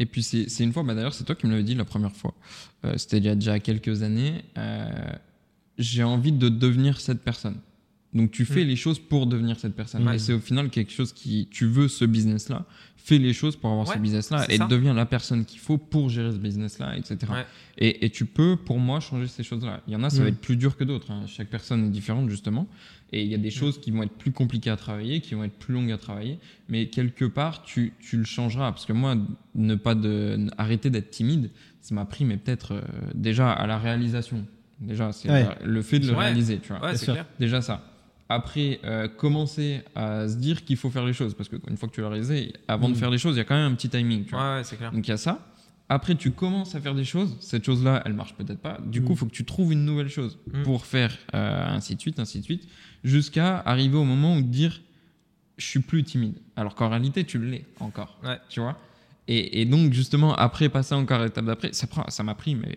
Et 0.00 0.06
puis 0.06 0.22
c'est 0.24 0.64
une 0.64 0.72
fois, 0.72 0.82
bah 0.82 0.94
d'ailleurs 0.96 1.14
c'est 1.14 1.22
toi 1.22 1.36
qui 1.36 1.46
me 1.46 1.52
l'avais 1.52 1.62
dit 1.62 1.76
la 1.76 1.84
première 1.84 2.16
fois, 2.16 2.34
Euh, 2.84 2.94
c'était 2.96 3.18
il 3.18 3.24
y 3.24 3.28
a 3.28 3.36
déjà 3.36 3.60
quelques 3.60 4.02
années, 4.02 4.42
euh, 4.58 4.88
j'ai 5.78 6.02
envie 6.02 6.32
de 6.32 6.48
devenir 6.48 7.00
cette 7.00 7.22
personne. 7.22 7.58
Donc 8.12 8.30
tu 8.30 8.44
fais 8.44 8.64
Mm. 8.64 8.68
les 8.68 8.76
choses 8.76 8.98
pour 8.98 9.26
devenir 9.26 9.58
cette 9.60 9.74
personne. 9.76 10.06
Et 10.12 10.18
c'est 10.18 10.32
au 10.34 10.38
final 10.40 10.68
quelque 10.70 10.92
chose 10.92 11.12
qui, 11.12 11.46
tu 11.50 11.66
veux 11.66 11.88
ce 11.88 12.04
business-là, 12.04 12.64
fais 13.04 13.18
les 13.18 13.32
choses 13.32 13.56
pour 13.56 13.70
avoir 13.70 13.86
Ouais, 13.88 13.94
ce 13.94 13.98
business-là 14.00 14.46
et 14.48 14.56
ça. 14.58 14.66
deviens 14.66 14.94
la 14.94 15.06
personne 15.06 15.44
qu'il 15.44 15.58
faut 15.60 15.78
pour 15.78 16.08
gérer 16.08 16.32
ce 16.32 16.36
business-là, 16.38 16.96
etc. 16.96 17.16
Ouais. 17.32 17.46
Et, 17.78 18.04
et 18.04 18.10
tu 18.10 18.26
peux, 18.26 18.56
pour 18.56 18.78
moi, 18.78 19.00
changer 19.00 19.26
ces 19.26 19.42
choses-là. 19.42 19.80
Il 19.88 19.92
y 19.92 19.96
en 19.96 20.02
a, 20.02 20.10
ça 20.10 20.20
Mm. 20.20 20.22
va 20.22 20.28
être 20.28 20.40
plus 20.40 20.56
dur 20.56 20.76
que 20.76 20.84
d'autres. 20.84 21.10
hein. 21.10 21.22
Chaque 21.26 21.48
personne 21.48 21.84
est 21.86 21.90
différente, 21.90 22.28
justement. 22.30 22.66
Et 23.12 23.22
il 23.22 23.28
y 23.28 23.34
a 23.34 23.38
des 23.38 23.48
Mm. 23.48 23.52
choses 23.52 23.80
qui 23.80 23.90
vont 23.90 24.02
être 24.02 24.12
plus 24.12 24.32
compliquées 24.32 24.70
à 24.70 24.76
travailler, 24.76 25.20
qui 25.20 25.34
vont 25.34 25.44
être 25.44 25.58
plus 25.58 25.74
longues 25.74 25.90
à 25.92 25.98
travailler. 25.98 26.38
Mais 26.68 26.86
quelque 26.86 27.24
part, 27.24 27.62
tu, 27.62 27.92
tu 28.00 28.16
le 28.16 28.24
changeras. 28.24 28.70
Parce 28.72 28.86
que 28.86 28.92
moi, 28.92 29.16
ne 29.54 29.74
pas 29.74 29.94
de, 29.94 30.46
arrêter 30.56 30.88
d'être 30.90 31.10
timide, 31.10 31.50
ça 31.80 31.94
m'a 31.94 32.04
pris, 32.04 32.24
mais 32.24 32.36
peut-être 32.36 32.72
euh, 32.74 32.80
déjà 33.14 33.50
à 33.52 33.66
la 33.66 33.78
réalisation. 33.78 34.44
Déjà, 34.80 35.12
c'est 35.12 35.30
Ouais. 35.30 35.46
le 35.64 35.82
fait 35.82 35.98
de 35.98 36.06
le 36.06 36.12
Ouais. 36.12 36.24
réaliser, 36.24 36.58
tu 36.58 36.68
vois. 36.68 36.76
Ouais, 36.78 36.88
Bien 36.88 36.96
c'est 36.96 37.04
sûr. 37.04 37.14
clair. 37.14 37.26
Déjà 37.38 37.60
ça. 37.62 37.84
Après, 38.34 38.80
euh, 38.84 39.08
commencer 39.08 39.82
à 39.94 40.28
se 40.28 40.36
dire 40.36 40.64
qu'il 40.64 40.76
faut 40.76 40.90
faire 40.90 41.04
les 41.04 41.12
choses. 41.12 41.34
Parce 41.34 41.48
qu'une 41.48 41.76
fois 41.76 41.88
que 41.88 41.94
tu 41.94 42.00
l'as 42.00 42.08
réalisé, 42.08 42.52
avant 42.68 42.88
de 42.88 42.94
Mm. 42.94 42.96
faire 42.96 43.10
les 43.10 43.18
choses, 43.18 43.34
il 43.36 43.38
y 43.38 43.40
a 43.40 43.44
quand 43.44 43.54
même 43.56 43.72
un 43.72 43.74
petit 43.74 43.88
timing, 43.88 44.24
tu 44.24 44.30
vois. 44.30 44.40
Ouais, 44.52 44.56
ouais, 44.58 44.64
c'est 44.64 44.76
clair. 44.76 44.92
Donc 44.92 45.06
il 45.06 45.10
y 45.10 45.14
a 45.14 45.16
ça. 45.16 45.46
Après, 45.88 46.14
tu 46.14 46.30
commences 46.30 46.74
à 46.74 46.80
faire 46.80 46.94
des 46.94 47.04
choses. 47.04 47.36
Cette 47.40 47.64
chose-là, 47.64 48.02
elle 48.06 48.14
marche 48.14 48.34
peut-être 48.34 48.60
pas. 48.60 48.78
Du 48.86 49.02
coup, 49.02 49.10
Mm. 49.10 49.12
il 49.12 49.18
faut 49.18 49.26
que 49.26 49.32
tu 49.32 49.44
trouves 49.44 49.72
une 49.72 49.84
nouvelle 49.84 50.08
chose 50.08 50.38
Mm. 50.52 50.62
pour 50.62 50.86
faire 50.86 51.16
euh, 51.34 51.66
ainsi 51.76 51.94
de 51.96 52.00
suite, 52.00 52.18
ainsi 52.18 52.38
de 52.40 52.44
suite, 52.44 52.66
jusqu'à 53.04 53.58
arriver 53.58 53.96
au 53.96 54.04
moment 54.04 54.36
où 54.36 54.40
te 54.40 54.46
dire 54.46 54.80
je 55.58 55.66
suis 55.66 55.80
plus 55.80 56.02
timide. 56.02 56.34
Alors 56.56 56.74
qu'en 56.74 56.88
réalité, 56.88 57.24
tu 57.24 57.38
l'es 57.38 57.64
encore. 57.78 58.18
Ouais. 58.24 58.38
Tu 58.48 58.60
vois 58.60 58.76
et, 59.28 59.60
et 59.60 59.64
donc, 59.66 59.92
justement, 59.92 60.34
après 60.34 60.68
passer 60.68 60.94
encore 60.96 61.20
à 61.20 61.24
l'étape 61.24 61.44
d'après, 61.44 61.72
ça 61.72 61.86
prend- 61.86 62.08
ça 62.08 62.22
m'a 62.24 62.34
pris, 62.34 62.56
mais 62.56 62.74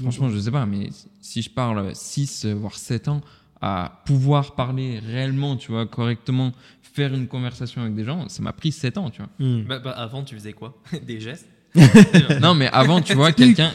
franchement, 0.00 0.28
je 0.28 0.38
sais 0.38 0.50
pas, 0.52 0.64
mais 0.66 0.90
si 1.20 1.42
je 1.42 1.50
parle 1.50 1.94
6 1.94 2.46
voire 2.46 2.74
7 2.76 3.08
ans 3.08 3.20
à 3.60 4.02
pouvoir 4.06 4.54
parler 4.54 4.98
réellement, 4.98 5.56
tu 5.56 5.72
vois, 5.72 5.86
correctement, 5.86 6.52
faire 6.82 7.14
une 7.14 7.28
conversation 7.28 7.82
avec 7.82 7.94
des 7.94 8.04
gens, 8.04 8.28
ça 8.28 8.42
m'a 8.42 8.52
pris 8.52 8.72
7 8.72 8.98
ans, 8.98 9.10
tu 9.10 9.22
vois. 9.22 9.30
Mm. 9.38 9.64
Bah, 9.64 9.78
bah, 9.78 9.90
avant, 9.92 10.22
tu 10.22 10.34
faisais 10.34 10.52
quoi? 10.52 10.74
Des 11.06 11.20
gestes? 11.20 11.48
Non, 12.40 12.54
mais 12.54 12.68
avant, 12.68 13.00
tu 13.00 13.14
vois, 13.14 13.32
quelqu'un. 13.32 13.72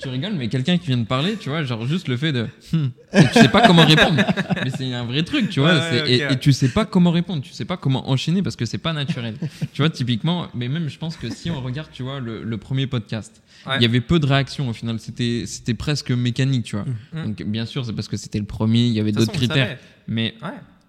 Tu 0.00 0.08
rigoles, 0.08 0.34
mais 0.34 0.48
quelqu'un 0.48 0.78
qui 0.78 0.86
vient 0.86 0.96
de 0.98 1.04
parler, 1.06 1.36
tu 1.36 1.48
vois, 1.50 1.62
genre 1.62 1.86
juste 1.86 2.08
le 2.08 2.16
fait 2.16 2.32
de. 2.32 2.46
Hmm, 2.72 2.86
et 3.12 3.22
tu 3.32 3.34
sais 3.40 3.48
pas 3.48 3.66
comment 3.66 3.84
répondre. 3.84 4.22
Mais 4.64 4.70
c'est 4.70 4.92
un 4.94 5.04
vrai 5.04 5.22
truc, 5.22 5.50
tu 5.50 5.60
vois. 5.60 5.74
Ouais, 5.74 5.78
ouais, 5.78 6.04
c'est- 6.06 6.32
et, 6.32 6.38
tu 6.38 6.52
sais 6.52 6.68
pas 6.68 6.84
comment 6.84 7.10
répondre, 7.10 7.42
tu 7.42 7.52
sais 7.52 7.64
pas 7.64 7.76
comment 7.76 8.08
enchaîner 8.10 8.42
parce 8.42 8.56
que 8.56 8.64
c'est 8.64 8.78
pas 8.78 8.92
naturel. 8.92 9.34
tu 9.72 9.82
vois, 9.82 9.90
typiquement, 9.90 10.48
mais 10.54 10.68
même 10.68 10.88
je 10.88 10.98
pense 10.98 11.16
que 11.16 11.28
si 11.30 11.50
on 11.50 11.60
regarde, 11.60 11.88
tu 11.92 12.02
vois, 12.02 12.20
le, 12.20 12.42
le 12.42 12.56
premier 12.58 12.86
podcast, 12.86 13.42
il 13.76 13.82
y 13.82 13.84
avait 13.84 14.00
peu 14.00 14.18
de 14.18 14.26
réactions 14.26 14.68
au 14.68 14.72
final. 14.72 14.98
C'était 15.00 15.44
c'était 15.46 15.74
presque 15.74 16.10
mécanique, 16.12 16.64
tu 16.64 16.76
vois. 16.76 16.86
Mhm. 17.12 17.24
Donc, 17.26 17.42
bien 17.42 17.66
sûr, 17.66 17.84
c'est 17.84 17.92
parce 17.92 18.08
que 18.08 18.16
c'était 18.16 18.38
le 18.38 18.46
premier, 18.46 18.86
il 18.86 18.92
y 18.92 19.00
avait 19.00 19.12
d'autres 19.12 19.32
critères. 19.32 19.78
Mais 20.08 20.34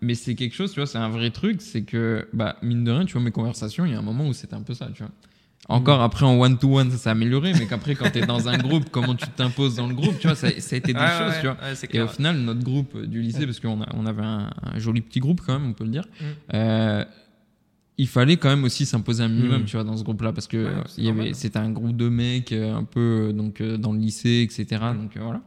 mais 0.03 0.15
c'est 0.15 0.33
quelque 0.35 0.55
chose, 0.55 0.71
tu 0.71 0.79
vois, 0.79 0.87
c'est 0.87 0.97
un 0.97 1.09
vrai 1.09 1.29
truc, 1.29 1.61
c'est 1.61 1.83
que, 1.83 2.27
bah, 2.33 2.55
mine 2.63 2.83
de 2.83 2.91
rien, 2.91 3.05
tu 3.05 3.13
vois, 3.13 3.21
mes 3.21 3.29
conversations, 3.31 3.85
il 3.85 3.91
y 3.91 3.95
a 3.95 3.99
un 3.99 4.03
moment 4.03 4.27
où 4.27 4.33
c'était 4.33 4.55
un 4.55 4.61
peu 4.63 4.73
ça, 4.73 4.89
tu 4.95 5.03
vois. 5.03 5.11
Encore 5.69 6.01
après 6.01 6.25
en 6.25 6.37
one-to-one, 6.39 6.91
ça 6.91 6.97
s'est 6.97 7.09
amélioré, 7.09 7.53
mais 7.53 7.65
qu'après, 7.65 7.95
quand 7.95 8.09
t'es 8.11 8.25
dans 8.25 8.49
un 8.49 8.57
groupe, 8.57 8.89
comment 8.91 9.15
tu 9.15 9.27
t'imposes 9.29 9.75
dans 9.75 9.87
le 9.87 9.93
groupe, 9.93 10.17
tu 10.19 10.27
vois, 10.27 10.35
ça, 10.35 10.49
ça 10.59 10.75
a 10.75 10.77
été 10.77 10.91
des 10.91 10.99
choses, 10.99 11.29
ouais, 11.29 11.39
tu 11.39 11.47
vois. 11.47 11.55
ouais, 11.61 11.73
Et 11.93 12.01
au 12.01 12.07
final, 12.07 12.37
notre 12.39 12.61
groupe 12.63 12.97
du 13.05 13.21
lycée, 13.21 13.45
parce 13.45 13.59
qu'on 13.59 13.81
a, 13.81 13.87
on 13.93 14.05
avait 14.05 14.23
un, 14.23 14.49
un 14.63 14.79
joli 14.79 15.01
petit 15.01 15.19
groupe 15.19 15.39
quand 15.45 15.53
même, 15.59 15.69
on 15.69 15.73
peut 15.73 15.85
le 15.85 15.91
dire, 15.91 16.03
Mm. 16.19 16.23
euh, 16.55 17.05
il 17.97 18.07
fallait 18.07 18.37
quand 18.37 18.49
même 18.49 18.63
aussi 18.63 18.85
s'imposer 18.85 19.23
un 19.23 19.27
minimum, 19.29 19.61
Mm. 19.61 19.65
tu 19.65 19.77
vois, 19.77 19.83
dans 19.85 19.95
ce 19.95 20.03
groupe-là, 20.03 20.33
parce 20.33 20.47
que 20.47 20.65
Ouais, 20.65 20.71
c'est 20.87 20.97
il 21.01 21.05
y 21.05 21.09
avait, 21.09 21.17
normal. 21.17 21.35
c'était 21.35 21.59
un 21.59 21.69
groupe 21.69 21.95
de 21.95 22.09
mecs 22.09 22.51
euh, 22.51 22.75
un 22.75 22.83
peu 22.83 23.27
euh, 23.29 23.31
donc 23.31 23.61
dans 23.61 23.93
le 23.93 23.99
lycée, 23.99 24.41
etc. 24.49 24.65
Donc 24.99 25.15
euh, 25.15 25.21
voilà. 25.23 25.41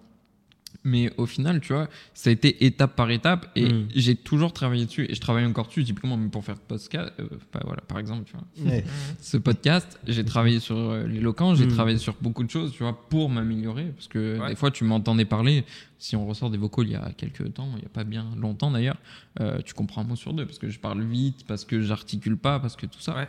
Mais 0.87 1.11
au 1.17 1.25
final, 1.25 1.61
tu 1.63 1.73
vois, 1.73 1.89
ça 2.13 2.29
a 2.29 2.33
été 2.35 2.67
étape 2.67 2.95
par 2.95 3.11
étape 3.11 3.51
et 3.57 3.73
Mm. 3.73 3.89
j'ai 3.95 4.15
toujours 4.17 4.53
travaillé 4.53 4.85
dessus 4.85 5.07
et 5.09 5.15
je 5.15 5.21
travaille 5.21 5.47
encore 5.47 5.67
dessus, 5.69 5.83
typiquement 5.83 6.17
même 6.19 6.31
pour 6.31 6.45
faire 6.45 6.59
podcast, 6.59 7.11
euh, 7.21 7.27
bah, 7.55 7.61
voilà, 7.65 7.81
par 7.81 7.99
exemple, 7.99 8.25
tu 8.27 8.35
vois. 8.35 8.71
Ouais. 8.71 8.85
Ce 9.19 9.39
podcast, 9.39 9.99
j'ai 10.07 10.25
travaillé 10.27 10.61
sur 10.61 10.77
euh, 10.77 11.07
l'éloquence, 11.07 11.57
j'ai 11.57 11.65
Mm. 11.67 11.69
travaillé 11.73 11.97
sur 11.97 12.15
beaucoup 12.21 12.45
de 12.45 12.51
choses, 12.51 12.73
tu 12.73 12.83
vois, 12.83 13.09
pour 13.09 13.31
m'améliorer. 13.31 13.87
Parce 13.97 14.09
que 14.09 14.39
Ouais. 14.39 14.49
des 14.51 14.57
fois, 14.57 14.71
tu 14.71 14.85
m'entendais 14.85 15.25
parler, 15.25 15.65
si 15.99 16.17
on 16.17 16.27
ressort 16.27 16.51
des 16.51 16.59
vocaux 16.59 16.83
il 16.83 16.91
y 16.91 16.95
a 16.97 17.13
quelques 17.17 17.55
temps, 17.55 17.71
il 17.77 17.81
n'y 17.81 17.87
a 17.87 17.91
pas 17.91 18.05
bien 18.05 18.27
longtemps 18.37 18.71
d'ailleurs, 18.71 18.99
euh, 19.41 19.63
tu 19.65 19.73
comprends 19.73 20.03
un 20.03 20.05
mot 20.05 20.17
sur 20.17 20.35
deux, 20.35 20.45
parce 20.45 20.59
que 20.59 20.69
je 20.69 20.79
parle 20.79 21.03
vite, 21.03 21.47
parce 21.47 21.65
que 21.65 21.81
j'articule 21.81 22.37
pas, 22.37 22.61
parce 22.61 22.77
que 22.77 22.85
tout 22.85 23.01
ça. 23.01 23.15
Ouais. 23.17 23.29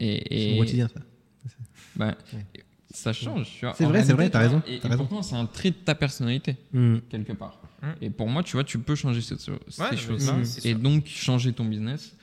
Et, 0.00 0.22
C'est 0.28 0.52
mon 0.52 0.58
quotidien, 0.60 0.88
ça. 0.88 1.00
bah, 1.96 2.14
Ouais. 2.34 2.44
Ça 2.92 3.12
change, 3.12 3.48
tu 3.58 3.64
vois. 3.64 3.74
C'est 3.76 3.84
En 3.84 3.88
vrai, 3.88 4.02
c'est 4.04 4.12
vrai, 4.12 4.26
tu 4.26 4.30
t'as 4.32 4.38
raison, 4.40 4.62
Et, 4.66 4.78
t'as 4.80 4.88
et 4.88 4.90
raison. 4.92 5.06
pourtant, 5.06 5.22
c'est 5.22 5.36
un 5.36 5.46
trait 5.46 5.70
de 5.70 5.76
ta 5.76 5.94
personnalité, 5.94 6.56
Mm. 6.72 6.96
quelque 7.08 7.32
part. 7.32 7.58
Mm. 7.82 7.86
Et 8.02 8.10
pour 8.10 8.28
moi, 8.28 8.42
tu 8.42 8.52
vois, 8.52 8.64
tu 8.64 8.78
peux 8.78 8.94
changer 8.94 9.20
cette- 9.20 9.40
ces 9.40 9.96
choses-là. 9.96 10.36
Et 10.64 10.74
donc, 10.74 11.06
changer 11.06 11.52
ton 11.52 11.64
business, 11.64 12.14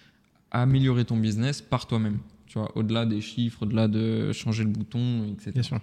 améliorer 0.52 1.06
ton 1.06 1.18
business 1.18 1.62
par 1.62 1.88
toi-même. 1.88 2.20
Tu 2.48 2.58
vois, 2.60 2.72
au-delà 2.78 3.06
des 3.06 3.22
chiffres, 3.22 3.64
au-delà 3.64 3.88
de 3.88 4.32
changer 4.34 4.64
le 4.64 4.70
bouton, 4.70 5.26
etc. 5.34 5.52
Bien 5.54 5.64
sûr. 5.64 5.80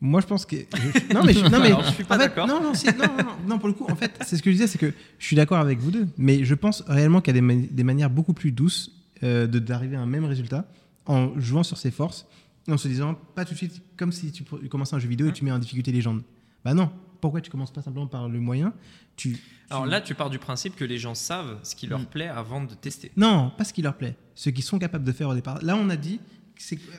Moi, 0.00 0.20
je 0.20 0.26
pense 0.26 0.46
que. 0.46 0.56
je- 0.56 1.12
Non, 1.14 1.24
mais 1.24 1.32
je, 1.32 1.40
non, 1.40 1.50
mais 1.60 1.66
Alors, 1.66 1.82
je 1.84 1.90
suis 1.92 2.04
pas 2.04 2.14
en 2.16 2.18
fait, 2.18 2.24
d'accord. 2.28 2.46
Non, 2.46 2.62
non, 2.62 2.72
si- 2.74 2.86
non, 2.86 2.92
non, 2.98 3.16
non, 3.24 3.32
non, 3.48 3.58
pour 3.58 3.66
le 3.68 3.74
coup, 3.74 3.84
en 3.90 3.96
fait, 3.96 4.12
c'est 4.24 4.36
ce 4.36 4.42
que 4.42 4.50
je 4.50 4.54
disais, 4.54 4.66
c'est 4.68 4.78
que 4.78 4.92
je 5.18 5.26
suis 5.26 5.34
d'accord 5.36 5.58
avec 5.58 5.78
vous 5.80 5.90
deux, 5.90 6.06
mais 6.16 6.44
je 6.44 6.54
pense 6.54 6.82
réellement 6.86 7.20
qu'il 7.20 7.34
y 7.34 7.36
a 7.38 7.40
des, 7.40 7.46
mani- 7.46 7.68
des 7.70 7.82
manières 7.84 8.08
beaucoup 8.10 8.32
plus 8.32 8.52
douces 8.52 8.92
euh, 9.24 9.48
de 9.48 9.58
d'arriver 9.58 9.96
à 9.96 10.00
un 10.00 10.06
même 10.06 10.24
résultat 10.24 10.66
en 11.06 11.38
jouant 11.40 11.64
sur 11.64 11.76
ses 11.78 11.90
forces, 11.90 12.26
en 12.68 12.76
se 12.76 12.88
disant 12.88 13.14
pas 13.34 13.44
tout 13.44 13.52
de 13.52 13.58
suite 13.58 13.82
comme 13.96 14.12
si 14.12 14.30
tu 14.32 14.44
commençais 14.44 14.94
un 14.94 14.98
jeu 14.98 15.08
vidéo 15.08 15.28
et 15.28 15.32
tu 15.32 15.44
mets 15.44 15.52
en 15.52 15.58
difficulté 15.58 15.92
les 15.92 16.00
gens. 16.00 16.18
Bah 16.64 16.74
non. 16.74 16.90
Pourquoi 17.20 17.40
tu 17.40 17.50
commences 17.50 17.72
pas 17.72 17.82
simplement 17.82 18.06
par 18.06 18.28
le 18.28 18.38
moyen? 18.38 18.72
Tu. 19.16 19.38
Alors 19.70 19.86
là, 19.86 20.00
tu 20.00 20.14
pars 20.14 20.30
du 20.30 20.38
principe 20.38 20.76
que 20.76 20.84
les 20.84 20.98
gens 20.98 21.14
savent 21.16 21.58
ce 21.64 21.74
qui 21.74 21.88
leur 21.88 21.98
Mm. 22.00 22.06
plaît 22.06 22.28
avant 22.28 22.62
de 22.62 22.72
tester. 22.74 23.10
Non, 23.16 23.50
pas 23.58 23.64
ce 23.64 23.72
qui 23.72 23.82
leur 23.82 23.96
plaît. 23.96 24.16
Ce 24.36 24.50
qu'ils 24.50 24.62
sont 24.62 24.78
capables 24.78 25.04
de 25.04 25.10
faire 25.12 25.28
au 25.28 25.34
départ. 25.34 25.58
Là, 25.62 25.74
on 25.76 25.90
a 25.90 25.96
dit. 25.96 26.20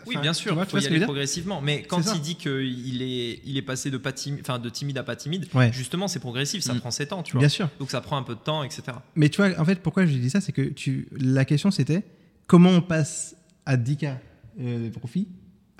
Oui, 0.07 0.15
bien 0.21 0.31
sûr, 0.33 0.53
il 0.53 0.59
tu 0.59 0.65
faut 0.71 0.77
vois 0.77 0.81
y 0.81 0.87
aller 0.87 1.01
progressivement. 1.01 1.61
Mais 1.61 1.83
quand 1.83 2.01
il 2.15 2.21
dit 2.21 2.35
qu'il 2.35 3.01
est, 3.01 3.41
il 3.45 3.57
est 3.57 3.61
passé 3.61 3.91
de, 3.91 3.97
pas 3.97 4.13
timide, 4.13 4.39
enfin, 4.41 4.57
de 4.57 4.69
timide 4.69 4.97
à 4.97 5.03
pas 5.03 5.17
timide, 5.17 5.47
Ouais. 5.53 5.71
justement, 5.73 6.07
c'est 6.07 6.19
progressif, 6.19 6.63
ça 6.63 6.73
Mm. 6.73 6.79
prend 6.79 6.91
7 6.91 7.11
ans, 7.13 7.23
tu 7.23 7.33
vois. 7.33 7.39
Bien 7.39 7.49
sûr. 7.49 7.69
Donc 7.79 7.91
ça 7.91 7.99
prend 8.01 8.15
un 8.17 8.23
peu 8.23 8.35
de 8.35 8.39
temps, 8.39 8.63
etc. 8.63 8.83
Mais 9.15 9.27
tu 9.29 9.37
vois, 9.41 9.57
en 9.59 9.65
fait, 9.65 9.81
pourquoi 9.81 10.05
je 10.05 10.13
dis 10.17 10.29
ça, 10.29 10.39
c'est 10.41 10.53
que 10.53 10.61
tu, 10.61 11.07
la 11.17 11.43
question 11.45 11.71
c'était 11.71 12.03
comment 12.47 12.69
on 12.69 12.81
passe 12.81 13.35
à 13.65 13.75
10K 13.77 14.17
euh, 14.61 14.85
de 14.85 14.89
profit 14.97 15.27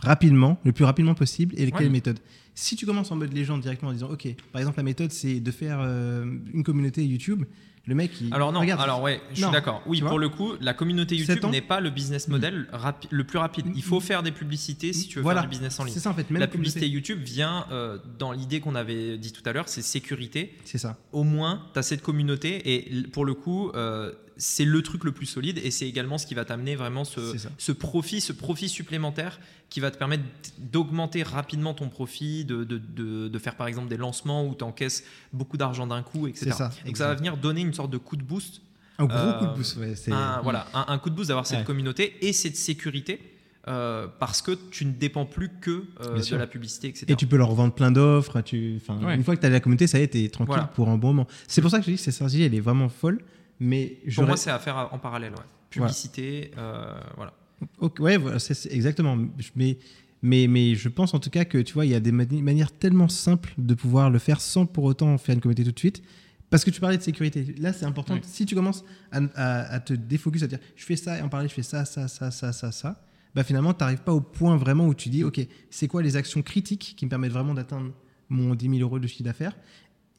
rapidement, 0.02 0.60
le 0.64 0.72
plus 0.72 0.86
rapidement 0.86 1.14
possible, 1.16 1.56
et 1.58 1.72
quelle 1.72 1.84
Ouais. 1.84 1.90
méthode? 1.90 2.20
Si 2.56 2.76
tu 2.76 2.86
commences 2.86 3.12
en 3.12 3.16
mode 3.16 3.34
légende 3.34 3.62
directement 3.62 3.92
en 3.92 3.94
disant, 3.94 4.10
ok, 4.12 4.28
par 4.52 4.60
exemple, 4.62 4.78
la 4.78 4.84
méthode 4.84 5.12
c'est 5.12 5.40
de 5.40 5.52
faire 5.52 5.80
euh, 5.82 6.26
une 6.54 6.64
communauté 6.64 7.06
YouTube, 7.06 7.46
le 7.86 7.96
mec 7.96 8.12
il. 8.22 8.34
Alors 8.34 8.52
non, 8.52 8.60
regarde, 8.60 8.82
alors 8.82 9.02
ouais, 9.02 9.20
je 9.34 9.42
Non, 9.42 9.48
suis 9.48 9.54
d'accord. 9.54 9.82
Oui, 9.88 10.02
pour 10.02 10.20
le 10.20 10.28
coup, 10.30 10.52
la 10.62 10.74
communauté 10.74 11.16
YouTube 11.16 11.46
n'est 11.52 11.62
pas 11.62 11.80
le 11.80 11.90
business 11.90 12.28
model 12.28 12.68
rapi- 12.74 13.08
le 13.10 13.24
plus 13.24 13.40
rapide. 13.40 13.66
Il 13.76 13.82
faut 13.82 13.98
Mm. 14.00 14.02
faire 14.02 14.24
des 14.24 14.32
publicités 14.32 14.92
si 14.94 15.08
tu 15.08 15.16
veux 15.18 15.24
Voilà. 15.24 15.42
faire 15.42 15.50
du 15.50 15.56
business 15.56 15.80
en 15.80 15.86
ligne. 15.86 15.94
C'est 15.94 16.00
ça 16.02 16.10
en 16.10 16.14
fait, 16.14 16.30
même 16.30 16.40
La 16.42 16.48
publicité 16.48 16.88
YouTube 16.88 17.20
vient 17.24 17.66
euh, 17.72 17.98
dans 18.20 18.32
l'idée 18.34 18.60
qu'on 18.60 18.76
avait 18.76 19.18
dit 19.18 19.32
tout 19.32 19.42
à 19.46 19.54
l'heure, 19.54 19.70
c'est 19.70 19.82
sécurité. 19.82 20.54
C'est 20.66 20.78
ça. 20.78 20.98
Au 21.14 21.24
moins, 21.24 21.64
tu 21.74 21.80
as 21.80 21.84
cette 21.84 22.02
communauté 22.02 22.76
et 22.76 23.04
pour 23.14 23.26
le 23.26 23.34
coup, 23.34 23.70
euh, 23.74 24.12
c'est 24.42 24.66
le 24.66 24.82
truc 24.82 25.04
le 25.04 25.12
plus 25.12 25.26
solide 25.28 25.60
et 25.64 25.70
c'est 25.70 25.88
également 25.88 26.18
ce 26.18 26.26
qui 26.26 26.34
va 26.34 26.46
t'amener 26.46 26.76
vraiment 26.76 27.04
ce, 27.04 27.72
profit, 27.74 28.22
ce 28.22 28.32
profit 28.34 28.70
supplémentaire 28.70 29.40
qui 29.70 29.80
va 29.82 29.92
te 29.92 29.98
permettre 29.98 30.24
d'augmenter 30.58 31.24
rapidement 31.24 31.74
ton 31.74 31.90
profit, 31.90 32.46
de, 32.46 32.64
de, 32.64 32.78
de- 32.80 33.28
de 33.28 33.40
faire 33.40 33.56
par 33.56 33.68
exemple 33.68 33.90
des 33.90 33.98
lancements 33.98 34.48
où 34.48 34.56
tu 34.56 34.64
encaisses 34.64 35.04
beaucoup 35.34 35.58
d'argent 35.58 35.86
d'un 35.88 36.02
coup, 36.02 36.26
etc. 36.28 36.46
C'est 36.52 36.58
ça, 36.58 36.72
Donc 36.86 36.98
ça 36.98 37.08
va 37.08 37.16
venir 37.16 37.38
donner 37.38 37.62
une 37.62 37.74
sorte 37.74 37.92
de 37.92 37.98
coup 37.98 38.16
de 38.16 38.24
boost 38.24 38.62
Un 38.98 39.06
gros 39.06 39.18
Euh, 39.18 39.40
coup 39.40 39.46
de 39.46 39.54
boost, 39.56 39.78
ouais. 39.78 39.96
c'est- 39.96 40.12
un, 40.12 40.42
voilà, 40.42 40.68
un, 40.74 40.86
un 40.88 40.98
coup 40.98 41.10
de 41.10 41.16
boost 41.16 41.28
d'avoir 41.28 41.46
cette 41.46 41.60
Ouais. 41.60 41.64
communauté 41.66 42.16
et 42.22 42.34
cette 42.34 42.56
sécurité 42.56 43.20
euh, 43.68 44.08
parce 44.20 44.42
que 44.42 44.52
tu 44.72 44.86
ne 44.86 44.92
dépends 44.94 45.26
plus 45.26 45.50
que 45.62 45.84
euh, 46.02 46.20
de 46.20 46.36
la 46.38 46.48
publicité, 46.48 46.88
etc. 46.88 47.06
Et 47.10 47.16
tu 47.16 47.28
peux 47.28 47.36
leur 47.38 47.54
vendre 47.54 47.74
plein 47.74 47.92
d'offres. 47.92 48.42
Tu... 48.42 48.78
Enfin, 48.82 48.98
Ouais. 49.06 49.16
Une 49.16 49.24
fois 49.24 49.36
que 49.36 49.42
tu 49.42 49.46
as 49.46 49.50
la 49.50 49.60
communauté, 49.60 49.86
ça 49.86 50.00
y 50.00 50.04
est, 50.04 50.08
tu 50.08 50.24
es 50.24 50.30
tranquille 50.30 50.54
Voilà. 50.54 50.64
pour 50.74 50.88
un 50.90 50.98
bon 50.98 51.10
moment. 51.10 51.28
C'est 51.48 51.62
pour 51.62 51.70
ça 51.70 51.78
que 51.80 51.86
je 51.86 51.92
dis 51.92 51.98
que 51.98 52.02
cette 52.02 52.14
stratégie, 52.16 52.44
elle 52.44 52.56
est 52.56 52.60
vraiment 52.62 52.90
folle. 52.90 53.20
Mais 53.60 53.98
Pour 54.16 54.26
moi, 54.26 54.38
c'est 54.38 54.52
à 54.52 54.60
faire 54.60 54.90
en 54.92 54.98
parallèle. 55.00 55.34
ouais. 55.34 55.44
Publicité, 55.70 56.52
euh, 56.58 56.94
voilà. 57.16 57.34
Ouais, 58.00 58.18
voilà, 58.18 58.40
c'est 58.40 58.72
exactement. 58.74 59.18
Mais, 59.56 59.78
mais, 60.22 60.48
mais 60.48 60.76
je 60.76 60.90
pense 60.90 61.14
en 61.14 61.20
tout 61.20 61.30
cas 61.30 61.46
que 61.46 61.58
tu 61.58 61.74
vois, 61.74 61.86
il 61.86 61.92
y 61.92 61.96
a 61.96 62.00
des 62.00 62.12
mani- 62.12 62.42
manières 62.42 62.72
tellement 62.72 63.08
simples 63.10 63.54
de 63.58 63.74
pouvoir 63.74 64.10
le 64.10 64.18
faire 64.20 64.40
sans 64.42 64.66
pour 64.66 64.86
autant 64.86 65.18
faire 65.18 65.36
une 65.36 65.42
communauté 65.42 65.64
tout 65.66 65.72
de 65.72 65.80
suite. 65.80 66.02
Parce 66.50 66.64
que 66.66 66.72
tu 66.72 66.80
parlais 66.82 66.98
de 66.98 67.04
sécurité. 67.04 67.54
Là, 67.60 67.74
c'est 67.74 67.86
important. 67.86 68.16
Oui. 68.16 68.22
Si 68.24 68.46
tu 68.46 68.56
commences 68.56 68.84
à, 69.12 69.20
à- 69.36 69.74
à 69.76 69.80
te 69.80 69.94
défocus, 69.94 70.42
à 70.42 70.48
dire 70.48 70.60
je 70.76 70.84
fais 70.86 70.96
ça 70.96 71.20
et 71.20 71.22
en 71.22 71.30
parler, 71.30 71.48
je 71.48 71.54
fais 71.54 71.62
ça, 71.64 71.86
ça, 71.86 72.08
ça, 72.08 72.32
ça, 72.32 72.52
ça, 72.54 72.72
ça, 72.72 73.04
bah 73.36 73.44
finalement, 73.44 73.74
tu 73.74 73.84
n'arrives 73.84 74.02
pas 74.02 74.14
au 74.14 74.22
point 74.22 74.56
vraiment 74.58 74.88
où 74.88 74.96
tu 74.96 75.10
dis 75.10 75.24
ok, 75.24 75.40
c'est 75.70 75.88
quoi 75.88 76.02
les 76.02 76.16
actions 76.16 76.42
critiques 76.42 76.96
qui 76.98 77.06
me 77.06 77.10
permettent 77.10 77.34
vraiment 77.34 77.54
d'atteindre 77.54 77.92
mon 78.30 78.56
10 78.56 78.68
000 78.70 78.80
euros 78.82 78.98
de 78.98 79.06
chiffre 79.08 79.24
d'affaires? 79.24 79.56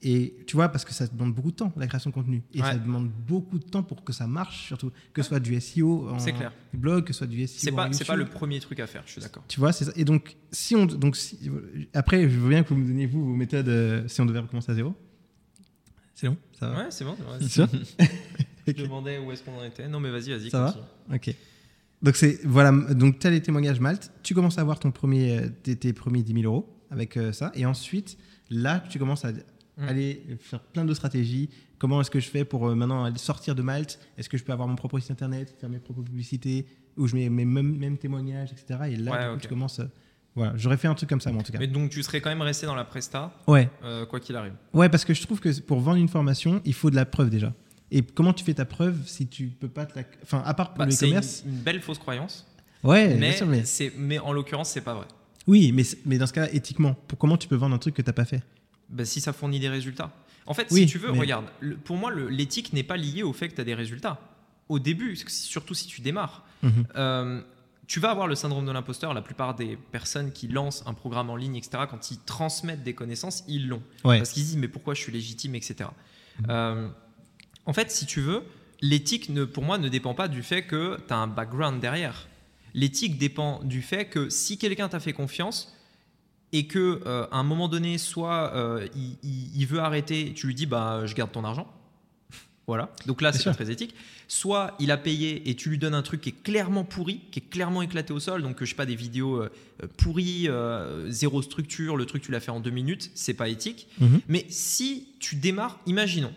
Et 0.02 0.34
tu 0.46 0.56
vois, 0.56 0.68
parce 0.70 0.84
que 0.86 0.92
ça 0.94 1.06
demande 1.06 1.34
beaucoup 1.34 1.50
de 1.50 1.56
temps, 1.56 1.72
la 1.76 1.86
création 1.86 2.08
de 2.10 2.14
contenu. 2.14 2.42
Et 2.54 2.62
Ouais. 2.62 2.68
ça 2.72 2.78
demande 2.78 3.10
beaucoup 3.28 3.58
de 3.58 3.64
temps 3.64 3.82
pour 3.82 4.02
que 4.02 4.12
ça 4.14 4.26
marche, 4.26 4.66
surtout. 4.68 4.90
Que 5.12 5.22
ce 5.22 5.28
soit 5.28 5.40
du 5.40 5.60
SEO 5.60 6.08
en 6.08 6.16
clair. 6.16 6.52
blog, 6.72 7.04
que 7.04 7.12
ce 7.12 7.18
soit 7.18 7.26
du 7.26 7.46
SEO 7.46 7.58
C'est 7.58 7.72
pas, 7.72 7.92
c'est 7.92 8.06
pas 8.06 8.16
le 8.16 8.24
premier 8.24 8.60
truc 8.60 8.80
à 8.80 8.86
faire, 8.86 9.02
je 9.06 9.12
suis 9.12 9.20
d'accord. 9.20 9.44
Tu 9.46 9.60
vois, 9.60 9.72
c'est 9.72 9.84
ça. 9.84 9.92
Et 9.96 10.04
donc, 10.06 10.36
si 10.52 10.74
on, 10.74 10.86
donc 10.86 11.16
si- 11.16 11.50
après, 11.92 12.22
je 12.30 12.38
veux 12.38 12.48
bien 12.48 12.62
que 12.62 12.70
vous 12.70 12.76
me 12.80 12.86
donniez 12.86 13.06
vous 13.06 13.24
vos 13.26 13.34
méthodes 13.36 13.68
euh, 13.68 14.08
si 14.08 14.20
on 14.22 14.26
devait 14.26 14.38
recommencer 14.38 14.72
à 14.72 14.74
zéro. 14.74 14.94
C'est 16.14 16.26
long, 16.26 16.36
ça 16.58 16.70
va? 16.70 16.78
Ouais, 16.84 16.90
c'est 16.90 17.04
bon. 17.04 17.16
C'est 17.40 17.48
sûr? 17.48 17.68
Je 18.66 18.72
demandais 18.84 19.18
où 19.18 19.32
est-ce 19.32 19.42
qu'on 19.42 19.58
en 19.58 19.64
était. 19.64 19.88
Non, 19.88 20.00
mais 20.00 20.10
vas-y, 20.10 20.30
vas-y. 20.30 20.50
Ça 20.50 20.60
va? 20.60 20.72
continue. 20.72 21.16
Ok. 21.16 21.34
Donc 22.02 22.16
c'est 22.16 22.40
voilà. 22.44 22.70
Donc 22.94 23.18
tu 23.18 23.26
as 23.26 23.30
les 23.30 23.42
témoignages 23.42 23.80
Malte. 23.80 24.12
Tu 24.22 24.34
commences 24.34 24.58
à 24.58 24.60
avoir 24.60 24.78
ton 24.78 24.90
premier, 24.92 25.38
euh, 25.38 25.48
tes, 25.62 25.76
tes 25.76 25.92
premiers 25.92 26.22
10 26.22 26.32
000 26.42 26.44
euros 26.44 26.68
avec 26.90 27.16
euh, 27.16 27.32
ça, 27.32 27.52
et 27.54 27.66
ensuite 27.66 28.16
là, 28.50 28.82
tu 28.90 28.98
commences 28.98 29.24
à 29.24 29.32
Mm. 29.78 29.88
aller 29.88 30.22
faire 30.40 30.60
plein 30.60 30.84
de 30.84 30.92
stratégies. 30.94 31.48
Comment 31.78 32.00
est-ce 32.00 32.10
que 32.10 32.20
je 32.20 32.28
fais 32.28 32.44
pour 32.44 32.68
euh, 32.68 32.74
maintenant 32.74 33.04
aller 33.04 33.18
sortir 33.18 33.54
de 33.54 33.62
Malte? 33.62 33.98
Est-ce 34.18 34.28
que 34.28 34.36
je 34.36 34.44
peux 34.44 34.52
avoir 34.52 34.68
mon 34.68 34.76
propre 34.76 34.98
site 34.98 35.10
internet, 35.10 35.54
faire 35.58 35.70
mes 35.70 35.78
propres 35.78 36.02
publicités, 36.02 36.66
où 36.96 37.06
je 37.06 37.14
mets 37.16 37.28
mes 37.30 37.44
mêmes, 37.44 37.76
mêmes 37.76 37.96
témoignages, 37.98 38.52
etc. 38.52 38.80
Et 38.92 38.96
là, 38.96 39.32
Ouais, 39.32 39.38
du 39.38 39.48
coup, 39.48 39.54
euh, 39.54 39.84
voilà, 40.34 40.52
j'aurais 40.56 40.76
fait 40.76 40.88
un 40.88 40.94
truc 40.94 41.08
comme 41.08 41.20
ça, 41.20 41.30
moi 41.32 41.40
en 41.40 41.42
tout 41.44 41.52
cas. 41.52 41.58
Mais 41.58 41.66
donc, 41.66 41.90
tu 41.90 42.02
serais 42.02 42.20
quand 42.20 42.28
même 42.30 42.42
resté 42.42 42.66
dans 42.66 42.74
la 42.74 42.84
presta, 42.84 43.32
Ouais. 43.46 43.70
euh, 43.82 44.04
quoi 44.06 44.20
qu'il 44.20 44.36
arrive. 44.36 44.52
Ouais, 44.74 44.88
parce 44.88 45.04
que 45.04 45.14
je 45.14 45.22
trouve 45.22 45.40
que 45.40 45.58
pour 45.60 45.80
vendre 45.80 45.96
une 45.98 46.08
formation, 46.08 46.60
il 46.64 46.74
faut 46.74 46.90
de 46.90 46.96
la 46.96 47.06
preuve 47.06 47.30
déjà. 47.30 47.52
Et 47.90 48.02
comment 48.02 48.32
tu 48.32 48.44
fais 48.44 48.54
ta 48.54 48.64
preuve 48.64 48.98
si 49.06 49.26
tu 49.26 49.46
peux 49.48 49.68
pas 49.68 49.86
te 49.86 49.98
la. 49.98 50.04
Enfin, 50.22 50.42
à 50.44 50.54
part 50.54 50.70
pour 50.70 50.78
Bah, 50.78 50.84
le 50.86 50.90
c'est 50.92 51.08
une, 51.08 51.20
belle 51.62 51.80
fausse 51.80 51.98
croyance, 51.98 52.46
Ouais, 52.84 53.08
bien 53.08 53.16
mais, 53.18 53.32
sûr, 53.32 53.46
mais. 53.46 53.62
mais 53.96 54.18
en 54.18 54.32
l'occurrence, 54.32 54.70
c'est 54.70 54.80
pas 54.80 54.94
vrai. 54.94 55.06
Oui, 55.46 55.72
mais, 55.72 55.82
mais 56.06 56.18
dans 56.18 56.26
ce 56.26 56.32
cas-là, 56.34 56.52
éthiquement, 56.54 56.94
pour 57.08 57.18
comment 57.18 57.36
tu 57.36 57.48
peux 57.48 57.56
vendre 57.56 57.74
un 57.74 57.78
truc 57.78 57.94
que 57.94 58.02
t'as 58.02 58.12
pas 58.12 58.24
fait? 58.24 58.42
Bah, 58.90 59.04
si 59.04 59.20
ça 59.20 59.32
fournit 59.32 59.60
des 59.60 59.68
résultats. 59.68 60.12
En 60.46 60.54
fait, 60.54 60.66
Oui, 60.70 60.80
si 60.80 60.86
tu 60.86 60.98
veux, 60.98 61.12
mais- 61.12 61.20
regarde, 61.20 61.46
le- 61.60 61.76
pour 61.76 61.96
moi, 61.96 62.12
l'éthique 62.12 62.72
n'est 62.72 62.82
pas 62.82 62.96
liée 62.96 63.22
au 63.22 63.32
fait 63.32 63.48
que 63.48 63.54
tu 63.54 63.60
as 63.60 63.64
des 63.64 63.74
résultats. 63.74 64.18
Au 64.68 64.78
début, 64.78 65.16
surtout 65.28 65.74
si 65.74 65.86
tu 65.86 66.00
démarres, 66.00 66.44
Mhm. 66.62 66.86
euh, 66.96 67.40
tu 67.86 68.00
vas 68.00 68.10
avoir 68.10 68.26
le 68.26 68.34
syndrome 68.34 68.66
de 68.66 68.72
l'imposteur. 68.72 69.14
La 69.14 69.22
plupart 69.22 69.54
des 69.54 69.76
personnes 69.92 70.32
qui 70.32 70.48
lancent 70.48 70.82
un 70.86 70.94
programme 70.94 71.30
en 71.30 71.36
ligne, 71.36 71.56
etc., 71.56 71.84
quand 71.90 72.10
ils 72.10 72.18
transmettent 72.20 72.82
des 72.82 72.94
connaissances, 72.94 73.44
ils 73.48 73.68
l'ont. 73.68 73.82
Ouais. 74.04 74.18
Parce 74.18 74.30
qu'ils 74.32 74.42
se 74.42 74.48
disent, 74.48 74.56
mais 74.58 74.68
pourquoi 74.68 74.94
je 74.94 75.00
suis 75.00 75.12
légitime, 75.12 75.54
etc. 75.54 75.90
Euh, 76.48 76.88
en 77.66 77.72
fait, 77.72 77.90
si 77.90 78.06
tu 78.06 78.20
veux, 78.20 78.42
l'éthique, 78.80 79.30
pour 79.52 79.62
moi, 79.64 79.78
ne 79.78 79.88
dépend 79.88 80.14
pas 80.14 80.28
du 80.28 80.42
fait 80.42 80.62
que 80.62 80.98
tu 81.06 81.12
as 81.12 81.16
un 81.16 81.26
background 81.26 81.80
derrière. 81.80 82.26
L'éthique 82.74 83.18
dépend 83.18 83.60
du 83.64 83.82
fait 83.82 84.06
que 84.06 84.28
si 84.30 84.56
quelqu'un 84.58 84.88
t'a 84.88 85.00
fait 85.00 85.12
confiance 85.12 85.74
et 86.52 86.66
que 86.66 87.00
euh, 87.06 87.26
à 87.30 87.38
un 87.38 87.42
moment 87.44 87.68
donné, 87.68 87.96
soit 87.98 88.52
euh, 88.54 88.86
il, 88.96 89.16
il- 89.22 89.56
il 89.60 89.66
veut 89.66 89.80
arrêter, 89.80 90.32
tu 90.34 90.46
lui 90.46 90.54
dis, 90.54 90.66
bah, 90.66 91.02
je 91.06 91.14
garde 91.14 91.32
ton 91.32 91.44
argent. 91.44 91.66
Voilà. 92.66 92.88
Donc 93.06 93.20
là, 93.20 93.32
c'est 93.32 93.42
pas 93.42 93.54
très 93.54 93.68
éthique. 93.72 93.96
Soit 94.28 94.76
il 94.78 94.92
a 94.92 94.96
payé 94.96 95.48
et 95.50 95.56
tu 95.56 95.70
lui 95.70 95.78
donnes 95.78 95.94
un 95.94 96.02
truc 96.02 96.20
qui 96.20 96.28
est 96.28 96.42
clairement 96.44 96.84
pourri, 96.84 97.20
qui 97.32 97.40
est 97.40 97.50
clairement 97.50 97.82
éclaté 97.82 98.12
au 98.12 98.20
sol. 98.20 98.42
Donc, 98.42 98.58
je 98.60 98.64
sais 98.66 98.76
pas, 98.76 98.86
des 98.86 98.94
vidéos 98.94 99.42
euh, 99.42 99.50
euh, 99.82 99.88
pourries, 99.96 100.44
euh, 100.48 101.10
zéro 101.10 101.42
structure, 101.42 101.96
le 101.96 102.06
truc 102.06 102.22
tu 102.22 102.30
l'as 102.30 102.38
fait 102.38 102.52
en 102.52 102.60
deux 102.60 102.70
minutes, 102.70 103.10
c'est 103.16 103.34
pas 103.34 103.48
éthique. 103.48 103.88
Mhm. 103.98 104.20
Mais 104.28 104.46
si 104.50 105.08
tu 105.18 105.34
démarres, 105.34 105.80
imaginons, 105.86 106.32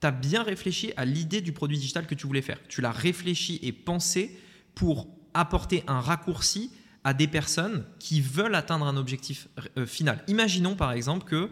tu 0.00 0.06
as 0.08 0.10
bien 0.10 0.42
réfléchi 0.42 0.92
à 0.96 1.04
l'idée 1.04 1.40
du 1.40 1.52
produit 1.52 1.78
digital 1.78 2.06
que 2.08 2.16
tu 2.16 2.26
voulais 2.26 2.42
faire. 2.42 2.58
Tu 2.68 2.80
l'as 2.80 2.90
réfléchi 2.90 3.60
et 3.62 3.70
pensé 3.70 4.36
pour 4.74 5.06
apporter 5.34 5.84
un 5.86 6.00
raccourci 6.00 6.72
à 7.06 7.14
des 7.14 7.28
personnes 7.28 7.84
qui 8.00 8.20
veulent 8.20 8.56
atteindre 8.56 8.84
un 8.84 8.96
objectif 8.96 9.46
euh, 9.78 9.86
final. 9.86 10.22
Imaginons 10.26 10.74
par 10.74 10.90
exemple 10.90 11.24
que 11.24 11.48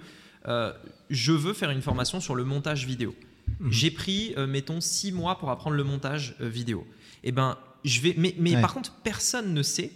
euh, 0.49 0.73
je 1.11 1.31
veux 1.33 1.53
faire 1.55 1.71
une 1.71 1.81
formation 1.81 2.19
sur 2.21 2.35
le 2.35 2.43
montage 2.45 2.87
vidéo. 2.87 3.15
Mhm. 3.61 3.71
J'ai 3.73 3.91
pris, 3.93 4.35
euh, 4.37 4.49
mettons, 4.49 4.81
six 4.81 5.13
mois 5.13 5.39
pour 5.39 5.51
apprendre 5.51 5.77
le 5.77 5.85
montage 5.85 6.35
euh, 6.41 6.49
vidéo. 6.49 6.85
Et 7.23 7.31
ben, 7.31 7.57
je 7.85 8.01
vais. 8.01 8.15
Mais, 8.19 8.35
mais 8.39 8.57
Ouais. 8.57 8.61
par 8.61 8.75
contre, 8.75 8.93
personne 9.05 9.55
ne 9.55 9.63
sait. 9.63 9.93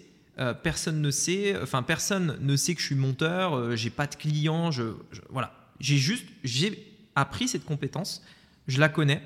personne 0.62 1.00
ne 1.02 1.10
sait. 1.10 1.60
Enfin, 1.60 1.82
personne 1.82 2.36
ne 2.40 2.54
sait 2.56 2.74
que 2.76 2.80
je 2.80 2.86
suis 2.86 2.94
monteur. 2.94 3.74
j'ai 3.76 3.90
pas 3.90 4.06
de 4.06 4.14
clients. 4.14 4.70
Je, 4.70 4.84
je- 5.10 5.20
voilà. 5.30 5.52
J'ai 5.80 5.96
juste, 5.96 6.24
j'ai 6.44 6.86
appris 7.16 7.48
cette 7.48 7.64
compétence. 7.64 8.22
Je 8.68 8.78
la 8.78 8.88
connais. 8.88 9.20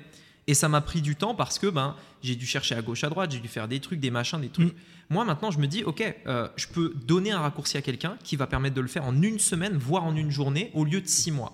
Et 0.47 0.53
ça 0.53 0.67
m'a 0.67 0.81
pris 0.81 1.01
du 1.01 1.15
temps 1.15 1.35
parce 1.35 1.57
que 1.57 1.67
ben, 1.67 1.95
j'ai 2.21 2.35
dû 2.35 2.45
chercher 2.45 2.75
à 2.75 2.81
gauche, 2.81 3.03
à 3.03 3.09
droite, 3.09 3.31
j'ai 3.31 3.39
dû 3.39 3.47
faire 3.47 3.67
des 3.67 3.79
trucs, 3.79 3.99
des 3.99 4.11
machins, 4.11 4.41
des 4.41 4.49
trucs. 4.49 4.73
Mm. 4.73 4.77
Moi, 5.09 5.23
maintenant, 5.25 5.51
je 5.51 5.59
me 5.59 5.67
dis, 5.67 5.83
OK, 5.83 6.03
euh, 6.27 6.47
je 6.57 6.67
peux 6.67 6.93
donner 7.05 7.31
un 7.31 7.39
raccourci 7.39 7.77
à 7.77 7.81
quelqu'un 7.81 8.17
qui 8.23 8.35
va 8.35 8.45
permettre 8.47 8.75
de 8.75 8.81
le 8.81 8.87
faire 8.87 9.05
en 9.05 9.21
une 9.21 9.39
semaine, 9.39 9.77
voire 9.77 10.03
en 10.03 10.15
une 10.15 10.31
journée, 10.31 10.69
au 10.73 10.83
lieu 10.83 10.99
de 11.01 11.07
six 11.07 11.31
mois. 11.31 11.53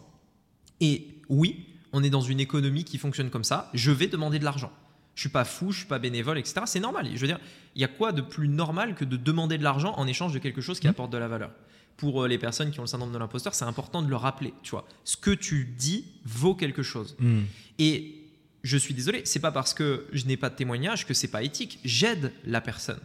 Et 0.82 1.08
oui, 1.30 1.66
on 1.94 2.04
est 2.04 2.10
dans 2.10 2.22
une 2.22 2.40
économie 2.40 2.84
qui 2.84 2.98
fonctionne 2.98 3.30
comme 3.30 3.44
ça. 3.44 3.70
Je 3.74 3.92
vais 3.92 4.08
demander 4.08 4.40
de 4.40 4.46
l'argent. 4.46 4.72
Je 5.16 5.22
suis 5.22 5.30
pas 5.30 5.44
fou, 5.46 5.72
je 5.72 5.80
suis 5.80 5.88
pas 5.88 6.00
bénévole, 6.00 6.38
etc. 6.38 6.62
C'est 6.66 6.80
normal. 6.80 7.10
Je 7.14 7.20
veux 7.20 7.28
dire, 7.28 7.40
il 7.76 7.82
y 7.82 7.86
a 7.86 7.90
quoi 7.90 8.12
de 8.12 8.22
plus 8.22 8.48
normal 8.48 8.96
que 8.96 9.04
de 9.06 9.18
demander 9.18 9.58
de 9.58 9.64
l'argent 9.64 9.94
en 9.98 10.08
échange 10.08 10.34
de 10.34 10.40
quelque 10.40 10.62
chose 10.62 10.80
qui 10.80 10.88
Mhm. 10.88 10.92
apporte 10.92 11.12
de 11.12 11.18
la 11.18 11.28
valeur? 11.28 11.52
Pour 11.98 12.24
euh, 12.24 12.28
les 12.30 12.38
personnes 12.38 12.72
qui 12.72 12.80
ont 12.80 12.84
le 12.84 12.88
syndrome 12.88 13.12
de 13.12 13.18
l'imposteur, 13.18 13.54
c'est 13.54 13.66
important 13.66 14.02
de 14.02 14.08
le 14.10 14.16
rappeler. 14.16 14.54
Tu 14.64 14.72
vois, 14.72 14.88
ce 15.04 15.18
que 15.18 15.32
tu 15.32 15.66
dis 15.78 16.06
vaut 16.24 16.56
quelque 16.56 16.82
chose. 16.84 17.18
Mhm. 17.20 17.46
Et 17.80 18.16
je 18.64 18.78
suis 18.78 18.94
désolé, 18.94 19.22
c'est 19.26 19.40
pas 19.40 19.52
parce 19.52 19.74
que 19.74 20.06
je 20.12 20.26
n'ai 20.26 20.38
pas 20.38 20.50
de 20.50 20.56
témoignage 20.56 21.06
que 21.06 21.14
c'est 21.14 21.28
pas 21.30 21.44
éthique. 21.44 21.80
J'aide 21.86 22.32
la 22.46 22.62
personne. 22.62 23.00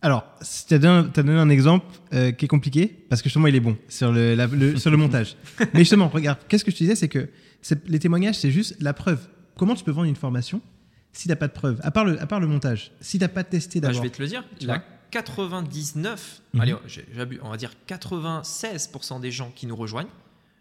Alors, 0.00 0.24
tu 0.68 0.74
as 0.74 0.78
donné, 0.78 1.32
un 1.32 1.48
exemple 1.48 1.86
euh, 2.12 2.30
qui 2.30 2.44
est 2.44 2.48
compliqué, 2.48 2.86
parce 3.08 3.20
que 3.20 3.28
justement, 3.28 3.48
il 3.48 3.56
est 3.56 3.60
bon 3.60 3.76
sur 3.88 4.12
le, 4.12 4.34
la- 4.36 4.46
le- 4.46 4.76
sur 4.76 4.90
le 4.92 4.96
montage. 4.96 5.36
Mais 5.74 5.80
justement, 5.80 6.08
regarde, 6.08 6.38
qu'est-ce 6.48 6.64
que 6.64 6.70
je 6.70 6.76
te 6.76 6.82
disais, 6.84 6.94
c'est 6.94 7.08
que 7.08 7.28
les 7.86 7.98
témoignages, 7.98 8.36
c'est 8.36 8.52
juste 8.52 8.76
la 8.80 8.92
preuve. 8.94 9.26
Comment 9.56 9.74
tu 9.74 9.82
peux 9.82 9.90
vendre 9.90 10.06
une 10.08 10.14
formation 10.14 10.60
si 11.12 11.22
tu 11.24 11.28
n'as 11.30 11.36
pas 11.36 11.48
de 11.48 11.52
preuve? 11.52 11.80
À 11.82 11.90
part, 11.90 12.04
le, 12.04 12.20
à 12.22 12.26
part 12.26 12.38
le 12.38 12.46
montage, 12.46 12.92
si 13.00 13.18
tu 13.18 13.24
n'as 13.24 13.28
pas 13.28 13.42
testé 13.42 13.80
Bah, 13.80 13.88
je 13.88 13.92
d'abord. 13.94 14.04
vais 14.04 14.10
te 14.10 14.22
le 14.22 14.28
dire. 14.28 14.44
Tu 14.60 14.66
La 14.66 14.74
vois? 14.74 14.84
99, 15.10 16.42
Mhm. 16.54 16.60
allez, 16.60 16.74
j'ai- 16.86 17.06
j'abuse, 17.16 17.40
on 17.42 17.50
va 17.50 17.56
dire 17.56 17.72
96% 17.88 19.20
des 19.20 19.30
gens 19.30 19.50
qui 19.54 19.66
nous 19.66 19.76
rejoignent 19.76 20.08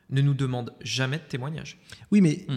ne 0.09 0.21
nous 0.21 0.33
demandent 0.33 0.73
jamais 0.81 1.17
de 1.17 1.23
témoignage. 1.23 1.77
Oui, 2.11 2.21
mais 2.21 2.45
Mm. 2.47 2.55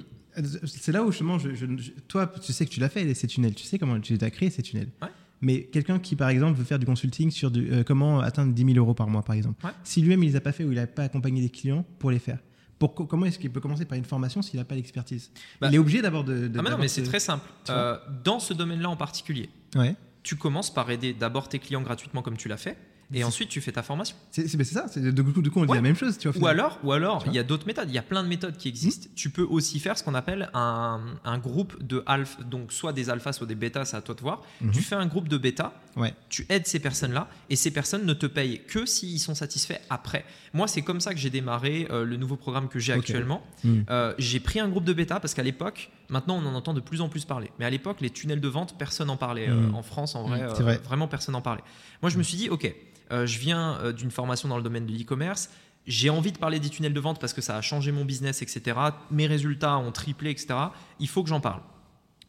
C'est 0.65 0.93
là 0.93 1.03
où 1.05 1.11
justement, 1.11 1.39
je, 1.39 1.55
je- 1.55 1.67
je- 1.77 1.91
toi, 2.09 2.27
tu 2.43 2.53
sais 2.53 2.65
que 2.67 2.71
tu 2.71 2.81
l'as 2.81 2.89
fait, 2.89 3.13
ces 3.15 3.27
tunnels, 3.27 3.55
tu 3.55 3.65
sais 3.65 3.79
comment 3.79 3.99
tu 4.01 4.17
as 4.21 4.31
créé 4.31 4.51
ces 4.51 4.63
tunnels. 4.63 4.89
Ouais. 5.03 5.09
Mais 5.43 5.63
quelqu'un 5.65 5.99
qui, 5.99 6.17
par 6.17 6.29
exemple, 6.29 6.59
veut 6.59 6.65
faire 6.65 6.79
du 6.79 6.87
consulting 6.87 7.31
sur 7.31 7.51
du, 7.51 7.71
euh, 7.73 7.83
comment 7.83 8.21
atteindre 8.21 8.53
10 8.53 8.65
000 8.65 8.77
euros 8.77 8.93
par 8.95 9.09
mois, 9.09 9.23
par 9.23 9.35
exemple, 9.37 9.65
Ouais. 9.65 9.73
si 9.85 10.01
lui-même 10.03 10.23
il 10.23 10.31
les 10.31 10.37
a 10.37 10.41
pas 10.41 10.53
fait 10.53 10.65
ou 10.65 10.73
il 10.73 10.75
n'a 10.77 10.87
pas 10.87 11.05
accompagné 11.05 11.41
des 11.41 11.49
clients 11.49 11.85
pour 11.99 12.11
les 12.11 12.19
faire, 12.19 12.39
pour, 12.79 12.95
comment 12.95 13.27
est-ce 13.27 13.39
qu'il 13.39 13.51
peut 13.51 13.61
commencer 13.61 13.85
par 13.87 13.97
une 13.99 14.05
formation 14.05 14.43
s'il 14.43 14.59
n'a 14.59 14.65
pas 14.65 14.75
l'expertise? 14.75 15.31
Bah- 15.61 15.69
Il 15.71 15.75
est 15.75 15.79
obligé 15.79 16.03
d'abord 16.03 16.25
de. 16.25 16.49
de- 16.49 16.59
Ah 16.59 16.63
mais 16.63 16.71
non, 16.71 16.79
mais 16.79 16.89
ce- 16.89 16.97
c'est 16.97 17.03
très 17.07 17.21
simple. 17.21 17.49
Euh, 17.71 17.97
dans 18.25 18.39
ce 18.39 18.53
domaine-là 18.55 18.91
en 18.91 18.97
particulier, 18.97 19.49
Ouais. 19.77 19.95
tu 20.23 20.37
commences 20.37 20.73
par 20.73 20.91
aider 20.91 21.15
d'abord 21.15 21.49
tes 21.49 21.59
clients 21.59 21.83
gratuitement 21.83 22.21
comme 22.23 22.37
tu 22.37 22.49
l'as 22.49 22.57
fait, 22.59 22.77
et 23.13 23.25
ensuite 23.25 23.49
tu 23.49 23.61
fais 23.61 23.73
ta 23.73 23.83
formation. 23.83 24.17
C'est 24.31 24.47
ça. 24.65 24.87
c'est- 24.89 25.01
De, 25.01 25.23
coup, 25.23 25.43
du 25.43 25.51
coup, 25.51 25.61
on 25.61 25.65
dit 25.65 25.71
Ouais. 25.71 25.77
la 25.79 25.83
même 25.83 25.97
chose. 25.97 26.17
Tu 26.19 26.29
vois, 26.29 26.41
Ou 26.41 26.47
alors, 26.47 26.79
ou 26.85 26.93
alors, 26.93 27.25
il 27.27 27.33
y 27.33 27.39
a 27.39 27.43
d'autres 27.43 27.67
méthodes. 27.67 27.89
Il 27.89 27.95
y 27.95 27.99
a 27.99 28.03
plein 28.03 28.23
de 28.23 28.29
méthodes 28.29 28.57
qui 28.57 28.69
existent. 28.69 29.09
Tu 29.17 29.31
peux 29.31 29.43
aussi 29.43 29.81
faire 29.81 29.97
ce 29.99 30.05
qu'on 30.05 30.15
appelle 30.15 30.51
un, 30.55 31.01
un 31.25 31.39
groupe 31.39 31.83
de 31.83 32.03
alpha, 32.07 32.43
donc 32.43 32.73
soit 32.73 32.93
des 32.93 33.11
alphas, 33.11 33.33
soit 33.33 33.47
des 33.47 33.55
bêtas, 33.55 33.85
c'est 33.85 33.97
à 33.97 34.01
toi 34.01 34.15
de 34.15 34.21
voir. 34.21 34.43
Mhm. 34.61 34.71
Tu 34.73 34.83
fais 34.83 34.95
un 34.97 35.07
groupe 35.07 35.29
de 35.29 35.39
bêta, 35.39 35.73
Ouais. 35.97 36.15
tu 36.29 36.47
aides 36.49 36.67
ces 36.67 36.79
personnes-là, 36.79 37.29
et 37.49 37.57
ces 37.57 37.71
personnes 37.71 38.07
ne 38.07 38.13
te 38.15 38.27
payent 38.27 38.63
que 38.67 38.87
s'ils 38.87 39.19
sont 39.19 39.35
satisfaits 39.35 39.81
après. 39.91 40.25
Moi, 40.53 40.69
c'est 40.69 40.83
comme 40.83 41.01
ça 41.01 41.13
que 41.13 41.19
j'ai 41.19 41.31
démarré 41.31 41.87
euh, 41.91 42.05
le 42.05 42.17
nouveau 42.17 42.37
programme 42.37 42.69
que 42.69 42.79
j'ai 42.79 42.93
actuellement. 42.93 43.43
Mm. 43.65 43.81
Euh, 43.91 44.15
j'ai 44.19 44.41
pris 44.41 44.61
un 44.61 44.69
groupe 44.69 44.85
de 44.85 44.93
bêta 44.93 45.19
parce 45.21 45.35
qu'à 45.35 45.43
l'époque, 45.43 45.91
maintenant 46.09 46.41
on 46.43 46.47
en 46.47 46.55
entend 46.55 46.75
de 46.75 46.81
plus 46.81 47.01
en 47.01 47.09
plus 47.09 47.25
parler, 47.25 47.51
mais 47.59 47.65
à 47.65 47.71
l'époque, 47.71 48.01
les 48.01 48.11
tunnels 48.11 48.41
de 48.41 48.49
vente, 48.49 48.77
personne 48.79 49.09
n'en 49.09 49.17
parlait. 49.17 49.49
Euh, 49.49 49.55
Mm. 49.69 49.75
en 49.75 49.83
France, 49.83 50.15
en 50.15 50.23
vrai, 50.29 50.41
Mm, 50.41 50.45
euh, 50.45 50.55
vrai. 50.55 50.81
vraiment 50.85 51.09
personne 51.09 51.33
n'en 51.33 51.43
parlait. 51.43 51.63
Moi, 52.03 52.11
je 52.11 52.19
me 52.19 52.23
suis 52.23 52.37
dit, 52.37 52.49
ok, 52.49 52.73
euh, 53.13 53.27
je 53.27 53.39
viens 53.39 53.79
euh, 53.81 53.93
d'une 53.93 54.11
formation 54.13 54.49
dans 54.49 54.57
le 54.57 54.63
domaine 54.63 54.87
de 54.87 54.93
l'e-commerce. 54.93 55.51
J'ai 55.87 56.11
envie 56.11 56.31
de 56.31 56.39
parler 56.39 56.61
des 56.61 56.69
tunnels 56.69 56.93
de 56.95 57.01
vente 57.01 57.19
parce 57.21 57.33
que 57.33 57.41
ça 57.41 57.57
a 57.57 57.63
changé 57.63 57.91
mon 57.91 58.05
business, 58.05 58.43
etc. 58.43 58.79
Mes 59.11 59.27
résultats 59.27 59.77
ont 59.79 59.91
triplé, 59.93 60.31
etc. 60.31 60.55
Il 61.01 61.09
faut 61.09 61.23
que 61.25 61.29
j'en 61.31 61.41
parle. 61.41 61.63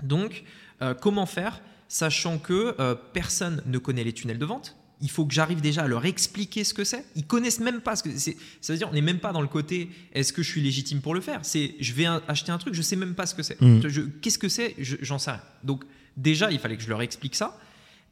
Donc, 0.01 0.43
euh, 0.81 0.93
comment 0.95 1.25
faire 1.25 1.61
Sachant 1.93 2.37
que 2.37 2.73
euh, 2.79 2.95
personne 3.11 3.61
ne 3.65 3.77
connaît 3.77 4.05
les 4.05 4.13
tunnels 4.13 4.37
de 4.39 4.45
vente. 4.45 4.77
Il 5.01 5.09
faut 5.09 5.25
que 5.25 5.33
j'arrive 5.33 5.59
déjà 5.59 5.81
à 5.83 5.87
leur 5.87 6.05
expliquer 6.05 6.63
ce 6.63 6.73
que 6.73 6.85
c'est. 6.85 7.03
Ils 7.17 7.25
connaissent 7.25 7.59
même 7.59 7.81
pas 7.81 7.97
ce 7.97 8.03
que 8.03 8.17
c'est. 8.17 8.37
C'est-à-dire, 8.61 8.87
on 8.89 8.93
n'est 8.93 9.01
même 9.01 9.19
pas 9.19 9.33
dans 9.33 9.41
le 9.41 9.49
côté 9.49 9.89
est-ce 10.13 10.31
que 10.31 10.41
je 10.41 10.47
suis 10.49 10.61
légitime 10.61 11.01
pour 11.01 11.13
le 11.13 11.19
faire? 11.19 11.39
C'est 11.43 11.75
je 11.81 11.91
vais 11.93 12.05
un- 12.05 12.21
acheter 12.29 12.53
un 12.53 12.57
truc, 12.57 12.73
je 12.75 12.81
sais 12.81 12.95
même 12.95 13.13
pas 13.13 13.25
ce 13.25 13.35
que 13.35 13.43
c'est. 13.43 13.59
Mm. 13.59 13.81
Qu'est-ce 14.21 14.39
que 14.39 14.47
c'est? 14.47 14.73
Je- 14.79 14.95
J'en 15.01 15.19
sais 15.19 15.31
rien. 15.31 15.41
Donc, 15.65 15.83
déjà, 16.15 16.49
il 16.49 16.59
fallait 16.59 16.77
que 16.77 16.83
je 16.83 16.87
leur 16.89 17.01
explique 17.01 17.35
ça. 17.35 17.59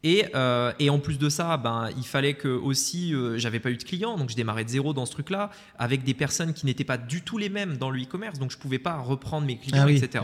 Et, 0.03 0.27
euh, 0.33 0.71
et 0.79 0.89
en 0.89 0.99
plus 0.99 1.17
de 1.19 1.27
ça, 1.27 1.57
ben, 1.57 1.89
il 1.97 2.05
fallait 2.05 2.33
que 2.33 2.47
aussi, 2.47 3.13
euh, 3.13 3.37
j'avais 3.37 3.59
pas 3.59 3.69
eu 3.69 3.75
de 3.75 3.83
clients, 3.83 4.17
donc 4.17 4.29
je 4.29 4.35
démarrais 4.37 4.63
de 4.63 4.69
zéro 4.69 4.93
dans 4.93 5.05
ce 5.05 5.11
truc-là, 5.11 5.49
avec 5.77 6.03
des 6.05 6.13
personnes 6.13 6.53
qui 6.53 6.65
n'étaient 6.65 6.85
pas 6.85 6.97
du 6.97 7.21
tout 7.21 7.37
les 7.37 7.49
mêmes 7.49 7.75
dans 7.75 7.89
le 7.89 8.01
e-commerce, 8.01 8.39
donc 8.39 8.49
je 8.51 8.57
pouvais 8.57 8.79
pas 8.79 8.97
reprendre 8.97 9.45
mes 9.45 9.57
clients, 9.57 9.81
Ah 9.81 9.85
oui. 9.85 9.97
etc. 9.97 10.23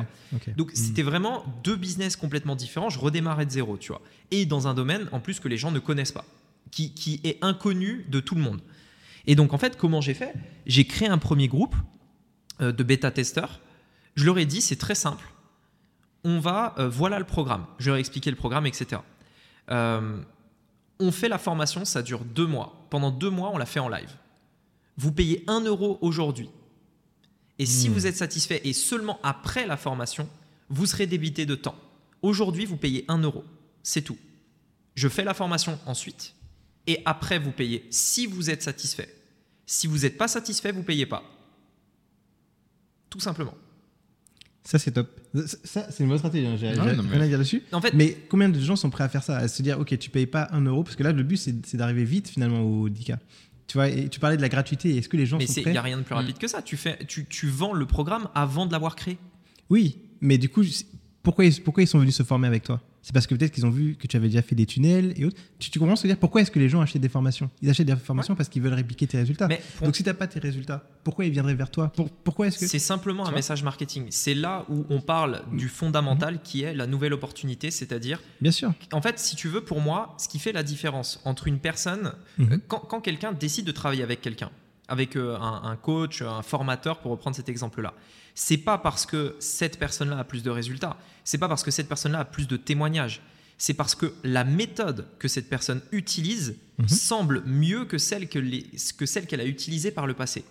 Donc 0.56 0.72
c'était 0.74 1.02
vraiment 1.02 1.44
deux 1.66 1.76
business 1.76 2.16
complètement 2.16 2.56
différents. 2.56 2.90
Je 2.90 3.00
redémarrais 3.00 3.46
de 3.46 3.52
zéro, 3.52 3.78
tu 3.78 3.90
vois. 3.90 4.02
Et 4.32 4.46
dans 4.46 4.68
un 4.70 4.74
domaine 4.74 5.10
en 5.12 5.20
plus 5.20 5.42
que 5.42 5.50
les 5.50 5.58
gens 5.58 5.72
ne 5.72 5.80
connaissent 5.80 6.14
pas, 6.14 6.26
qui, 6.72 6.94
qui 6.94 7.20
est 7.26 7.38
inconnu 7.42 8.06
de 8.08 8.22
tout 8.22 8.36
le 8.36 8.42
monde. 8.42 8.62
Et 9.28 9.36
donc 9.36 9.54
en 9.54 9.58
fait, 9.58 9.76
comment 9.76 10.00
j'ai 10.00 10.14
fait? 10.14 10.34
J'ai 10.68 10.86
créé 10.86 11.10
un 11.10 11.18
premier 11.18 11.50
groupe 11.50 11.76
euh, 12.62 12.72
de 12.72 12.84
bêta-testeurs. 12.84 13.60
Je 14.16 14.24
leur 14.24 14.38
ai 14.38 14.46
dit, 14.46 14.62
c'est 14.62 14.78
très 14.78 14.96
simple. 14.96 15.26
On 16.24 16.40
va, 16.40 16.76
euh, 16.80 16.88
voilà 16.88 17.20
le 17.20 17.26
programme. 17.26 17.66
Je 17.78 17.88
leur 17.90 17.98
ai 17.98 18.00
expliqué 18.00 18.30
le 18.30 18.38
programme, 18.38 18.66
etc. 18.66 19.02
Euh, 19.72 20.22
on 21.00 21.12
fait 21.12 21.30
la 21.30 21.38
formation, 21.38 21.86
ça 21.86 22.02
dure 22.02 22.24
deux 22.24 22.46
mois. 22.48 22.86
Pendant 22.90 23.12
deux 23.12 23.30
mois, 23.30 23.52
on 23.54 23.58
la 23.58 23.66
fait 23.66 23.80
en 23.80 23.90
live. 23.90 24.12
Vous 24.98 25.12
payez 25.12 25.44
un 25.48 25.60
euro 25.62 25.98
aujourd'hui. 26.02 26.50
Et 27.60 27.66
si 27.66 27.90
Hmm. 27.90 27.94
vous 27.94 28.08
êtes 28.08 28.16
satisfait 28.18 28.62
et 28.64 28.74
seulement 28.74 29.20
après 29.24 29.66
la 29.66 29.78
formation, 29.78 30.30
vous 30.70 30.86
serez 30.86 31.08
débité 31.08 31.46
de 31.46 31.56
temps. 31.56 31.76
Aujourd'hui, 32.22 32.66
vous 32.66 32.78
payez 32.78 33.06
1 33.08 33.20
euro. 33.20 33.44
C'est 33.84 34.02
tout. 34.02 34.18
Je 34.96 35.08
fais 35.08 35.24
la 35.24 35.34
formation 35.34 35.80
ensuite. 35.86 36.34
Et 36.88 37.02
après, 37.06 37.40
vous 37.40 37.52
payez 37.52 37.86
si 37.92 38.26
vous 38.26 38.50
êtes 38.50 38.64
satisfait. 38.64 39.14
Si 39.66 39.88
vous 39.88 40.00
n'êtes 40.00 40.18
pas 40.18 40.28
satisfait, 40.28 40.72
vous 40.72 40.84
payez 40.84 41.06
pas. 41.06 41.24
Tout 43.10 43.20
simplement. 43.20 43.54
Ça, 44.66 44.80
c'est 44.80 44.92
top. 44.92 45.08
Ça, 45.64 45.86
c'est 45.92 46.04
une 46.04 46.10
bonne 46.10 46.18
stratégie. 46.18 46.48
hein. 46.48 46.56
J'ai 46.60 46.70
Ah 46.70 46.94
non, 46.94 47.04
mais- 47.04 47.12
rien 47.18 47.22
à 47.22 47.28
dire 47.28 47.38
dessus. 47.40 47.62
En 47.72 47.80
fait, 47.82 47.94
Mais 47.94 48.18
combien 48.30 48.50
de 48.50 48.60
gens 48.60 48.76
sont 48.76 48.90
prêts 48.90 49.04
à 49.04 49.10
faire 49.10 49.22
ça 49.24 49.38
À 49.38 49.48
se 49.48 49.62
dire, 49.62 49.80
ok, 49.80 49.98
tu 50.00 50.10
payes 50.10 50.26
pas 50.26 50.48
un 50.52 50.62
euro 50.62 50.84
Parce 50.84 50.96
que 50.96 51.04
là, 51.04 51.12
le 51.12 51.22
but, 51.24 51.38
c'est 51.38 51.54
c'est 51.66 51.78
d'arriver 51.78 52.04
vite 52.04 52.28
finalement 52.30 52.62
au 52.62 52.90
10K. 52.90 53.18
Tu 53.68 53.78
vois, 53.78 53.90
et 53.90 54.10
tu 54.10 54.20
parlais 54.20 54.38
de 54.38 54.42
la 54.42 54.50
gratuité. 54.50 54.98
Est-ce 54.98 55.08
que 55.10 55.18
les 55.18 55.26
gens 55.28 55.38
mais 55.38 55.46
sont 55.48 55.54
il 55.58 55.62
prêts 55.64 55.72
n'y 55.72 55.78
a 55.78 55.82
rien 55.84 55.98
de 55.98 56.04
plus 56.04 56.16
rapide 56.16 56.38
que 56.40 56.48
ça. 56.48 56.62
Tu, 56.64 56.78
fais, 56.78 56.98
tu, 57.08 57.26
tu 57.26 57.48
vends 57.48 57.74
le 57.74 57.86
programme 57.86 58.28
avant 58.36 58.66
de 58.66 58.72
l'avoir 58.72 58.96
créé. 58.96 59.18
Oui, 59.70 59.98
mais 60.22 60.38
du 60.40 60.50
coup, 60.50 60.64
pourquoi 61.24 61.46
ils, 61.46 61.62
pourquoi 61.62 61.84
ils 61.84 61.88
sont 61.88 62.00
venus 62.00 62.16
se 62.16 62.24
former 62.24 62.48
avec 62.48 62.64
toi? 62.64 62.82
C'est 63.08 63.14
parce 63.14 63.28
que 63.28 63.36
peut-être 63.36 63.52
qu'ils 63.52 63.68
ont 63.68 63.70
vu 63.70 63.96
que 63.96 64.08
tu 64.08 64.18
avais 64.18 64.30
déjà 64.30 64.42
fait 64.42 64.56
des 64.56 64.66
tunnels 64.66 65.14
et 65.16 65.26
autres. 65.26 65.38
Tu, 65.60 65.70
tu 65.70 65.78
comprends 65.78 65.96
ce 65.96 66.02
que 66.02 66.08
je 66.08 66.12
veux 66.14 66.16
dire? 66.16 66.20
Pourquoi 66.20 66.42
est-ce 66.42 66.50
que 66.50 66.58
les 66.58 66.70
gens 66.70 66.82
achètent 66.82 67.04
des 67.04 67.08
formations? 67.08 67.52
Ils 67.62 67.70
achètent 67.70 67.86
des 67.86 67.96
formations 67.96 68.34
parce 68.34 68.50
qu'ils 68.50 68.64
veulent 68.64 68.74
répliquer 68.74 69.06
tes 69.06 69.20
résultats. 69.20 69.48
Mais 69.48 69.62
pour- 69.78 69.86
Donc 69.86 69.96
si 69.96 70.02
tu 70.02 70.10
n'as 70.10 70.16
pas 70.16 70.26
tes 70.26 70.40
résultats, 70.40 70.90
pourquoi 71.04 71.24
ils 71.26 71.32
viendraient 71.32 71.54
vers 71.54 71.70
toi? 71.70 71.90
Pour- 71.96 72.10
Pourquoi 72.10 72.48
est-ce 72.48 72.58
que 72.58 72.66
C'est 72.66 72.80
simplement 72.80 73.28
un 73.28 73.32
message 73.32 73.62
marketing. 73.62 74.08
C'est 74.10 74.34
là 74.34 74.66
où 74.70 74.88
on 74.90 75.02
parle 75.02 75.44
du 75.54 75.70
fondamental 75.70 76.42
qui 76.42 76.64
est 76.64 76.74
la 76.74 76.88
nouvelle 76.88 77.14
opportunité, 77.14 77.70
c'est-à-dire 77.70 78.20
Bien 78.42 78.50
sûr. 78.52 78.74
en 78.92 79.02
fait, 79.04 79.20
si 79.20 79.36
tu 79.36 79.50
veux, 79.50 79.62
pour 79.62 79.82
moi, 79.82 80.16
ce 80.18 80.28
qui 80.28 80.40
fait 80.40 80.52
la 80.52 80.64
différence 80.64 81.22
entre 81.26 81.48
une 81.48 81.60
personne, 81.60 82.12
Mhm. 82.40 82.54
euh, 82.54 82.58
quand, 82.68 82.80
quand 82.80 83.02
quelqu'un 83.02 83.34
décide 83.34 83.66
de 83.68 83.72
travailler 83.72 84.02
avec 84.02 84.20
quelqu'un, 84.22 84.50
avec 84.88 85.16
euh, 85.16 85.38
un, 85.38 85.62
un 85.64 85.76
coach, 85.76 86.24
un 86.24 86.42
formateur, 86.42 86.98
pour 87.02 87.12
reprendre 87.12 87.36
cet 87.36 87.50
exemple-là, 87.50 87.94
c'est 88.36 88.58
pas 88.58 88.78
parce 88.78 89.06
que 89.06 89.36
cette 89.40 89.80
personne-là 89.80 90.20
a 90.20 90.24
plus 90.24 90.44
de 90.44 90.50
résultats, 90.52 90.98
c'est 91.24 91.38
pas 91.40 91.48
parce 91.48 91.64
que 91.64 91.72
cette 91.72 91.88
personne-là 91.88 92.20
a 92.20 92.26
plus 92.26 92.48
de 92.48 92.58
témoignages, 92.58 93.22
c'est 93.58 93.74
parce 93.74 93.96
que 93.96 94.14
la 94.24 94.44
méthode 94.44 95.08
que 95.18 95.28
cette 95.28 95.50
personne 95.50 95.82
utilise 95.92 96.56
Mhm. 96.78 96.88
semble 96.90 97.44
mieux 97.46 97.86
que 97.86 97.98
celle 97.98 98.28
que 98.28 98.38
les- 98.38 98.68
que 98.98 99.06
celle 99.06 99.26
qu'elle 99.26 99.40
a 99.42 99.46
utilisée 99.46 99.92
par 99.92 100.06
le 100.08 100.14
passé. 100.14 100.44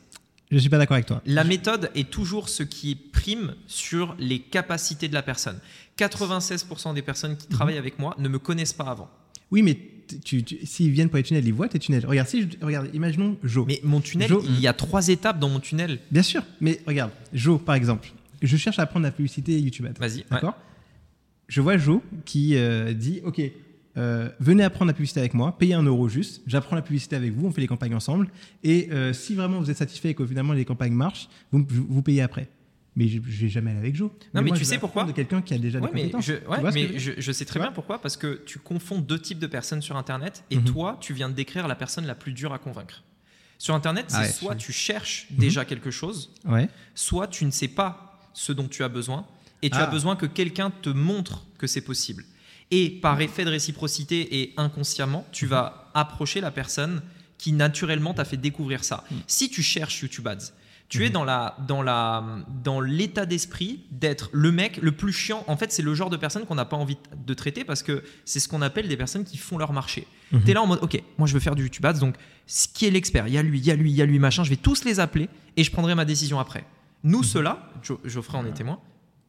Je 0.51 0.59
suis 0.59 0.69
pas 0.71 0.79
d'accord 0.79 0.95
avec 0.95 1.07
toi. 1.07 1.21
La 1.27 1.45
méthode 1.45 1.91
est 1.95 2.11
toujours 2.11 2.49
ce 2.49 2.63
qui 2.63 2.95
prime 2.95 3.55
sur 3.67 4.15
les 4.19 4.41
capacités 4.41 5.09
de 5.09 5.15
la 5.15 5.23
personne. 5.23 5.59
96% 5.99 6.95
des 6.95 7.03
personnes 7.03 7.37
qui 7.37 7.47
travaillent 7.49 7.79
avec 7.79 7.99
moi 7.99 8.15
ne 8.19 8.29
me 8.29 8.39
connaissent 8.39 8.73
pas 8.73 8.85
avant. 8.85 9.11
Oui, 9.51 9.63
mais 9.63 9.79
tu, 10.25 10.43
tu- 10.43 10.65
s'ils 10.67 10.91
viennent 10.91 11.09
pour 11.09 11.17
les 11.17 11.23
tunnels, 11.23 11.47
ils 11.47 11.53
voient 11.55 11.69
tes 11.69 11.79
tunnels. 11.79 12.05
Regarde, 12.07 12.29
si 12.29 12.43
je- 12.43 12.65
regarde, 12.65 12.89
imaginons 12.95 13.37
Joe. 13.43 13.65
Mais 13.67 13.81
mon 13.85 14.01
tunnel, 14.01 14.31
il 14.49 14.61
y 14.61 14.67
a 14.67 14.73
trois 14.73 15.09
étapes 15.09 15.39
dans 15.39 15.49
mon 15.49 15.61
tunnel. 15.61 15.99
Bien 16.11 16.23
sûr, 16.23 16.43
mais 16.61 16.81
regarde, 16.87 17.11
Joe, 17.33 17.61
par 17.61 17.75
exemple. 17.75 18.11
Je 18.43 18.57
cherche 18.57 18.79
à 18.79 18.83
apprendre 18.83 19.05
la 19.05 19.13
publicité 19.13 19.59
YouTube 19.59 19.87
Ads. 19.87 19.99
Vas-y. 19.99 20.19
ouais. 20.19 20.25
D'accord? 20.31 20.55
Je 21.49 21.61
vois 21.61 21.77
Joe 21.77 22.01
qui 22.25 22.57
euh, 22.57 22.93
dit 22.93 23.21
Ok, 23.25 23.41
euh, 23.97 24.29
venez 24.41 24.63
apprendre 24.65 24.89
la 24.89 24.95
publicité 24.95 25.21
avec 25.21 25.35
moi, 25.35 25.57
payez 25.59 25.75
un 25.75 25.83
euro 25.83 26.09
juste, 26.09 26.43
j'apprends 26.47 26.75
la 26.77 26.83
publicité 26.83 27.17
avec 27.17 27.33
vous, 27.33 27.47
on 27.47 27.53
fait 27.53 27.61
les 27.61 27.67
campagnes 27.67 27.95
ensemble. 27.95 28.29
Et 28.63 28.89
euh, 28.93 29.13
si 29.13 29.35
vraiment 29.35 29.61
vous 29.61 29.71
êtes 29.71 29.77
satisfait 29.77 30.11
et 30.11 30.15
que 30.15 30.27
finalement 30.27 30.53
les 30.53 30.65
campagnes 30.65 30.95
marchent, 30.95 31.29
vous 31.53 32.03
payez 32.03 32.23
après. 32.23 32.49
Mais 32.97 33.09
je, 33.09 33.19
je 33.25 33.41
vais 33.43 33.49
jamais 33.49 33.71
aller 33.73 33.81
avec 33.81 33.97
Joe. 33.97 34.11
Non, 34.35 34.41
mais 34.41 34.49
moi, 34.51 34.57
tu 34.57 34.63
je 34.65 34.69
sais 34.69 34.79
pourquoi 34.79 35.03
de 35.05 35.11
quelqu'un 35.13 35.43
qui 35.43 35.53
a 35.55 35.59
déjà 35.59 35.81
Ouais, 35.81 35.89
des 35.89 35.95
mais, 35.95 36.01
compétences. 36.03 36.25
je, 36.27 36.33
ouais, 36.47 36.73
mais 36.73 36.99
je 36.99 37.33
sais 37.33 37.45
très 37.45 37.59
bien 37.59 37.73
pourquoi, 37.73 38.01
parce 38.01 38.17
que 38.17 38.43
tu 38.47 38.59
confonds 38.61 38.99
deux 39.01 39.19
types 39.19 39.41
de 39.41 39.49
personnes 39.49 39.83
sur 39.83 39.97
Internet 39.97 40.45
et 40.51 40.57
Mhm. 40.59 40.65
toi, 40.65 40.99
tu 41.01 41.13
viens 41.13 41.29
de 41.29 41.35
décrire 41.35 41.67
la 41.67 41.75
personne 41.75 42.07
la 42.07 42.15
plus 42.15 42.33
dure 42.33 42.53
à 42.53 42.59
convaincre. 42.59 43.03
Sur 43.59 43.75
Internet, 43.75 44.07
c'est 44.09 44.17
Ah 44.17 44.21
ouais, 44.23 44.29
soit 44.33 44.55
tu 44.55 44.73
cherches 44.73 45.27
Mhm. 45.31 45.39
déjà 45.39 45.65
quelque 45.65 45.91
chose, 45.91 46.31
Ouais. 46.45 46.69
soit 46.95 47.27
tu 47.27 47.45
ne 47.45 47.51
sais 47.51 47.69
pas 47.69 48.21
ce 48.33 48.53
dont 48.53 48.69
tu 48.69 48.85
as 48.85 48.89
besoin 48.89 49.27
et 49.63 49.71
tu 49.71 49.77
Ah. 49.79 49.85
as 49.85 49.87
besoin 49.91 50.15
que 50.15 50.27
quelqu'un 50.27 50.71
te 50.71 50.91
montre 50.91 51.45
que 51.59 51.67
c'est 51.67 51.81
possible. 51.81 52.25
Et 52.71 52.91
par 52.91 53.21
effet 53.21 53.45
de 53.45 53.51
réciprocité 53.51 54.41
et 54.41 54.55
inconsciemment, 54.57 55.27
tu 55.33 55.47
vas 55.47 55.91
approcher 55.95 56.41
la 56.41 56.51
personne 56.51 57.03
qui 57.39 57.53
naturellement 57.53 58.15
t'a 58.15 58.25
fait 58.25 58.37
découvrir 58.37 58.85
ça. 58.85 59.05
Si 59.27 59.51
tu 59.51 59.63
cherches 59.63 60.01
YouTube 60.03 60.27
Ads, 60.29 60.53
tu 60.89 61.05
es 61.05 61.11
dans 61.11 61.25
la 61.25 61.57
dans 61.67 61.83
la 61.83 62.23
dans 62.63 62.81
l'état 62.81 63.27
d'esprit 63.27 63.81
d'être 63.91 64.29
le 64.33 64.53
mec 64.53 64.77
le 64.83 64.93
plus 64.93 65.13
chiant. 65.13 65.43
En 65.49 65.57
fait, 65.57 65.73
c'est 65.73 65.83
le 65.83 65.95
genre 65.95 66.11
de 66.11 66.17
personne 66.17 66.45
qu'on 66.47 66.55
n'a 66.55 66.65
pas 66.67 66.77
envie 66.77 66.99
de 67.27 67.35
traiter 67.35 67.65
parce 67.65 67.83
que 67.83 68.05
c'est 68.25 68.39
ce 68.39 68.49
qu'on 68.49 68.63
appelle 68.63 68.87
des 68.87 68.97
personnes 68.97 69.25
qui 69.25 69.37
font 69.39 69.59
leur 69.59 69.73
marché. 69.73 70.07
Mhm. 70.33 70.43
Tu 70.45 70.51
es 70.51 70.55
là 70.55 70.63
en 70.63 70.67
mode 70.67 70.79
OK, 70.83 71.03
moi 71.19 71.27
je 71.27 71.35
veux 71.35 71.41
faire 71.41 71.55
du 71.57 71.63
YouTube 71.63 71.85
Ads 71.87 71.95
donc 72.01 72.15
ce 72.47 72.69
qui 72.69 72.87
est 72.87 72.91
l'expert, 72.91 73.27
il 73.27 73.35
y 73.35 73.39
a 73.39 73.43
lui, 73.43 73.59
il 73.59 73.65
y 73.65 73.71
a 73.71 73.75
lui, 73.77 73.91
il 73.91 73.97
y 73.97 74.03
a 74.03 74.07
lui 74.07 74.19
machin, 74.19 74.45
je 74.45 74.51
vais 74.51 74.57
tous 74.57 74.85
les 74.85 75.01
appeler 75.01 75.29
et 75.57 75.65
je 75.65 75.71
prendrai 75.71 75.95
ma 75.95 76.05
décision 76.05 76.39
après. 76.39 76.65
Nous 77.03 77.23
ceux-là, 77.23 77.71
Jo- 77.83 78.01
Geoffrey 78.05 78.39
en 78.39 78.47
est 78.47 78.53
témoin, 78.53 78.79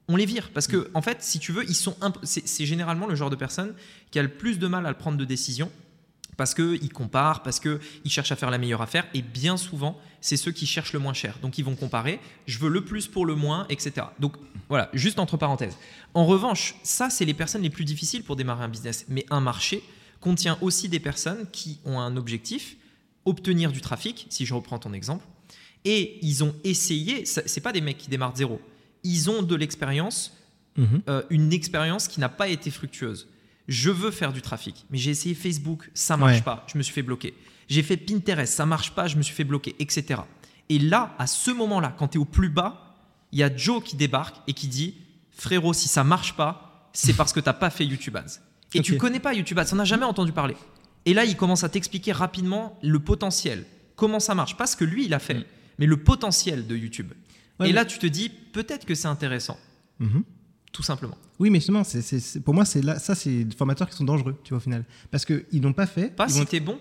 on 0.07 0.17
les 0.17 0.25
vire 0.25 0.51
parce 0.53 0.67
que 0.67 0.91
en 0.93 1.01
fait, 1.01 1.23
si 1.23 1.39
tu 1.39 1.51
veux, 1.51 1.63
ils 1.67 1.73
sont 1.75 1.95
c'est 2.23 2.47
c'est 2.47 2.65
généralement 2.65 3.07
le 3.07 3.15
genre 3.15 3.29
de 3.29 3.35
personne 3.35 3.73
qui 4.11 4.19
a 4.19 4.23
le 4.23 4.29
plus 4.29 4.59
de 4.59 4.67
mal 4.67 4.85
à 4.85 4.89
le 4.89 4.97
prendre 4.97 5.17
de 5.17 5.25
décision 5.25 5.71
Parce 6.37 6.53
qu'ils 6.53 6.91
comparent, 6.91 7.43
parce 7.43 7.59
qu'ils 7.59 7.79
cherchent 8.07 8.31
à 8.31 8.35
faire 8.35 8.51
la 8.51 8.57
meilleure 8.57 8.81
affaire. 8.81 9.05
Et 9.13 9.21
bien 9.21 9.55
souvent, 9.57 9.97
c'est 10.21 10.37
ceux 10.37 10.51
qui 10.51 10.65
cherchent 10.65 10.93
le 10.93 10.99
moins 10.99 11.13
cher. 11.13 11.37
Donc 11.41 11.57
ils 11.57 11.63
vont 11.65 11.75
comparer. 11.75 12.19
Je 12.45 12.59
veux 12.59 12.69
le 12.69 12.83
plus 12.83 13.07
pour 13.07 13.25
le 13.25 13.35
moins, 13.35 13.65
etc. 13.69 14.07
Donc 14.19 14.33
voilà, 14.67 14.89
juste 14.93 15.19
entre 15.19 15.37
parenthèses. 15.37 15.77
En 16.13 16.25
revanche, 16.25 16.75
ça, 16.83 17.09
c'est 17.09 17.25
les 17.25 17.33
personnes 17.33 17.61
les 17.61 17.69
plus 17.69 17.85
difficiles 17.85 18.23
pour 18.23 18.35
démarrer 18.35 18.63
un 18.65 18.69
business. 18.69 19.05
Mais 19.07 19.25
un 19.29 19.39
marché 19.39 19.81
contient 20.19 20.57
aussi 20.61 20.89
des 20.89 20.99
personnes 20.99 21.45
qui 21.51 21.79
ont 21.85 21.99
un 21.99 22.17
objectif, 22.17 22.75
obtenir 23.25 23.71
du 23.71 23.79
trafic, 23.81 24.27
si 24.29 24.45
je 24.45 24.53
reprends 24.53 24.79
ton 24.79 24.91
exemple. 24.93 25.25
Et 25.85 26.17
ils 26.25 26.43
ont 26.43 26.55
essayé, 26.63 27.25
c'est 27.25 27.61
pas 27.61 27.71
des 27.71 27.81
mecs 27.81 27.97
qui 27.99 28.09
démarrent 28.09 28.33
de 28.33 28.37
zéro. 28.39 28.59
Ils 29.03 29.29
ont 29.29 29.41
de 29.43 29.55
l'expérience, 29.55 30.33
Mhm. 30.77 31.01
euh, 31.07 31.21
une 31.29 31.53
expérience 31.53 32.07
qui 32.09 32.19
n'a 32.19 32.27
pas 32.27 32.49
été 32.49 32.69
fructueuse. 32.71 33.29
Je 33.67 33.89
veux 33.89 34.11
faire 34.11 34.31
du 34.33 34.41
trafic, 34.41 34.85
mais 34.91 34.97
j'ai 34.97 35.11
essayé 35.11 35.33
Facebook, 35.35 35.89
ça 35.93 36.17
marche 36.17 36.35
Ouais. 36.37 36.41
pas, 36.41 36.65
je 36.71 36.77
me 36.77 36.83
suis 36.83 36.93
fait 36.93 37.01
bloquer. 37.01 37.33
J'ai 37.67 37.81
fait 37.81 37.97
Pinterest, 37.97 38.53
ça 38.53 38.65
marche 38.65 38.91
pas, 38.91 39.07
je 39.07 39.17
me 39.17 39.23
suis 39.23 39.33
fait 39.33 39.43
bloquer, 39.43 39.75
etc. 39.79 40.21
Et 40.69 40.77
là, 40.79 41.15
à 41.17 41.25
ce 41.27 41.49
moment-là, 41.51 41.95
quand 41.97 42.09
tu 42.09 42.17
es 42.17 42.21
au 42.21 42.25
plus 42.25 42.49
bas, 42.49 42.95
il 43.31 43.39
y 43.39 43.43
a 43.43 43.55
Joe 43.55 43.83
qui 43.83 43.95
débarque 43.95 44.35
et 44.47 44.53
qui 44.53 44.67
dit 44.67 44.95
Frérot, 45.31 45.73
si 45.73 45.87
ça 45.87 46.03
marche 46.03 46.35
pas, 46.35 46.89
c'est 46.93 47.13
parce 47.13 47.33
que 47.33 47.39
t'as 47.39 47.53
pas 47.53 47.69
fait 47.69 47.85
YouTube 47.85 48.15
Ads. 48.15 48.39
Et 48.73 48.81
tu 48.81 48.93
Ok. 48.93 48.99
connais 48.99 49.19
pas 49.19 49.33
YouTube 49.33 49.57
Ads, 49.59 49.73
on 49.73 49.77
n'a 49.77 49.83
jamais 49.85 50.05
entendu 50.05 50.31
parler. 50.31 50.55
Et 51.05 51.13
là, 51.13 51.25
il 51.25 51.35
commence 51.35 51.63
à 51.63 51.69
t'expliquer 51.69 52.11
rapidement 52.11 52.77
le 52.83 52.99
potentiel, 52.99 53.65
comment 53.95 54.19
ça 54.19 54.33
marche. 54.35 54.55
Pas 54.57 54.67
ce 54.67 54.75
que 54.77 54.85
lui, 54.85 55.05
il 55.05 55.13
a 55.13 55.19
fait, 55.19 55.39
Mm. 55.39 55.43
mais 55.79 55.85
le 55.87 55.97
potentiel 55.97 56.67
de 56.67 56.75
YouTube. 56.75 57.11
Ouais, 57.59 57.67
et 57.67 57.69
mais- 57.69 57.75
là, 57.75 57.85
tu 57.85 57.97
te 57.99 58.05
dis 58.07 58.29
Peut-être 58.29 58.85
que 58.85 58.95
c'est 58.95 59.07
intéressant, 59.09 59.57
Mhm. 59.99 60.23
Tout 60.75 60.83
simplement. 60.83 61.17
Oui, 61.39 61.49
mais 61.49 61.59
justement, 61.59 61.85
c'est- 61.85 62.39
pour 62.43 62.53
moi, 62.53 62.65
c'est 62.65 62.81
là, 62.81 62.99
ça, 62.99 63.15
c'est 63.15 63.45
des 63.45 63.55
formateurs 63.55 63.89
qui 63.89 63.95
sont 63.95 64.03
dangereux, 64.03 64.35
tu 64.43 64.49
vois, 64.49 64.57
au 64.57 64.61
final. 64.61 64.83
Parce 65.09 65.23
qu'ils 65.23 65.61
n'ont 65.61 65.71
pas 65.71 65.85
fait. 65.87 66.13
Pas 66.13 66.25
ils 66.27 66.33
si 66.33 66.39
vont- 66.39 66.45
t'es 66.45 66.59
bon, 66.59 66.77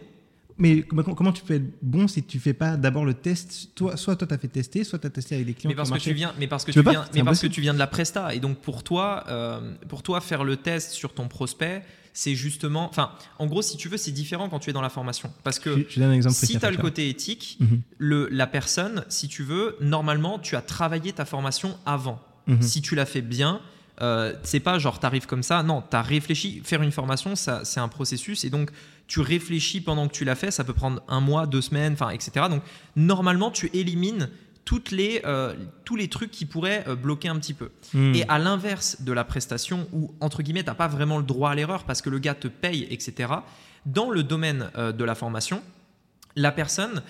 Mais 0.57 0.83
comment, 0.83 1.03
comment 1.15 1.33
tu 1.33 1.43
peux 1.43 1.55
être 1.55 1.67
bon 1.83 2.07
si 2.07 2.23
tu 2.23 2.39
fais 2.39 2.55
pas 2.55 2.77
d'abord 2.77 3.05
le 3.05 3.15
test? 3.15 3.71
Toi, 3.75 3.97
Soit 3.97 4.15
toi, 4.17 4.27
tu 4.29 4.35
as 4.35 4.39
fait 4.39 4.47
tester, 4.49 4.85
soit 4.85 5.01
tu 5.01 5.07
as 5.09 5.11
testé 5.11 5.35
avec 5.35 5.47
des 5.49 5.55
clients 5.55 5.71
mais 5.71 5.75
parce 5.75 5.91
que 5.91 5.99
tu 5.99 6.13
viens, 6.13 6.33
mais 6.39 6.47
parce 6.47 6.65
que 6.65 6.71
Tu 6.73 6.81
viens, 6.81 7.05
mais 7.13 7.23
parce 7.25 7.41
que 7.41 7.47
tu 7.49 7.61
viens 7.61 7.75
de 7.75 7.79
la 7.81 7.89
presta. 7.89 8.33
Et 8.35 8.39
donc 8.41 8.59
pour 8.59 8.83
toi, 8.85 9.25
euh, 9.29 9.75
pour 9.89 10.03
toi, 10.05 10.21
faire 10.21 10.45
le 10.45 10.57
test 10.57 10.93
sur 10.93 11.13
ton 11.13 11.27
prospect, 11.27 11.83
c'est 12.13 12.37
justement, 12.37 12.89
enfin, 12.89 13.11
en 13.41 13.47
gros, 13.47 13.63
si 13.63 13.77
tu 13.77 13.89
veux, 13.89 13.97
c'est 13.97 14.13
différent 14.13 14.49
quand 14.49 14.61
tu 14.61 14.71
es 14.71 14.73
dans 14.73 14.81
la 14.81 14.91
formation, 14.91 15.33
parce 15.43 15.59
que 15.59 15.77
Je, 15.77 15.85
je 15.95 15.99
donne 16.01 16.11
un 16.11 16.15
exemple 16.15 16.37
si 16.37 16.57
tu 16.59 16.65
as 16.65 16.71
le 16.71 16.77
côté 16.77 17.09
éthique, 17.09 17.57
Mhm. 17.61 17.81
le, 17.99 18.29
la 18.31 18.47
personne, 18.47 19.05
si 19.09 19.27
tu 19.27 19.43
veux, 19.43 19.77
normalement, 19.81 20.39
tu 20.39 20.55
as 20.55 20.63
travaillé 20.63 21.13
ta 21.13 21.25
formation 21.25 21.77
avant. 21.85 22.21
Mhm. 22.47 22.63
Si 22.63 22.81
tu 22.81 22.95
l'as 22.95 23.07
fait 23.07 23.23
bien, 23.23 23.61
euh, 24.01 24.35
c'est 24.43 24.61
pas 24.61 24.79
genre 24.79 24.99
t'arrives 24.99 25.27
comme 25.27 25.43
ça. 25.43 25.63
Non, 25.63 25.83
tu 25.89 25.97
as 25.97 26.03
réfléchi. 26.03 26.61
Faire 26.65 26.83
une 26.83 26.93
formation, 26.93 27.37
ça, 27.37 27.65
c'est 27.65 27.81
un 27.81 27.89
processus. 27.89 28.45
Et 28.45 28.51
donc, 28.51 28.71
tu 29.07 29.21
réfléchis 29.21 29.81
pendant 29.81 30.09
que 30.09 30.13
tu 30.13 30.25
l'as 30.25 30.35
fait. 30.35 30.51
Ça 30.51 30.65
peut 30.65 30.73
prendre 30.73 31.03
un 31.09 31.21
mois, 31.21 31.47
deux 31.47 31.61
semaines, 31.61 31.93
enfin, 31.93 32.11
etc. 32.11 32.47
Donc, 32.51 32.63
normalement, 32.97 33.51
tu 33.51 33.71
élimines 33.73 34.31
toutes 34.65 34.91
les, 34.91 35.21
euh, 35.25 35.55
tous 35.85 35.95
les 35.95 36.09
trucs 36.09 36.31
qui 36.31 36.47
pourraient 36.47 36.85
euh, 36.89 36.97
bloquer 36.97 37.29
un 37.29 37.39
petit 37.39 37.55
peu. 37.55 37.71
Mhm. 37.93 38.15
Et 38.15 38.25
à 38.29 38.39
l'inverse 38.39 39.03
de 39.03 39.13
la 39.13 39.25
prestation, 39.25 39.87
où 39.93 40.15
entre 40.21 40.43
guillemets, 40.43 40.63
tu 40.63 40.71
n'as 40.71 40.75
pas 40.75 40.89
vraiment 40.89 41.19
le 41.19 41.25
droit 41.25 41.51
à 41.51 41.55
l'erreur 41.55 41.85
parce 41.85 42.01
que 42.03 42.11
le 42.11 42.19
gars 42.19 42.35
te 42.35 42.49
paye, 42.49 42.87
etc., 42.91 43.33
dans 43.87 44.11
le 44.11 44.23
domaine 44.23 44.71
euh, 44.77 44.93
de 44.93 45.05
la 45.05 45.15
formation, 45.15 45.63
la 46.37 46.51
personne, 46.51 47.03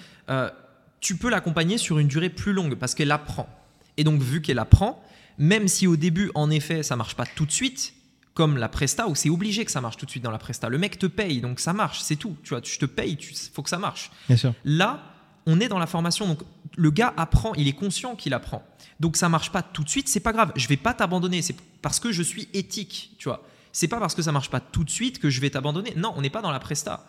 tu 1.00 1.16
peux 1.16 1.30
l'accompagner 1.30 1.78
sur 1.78 1.98
une 1.98 2.08
durée 2.08 2.28
plus 2.28 2.52
longue 2.52 2.74
parce 2.74 2.94
qu'elle 2.94 3.10
apprend. 3.10 3.48
Et 3.96 4.04
donc, 4.04 4.20
vu 4.20 4.42
qu'elle 4.42 4.58
apprend, 4.58 5.02
même 5.38 5.68
si 5.68 5.86
au 5.86 5.96
début, 5.96 6.30
en 6.34 6.50
effet, 6.50 6.82
ça 6.82 6.96
marche 6.96 7.14
pas 7.14 7.26
tout 7.26 7.46
de 7.46 7.52
suite, 7.52 7.94
comme 8.34 8.56
la 8.56 8.68
presta, 8.68 9.08
où 9.08 9.14
c'est 9.14 9.30
obligé 9.30 9.64
que 9.64 9.70
ça 9.70 9.80
marche 9.80 9.96
tout 9.96 10.06
de 10.06 10.10
suite 10.10 10.24
dans 10.24 10.30
la 10.30 10.38
presta. 10.38 10.68
Le 10.68 10.78
mec 10.78 10.98
te 10.98 11.06
paye, 11.06 11.40
donc 11.40 11.60
ça 11.60 11.72
marche, 11.72 12.00
c'est 12.00 12.16
tout. 12.16 12.36
Tu 12.42 12.50
vois, 12.50 12.60
je 12.64 12.78
te 12.78 12.86
paye, 12.86 13.16
il 13.20 13.36
faut 13.52 13.62
que 13.62 13.70
ça 13.70 13.78
marche. 13.78 14.10
Bien 14.28 14.36
sûr. 14.36 14.54
Là, 14.64 15.02
on 15.46 15.60
est 15.60 15.68
dans 15.68 15.78
la 15.78 15.86
formation, 15.86 16.26
donc 16.26 16.40
le 16.76 16.90
gars 16.90 17.12
apprend, 17.16 17.54
il 17.54 17.68
est 17.68 17.74
conscient 17.74 18.16
qu'il 18.16 18.34
apprend. 18.34 18.64
Donc 19.00 19.16
ça 19.16 19.28
marche 19.28 19.50
pas 19.50 19.62
tout 19.62 19.84
de 19.84 19.88
suite, 19.88 20.08
c'est 20.08 20.20
pas 20.20 20.32
grave. 20.32 20.52
Je 20.56 20.66
vais 20.68 20.76
pas 20.76 20.94
t'abandonner, 20.94 21.42
c'est 21.42 21.56
parce 21.82 22.00
que 22.00 22.12
je 22.12 22.22
suis 22.22 22.48
éthique, 22.54 23.12
tu 23.18 23.28
vois. 23.28 23.42
C'est 23.72 23.88
pas 23.88 23.98
parce 23.98 24.14
que 24.14 24.22
ça 24.22 24.32
marche 24.32 24.50
pas 24.50 24.60
tout 24.60 24.84
de 24.84 24.90
suite 24.90 25.18
que 25.18 25.30
je 25.30 25.40
vais 25.40 25.50
t'abandonner. 25.50 25.92
Non, 25.96 26.12
on 26.16 26.22
n'est 26.22 26.30
pas 26.30 26.42
dans 26.42 26.52
la 26.52 26.60
presta. 26.60 27.06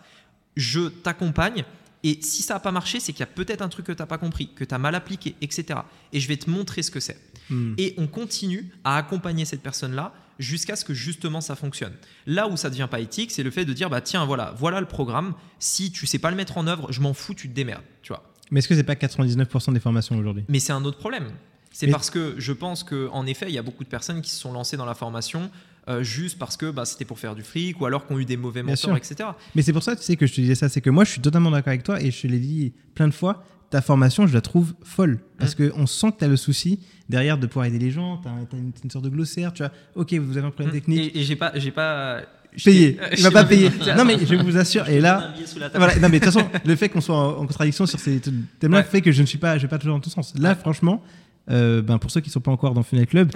Je 0.56 0.88
t'accompagne 0.88 1.64
et 2.02 2.18
si 2.22 2.42
ça 2.42 2.54
n'a 2.54 2.60
pas 2.60 2.72
marché, 2.72 3.00
c'est 3.00 3.12
qu'il 3.12 3.20
y 3.20 3.24
a 3.24 3.26
peut-être 3.26 3.62
un 3.62 3.68
truc 3.68 3.86
que 3.86 3.92
tu 3.92 4.00
n'as 4.00 4.06
pas 4.06 4.18
compris, 4.18 4.52
que 4.54 4.64
tu 4.64 4.74
as 4.74 4.78
mal 4.78 4.94
appliqué, 4.94 5.34
etc. 5.40 5.80
Et 6.12 6.20
je 6.20 6.28
vais 6.28 6.36
te 6.36 6.48
montrer 6.48 6.82
ce 6.82 6.90
que 6.90 7.00
c'est. 7.00 7.20
Mhm. 7.50 7.74
Et 7.78 7.94
on 7.98 8.06
continue 8.06 8.70
à 8.84 8.96
accompagner 8.96 9.44
cette 9.44 9.62
personne-là 9.62 10.12
jusqu'à 10.38 10.76
ce 10.76 10.84
que 10.84 10.94
justement 10.94 11.40
ça 11.40 11.56
fonctionne. 11.56 11.92
Là 12.26 12.48
où 12.48 12.56
ça 12.56 12.70
devient 12.70 12.88
pas 12.90 13.00
éthique, 13.00 13.30
c'est 13.30 13.42
le 13.42 13.50
fait 13.50 13.64
de 13.64 13.72
dire 13.72 13.88
bah 13.90 14.00
tiens 14.00 14.24
voilà, 14.24 14.54
voilà 14.58 14.80
le 14.80 14.86
programme. 14.86 15.34
Si 15.58 15.90
tu 15.90 16.06
sais 16.06 16.18
pas 16.18 16.30
le 16.30 16.36
mettre 16.36 16.58
en 16.58 16.66
œuvre, 16.66 16.92
je 16.92 17.00
m'en 17.00 17.14
fous, 17.14 17.34
tu 17.34 17.48
te 17.48 17.54
démerdes, 17.54 17.84
tu 18.02 18.12
vois. 18.12 18.22
Mais 18.50 18.58
est-ce 18.58 18.68
que 18.68 18.74
c'est 18.74 18.84
pas 18.84 18.94
99% 18.94 19.72
des 19.72 19.80
formations 19.80 20.16
aujourd'hui? 20.18 20.44
Mais 20.48 20.60
c'est 20.60 20.72
un 20.72 20.84
autre 20.84 20.98
problème. 20.98 21.28
C'est 21.72 21.86
Mais- 21.86 21.92
parce 21.92 22.10
que 22.10 22.34
je 22.38 22.52
pense 22.52 22.84
que 22.84 23.08
en 23.12 23.26
effet, 23.26 23.46
il 23.48 23.54
y 23.54 23.58
a 23.58 23.62
beaucoup 23.62 23.84
de 23.84 23.88
personnes 23.88 24.22
qui 24.22 24.30
se 24.30 24.40
sont 24.40 24.52
lancées 24.52 24.76
dans 24.76 24.86
la 24.86 24.94
formation 24.94 25.50
euh, 25.88 26.02
juste 26.02 26.38
parce 26.38 26.56
que 26.56 26.70
bah, 26.70 26.84
c'était 26.84 27.04
pour 27.04 27.18
faire 27.18 27.34
du 27.36 27.42
fric 27.42 27.80
ou 27.80 27.86
alors 27.86 28.06
qu'on 28.06 28.16
a 28.16 28.20
eu 28.20 28.24
des 28.24 28.36
mauvais 28.36 28.62
mentors, 28.62 28.96
etc. 28.96 29.30
Mais 29.54 29.62
c'est 29.62 29.72
pour 29.72 29.82
ça, 29.84 29.94
tu 29.94 30.02
sais, 30.02 30.16
que 30.16 30.26
je 30.26 30.34
te 30.34 30.40
disais 30.40 30.54
ça. 30.56 30.68
C'est 30.68 30.80
que 30.80 30.90
moi, 30.90 31.04
je 31.04 31.12
suis 31.12 31.20
totalement 31.20 31.50
d'accord 31.50 31.68
avec 31.68 31.84
toi 31.84 32.00
et 32.02 32.10
je 32.10 32.22
te 32.22 32.26
l'ai 32.26 32.40
dit 32.40 32.72
plein 32.94 33.06
de 33.06 33.14
fois. 33.14 33.44
Ta 33.70 33.80
formation, 33.82 34.26
je 34.26 34.34
la 34.34 34.40
trouve 34.40 34.74
folle. 34.84 35.18
Parce 35.38 35.58
Mm. 35.58 35.70
qu'on 35.70 35.86
sent 35.86 36.12
que 36.12 36.18
tu 36.18 36.24
as 36.24 36.28
le 36.28 36.36
souci 36.36 36.78
derrière 37.08 37.36
de 37.38 37.46
pouvoir 37.46 37.66
aider 37.66 37.78
les 37.78 37.90
gens. 37.90 38.18
Tu 38.22 38.28
as, 38.28 38.56
une, 38.58 38.72
une 38.84 38.90
sorte 38.90 39.04
de 39.04 39.10
glossaire. 39.10 39.52
Tu 39.52 39.62
vois, 39.62 39.72
ok, 39.96 40.14
vous 40.14 40.36
avez 40.38 40.46
un 40.46 40.50
problème 40.50 40.72
technique. 40.72 41.14
Et, 41.14 41.20
et 41.20 41.24
j'ai 41.24 41.36
pas, 41.36 41.52
j'ai 41.56 41.70
pas 41.72 42.20
Payé. 42.64 42.96
j'ai- 43.10 43.16
Il 43.18 43.22
va 43.24 43.30
pas 43.32 43.44
payer. 43.44 43.70
Non, 43.98 44.04
mais 44.04 44.16
je 44.24 44.34
vous 44.36 44.56
assure. 44.56 44.88
Et 44.88 45.00
là, 45.00 45.34
voilà. 45.74 45.96
Non, 45.96 46.08
mais 46.08 46.20
de 46.20 46.24
toute 46.24 46.32
façon, 46.32 46.46
le 46.64 46.76
fait 46.76 46.88
qu'on 46.88 47.00
soit 47.02 47.16
en, 47.16 47.40
en 47.42 47.46
contradiction 47.46 47.84
sur 47.86 47.98
ces 47.98 48.18
thèmes-là 48.20 48.78
Ouais. 48.78 48.84
fait 48.84 49.02
que 49.02 49.12
je 49.12 49.20
ne 49.20 49.26
suis 49.26 49.36
pas, 49.38 49.58
je 49.58 49.62
vais 49.62 49.68
pas 49.68 49.78
toujours 49.78 49.96
dans 49.96 50.00
tout 50.00 50.08
sens. 50.10 50.32
Là, 50.38 50.50
Ouais. 50.50 50.54
franchement, 50.54 51.02
euh, 51.50 51.82
ben, 51.82 51.98
pour 51.98 52.10
ceux 52.10 52.20
qui 52.20 52.28
ne 52.28 52.32
sont 52.32 52.40
pas 52.40 52.50
encore 52.52 52.72
dans 52.72 52.82
Funnel 52.82 53.06
Club, 53.06 53.30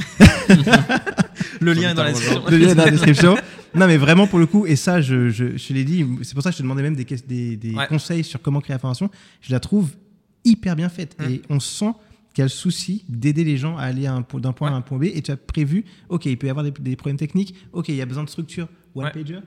Le 1.61 1.73
lien 1.73 1.90
est 1.90 1.94
dans 1.94 2.05
la 2.05 2.12
description. 2.12 2.43
le 2.48 2.57
lien 2.57 2.69
est 2.70 2.74
dans 2.74 2.85
la 2.85 2.90
description. 2.90 3.36
Non, 3.74 3.86
mais 3.86 3.97
vraiment 3.98 4.27
pour 4.27 4.39
le 4.39 4.47
coup, 4.47 4.66
et 4.66 4.74
ça, 4.77 5.01
je, 5.01 5.28
je, 5.28 5.57
je 5.57 5.73
l'ai 5.74 5.85
dit, 5.85 6.05
c'est 6.23 6.35
pour 6.35 6.43
ça 6.43 6.51
que 6.51 6.55
je 6.55 6.59
te 6.59 6.62
demandais 6.62 6.82
même 6.82 6.97
des, 6.97 7.05
des, 7.05 7.57
des 7.57 7.74
Ouais. 7.74 7.86
conseils 7.89 8.24
sur 8.24 8.40
comment 8.43 8.61
créer 8.61 8.74
la 8.74 8.78
formation. 8.81 9.11
Je 9.43 9.52
la 9.52 9.61
trouve 9.61 9.90
hyper 10.44 10.76
bien 10.76 10.88
faite. 10.88 11.16
Mm. 11.20 11.24
Et 11.30 11.42
on 11.50 11.60
sent 11.60 11.92
qu'il 12.34 12.42
y 12.42 12.42
a 12.42 12.46
le 12.46 12.48
souci 12.50 13.04
d'aider 13.08 13.42
les 13.44 13.56
gens 13.56 13.76
à 13.76 13.82
aller 13.82 14.02
d'un 14.04 14.52
point 14.52 14.70
A 14.70 14.72
à 14.72 14.76
un 14.76 14.80
point 14.82 14.98
B. 14.98 15.04
Et 15.04 15.20
tu 15.22 15.30
as 15.30 15.36
prévu, 15.36 15.84
ok, 16.08 16.26
il 16.26 16.38
peut 16.38 16.46
y 16.46 16.50
avoir 16.50 16.64
des, 16.64 16.70
des 16.70 16.96
problèmes 16.96 17.16
techniques, 17.16 17.54
ok, 17.72 17.88
il 17.88 17.96
y 17.96 18.02
a 18.02 18.06
besoin 18.06 18.24
de 18.24 18.28
structure, 18.30 18.68
one 18.94 19.04
Ouais. 19.06 19.10
pager. 19.12 19.38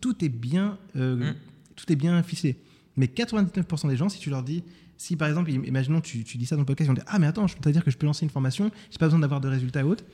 Tout 0.00 0.24
est 0.24 0.28
bien, 0.28 0.78
euh, 0.96 1.16
Mm. 1.32 1.34
tout 1.76 1.92
est 1.92 1.96
bien 1.96 2.22
ficelé. 2.22 2.56
Mais 2.96 3.06
99% 3.06 3.88
des 3.88 3.96
gens, 3.96 4.08
si 4.08 4.18
tu 4.18 4.30
leur 4.30 4.42
dis, 4.42 4.64
si 4.96 5.14
par 5.14 5.28
exemple, 5.28 5.50
im- 5.52 5.64
imaginons 5.64 6.00
tu, 6.00 6.24
tu 6.24 6.36
dis 6.38 6.46
ça 6.46 6.56
dans 6.56 6.62
le 6.62 6.66
podcast, 6.66 6.86
ils 6.86 6.90
vont 6.90 6.94
dire 6.94 7.04
Ah, 7.06 7.20
mais 7.20 7.28
attends, 7.28 7.46
je 7.46 7.54
peux 7.54 7.60
te 7.62 7.68
dire 7.68 7.84
que 7.84 7.90
je 7.92 7.96
peux 7.96 8.06
lancer 8.06 8.24
une 8.24 8.30
formation, 8.30 8.70
j'ai 8.90 8.98
pas 8.98 9.06
besoin 9.06 9.20
d'avoir 9.20 9.40
de 9.40 9.46
résultats 9.48 9.86
ou 9.86 9.90
autre. 9.90 10.04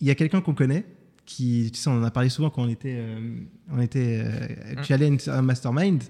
Il 0.00 0.08
y 0.08 0.10
a 0.10 0.16
quelqu'un 0.16 0.40
qu'on 0.40 0.54
connaît 0.54 0.84
qui, 1.24 1.70
tu 1.72 1.78
sais, 1.80 1.88
on 1.88 1.94
en 2.00 2.02
a 2.02 2.10
parlé 2.10 2.28
souvent 2.28 2.50
quand 2.50 2.64
on 2.64 2.68
était, 2.68 2.96
euh, 2.98 3.38
on 3.70 3.80
était 3.80 4.20
euh, 4.24 4.82
tu 4.82 4.92
allais 4.92 5.10
à 5.28 5.38
un 5.38 5.42
mastermind 5.42 6.02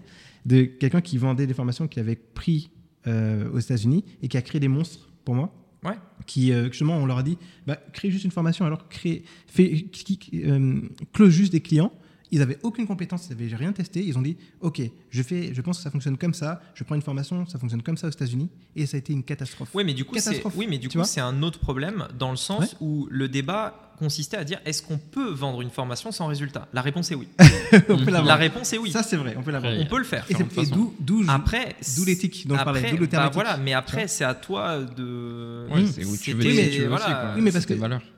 de 0.47 0.65
quelqu'un 0.65 1.03
qui 1.03 1.19
vendait 1.19 1.47
des 1.47 1.53
formations 1.55 1.87
qui 1.87 2.01
avait 2.01 2.17
pris 2.17 2.71
euh, 3.07 3.51
aux 3.53 3.59
États-Unis 3.59 4.05
et 4.23 4.29
qui 4.29 4.37
a 4.37 4.43
créé 4.43 4.61
des 4.61 4.69
monstres 4.69 5.09
pour 5.25 5.35
moi. 5.35 5.53
Ouais. 5.85 5.97
Qui, 6.27 6.53
euh, 6.53 6.69
justement, 6.69 6.97
on 6.97 7.05
leur 7.07 7.19
a 7.19 7.23
dit, 7.23 7.37
bah, 7.67 7.77
crée 7.93 8.11
juste 8.11 8.25
une 8.25 8.31
formation, 8.31 8.65
alors 8.65 8.89
crée, 8.89 9.23
fais, 9.47 9.83
qui- 9.83 10.17
qui- 10.19 10.43
euh, 10.45 10.81
close 11.13 11.31
juste 11.31 11.53
des 11.53 11.61
clients. 11.61 11.93
Ils 12.31 12.41
avaient 12.43 12.59
aucune 12.63 12.87
compétence, 12.87 13.29
ils 13.31 13.37
n'avaient 13.37 13.55
rien 13.55 13.73
testé. 13.73 14.03
Ils 14.05 14.17
ont 14.19 14.23
dit, 14.23 14.37
ok, 14.61 14.81
je 15.11 15.23
fais, 15.23 15.53
je 15.55 15.61
pense 15.61 15.77
que 15.79 15.83
ça 15.85 15.91
fonctionne 15.91 16.17
comme 16.17 16.35
ça. 16.35 16.61
Je 16.75 16.83
prends 16.83 16.95
une 16.95 17.03
formation, 17.03 17.47
ça 17.47 17.59
fonctionne 17.59 17.83
comme 17.83 17.97
ça 17.97 18.09
aux 18.09 18.11
États-Unis, 18.11 18.49
et 18.75 18.87
ça 18.87 18.97
a 18.97 18.99
été 18.99 19.13
une 19.13 19.23
catastrophe. 19.23 19.69
Oui, 19.75 19.85
mais 19.85 19.95
du 19.95 20.05
coup, 20.05 20.15
c'est 20.17 20.25
Catastrophe. 20.25 20.55
oui, 20.57 20.67
mais 20.69 20.79
du 20.79 20.89
Tu 20.89 20.93
coup, 20.93 20.99
vois 20.99 21.05
c'est 21.07 21.21
un 21.21 21.43
autre 21.43 21.59
problème 21.61 22.09
dans 22.19 22.31
le 22.31 22.37
sens 22.37 22.61
Ouais. 22.73 22.79
où 22.81 23.07
le 23.11 23.29
débat 23.29 23.93
consistait 23.99 24.37
à 24.39 24.43
dire 24.45 24.59
est-ce 24.65 24.83
qu'on 24.83 24.99
peut 24.99 25.31
vendre 25.31 25.61
une 25.61 25.71
formation 25.71 26.11
sans 26.11 26.27
résultat? 26.27 26.67
La 26.73 26.83
réponse 26.83 27.11
est 27.13 27.15
oui. 27.15 27.29
on 27.89 28.05
peut 28.05 28.11
La 28.11 28.35
réponse 28.37 28.73
est 28.73 28.79
oui. 28.79 28.91
Ça, 28.91 29.03
c'est 29.03 29.17
vrai, 29.17 29.35
on 29.39 29.43
peut. 29.43 29.55
Après, 29.55 29.79
on 29.81 29.87
peut 29.87 29.99
le 29.99 30.05
faire. 30.05 30.25
Et, 30.31 30.35
d'où, 30.67 30.95
d'où, 30.99 31.25
Après, 31.29 31.77
d'où 31.97 32.05
l'éthique 32.05 32.47
dont 32.49 32.57
je 32.59 32.65
parlais, 32.65 32.81
après, 32.81 32.93
d'où 32.93 32.99
le 32.99 33.07
terme 33.07 33.25
bah 33.25 33.31
voilà, 33.33 33.57
mais 33.59 33.73
après, 33.75 34.09
c'est 34.09 34.25
à 34.25 34.35
toi 34.35 34.79
de. 34.83 35.67
Mm. 35.71 35.87
c'est 35.87 36.05
où 36.05 36.17
tu 36.17 36.33
veux 36.33 36.43
Oui, 36.45 36.55
mais- 36.57 36.71
tu 36.71 36.81
veux 36.83 36.89
voilà. 36.89 37.05
aussi, 37.05 37.15
quoi. 37.15 37.33
Oui, 37.37 37.43
mais 37.43 37.53
parce 37.53 37.67
que-. 37.67 37.75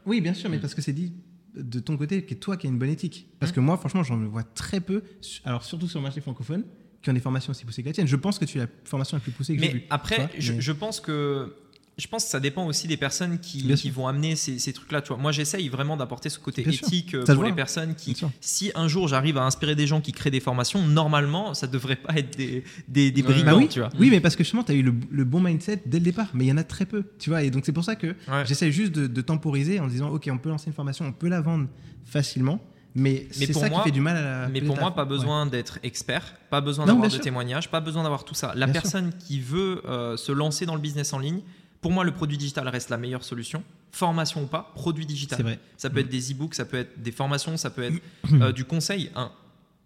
Oui, 0.06 0.20
bien 0.20 0.32
sûr, 0.32 0.48
mais 0.48 0.58
parce 0.58 0.74
que 0.74 0.80
c'est 0.80 0.92
dit 0.92 1.12
de 1.56 1.80
ton 1.80 1.96
côté 1.96 2.22
que 2.24 2.34
toi 2.34 2.56
qui 2.56 2.66
as 2.66 2.70
une 2.70 2.78
bonne 2.78 2.90
éthique. 2.90 3.28
Parce 3.40 3.52
que 3.52 3.60
moi, 3.60 3.76
franchement, 3.76 4.02
j'en 4.02 4.18
vois 4.26 4.42
très 4.44 4.80
peu, 4.80 5.02
alors 5.44 5.64
surtout 5.64 5.88
sur 5.88 5.98
le 6.00 6.04
marché 6.04 6.20
francophone, 6.20 6.64
qui 7.02 7.10
ont 7.10 7.12
des 7.12 7.20
formations 7.20 7.50
aussi 7.52 7.64
poussées 7.64 7.82
que 7.82 7.88
la 7.88 7.92
tienne. 7.94 8.06
Je 8.06 8.16
pense 8.16 8.38
que 8.38 8.44
tu 8.44 8.58
as 8.58 8.62
la 8.64 8.68
formation 8.84 9.16
la 9.16 9.20
plus 9.20 9.32
poussée 9.32 9.56
que 9.56 9.62
j'ai 9.62 9.68
Mais 9.68 9.74
vue. 9.74 9.84
après, 9.90 10.28
mais- 10.34 10.40
je 10.40 10.72
pense 10.72 11.00
que 11.00 11.54
je 11.98 12.06
pense 12.08 12.24
que 12.24 12.30
ça 12.30 12.40
dépend 12.40 12.66
aussi 12.66 12.86
des 12.88 12.98
personnes 12.98 13.38
qui, 13.38 13.90
vont 13.90 14.06
amener 14.06 14.36
ces, 14.36 14.58
ces 14.58 14.74
trucs-là. 14.74 15.00
Tu 15.00 15.08
vois, 15.08 15.16
moi, 15.16 15.32
j'essaye 15.32 15.68
vraiment 15.70 15.96
d'apporter 15.96 16.28
ce 16.28 16.38
côté 16.38 16.62
Bien 16.62 16.72
éthique 16.72 17.14
euh, 17.14 17.24
pour 17.24 17.42
les 17.42 17.52
personnes 17.52 17.94
qui, 17.94 18.14
si 18.40 18.70
un 18.74 18.86
jour 18.86 19.08
j'arrive 19.08 19.38
à 19.38 19.44
inspirer 19.44 19.74
des 19.74 19.86
gens 19.86 20.02
qui 20.02 20.12
créent 20.12 20.30
des 20.30 20.40
formations, 20.40 20.86
normalement, 20.86 21.54
ça 21.54 21.66
devrait 21.66 21.96
pas 21.96 22.12
être 22.16 22.36
des, 22.36 22.64
des, 22.88 23.10
des 23.10 23.22
Ouais. 23.22 23.28
brigands, 23.28 23.52
Bah 23.52 23.56
oui, 23.56 23.68
tu 23.68 23.78
vois. 23.80 23.88
oui, 23.98 24.10
mais 24.10 24.20
parce 24.20 24.36
que 24.36 24.44
justement, 24.44 24.62
tu 24.62 24.72
as 24.72 24.74
eu 24.74 24.82
le, 24.82 24.94
le 25.10 25.24
bon 25.24 25.40
mindset 25.40 25.82
dès 25.86 25.98
le 25.98 26.04
départ, 26.04 26.28
mais 26.34 26.44
il 26.44 26.48
y 26.48 26.52
en 26.52 26.58
a 26.58 26.64
très 26.64 26.84
peu, 26.84 27.04
tu 27.18 27.30
vois. 27.30 27.42
Et 27.42 27.50
donc, 27.50 27.64
c'est 27.64 27.72
pour 27.72 27.84
ça 27.84 27.96
que 27.96 28.08
Ouais. 28.08 28.44
j'essaie 28.44 28.70
juste 28.70 28.92
de, 28.92 29.06
de 29.06 29.20
temporiser 29.22 29.80
en 29.80 29.86
disant, 29.86 30.10
OK, 30.10 30.28
on 30.30 30.36
peut 30.38 30.50
lancer 30.50 30.66
une 30.66 30.74
formation, 30.74 31.06
on 31.06 31.12
peut 31.12 31.28
la 31.28 31.40
vendre 31.40 31.66
facilement, 32.04 32.60
Mais, 32.94 33.26
Mais 33.38 33.46
c'est 33.46 33.52
pour 33.52 33.62
ça 33.62 33.68
moi- 33.70 33.78
qui 33.80 33.84
fait 33.86 33.90
du 33.90 34.00
mal 34.00 34.16
à 34.16 34.22
la. 34.42 34.48
Mais 34.48 34.60
pour 34.60 34.78
moi, 34.78 34.94
pas 34.94 35.02
ouais. 35.02 35.08
besoin 35.08 35.46
d'être 35.46 35.78
expert, 35.82 36.34
pas 36.50 36.60
besoin 36.60 36.84
d'avoir 36.86 37.08
de 37.10 37.16
témoignages, 37.18 37.70
pas 37.70 37.80
besoin 37.80 38.02
d'avoir 38.02 38.24
tout 38.24 38.34
ça. 38.34 38.52
La 38.54 38.66
Bien 38.66 38.74
sûr. 38.74 38.82
personne 38.82 39.12
qui 39.18 39.40
veut 39.40 39.80
euh, 39.86 40.16
se 40.16 40.32
lancer 40.32 40.66
dans 40.66 40.74
le 40.74 40.80
business 40.80 41.12
en 41.12 41.18
ligne, 41.18 41.40
pour 41.86 41.92
moi, 41.92 42.02
le 42.02 42.10
produit 42.10 42.36
digital 42.36 42.66
reste 42.68 42.90
la 42.90 42.96
meilleure 42.96 43.22
solution. 43.22 43.62
Formation 43.92 44.42
ou 44.42 44.46
pas, 44.46 44.72
produit 44.74 45.06
digital. 45.06 45.40
Vrai. 45.40 45.60
Ça 45.76 45.88
peut 45.88 46.00
être 46.00 46.08
des 46.08 46.32
e-books, 46.32 46.56
ça 46.56 46.64
peut 46.64 46.78
être 46.78 47.00
des 47.00 47.12
formations, 47.12 47.56
ça 47.56 47.70
peut 47.70 47.84
être 47.84 48.02
euh, 48.32 48.50
du 48.50 48.64
conseil, 48.64 49.08
un, 49.14 49.30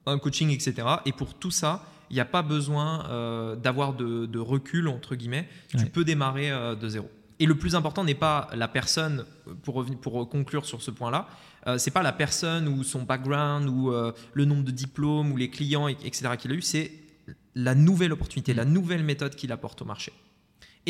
un 0.06 0.18
coaching, 0.18 0.48
etc. 0.48 0.72
Et 1.04 1.12
pour 1.12 1.34
tout 1.34 1.50
ça, 1.50 1.84
il 2.08 2.14
n'y 2.14 2.20
a 2.20 2.24
pas 2.24 2.40
besoin 2.40 3.04
euh, 3.10 3.54
d'avoir 3.54 3.92
de, 3.92 4.24
de 4.24 4.38
recul, 4.38 4.88
entre 4.88 5.14
guillemets. 5.14 5.46
Tu 5.76 5.84
peux 5.90 6.02
démarrer 6.02 6.50
euh, 6.50 6.74
de 6.74 6.88
zéro. 6.88 7.10
Et 7.38 7.44
le 7.44 7.54
plus 7.54 7.74
important 7.74 8.02
n'est 8.02 8.14
pas 8.14 8.48
la 8.54 8.66
personne, 8.66 9.26
pour, 9.62 9.84
conclure 10.30 10.64
sur 10.64 10.80
ce 10.80 10.90
point-là, 10.90 11.28
euh, 11.66 11.76
c'est 11.76 11.90
pas 11.90 12.02
la 12.02 12.12
personne 12.12 12.66
ou 12.66 12.82
son 12.82 13.02
background 13.02 13.68
ou 13.68 13.92
le 14.32 14.44
nombre 14.46 14.64
de 14.64 14.70
diplômes 14.70 15.32
ou 15.32 15.36
les 15.36 15.50
clients, 15.50 15.86
et- 15.86 15.98
etc. 16.02 16.30
qu'il 16.38 16.50
a 16.50 16.54
eu, 16.54 16.62
c'est 16.62 16.92
la 17.54 17.74
nouvelle 17.74 18.12
opportunité, 18.14 18.54
la 18.54 18.64
nouvelle 18.64 19.04
méthode 19.04 19.34
qu'il 19.34 19.52
apporte 19.52 19.82
au 19.82 19.84
marché. 19.84 20.12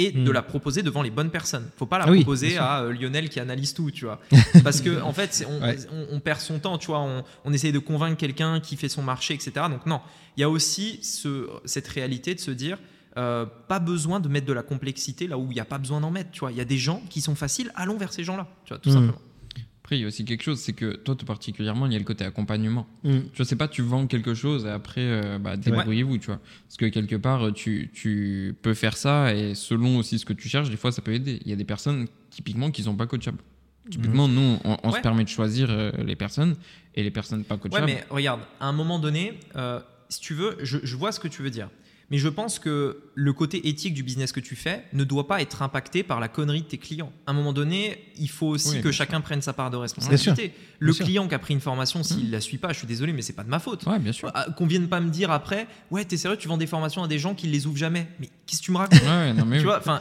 Et 0.06 0.12
de 0.12 0.30
Mm. 0.30 0.32
la 0.32 0.42
proposer 0.42 0.82
devant 0.82 1.02
les 1.02 1.10
bonnes 1.10 1.30
personnes. 1.30 1.68
Faut 1.76 1.86
pas 1.86 1.98
la 1.98 2.04
Ah 2.06 2.10
oui, 2.10 2.18
proposer 2.20 2.56
à 2.58 2.80
euh, 2.82 2.92
Lionel 2.92 3.28
qui 3.28 3.40
analyse 3.40 3.74
tout, 3.74 3.90
tu 3.90 4.04
vois. 4.06 4.20
Parce 4.64 4.80
que 4.80 5.00
en 5.02 5.12
fait, 5.12 5.46
on, 5.48 5.60
Ouais. 5.62 5.76
on- 5.92 6.16
on 6.16 6.20
perd 6.20 6.40
son 6.40 6.58
temps, 6.58 6.78
tu 6.78 6.86
vois. 6.88 7.00
On, 7.00 7.24
on 7.44 7.52
essaye 7.52 7.72
de 7.72 7.78
convaincre 7.78 8.16
quelqu'un 8.16 8.60
qui 8.60 8.76
fait 8.76 8.88
son 8.88 9.02
marché, 9.02 9.34
etc. 9.34 9.52
Donc 9.68 9.86
non, 9.86 10.00
il 10.36 10.40
y 10.40 10.44
a 10.44 10.48
aussi 10.50 10.98
ce- 11.02 11.48
cette 11.64 11.88
réalité 11.88 12.34
de 12.34 12.40
se 12.40 12.50
dire, 12.50 12.78
euh, 13.16 13.44
pas 13.68 13.80
besoin 13.80 14.20
de 14.20 14.28
mettre 14.28 14.46
de 14.46 14.52
la 14.52 14.62
complexité 14.62 15.26
là 15.26 15.36
où 15.36 15.46
il 15.50 15.54
n'y 15.54 15.60
a 15.60 15.64
pas 15.64 15.78
besoin 15.78 16.00
d'en 16.00 16.10
mettre, 16.10 16.30
tu 16.30 16.40
vois. 16.40 16.52
Il 16.52 16.58
y 16.58 16.60
a 16.60 16.64
des 16.64 16.78
gens 16.78 17.02
qui 17.10 17.20
sont 17.20 17.34
faciles, 17.34 17.72
allons 17.74 17.96
vers 17.98 18.12
ces 18.12 18.22
gens-là, 18.24 18.46
tu 18.64 18.72
vois, 18.72 18.78
tout 18.78 18.90
Mm. 18.90 18.92
simplement. 18.92 19.18
Après, 19.90 19.98
il 19.98 20.02
y 20.02 20.04
a 20.04 20.06
aussi 20.06 20.24
quelque 20.24 20.44
chose, 20.44 20.60
c'est 20.60 20.72
que 20.72 20.94
toi, 20.94 21.16
tout 21.16 21.26
particulièrement, 21.26 21.86
il 21.86 21.92
y 21.92 21.96
a 21.96 21.98
le 21.98 22.04
côté 22.04 22.24
accompagnement. 22.24 22.86
Mm. 23.02 23.22
Tu 23.32 23.36
vois, 23.38 23.44
c'est 23.44 23.56
pas 23.56 23.66
tu 23.66 23.82
vends 23.82 24.06
quelque 24.06 24.34
chose 24.34 24.64
et 24.64 24.68
après, 24.68 25.00
euh, 25.00 25.38
bah, 25.40 25.56
débrouillez-vous, 25.56 26.18
tu 26.18 26.26
vois. 26.26 26.38
Parce 26.68 26.76
que 26.76 26.86
quelque 26.86 27.16
part, 27.16 27.52
tu, 27.52 27.90
tu 27.92 28.54
peux 28.62 28.74
faire 28.74 28.96
ça 28.96 29.34
et 29.34 29.56
selon 29.56 29.98
aussi 29.98 30.20
ce 30.20 30.24
que 30.24 30.32
tu 30.32 30.48
cherches, 30.48 30.70
des 30.70 30.76
fois, 30.76 30.92
ça 30.92 31.02
peut 31.02 31.12
aider. 31.12 31.40
Il 31.44 31.50
y 31.50 31.52
a 31.52 31.56
des 31.56 31.64
personnes, 31.64 32.06
typiquement, 32.30 32.70
qui 32.70 32.84
sont 32.84 32.94
pas 32.94 33.08
coachables. 33.08 33.38
Typiquement, 33.90 34.28
nous, 34.28 34.58
on, 34.62 34.76
on 34.84 34.90
Ouais. 34.90 34.96
se 34.98 35.02
permet 35.02 35.24
de 35.24 35.28
choisir 35.28 35.66
euh, 35.70 35.90
les 36.04 36.14
personnes 36.14 36.54
et 36.94 37.02
les 37.02 37.10
personnes 37.10 37.42
pas 37.42 37.56
Ouais, 37.56 37.62
coachables. 37.62 37.86
mais 37.86 38.04
regarde, 38.10 38.42
à 38.60 38.66
un 38.68 38.72
moment 38.72 39.00
donné, 39.00 39.40
euh, 39.56 39.80
si 40.08 40.20
tu 40.20 40.34
veux, 40.34 40.56
je, 40.62 40.78
je 40.84 40.94
vois 40.96 41.10
ce 41.10 41.18
que 41.18 41.26
tu 41.26 41.42
veux 41.42 41.50
dire. 41.50 41.68
Mais 42.10 42.18
je 42.18 42.28
pense 42.28 42.58
que 42.58 42.98
le 43.14 43.32
côté 43.32 43.68
éthique 43.68 43.94
du 43.94 44.02
business 44.02 44.32
que 44.32 44.40
tu 44.40 44.56
fais 44.56 44.84
ne 44.92 45.04
doit 45.04 45.28
pas 45.28 45.40
être 45.42 45.62
impacté 45.62 46.02
par 46.02 46.18
la 46.18 46.26
connerie 46.28 46.62
de 46.62 46.66
tes 46.66 46.78
clients. 46.78 47.12
À 47.26 47.30
un 47.30 47.34
moment 47.34 47.52
donné, 47.52 47.98
il 48.18 48.28
faut 48.28 48.48
aussi 48.48 48.76
Oui, 48.76 48.80
que 48.80 48.90
chacun 48.90 49.20
prenne 49.20 49.42
sa 49.42 49.52
part 49.52 49.70
de 49.70 49.76
responsabilité. 49.76 50.52
Le 50.80 50.86
Bien 50.86 50.94
sûr. 50.94 51.04
client 51.04 51.28
qui 51.28 51.34
a 51.34 51.38
pris 51.38 51.54
une 51.54 51.60
formation, 51.60 52.02
s'il 52.02 52.30
la 52.30 52.40
suit 52.40 52.58
pas, 52.58 52.72
je 52.72 52.78
suis 52.78 52.86
désolé, 52.86 53.12
mais 53.12 53.22
c'est 53.22 53.32
pas 53.34 53.44
de 53.44 53.48
ma 53.48 53.58
faute. 53.60 53.84
Ouais, 53.86 53.98
bien 54.00 54.12
sûr. 54.12 54.30
Ah, 54.34 54.46
Qu'on 54.56 54.66
vienne 54.66 54.88
pas 54.88 55.00
me 55.00 55.10
dire 55.10 55.30
après, 55.30 55.68
ouais, 55.90 56.04
t'es 56.04 56.16
sérieux, 56.16 56.36
tu 56.36 56.48
vends 56.48 56.56
des 56.56 56.66
formations 56.66 57.02
à 57.04 57.08
des 57.08 57.18
gens 57.18 57.34
qui 57.34 57.46
les 57.46 57.66
ouvrent 57.66 57.76
jamais. 57.76 58.08
Mais 58.18 58.28
qu'est-ce 58.46 58.60
que 58.60 58.64
tu 58.66 58.72
me 58.72 58.78
racontes? 58.78 59.00
Ouais, 59.02 59.06
ouais, 59.08 59.32
non, 59.32 59.44
mais 59.44 59.56
Tu 59.58 59.60
oui. 59.60 59.66
vois, 59.66 59.78
enfin, 59.78 60.00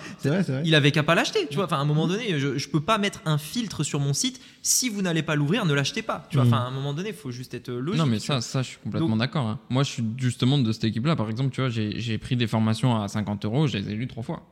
il 0.63 0.73
avait 0.75 0.91
qu'à 0.91 1.03
pas 1.03 1.13
l'acheter. 1.15 1.47
Tu 1.49 1.55
vois, 1.57 1.65
enfin, 1.65 1.77
à 1.77 1.81
un 1.81 1.85
moment 1.85 2.07
donné, 2.07 2.39
je, 2.39 2.57
je 2.57 2.69
peux 2.69 2.81
pas 2.81 2.97
mettre 2.97 3.21
un 3.25 3.37
filtre 3.37 3.83
sur 3.83 3.99
mon 3.99 4.13
site. 4.13 4.39
Si 4.61 4.89
vous 4.89 5.01
n'allez 5.01 5.21
pas 5.23 5.35
l'ouvrir, 5.35 5.65
ne 5.65 5.73
l'achetez 5.73 6.01
pas. 6.01 6.25
Tu 6.29 6.37
vois, 6.37 6.45
Mhm. 6.45 6.53
enfin, 6.53 6.63
à 6.63 6.67
un 6.67 6.71
moment 6.71 6.93
donné, 6.93 7.09
il 7.09 7.15
faut 7.15 7.31
juste 7.31 7.53
être 7.53 7.69
logique. 7.71 7.99
Non, 8.01 8.07
mais 8.07 8.19
ça, 8.19 8.41
ça, 8.41 8.61
je 8.63 8.69
suis 8.69 8.77
complètement 8.83 9.15
d'accord. 9.17 9.47
hein. 9.47 9.59
Moi, 9.69 9.83
je 9.83 9.91
suis 9.91 10.03
justement 10.17 10.57
de 10.57 10.71
cette 10.71 10.83
équipe-là. 10.85 11.15
Par 11.15 11.29
exemple, 11.29 11.51
tu 11.53 11.61
vois, 11.61 11.69
j'ai 11.69 11.98
j'ai 11.99 12.17
pris 12.17 12.35
des 12.35 12.47
formations 12.47 13.01
à 13.01 13.07
50 13.07 13.45
euros, 13.45 13.67
je 13.67 13.77
les 13.77 13.89
ai 13.91 13.95
lues 13.95 14.07
trois 14.07 14.23
fois. 14.23 14.45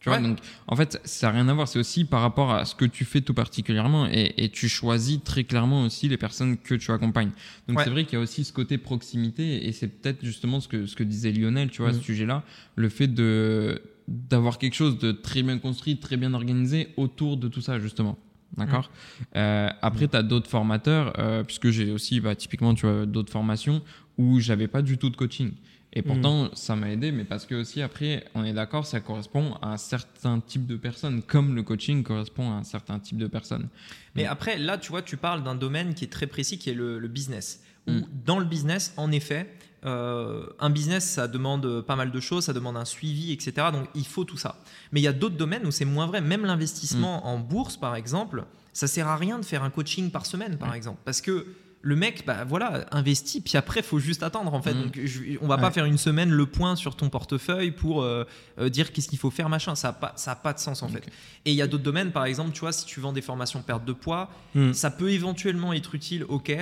Tu 0.00 0.08
vois, 0.08 0.18
Ouais. 0.18 0.24
donc 0.24 0.38
en 0.66 0.74
fait, 0.74 1.00
ça 1.04 1.28
n'a 1.28 1.34
rien 1.34 1.48
à 1.48 1.54
voir. 1.54 1.68
C'est 1.68 1.78
aussi 1.78 2.04
par 2.04 2.22
rapport 2.22 2.52
à 2.52 2.64
ce 2.64 2.74
que 2.74 2.84
tu 2.84 3.04
fais 3.04 3.20
tout 3.20 3.34
particulièrement 3.34 4.08
et, 4.10 4.34
et 4.36 4.48
tu 4.48 4.68
choisis 4.68 5.20
très 5.22 5.44
clairement 5.44 5.82
aussi 5.84 6.08
les 6.08 6.16
personnes 6.16 6.56
que 6.56 6.74
tu 6.74 6.90
accompagnes. 6.90 7.30
Donc 7.68 7.78
Ouais. 7.78 7.84
c'est 7.84 7.90
vrai 7.90 8.04
qu'il 8.04 8.14
y 8.14 8.16
a 8.16 8.20
aussi 8.20 8.42
ce 8.42 8.52
côté 8.52 8.78
proximité 8.78 9.66
et 9.68 9.70
c'est 9.72 9.86
peut-être 9.86 10.24
justement 10.24 10.58
ce 10.58 10.66
que, 10.66 10.86
ce 10.86 10.96
que 10.96 11.04
disait 11.04 11.30
Lionel, 11.30 11.70
tu 11.70 11.82
vois, 11.82 11.90
à 11.90 11.94
ce 11.94 12.00
sujet-là, 12.00 12.42
le 12.74 12.88
fait 12.88 13.06
de 13.06 13.80
d'avoir 14.08 14.58
quelque 14.58 14.74
chose 14.74 14.98
de 14.98 15.12
très 15.12 15.44
bien 15.44 15.58
construit, 15.58 15.96
très 15.98 16.16
bien 16.16 16.34
organisé 16.34 16.88
autour 16.96 17.36
de 17.36 17.46
tout 17.46 17.60
ça, 17.60 17.78
justement. 17.78 18.18
D'accord 18.56 18.90
Euh, 19.36 19.70
Après, 19.80 20.08
tu 20.08 20.16
as 20.16 20.24
d'autres 20.24 20.50
formateurs, 20.50 21.12
euh, 21.20 21.44
puisque 21.44 21.70
j'ai 21.70 21.92
aussi 21.92 22.20
bah, 22.20 22.34
typiquement 22.34 22.74
tu 22.74 22.84
vois, 22.86 23.06
d'autres 23.06 23.30
formations 23.32 23.80
où 24.18 24.40
j'avais 24.40 24.66
pas 24.68 24.82
du 24.82 24.98
tout 24.98 25.08
de 25.10 25.16
coaching. 25.16 25.52
Et 25.94 26.00
pourtant, 26.02 26.48
ça 26.54 26.74
m'a 26.74 26.90
aidé, 26.90 27.12
mais 27.12 27.24
parce 27.24 27.44
que 27.44 27.54
aussi, 27.54 27.82
après, 27.82 28.24
on 28.34 28.44
est 28.44 28.54
d'accord, 28.54 28.86
ça 28.86 29.00
correspond 29.00 29.54
à 29.60 29.68
un 29.72 29.76
certain 29.76 30.40
type 30.40 30.66
de 30.66 30.76
personnes, 30.76 31.22
comme 31.22 31.54
le 31.54 31.62
coaching 31.62 32.02
correspond 32.02 32.50
à 32.50 32.54
un 32.54 32.64
certain 32.64 32.98
type 32.98 33.18
de 33.18 33.26
personnes. 33.26 33.68
Mais 34.14 34.24
après, 34.24 34.58
là, 34.58 34.78
tu 34.78 34.90
vois, 34.90 35.02
tu 35.02 35.16
parles 35.18 35.42
d'un 35.44 35.54
domaine 35.54 35.92
qui 35.94 36.04
est 36.04 36.12
très 36.12 36.26
précis, 36.26 36.58
qui 36.58 36.70
est 36.70 36.74
le, 36.74 36.98
le 36.98 37.08
business. 37.08 37.62
Où 37.86 37.92
Mm. 37.92 38.04
dans 38.24 38.38
le 38.38 38.44
business, 38.46 38.94
en 38.96 39.10
effet, 39.12 39.52
euh, 39.84 40.46
un 40.60 40.70
business, 40.70 41.04
ça 41.04 41.26
demande 41.28 41.82
pas 41.82 41.96
mal 41.96 42.10
de 42.12 42.20
choses, 42.20 42.44
ça 42.44 42.52
demande 42.52 42.76
un 42.76 42.84
suivi, 42.84 43.32
etc. 43.32 43.66
Donc, 43.72 43.88
il 43.94 44.06
faut 44.06 44.24
tout 44.24 44.36
ça. 44.38 44.56
Mais 44.92 45.00
il 45.00 45.02
y 45.02 45.08
a 45.08 45.12
d'autres 45.12 45.36
domaines 45.36 45.66
où 45.66 45.70
c'est 45.72 45.84
moins 45.84 46.06
vrai. 46.06 46.20
Même 46.20 46.46
l'investissement 46.46 47.18
Mm. 47.18 47.26
en 47.26 47.38
bourse, 47.38 47.76
par 47.76 47.96
exemple, 47.96 48.44
ça 48.72 48.86
sert 48.86 49.08
à 49.08 49.16
rien 49.16 49.38
de 49.38 49.44
faire 49.44 49.62
un 49.62 49.70
coaching 49.70 50.10
par 50.10 50.24
semaine, 50.24 50.56
par 50.56 50.74
exemple, 50.74 51.00
parce 51.04 51.20
que 51.20 51.46
le 51.84 51.96
mec, 51.96 52.24
bah 52.26 52.44
voilà, 52.44 52.86
investit, 52.92 53.40
puis 53.40 53.56
après, 53.58 53.80
il 53.80 53.82
faut 53.86 53.98
juste 53.98 54.22
attendre, 54.22 54.54
en 54.54 54.62
fait. 54.62 54.72
Mm. 54.74 54.82
Donc, 54.82 55.00
je- 55.04 55.20
on 55.40 55.48
va 55.48 55.58
pas 55.58 55.70
faire 55.72 55.84
une 55.84 55.98
semaine 55.98 56.30
le 56.30 56.46
point 56.46 56.76
sur 56.76 56.94
ton 56.96 57.08
portefeuille 57.10 57.72
pour 57.72 58.02
euh, 58.02 58.24
euh, 58.60 58.68
dire 58.68 58.92
qu'est-ce 58.92 59.08
qu'il 59.08 59.18
faut 59.18 59.30
faire, 59.30 59.48
machin. 59.48 59.74
Ça 59.74 59.88
n'a 59.88 59.92
pas, 59.94 60.12
ça 60.16 60.32
a 60.32 60.36
pas 60.36 60.52
de 60.52 60.58
sens, 60.60 60.82
en 60.82 60.88
fait. 60.88 61.04
Et 61.44 61.50
il 61.50 61.54
y 61.56 61.62
a 61.62 61.66
d'autres 61.66 61.82
domaines, 61.82 62.12
par 62.12 62.24
exemple, 62.24 62.52
tu 62.52 62.60
vois, 62.60 62.72
si 62.72 62.86
tu 62.86 63.00
vends 63.00 63.12
des 63.12 63.20
formations 63.20 63.60
perte 63.62 63.84
de 63.84 63.92
poids, 63.92 64.30
Mm. 64.54 64.72
ça 64.74 64.90
peut 64.90 65.10
éventuellement 65.10 65.72
être 65.72 65.94
utile, 65.94 66.24
ok. 66.28 66.52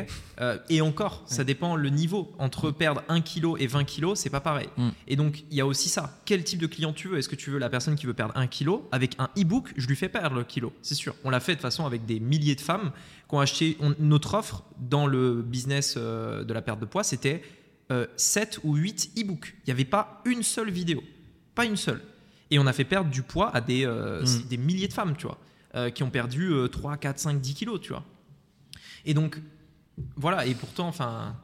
Euh, 0.41 0.57
et 0.71 0.81
encore, 0.81 1.23
ça 1.27 1.45
dépend 1.45 1.77
le 1.77 1.91
niveau. 1.91 2.33
Entre 2.39 2.71
perdre 2.71 3.03
1 3.09 3.21
kg 3.21 3.57
et 3.59 3.67
20 3.67 3.85
kg, 3.85 4.15
c'est 4.15 4.31
pas 4.31 4.41
pareil. 4.41 4.69
Mm. 4.77 4.89
Et 5.09 5.17
donc, 5.17 5.45
il 5.51 5.57
y 5.57 5.61
a 5.61 5.67
aussi 5.67 5.89
ça. 5.89 6.19
Quel 6.25 6.45
type 6.45 6.61
de 6.61 6.67
client 6.67 6.93
tu 6.93 7.09
veux? 7.09 7.19
Est-ce 7.19 7.29
que 7.29 7.37
tu 7.37 7.51
veux 7.51 7.59
la 7.59 7.69
personne 7.69 7.95
qui 7.97 8.07
veut 8.07 8.15
perdre 8.15 8.35
1 8.37 8.47
kg 8.47 8.79
Avec 8.93 9.17
un 9.19 9.29
e-book, 9.39 9.73
je 9.77 9.87
lui 9.87 9.97
fais 9.97 10.09
perdre 10.09 10.37
le 10.37 10.45
kilo, 10.45 10.73
c'est 10.83 10.95
sûr. 10.95 11.15
On 11.25 11.31
l'a 11.31 11.41
fait 11.41 11.53
de 11.53 11.57
toute 11.57 11.63
façon 11.63 11.85
avec 11.85 12.07
des 12.07 12.21
milliers 12.21 12.55
de 12.55 12.61
femmes 12.61 12.91
qui 13.31 13.35
ont 13.37 13.41
acheté 13.41 13.77
on- 13.81 13.95
notre 13.99 14.35
offre 14.35 14.65
dans 14.79 15.07
le 15.07 15.41
business 15.43 15.95
euh, 15.97 16.45
de 16.45 16.53
la 16.53 16.61
perte 16.63 16.81
de 16.81 16.85
poids, 16.87 17.03
c'était 17.05 17.43
7 18.17 18.61
ou 18.63 18.77
8 18.77 19.11
e-books. 19.19 19.53
Il 19.59 19.69
n'y 19.69 19.73
avait 19.73 19.85
pas 19.85 20.23
une 20.25 20.45
seule 20.45 20.71
vidéo. 20.71 21.03
Pas 21.57 21.65
une 21.65 21.77
seule. 21.77 22.01
Et 22.53 22.59
on 22.61 22.67
a 22.69 22.73
fait 22.73 22.85
perdre 22.85 23.11
du 23.11 23.23
poids 23.23 23.51
à 23.55 23.61
des, 23.61 23.85
euh, 23.85 24.23
Mm. 24.23 24.49
des 24.49 24.57
milliers 24.59 24.87
de 24.87 24.93
femmes, 24.93 25.17
tu 25.17 25.27
vois, 25.27 25.39
euh, 25.75 25.91
qui 25.91 26.05
ont 26.05 26.11
perdu 26.11 26.53
euh, 26.53 26.69
3, 26.69 26.97
4, 26.97 27.19
5, 27.19 27.41
10 27.41 27.55
kilos, 27.55 27.81
tu 27.81 27.89
vois. 27.89 28.05
Et 29.05 29.13
donc, 29.15 29.41
voilà, 30.17 30.47
et 30.47 30.55
pourtant, 30.55 30.87
enfin. 30.87 31.35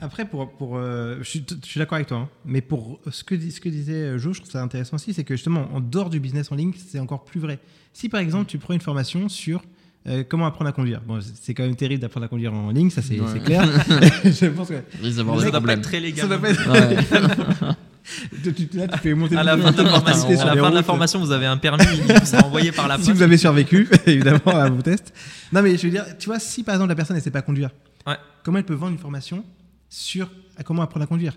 Après, 0.00 0.24
pour, 0.28 0.50
pour, 0.56 0.76
euh, 0.76 1.18
je 1.22 1.28
suis, 1.28 1.44
d'accord 1.76 1.94
avec 1.96 2.06
toi, 2.08 2.18
hein. 2.18 2.28
mais 2.44 2.60
pour 2.60 3.00
ce 3.10 3.22
que, 3.24 3.38
ce 3.50 3.60
que 3.60 3.68
disait 3.68 3.92
euh, 3.94 4.18
Jo, 4.18 4.32
je 4.32 4.40
trouve 4.40 4.50
ça 4.52 4.62
intéressant 4.62 4.94
aussi, 4.96 5.12
c'est 5.14 5.22
que 5.24 5.34
justement, 5.34 5.68
en 5.72 5.80
dehors 5.80 6.10
du 6.10 6.18
business 6.20 6.50
en 6.52 6.56
ligne, 6.56 6.72
c'est 6.76 6.98
encore 7.00 7.24
plus 7.24 7.38
vrai. 7.40 7.58
Si 7.92 8.08
par 8.08 8.20
exemple, 8.20 8.46
tu 8.48 8.58
prends 8.58 8.74
une 8.74 8.80
formation 8.80 9.28
sur 9.28 9.62
euh, 10.06 10.22
comment 10.28 10.46
apprendre 10.46 10.68
à 10.68 10.72
conduire, 10.72 11.00
bon, 11.06 11.18
c'est 11.40 11.54
quand 11.54 11.62
même 11.64 11.76
terrible 11.76 12.02
d'apprendre 12.02 12.26
à 12.26 12.28
conduire 12.28 12.52
en 12.52 12.70
ligne, 12.70 12.90
ça 12.90 13.00
c'est 13.02 13.18
Ouais. 13.20 13.40
clair. 13.40 13.64
je 14.24 14.46
pense 14.46 14.68
que 14.68 14.74
Il 15.00 15.04
risque 15.06 15.16
d'avoir 15.18 15.38
Ça 15.40 15.44
des 15.46 15.50
doit 15.50 15.60
pas 15.60 15.66
problèmes. 15.66 15.78
être 15.78 15.84
très 15.84 16.00
légal. 16.00 16.20
ça 16.22 16.28
doit 16.28 16.38
pas 16.38 16.50
être. 16.50 16.70
Ouais. 16.70 18.52
tu, 18.54 18.68
là, 18.78 18.88
tu 18.88 18.98
fais 18.98 19.14
monter 19.14 19.36
À 19.36 19.42
la 19.44 19.56
le- 19.56 19.62
fin 19.62 19.72
de 19.72 19.76
formation, 19.82 20.28
à 20.40 20.54
la 20.54 20.62
fin 20.62 20.70
de 20.70 20.74
la 20.74 20.82
formation, 20.82 21.20
vous 21.20 21.32
avez 21.32 21.46
un 21.46 21.56
permis, 21.56 21.84
vous 21.86 22.34
envoyé 22.36 22.70
par 22.72 22.86
la 22.88 22.96
si 22.98 23.04
poste. 23.06 23.16
vous 23.16 23.22
avez 23.22 23.36
survécu, 23.38 23.88
évidemment, 24.06 24.40
à 24.46 24.68
vos 24.68 24.82
tests. 24.82 25.14
Non, 25.52 25.62
mais 25.62 25.76
je 25.76 25.82
veux 25.86 25.90
dire, 25.90 26.04
tu 26.18 26.26
vois, 26.26 26.38
si 26.38 26.62
par 26.62 26.74
exemple 26.74 26.90
la 26.90 26.94
personne 26.96 27.16
ne 27.16 27.22
sait 27.22 27.30
pas 27.30 27.42
conduire, 27.42 27.70
Ouais. 28.06 28.16
comment 28.42 28.58
elle 28.58 28.64
peut 28.64 28.74
vendre 28.74 28.92
une 28.92 28.98
formation 28.98 29.42
sur 29.88 30.28
à 30.58 30.62
comment 30.62 30.82
apprendre 30.82 31.04
à 31.04 31.06
conduire? 31.06 31.34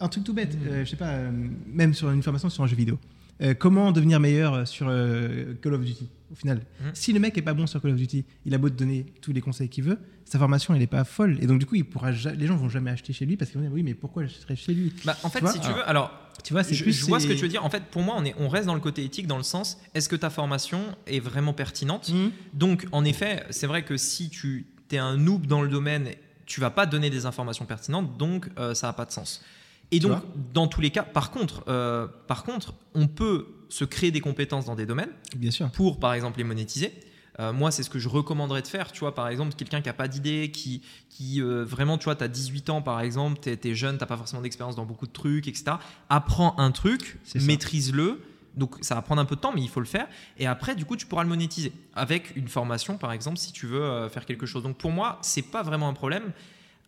Un 0.00 0.08
truc 0.08 0.24
tout 0.24 0.34
bête, 0.34 0.56
euh, 0.68 0.84
je 0.84 0.90
sais 0.90 0.96
pas, 0.96 1.06
euh, 1.10 1.30
même 1.72 1.94
sur 1.94 2.10
une 2.10 2.22
formation 2.22 2.50
sur 2.50 2.64
un 2.64 2.66
jeu 2.66 2.74
vidéo. 2.76 2.98
Euh, 3.40 3.54
comment 3.56 3.92
devenir 3.92 4.18
meilleur 4.18 4.66
sur 4.66 4.86
euh, 4.90 5.54
Call 5.62 5.74
of 5.74 5.82
Duty? 5.84 6.08
Au 6.30 6.34
final 6.34 6.62
Mhm. 6.80 6.90
Si 6.94 7.12
le 7.12 7.20
mec 7.20 7.36
est 7.38 7.42
pas 7.42 7.54
bon 7.54 7.66
sur 7.66 7.80
Call 7.80 7.92
of 7.92 7.96
Duty, 7.96 8.24
il 8.44 8.54
a 8.54 8.58
beau 8.58 8.68
te 8.70 8.74
donner 8.74 9.06
tous 9.20 9.32
les 9.32 9.40
conseils 9.40 9.68
qu'il 9.68 9.84
veut, 9.84 9.98
sa 10.24 10.38
formation 10.38 10.74
elle 10.74 10.82
est 10.82 10.86
pas 10.86 11.04
folle 11.04 11.38
et 11.40 11.46
donc 11.46 11.58
du 11.58 11.66
coup 11.66 11.74
il 11.74 11.84
pourra 11.84 12.12
ja- 12.12 12.32
les 12.32 12.46
gens 12.46 12.56
vont 12.56 12.68
jamais 12.68 12.90
acheter 12.90 13.12
chez 13.12 13.24
lui 13.26 13.36
parce 13.36 13.50
qu'ils 13.50 13.60
vont 13.60 13.66
dire 13.66 13.74
oui 13.74 13.82
mais 13.82 13.94
pourquoi 13.94 14.24
j'achèterais 14.24 14.56
chez 14.56 14.74
lui? 14.74 14.92
Bah, 15.04 15.16
en 15.22 15.30
fait, 15.30 15.40
Tu 15.40 15.46
si 15.48 15.60
tu 15.60 15.66
Alors, 15.66 15.76
veux, 15.78 15.88
alors, 15.88 16.12
Tu 16.44 16.52
vois, 16.52 16.62
je, 16.62 16.82
plus 16.82 16.92
je 16.92 17.04
vois 17.06 17.18
ce 17.20 17.26
que 17.26 17.32
tu 17.32 17.40
veux 17.42 17.48
dire. 17.48 17.64
En 17.64 17.70
fait, 17.70 17.82
pour 17.84 18.02
moi, 18.02 18.14
on, 18.18 18.24
est, 18.24 18.34
on 18.38 18.48
reste 18.48 18.66
dans 18.66 18.74
le 18.74 18.80
côté 18.80 19.02
éthique, 19.04 19.26
dans 19.26 19.36
le 19.38 19.42
sens, 19.42 19.78
est-ce 19.94 20.08
que 20.08 20.16
ta 20.16 20.30
formation 20.30 20.80
est 21.06 21.18
vraiment 21.20 21.52
pertinente? 21.52 22.10
Mhm. 22.10 22.30
Donc, 22.52 22.86
en 22.92 23.04
effet, 23.04 23.44
c'est 23.50 23.66
vrai 23.66 23.82
que 23.84 23.96
si 23.96 24.30
tu 24.30 24.66
es 24.92 24.98
un 24.98 25.16
noob 25.16 25.46
dans 25.46 25.62
le 25.62 25.68
domaine, 25.68 26.10
tu 26.46 26.60
vas 26.60 26.70
pas 26.70 26.86
donner 26.86 27.10
des 27.10 27.26
informations 27.26 27.66
pertinentes, 27.66 28.16
donc 28.18 28.48
euh, 28.58 28.72
ça 28.74 28.86
n'a 28.86 28.92
pas 28.92 29.04
de 29.04 29.10
sens. 29.12 29.42
Et 29.90 29.98
Tu 29.98 30.06
donc, 30.06 30.22
dans 30.54 30.66
tous 30.68 30.80
les 30.80 30.90
cas, 30.90 31.02
par 31.02 31.30
contre, 31.30 31.64
euh, 31.68 32.06
par 32.28 32.44
contre, 32.44 32.74
on 32.94 33.06
peut 33.08 33.46
se 33.68 33.84
créer 33.84 34.10
des 34.10 34.20
compétences 34.20 34.66
dans 34.66 34.74
des 34.74 34.86
domaines 34.86 35.10
Bien 35.36 35.50
sûr. 35.50 35.70
pour, 35.70 35.98
par 35.98 36.14
exemple, 36.14 36.38
les 36.38 36.44
monétiser. 36.44 36.92
Euh, 37.40 37.52
moi, 37.52 37.70
c'est 37.70 37.82
ce 37.82 37.90
que 37.90 37.98
je 37.98 38.08
recommanderais 38.08 38.62
de 38.62 38.66
faire. 38.66 38.90
Tu 38.90 39.00
vois, 39.00 39.14
par 39.14 39.28
exemple, 39.28 39.54
quelqu'un 39.54 39.80
qui 39.80 39.88
n'a 39.88 39.92
pas 39.92 40.08
d'idée, 40.08 40.50
qui, 40.50 40.82
qui 41.08 41.40
euh, 41.40 41.64
vraiment, 41.64 41.96
tu 41.96 42.04
vois, 42.04 42.16
tu 42.16 42.24
as 42.24 42.28
18 42.28 42.70
ans, 42.70 42.82
par 42.82 43.00
exemple, 43.00 43.38
tu 43.40 43.50
es, 43.68 43.74
jeune, 43.74 43.96
tu 43.96 44.06
pas 44.06 44.16
forcément 44.16 44.42
d'expérience 44.42 44.74
dans 44.74 44.84
beaucoup 44.84 45.06
de 45.06 45.12
trucs, 45.12 45.46
etc. 45.46 45.76
Apprends 46.08 46.58
un 46.58 46.72
truc, 46.72 47.18
maîtrise-le. 47.34 48.20
Donc 48.56 48.74
ça 48.80 48.96
va 48.96 49.02
prendre 49.02 49.20
un 49.20 49.24
peu 49.24 49.36
de 49.36 49.40
temps, 49.40 49.52
mais 49.54 49.60
il 49.60 49.68
faut 49.68 49.78
le 49.78 49.86
faire. 49.86 50.08
Et 50.36 50.46
après, 50.46 50.74
du 50.74 50.84
coup, 50.84 50.96
tu 50.96 51.06
pourras 51.06 51.22
le 51.22 51.28
monétiser 51.28 51.72
avec 51.94 52.34
une 52.34 52.48
formation, 52.48 52.98
par 52.98 53.12
exemple, 53.12 53.38
si 53.38 53.52
tu 53.52 53.66
veux 53.66 53.82
euh, 53.82 54.08
faire 54.08 54.26
quelque 54.26 54.46
chose. 54.46 54.64
Donc 54.64 54.76
pour 54.76 54.90
moi, 54.90 55.20
c'est 55.22 55.42
pas 55.42 55.62
vraiment 55.62 55.88
un 55.88 55.94
problème. 55.94 56.32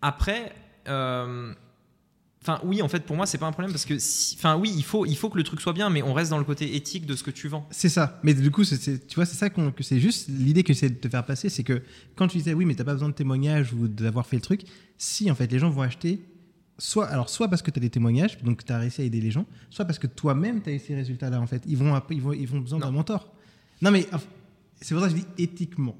Après, 0.02 0.52
Enfin, 2.42 2.58
oui, 2.64 2.80
en 2.80 2.88
fait, 2.88 3.00
pour 3.04 3.16
moi, 3.16 3.26
c'est 3.26 3.36
pas 3.36 3.46
un 3.46 3.52
problème 3.52 3.70
parce 3.70 3.84
que, 3.84 3.98
si- 3.98 4.34
enfin, 4.38 4.56
oui, 4.56 4.72
il 4.74 4.82
faut, 4.82 5.04
il 5.04 5.14
faut 5.14 5.28
que 5.28 5.36
le 5.36 5.42
truc 5.42 5.60
soit 5.60 5.74
bien, 5.74 5.90
mais 5.90 6.02
on 6.02 6.14
reste 6.14 6.30
dans 6.30 6.38
le 6.38 6.44
côté 6.44 6.74
éthique 6.74 7.04
de 7.04 7.14
ce 7.14 7.22
que 7.22 7.30
tu 7.30 7.48
vends. 7.48 7.66
C'est 7.70 7.90
ça. 7.90 8.18
Mais 8.22 8.32
du 8.32 8.50
coup, 8.50 8.64
c'est- 8.64 9.06
tu 9.06 9.14
vois, 9.16 9.26
c'est 9.26 9.36
ça 9.36 9.50
que 9.50 9.60
c'est 9.82 10.00
juste 10.00 10.28
l'idée 10.28 10.62
que 10.62 10.72
c'est 10.72 10.88
de 10.88 10.94
te 10.94 11.08
faire 11.08 11.26
passer, 11.26 11.50
c'est 11.50 11.64
que 11.64 11.82
quand 12.16 12.28
tu 12.28 12.38
disais 12.38 12.54
oui, 12.54 12.64
mais 12.64 12.74
t'as 12.74 12.84
pas 12.84 12.94
besoin 12.94 13.10
de 13.10 13.14
témoignages 13.14 13.74
ou 13.74 13.88
d'avoir 13.88 14.26
fait 14.26 14.36
le 14.36 14.42
truc, 14.42 14.62
si 14.96 15.30
en 15.30 15.34
fait 15.34 15.52
les 15.52 15.58
gens 15.58 15.68
vont 15.68 15.82
acheter, 15.82 16.22
soit 16.78 17.06
alors 17.08 17.28
soit 17.28 17.48
parce 17.48 17.60
que 17.60 17.70
tu 17.70 17.78
as 17.78 17.82
des 17.82 17.90
témoignages, 17.90 18.38
donc 18.42 18.64
tu 18.64 18.72
as 18.72 18.78
réussi 18.78 19.02
à 19.02 19.04
aider 19.04 19.20
les 19.20 19.30
gens, 19.30 19.44
soit 19.68 19.84
parce 19.84 19.98
que 19.98 20.06
toi-même 20.06 20.62
tu 20.62 20.70
as 20.70 20.72
eu 20.72 20.78
ces 20.78 20.94
résultats-là 20.94 21.38
en 21.42 21.46
fait. 21.46 21.62
Ils 21.66 21.76
vont 21.76 22.00
ils 22.10 22.22
vont 22.22 22.32
ils 22.32 22.48
vont 22.48 22.60
besoin 22.60 22.78
d'un 22.78 22.90
mentor. 22.90 23.30
Non 23.82 23.90
mais 23.90 24.06
c'est 24.80 24.94
pour 24.94 25.02
ça 25.04 25.10
que 25.10 25.14
je 25.16 25.20
dis 25.20 25.26
éthiquement. 25.36 25.94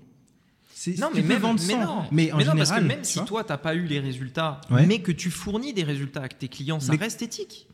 C'est- 0.82 0.98
Non, 0.98 1.10
mais 1.14 1.20
même, 1.20 1.42
vendre 1.42 1.60
mais 1.60 1.74
100, 1.74 1.78
non, 1.84 2.04
mais 2.10 2.32
en 2.32 2.38
Mais 2.38 2.44
non, 2.44 2.52
général, 2.52 2.56
parce 2.56 2.70
que 2.70 2.84
même 2.86 3.02
tu 3.02 3.10
si 3.10 3.24
toi 3.26 3.44
t'as 3.44 3.58
pas 3.58 3.74
eu 3.74 3.84
les 3.84 4.00
résultats, 4.00 4.62
Ouais. 4.70 4.86
mais 4.86 5.00
que 5.00 5.12
tu 5.12 5.30
fournis 5.30 5.74
des 5.74 5.82
résultats 5.82 6.22
à 6.22 6.28
tes 6.28 6.48
clients, 6.48 6.80
ça 6.80 6.92
Mais- 6.92 6.98
reste 6.98 7.20
éthique. 7.20 7.66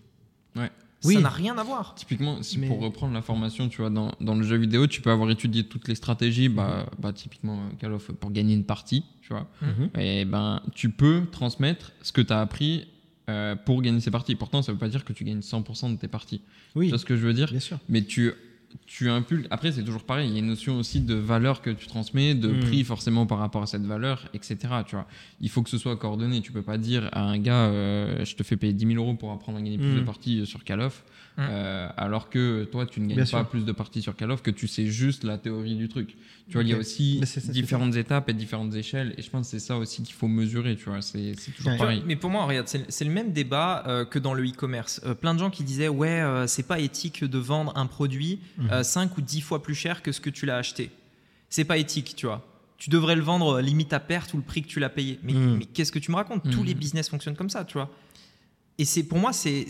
Ouais. 0.56 0.72
Ça 1.02 1.08
Oui. 1.08 1.18
n'a 1.18 1.28
rien 1.28 1.56
à 1.56 1.62
voir. 1.62 1.94
Typiquement, 1.94 2.42
si 2.42 2.58
Mais- 2.58 2.66
pour 2.66 2.80
reprendre 2.80 3.14
la 3.14 3.22
formation, 3.22 3.68
tu 3.68 3.80
vois, 3.80 3.90
dans, 3.90 4.10
dans 4.20 4.34
le 4.34 4.42
jeu 4.42 4.56
vidéo, 4.56 4.88
tu 4.88 5.02
peux 5.02 5.12
avoir 5.12 5.30
étudié 5.30 5.62
toutes 5.62 5.86
les 5.86 5.94
stratégies, 5.94 6.48
bah, 6.48 6.86
bah 6.98 7.12
typiquement 7.12 7.58
euh, 7.60 7.76
Call 7.78 7.92
of 7.92 8.10
pour 8.10 8.32
gagner 8.32 8.54
une 8.54 8.64
partie, 8.64 9.04
tu 9.22 9.28
vois. 9.28 9.46
Mhm. 9.62 9.90
Et 10.00 10.24
ben, 10.24 10.60
tu 10.74 10.90
peux 10.90 11.22
transmettre 11.30 11.92
ce 12.02 12.10
que 12.10 12.22
tu 12.22 12.32
as 12.32 12.40
appris 12.40 12.88
euh, 13.28 13.54
pour 13.54 13.82
gagner 13.82 14.00
ces 14.00 14.10
parties. 14.10 14.34
Pourtant, 14.34 14.62
ça 14.62 14.72
veut 14.72 14.78
pas 14.78 14.88
dire 14.88 15.04
que 15.04 15.12
tu 15.12 15.22
gagnes 15.22 15.42
100% 15.42 15.90
de 15.90 15.96
tes 15.96 16.08
parties. 16.08 16.40
Oui, 16.74 16.86
Tu 16.86 16.90
vois 16.90 16.98
ce 16.98 17.04
que 17.04 17.16
je 17.16 17.24
veux 17.26 17.34
dire? 17.34 17.50
Bien 17.50 17.60
sûr. 17.60 17.78
Mais 17.88 18.02
tu, 18.02 18.32
tu 18.86 19.08
impulses. 19.10 19.46
Après, 19.50 19.72
c'est 19.72 19.82
toujours 19.84 20.04
pareil. 20.04 20.28
Il 20.28 20.32
y 20.32 20.36
a 20.36 20.38
une 20.40 20.46
notion 20.48 20.76
aussi 20.78 21.00
de 21.00 21.14
valeur 21.14 21.62
que 21.62 21.70
tu 21.70 21.86
transmets, 21.86 22.34
de 22.34 22.48
Mm. 22.48 22.60
prix 22.60 22.84
forcément 22.84 23.26
par 23.26 23.38
rapport 23.38 23.62
à 23.62 23.66
cette 23.66 23.84
valeur, 23.86 24.28
etc. 24.34 24.56
Tu 24.86 24.96
vois, 24.96 25.06
il 25.40 25.48
faut 25.48 25.62
que 25.62 25.70
ce 25.70 25.78
soit 25.78 25.96
coordonné. 25.96 26.40
Tu 26.42 26.52
peux 26.52 26.62
pas 26.62 26.78
dire 26.78 27.08
à 27.12 27.22
un 27.22 27.38
gars, 27.38 27.66
euh, 27.66 28.24
je 28.24 28.34
te 28.36 28.42
fais 28.42 28.56
payer 28.56 28.72
10 28.72 28.86
000 28.86 29.02
euros 29.02 29.14
pour 29.14 29.32
apprendre 29.32 29.58
à 29.58 29.62
gagner 29.62 29.78
plus 29.78 29.94
Mm. 29.94 30.00
de 30.00 30.04
parties 30.04 30.46
sur 30.46 30.62
Call 30.64 30.80
of, 30.80 31.04
Mm. 31.36 31.40
euh, 31.50 31.88
alors 31.98 32.30
que 32.30 32.64
toi, 32.64 32.86
tu 32.86 33.00
ne 33.00 33.06
gagnes 33.08 33.16
Bien 33.16 33.24
pas 33.24 33.28
sûr. 33.40 33.48
plus 33.48 33.64
de 33.64 33.72
parties 33.72 34.00
sur 34.00 34.16
Call 34.16 34.30
of 34.30 34.42
que 34.42 34.50
tu 34.50 34.66
sais 34.68 34.86
juste 34.86 35.22
la 35.22 35.36
théorie 35.36 35.74
du 35.76 35.88
truc. 35.88 36.16
Tu 36.48 36.54
vois, 36.54 36.62
il 36.62 36.68
y 36.68 36.72
a 36.72 36.78
aussi 36.78 37.20
ça, 37.26 37.40
différentes 37.52 37.94
étapes 37.96 38.28
et 38.30 38.32
différentes 38.32 38.74
échelles. 38.74 39.12
Et 39.18 39.22
je 39.22 39.28
pense 39.28 39.46
que 39.46 39.50
c'est 39.50 39.58
ça 39.66 39.76
aussi 39.76 40.02
qu'il 40.02 40.14
faut 40.14 40.28
mesurer. 40.28 40.76
Tu 40.76 40.84
vois, 40.84 41.02
c'est 41.02 41.34
c'est 41.38 41.50
toujours 41.50 41.72
Ouais. 41.72 41.78
pareil. 41.78 42.02
Mais 42.06 42.16
pour 42.16 42.30
moi, 42.30 42.44
regarde, 42.46 42.68
c'est 42.68 43.04
le 43.04 43.10
même 43.10 43.32
débat 43.32 43.84
euh, 43.86 44.04
que 44.04 44.18
dans 44.18 44.32
le 44.32 44.44
e-commerce. 44.48 45.00
Euh, 45.04 45.14
plein 45.14 45.34
de 45.34 45.38
gens 45.40 45.50
qui 45.50 45.62
disaient 45.64 45.88
ouais, 45.88 46.08
euh, 46.22 46.46
c'est 46.46 46.62
pas 46.62 46.78
éthique 46.80 47.22
de 47.24 47.38
vendre 47.38 47.72
un 47.76 47.86
produit 47.86 48.38
Mhm. 48.58 48.82
5 48.82 49.18
ou 49.18 49.20
10 49.20 49.40
fois 49.42 49.62
plus 49.62 49.74
cher 49.74 50.02
que 50.02 50.12
ce 50.12 50.20
que 50.20 50.30
tu 50.30 50.46
l'as 50.46 50.56
acheté. 50.56 50.90
C'est 51.50 51.64
pas 51.64 51.76
éthique, 51.78 52.14
tu 52.16 52.26
vois. 52.26 52.46
Tu 52.78 52.90
devrais 52.90 53.16
le 53.16 53.22
vendre 53.22 53.60
limite 53.60 53.92
à 53.92 54.00
perte 54.00 54.32
ou 54.34 54.36
le 54.36 54.42
prix 54.42 54.62
que 54.62 54.68
tu 54.68 54.80
l'as 54.80 54.88
payé. 54.90 55.18
Mais, 55.22 55.32
Mhm. 55.32 55.56
mais 55.58 55.64
qu'est-ce 55.64 55.92
que 55.92 55.98
tu 55.98 56.10
me 56.10 56.16
racontes? 56.16 56.42
Tous 56.50 56.60
Mhm. 56.60 56.66
les 56.66 56.74
business 56.74 57.08
fonctionnent 57.08 57.36
comme 57.36 57.50
ça, 57.50 57.64
tu 57.64 57.74
vois. 57.74 57.90
Et 58.78 58.84
c'est 58.84 59.02
pour 59.04 59.18
moi, 59.18 59.32
c'est 59.32 59.66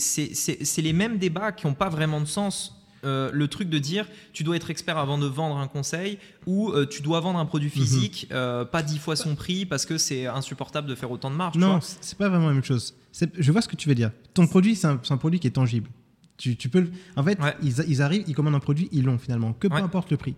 les 0.79 0.93
mêmes 0.93 1.19
débats 1.19 1.53
qui 1.53 1.67
n'ont 1.67 1.75
pas 1.75 1.89
vraiment 1.89 2.21
de 2.21 2.27
sens. 2.27 2.73
Euh, 3.05 3.31
le 3.33 3.47
truc 3.47 3.69
de 3.69 3.79
dire 3.79 4.09
tu 4.33 4.43
dois 4.43 4.57
être 4.57 4.71
expert 4.71 4.97
avant 4.99 5.17
de 5.19 5.27
vendre 5.27 5.59
un 5.59 5.69
conseil 5.69 6.19
ou 6.47 6.71
euh, 6.73 6.87
tu 6.87 7.03
dois 7.03 7.21
vendre 7.21 7.39
un 7.39 7.45
produit 7.47 7.69
Mhm. 7.69 7.73
physique 7.73 8.27
euh, 8.33 8.65
pas 8.65 8.83
10 8.83 8.99
fois 8.99 9.15
son 9.15 9.37
prix 9.37 9.65
parce 9.67 9.87
que 9.87 9.97
c'est 9.97 10.27
insupportable 10.27 10.89
de 10.89 10.95
faire 10.97 11.11
autant 11.13 11.31
de 11.31 11.37
marge. 11.37 11.57
Non, 11.57 11.79
c'est 11.81 12.17
pas 12.19 12.29
vraiment 12.31 12.49
la 12.49 12.55
même 12.55 12.65
chose. 12.65 12.95
Je 13.39 13.53
vois 13.53 13.61
ce 13.61 13.69
que 13.69 13.77
tu 13.77 13.89
veux 13.89 13.95
dire. 13.95 14.11
Ton 14.35 14.47
produit, 14.49 14.75
c'est 14.75 14.89
un, 14.89 14.97
produit 14.97 15.39
qui 15.39 15.47
est 15.47 15.51
tangible. 15.53 15.89
Tu, 16.37 16.57
tu 16.57 16.69
peux, 16.69 16.81
le- 16.81 16.91
en 17.17 17.23
fait, 17.23 17.39
Ouais. 17.41 17.55
ils, 17.63 17.75
ils 17.87 18.03
arrivent, 18.03 18.25
ils 18.27 18.35
commandent 18.35 18.57
un 18.57 18.61
produit, 18.61 18.89
ils 18.91 19.05
l'ont 19.05 19.19
finalement, 19.19 19.53
que 19.53 19.69
peu 19.69 19.75
Ouais. 19.75 19.83
importe 19.83 20.11
le 20.11 20.17
prix. 20.17 20.35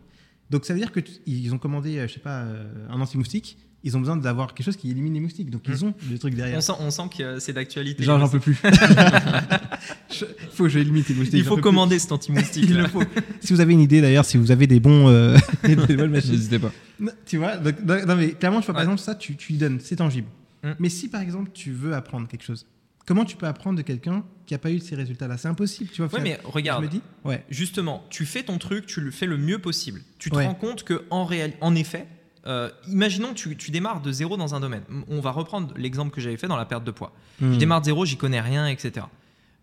Donc 0.51 0.65
ça 0.67 0.75
veut 0.75 0.81
dire 0.81 0.93
que 0.93 1.01
tu- 1.01 1.13
ils 1.27 1.55
ont 1.55 1.59
commandé, 1.59 2.05
je 2.07 2.13
sais 2.15 2.21
pas, 2.21 2.45
un 2.91 3.01
anti-moustique. 3.01 3.57
Ils 3.85 3.97
ont 3.97 4.01
besoin 4.01 4.17
d'avoir 4.17 4.55
quelque 4.55 4.65
chose 4.67 4.77
qui 4.77 4.91
élimine 4.91 5.15
les 5.15 5.21
moustiques. 5.21 5.51
Donc 5.51 5.63
ils 5.69 5.85
ont 5.85 5.95
le 6.11 6.19
truc 6.19 6.35
derrière. 6.35 6.59
On 6.59 6.61
sent, 6.61 6.73
on 6.81 6.91
sent 6.91 7.03
que 7.17 7.23
euh, 7.23 7.39
c'est 7.39 7.53
d'actualité. 7.53 8.03
Genre 8.03 8.19
j'en 8.19 8.29
peux 8.29 8.41
plus. 8.41 8.59
Il 10.11 10.27
faut 10.53 10.65
que 10.65 10.69
je 10.71 10.79
limite 10.81 11.09
les 11.09 11.15
moustiques. 11.15 11.39
Il 11.39 11.45
faut 11.45 11.55
plus. 11.55 11.63
commander 11.63 11.99
cet 11.99 12.13
anti-moustique. 12.13 12.65
Il 12.69 12.75
là. 12.77 12.83
le 12.83 12.89
faut. 12.89 13.03
Si 13.41 13.53
vous 13.53 13.61
avez 13.61 13.73
une 13.73 13.81
idée 13.81 14.01
d'ailleurs, 14.01 14.25
si 14.25 14.37
vous 14.37 14.51
avez 14.51 14.67
des 14.67 14.81
bons, 14.81 15.09
euh, 15.09 15.37
des 15.65 15.77
bonnes 15.77 16.11
machines, 16.11 16.33
N'hésitez 16.33 16.59
pas. 16.59 16.73
non, 16.99 17.13
Tu 17.27 17.37
vois, 17.37 17.57
donc, 17.57 17.77
non, 17.85 18.17
mais 18.17 18.31
clairement, 18.33 18.61
je 18.61 18.67
vois 18.67 18.75
par 18.75 18.83
Ouais. 18.83 18.83
exemple 18.93 19.01
ça, 19.01 19.15
tu, 19.15 19.37
tu 19.37 19.53
lui 19.53 19.59
donnes, 19.59 19.79
c'est 19.81 19.97
tangible. 19.97 20.29
Mm. 20.65 20.71
Mais 20.81 20.89
si 20.89 21.09
par 21.09 21.21
exemple 21.21 21.51
tu 21.55 21.71
veux 21.71 21.95
apprendre 21.95 22.27
quelque 22.27 22.43
chose, 22.45 22.67
comment 23.07 23.25
tu 23.25 23.37
peux 23.37 23.47
apprendre 23.47 23.77
de 23.77 23.83
quelqu'un 23.83 24.25
qui 24.47 24.55
n'a 24.55 24.59
pas 24.59 24.73
eu 24.73 24.81
ces 24.81 24.97
résultats-là? 24.97 25.37
C'est 25.39 25.49
impossible, 25.49 25.91
tu 25.93 26.03
vois. 26.03 26.13
Ouais, 26.13 26.23
mais 26.23 26.41
regarde, 26.45 26.83
Je 26.83 26.87
me 26.89 26.91
dis, 26.93 27.01
ouais. 27.25 27.45
justement, 27.49 28.05
tu 28.11 28.27
fais 28.27 28.43
ton 28.43 28.59
truc, 28.59 28.87
tu 28.87 29.01
le 29.01 29.11
fais 29.13 29.27
le 29.27 29.37
mieux 29.39 29.59
possible. 29.61 30.01
Tu 30.19 30.31
te 30.31 30.37
Ouais. 30.37 30.47
rends 30.47 30.55
compte 30.55 30.83
que 30.83 31.05
en 31.11 31.25
réel, 31.25 31.53
en 31.61 31.75
effet, 31.77 32.07
euh, 32.49 32.71
imaginons 32.89 33.29
que 33.29 33.35
tu, 33.35 33.57
tu 33.57 33.71
démarres 33.71 34.01
de 34.01 34.11
zéro 34.11 34.37
dans 34.37 34.55
un 34.55 34.61
domaine. 34.61 34.83
On 35.09 35.21
va 35.21 35.31
reprendre 35.31 35.73
l'exemple 35.77 36.11
que 36.15 36.21
j'avais 36.21 36.37
fait 36.39 36.49
dans 36.49 36.57
la 36.57 36.65
perte 36.65 36.83
de 36.85 36.91
poids. 36.91 37.13
Je 37.41 37.47
Mm. 37.47 37.59
démarre 37.59 37.81
de 37.81 37.85
zéro, 37.87 38.05
j'y 38.07 38.17
connais 38.17 38.41
rien, 38.41 38.67
etc. 38.67 39.07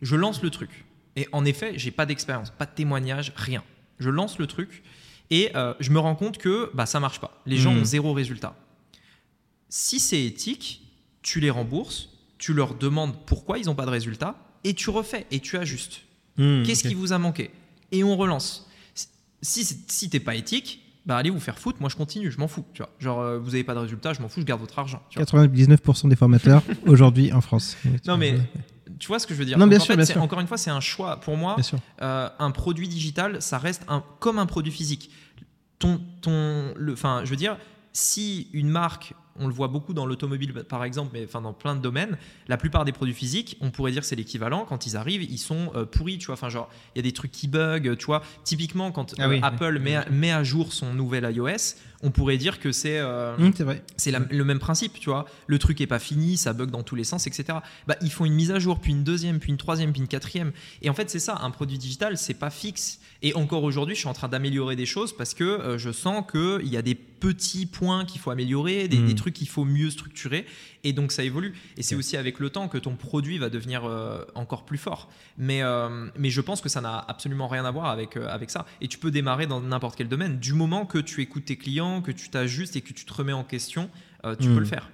Je 0.01 0.15
lance 0.15 0.41
le 0.43 0.49
truc. 0.49 0.85
Et 1.15 1.27
en 1.31 1.45
effet, 1.45 1.73
j'ai 1.77 1.91
pas 1.91 2.05
d'expérience, 2.05 2.51
pas 2.51 2.65
de 2.65 2.71
témoignage, 2.75 3.33
rien. 3.35 3.63
Je 3.99 4.09
lance 4.09 4.37
le 4.37 4.47
truc 4.47 4.83
et 5.31 5.51
euh, 5.55 5.73
je 5.79 5.89
me 5.91 5.99
rends 5.99 6.15
compte 6.15 6.37
que 6.37 6.69
bah, 6.73 6.85
ça 6.85 6.99
marche 6.99 7.19
pas. 7.19 7.41
Les 7.45 7.57
gens 7.57 7.73
Mm. 7.73 7.79
ont 7.79 7.85
zéro 7.85 8.13
résultat. 8.13 8.55
Si 9.69 9.99
c'est 9.99 10.23
éthique, 10.23 10.81
tu 11.21 11.39
les 11.39 11.49
rembourses, 11.49 12.09
tu 12.37 12.53
leur 12.53 12.75
demandes 12.75 13.15
pourquoi 13.25 13.57
ils 13.57 13.65
n'ont 13.65 13.75
pas 13.75 13.85
de 13.85 13.91
résultat 13.91 14.35
et 14.63 14.73
tu 14.73 14.89
refais 14.89 15.25
et 15.31 15.39
tu 15.39 15.57
ajustes. 15.57 16.01
Mm, 16.37 16.63
Qu'est-ce 16.63 16.83
qui 16.87 16.93
vous 16.93 17.13
a 17.13 17.17
manqué? 17.17 17.51
Et 17.91 18.03
on 18.03 18.15
relance. 18.17 18.69
Si, 19.41 19.63
si 19.87 20.09
t'es 20.09 20.19
pas 20.19 20.35
éthique, 20.35 20.81
bah 21.05 21.17
allez 21.17 21.29
vous 21.29 21.39
faire 21.39 21.59
foutre, 21.59 21.79
moi 21.79 21.89
je 21.89 21.95
continue, 21.95 22.31
je 22.31 22.39
m'en 22.39 22.47
fous. 22.47 22.65
Tu 22.73 22.81
vois. 22.81 22.91
Genre, 22.99 23.21
euh, 23.21 23.39
vous 23.39 23.53
avez 23.53 23.63
pas 23.63 23.75
de 23.75 23.79
résultat, 23.79 24.13
je 24.13 24.21
m'en 24.21 24.29
fous, 24.29 24.39
je 24.41 24.45
garde 24.45 24.61
votre 24.61 24.77
argent. 24.79 25.01
tu 25.09 25.19
vois. 25.19 25.25
99% 25.25 26.09
des 26.09 26.15
formateurs 26.15 26.63
aujourd'hui 26.87 27.31
en 27.31 27.41
France. 27.41 27.77
Non, 28.07 28.17
mais 28.17 28.37
tu 28.99 29.07
vois 29.07 29.19
ce 29.19 29.27
que 29.27 29.33
je 29.33 29.39
veux 29.39 29.45
dire 29.45 29.57
Non, 29.57 29.65
Donc, 29.65 29.71
bien 29.71 29.79
en 29.79 29.83
sûr, 29.83 29.93
fait, 29.93 29.97
bien 29.97 30.05
sûr. 30.05 30.21
Encore 30.21 30.39
une 30.39 30.47
fois, 30.47 30.57
c'est 30.57 30.71
un 30.71 30.79
choix. 30.79 31.19
Pour 31.19 31.37
moi, 31.37 31.57
euh, 32.01 32.29
un 32.39 32.51
produit 32.51 32.87
digital, 32.87 33.41
ça 33.41 33.57
reste 33.57 33.83
un, 33.87 34.03
comme 34.19 34.39
un 34.39 34.45
produit 34.45 34.71
physique. 34.71 35.11
Ton, 35.77 36.01
ton, 36.21 36.73
le, 36.77 36.93
enfin, 36.93 37.21
je 37.25 37.29
veux 37.29 37.35
dire, 37.35 37.57
si 37.95 38.49
une 38.51 38.67
marque, 38.67 39.13
on 39.39 39.47
le 39.47 39.53
voit 39.53 39.69
beaucoup 39.69 39.93
dans 39.93 40.05
l'automobile 40.05 40.51
par 40.67 40.83
exemple, 40.83 41.11
mais 41.13 41.23
enfin 41.23 41.39
dans 41.39 41.53
plein 41.53 41.75
de 41.75 41.81
domaines, 41.81 42.17
la 42.49 42.57
plupart 42.57 42.83
des 42.83 42.91
produits 42.91 43.13
physiques, 43.13 43.57
on 43.61 43.71
pourrait 43.71 43.93
dire 43.93 44.03
c'est 44.03 44.17
l'équivalent. 44.17 44.65
Quand 44.67 44.85
ils 44.85 44.97
arrivent, 44.97 45.23
ils 45.23 45.37
sont 45.37 45.71
euh, 45.75 45.85
pourris, 45.85 46.17
tu 46.17 46.25
vois. 46.25 46.33
Enfin, 46.33 46.49
genre, 46.49 46.69
il 46.93 46.97
y 46.97 46.99
a 46.99 47.03
des 47.03 47.13
trucs 47.13 47.31
qui 47.31 47.47
bug, 47.47 47.95
tu 47.97 48.05
vois. 48.05 48.21
Typiquement, 48.43 48.91
quand 48.91 49.15
Ah 49.17 49.23
euh, 49.27 49.29
oui, 49.29 49.39
Apple 49.41 49.79
met, 49.79 49.95
à- 49.95 50.09
met 50.09 50.31
à 50.33 50.43
jour 50.43 50.73
son 50.73 50.93
nouvel 50.93 51.23
iOS, 51.33 51.75
on 52.03 52.11
pourrait 52.11 52.37
dire 52.37 52.59
que 52.59 52.73
c'est 52.73 52.99
euh, 52.99 53.35
c'est 53.95 54.11
le 54.11 54.43
même 54.43 54.59
principe, 54.59 54.99
tu 54.99 55.09
vois. 55.09 55.25
Le 55.47 55.57
truc 55.57 55.79
est 55.79 55.87
pas 55.87 55.99
fini, 55.99 56.35
ça 56.35 56.51
bug 56.51 56.71
dans 56.71 56.83
tous 56.83 56.95
les 56.95 57.05
sens, 57.05 57.27
etc. 57.27 57.59
Bah, 57.87 57.95
ils 58.01 58.11
font 58.11 58.25
une 58.25 58.33
mise 58.35 58.51
à 58.51 58.59
jour, 58.59 58.79
puis 58.81 58.91
une 58.91 59.05
deuxième, 59.05 59.39
puis 59.39 59.51
une 59.51 59.57
troisième, 59.57 59.93
puis 59.93 60.01
une 60.01 60.09
quatrième. 60.09 60.51
Et 60.81 60.89
en 60.89 60.93
fait, 60.93 61.09
c'est 61.09 61.19
ça, 61.19 61.37
un 61.41 61.49
produit 61.49 61.77
digital, 61.77 62.17
c'est 62.17 62.33
pas 62.33 62.49
fixe. 62.49 62.99
Et 63.27 63.33
encore 63.33 63.63
aujourd'hui, 63.63 63.95
je 63.95 64.01
suis 64.01 64.07
en 64.07 64.13
train 64.13 64.27
d'améliorer 64.27 64.75
des 64.75 64.85
choses 64.85 65.11
parce 65.17 65.33
que 65.33 65.43
euh, 65.43 65.77
je 65.79 65.91
sens 65.91 66.23
qu'il 66.31 66.67
y 66.71 66.77
a 66.77 66.83
des 66.83 66.93
petits 66.93 67.65
points 67.65 68.05
qu'il 68.05 68.21
faut 68.21 68.29
améliorer, 68.29 68.87
des, 68.87 68.99
Mm. 68.99 69.07
des 69.07 69.15
trucs 69.15 69.33
qu'il 69.33 69.47
faut 69.47 69.65
mieux 69.65 69.89
structurer. 69.89 70.45
Et 70.83 70.93
donc, 70.93 71.11
ça 71.11 71.23
évolue. 71.23 71.53
Et 71.75 71.81
c'est 71.81 71.95
aussi 71.95 72.17
avec 72.17 72.39
le 72.39 72.51
temps 72.51 72.67
que 72.67 72.77
ton 72.77 72.95
produit 72.95 73.39
va 73.39 73.49
devenir 73.49 73.83
euh, 73.85 74.23
encore 74.35 74.63
plus 74.63 74.77
fort. 74.77 75.09
Mais, 75.39 75.63
euh, 75.63 76.07
mais 76.19 76.29
je 76.29 76.39
pense 76.39 76.61
que 76.61 76.69
ça 76.69 76.81
n'a 76.81 76.99
absolument 76.99 77.47
rien 77.47 77.65
à 77.65 77.71
voir 77.71 77.87
avec, 77.87 78.15
euh, 78.15 78.27
avec 78.29 78.51
ça. 78.51 78.67
Et 78.79 78.87
tu 78.87 78.99
peux 78.99 79.09
démarrer 79.09 79.47
dans 79.47 79.59
n'importe 79.59 79.95
quel 79.97 80.07
domaine. 80.07 80.37
Du 80.37 80.53
moment 80.53 80.85
que 80.85 80.99
tu 80.99 81.21
écoutes 81.23 81.45
tes 81.45 81.57
clients, 81.57 82.03
que 82.03 82.11
tu 82.11 82.29
t'ajustes 82.29 82.75
et 82.75 82.81
que 82.81 82.93
tu 82.93 83.05
te 83.05 83.13
remets 83.13 83.33
en 83.33 83.43
question, 83.43 83.89
euh, 84.23 84.35
tu 84.39 84.47
peux 84.49 84.59
le 84.59 84.65
faire. 84.65 84.91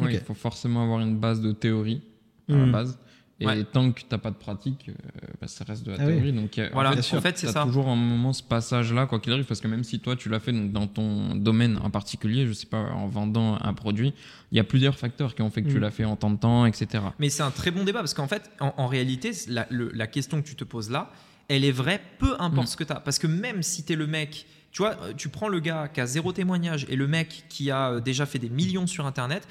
Ok. 0.00 0.08
Il 0.10 0.18
faut 0.20 0.34
forcément 0.34 0.82
avoir 0.82 0.98
une 1.00 1.16
base 1.16 1.40
de 1.40 1.52
théorie 1.52 2.02
à 2.48 2.52
la 2.54 2.66
Mm. 2.66 2.72
base. 2.72 2.98
Et 3.38 3.46
Ouais. 3.46 3.64
tant 3.64 3.92
que 3.92 4.00
tu 4.00 4.06
n'as 4.10 4.16
pas 4.16 4.30
de 4.30 4.36
pratique, 4.36 4.86
euh, 4.88 4.92
bah, 5.40 5.46
ça 5.46 5.62
reste 5.64 5.84
de 5.84 5.90
la 5.90 5.98
Ah 6.00 6.06
oui. 6.06 6.14
théorie. 6.14 6.32
Donc, 6.32 6.58
euh, 6.58 6.70
Voilà, 6.72 6.88
en 6.88 6.92
fait, 6.92 6.96
bien 6.96 7.02
sûr. 7.02 7.18
En 7.18 7.20
fait, 7.20 7.36
c'est 7.36 7.46
t'as 7.48 7.52
ça. 7.52 7.64
toujours 7.64 7.86
un 7.88 7.94
moment 7.94 8.32
ce 8.32 8.42
passage-là, 8.42 9.04
quoi 9.04 9.20
qu'il 9.20 9.30
arrive, 9.32 9.44
parce 9.44 9.60
que 9.60 9.68
même 9.68 9.84
si 9.84 10.00
toi 10.00 10.16
tu 10.16 10.30
l'as 10.30 10.40
fait 10.40 10.52
donc, 10.52 10.72
dans 10.72 10.86
ton 10.86 11.34
domaine 11.34 11.78
en 11.82 11.90
particulier, 11.90 12.46
je 12.46 12.54
sais 12.54 12.66
pas, 12.66 12.78
en 12.78 13.06
vendant 13.08 13.58
un 13.60 13.74
produit, 13.74 14.14
il 14.52 14.56
y 14.56 14.60
a 14.60 14.64
plusieurs 14.64 14.98
facteurs 14.98 15.34
qui 15.34 15.42
ont 15.42 15.50
fait 15.50 15.62
que 15.62 15.68
tu 15.68 15.76
Mm. 15.76 15.80
l'as 15.80 15.90
fait 15.90 16.06
en 16.06 16.16
tant 16.16 16.30
de 16.30 16.38
temps, 16.38 16.64
etc. 16.64 17.04
Mais 17.18 17.28
c'est 17.28 17.42
un 17.42 17.50
très 17.50 17.70
bon 17.70 17.84
débat 17.84 17.98
parce 17.98 18.14
qu'en 18.14 18.26
fait, 18.28 18.50
en, 18.58 18.72
en 18.78 18.86
réalité, 18.86 19.32
la, 19.48 19.66
le- 19.68 19.90
la 19.92 20.06
question 20.06 20.40
que 20.40 20.46
tu 20.48 20.54
te 20.56 20.64
poses 20.64 20.90
là, 20.90 21.10
elle 21.48 21.64
est 21.64 21.72
vraie 21.72 22.00
peu 22.18 22.36
importe 22.38 22.68
Mm. 22.68 22.70
ce 22.70 22.76
que 22.78 22.84
tu 22.84 22.92
as. 22.94 23.00
Parce 23.00 23.18
que 23.18 23.26
même 23.26 23.62
si 23.62 23.84
tu 23.84 23.92
es 23.92 23.96
le 23.96 24.06
mec, 24.06 24.46
tu 24.72 24.78
vois, 24.80 24.96
euh, 25.02 25.12
tu 25.14 25.28
prends 25.28 25.48
le 25.48 25.60
gars 25.60 25.88
qui 25.92 26.00
a 26.00 26.06
zéro 26.06 26.32
témoignage 26.32 26.86
et 26.88 26.96
le 26.96 27.06
mec 27.06 27.44
qui 27.50 27.70
a 27.70 28.00
déjà 28.00 28.24
fait 28.24 28.38
des 28.38 28.48
millions 28.48 28.86
sur 28.86 29.04
Internet, 29.06 29.46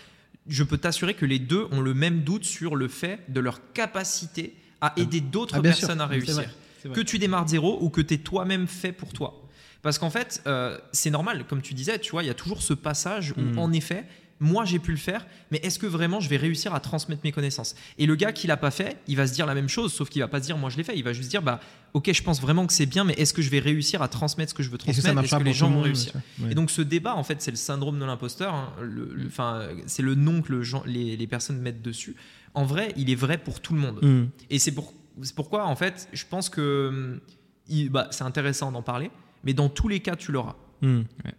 je 0.47 0.63
peux 0.63 0.77
t'assurer 0.77 1.13
que 1.13 1.26
les 1.26 1.39
deux 1.39 1.67
ont 1.72 1.81
le 1.81 1.93
même 1.93 2.22
doute 2.22 2.43
sur 2.45 2.76
le 2.76 2.88
fait 2.88 3.19
de 3.30 3.39
leur 3.39 3.59
capacité 3.73 4.55
à 4.81 4.93
aider 4.97 5.22
d'autres 5.22 5.55
Ah, 5.55 5.57
sûr. 5.57 5.63
personnes 5.63 6.01
à 6.01 6.05
réussir. 6.07 6.35
vrai. 6.35 6.49
Que 6.93 7.01
tu 7.01 7.17
démarres 7.17 7.45
de 7.45 7.49
zéro 7.49 7.80
ou 7.81 7.89
que 7.89 8.01
tu 8.01 8.13
es 8.13 8.17
toi-même 8.19 8.67
fait 8.67 8.91
pour 8.91 9.11
toi. 9.11 9.41
Parce 9.81 9.97
qu'en 9.97 10.09
fait, 10.11 10.41
euh, 10.47 10.77
c'est 10.91 11.09
normal, 11.09 11.45
comme 11.47 11.61
tu 11.61 11.73
disais, 11.73 11.97
tu 11.99 12.11
vois, 12.11 12.23
il 12.23 12.27
y 12.27 12.30
a 12.30 12.34
toujours 12.35 12.61
ce 12.61 12.73
passage 12.73 13.34
où, 13.38 13.41
Mm. 13.41 13.59
en 13.59 13.72
effet, 13.72 14.05
moi 14.40 14.66
j'ai 14.66 14.80
pu 14.80 14.91
le 14.91 14.98
faire, 14.98 15.26
mais 15.52 15.60
est-ce 15.64 15.80
que 15.80 15.88
vraiment 15.88 16.20
je 16.20 16.28
vais 16.30 16.38
réussir 16.38 16.74
à 16.74 16.80
transmettre 16.80 17.22
mes 17.24 17.32
connaissances? 17.32 17.76
Et 17.98 18.06
le 18.06 18.16
gars 18.16 18.34
qui 18.34 18.48
l'a 18.48 18.57
pas 18.57 18.72
fait, 18.72 18.98
il 19.07 19.16
va 19.16 19.28
se 19.28 19.34
dire 19.34 19.45
la 19.45 19.56
même 19.56 19.70
chose, 19.70 19.94
sauf 19.94 20.10
qu'il 20.10 20.22
va 20.22 20.28
pas 20.28 20.40
se 20.41 20.45
dire 20.45 20.57
moi 20.57 20.70
je 20.70 20.78
l'ai 20.78 20.84
fait, 20.84 20.98
il 20.98 21.03
va 21.03 21.14
juste 21.14 21.30
dire 21.30 21.41
bah 21.41 21.60
ok 21.94 22.12
je 22.12 22.22
pense 22.22 22.41
vraiment 22.41 22.68
que 22.68 22.74
c'est 22.74 22.86
bien, 22.86 23.03
mais 23.06 23.14
est-ce 23.14 23.34
que 23.34 23.41
je 23.41 23.49
vais 23.49 23.60
réussir 23.60 24.02
à 24.02 24.07
transmettre 24.10 24.49
ce 24.49 24.53
que 24.56 24.62
je 24.64 24.70
veux 24.70 24.76
Est-ce 24.78 24.86
que 24.98 25.02
transmettre? 25.03 25.24
Est-ce 25.24 25.36
que 25.36 25.44
les 25.44 25.52
pour 25.52 25.53
gens 25.57 25.66
tout 25.68 25.72
le 25.72 25.76
vont 25.76 25.76
monde, 25.78 25.86
réussir? 25.86 26.14
Et 26.49 26.56
donc 26.56 26.70
ce 26.70 26.82
débat 26.82 27.16
en 27.16 27.24
fait 27.24 27.41
c'est 27.41 27.52
le 27.52 27.57
syndrome 27.57 27.98
de 27.99 28.06
l'imposteur, 28.06 28.53
hein. 28.53 28.74
Le- 28.82 29.12
le- 29.14 29.28
enfin 29.28 29.68
c'est 29.86 30.02
le 30.03 30.16
nom 30.16 30.41
que 30.41 30.52
le 30.52 30.64
gens- 30.64 30.84
les, 30.86 31.16
les 31.16 31.28
personnes 31.28 31.60
mettent 31.60 31.82
dessus. 31.82 32.16
En 32.53 32.64
vrai, 32.66 32.94
il 32.98 33.10
est 33.10 33.16
vrai 33.16 33.38
pour 33.38 33.60
tout 33.62 33.74
le 33.74 33.80
monde. 33.82 33.99
Mm. 34.02 34.26
Et 34.49 34.60
c'est 34.60 34.72
pour, 34.72 34.94
c'est 35.22 35.36
pourquoi, 35.36 35.66
en 35.66 35.76
fait, 35.76 36.07
je 36.14 36.24
pense 36.30 36.48
que 36.49 36.88
hum, 36.90 37.20
il- 37.68 37.90
bah, 37.90 38.07
c'est 38.12 38.24
intéressant 38.24 38.72
d'en 38.72 38.82
parler, 38.82 39.12
mais 39.44 39.53
dans 39.53 39.68
tous 39.70 39.88
les 39.90 39.99
cas, 39.99 40.16
tu 40.16 40.32
l'auras. 40.32 40.56
Mm. 40.82 40.99
Ouais. 41.26 41.34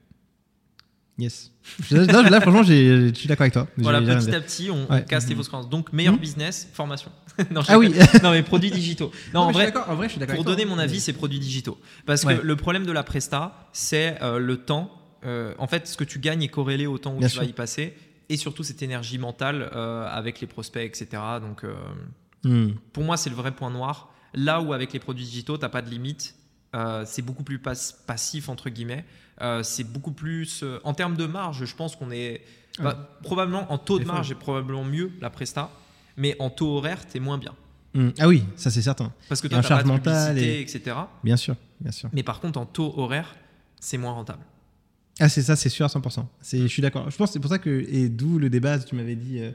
Yes. 1.19 1.51
Non, 1.91 2.23
là, 2.25 2.41
franchement, 2.43 2.63
je 2.63 3.11
suis 3.15 3.27
d'accord 3.27 3.45
avec 3.45 3.55
toi. 3.55 3.67
Voilà, 3.79 4.01
petit 4.03 4.35
à 4.35 4.41
petit, 4.41 4.71
on, 4.71 4.83
Ouais. 4.91 5.01
on 5.01 5.03
casse 5.03 5.25
tes 5.27 5.35
fausses 5.35 5.49
croyances. 5.49 5.71
Donc, 5.71 5.93
meilleur 5.93 6.13
Mhm. 6.15 6.21
business, 6.21 6.69
formation. 6.75 7.11
non, 7.51 7.63
Ah 7.69 7.79
oui. 7.79 7.89
non, 8.23 8.33
mais 8.33 8.43
produits 8.43 8.71
digitaux. 8.71 9.11
Non, 9.33 9.41
en 9.41 9.51
vrai, 9.51 9.73
en 9.75 9.95
vrai, 9.95 10.09
je 10.09 10.13
suis 10.13 10.21
d'accord 10.21 10.37
pour 10.37 10.45
avec 10.47 10.57
toi. 10.57 10.65
donner 10.65 10.65
mon 10.67 10.79
avis, 10.79 11.01
c'est 11.01 11.15
produits 11.15 11.39
digitaux. 11.39 11.79
Parce 12.05 12.25
Ouais. 12.25 12.37
que 12.37 12.43
le 12.43 12.57
problème 12.57 12.85
de 12.85 12.93
la 12.93 13.03
presta, 13.03 13.69
c'est 13.73 14.21
euh, 14.23 14.39
le 14.39 14.59
temps. 14.59 14.91
Euh, 15.25 15.55
en 15.59 15.67
fait, 15.67 15.87
ce 15.89 15.97
que 15.97 16.05
tu 16.05 16.19
gagnes 16.19 16.43
est 16.43 16.49
corrélé 16.49 16.87
au 16.87 16.99
temps 16.99 17.15
où 17.15 17.19
Bien 17.19 17.29
tu 17.29 17.33
sûr. 17.35 17.43
vas 17.43 17.49
y 17.49 17.53
passer. 17.55 17.95
Et 18.29 18.37
surtout, 18.37 18.63
cette 18.63 18.83
énergie 18.83 19.17
mentale 19.19 19.71
euh, 19.75 20.07
avec 20.09 20.41
les 20.43 20.47
prospects, 20.47 20.85
etc. 20.85 21.23
Donc, 21.41 21.65
euh, 21.65 21.75
Mm. 22.45 22.75
pour 22.93 23.03
moi, 23.05 23.17
c'est 23.17 23.31
le 23.31 23.37
vrai 23.37 23.53
point 23.53 23.71
noir. 23.71 24.13
Là 24.35 24.61
où 24.61 24.73
avec 24.75 24.93
les 24.93 24.99
produits 24.99 25.25
digitaux, 25.25 25.57
t'as 25.57 25.69
pas 25.71 25.81
de 25.83 25.89
limite, 25.91 26.35
c'est 27.07 27.23
beaucoup 27.23 27.43
plus 27.43 27.59
pas- 27.59 27.73
passif 28.07 28.51
entre 28.51 28.69
guillemets. 28.69 29.05
Euh, 29.43 29.63
c'est 29.63 29.85
beaucoup 29.85 30.13
plus 30.13 30.63
euh, 30.63 30.79
en 30.85 30.95
termes 30.95 31.17
de 31.17 31.27
marge. 31.27 31.65
Je 31.65 31.75
pense 31.77 31.95
qu'on 31.97 32.11
est 32.11 32.43
bah, 32.79 33.11
probablement 33.23 33.71
en 33.73 33.79
taux 33.79 33.99
de 33.99 34.05
marge, 34.05 34.31
est 34.31 34.35
probablement 34.35 34.85
mieux 34.85 35.11
la 35.21 35.31
presta, 35.31 35.71
mais 36.17 36.37
en 36.39 36.51
taux 36.51 36.77
horaire, 36.77 37.07
t'es 37.07 37.21
moins 37.21 37.39
bien 37.39 37.55
Mm. 37.95 38.11
Ah 38.19 38.29
oui, 38.29 38.45
ça 38.57 38.71
c'est 38.71 38.83
certain. 38.83 39.11
parce 39.27 39.41
que 39.41 39.49
t'as 39.49 39.63
pas 39.63 39.69
charge 39.69 39.85
mentale 39.85 40.39
et- 40.39 40.61
etc. 40.61 40.95
Bien 41.25 41.39
sûr, 41.39 41.57
bien 41.81 41.93
sûr. 41.93 42.11
Mais 42.13 42.23
par 42.23 42.41
contre, 42.41 42.59
en 42.61 42.67
taux 42.67 42.93
horaire, 42.99 43.35
c'est 43.81 43.97
moins 43.97 44.13
rentable. 44.13 44.43
Ah, 45.19 45.31
c'est 45.31 45.41
ça, 45.41 45.57
c'est 45.57 45.71
sûr 45.71 45.87
à 45.87 45.89
100%. 45.89 46.27
C'est, 46.43 46.59
je 46.61 46.67
suis 46.67 46.83
d'accord. 46.83 47.09
Je 47.11 47.17
pense 47.17 47.33
c'est 47.33 47.41
pour 47.41 47.49
ça 47.51 47.59
que, 47.59 47.87
et 47.89 48.11
d'où 48.11 48.39
le 48.39 48.51
débat, 48.51 48.79
tu 48.81 48.97
m'avais 48.97 49.17
dit, 49.17 49.39
euh, 49.41 49.51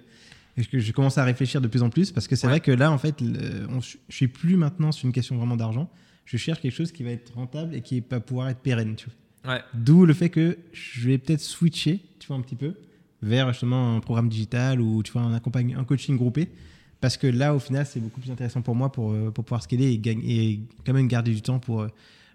que 0.72 0.80
je 0.80 0.92
commence 0.92 1.20
à 1.20 1.24
réfléchir 1.24 1.62
de 1.62 1.68
plus 1.68 1.84
en 1.84 1.92
plus, 1.92 2.12
parce 2.12 2.28
que 2.28 2.36
c'est 2.36 2.48
Ouais. 2.48 2.54
vrai 2.54 2.60
que 2.62 2.72
là, 2.72 2.92
en 2.92 2.98
fait, 2.98 3.22
le- 3.22 3.68
on- 3.70 3.80
je 3.82 3.98
suis 4.10 4.28
plus 4.28 4.56
maintenant 4.58 4.92
sur 4.92 5.06
une 5.06 5.14
question 5.14 5.38
vraiment 5.38 5.56
d'argent. 5.58 5.88
Je 6.26 6.38
cherche 6.38 6.62
quelque 6.62 6.74
chose 6.74 6.92
qui 6.92 7.04
va 7.04 7.12
être 7.12 7.32
rentable 7.36 7.76
et 7.76 7.82
qui 7.82 8.04
va 8.10 8.20
pouvoir 8.22 8.50
être 8.50 8.62
pérenne. 8.62 8.96
Tu 8.96 9.06
vois. 9.06 9.14
Ouais. 9.48 9.62
D'où 9.74 10.06
le 10.06 10.14
fait 10.14 10.30
que 10.30 10.58
je 10.74 11.08
vais 11.08 11.18
peut-être 11.18 11.42
switcher, 11.42 12.00
tu 12.20 12.28
vois, 12.28 12.38
un 12.38 12.42
petit 12.42 12.56
peu, 12.56 12.74
vers 13.22 13.50
justement 13.52 13.96
un 13.96 14.00
programme 14.00 14.30
digital 14.30 14.80
ou 14.82 15.02
tu 15.04 15.12
vois, 15.12 15.22
un, 15.24 15.34
accompagne, 15.34 15.76
un 15.78 15.84
coaching 15.84 16.18
groupé. 16.18 16.50
Parce 17.00 17.18
que 17.18 17.26
là, 17.26 17.56
au 17.56 17.60
final, 17.60 17.86
c'est 17.88 18.00
beaucoup 18.00 18.22
plus 18.22 18.30
intéressant 18.32 18.62
pour 18.62 18.76
moi 18.76 18.92
pour, 18.92 19.12
euh, 19.12 19.32
pour 19.32 19.44
pouvoir 19.44 19.64
scaler 19.64 19.92
et, 19.92 19.98
gagner, 19.98 20.44
et 20.52 20.60
quand 20.86 20.94
même 20.94 21.08
garder 21.08 21.34
du 21.34 21.42
temps 21.42 21.58
pour, 21.58 21.82
euh, 21.82 21.88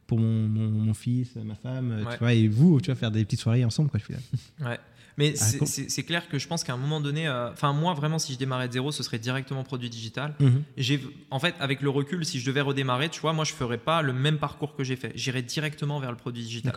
pour 0.09 0.19
mon, 0.19 0.49
mon, 0.49 0.69
mon 0.69 0.95
fils, 0.95 1.37
ma 1.37 1.55
femme, 1.55 1.93
euh, 1.93 2.05
Ouais. 2.05 2.13
tu 2.13 2.19
vois, 2.19 2.35
et 2.35 2.49
vous, 2.49 2.81
tu 2.81 2.87
vois, 2.87 2.97
faire 2.97 3.13
des 3.13 3.25
petites 3.25 3.41
soirées 3.41 3.65
ensemble. 3.65 3.91
Quoi, 3.91 4.01
je 4.01 4.05
suis 4.07 4.15
là. 4.15 4.69
Ouais. 4.71 4.79
Mais 5.19 5.35
Ah, 5.41 5.45
c'est- 5.65 6.03
clair 6.03 6.29
que 6.29 6.39
je 6.39 6.47
pense 6.47 6.63
qu'à 6.63 6.75
un 6.75 6.77
moment 6.77 7.01
donné, 7.01 7.27
euh, 7.27 7.51
enfin 7.51 7.73
moi 7.73 7.95
vraiment, 7.95 8.19
si 8.19 8.33
je 8.35 8.39
démarrais 8.39 8.69
de 8.69 8.75
zéro, 8.75 8.93
ce 8.93 9.03
serait 9.03 9.19
directement 9.19 9.65
produit 9.65 9.89
digital. 9.89 10.35
Mhm. 10.41 10.63
J'ai, 10.77 11.01
en 11.31 11.39
fait, 11.39 11.55
avec 11.59 11.81
le 11.81 11.89
recul, 11.91 12.25
si 12.27 12.39
je 12.39 12.47
devais 12.47 12.61
redémarrer, 12.61 13.09
tu 13.09 13.21
vois, 13.21 13.33
moi, 13.33 13.45
je 13.45 13.53
ferais 13.55 13.79
pas 13.79 14.03
le 14.03 14.13
même 14.13 14.39
parcours 14.39 14.77
que 14.77 14.85
j'ai 14.85 14.97
fait. 14.97 15.13
J'irais 15.15 15.43
directement 15.43 16.01
vers 16.01 16.11
le 16.11 16.17
produit 16.19 16.43
digital. 16.43 16.75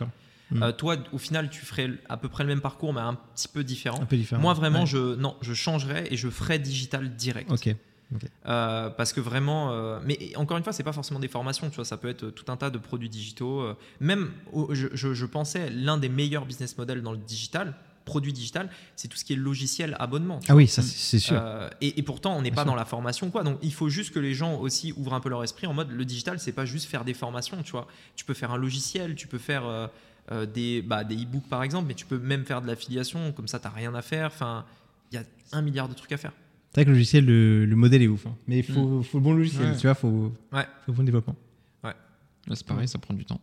Euh, 0.56 0.72
toi, 0.72 0.96
au 1.12 1.18
final, 1.18 1.48
tu 1.50 1.60
ferais 1.64 1.90
à 2.08 2.16
peu 2.16 2.28
près 2.28 2.42
le 2.42 2.48
même 2.48 2.60
parcours, 2.60 2.92
mais 2.92 3.00
un 3.00 3.14
petit 3.14 3.46
peu 3.46 3.62
différent. 3.62 4.00
Un 4.00 4.06
peu 4.06 4.16
différent. 4.16 4.40
Moi, 4.42 4.52
vraiment, 4.54 4.80
Ouais. 4.80 4.86
je, 4.86 5.14
non, 5.14 5.36
je 5.42 5.54
changerais 5.54 6.08
et 6.10 6.16
je 6.16 6.28
ferais 6.28 6.58
digital 6.58 7.14
direct. 7.14 7.52
Ok. 7.52 7.76
Euh, 8.46 8.90
parce 8.90 9.12
que 9.12 9.20
vraiment, 9.20 9.70
euh, 9.70 10.00
mais 10.04 10.32
encore 10.34 10.56
une 10.56 10.64
fois, 10.64 10.72
c'est 10.72 10.82
pas 10.82 10.92
forcément 10.92 11.20
des 11.20 11.28
formations, 11.28 11.70
tu 11.70 11.76
vois, 11.76 11.84
ça 11.84 11.96
peut 11.96 12.08
être 12.08 12.30
tout 12.30 12.50
un 12.50 12.56
tas 12.56 12.70
de 12.70 12.78
produits 12.78 13.08
digitaux. 13.08 13.64
même, 14.00 14.30
au- 14.52 14.74
je, 14.74 14.88
je- 14.92 15.14
je 15.14 15.26
pensais, 15.26 15.70
l'un 15.70 15.98
des 15.98 16.08
meilleurs 16.08 16.46
business 16.46 16.76
models 16.78 17.02
dans 17.02 17.12
le 17.12 17.18
digital, 17.18 17.74
produit 18.04 18.32
digital, 18.32 18.70
c'est 18.96 19.08
tout 19.08 19.16
ce 19.16 19.24
qui 19.24 19.32
est 19.34 19.36
logiciel 19.36 19.96
abonnement. 20.00 20.40
Ah 20.48 20.56
oui, 20.56 20.66
ça, 20.66 20.82
c'est 20.82 21.18
sûr. 21.18 21.36
euh, 21.40 21.68
et, 21.80 21.98
et 21.98 22.02
pourtant, 22.02 22.36
on 22.36 22.42
n'est 22.42 22.50
pas 22.50 22.62
sûr. 22.62 22.66
dans 22.70 22.74
la 22.74 22.84
formation, 22.84 23.30
quoi. 23.30 23.42
Donc, 23.44 23.58
il 23.62 23.72
faut 23.72 23.88
juste 23.88 24.12
que 24.12 24.18
les 24.18 24.34
gens 24.34 24.56
aussi 24.58 24.92
ouvrent 24.96 25.14
un 25.14 25.20
peu 25.20 25.28
leur 25.28 25.44
esprit 25.44 25.66
en 25.66 25.74
mode 25.74 25.90
le 25.90 26.04
digital, 26.04 26.38
c'est 26.40 26.52
pas 26.52 26.64
juste 26.64 26.86
faire 26.88 27.04
des 27.04 27.14
formations, 27.14 27.62
tu 27.62 27.72
vois. 27.72 27.86
Tu 28.16 28.24
peux 28.24 28.34
faire 28.34 28.50
un 28.52 28.56
logiciel, 28.58 29.14
tu 29.14 29.26
peux 29.28 29.38
faire 29.38 29.64
euh, 29.66 29.86
euh, 30.32 30.46
des, 30.46 30.82
bah, 30.82 31.04
des 31.04 31.16
e-books 31.16 31.48
par 31.48 31.62
exemple, 31.62 31.86
mais 31.88 31.94
tu 31.94 32.06
peux 32.06 32.18
même 32.18 32.44
faire 32.44 32.62
de 32.62 32.66
l'affiliation, 32.66 33.32
comme 33.32 33.48
ça, 33.48 33.58
t'as 33.58 33.70
rien 33.70 33.94
à 33.94 34.02
faire. 34.02 34.26
Enfin, 34.26 34.64
il 35.12 35.16
y 35.16 35.18
a 35.18 35.24
un 35.52 35.62
milliard 35.62 35.88
de 35.88 35.94
trucs 35.94 36.12
à 36.12 36.16
faire. 36.16 36.32
C'est 36.72 36.76
vrai 36.76 36.84
que 36.84 36.90
le 36.90 36.94
logiciel, 36.96 37.24
le, 37.26 37.66
le 37.66 37.76
modèle 37.76 38.02
est 38.02 38.06
ouf. 38.08 38.26
hein. 38.26 38.34
Mais 38.46 38.58
il 38.58 38.64
faut, 38.64 39.02
faut 39.02 39.18
le 39.18 39.24
bon 39.24 39.32
logiciel, 39.34 39.70
Ouais. 39.70 39.76
tu 39.76 39.86
vois, 39.88 39.94
faut, 39.94 40.32
Ouais. 40.52 40.62
faut 40.86 40.92
le 40.92 40.94
bon 40.94 41.02
développement. 41.02 41.36
Là, 42.46 42.56
c'est 42.56 42.66
pareil, 42.66 42.88
ça 42.88 42.98
prend 42.98 43.12
du 43.14 43.24
temps. 43.24 43.40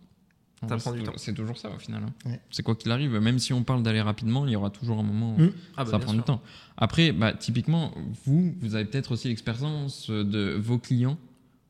Ça 0.62 0.66
vrai, 0.68 0.78
prend 0.78 0.80
c'est 0.80 0.92
du 0.94 1.00
toujours- 1.00 1.14
temps. 1.14 1.20
C'est 1.20 1.34
toujours 1.34 1.58
ça 1.58 1.70
au 1.70 1.78
final. 1.80 2.04
hein. 2.04 2.14
Ouais. 2.30 2.40
C'est 2.50 2.64
quoi 2.64 2.76
qu'il 2.76 2.92
arrive, 2.92 3.12
même 3.20 3.38
si 3.40 3.54
on 3.54 3.64
parle 3.64 3.84
d'aller 3.84 4.02
rapidement, 4.02 4.46
il 4.48 4.52
y 4.52 4.56
aura 4.56 4.70
toujours 4.72 5.00
un 5.00 5.04
moment 5.04 5.36
où 5.36 5.42
Mm. 5.42 5.52
Ah, 5.78 5.84
bah, 5.86 5.92
ça 5.92 6.00
prend 6.00 6.12
sûr. 6.12 6.20
du 6.22 6.24
temps. 6.26 6.42
Après, 6.78 7.12
bah, 7.12 7.34
typiquement, 7.34 7.94
vous, 8.26 8.56
vous 8.60 8.76
avez 8.76 8.86
peut-être 8.86 9.12
aussi 9.12 9.28
l'expérience 9.28 10.10
de 10.10 10.56
vos 10.60 10.80
clients. 10.80 11.18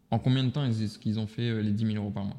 En 0.09 0.19
combien 0.19 0.43
de 0.43 0.49
temps 0.51 0.63
est-ce 0.63 0.97
qu'ils 0.99 1.19
ont 1.19 1.27
fait 1.27 1.49
euh, 1.49 1.59
les 1.61 1.71
10 1.71 1.85
000 1.93 1.97
euros 1.97 2.11
par 2.11 2.23
mois? 2.23 2.37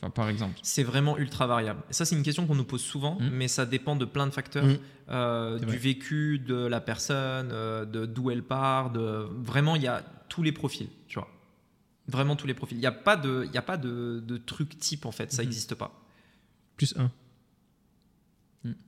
Enfin, 0.00 0.08
par 0.10 0.30
exemple. 0.30 0.58
C'est 0.62 0.82
vraiment 0.82 1.18
ultra 1.18 1.46
variable. 1.46 1.80
Ça, 1.90 2.06
c'est 2.06 2.16
une 2.16 2.22
question 2.22 2.46
qu'on 2.46 2.54
nous 2.54 2.64
pose 2.64 2.80
souvent, 2.80 3.16
Mm. 3.20 3.28
mais 3.30 3.48
ça 3.48 3.66
dépend 3.66 3.94
de 3.94 4.06
plein 4.06 4.26
de 4.26 4.32
facteurs. 4.32 4.64
Mm. 4.64 4.78
Euh, 5.10 5.58
du 5.58 5.66
vrai. 5.66 5.76
vécu, 5.76 6.38
de 6.38 6.54
la 6.54 6.80
personne, 6.80 7.50
euh, 7.52 7.84
de 7.84 8.06
d'où 8.06 8.30
elle 8.30 8.42
part. 8.42 8.90
De... 8.92 9.26
Vraiment, 9.42 9.76
il 9.76 9.82
y 9.82 9.88
a 9.88 10.02
tous 10.30 10.42
les 10.42 10.52
profils, 10.52 10.88
tu 11.06 11.18
vois. 11.18 11.28
Vraiment 12.08 12.34
tous 12.36 12.46
les 12.46 12.54
profils. 12.54 12.76
Il 12.76 12.80
n'y 12.80 12.86
a 12.86 12.92
pas 12.92 13.16
de, 13.16 13.44
il 13.46 13.52
y 13.54 13.58
a 13.58 13.62
pas 13.62 13.76
de, 13.76 14.22
de 14.26 14.36
truc 14.36 14.78
type, 14.78 15.06
en 15.06 15.12
fait. 15.12 15.32
Ça 15.32 15.42
Mhm. 15.42 15.48
n'existe 15.48 15.74
pas. 15.74 16.02
Plus 16.76 16.94
un. 16.98 17.10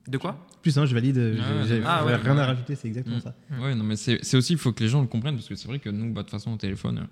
De 0.07 0.19
quoi? 0.19 0.47
Plus 0.63 0.79
un, 0.79 0.87
je 0.87 0.95
valide. 0.95 1.37
Ah 1.85 1.99
ah 2.01 2.05
ouais. 2.07 2.15
rien 2.15 2.39
à 2.39 2.47
rajouter, 2.47 2.77
c'est 2.77 2.87
exactement 2.87 3.17
Mm. 3.17 3.21
ça. 3.21 3.35
Ouais, 3.61 3.75
non, 3.75 3.83
mais 3.83 3.97
c'est 3.97 4.37
aussi, 4.37 4.53
il 4.53 4.59
faut 4.59 4.73
que 4.73 4.83
les 4.85 4.89
gens 4.89 5.01
le 5.01 5.09
comprennent, 5.09 5.35
parce 5.35 5.49
que 5.49 5.57
c'est 5.57 5.67
vrai 5.67 5.81
que 5.81 5.89
nous, 5.91 6.13
bah, 6.13 6.23
de 6.23 6.27
toute 6.27 6.31
façon, 6.31 6.53
au 6.53 6.57
téléphone, 6.57 6.99
euh, 6.99 7.07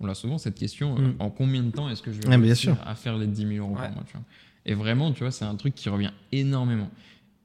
on 0.00 0.08
a 0.08 0.14
souvent 0.14 0.36
cette 0.38 0.56
question 0.56 0.96
euh, 0.98 1.08
Mm. 1.12 1.14
en 1.20 1.30
combien 1.30 1.62
de 1.62 1.70
temps 1.70 1.88
est-ce 1.88 2.02
que 2.02 2.12
je 2.12 2.20
vais 2.20 2.28
mais 2.28 2.38
bien 2.38 2.54
sûr. 2.56 2.76
à 2.84 2.94
faire 2.96 3.16
les 3.16 3.28
10 3.28 3.46
000 3.46 3.64
euros 3.64 3.74
Ouais. 3.76 3.82
par 3.82 3.92
mois 3.92 4.04
tu 4.04 4.12
vois? 4.14 4.24
Et 4.66 4.74
vraiment, 4.74 5.12
tu 5.12 5.20
vois, 5.20 5.30
c'est 5.30 5.44
un 5.44 5.54
truc 5.54 5.74
qui 5.76 5.88
revient 5.88 6.10
énormément. 6.32 6.90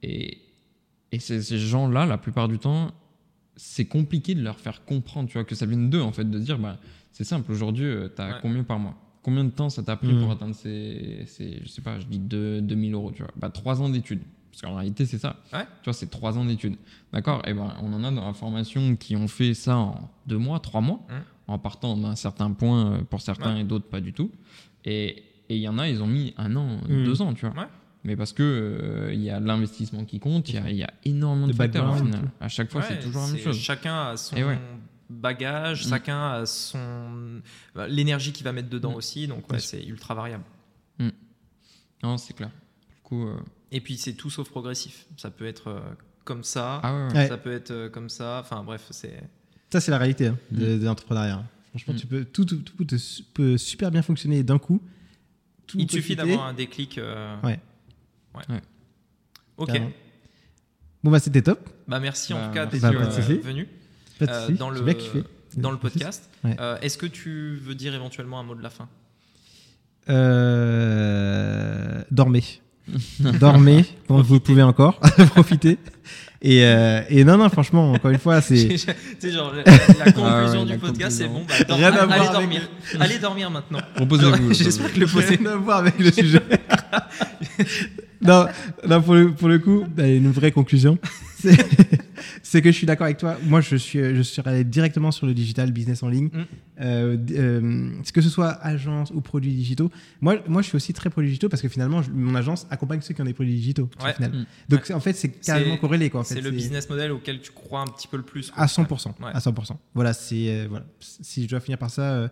Et, 0.02 0.38
et 1.12 1.18
ces, 1.20 1.40
ces 1.42 1.58
gens-là, 1.58 2.04
la 2.04 2.18
plupart 2.18 2.48
du 2.48 2.58
temps, 2.58 2.90
c'est 3.56 3.84
compliqué 3.86 4.34
de 4.34 4.42
leur 4.42 4.58
faire 4.58 4.84
comprendre, 4.84 5.28
tu 5.28 5.34
vois, 5.34 5.44
que 5.44 5.54
ça 5.54 5.66
vienne 5.66 5.88
d'eux, 5.88 6.02
en 6.02 6.10
fait, 6.12 6.28
de 6.28 6.38
dire, 6.40 6.58
bah, 6.58 6.78
c'est 7.14 7.24
simple, 7.24 7.50
aujourd'hui, 7.50 7.90
tu 8.14 8.20
as 8.20 8.26
Ouais. 8.26 8.32
combien 8.42 8.62
par 8.62 8.78
mois? 8.78 8.94
Combien 9.22 9.44
de 9.44 9.50
temps 9.50 9.70
ça 9.70 9.82
t'a 9.82 9.96
pris 9.96 10.12
Mm. 10.12 10.20
pour 10.20 10.30
atteindre 10.32 10.54
ces, 10.54 11.22
ces, 11.26 11.60
je 11.62 11.68
sais 11.68 11.80
pas, 11.80 11.98
je 11.98 12.04
dis 12.04 12.18
2 12.18 12.60
2000 12.60 12.92
euros, 12.92 13.10
tu 13.14 13.22
vois? 13.22 13.32
Bah, 13.36 13.48
3 13.48 13.80
ans 13.80 13.88
d'études. 13.88 14.20
Parce 14.50 14.60
qu'en 14.60 14.74
réalité, 14.76 15.06
c'est 15.06 15.16
ça. 15.18 15.36
Ouais. 15.52 15.64
Tu 15.82 15.84
vois, 15.86 15.94
c'est 15.94 16.10
3 16.10 16.36
ans 16.36 16.44
d'études. 16.44 16.76
D'accord? 17.12 17.40
Et 17.46 17.54
ben, 17.54 17.72
on 17.82 17.90
en 17.94 18.04
a 18.04 18.10
dans 18.10 18.26
la 18.26 18.34
formation 18.34 18.94
qui 18.96 19.16
ont 19.16 19.26
fait 19.28 19.54
ça 19.54 19.76
en 19.78 20.10
2 20.26 20.36
mois, 20.36 20.60
3 20.60 20.80
mois, 20.82 21.00
Mm. 21.08 21.12
en 21.52 21.58
partant 21.58 21.96
d'un 21.96 22.16
certain 22.16 22.50
point 22.52 22.92
euh, 22.92 22.98
pour 23.08 23.22
certains 23.22 23.56
et 23.56 23.64
d'autres 23.64 23.86
pas 23.88 24.00
du 24.00 24.12
tout. 24.12 24.30
Et 24.84 25.22
et 25.50 25.56
il 25.56 25.60
y 25.62 25.68
en 25.68 25.78
a, 25.78 25.88
ils 25.90 26.02
ont 26.02 26.06
mis 26.06 26.32
un 26.38 26.54
an, 26.56 26.78
Mm. 26.88 27.04
deux 27.04 27.20
ans, 27.22 27.32
tu 27.34 27.46
vois. 27.46 27.54
Ouais. 27.54 27.68
Mais 28.04 28.16
parce 28.16 28.32
que 28.32 28.42
euh, 28.42 29.12
il 29.14 29.20
y 29.22 29.28
a 29.30 29.40
l'investissement 29.40 30.04
qui 30.04 30.18
compte, 30.20 30.48
il 30.50 30.54
y 30.54 30.58
a, 30.58 30.70
il 30.70 30.76
y 30.76 30.82
a 30.82 30.90
énormément 31.04 31.46
de, 31.46 31.52
facteurs 31.54 31.90
au 31.90 31.96
final. 31.96 32.30
À 32.40 32.48
chaque 32.48 32.70
fois, 32.70 32.80
Ouais, 32.82 32.86
c'est 32.90 32.98
toujours 33.00 33.22
la 33.22 33.28
même 33.32 33.38
chose. 33.38 33.58
Chacun 33.58 33.94
a 34.10 34.16
son 34.16 34.36
Et 34.36 34.44
ouais. 34.44 34.58
Bagage, 35.10 35.86
Mm. 35.86 35.88
chacun 35.90 36.30
a 36.32 36.46
son 36.46 37.40
bah, 37.74 37.86
l'énergie 37.88 38.32
qu'il 38.32 38.44
va 38.44 38.52
mettre 38.52 38.68
dedans 38.68 38.92
Mm. 38.92 38.96
aussi. 38.96 39.26
Donc, 39.28 39.50
ouais, 39.52 39.60
c'est 39.60 39.82
ultra 39.84 40.14
variable. 40.14 40.44
Non, 42.02 42.18
c'est 42.18 42.34
clair. 42.34 42.50
Du 42.90 43.02
coup, 43.02 43.26
euh, 43.26 43.36
Et 43.72 43.80
puis, 43.80 43.96
c'est 43.96 44.12
tout 44.12 44.28
sauf 44.30 44.48
progressif. 44.50 45.06
Ça 45.16 45.30
peut 45.30 45.46
être 45.46 45.68
euh, 45.68 45.80
comme 46.24 46.44
ça. 46.44 46.80
ah 46.82 46.94
ouais, 46.94 47.06
ouais. 47.08 47.14
Ouais. 47.14 47.28
Ça 47.28 47.38
peut 47.38 47.52
être 47.52 47.70
euh, 47.70 47.88
comme 47.88 48.08
ça. 48.10 48.40
Enfin, 48.40 48.62
bref, 48.62 48.86
c'est. 48.90 49.22
Ça, 49.72 49.80
c'est 49.80 49.90
la 49.90 49.98
réalité 49.98 50.26
hein, 50.28 50.38
de, 50.50 50.76
de 50.78 50.84
l'entrepreneuriat. 50.84 51.42
Franchement, 51.70 51.94
Mm. 51.94 51.96
tu 51.96 52.06
peux, 52.06 52.24
tout, 52.26 52.44
tout, 52.44 52.56
tout 52.58 52.86
peut, 53.32 53.56
super 53.56 53.90
bien 53.90 54.02
fonctionner 54.02 54.42
d'un 54.42 54.58
coup. 54.58 54.80
Tout 55.66 55.78
Il 55.78 55.90
suffit 55.90 56.14
d'avoir 56.14 56.44
un 56.46 56.52
déclic. 56.52 56.98
euh, 56.98 57.40
Ouais. 57.42 57.58
ouais. 58.34 58.42
Ouais. 58.50 58.62
Ok. 59.56 59.80
Bon, 61.02 61.10
bah, 61.10 61.18
c'était 61.20 61.42
top. 61.42 61.68
Bah, 61.88 62.00
merci 62.00 62.32
en 62.34 62.38
Bah, 62.38 62.48
tout 62.48 62.54
cas 62.54 62.66
d'être 62.66 62.82
Bah, 62.82 62.90
euh, 62.92 63.38
venu 63.42 63.68
euh, 64.22 64.48
dans 64.50 64.70
le 64.70 64.80
dans 65.56 65.76
podcast. 65.76 66.28
Ouais. 66.44 66.56
Euh, 66.60 66.76
Est-ce 66.82 66.98
que 66.98 67.06
tu 67.06 67.58
veux 67.62 67.74
dire 67.74 67.94
éventuellement 67.94 68.40
un 68.40 68.42
mot 68.44 68.54
de 68.54 68.62
la 68.62 68.70
fin? 68.70 68.88
Euh, 70.08 72.02
dormez. 72.10 72.44
dormez 73.40 73.84
quand 74.08 74.20
vous 74.20 74.40
pouvez 74.40 74.62
encore. 74.62 74.98
Profitez. 75.34 75.78
Et, 76.42 76.62
euh, 76.64 77.00
et 77.08 77.24
non, 77.24 77.38
non, 77.38 77.48
franchement, 77.48 77.92
encore 77.92 78.10
une 78.10 78.18
fois, 78.18 78.40
c'est. 78.42 78.68
Tu 78.68 78.78
sais, 78.78 79.30
genre, 79.32 79.54
la, 79.54 79.62
la 79.64 80.12
conclusion 80.12 80.24
Ah 80.26 80.44
ouais, 80.58 80.64
du 80.64 80.72
la 80.72 80.78
podcast, 80.78 81.16
c'est 81.16 81.26
conclusion. 81.28 81.64
bon, 81.66 81.66
bah, 81.68 81.74
Rien 81.76 81.92
à 81.92 81.96
allez, 82.02 82.06
voir 82.06 82.20
avec- 82.20 82.32
dormir. 82.32 82.68
Allez 83.00 83.18
dormir 83.18 83.50
maintenant. 83.50 83.78
Reposez-vous. 83.96 84.52
J'espère 84.52 84.92
que 84.92 85.00
le 85.00 85.06
poser. 85.06 85.36
Rien 85.36 85.46
à 85.52 85.56
voir 85.56 85.78
avec 85.78 85.98
le 85.98 86.12
sujet. 86.12 86.42
Non, 88.24 88.46
non 88.88 89.02
pour, 89.02 89.14
le, 89.14 89.32
pour 89.32 89.48
le 89.48 89.58
coup, 89.58 89.84
une 89.98 90.30
vraie 90.30 90.52
conclusion. 90.52 90.98
c'est- 92.42 92.62
que 92.62 92.70
je 92.72 92.76
suis 92.76 92.86
d'accord 92.86 93.04
avec 93.04 93.18
toi. 93.18 93.36
Moi, 93.44 93.60
je 93.60 93.76
suis, 93.76 93.98
je 93.98 94.22
serais 94.22 94.64
directement 94.64 95.10
sur 95.10 95.26
le 95.26 95.34
digital, 95.34 95.70
business 95.72 96.02
en 96.02 96.08
ligne. 96.08 96.30
Mm. 96.32 96.42
Euh, 96.80 97.16
euh, 97.32 97.90
que 98.12 98.20
ce 98.22 98.28
soit 98.30 98.50
agence 98.64 99.10
ou 99.14 99.20
produits 99.20 99.52
digitaux. 99.52 99.90
Moi, 100.20 100.36
moi, 100.48 100.62
je 100.62 100.68
suis 100.68 100.76
aussi 100.76 100.92
très 100.92 101.10
produits 101.10 101.30
digitaux 101.30 101.48
parce 101.48 101.60
que 101.62 101.68
finalement, 101.68 102.02
je- 102.02 102.10
mon 102.10 102.34
agence 102.34 102.66
accompagne 102.70 103.00
ceux 103.02 103.12
qui 103.14 103.20
ont 103.20 103.24
des 103.26 103.34
produits 103.34 103.54
digitaux. 103.54 103.88
au 104.00 104.04
Ouais. 104.04 104.14
final. 104.14 104.30
Mm. 104.32 104.46
Donc, 104.70 104.90
en 104.90 105.00
fait, 105.00 105.12
c'est 105.14 105.28
carrément 105.28 105.76
corrélé. 105.76 106.08
Quoi, 106.10 106.20
en 106.20 106.24
fait. 106.24 106.34
C'est 106.34 106.40
le 106.40 106.50
business 106.50 106.88
model 106.88 107.12
auquel 107.12 107.40
tu 107.40 107.50
crois 107.52 107.80
un 107.80 107.86
petit 107.86 108.08
peu 108.08 108.16
le 108.16 108.22
plus. 108.22 108.50
quoi. 108.50 108.62
À 108.62 108.66
100%. 108.66 109.08
Ouais. 109.20 109.30
À 109.34 109.38
100%. 109.40 109.76
Voilà, 109.94 110.12
c'est, 110.12 110.48
euh, 110.48 110.66
voilà. 110.68 110.86
Si 111.00 111.44
je 111.44 111.48
dois 111.48 111.60
finir 111.60 111.78
par 111.78 111.90
ça, 111.90 112.02
euh, 112.14 112.28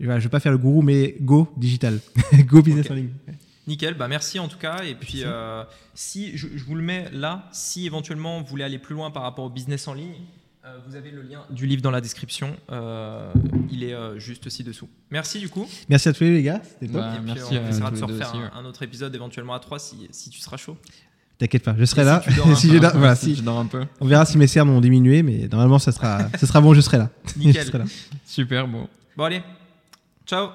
voilà, 0.00 0.18
je 0.18 0.24
vais 0.24 0.30
pas 0.30 0.40
faire 0.40 0.52
le 0.52 0.58
gourou, 0.58 0.82
mais 0.82 1.14
go 1.20 1.48
digital. 1.56 1.98
go 2.46 2.60
business 2.62 2.90
en 2.90 2.94
ligne. 2.94 3.10
Nickel, 3.66 3.94
bah 3.94 4.08
merci 4.08 4.38
en 4.38 4.48
tout 4.48 4.58
cas. 4.58 4.82
Et 4.84 4.94
puis, 4.94 5.22
euh, 5.24 5.62
si 5.94 6.36
je, 6.36 6.48
je 6.54 6.64
vous 6.64 6.74
le 6.74 6.82
mets 6.82 7.08
là, 7.12 7.48
si 7.52 7.86
éventuellement 7.86 8.40
vous 8.40 8.46
voulez 8.46 8.64
aller 8.64 8.78
plus 8.78 8.94
loin 8.94 9.10
par 9.10 9.22
rapport 9.22 9.44
au 9.44 9.50
business 9.50 9.86
en 9.88 9.94
ligne, 9.94 10.14
euh, 10.64 10.76
vous 10.86 10.94
avez 10.96 11.10
le 11.10 11.22
lien 11.22 11.44
du 11.50 11.66
livre 11.66 11.82
dans 11.82 11.90
la 11.90 12.00
description. 12.00 12.56
Euh, 12.70 13.32
il 13.70 13.82
est 13.84 13.94
euh, 13.94 14.18
juste 14.18 14.48
ci-dessous. 14.48 14.88
Merci 15.10 15.38
du 15.40 15.48
coup. 15.48 15.66
Merci 15.88 16.08
à 16.08 16.12
tous 16.12 16.24
les 16.24 16.42
gars. 16.42 16.60
C'était 16.64 16.86
top. 16.86 17.02
Bah, 17.02 17.12
Et 17.14 17.18
puis, 17.18 17.32
merci 17.34 17.56
on 17.56 17.68
essaiera 17.68 17.90
de 17.90 17.96
se 17.96 18.04
refaire 18.04 18.28
aussi, 18.28 18.36
un, 18.38 18.42
ouais. 18.44 18.50
un 18.54 18.64
autre 18.64 18.82
épisode 18.82 19.14
éventuellement 19.14 19.54
à 19.54 19.60
3 19.60 19.78
si, 19.78 20.08
si 20.12 20.30
tu 20.30 20.40
seras 20.40 20.56
chaud. 20.56 20.76
T'inquiète 21.38 21.64
pas, 21.64 21.74
je 21.76 21.84
serai 21.84 22.02
Et 22.02 22.04
là. 22.04 22.22
si 22.54 22.56
Si 22.68 22.76
voilà, 22.78 23.14
Si 23.16 23.34
je 23.34 23.42
dors 23.42 23.58
un 23.58 23.66
peu. 23.66 23.84
on 24.00 24.06
verra 24.06 24.24
si 24.24 24.38
mes 24.38 24.46
cernes 24.46 24.70
ont 24.70 24.80
diminué, 24.80 25.22
mais 25.24 25.48
normalement, 25.48 25.78
ça 25.80 25.90
sera, 25.90 26.28
ça 26.38 26.46
sera 26.46 26.60
bon, 26.60 26.74
je 26.74 26.80
serai 26.80 26.98
là. 26.98 27.10
je 27.34 27.38
Nickel. 27.40 27.64
serai 27.66 27.78
là. 27.78 27.84
Super, 28.24 28.68
bon. 28.68 28.88
Bon 29.16 29.24
allez, 29.24 29.42
ciao 30.26 30.50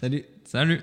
Salut. 0.00 0.24
Salut 0.44 0.80